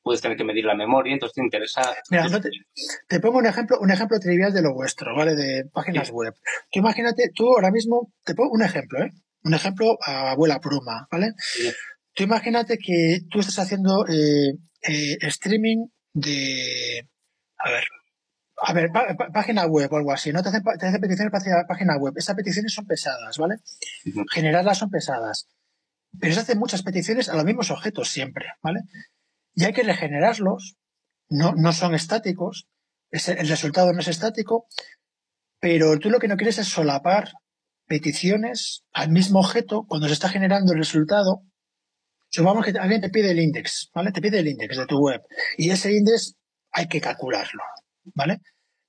puedes 0.02 0.20
tener 0.20 0.36
que 0.36 0.44
medir 0.44 0.64
la 0.64 0.74
memoria, 0.74 1.12
entonces 1.12 1.34
te 1.34 1.42
interesa... 1.42 1.82
Mira, 2.10 2.28
no 2.28 2.40
te- 2.40 2.50
Te 3.08 3.20
pongo 3.20 3.38
un 3.38 3.46
ejemplo, 3.46 3.78
un 3.80 3.90
ejemplo 3.90 4.18
trivial 4.18 4.52
de 4.52 4.62
lo 4.62 4.74
vuestro, 4.74 5.14
¿vale? 5.14 5.34
De 5.36 5.64
páginas 5.72 6.08
Sí. 6.08 6.12
web. 6.12 6.34
Tú 6.70 6.80
imagínate, 6.80 7.30
tú 7.34 7.46
ahora 7.48 7.70
mismo, 7.70 8.12
te 8.24 8.34
pongo 8.34 8.52
un 8.52 8.62
ejemplo, 8.62 9.02
¿eh? 9.04 9.10
Un 9.44 9.54
ejemplo 9.54 9.96
a 10.04 10.32
abuela 10.32 10.58
pluma, 10.60 11.06
¿vale? 11.12 11.32
Sí. 11.38 11.70
Tú 12.14 12.24
imagínate 12.24 12.76
que 12.78 13.20
tú 13.30 13.38
estás 13.40 13.60
haciendo 13.60 14.04
eh, 14.08 14.54
eh, 14.82 15.16
streaming 15.28 15.86
de, 16.12 17.08
a 17.58 17.70
ver, 17.70 17.84
a 18.60 18.72
ver, 18.72 18.90
pá- 18.93 19.14
pá- 19.16 19.28
página 19.32 19.66
web 19.66 19.93
o 19.93 19.97
algo 19.97 20.12
así, 20.12 20.32
¿no? 20.32 20.43
Te 20.43 20.48
hacen, 20.48 20.62
pa- 20.62 20.76
te 20.76 20.86
hacen 20.86 21.01
peticiones 21.01 21.30
para 21.32 21.66
página 21.66 21.97
web. 21.97 22.14
Esas 22.16 22.35
peticiones 22.36 22.72
son 22.74 22.86
pesadas, 22.86 23.36
¿vale? 23.39 23.56
Generarlas 24.32 24.78
son 24.78 24.90
pesadas. 24.90 25.48
Pero 26.18 26.35
se 26.35 26.40
hacen 26.40 26.59
muchas 26.59 26.82
peticiones 26.82 27.28
a 27.28 27.35
los 27.36 27.44
mismos 27.44 27.70
objetos 27.70 28.09
siempre, 28.09 28.47
¿vale? 28.62 28.80
Y 29.55 29.64
hay 29.64 29.72
que 29.72 29.82
regenerarlos, 29.82 30.76
no, 31.28 31.52
no 31.55 31.72
son 31.72 31.94
estáticos, 31.94 32.66
ese- 33.10 33.39
el 33.40 33.48
resultado 33.48 33.93
no 33.93 34.01
es 34.01 34.09
estático, 34.09 34.66
pero 35.60 35.98
tú 35.98 36.10
lo 36.10 36.18
que 36.18 36.28
no 36.28 36.36
quieres 36.36 36.59
es 36.59 36.68
solapar 36.68 37.30
peticiones 37.86 38.85
al 38.93 39.10
mismo 39.10 39.40
objeto 39.40 39.85
cuando 39.89 40.06
se 40.09 40.12
está 40.14 40.28
generando 40.28 40.72
el 40.72 40.78
resultado. 40.78 41.43
Supongamos 42.30 42.66
que 42.66 42.78
alguien 42.78 43.01
te 43.01 43.09
pide 43.10 43.30
el 43.30 43.40
index, 43.40 43.90
¿vale? 43.94 44.12
Te 44.12 44.20
pide 44.20 44.39
el 44.40 44.48
index 44.48 44.76
de 44.76 44.86
tu 44.86 44.98
web 44.98 45.22
y 45.56 45.70
ese 45.70 45.93
index 45.93 46.35
hay 46.70 46.86
que 46.86 47.01
calcularlo, 47.01 47.62
¿vale? 48.14 48.40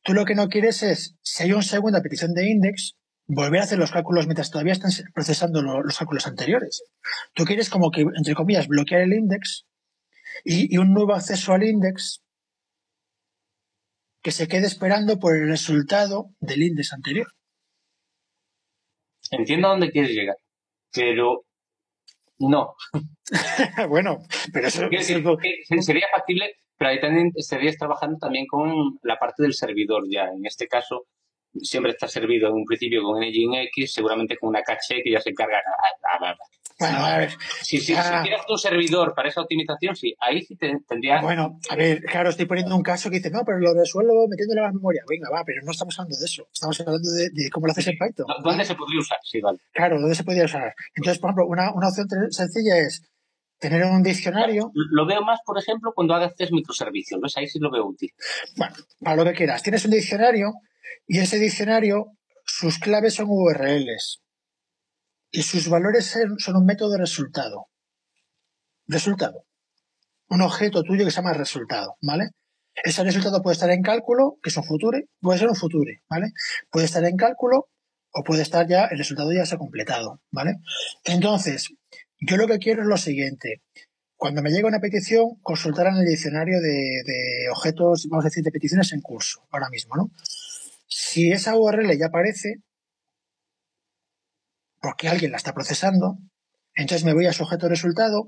Tú 0.03 0.13
lo 0.13 0.25
que 0.25 0.35
no 0.35 0.47
quieres 0.47 0.81
es, 0.83 1.15
si 1.21 1.43
hay 1.43 1.51
una 1.53 1.61
segunda 1.61 2.01
petición 2.01 2.33
de 2.33 2.49
index, 2.49 2.95
volver 3.27 3.61
a 3.61 3.63
hacer 3.63 3.77
los 3.77 3.91
cálculos 3.91 4.25
mientras 4.25 4.49
todavía 4.49 4.73
están 4.73 4.91
procesando 5.13 5.61
lo- 5.61 5.83
los 5.83 5.97
cálculos 5.97 6.25
anteriores. 6.27 6.83
Tú 7.33 7.43
quieres 7.45 7.69
como 7.69 7.91
que, 7.91 8.01
entre 8.01 8.33
comillas, 8.33 8.67
bloquear 8.67 9.01
el 9.01 9.13
index 9.13 9.65
y, 10.43 10.73
y 10.73 10.77
un 10.77 10.93
nuevo 10.93 11.13
acceso 11.13 11.53
al 11.53 11.63
index 11.63 12.21
que 14.21 14.31
se 14.31 14.47
quede 14.47 14.67
esperando 14.67 15.19
por 15.19 15.35
el 15.35 15.47
resultado 15.47 16.31
del 16.39 16.63
index 16.63 16.91
anterior. 16.93 17.27
Entiendo 19.31 19.67
a 19.67 19.71
dónde 19.71 19.91
quieres 19.91 20.11
llegar, 20.11 20.35
pero 20.91 21.45
no. 22.39 22.73
bueno, 23.89 24.17
pero 24.51 24.67
eso, 24.67 24.89
que 24.89 25.03
sería 25.03 26.07
factible, 26.11 26.55
pero 26.79 26.89
ahí 26.91 26.99
también 26.99 27.31
estarías 27.35 27.77
trabajando 27.77 28.17
también 28.17 28.47
con 28.47 28.97
la 29.03 29.17
parte 29.19 29.43
del 29.43 29.53
servidor 29.53 30.03
ya. 30.09 30.23
En 30.35 30.43
este 30.45 30.67
caso, 30.67 31.03
siempre 31.61 31.91
está 31.91 32.07
servido 32.07 32.47
en 32.47 32.53
un 32.55 32.65
principio 32.65 33.03
con 33.03 33.19
Nginx 33.19 33.91
seguramente 33.91 34.37
con 34.37 34.49
una 34.49 34.61
caché 34.63 35.01
que 35.03 35.11
ya 35.11 35.19
se 35.19 35.29
encarga. 35.31 35.57
bueno, 36.79 36.97
a 37.05 37.17
ver, 37.17 37.31
Si, 37.61 37.79
si, 37.79 37.93
Ah. 37.93 38.03
si 38.03 38.23
tienes 38.29 38.41
un 38.47 38.57
servidor 38.57 39.13
para 39.13 39.27
esa 39.27 39.41
optimización, 39.41 39.95
sí, 39.97 40.15
ahí 40.21 40.41
sí 40.43 40.55
te, 40.55 40.71
tendría. 40.87 41.21
bueno, 41.21 41.59
a 41.69 41.75
ver, 41.75 42.01
claro, 42.03 42.29
estoy 42.29 42.45
poniendo 42.45 42.73
un 42.75 42.83
caso 42.83 43.09
que 43.09 43.17
dice, 43.17 43.29
no, 43.31 43.41
pero 43.45 43.59
lo 43.59 43.73
resuelvo 43.73 44.27
metiéndole 44.29 44.61
la 44.61 44.71
memoria. 44.71 45.01
Venga, 45.09 45.29
va, 45.29 45.43
pero 45.43 45.61
no 45.65 45.71
estamos 45.71 45.99
hablando 45.99 46.17
de 46.17 46.25
eso. 46.25 46.47
Estamos 46.53 46.79
hablando 46.79 47.09
de, 47.11 47.29
de 47.33 47.49
cómo 47.49 47.65
lo 47.67 47.71
haces 47.73 47.87
en 47.87 47.97
Python. 47.97 48.25
¿Dónde 48.43 48.63
se 48.63 48.75
podría 48.75 48.99
usar? 49.01 49.17
Sí, 49.23 49.41
vale. 49.41 49.57
Claro, 49.73 49.99
¿dónde 49.99 50.15
se 50.15 50.23
podría 50.23 50.45
usar? 50.45 50.73
Entonces, 50.95 51.19
por 51.19 51.29
ejemplo, 51.31 51.47
una, 51.47 51.73
una 51.73 51.89
opción 51.89 52.07
sencilla 52.31 52.77
es 52.77 53.03
tener 53.59 53.83
un 53.83 54.01
diccionario, 54.01 54.71
Lo 54.73 55.05
veo 55.05 55.21
más, 55.21 55.39
por 55.45 55.59
ejemplo, 55.59 55.91
cuando 55.93 56.17
test 56.35 56.51
microservicios. 56.51 57.19
¿Ves? 57.21 57.37
Ahí 57.37 57.47
sí 57.47 57.59
lo 57.59 57.71
veo 57.71 57.85
útil. 57.85 58.11
bueno, 58.55 58.75
para 59.01 59.15
lo 59.17 59.25
que 59.25 59.33
quieras. 59.33 59.61
Tienes 59.61 59.85
un 59.85 59.91
diccionario 59.91 60.53
y 61.05 61.19
ese 61.19 61.37
diccionario, 61.37 62.13
sus 62.45 62.79
claves 62.79 63.15
son 63.15 63.27
URLs 63.29 64.21
y 65.31 65.43
sus 65.43 65.69
valores 65.69 66.05
son 66.05 66.39
son 66.39 66.55
un 66.55 66.65
método 66.65 66.91
de 66.91 66.99
resultado. 66.99 67.67
Resultado. 68.87 69.45
Un 70.29 70.41
objeto 70.41 70.83
tuyo 70.83 71.05
que 71.05 71.11
se 71.11 71.17
llama 71.17 71.33
resultado, 71.33 71.95
¿vale? 72.01 72.29
Ese 72.83 73.03
resultado 73.03 73.41
puede 73.41 73.55
estar 73.55 73.69
en 73.69 73.81
cálculo, 73.81 74.37
que 74.41 74.49
es 74.49 74.57
un 74.57 74.63
future, 74.63 75.09
puede 75.19 75.39
ser 75.39 75.49
un 75.49 75.55
future, 75.55 76.01
¿vale? 76.09 76.31
Puede 76.71 76.85
estar 76.85 77.03
en 77.03 77.17
cálculo 77.17 77.67
o 78.11 78.23
puede 78.23 78.41
estar 78.41 78.67
ya, 78.67 78.85
el 78.85 78.97
resultado 78.97 79.31
ya 79.33 79.45
se 79.45 79.55
ha 79.55 79.57
completado, 79.57 80.21
¿vale? 80.31 80.55
Entonces, 81.03 81.69
yo 82.19 82.37
lo 82.37 82.47
que 82.47 82.59
quiero 82.59 82.81
es 82.81 82.87
lo 82.87 82.97
siguiente. 82.97 83.61
Cuando 84.15 84.41
me 84.41 84.49
llega 84.49 84.67
una 84.67 84.79
petición, 84.79 85.39
consultar 85.41 85.87
en 85.87 85.97
el 85.97 86.05
diccionario 86.05 86.59
de, 86.59 87.03
de 87.05 87.49
objetos, 87.51 88.07
vamos 88.09 88.25
a 88.25 88.29
decir, 88.29 88.43
de 88.43 88.51
peticiones 88.51 88.91
en 88.91 89.01
curso, 89.01 89.47
ahora 89.51 89.69
mismo, 89.69 89.95
¿no? 89.95 90.11
Si 90.87 91.31
esa 91.31 91.55
URL 91.55 91.97
ya 91.97 92.07
aparece, 92.07 92.55
porque 94.81 95.07
alguien 95.07 95.31
la 95.31 95.37
está 95.37 95.53
procesando, 95.53 96.17
entonces 96.73 97.05
me 97.05 97.13
voy 97.13 97.27
a 97.27 97.33
su 97.33 97.43
objeto 97.43 97.69
resultado 97.69 98.25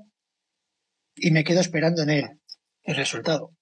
y 1.14 1.30
me 1.30 1.44
quedo 1.44 1.60
esperando 1.60 2.02
en 2.02 2.10
él 2.10 2.40
el 2.82 2.96
resultado. 2.96 3.52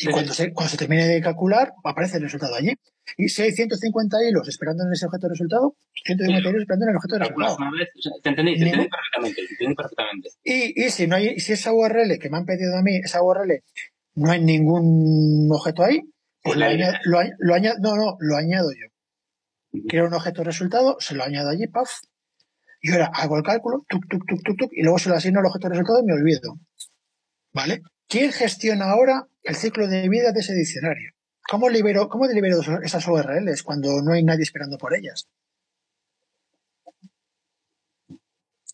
Y 0.00 0.04
Sí. 0.06 0.10
cuando 0.12 0.32
se, 0.32 0.52
cuando 0.52 0.70
se 0.70 0.76
termine 0.76 1.06
de 1.08 1.20
calcular, 1.20 1.72
aparece 1.84 2.18
el 2.18 2.22
resultado 2.22 2.54
allí. 2.54 2.72
Y 3.16 3.28
si 3.30 3.42
hay 3.42 3.52
150 3.52 4.16
hilos 4.28 4.46
esperando 4.48 4.84
en 4.84 4.92
ese 4.92 5.06
objeto 5.06 5.28
resultado, 5.28 5.74
150 6.04 6.48
hilos 6.50 6.62
esperando 6.62 6.84
en 6.86 6.90
el 6.90 6.96
objeto 6.96 7.18
resultado. 7.18 7.56
Una 7.56 7.70
vez, 7.72 7.88
o 7.98 8.02
sea, 8.02 8.12
te 8.22 8.28
entendí, 8.28 8.52
te 8.58 8.64
Ningún- 8.64 8.68
entendí 8.80 8.90
perfectamente. 8.90 9.34
Te 9.42 9.52
entendí 9.54 9.74
perfectamente. 9.74 10.28
Y, 10.44 10.84
y 10.86 10.90
si 10.90 11.06
no 11.08 11.16
hay, 11.16 11.40
si 11.40 11.52
esa 11.52 11.72
URL 11.72 12.18
que 12.18 12.30
me 12.30 12.36
han 12.36 12.44
pedido 12.44 12.76
a 12.76 12.82
mí, 12.82 12.96
esa 13.02 13.22
URL, 13.22 13.62
no 14.14 14.30
hay 14.30 14.40
ningún 14.44 15.48
objeto 15.50 15.82
ahí, 15.82 16.00
pues 16.42 16.56
lo 16.56 16.60
La 16.60 16.66
añado, 16.70 16.92
eliminas. 16.92 17.02
lo, 17.06 17.18
añ- 17.18 17.34
lo 17.38 17.54
añado- 17.54 17.76
no, 17.80 17.96
no, 17.96 18.16
lo 18.20 18.36
añado 18.36 18.70
yo. 18.70 18.86
Ujú. 19.72 19.86
Quiero 19.88 20.06
un 20.06 20.14
objeto 20.14 20.44
resultado, 20.44 20.96
se 21.00 21.14
lo 21.14 21.24
añado 21.24 21.48
allí, 21.50 21.66
paf. 21.66 21.90
Y 22.80 22.92
ahora 22.92 23.10
hago 23.12 23.36
el 23.36 23.42
cálculo, 23.42 23.84
tuk, 23.88 24.06
tuk, 24.08 24.24
tuk, 24.26 24.42
tuk, 24.44 24.56
tuk, 24.56 24.70
y 24.72 24.82
luego 24.82 24.98
se 25.00 25.08
lo 25.08 25.16
asigno 25.16 25.40
al 25.40 25.46
objeto 25.46 25.68
resultado 25.68 25.98
y 26.00 26.04
me 26.06 26.12
olvido. 26.12 26.54
¿Vale? 27.52 27.82
¿Quién 28.08 28.32
gestiona 28.32 28.90
ahora 28.90 29.28
el 29.42 29.54
ciclo 29.54 29.86
de 29.86 30.08
vida 30.08 30.32
de 30.32 30.40
ese 30.40 30.54
diccionario? 30.54 31.12
¿Cómo 31.48 31.68
libero, 31.68 32.08
cómo 32.08 32.26
libero 32.26 32.60
esas 32.82 33.06
URLs 33.06 33.62
cuando 33.62 34.02
no 34.02 34.12
hay 34.12 34.22
nadie 34.22 34.42
esperando 34.42 34.76
por 34.78 34.94
ellas? 34.94 35.28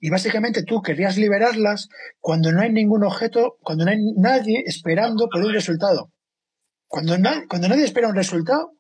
Y 0.01 0.11
básicamente 0.11 0.65
tú 0.65 0.83
querías 0.83 1.17
liberarlas 1.17 1.89
cuando 2.21 2.53
no 2.53 2.61
hay 2.61 2.73
ningún 2.73 3.05
objeto, 3.05 3.57
cuando 3.61 3.85
no 3.85 3.91
hay 3.93 3.99
nadie 4.17 4.63
esperando 4.67 5.29
por 5.31 5.43
un 5.45 5.53
resultado. 5.53 6.11
Cuando, 6.87 7.17
na- 7.19 7.45
cuando 7.49 7.69
nadie 7.69 7.85
espera 7.85 8.09
un 8.09 8.15
resultado, 8.15 8.73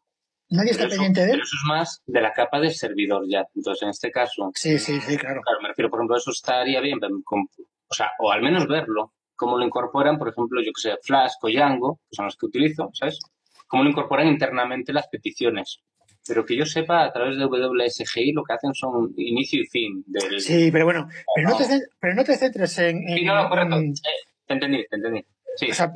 nadie 0.50 0.72
está 0.72 0.84
eso, 0.84 0.90
pendiente 0.90 1.20
de 1.20 1.26
él. 1.26 1.30
pero 1.32 1.44
eso 1.44 1.56
es 1.56 1.68
más 1.68 2.02
de 2.06 2.20
la 2.20 2.32
capa 2.32 2.60
del 2.60 2.74
servidor 2.74 3.24
ya. 3.28 3.46
Entonces, 3.54 3.82
en 3.82 3.88
este 3.90 4.10
caso, 4.10 4.50
Sí, 4.54 4.78
sí, 4.78 5.00
sí, 5.00 5.16
claro. 5.16 5.40
claro, 5.42 5.60
me 5.62 5.68
refiero, 5.68 5.88
por 5.90 6.00
ejemplo, 6.00 6.16
eso 6.16 6.30
estaría 6.30 6.80
bien, 6.80 6.98
con- 7.24 7.48
o 7.88 7.94
sea, 7.94 8.10
o 8.18 8.30
al 8.30 8.42
menos 8.42 8.66
verlo, 8.68 9.14
cómo 9.36 9.58
lo 9.58 9.64
incorporan, 9.64 10.18
por 10.18 10.28
ejemplo, 10.28 10.60
yo 10.62 10.70
que 10.74 10.80
sé, 10.80 10.94
Flask 11.02 11.42
o 11.44 11.48
Django, 11.48 11.98
que 12.10 12.16
son 12.16 12.26
los 12.26 12.36
que 12.36 12.46
utilizo, 12.46 12.90
¿sabes? 12.92 13.18
Cómo 13.66 13.82
lo 13.84 13.90
incorporan 13.90 14.28
internamente 14.28 14.92
las 14.92 15.08
peticiones. 15.08 15.80
Pero 16.26 16.46
que 16.46 16.56
yo 16.56 16.64
sepa, 16.64 17.04
a 17.04 17.12
través 17.12 17.36
de 17.36 17.44
WSGI 17.44 18.32
lo 18.32 18.44
que 18.44 18.54
hacen 18.54 18.72
son 18.72 19.12
inicio 19.16 19.60
y 19.60 19.66
fin 19.66 20.02
del... 20.06 20.40
Sí, 20.40 20.70
pero 20.72 20.86
bueno, 20.86 21.06
pero 21.34 21.50
no 21.50 21.56
te, 21.56 21.64
no. 21.64 21.68
cen- 21.74 21.82
pero 22.00 22.14
no 22.14 22.24
te 22.24 22.36
centres 22.36 22.78
en... 22.78 22.96
en- 23.08 23.18
Sí, 23.18 23.24
no, 23.24 23.34
no, 23.42 23.48
correcto. 23.50 23.76
en- 23.76 23.90
Eh, 23.90 24.30
te 24.46 24.54
entendí, 24.54 24.84
te 24.88 24.96
entendí. 24.96 25.20
Sí. 25.56 25.70
o 25.70 25.74
sea, 25.74 25.92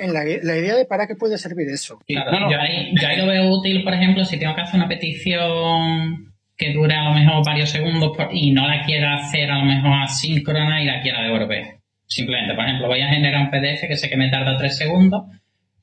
en 0.00 0.12
la, 0.12 0.24
la 0.24 0.56
idea 0.58 0.74
de 0.76 0.84
para 0.84 1.06
qué 1.06 1.14
puede 1.14 1.38
servir 1.38 1.68
eso. 1.68 1.98
Claro, 2.08 2.32
No, 2.32 2.40
no. 2.40 2.50
Yo, 2.50 2.58
ahí, 2.58 2.92
yo 3.00 3.06
ahí 3.06 3.16
lo 3.18 3.26
veo 3.26 3.50
útil, 3.50 3.84
por 3.84 3.92
ejemplo, 3.94 4.24
si 4.24 4.38
tengo 4.38 4.54
que 4.54 4.62
hacer 4.62 4.80
una 4.80 4.88
petición 4.88 6.32
que 6.56 6.72
dure 6.72 6.94
a 6.94 7.04
lo 7.04 7.12
mejor 7.14 7.44
varios 7.44 7.70
segundos 7.70 8.16
por- 8.16 8.28
y 8.32 8.52
no 8.52 8.66
la 8.66 8.84
quiera 8.84 9.16
hacer 9.16 9.50
a 9.50 9.58
lo 9.58 9.64
mejor 9.64 9.92
asíncrona 10.02 10.82
y 10.82 10.86
la 10.86 11.00
quiera 11.02 11.22
devolver. 11.22 11.79
Simplemente, 12.10 12.54
por 12.54 12.64
ejemplo, 12.64 12.88
voy 12.88 13.00
a 13.02 13.08
generar 13.08 13.40
un 13.40 13.50
PDF 13.50 13.86
que 13.86 13.96
sé 13.96 14.08
que 14.08 14.16
me 14.16 14.28
tarda 14.28 14.56
tres 14.56 14.76
segundos, 14.76 15.22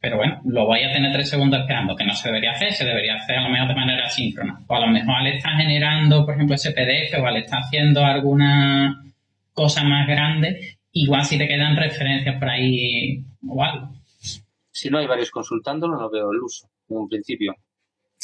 pero 0.02 0.18
bueno, 0.18 0.42
lo 0.44 0.66
voy 0.66 0.84
a 0.84 0.92
tener 0.92 1.14
tres 1.14 1.30
segundos 1.30 1.62
esperando, 1.62 1.96
que 1.96 2.04
no 2.04 2.14
se 2.14 2.28
debería 2.28 2.52
hacer, 2.52 2.74
se 2.74 2.84
debería 2.84 3.16
hacer 3.16 3.38
a 3.38 3.44
lo 3.44 3.50
mejor 3.50 3.70
de 3.70 3.76
manera 3.76 4.06
asíncrona. 4.06 4.60
O 4.68 4.76
a 4.76 4.82
lo 4.82 4.88
mejor 4.88 5.16
al 5.16 5.28
estar 5.28 5.56
generando, 5.56 6.26
por 6.26 6.36
ejemplo, 6.36 6.56
ese 6.56 6.72
PDF 6.72 7.18
o 7.18 7.26
al 7.26 7.38
estar 7.38 7.62
haciendo 7.62 8.04
alguna 8.04 9.06
cosa 9.54 9.86
más 9.86 10.06
grande, 10.06 10.80
igual 10.92 11.24
si 11.24 11.38
te 11.38 11.48
quedan 11.48 11.78
referencias 11.78 12.38
por 12.38 12.50
ahí 12.50 13.24
o 13.48 13.64
algo. 13.64 13.94
si 14.70 14.90
no 14.90 14.98
hay 14.98 15.08
varios 15.08 15.32
consultándolo, 15.32 15.98
no 15.98 16.10
veo 16.10 16.30
el 16.34 16.42
uso, 16.42 16.68
en 16.90 16.98
un 16.98 17.08
principio. 17.08 17.56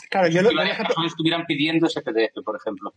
Claro, 0.09 0.27
yo 0.27 0.41
lo, 0.41 0.49
Si 0.49 0.55
por 0.55 0.65
varias 0.65 0.77
personas 0.77 1.11
estuvieran 1.13 1.45
pidiendo 1.45 1.87
ese 1.87 2.01
PDF, 2.01 2.43
por 2.43 2.57
ejemplo. 2.57 2.93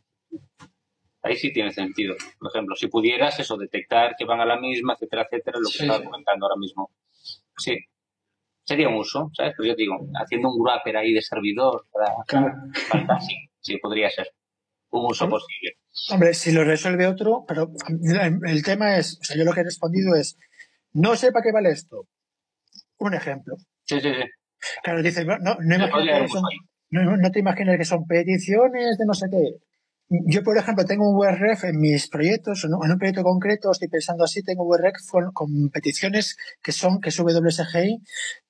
Ahí 1.27 1.37
sí 1.37 1.53
tiene 1.53 1.73
sentido. 1.73 2.15
Por 2.39 2.51
ejemplo, 2.51 2.77
si 2.77 2.87
pudieras 2.87 3.39
eso, 3.41 3.57
detectar 3.57 4.15
que 4.17 4.25
van 4.25 4.41
a 4.41 4.45
la 4.47 4.61
misma, 4.61 4.95
etcétera, 4.95 5.23
etcétera, 5.23 5.59
lo 5.59 5.69
que 5.69 5.79
Sí, 5.79 5.83
estaba 5.85 6.05
comentando 6.05 6.47
ahora 6.47 6.57
mismo. 6.59 6.91
Sí. 7.57 7.77
Sería 8.63 8.89
un 8.89 8.95
uso, 8.95 9.31
¿sabes? 9.37 9.55
Pero 9.57 9.71
yo 9.71 9.75
digo, 9.75 9.97
haciendo 10.23 10.51
un 10.51 10.63
wrapper 10.65 10.97
ahí 10.97 11.13
de 11.13 11.23
servidor 11.23 11.87
para, 11.93 12.13
Claro. 12.29 12.55
para 12.91 13.21
sí, 13.21 13.35
sí, 13.61 13.77
podría 13.79 14.09
ser. 14.11 14.29
Un 14.91 15.07
uso 15.11 15.29
posible. 15.29 15.73
hombre, 16.13 16.33
si 16.33 16.53
lo 16.53 16.63
resuelve 16.63 17.07
otro, 17.09 17.45
pero 17.47 17.71
el, 17.89 18.39
el 18.49 18.63
tema 18.63 18.97
es, 18.97 19.19
o 19.21 19.25
sea, 19.25 19.37
yo 19.37 19.43
lo 19.45 19.53
que 19.53 19.61
he 19.61 19.65
respondido 19.65 20.15
es, 20.15 20.39
no 20.93 21.17
sé 21.17 21.33
para 21.33 21.43
qué 21.43 21.51
vale 21.53 21.71
esto. 21.71 22.07
Un 22.99 23.15
ejemplo. 23.15 23.57
Sí, 23.85 24.01
sí, 24.01 24.11
sí. 24.15 24.23
Claro, 24.83 25.03
dice, 25.03 25.25
no, 25.25 25.37
no, 25.39 27.17
no 27.17 27.31
te 27.31 27.39
imagines 27.41 27.79
que 27.79 27.85
son 27.85 28.07
peticiones 28.07 28.97
de 28.97 29.05
no 29.07 29.15
sé 29.15 29.27
qué. 29.31 29.57
Yo, 30.09 30.43
por 30.45 30.57
ejemplo, 30.57 30.85
tengo 30.85 31.09
un 31.11 31.17
WRF 31.17 31.65
en 31.65 31.81
mis 31.81 32.09
proyectos, 32.09 32.65
en 32.65 32.75
un 32.75 32.91
un 32.93 32.99
proyecto 32.99 33.25
concreto, 33.25 33.73
estoy 33.73 33.89
pensando 33.89 34.23
así, 34.25 34.43
tengo 34.43 34.65
WRF 34.65 35.33
con, 35.33 35.69
peticiones 35.71 36.37
que 36.63 36.71
son, 36.71 37.01
que 37.01 37.09
es 37.09 37.19
WSGI, 37.19 38.03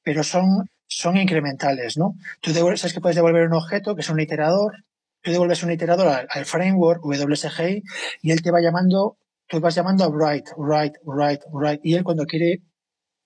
pero 0.03 0.23
son, 0.23 0.69
son 0.87 1.17
incrementales, 1.17 1.97
¿no? 1.97 2.15
Tú 2.43 2.53
devuelves, 2.53 2.81
sabes 2.81 2.93
que 2.93 3.01
puedes 3.01 3.17
devolver 3.17 3.47
un 3.47 3.55
objeto 3.55 3.95
que 3.95 4.03
es 4.03 4.11
un 4.11 4.21
iterador, 4.21 4.85
tú 5.23 5.31
devuelves 5.31 5.63
un 5.63 5.73
iterador 5.73 6.09
al, 6.09 6.27
al 6.31 6.45
framework 6.45 7.03
WSGI 7.05 7.83
y 8.21 8.33
él 8.33 8.43
te 8.43 8.51
va 8.51 8.61
llamando, 8.61 9.17
tú 9.49 9.59
vas 9.61 9.75
llamando 9.75 10.05
a 10.05 10.09
write, 10.09 10.51
write, 10.59 10.99
write, 11.05 11.45
write, 11.53 11.81
y 11.83 11.95
él 11.95 12.05
cuando 12.05 12.27
quiere, 12.27 12.63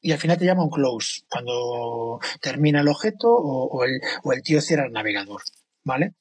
y 0.01 0.13
al 0.13 0.19
final 0.19 0.39
te 0.39 0.45
llama 0.45 0.63
un 0.65 0.71
close, 0.71 1.23
cuando 1.29 2.21
termina 2.41 2.81
el 2.81 2.89
objeto 2.89 3.29
o, 3.29 3.67
o 3.67 3.85
el, 3.85 4.01
o 4.23 4.33
el 4.33 4.43
tío 4.43 4.61
cierra 4.61 4.87
el 4.87 4.93
navegador, 4.93 5.43
¿vale? 5.83 6.15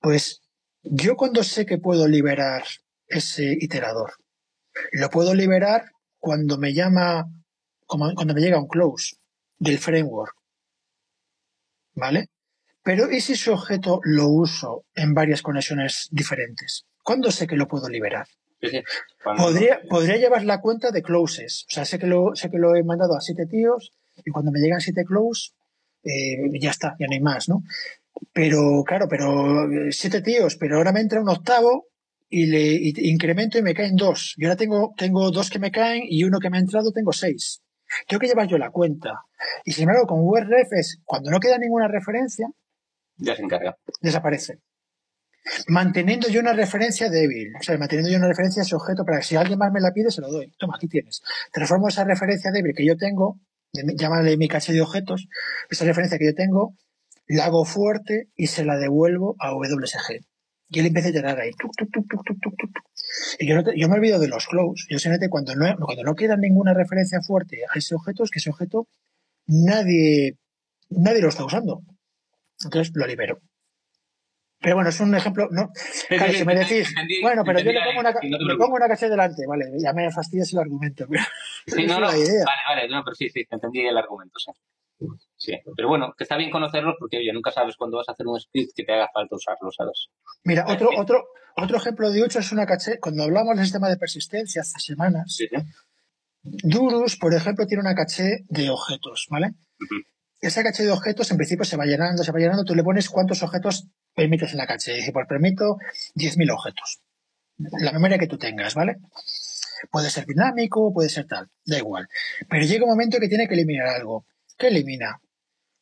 Pues 0.00 0.41
yo 0.82 1.16
cuando 1.16 1.42
sé 1.44 1.66
que 1.66 1.78
puedo 1.78 2.06
liberar 2.08 2.64
ese 3.06 3.56
iterador, 3.60 4.12
lo 4.92 5.10
puedo 5.10 5.34
liberar 5.34 5.90
cuando 6.18 6.58
me 6.58 6.72
llama, 6.72 7.26
como- 7.86 8.14
cuando 8.14 8.34
me 8.34 8.40
llega 8.40 8.58
un 8.60 8.68
close 8.68 9.16
del 9.58 9.78
framework, 9.78 10.34
¿vale? 11.94 12.28
Pero 12.82 13.10
¿y 13.10 13.20
si 13.20 13.34
ese 13.34 13.50
objeto 13.50 14.00
lo 14.02 14.28
uso 14.28 14.84
en 14.94 15.14
varias 15.14 15.42
conexiones 15.42 16.08
diferentes? 16.10 16.84
¿Cuándo 17.02 17.30
sé 17.30 17.46
que 17.46 17.56
lo 17.56 17.68
puedo 17.68 17.88
liberar? 17.88 18.26
Podría 19.88 20.16
llevar 20.16 20.44
la 20.44 20.60
cuenta 20.60 20.90
de 20.90 21.02
closes. 21.02 21.64
O 21.68 21.70
sea, 21.74 21.84
sé 21.84 21.98
que 21.98 22.06
lo, 22.06 22.34
sé 22.34 22.50
que 22.50 22.58
lo 22.58 22.74
he 22.76 22.82
mandado 22.84 23.16
a 23.16 23.20
siete 23.20 23.46
tíos 23.46 23.92
y 24.24 24.30
cuando 24.30 24.50
me 24.52 24.60
llegan 24.60 24.80
siete 24.80 25.04
close, 25.04 25.50
eh, 26.04 26.38
ya 26.60 26.70
está, 26.70 26.96
ya 26.98 27.06
no 27.06 27.12
hay 27.14 27.20
más, 27.20 27.48
¿no? 27.48 27.62
Pero, 28.32 28.82
claro, 28.84 29.06
pero 29.08 29.64
eh, 29.70 29.92
siete 29.92 30.22
tíos, 30.22 30.56
pero 30.56 30.76
ahora 30.76 30.92
me 30.92 31.00
entra 31.00 31.20
un 31.20 31.28
octavo 31.28 31.88
y 32.28 32.46
le 32.46 32.62
y 32.62 32.92
incremento 33.10 33.58
y 33.58 33.62
me 33.62 33.74
caen 33.74 33.96
dos. 33.96 34.34
Y 34.36 34.44
ahora 34.44 34.56
tengo, 34.56 34.94
tengo 34.96 35.30
dos 35.30 35.50
que 35.50 35.58
me 35.58 35.70
caen 35.70 36.02
y 36.08 36.24
uno 36.24 36.38
que 36.38 36.50
me 36.50 36.56
ha 36.56 36.60
entrado 36.60 36.92
tengo 36.92 37.12
seis. 37.12 37.62
Tengo 38.08 38.20
que 38.20 38.28
llevar 38.28 38.48
yo 38.48 38.56
la 38.56 38.70
cuenta. 38.70 39.20
Y 39.64 39.72
sin 39.72 39.82
embargo, 39.82 40.06
con 40.06 40.20
URF 40.22 40.72
es, 40.72 41.00
cuando 41.04 41.30
no 41.30 41.40
queda 41.40 41.58
ninguna 41.58 41.88
referencia, 41.88 42.48
Ya 43.16 43.36
se 43.36 43.42
encarga. 43.42 43.76
desaparece. 44.00 44.60
Manteniendo 45.66 46.28
yo 46.28 46.40
una 46.40 46.52
referencia 46.52 47.10
débil, 47.10 47.52
o 47.58 47.62
sea, 47.62 47.76
manteniendo 47.76 48.10
yo 48.10 48.18
una 48.18 48.28
referencia 48.28 48.62
a 48.62 48.64
ese 48.64 48.76
objeto 48.76 49.04
para 49.04 49.18
que 49.18 49.24
si 49.24 49.36
alguien 49.36 49.58
más 49.58 49.72
me 49.72 49.80
la 49.80 49.92
pide, 49.92 50.10
se 50.10 50.20
lo 50.20 50.30
doy. 50.30 50.52
Toma, 50.56 50.74
aquí 50.76 50.86
tienes. 50.88 51.20
Transformo 51.52 51.88
esa 51.88 52.04
referencia 52.04 52.52
débil 52.52 52.74
que 52.74 52.86
yo 52.86 52.96
tengo, 52.96 53.40
llámale 53.72 54.36
mi 54.36 54.46
caché 54.48 54.72
de 54.72 54.80
objetos, 54.80 55.26
esa 55.68 55.84
referencia 55.84 56.16
que 56.16 56.26
yo 56.26 56.34
tengo, 56.34 56.76
la 57.26 57.46
hago 57.46 57.64
fuerte 57.64 58.28
y 58.36 58.46
se 58.48 58.64
la 58.64 58.76
devuelvo 58.76 59.36
a 59.38 59.52
WSG. 59.54 60.20
Y 60.74 60.78
él 60.80 60.86
empieza 60.86 61.08
a 61.08 61.10
iterar 61.10 61.38
ahí. 61.40 61.50
tuc, 61.52 61.70
tuc, 61.76 61.90
tuc, 61.92 62.08
tuc, 62.08 62.24
tuc, 62.24 62.40
tuc, 62.40 62.56
tuc, 62.58 62.72
tuc. 62.72 62.84
Y 63.38 63.46
yo, 63.46 63.54
no 63.56 63.62
te- 63.64 63.78
yo 63.78 63.88
me 63.88 63.96
olvido 63.96 64.18
de 64.18 64.28
los 64.28 64.46
close. 64.46 64.84
Yo 64.88 64.98
simplemente 64.98 65.28
cuando 65.28 65.54
no, 65.54 65.76
cuando 65.84 66.02
no 66.02 66.14
queda 66.14 66.36
ninguna 66.36 66.72
referencia 66.74 67.20
fuerte 67.20 67.58
a 67.68 67.78
ese 67.78 67.94
objeto, 67.94 68.24
es 68.24 68.30
que 68.30 68.38
ese 68.38 68.50
objeto 68.50 68.88
nadie, 69.46 70.38
nadie 70.90 71.20
lo 71.20 71.28
está 71.28 71.44
usando. 71.44 71.82
Entonces 72.64 72.92
lo 72.94 73.06
libero. 73.06 73.40
Pero 74.60 74.76
bueno, 74.76 74.90
es 74.90 75.00
un 75.00 75.12
ejemplo, 75.14 75.48
¿no? 75.50 75.72
Claro, 76.08 76.32
si 76.32 76.44
me 76.44 76.54
decís, 76.54 76.94
bueno, 77.20 77.42
pero 77.44 77.58
yo 77.58 77.72
le 77.72 77.80
pongo 77.84 77.98
una, 78.00 78.14
le 78.22 78.56
pongo 78.56 78.76
una 78.76 78.86
caché 78.86 79.08
delante, 79.08 79.44
vale, 79.44 79.64
ya 79.82 79.92
me 79.92 80.08
fastidias 80.12 80.52
el 80.52 80.60
argumento, 80.60 81.04
pero 81.10 81.24
Sí, 81.66 81.84
no, 81.84 81.94
no. 82.00 82.06
la 82.06 82.16
idea. 82.16 82.44
Vale, 82.44 82.62
vale, 82.82 82.88
no, 82.88 83.02
pero 83.04 83.14
sí, 83.16 83.28
sí, 83.28 83.44
entendí 83.50 83.80
el 83.80 83.98
argumento, 83.98 84.38
sí. 84.38 84.52
Sí, 85.36 85.52
pero 85.76 85.88
bueno, 85.88 86.14
que 86.16 86.24
está 86.24 86.36
bien 86.36 86.50
conocerlos 86.50 86.96
porque, 86.98 87.18
oye, 87.18 87.32
nunca 87.32 87.50
sabes 87.50 87.76
cuándo 87.76 87.96
vas 87.96 88.08
a 88.08 88.12
hacer 88.12 88.26
un 88.26 88.40
script 88.40 88.72
que 88.74 88.84
te 88.84 88.92
haga 88.92 89.08
falta 89.12 89.36
usarlo, 89.36 89.70
¿sabes? 89.70 90.08
Mira, 90.44 90.64
otro, 90.68 90.90
otro, 90.96 91.24
otro 91.56 91.76
ejemplo 91.76 92.10
de 92.10 92.24
hecho 92.24 92.38
es 92.38 92.52
una 92.52 92.66
caché, 92.66 92.98
cuando 93.00 93.24
hablamos 93.24 93.56
del 93.56 93.64
sistema 93.64 93.88
de 93.88 93.96
persistencia 93.96 94.62
hace 94.62 94.78
semanas, 94.78 95.34
Sí, 95.34 95.46
sí. 95.48 95.56
Durus, 96.42 97.16
por 97.16 97.34
ejemplo, 97.34 97.66
tiene 97.66 97.82
una 97.82 97.94
caché 97.94 98.44
de 98.48 98.68
objetos, 98.68 99.28
¿vale? 99.30 99.54
Esa 100.40 100.64
caché 100.64 100.82
de 100.82 100.90
objetos 100.90 101.30
en 101.30 101.36
principio 101.36 101.64
se 101.64 101.76
va 101.76 101.84
llenando, 101.84 102.24
se 102.24 102.32
va 102.32 102.38
llenando, 102.40 102.64
tú 102.64 102.74
le 102.74 102.82
pones 102.82 103.08
cuántos 103.08 103.42
objetos 103.44 103.86
permites 104.14 104.50
en 104.50 104.58
la 104.58 104.66
caché. 104.66 104.94
Dice, 104.94 105.12
pues 105.12 105.26
permito 105.28 105.76
10.000 106.16 106.52
objetos. 106.52 107.00
La 107.80 107.92
memoria 107.92 108.18
que 108.18 108.26
tú 108.26 108.38
tengas, 108.38 108.74
¿vale? 108.74 108.96
Puede 109.90 110.10
ser 110.10 110.26
dinámico, 110.26 110.92
puede 110.92 111.08
ser 111.08 111.26
tal, 111.26 111.48
da 111.64 111.78
igual. 111.78 112.08
Pero 112.48 112.64
llega 112.64 112.84
un 112.84 112.90
momento 112.90 113.18
que 113.20 113.28
tiene 113.28 113.46
que 113.46 113.54
eliminar 113.54 113.86
algo. 113.88 114.26
¿Qué 114.62 114.68
elimina? 114.68 115.20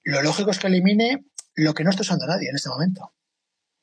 Lo 0.05 0.23
lógico 0.23 0.50
es 0.52 0.59
que 0.59 0.68
elimine 0.68 1.26
lo 1.55 1.75
que 1.75 1.84
no 1.84 1.91
está 1.91 2.00
usando 2.00 2.26
nadie 2.26 2.49
en 2.49 2.57
este 2.57 2.70
momento. 2.70 3.12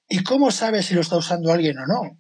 ¿Y 0.10 0.24
cómo 0.24 0.50
sabe 0.50 0.82
si 0.82 0.96
lo 0.96 1.02
está 1.02 1.18
usando 1.18 1.54
alguien 1.54 1.78
o 1.78 1.86
no? 1.86 2.18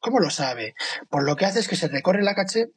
¿Cómo 0.00 0.18
lo 0.18 0.28
sabe? 0.28 0.74
Por 1.08 1.22
lo 1.22 1.36
que 1.36 1.44
hace 1.46 1.60
es 1.60 1.68
que 1.68 1.76
se 1.76 1.86
recorre 1.86 2.24
la 2.24 2.34
caché 2.34 2.72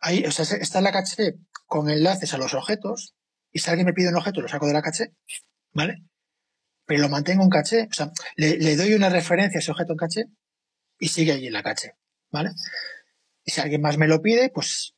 Ahí, 0.00 0.24
o 0.24 0.30
sea, 0.30 0.46
se- 0.46 0.62
está 0.62 0.80
la 0.80 0.92
caché 0.92 1.34
con 1.66 1.90
enlaces 1.90 2.32
a 2.32 2.38
los 2.38 2.54
objetos 2.54 3.14
y 3.52 3.58
si 3.58 3.68
alguien 3.68 3.84
me 3.84 3.92
pide 3.92 4.08
un 4.08 4.16
objeto 4.16 4.40
lo 4.40 4.48
saco 4.48 4.66
de 4.66 4.72
la 4.72 4.80
caché, 4.80 5.12
¿vale? 5.74 6.02
Pero 6.86 7.02
lo 7.02 7.10
mantengo 7.10 7.44
en 7.44 7.50
caché, 7.50 7.86
o 7.90 7.92
sea, 7.92 8.10
le, 8.36 8.56
le 8.56 8.76
doy 8.76 8.94
una 8.94 9.10
referencia 9.10 9.58
a 9.58 9.60
ese 9.60 9.72
objeto 9.72 9.92
en 9.92 9.98
caché 9.98 10.24
y 10.98 11.08
sigue 11.08 11.32
allí 11.32 11.48
en 11.48 11.52
la 11.52 11.62
caché, 11.62 11.96
¿vale? 12.30 12.52
Y 13.44 13.50
si 13.50 13.60
alguien 13.60 13.82
más 13.82 13.98
me 13.98 14.08
lo 14.08 14.22
pide, 14.22 14.48
pues 14.48 14.94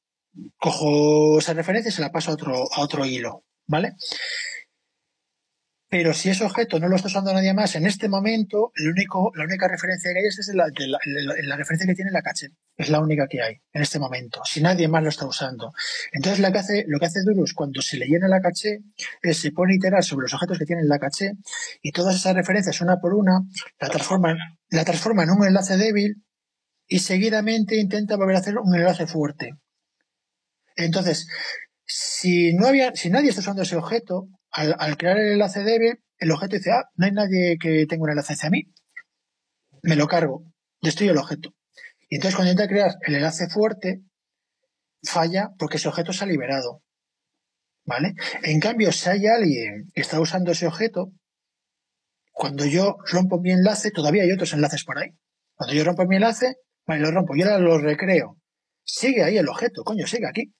cojo 0.56 1.38
esa 1.38 1.54
referencia 1.54 1.90
y 1.90 1.92
se 1.92 2.02
la 2.02 2.12
paso 2.12 2.30
a 2.30 2.34
otro, 2.34 2.54
a 2.72 2.80
otro 2.80 3.04
hilo, 3.04 3.44
¿vale? 3.66 3.94
Pero 5.92 6.14
si 6.14 6.30
ese 6.30 6.46
objeto 6.46 6.80
no 6.80 6.88
lo 6.88 6.96
está 6.96 7.08
usando 7.08 7.34
nadie 7.34 7.52
más 7.52 7.74
en 7.74 7.84
este 7.84 8.08
momento, 8.08 8.72
el 8.76 8.88
único, 8.88 9.30
la 9.34 9.44
única 9.44 9.68
referencia 9.68 10.10
que 10.10 10.20
hay 10.20 10.24
es 10.24 10.50
la, 10.54 10.64
la 11.42 11.56
referencia 11.56 11.86
que 11.86 11.94
tiene 11.94 12.10
la 12.10 12.22
caché. 12.22 12.48
Es 12.78 12.88
la 12.88 12.98
única 12.98 13.26
que 13.28 13.42
hay 13.42 13.60
en 13.74 13.82
este 13.82 13.98
momento, 13.98 14.40
si 14.46 14.62
nadie 14.62 14.88
más 14.88 15.02
lo 15.02 15.10
está 15.10 15.26
usando. 15.26 15.74
Entonces 16.10 16.40
lo 16.40 16.50
que 16.50 16.58
hace, 16.58 16.84
lo 16.88 16.98
que 16.98 17.04
hace 17.04 17.20
Durus 17.22 17.52
cuando 17.52 17.82
se 17.82 17.98
le 17.98 18.06
llena 18.06 18.26
la 18.26 18.40
caché 18.40 18.78
es 19.20 19.36
se 19.36 19.52
pone 19.52 19.74
a 19.74 19.76
iterar 19.76 20.02
sobre 20.02 20.24
los 20.24 20.32
objetos 20.32 20.58
que 20.58 20.64
tienen 20.64 20.88
la 20.88 20.98
caché 20.98 21.32
y 21.82 21.92
todas 21.92 22.16
esas 22.16 22.34
referencias 22.34 22.80
una 22.80 22.98
por 22.98 23.12
una 23.12 23.42
la 23.78 23.88
transforma, 23.90 24.34
la 24.70 24.84
transforma 24.86 25.24
en 25.24 25.30
un 25.32 25.44
enlace 25.44 25.76
débil 25.76 26.24
y 26.86 27.00
seguidamente 27.00 27.76
intenta 27.76 28.16
volver 28.16 28.36
a 28.36 28.38
hacer 28.38 28.56
un 28.56 28.74
enlace 28.74 29.06
fuerte. 29.06 29.58
Entonces, 30.76 31.28
si 31.84 32.55
no 32.55 32.67
había, 32.67 32.94
si 32.94 33.10
nadie 33.10 33.31
está 33.31 33.41
usando 33.41 33.62
ese 33.62 33.76
objeto, 33.76 34.28
al, 34.51 34.97
crear 34.97 35.18
el 35.18 35.33
enlace 35.33 35.62
débil, 35.62 36.02
el 36.18 36.31
objeto 36.31 36.57
dice, 36.57 36.70
ah, 36.73 36.84
no 36.97 37.07
hay 37.07 37.12
nadie 37.12 37.57
que 37.60 37.86
tenga 37.86 38.05
un 38.05 38.10
enlace 38.10 38.34
hacia 38.34 38.51
mí. 38.51 38.65
Me 39.83 39.97
lo 39.97 40.07
cargo, 40.07 40.44
destruyo 40.81 41.12
el 41.12 41.18
objeto. 41.18 41.55
Y 42.09 42.17
entonces 42.17 42.36
cuando 42.36 42.52
intenta 42.52 42.73
crear 42.73 42.92
el 43.07 43.17
enlace 43.17 43.49
fuerte, 43.49 44.02
falla 45.02 45.51
porque 45.59 45.78
ese 45.78 45.89
objeto 45.89 46.12
se 46.12 46.25
ha 46.25 46.26
liberado. 46.26 46.83
¿Vale? 47.84 48.15
En 48.44 48.60
cambio, 48.60 48.92
si 48.92 49.09
hay 49.09 49.26
alguien 49.26 49.91
que 49.92 50.02
está 50.02 50.20
usando 50.20 50.52
ese 50.52 50.67
objeto, 50.67 51.12
cuando 52.31 52.65
yo 52.65 52.97
rompo 53.10 53.41
mi 53.41 53.51
enlace, 53.51 53.91
todavía 53.91 54.23
hay 54.23 54.33
otros 54.33 54.52
enlaces 54.52 54.84
por 54.84 54.99
ahí. 54.99 55.10
Cuando 55.55 55.75
yo 55.75 55.84
rompo 55.84 56.07
mi 56.07 56.17
enlace, 56.17 56.57
vale, 56.86 57.01
lo 57.01 57.10
rompo, 57.10 57.34
yo 57.36 57.44
ahora 57.44 57.59
lo 57.59 57.78
recreo. 57.78 58.39
Sigue 58.84 59.23
ahí 59.23 59.36
el 59.39 59.49
objeto, 59.49 59.83
coño, 59.84 60.07
sigue 60.07 60.26
aquí. 60.26 60.52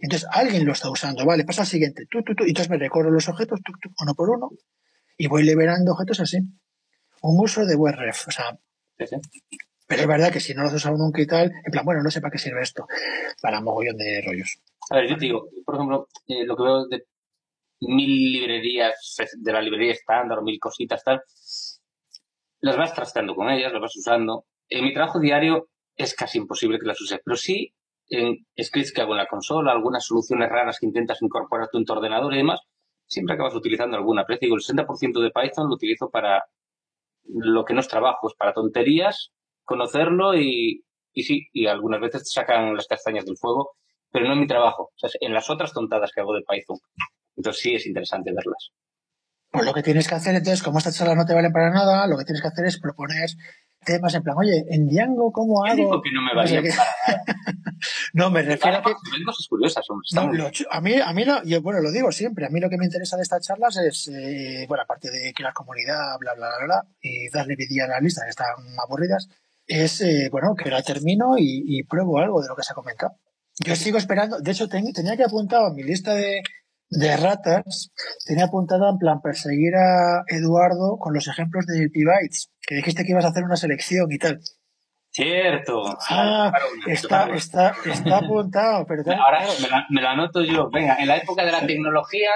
Entonces 0.00 0.28
alguien 0.32 0.64
lo 0.64 0.72
está 0.72 0.90
usando, 0.90 1.24
vale, 1.24 1.44
pasa 1.44 1.62
al 1.62 1.68
siguiente, 1.68 2.06
tú, 2.10 2.22
tú, 2.22 2.34
tú, 2.34 2.44
y 2.44 2.48
entonces 2.48 2.70
me 2.70 2.78
recorro 2.78 3.10
los 3.10 3.28
objetos, 3.28 3.60
tú, 3.64 3.72
tú, 3.80 3.90
uno 4.00 4.14
por 4.14 4.30
uno, 4.30 4.50
y 5.16 5.26
voy 5.28 5.42
liberando 5.44 5.92
objetos 5.92 6.20
así. 6.20 6.38
Un 7.22 7.40
uso 7.40 7.64
de 7.64 7.76
WebRef, 7.76 8.28
o 8.28 8.30
sea, 8.30 8.58
Sí, 8.98 9.06
sí. 9.06 9.16
pero 9.86 10.02
es 10.02 10.08
verdad 10.08 10.32
que 10.32 10.40
si 10.40 10.54
no 10.54 10.62
lo 10.62 10.68
has 10.68 10.74
usado 10.74 10.96
nunca 10.96 11.20
y 11.20 11.26
tal, 11.26 11.52
en 11.64 11.70
plan, 11.70 11.84
bueno, 11.84 12.02
no 12.02 12.10
sé 12.10 12.20
para 12.20 12.32
qué 12.32 12.38
sirve 12.38 12.62
esto, 12.62 12.86
para 13.40 13.60
mogollón 13.60 13.96
de 13.96 14.22
rollos. 14.26 14.58
A 14.90 14.96
ver, 14.96 15.08
yo 15.08 15.16
te 15.16 15.26
digo, 15.26 15.48
por 15.64 15.74
ejemplo, 15.76 16.08
eh, 16.26 16.44
lo 16.44 16.56
que 16.56 16.62
veo 16.62 16.86
de 16.88 17.04
mil 17.80 18.32
librerías 18.32 19.16
de 19.38 19.52
la 19.52 19.60
librería 19.60 19.92
estándar 19.92 20.42
mil 20.42 20.58
cositas 20.58 21.02
tal, 21.04 21.22
las 22.60 22.76
vas 22.76 22.94
trasteando 22.94 23.34
con 23.34 23.50
ellas, 23.50 23.72
las 23.72 23.82
vas 23.82 23.96
usando. 23.96 24.46
En 24.68 24.84
mi 24.84 24.92
trabajo 24.94 25.18
diario 25.20 25.68
es 25.96 26.14
casi 26.14 26.38
imposible 26.38 26.78
que 26.78 26.86
las 26.86 27.00
uses, 27.00 27.20
pero 27.24 27.36
sí 27.36 27.74
en 28.08 28.46
scripts 28.60 28.92
que 28.92 29.00
hago 29.00 29.12
en 29.12 29.18
la 29.18 29.26
consola, 29.26 29.72
algunas 29.72 30.04
soluciones 30.04 30.48
raras 30.48 30.78
que 30.78 30.86
intentas 30.86 31.22
incorporar 31.22 31.68
en 31.72 31.84
tu 31.84 31.92
ordenador 31.92 32.34
y 32.34 32.38
demás, 32.38 32.60
siempre 33.06 33.34
acabas 33.34 33.54
utilizando 33.54 33.96
alguna. 33.96 34.24
Pero 34.26 34.38
digo, 34.40 34.56
el 34.56 34.62
60% 34.62 35.20
de 35.20 35.30
Python 35.30 35.68
lo 35.68 35.74
utilizo 35.74 36.10
para 36.10 36.44
lo 37.24 37.64
que 37.64 37.74
no 37.74 37.80
es 37.80 37.88
trabajo, 37.88 38.28
es 38.28 38.34
para 38.34 38.52
tonterías, 38.52 39.32
conocerlo 39.64 40.34
y, 40.36 40.84
y 41.12 41.22
sí, 41.22 41.48
y 41.52 41.66
algunas 41.66 42.00
veces 42.00 42.22
te 42.22 42.40
sacan 42.40 42.74
las 42.74 42.86
castañas 42.86 43.24
del 43.24 43.36
fuego, 43.36 43.76
pero 44.10 44.26
no 44.26 44.34
en 44.34 44.40
mi 44.40 44.46
trabajo, 44.46 44.90
en 45.20 45.32
las 45.32 45.48
otras 45.50 45.72
tontadas 45.72 46.10
que 46.12 46.20
hago 46.20 46.34
de 46.34 46.42
Python. 46.46 46.78
Entonces 47.36 47.62
sí 47.62 47.74
es 47.74 47.86
interesante 47.86 48.32
verlas. 48.32 48.70
Pues 49.50 49.66
lo 49.66 49.74
que 49.74 49.82
tienes 49.82 50.08
que 50.08 50.14
hacer, 50.14 50.34
entonces, 50.34 50.62
como 50.62 50.78
estas 50.78 50.96
charlas 50.96 51.16
no 51.16 51.26
te 51.26 51.34
valen 51.34 51.52
para 51.52 51.70
nada, 51.70 52.06
lo 52.06 52.16
que 52.16 52.24
tienes 52.24 52.40
que 52.40 52.48
hacer 52.48 52.64
es 52.64 52.80
proponer 52.80 53.28
temas 53.84 54.14
en 54.14 54.22
plan, 54.22 54.36
oye, 54.38 54.64
en 54.70 54.86
Django, 54.88 55.32
¿cómo 55.32 55.64
hago? 55.64 55.76
Digo 55.76 56.02
que 56.02 56.10
no 56.12 56.22
me 56.22 56.34
vaya 56.34 56.60
no, 58.14 58.30
me 58.30 58.42
refiero 58.42 58.78
a 58.78 58.82
que... 58.82 58.90
Ven 59.12 59.24
cosas 59.24 59.46
curiosas, 59.48 59.88
hombre. 59.90 60.04
está 60.08 60.20
No, 60.22 60.28
muy 60.28 60.38
lo 60.38 60.50
chu- 60.50 60.66
a 60.70 60.80
mí, 60.80 60.94
a 61.00 61.12
mí 61.12 61.24
yo, 61.44 61.62
bueno, 61.62 61.80
lo 61.80 61.90
digo 61.90 62.12
siempre, 62.12 62.46
a 62.46 62.50
mí 62.50 62.60
lo 62.60 62.68
que 62.70 62.78
me 62.78 62.84
interesa 62.84 63.16
de 63.16 63.22
estas 63.22 63.46
charlas 63.46 63.76
es, 63.76 64.08
eh, 64.08 64.66
bueno, 64.68 64.84
aparte 64.84 65.10
de 65.10 65.32
crear 65.34 65.52
comunidad, 65.52 66.16
bla, 66.20 66.34
bla, 66.34 66.48
bla, 66.58 66.66
bla, 66.66 66.82
y 67.00 67.28
darle 67.30 67.56
vidilla 67.56 67.84
a 67.84 67.88
la 67.88 68.00
lista, 68.00 68.22
que 68.24 68.30
están 68.30 68.46
aburridas, 68.82 69.28
es, 69.66 70.00
eh, 70.00 70.28
bueno, 70.30 70.54
que 70.54 70.70
la 70.70 70.82
termino 70.82 71.36
y, 71.38 71.62
y 71.66 71.82
pruebo 71.84 72.18
algo 72.18 72.42
de 72.42 72.48
lo 72.48 72.56
que 72.56 72.62
se 72.62 72.72
ha 72.72 72.76
comentado. 72.76 73.16
Yo 73.64 73.76
sigo 73.76 73.98
esperando, 73.98 74.40
de 74.40 74.50
hecho, 74.50 74.68
ten- 74.68 74.92
tenía 74.92 75.16
que 75.16 75.24
apuntado 75.24 75.68
en 75.68 75.74
mi 75.74 75.82
lista 75.82 76.14
de, 76.14 76.42
de 76.92 77.16
ratas, 77.16 77.90
tenía 78.26 78.44
apuntada 78.44 78.90
en 78.90 78.98
plan 78.98 79.22
perseguir 79.22 79.74
a 79.76 80.24
Eduardo 80.28 80.98
con 80.98 81.14
los 81.14 81.26
ejemplos 81.26 81.64
de 81.66 81.88
Bytes, 81.88 82.50
que 82.60 82.76
dijiste 82.76 83.04
que 83.04 83.12
ibas 83.12 83.24
a 83.24 83.28
hacer 83.28 83.44
una 83.44 83.56
selección 83.56 84.12
y 84.12 84.18
tal. 84.18 84.40
Cierto. 85.10 85.82
Ah, 86.08 86.52
Claro, 86.52 86.66
está, 86.86 87.28
está, 87.34 87.74
está 87.84 88.18
apuntado, 88.18 88.86
pero 88.86 89.02
Ahora 89.06 89.38
claro, 89.38 89.52
me 89.60 89.68
la, 89.68 89.86
me 89.90 90.02
la 90.02 90.10
anoto 90.12 90.42
yo. 90.42 90.70
Venga, 90.70 90.96
en 90.98 91.08
la 91.08 91.16
época 91.16 91.44
de 91.44 91.52
la 91.52 91.66
tecnología 91.66 92.30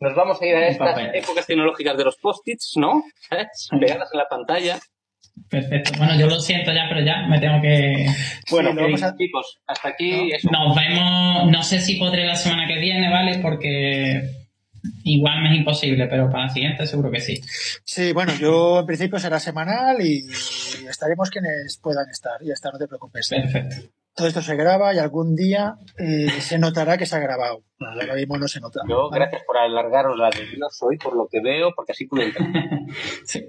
nos 0.00 0.14
vamos 0.14 0.40
a 0.40 0.46
ir 0.46 0.56
a 0.56 0.68
estas 0.68 0.98
épocas 1.14 1.46
tecnológicas 1.46 1.96
de 1.96 2.04
los 2.04 2.16
post-its, 2.16 2.74
¿no? 2.76 3.02
¿Sabes? 3.28 3.68
Pegadas 3.80 4.10
en 4.12 4.18
la 4.18 4.28
pantalla. 4.28 4.78
Perfecto. 5.48 5.92
Bueno, 5.98 6.18
yo 6.18 6.26
lo 6.26 6.40
siento 6.40 6.72
ya, 6.72 6.86
pero 6.88 7.04
ya 7.04 7.26
me 7.28 7.38
tengo 7.38 7.60
que... 7.60 8.06
Bueno, 8.50 8.72
lo 8.72 8.82
vamos 8.82 9.02
a- 9.02 9.14
chicos, 9.16 9.58
hasta 9.66 9.88
aquí 9.88 10.32
eso. 10.32 10.48
Nos 10.50 10.74
vemos, 10.74 11.50
no 11.50 11.62
sé 11.62 11.80
si 11.80 11.96
podré 11.96 12.24
la 12.26 12.34
semana 12.36 12.66
que 12.66 12.78
viene, 12.78 13.10
¿vale? 13.10 13.38
Porque 13.40 14.30
igual 15.04 15.42
me 15.42 15.52
es 15.52 15.58
imposible, 15.58 16.06
pero 16.06 16.30
para 16.30 16.44
la 16.44 16.50
siguiente 16.50 16.86
seguro 16.86 17.10
que 17.10 17.20
sí. 17.20 17.40
Sí, 17.84 18.12
bueno, 18.12 18.32
yo 18.38 18.80
en 18.80 18.86
principio 18.86 19.18
será 19.18 19.38
semanal 19.38 20.00
y 20.00 20.24
estaremos 20.88 21.30
quienes 21.30 21.78
puedan 21.82 22.08
estar. 22.10 22.42
Ya 22.42 22.54
está, 22.54 22.70
no 22.70 22.78
te 22.78 22.86
preocupes. 22.88 23.28
Perfecto. 23.28 23.76
Todo 24.14 24.28
esto 24.28 24.42
se 24.42 24.54
graba 24.54 24.94
y 24.94 24.98
algún 24.98 25.34
día 25.34 25.74
eh, 25.98 26.28
se 26.40 26.58
notará 26.58 26.96
que 26.96 27.04
se 27.04 27.16
ha 27.16 27.18
grabado. 27.18 27.64
Ahora 27.80 28.14
mismo 28.14 28.38
no 28.38 28.46
se 28.46 28.60
nota. 28.60 28.80
Yo, 28.88 29.10
¿vale? 29.10 29.24
gracias 29.24 29.42
por 29.44 29.58
alargaros 29.58 30.16
la 30.16 30.30
de 30.30 30.46
Dios 30.46 30.78
hoy, 30.82 30.96
por 30.98 31.16
lo 31.16 31.26
que 31.28 31.40
veo, 31.42 31.72
porque 31.74 31.92
así 31.92 32.06
pude 32.06 32.26
entrar. 32.26 32.46
Sí. 33.24 33.44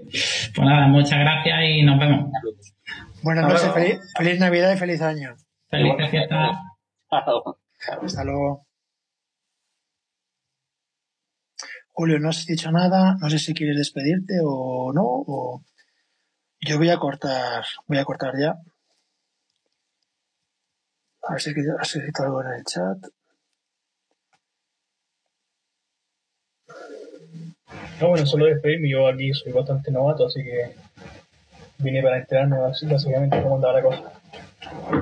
Pues 0.55 0.67
nada, 0.67 0.87
muchas 0.87 1.19
gracias 1.19 1.57
y 1.63 1.83
nos 1.83 1.99
vemos. 1.99 2.31
Buenas 3.21 3.45
Hasta 3.45 3.67
noches, 3.67 3.83
feliz, 3.83 4.13
feliz 4.17 4.39
Navidad 4.39 4.73
y 4.73 4.77
feliz 4.77 5.01
año. 5.01 5.35
Felices 5.69 6.09
fiestas. 6.09 6.57
Chao. 7.09 7.59
Hasta 8.01 8.23
luego. 8.23 8.65
Julio, 11.91 12.19
no 12.19 12.29
has 12.29 12.45
dicho 12.45 12.71
nada. 12.71 13.15
No 13.21 13.29
sé 13.29 13.37
si 13.39 13.53
quieres 13.53 13.77
despedirte 13.77 14.33
o 14.43 14.91
no. 14.93 15.03
O... 15.05 15.63
Yo 16.59 16.77
voy 16.77 16.89
a 16.89 16.97
cortar, 16.97 17.63
voy 17.87 17.99
a 17.99 18.05
cortar 18.05 18.33
ya. 18.39 18.55
A 21.27 21.33
ver 21.33 21.41
si 21.41 21.49
has 21.49 21.95
escrito 21.95 22.23
algo 22.23 22.41
en 22.43 22.53
el 22.53 22.63
chat. 22.63 22.97
No, 27.99 28.09
bueno, 28.09 28.25
solo 28.25 28.45
despedirme. 28.45 28.89
Yo 28.89 29.07
aquí 29.07 29.33
soy 29.33 29.51
bastante 29.51 29.91
novato, 29.91 30.27
así 30.27 30.43
que 30.43 30.75
vine 31.79 32.03
para 32.03 32.19
enterarme 32.19 32.57
básicamente 32.59 33.41
cómo 33.41 33.55
andaba 33.55 33.79
la 33.79 33.83
cosa. 33.83 34.11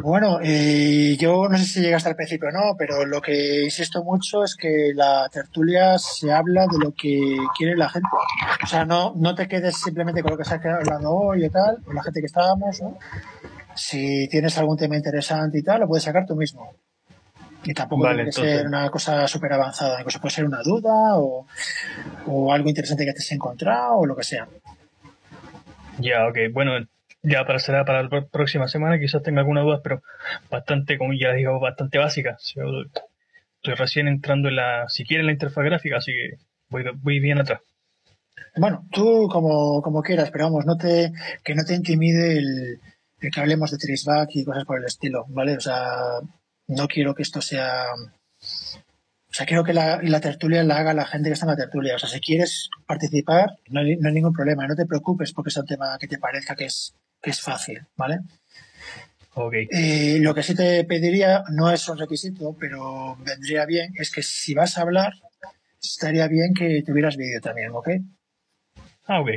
Bueno, 0.01 0.39
eh, 0.41 1.15
yo 1.19 1.47
no 1.49 1.57
sé 1.57 1.65
si 1.65 1.81
llega 1.81 1.97
hasta 1.97 2.09
el 2.09 2.15
principio 2.15 2.49
o 2.49 2.51
no, 2.51 2.75
pero 2.77 3.05
lo 3.05 3.21
que 3.21 3.63
insisto 3.63 4.03
mucho 4.03 4.43
es 4.43 4.55
que 4.55 4.91
la 4.93 5.29
tertulia 5.31 5.97
se 5.97 6.31
habla 6.31 6.67
de 6.67 6.77
lo 6.79 6.93
que 6.93 7.37
quiere 7.57 7.75
la 7.75 7.89
gente. 7.89 8.07
O 8.63 8.67
sea, 8.67 8.85
no, 8.85 9.13
no 9.15 9.35
te 9.35 9.47
quedes 9.47 9.77
simplemente 9.77 10.21
con 10.21 10.31
lo 10.31 10.37
que 10.37 10.45
se 10.45 10.55
ha 10.55 10.61
quedado 10.61 10.79
hablando 10.79 11.11
hoy 11.11 11.45
y 11.45 11.49
tal, 11.49 11.81
con 11.83 11.95
la 11.95 12.03
gente 12.03 12.19
que 12.19 12.25
estábamos, 12.25 12.81
¿no? 12.81 12.97
Si 13.75 14.27
tienes 14.29 14.57
algún 14.57 14.77
tema 14.77 14.95
interesante 14.95 15.57
y 15.59 15.63
tal, 15.63 15.81
lo 15.81 15.87
puedes 15.87 16.03
sacar 16.03 16.25
tú 16.25 16.35
mismo. 16.35 16.73
Y 17.65 17.73
tampoco 17.73 18.03
Vale, 18.03 18.15
tiene 18.17 18.31
que 18.31 18.35
entonces- 18.41 18.57
ser 18.59 18.67
una 18.67 18.89
cosa 18.89 19.27
súper 19.27 19.53
avanzada, 19.53 19.99
incluso 19.99 20.19
puede 20.19 20.33
ser 20.35 20.45
una 20.45 20.61
duda 20.63 21.15
o, 21.17 21.47
o 22.27 22.53
algo 22.53 22.69
interesante 22.69 23.05
que 23.05 23.13
te 23.13 23.19
has 23.19 23.31
encontrado 23.31 23.97
o 23.99 24.05
lo 24.05 24.15
que 24.15 24.23
sea. 24.23 24.47
Ya, 25.99 26.27
ok. 26.27 26.37
Bueno, 26.51 26.73
ya 27.21 27.45
para 27.45 27.59
será 27.59 27.85
para 27.85 28.03
la 28.03 28.09
pr- 28.09 28.29
próxima 28.29 28.67
semana 28.67 28.99
quizás 28.99 29.23
tenga 29.23 29.39
alguna 29.41 29.61
duda, 29.61 29.79
pero 29.83 30.01
bastante, 30.49 30.97
como 30.97 31.13
ya 31.13 31.31
digo, 31.33 31.59
bastante 31.59 31.97
básica. 31.99 32.37
Estoy 32.39 33.75
recién 33.75 34.07
entrando 34.07 34.49
en 34.49 34.57
la, 34.57 34.85
si 34.89 35.05
quieren 35.05 35.25
la 35.27 35.31
interfaz 35.31 35.63
gráfica, 35.63 35.97
así 35.97 36.11
que 36.11 36.37
voy, 36.69 36.83
voy 36.95 37.19
bien 37.19 37.39
atrás. 37.39 37.61
Bueno, 38.57 38.85
tú 38.91 39.29
como, 39.31 39.81
como 39.81 40.01
quieras, 40.03 40.29
pero 40.31 40.45
vamos, 40.45 40.65
no 40.65 40.75
te, 40.77 41.11
que 41.43 41.55
no 41.55 41.63
te 41.63 41.75
intimide 41.75 42.37
el 42.37 42.79
que 43.31 43.39
hablemos 43.39 43.71
de 43.71 43.77
traceback 43.77 44.29
y 44.33 44.43
cosas 44.45 44.65
por 44.65 44.79
el 44.79 44.85
estilo, 44.85 45.25
¿vale? 45.29 45.57
O 45.57 45.59
sea, 45.59 46.19
no 46.67 46.87
quiero 46.87 47.13
que 47.15 47.23
esto 47.23 47.41
sea... 47.41 47.85
O 48.41 49.35
sea, 49.35 49.47
quiero 49.47 49.63
que 49.63 49.73
la, 49.73 49.99
la 50.03 50.19
tertulia 50.19 50.63
la 50.63 50.77
haga 50.77 50.93
la 50.93 51.05
gente 51.05 51.29
que 51.29 51.33
está 51.33 51.45
en 51.45 51.51
la 51.51 51.57
tertulia. 51.57 51.95
O 51.95 51.99
sea, 51.99 52.07
si 52.07 52.19
quieres 52.19 52.69
participar, 52.85 53.57
no 53.69 53.79
hay, 53.79 53.95
no 53.95 54.09
hay 54.09 54.13
ningún 54.13 54.33
problema. 54.33 54.67
No 54.67 54.75
te 54.75 54.85
preocupes 54.85 55.33
porque 55.33 55.49
sea 55.49 55.63
un 55.63 55.67
tema 55.67 55.97
que 55.99 56.07
te 56.07 56.19
parezca 56.19 56.55
que 56.55 56.65
es, 56.65 56.93
que 57.19 57.31
es 57.31 57.41
fácil, 57.41 57.83
¿vale? 57.95 58.19
Ok. 59.35 59.53
Eh, 59.71 60.19
lo 60.19 60.35
que 60.35 60.43
sí 60.43 60.53
te 60.53 60.83
pediría, 60.83 61.43
no 61.49 61.71
es 61.71 61.87
un 61.89 61.97
requisito, 61.97 62.55
pero 62.59 63.17
vendría 63.25 63.65
bien, 63.65 63.91
es 63.95 64.11
que 64.11 64.21
si 64.21 64.53
vas 64.53 64.77
a 64.77 64.81
hablar, 64.81 65.13
estaría 65.81 66.27
bien 66.27 66.53
que 66.53 66.83
tuvieras 66.85 67.17
vídeo 67.17 67.41
también, 67.41 67.71
¿ok? 67.71 67.89
Ah, 69.05 69.21
ok. 69.21 69.29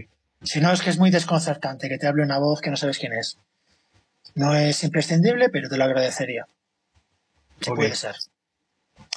Si 0.43 0.61
no, 0.61 0.73
es 0.73 0.83
que 0.83 0.91
es 0.91 0.99
muy 0.99 1.11
desconcertante 1.11 1.89
que 1.89 1.99
te 1.99 2.07
hable 2.07 2.23
una 2.23 2.39
voz 2.39 2.61
que 2.61 2.71
no 2.71 2.77
sabes 2.77 2.99
quién 2.99 3.15
es. 3.15 3.39
No 4.37 4.55
es 4.55 4.85
imprescindible, 4.85 5.49
pero 5.49 5.69
te 5.69 5.77
lo 5.77 5.85
agradecería. 5.85 6.47
Si 7.61 7.71
puede 7.71 7.95
ser. 7.95 8.15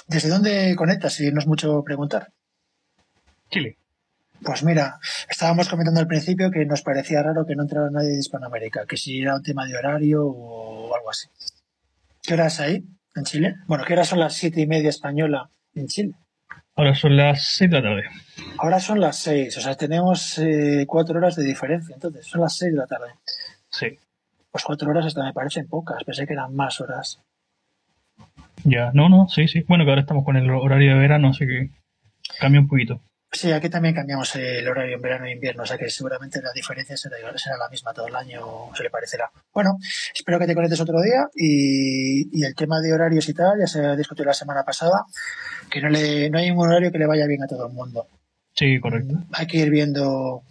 ¿Desde 0.06 0.28
dónde 0.28 0.74
conectas? 0.76 1.14
Si 1.14 1.30
no 1.30 1.38
es 1.38 1.46
mucho 1.46 1.84
preguntar. 1.84 2.32
Chile. 3.50 3.76
Pues 4.42 4.64
mira, 4.64 4.98
estábamos 5.28 5.68
comentando 5.68 6.00
al 6.00 6.06
principio 6.06 6.50
que 6.50 6.64
nos 6.64 6.82
parecía 6.82 7.22
raro 7.22 7.44
que 7.46 7.54
no 7.54 7.62
entrara 7.62 7.90
nadie 7.90 8.08
de 8.08 8.18
Hispanoamérica, 8.18 8.86
que 8.86 8.96
si 8.96 9.20
era 9.20 9.36
un 9.36 9.42
tema 9.42 9.66
de 9.66 9.76
horario 9.76 10.24
o 10.24 10.94
algo 10.96 11.10
así. 11.10 11.28
¿Qué 12.22 12.34
hora 12.34 12.46
es 12.46 12.58
ahí, 12.58 12.82
en 13.14 13.24
Chile? 13.24 13.56
Bueno, 13.66 13.84
¿qué 13.86 13.92
horas 13.92 14.08
son 14.08 14.20
las 14.20 14.34
siete 14.34 14.62
y 14.62 14.66
media 14.66 14.88
española 14.88 15.50
en 15.74 15.86
Chile? 15.86 16.14
Ahora 16.76 16.94
son 16.94 17.16
las 17.16 17.44
6 17.56 17.70
de 17.70 17.76
la 17.76 17.82
tarde. 17.82 18.04
Ahora 18.58 18.80
son 18.80 19.00
las 19.00 19.18
seis, 19.18 19.54
o 19.58 19.60
sea, 19.60 19.74
tenemos 19.74 20.38
eh, 20.38 20.84
cuatro 20.86 21.18
horas 21.18 21.36
de 21.36 21.44
diferencia, 21.44 21.94
entonces 21.94 22.26
son 22.26 22.40
las 22.40 22.56
seis 22.56 22.72
de 22.72 22.78
la 22.78 22.86
tarde. 22.86 23.12
Sí. 23.68 23.98
Pues 24.50 24.64
cuatro 24.64 24.90
horas 24.90 25.06
hasta 25.06 25.24
me 25.24 25.32
parecen 25.32 25.68
pocas, 25.68 26.02
pensé 26.04 26.26
que 26.26 26.32
eran 26.32 26.54
más 26.54 26.80
horas. 26.80 27.22
Ya, 28.64 28.90
no, 28.92 29.08
no, 29.08 29.28
sí, 29.28 29.48
sí. 29.48 29.64
Bueno, 29.68 29.84
que 29.84 29.90
ahora 29.90 30.02
estamos 30.02 30.24
con 30.24 30.36
el 30.36 30.50
horario 30.50 30.94
de 30.94 30.98
verano, 30.98 31.28
así 31.28 31.46
que 31.46 31.70
cambia 32.38 32.60
un 32.60 32.68
poquito. 32.68 33.00
Sí, 33.32 33.52
aquí 33.52 33.68
también 33.68 33.94
cambiamos 33.94 34.34
el 34.34 34.66
horario 34.66 34.96
en 34.96 35.02
verano 35.02 35.26
e 35.26 35.32
invierno, 35.32 35.62
o 35.62 35.66
sea 35.66 35.78
que 35.78 35.88
seguramente 35.88 36.42
la 36.42 36.52
diferencia 36.52 36.96
será, 36.96 37.16
será 37.38 37.56
la 37.56 37.68
misma 37.68 37.92
todo 37.94 38.08
el 38.08 38.16
año, 38.16 38.40
se 38.74 38.82
le 38.82 38.90
parecerá. 38.90 39.30
Bueno, 39.54 39.78
espero 40.12 40.40
que 40.40 40.48
te 40.48 40.54
conectes 40.54 40.80
otro 40.80 41.00
día 41.00 41.28
y, 41.36 42.28
y 42.36 42.44
el 42.44 42.56
tema 42.56 42.80
de 42.80 42.92
horarios 42.92 43.28
y 43.28 43.34
tal 43.34 43.60
ya 43.60 43.68
se 43.68 43.96
discutió 43.96 44.24
la 44.24 44.34
semana 44.34 44.64
pasada, 44.64 45.04
que 45.70 45.80
no, 45.80 45.88
le, 45.88 46.28
no 46.28 46.38
hay 46.38 46.50
un 46.50 46.58
horario 46.58 46.90
que 46.90 46.98
le 46.98 47.06
vaya 47.06 47.26
bien 47.28 47.44
a 47.44 47.46
todo 47.46 47.68
el 47.68 47.72
mundo. 47.72 48.08
Sí, 48.52 48.80
correcto. 48.80 49.14
Hay 49.32 49.46
que 49.46 49.58
ir 49.58 49.70
viendo, 49.70 50.42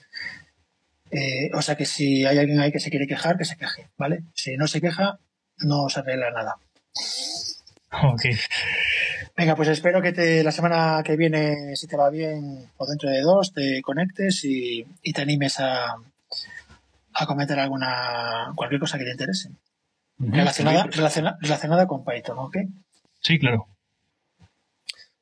eh, 1.11 1.49
o 1.53 1.61
sea 1.61 1.75
que 1.75 1.85
si 1.85 2.25
hay 2.25 2.37
alguien 2.37 2.59
ahí 2.59 2.71
que 2.71 2.79
se 2.79 2.89
quiere 2.89 3.07
quejar, 3.07 3.37
que 3.37 3.45
se 3.45 3.57
queje, 3.57 3.89
¿vale? 3.97 4.23
Si 4.33 4.55
no 4.57 4.67
se 4.67 4.81
queja, 4.81 5.19
no 5.59 5.89
se 5.89 5.99
arregla 6.01 6.31
nada. 6.31 6.55
Ok. 8.03 8.21
Venga, 9.35 9.55
pues 9.55 9.69
espero 9.69 10.01
que 10.01 10.11
te, 10.11 10.43
la 10.43 10.51
semana 10.51 11.01
que 11.03 11.15
viene, 11.15 11.75
si 11.75 11.87
te 11.87 11.95
va 11.97 12.09
bien, 12.09 12.69
o 12.77 12.85
dentro 12.85 13.09
de 13.09 13.21
dos, 13.21 13.53
te 13.53 13.81
conectes 13.81 14.43
y, 14.43 14.85
y 15.01 15.13
te 15.13 15.21
animes 15.21 15.59
a, 15.59 15.95
a 17.13 17.25
comentar 17.25 17.57
alguna, 17.59 18.51
cualquier 18.55 18.79
cosa 18.81 18.97
que 18.97 19.05
te 19.05 19.11
interese. 19.11 19.49
Relacionada, 20.19 20.83
relaciona- 20.87 21.37
relacionada 21.39 21.87
con 21.87 22.03
Python, 22.03 22.37
¿ok? 22.39 22.57
Sí, 23.21 23.39
claro. 23.39 23.67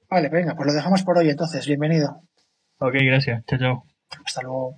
Vale, 0.09 0.29
venga, 0.29 0.55
pues 0.55 0.67
lo 0.67 0.73
dejamos 0.73 1.03
por 1.03 1.17
hoy 1.17 1.29
entonces. 1.29 1.65
Bienvenido. 1.67 2.21
Ok, 2.79 2.93
gracias. 3.01 3.43
Chao, 3.45 3.59
chao. 3.59 3.83
Hasta 4.25 4.41
luego. 4.41 4.77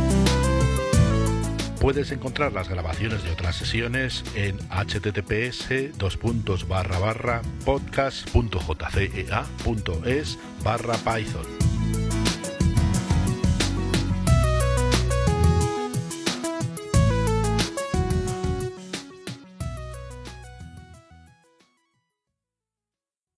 Puedes 1.81 2.11
encontrar 2.11 2.53
las 2.53 2.69
grabaciones 2.69 3.23
de 3.23 3.31
otras 3.31 3.55
sesiones 3.55 4.23
en 4.35 4.59
https 4.69 5.67
podcast.jcea.es 7.65 10.37
barra 10.63 10.93
python. 10.97 11.60